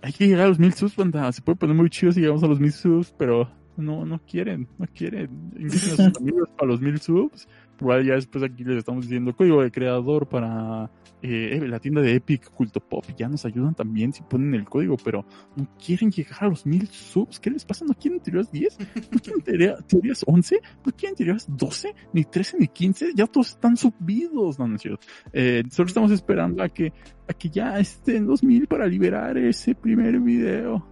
hay 0.00 0.12
que 0.12 0.26
llegar 0.26 0.46
a 0.46 0.48
los 0.48 0.58
mil 0.58 0.72
subs, 0.72 0.96
banda. 0.96 1.30
Se 1.32 1.42
puede 1.42 1.56
poner 1.56 1.76
muy 1.76 1.90
chido 1.90 2.12
si 2.12 2.20
llegamos 2.20 2.42
a 2.42 2.46
los 2.46 2.58
mil 2.58 2.72
subs, 2.72 3.14
pero 3.18 3.50
no, 3.76 4.06
no 4.06 4.20
quieren, 4.26 4.66
no 4.78 4.86
quieren. 4.86 5.28
Inviten 5.56 5.92
a 5.92 5.96
sus 5.96 6.16
amigos 6.20 6.48
a 6.58 6.64
los 6.64 6.80
mil 6.80 6.98
subs. 6.98 7.46
Igual 7.80 8.04
ya 8.04 8.14
después 8.14 8.42
aquí 8.44 8.64
les 8.64 8.78
estamos 8.78 9.04
diciendo 9.04 9.34
código 9.36 9.62
de 9.62 9.70
creador 9.70 10.28
para 10.28 10.90
eh, 11.22 11.60
la 11.68 11.78
tienda 11.78 12.00
de 12.00 12.14
Epic 12.14 12.50
Culto 12.50 12.80
Pop. 12.80 13.04
Ya 13.16 13.28
nos 13.28 13.44
ayudan 13.44 13.74
también 13.74 14.12
si 14.12 14.22
ponen 14.22 14.54
el 14.54 14.64
código, 14.64 14.96
pero 15.04 15.24
no 15.56 15.68
quieren 15.84 16.10
llegar 16.10 16.44
a 16.44 16.48
los 16.48 16.66
mil 16.66 16.86
subs. 16.88 17.38
¿Qué 17.38 17.50
les 17.50 17.64
pasa? 17.64 17.84
¿No 17.84 17.94
quieren 17.94 18.20
teorías 18.20 18.50
10? 18.50 18.78
¿No 19.12 19.18
quieren 19.20 19.42
teoría- 19.42 19.76
teorías 19.86 20.24
11? 20.26 20.60
¿No 20.84 20.92
quieren 20.92 21.16
teorías 21.16 21.46
12? 21.56 21.94
Ni 22.12 22.24
13 22.24 22.56
ni 22.58 22.66
15? 22.68 23.12
Ya 23.14 23.26
todos 23.26 23.50
están 23.50 23.76
subidos. 23.76 24.58
No, 24.58 24.66
no 24.66 24.76
es 24.76 24.82
cierto. 24.82 25.06
Eh, 25.32 25.62
solo 25.70 25.86
estamos 25.88 26.10
esperando 26.10 26.62
a 26.62 26.68
que, 26.68 26.92
a 27.28 27.32
que 27.32 27.48
ya 27.48 27.78
estén 27.78 28.26
los 28.26 28.42
mil 28.42 28.66
para 28.66 28.86
liberar 28.86 29.38
ese 29.38 29.74
primer 29.74 30.18
video 30.20 30.86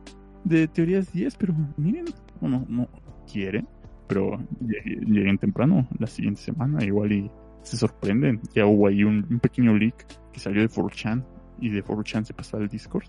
de 0.44 0.68
teorías 0.68 1.12
10, 1.12 1.34
pero 1.36 1.54
miren, 1.76 2.04
no, 2.40 2.48
no, 2.48 2.66
no 2.68 2.88
quieren, 3.30 3.66
pero 4.06 4.38
llegue- 4.60 5.00
lleguen 5.06 5.38
temprano 5.38 5.88
la 5.98 6.06
siguiente 6.06 6.40
semana, 6.40 6.84
igual 6.84 7.12
y 7.12 7.30
se 7.62 7.76
sorprenden. 7.76 8.40
Ya 8.54 8.66
hubo 8.66 8.86
ahí 8.86 9.02
un, 9.04 9.26
un 9.30 9.40
pequeño 9.40 9.74
leak 9.76 10.06
que 10.32 10.40
salió 10.40 10.62
de 10.62 10.68
4chan 10.68 11.24
y 11.60 11.70
de 11.70 11.84
4chan 11.84 12.24
se 12.24 12.34
pasó 12.34 12.56
al 12.58 12.68
Discord. 12.68 13.06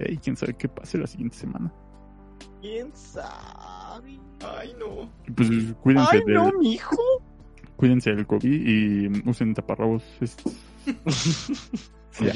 Y 0.00 0.16
quién 0.16 0.36
sabe 0.36 0.54
qué 0.54 0.68
pase 0.68 0.96
la 0.98 1.06
siguiente 1.06 1.36
semana. 1.36 1.72
¿Quién 2.62 2.90
sabe? 2.94 4.18
Ay, 4.58 4.74
no. 4.78 5.10
Pues 5.34 5.50
cuídense 5.82 6.16
Ay, 6.16 6.22
del, 6.24 6.34
no, 6.34 6.52
mijo. 6.58 6.96
cuídense 7.76 8.14
del 8.14 8.26
COVID 8.26 8.50
y 8.66 9.28
usen 9.28 9.52
taparrabos. 9.54 10.02
estos. 10.20 10.56
Ya. 12.20 12.32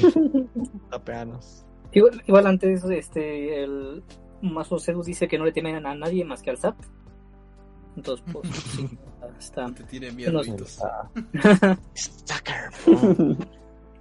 Tapeanos. 0.89 1.65
Igual, 1.91 2.23
igual 2.27 2.47
antes, 2.47 2.83
este, 2.85 3.63
el 3.63 4.03
Mazo 4.41 4.79
Zeus 4.79 5.05
dice 5.05 5.27
que 5.27 5.37
no 5.37 5.45
le 5.45 5.51
temen 5.51 5.85
a 5.85 5.95
nadie 5.95 6.23
más 6.25 6.41
que 6.41 6.49
al 6.49 6.57
SAT. 6.57 6.75
Entonces, 7.95 8.25
pues, 8.31 8.49
sí, 8.75 8.97
está. 9.39 9.71
Te 9.73 9.83
tiene 9.83 10.11
miedo. 10.11 10.41
Sucker. 11.93 12.69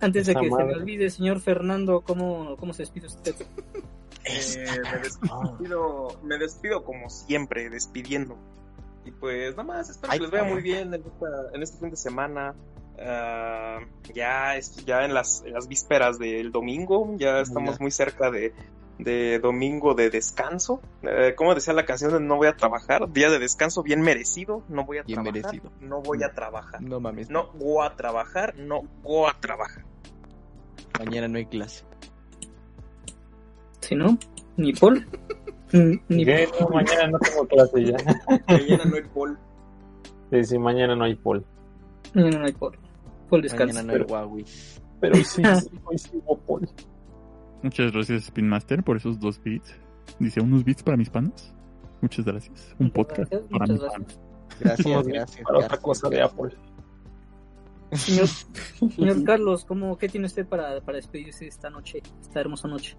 Antes 0.00 0.26
de 0.26 0.34
que 0.34 0.50
se 0.50 0.64
me 0.64 0.74
olvide, 0.74 1.08
señor 1.10 1.40
Fernando, 1.40 2.02
¿cómo, 2.02 2.56
cómo 2.58 2.72
se 2.74 2.82
despide 2.82 3.06
usted? 3.06 3.34
Eh, 4.24 4.64
me 4.92 4.98
despido, 4.98 6.20
me 6.22 6.38
despido 6.38 6.84
como 6.84 7.08
siempre, 7.08 7.70
despidiendo. 7.70 8.36
Y 9.06 9.10
pues 9.12 9.50
nada 9.52 9.64
más, 9.64 9.90
espero 9.90 10.12
Ay, 10.12 10.18
que 10.18 10.22
les 10.24 10.30
vaya 10.32 10.44
muy 10.44 10.62
bien 10.62 10.92
en, 10.94 11.02
esta- 11.02 11.50
en 11.54 11.62
este 11.62 11.78
fin 11.78 11.90
de 11.90 11.96
semana. 11.96 12.54
Ah, 12.98 13.80
ya, 14.14 14.56
es, 14.56 14.76
ya 14.84 15.04
en 15.04 15.14
las, 15.14 15.42
en 15.44 15.52
las 15.54 15.68
vísperas 15.68 16.18
del 16.18 16.52
domingo, 16.52 17.14
ya 17.16 17.40
estamos 17.40 17.80
muy 17.80 17.90
cerca 17.90 18.30
de, 18.30 18.52
de 18.98 19.38
domingo 19.40 19.94
de 19.94 20.10
descanso. 20.10 20.80
Eh, 21.02 21.34
como 21.36 21.54
decía 21.54 21.74
la 21.74 21.84
canción 21.84 22.12
de 22.12 22.20
No 22.20 22.36
voy 22.36 22.48
a 22.48 22.56
trabajar, 22.56 23.10
día 23.12 23.30
de 23.30 23.38
descanso 23.38 23.82
bien 23.82 24.00
merecido, 24.02 24.62
no 24.68 24.84
voy 24.84 24.98
a 24.98 25.02
Bien 25.02 25.22
trabajar, 25.22 25.52
merecido. 25.52 25.72
no 25.80 26.00
voy 26.02 26.22
a 26.22 26.32
trabajar. 26.32 26.80
No 26.82 27.00
mames. 27.00 27.30
No 27.30 27.48
voy 27.54 27.86
a 27.86 27.96
trabajar, 27.96 28.54
no 28.56 28.82
voy 29.02 29.30
a 29.30 29.40
trabajar. 29.40 29.84
Mañana 30.98 31.28
no 31.28 31.38
hay 31.38 31.46
clase. 31.46 31.84
Si 33.80 33.94
no, 33.94 34.16
ni 34.56 34.72
Paul, 34.72 35.06
ni. 35.72 36.24
No, 36.24 36.68
mañana 36.72 37.08
no 37.08 37.18
tengo 37.18 37.46
clase 37.48 37.84
ya. 37.84 37.96
Mañana 38.48 38.84
no 38.84 38.96
hay 38.96 39.02
pol. 39.02 39.38
Sí, 40.30 40.44
sí, 40.44 40.58
mañana 40.58 40.96
no 40.96 41.04
hay 41.04 41.14
Paul. 41.16 41.44
no, 42.14 42.30
no 42.30 42.46
hay 42.46 42.52
Paul. 42.52 42.78
Paul 43.28 43.42
descansa. 43.42 43.82
Mañana 43.82 43.92
no 43.98 44.04
hay 44.04 44.10
Huawei. 44.10 44.44
Pero 45.00 45.14
hoy 45.16 45.24
sí, 45.24 45.42
sí, 45.44 45.70
hoy 45.84 45.98
sí 45.98 46.10
hubo 46.14 46.38
Paul. 46.38 46.68
Muchas 47.64 47.92
gracias, 47.92 48.24
Spin 48.24 48.46
Master, 48.46 48.84
por 48.84 48.98
esos 48.98 49.18
dos 49.18 49.42
beats. 49.42 49.74
Dice, 50.18 50.38
unos 50.42 50.64
beats 50.64 50.82
para 50.82 50.98
mis 50.98 51.08
panas. 51.08 51.54
Muchas 52.02 52.26
gracias. 52.26 52.74
Un 52.78 52.90
podcast 52.90 53.30
Gracias, 53.30 53.50
para 53.50 53.66
mis 53.66 53.80
gracias. 53.80 54.02
panas. 54.04 54.20
Gracias, 54.60 55.06
gracias. 55.06 55.44
Para 55.46 55.58
otra 55.60 55.78
cosa 55.78 56.08
de. 56.10 56.20
Apple. 56.20 56.50
Señor, 57.92 58.28
señor 58.94 59.24
Carlos, 59.24 59.64
¿cómo, 59.64 59.96
¿qué 59.96 60.10
tiene 60.10 60.26
usted 60.26 60.46
para, 60.46 60.78
para 60.82 60.96
despedirse 60.96 61.46
esta 61.46 61.70
noche, 61.70 62.02
esta 62.20 62.40
hermosa 62.40 62.68
noche? 62.68 62.98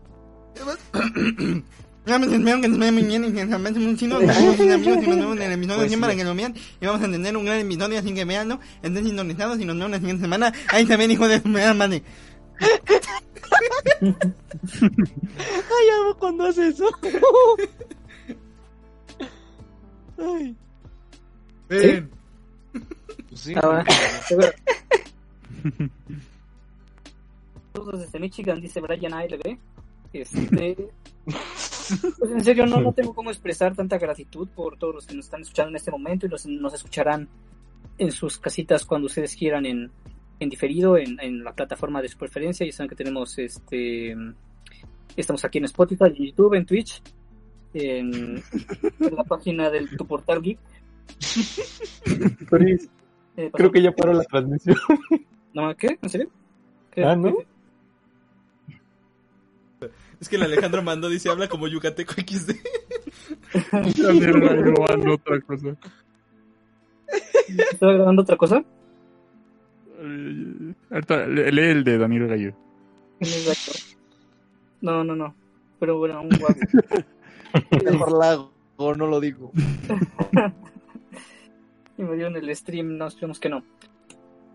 Ya 2.08 2.19
me 2.19 2.27
sentieron 2.27 2.61
que 2.61 2.68
nos 2.68 2.77
vaya 2.77 2.92
muy 2.92 3.02
bien 3.02 3.26
y 3.26 3.32
que 3.32 3.48
jamás 3.48 3.72
un 3.72 3.98
chino, 3.98 4.19
que 4.19 4.32
somos 4.32 4.58
sin 4.58 4.72
amigos 4.72 5.03
y 5.03 5.08
nos 5.08 5.18
vemos 5.18 5.38
en 5.38 5.42
el 5.42 5.52
episodio 5.53 5.80
100 5.80 5.90
sí. 5.90 5.98
para 5.98 6.16
que 6.16 6.24
lo 6.24 6.35
vean 6.35 6.53
y 6.80 6.85
vamos 6.85 7.02
a 7.02 7.10
tener 7.10 7.35
un 7.35 7.45
gran 7.45 7.60
episodio 7.60 7.98
así 7.98 8.14
que 8.14 8.26
veanlo, 8.26 8.60
estén 8.84 9.03
sintonizados 9.03 9.60
y 9.60 9.66
nos 9.66 9.76
vemos 9.76 9.90
la 9.90 9.98
siguiente 9.98 10.22
semana. 10.22 10.53
Ahí 10.69 10.85
también 10.85 11.10
hijo 11.10 11.27
de 11.27 11.42
su 11.42 11.48
madre. 11.48 12.03
Ay, 14.01 15.90
amo 16.00 16.16
cuando 16.17 16.45
hace 16.45 16.67
eso. 16.69 16.90
Ay. 20.17 20.56
Ven. 21.69 22.09
Pues 23.30 23.42
sí. 23.42 23.53
Ah. 23.56 23.84
Saludos 27.74 28.00
desde 28.01 28.19
Michigan, 28.19 28.61
dice 28.61 28.80
Brian 28.82 29.14
ALB. 29.14 29.58
Este, 30.14 30.77
pues 32.19 32.32
en 32.32 32.43
serio, 32.43 32.66
no, 32.66 32.80
no 32.80 32.93
tengo 32.93 33.14
cómo 33.14 33.32
expresar 33.32 33.75
tanta 33.75 33.98
gratitud 33.98 34.48
por 34.48 34.77
todos 34.77 34.95
los 34.95 35.06
que 35.06 35.16
nos 35.16 35.25
están 35.25 35.42
escuchando 35.42 35.72
en 35.72 35.75
este 35.75 35.92
momento 35.92 36.25
y 36.25 36.30
los 36.30 36.45
nos 36.45 36.74
escucharán 36.74 37.27
en 37.98 38.11
sus 38.11 38.38
casitas 38.38 38.85
cuando 38.85 39.08
ustedes 39.08 39.35
quieran 39.35 39.66
en, 39.66 39.92
en 40.40 40.50
diferido, 40.50 40.98
en, 40.98 41.20
en 41.20 41.44
la 41.44 41.54
plataforma 41.54 42.02
de 42.02 42.10
su 42.10 42.18
preferencia. 42.18 42.66
Ya 42.66 42.72
saben 42.72 42.90
que 42.90 42.96
tenemos 42.96 43.38
este. 43.38 44.16
Estamos 45.16 45.46
aquí 45.46 45.60
en 45.60 45.66
Spotify, 45.66 46.06
en 46.08 46.26
YouTube, 46.26 46.54
en 46.56 46.66
Twitch, 46.66 47.02
en, 47.74 48.14
en 49.00 49.16
la 49.16 49.24
página 49.24 49.70
del 49.70 49.90
tu 49.96 50.06
portal 50.06 50.42
geek. 50.42 50.60
Chris, 52.50 52.90
Eh, 53.38 53.52
creo 53.54 53.72
que 53.72 53.82
ya 53.82 53.92
paró 53.92 54.14
la 54.14 54.24
transmisión. 54.24 54.78
No, 55.54 55.76
¿qué? 55.76 55.98
¿En 56.02 56.10
serio? 56.10 56.30
¿Qué? 56.92 57.04
Ah, 57.04 57.16
¿no? 57.16 57.36
Es 60.20 60.30
que 60.30 60.38
el 60.38 60.44
Alejandro 60.44 60.82
mandó, 60.82 61.10
dice, 61.10 61.30
habla 61.30 61.48
como 61.50 61.68
yucateco 61.68 62.14
XD. 62.14 62.52
Gallo 63.72 64.82
mandó 64.88 65.14
otra 65.16 65.40
cosa. 65.42 65.76
¿Estaba 67.72 67.94
grabando 67.94 68.22
otra 68.22 68.38
cosa? 68.38 68.64
Ahorita, 70.92 71.25
le- 71.27 71.51
lee 71.51 71.61
el 71.72 71.84
de 71.84 71.98
Daniel 71.98 72.27
Gallo. 72.27 72.53
No, 74.82 75.03
no, 75.03 75.16
no. 75.16 75.35
Pero 75.80 75.98
bueno, 75.98 76.22
un 76.22 76.30
guapo. 76.30 76.59
Mejor 77.84 78.11
la 78.17 78.32
hago, 78.32 78.51
no 78.95 79.08
lo 79.08 79.19
digo. 79.19 79.51
invadió 81.98 82.27
en 82.27 82.35
el 82.35 82.56
stream, 82.56 82.98
no, 82.98 83.08
esperemos 83.08 83.40
que 83.40 83.50
no. 83.50 83.64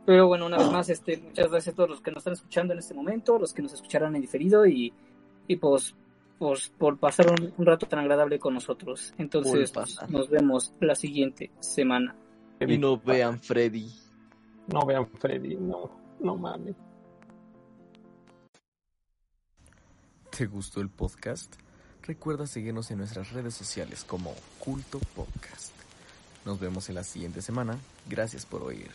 Pero 0.06 0.26
bueno, 0.26 0.46
una 0.46 0.58
vez 0.58 0.70
más, 0.70 0.88
este, 0.90 1.18
muchas 1.18 1.50
gracias 1.50 1.74
a 1.74 1.76
todos 1.76 1.90
los 1.90 2.00
que 2.00 2.10
nos 2.10 2.18
están 2.20 2.32
escuchando 2.34 2.72
en 2.72 2.78
este 2.78 2.94
momento, 2.94 3.38
los 3.38 3.52
que 3.52 3.62
nos 3.62 3.72
escucharán 3.74 4.14
en 4.16 4.22
diferido 4.22 4.66
y, 4.66 4.92
y 5.46 5.56
pues, 5.56 5.94
pues 6.38 6.72
por 6.76 6.98
pasar 6.98 7.30
un, 7.30 7.52
un 7.56 7.66
rato 7.66 7.86
tan 7.86 8.00
agradable 8.00 8.38
con 8.38 8.54
nosotros. 8.54 9.14
Entonces, 9.18 9.70
pues, 9.72 9.98
nos 10.10 10.28
vemos 10.30 10.74
la 10.80 10.94
siguiente 10.94 11.50
semana. 11.60 12.14
Y 12.60 12.78
no 12.78 12.98
vean 12.98 13.40
Freddy. 13.40 13.88
No 14.72 14.86
vean 14.86 15.06
Freddy, 15.18 15.56
no, 15.56 15.90
no 16.20 16.36
mames. 16.36 16.76
¿Te 20.36 20.46
gustó 20.46 20.80
el 20.80 20.88
podcast? 20.88 21.56
Recuerda 22.02 22.46
seguirnos 22.46 22.90
en 22.90 22.98
nuestras 22.98 23.32
redes 23.32 23.54
sociales 23.54 24.04
como 24.04 24.32
Culto 24.58 25.00
Podcast. 25.14 25.72
Nos 26.44 26.60
vemos 26.60 26.88
en 26.88 26.94
la 26.94 27.04
siguiente 27.04 27.42
semana. 27.42 27.78
Gracias 28.08 28.46
por 28.46 28.62
oír. 28.62 28.90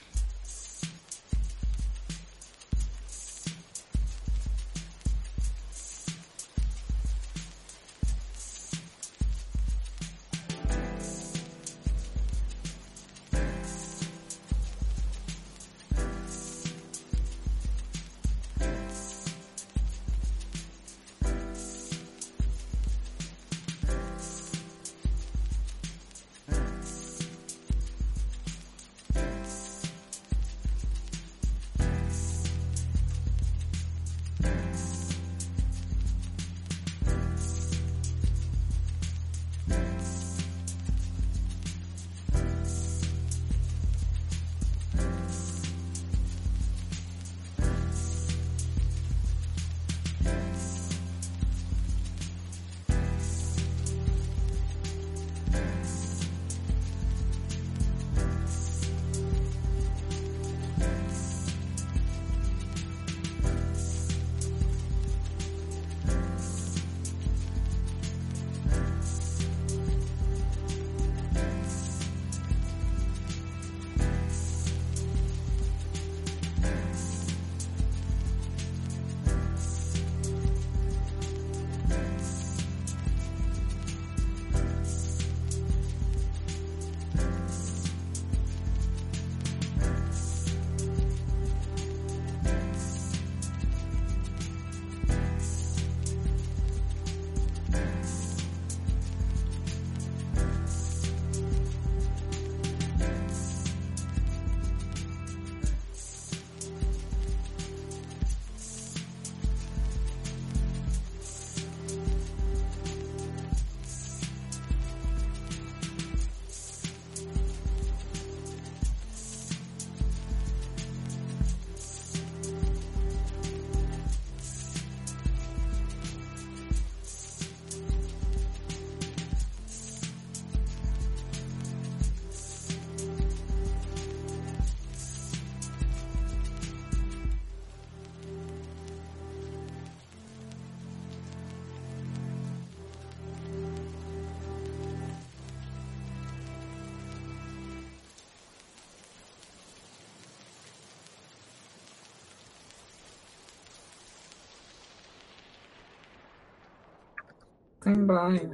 Bye. 158.15 158.44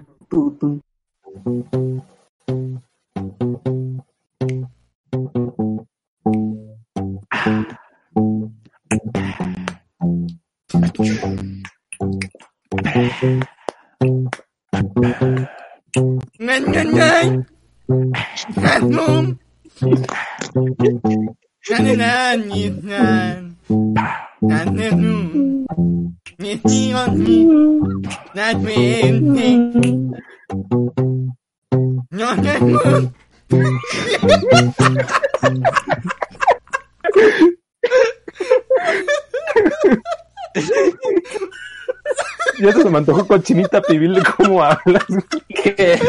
Cochinita 43.51 43.81
pibil 43.81 44.23
cómo 44.37 44.63
hablas. 44.63 45.05
¿Qué? 45.49 45.99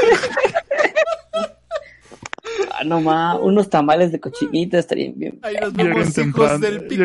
ah, 2.72 2.84
no 2.84 3.00
más, 3.00 3.38
unos 3.40 3.68
tamales 3.68 4.12
de 4.12 4.20
cochinita 4.20 4.78
estarían 4.78 5.14
bien. 5.16 5.38
Ahí 5.42 5.56
nos 5.60 5.72
vemos, 5.72 6.18
hijos 6.18 6.60
del 6.60 6.86
pico. 6.86 7.04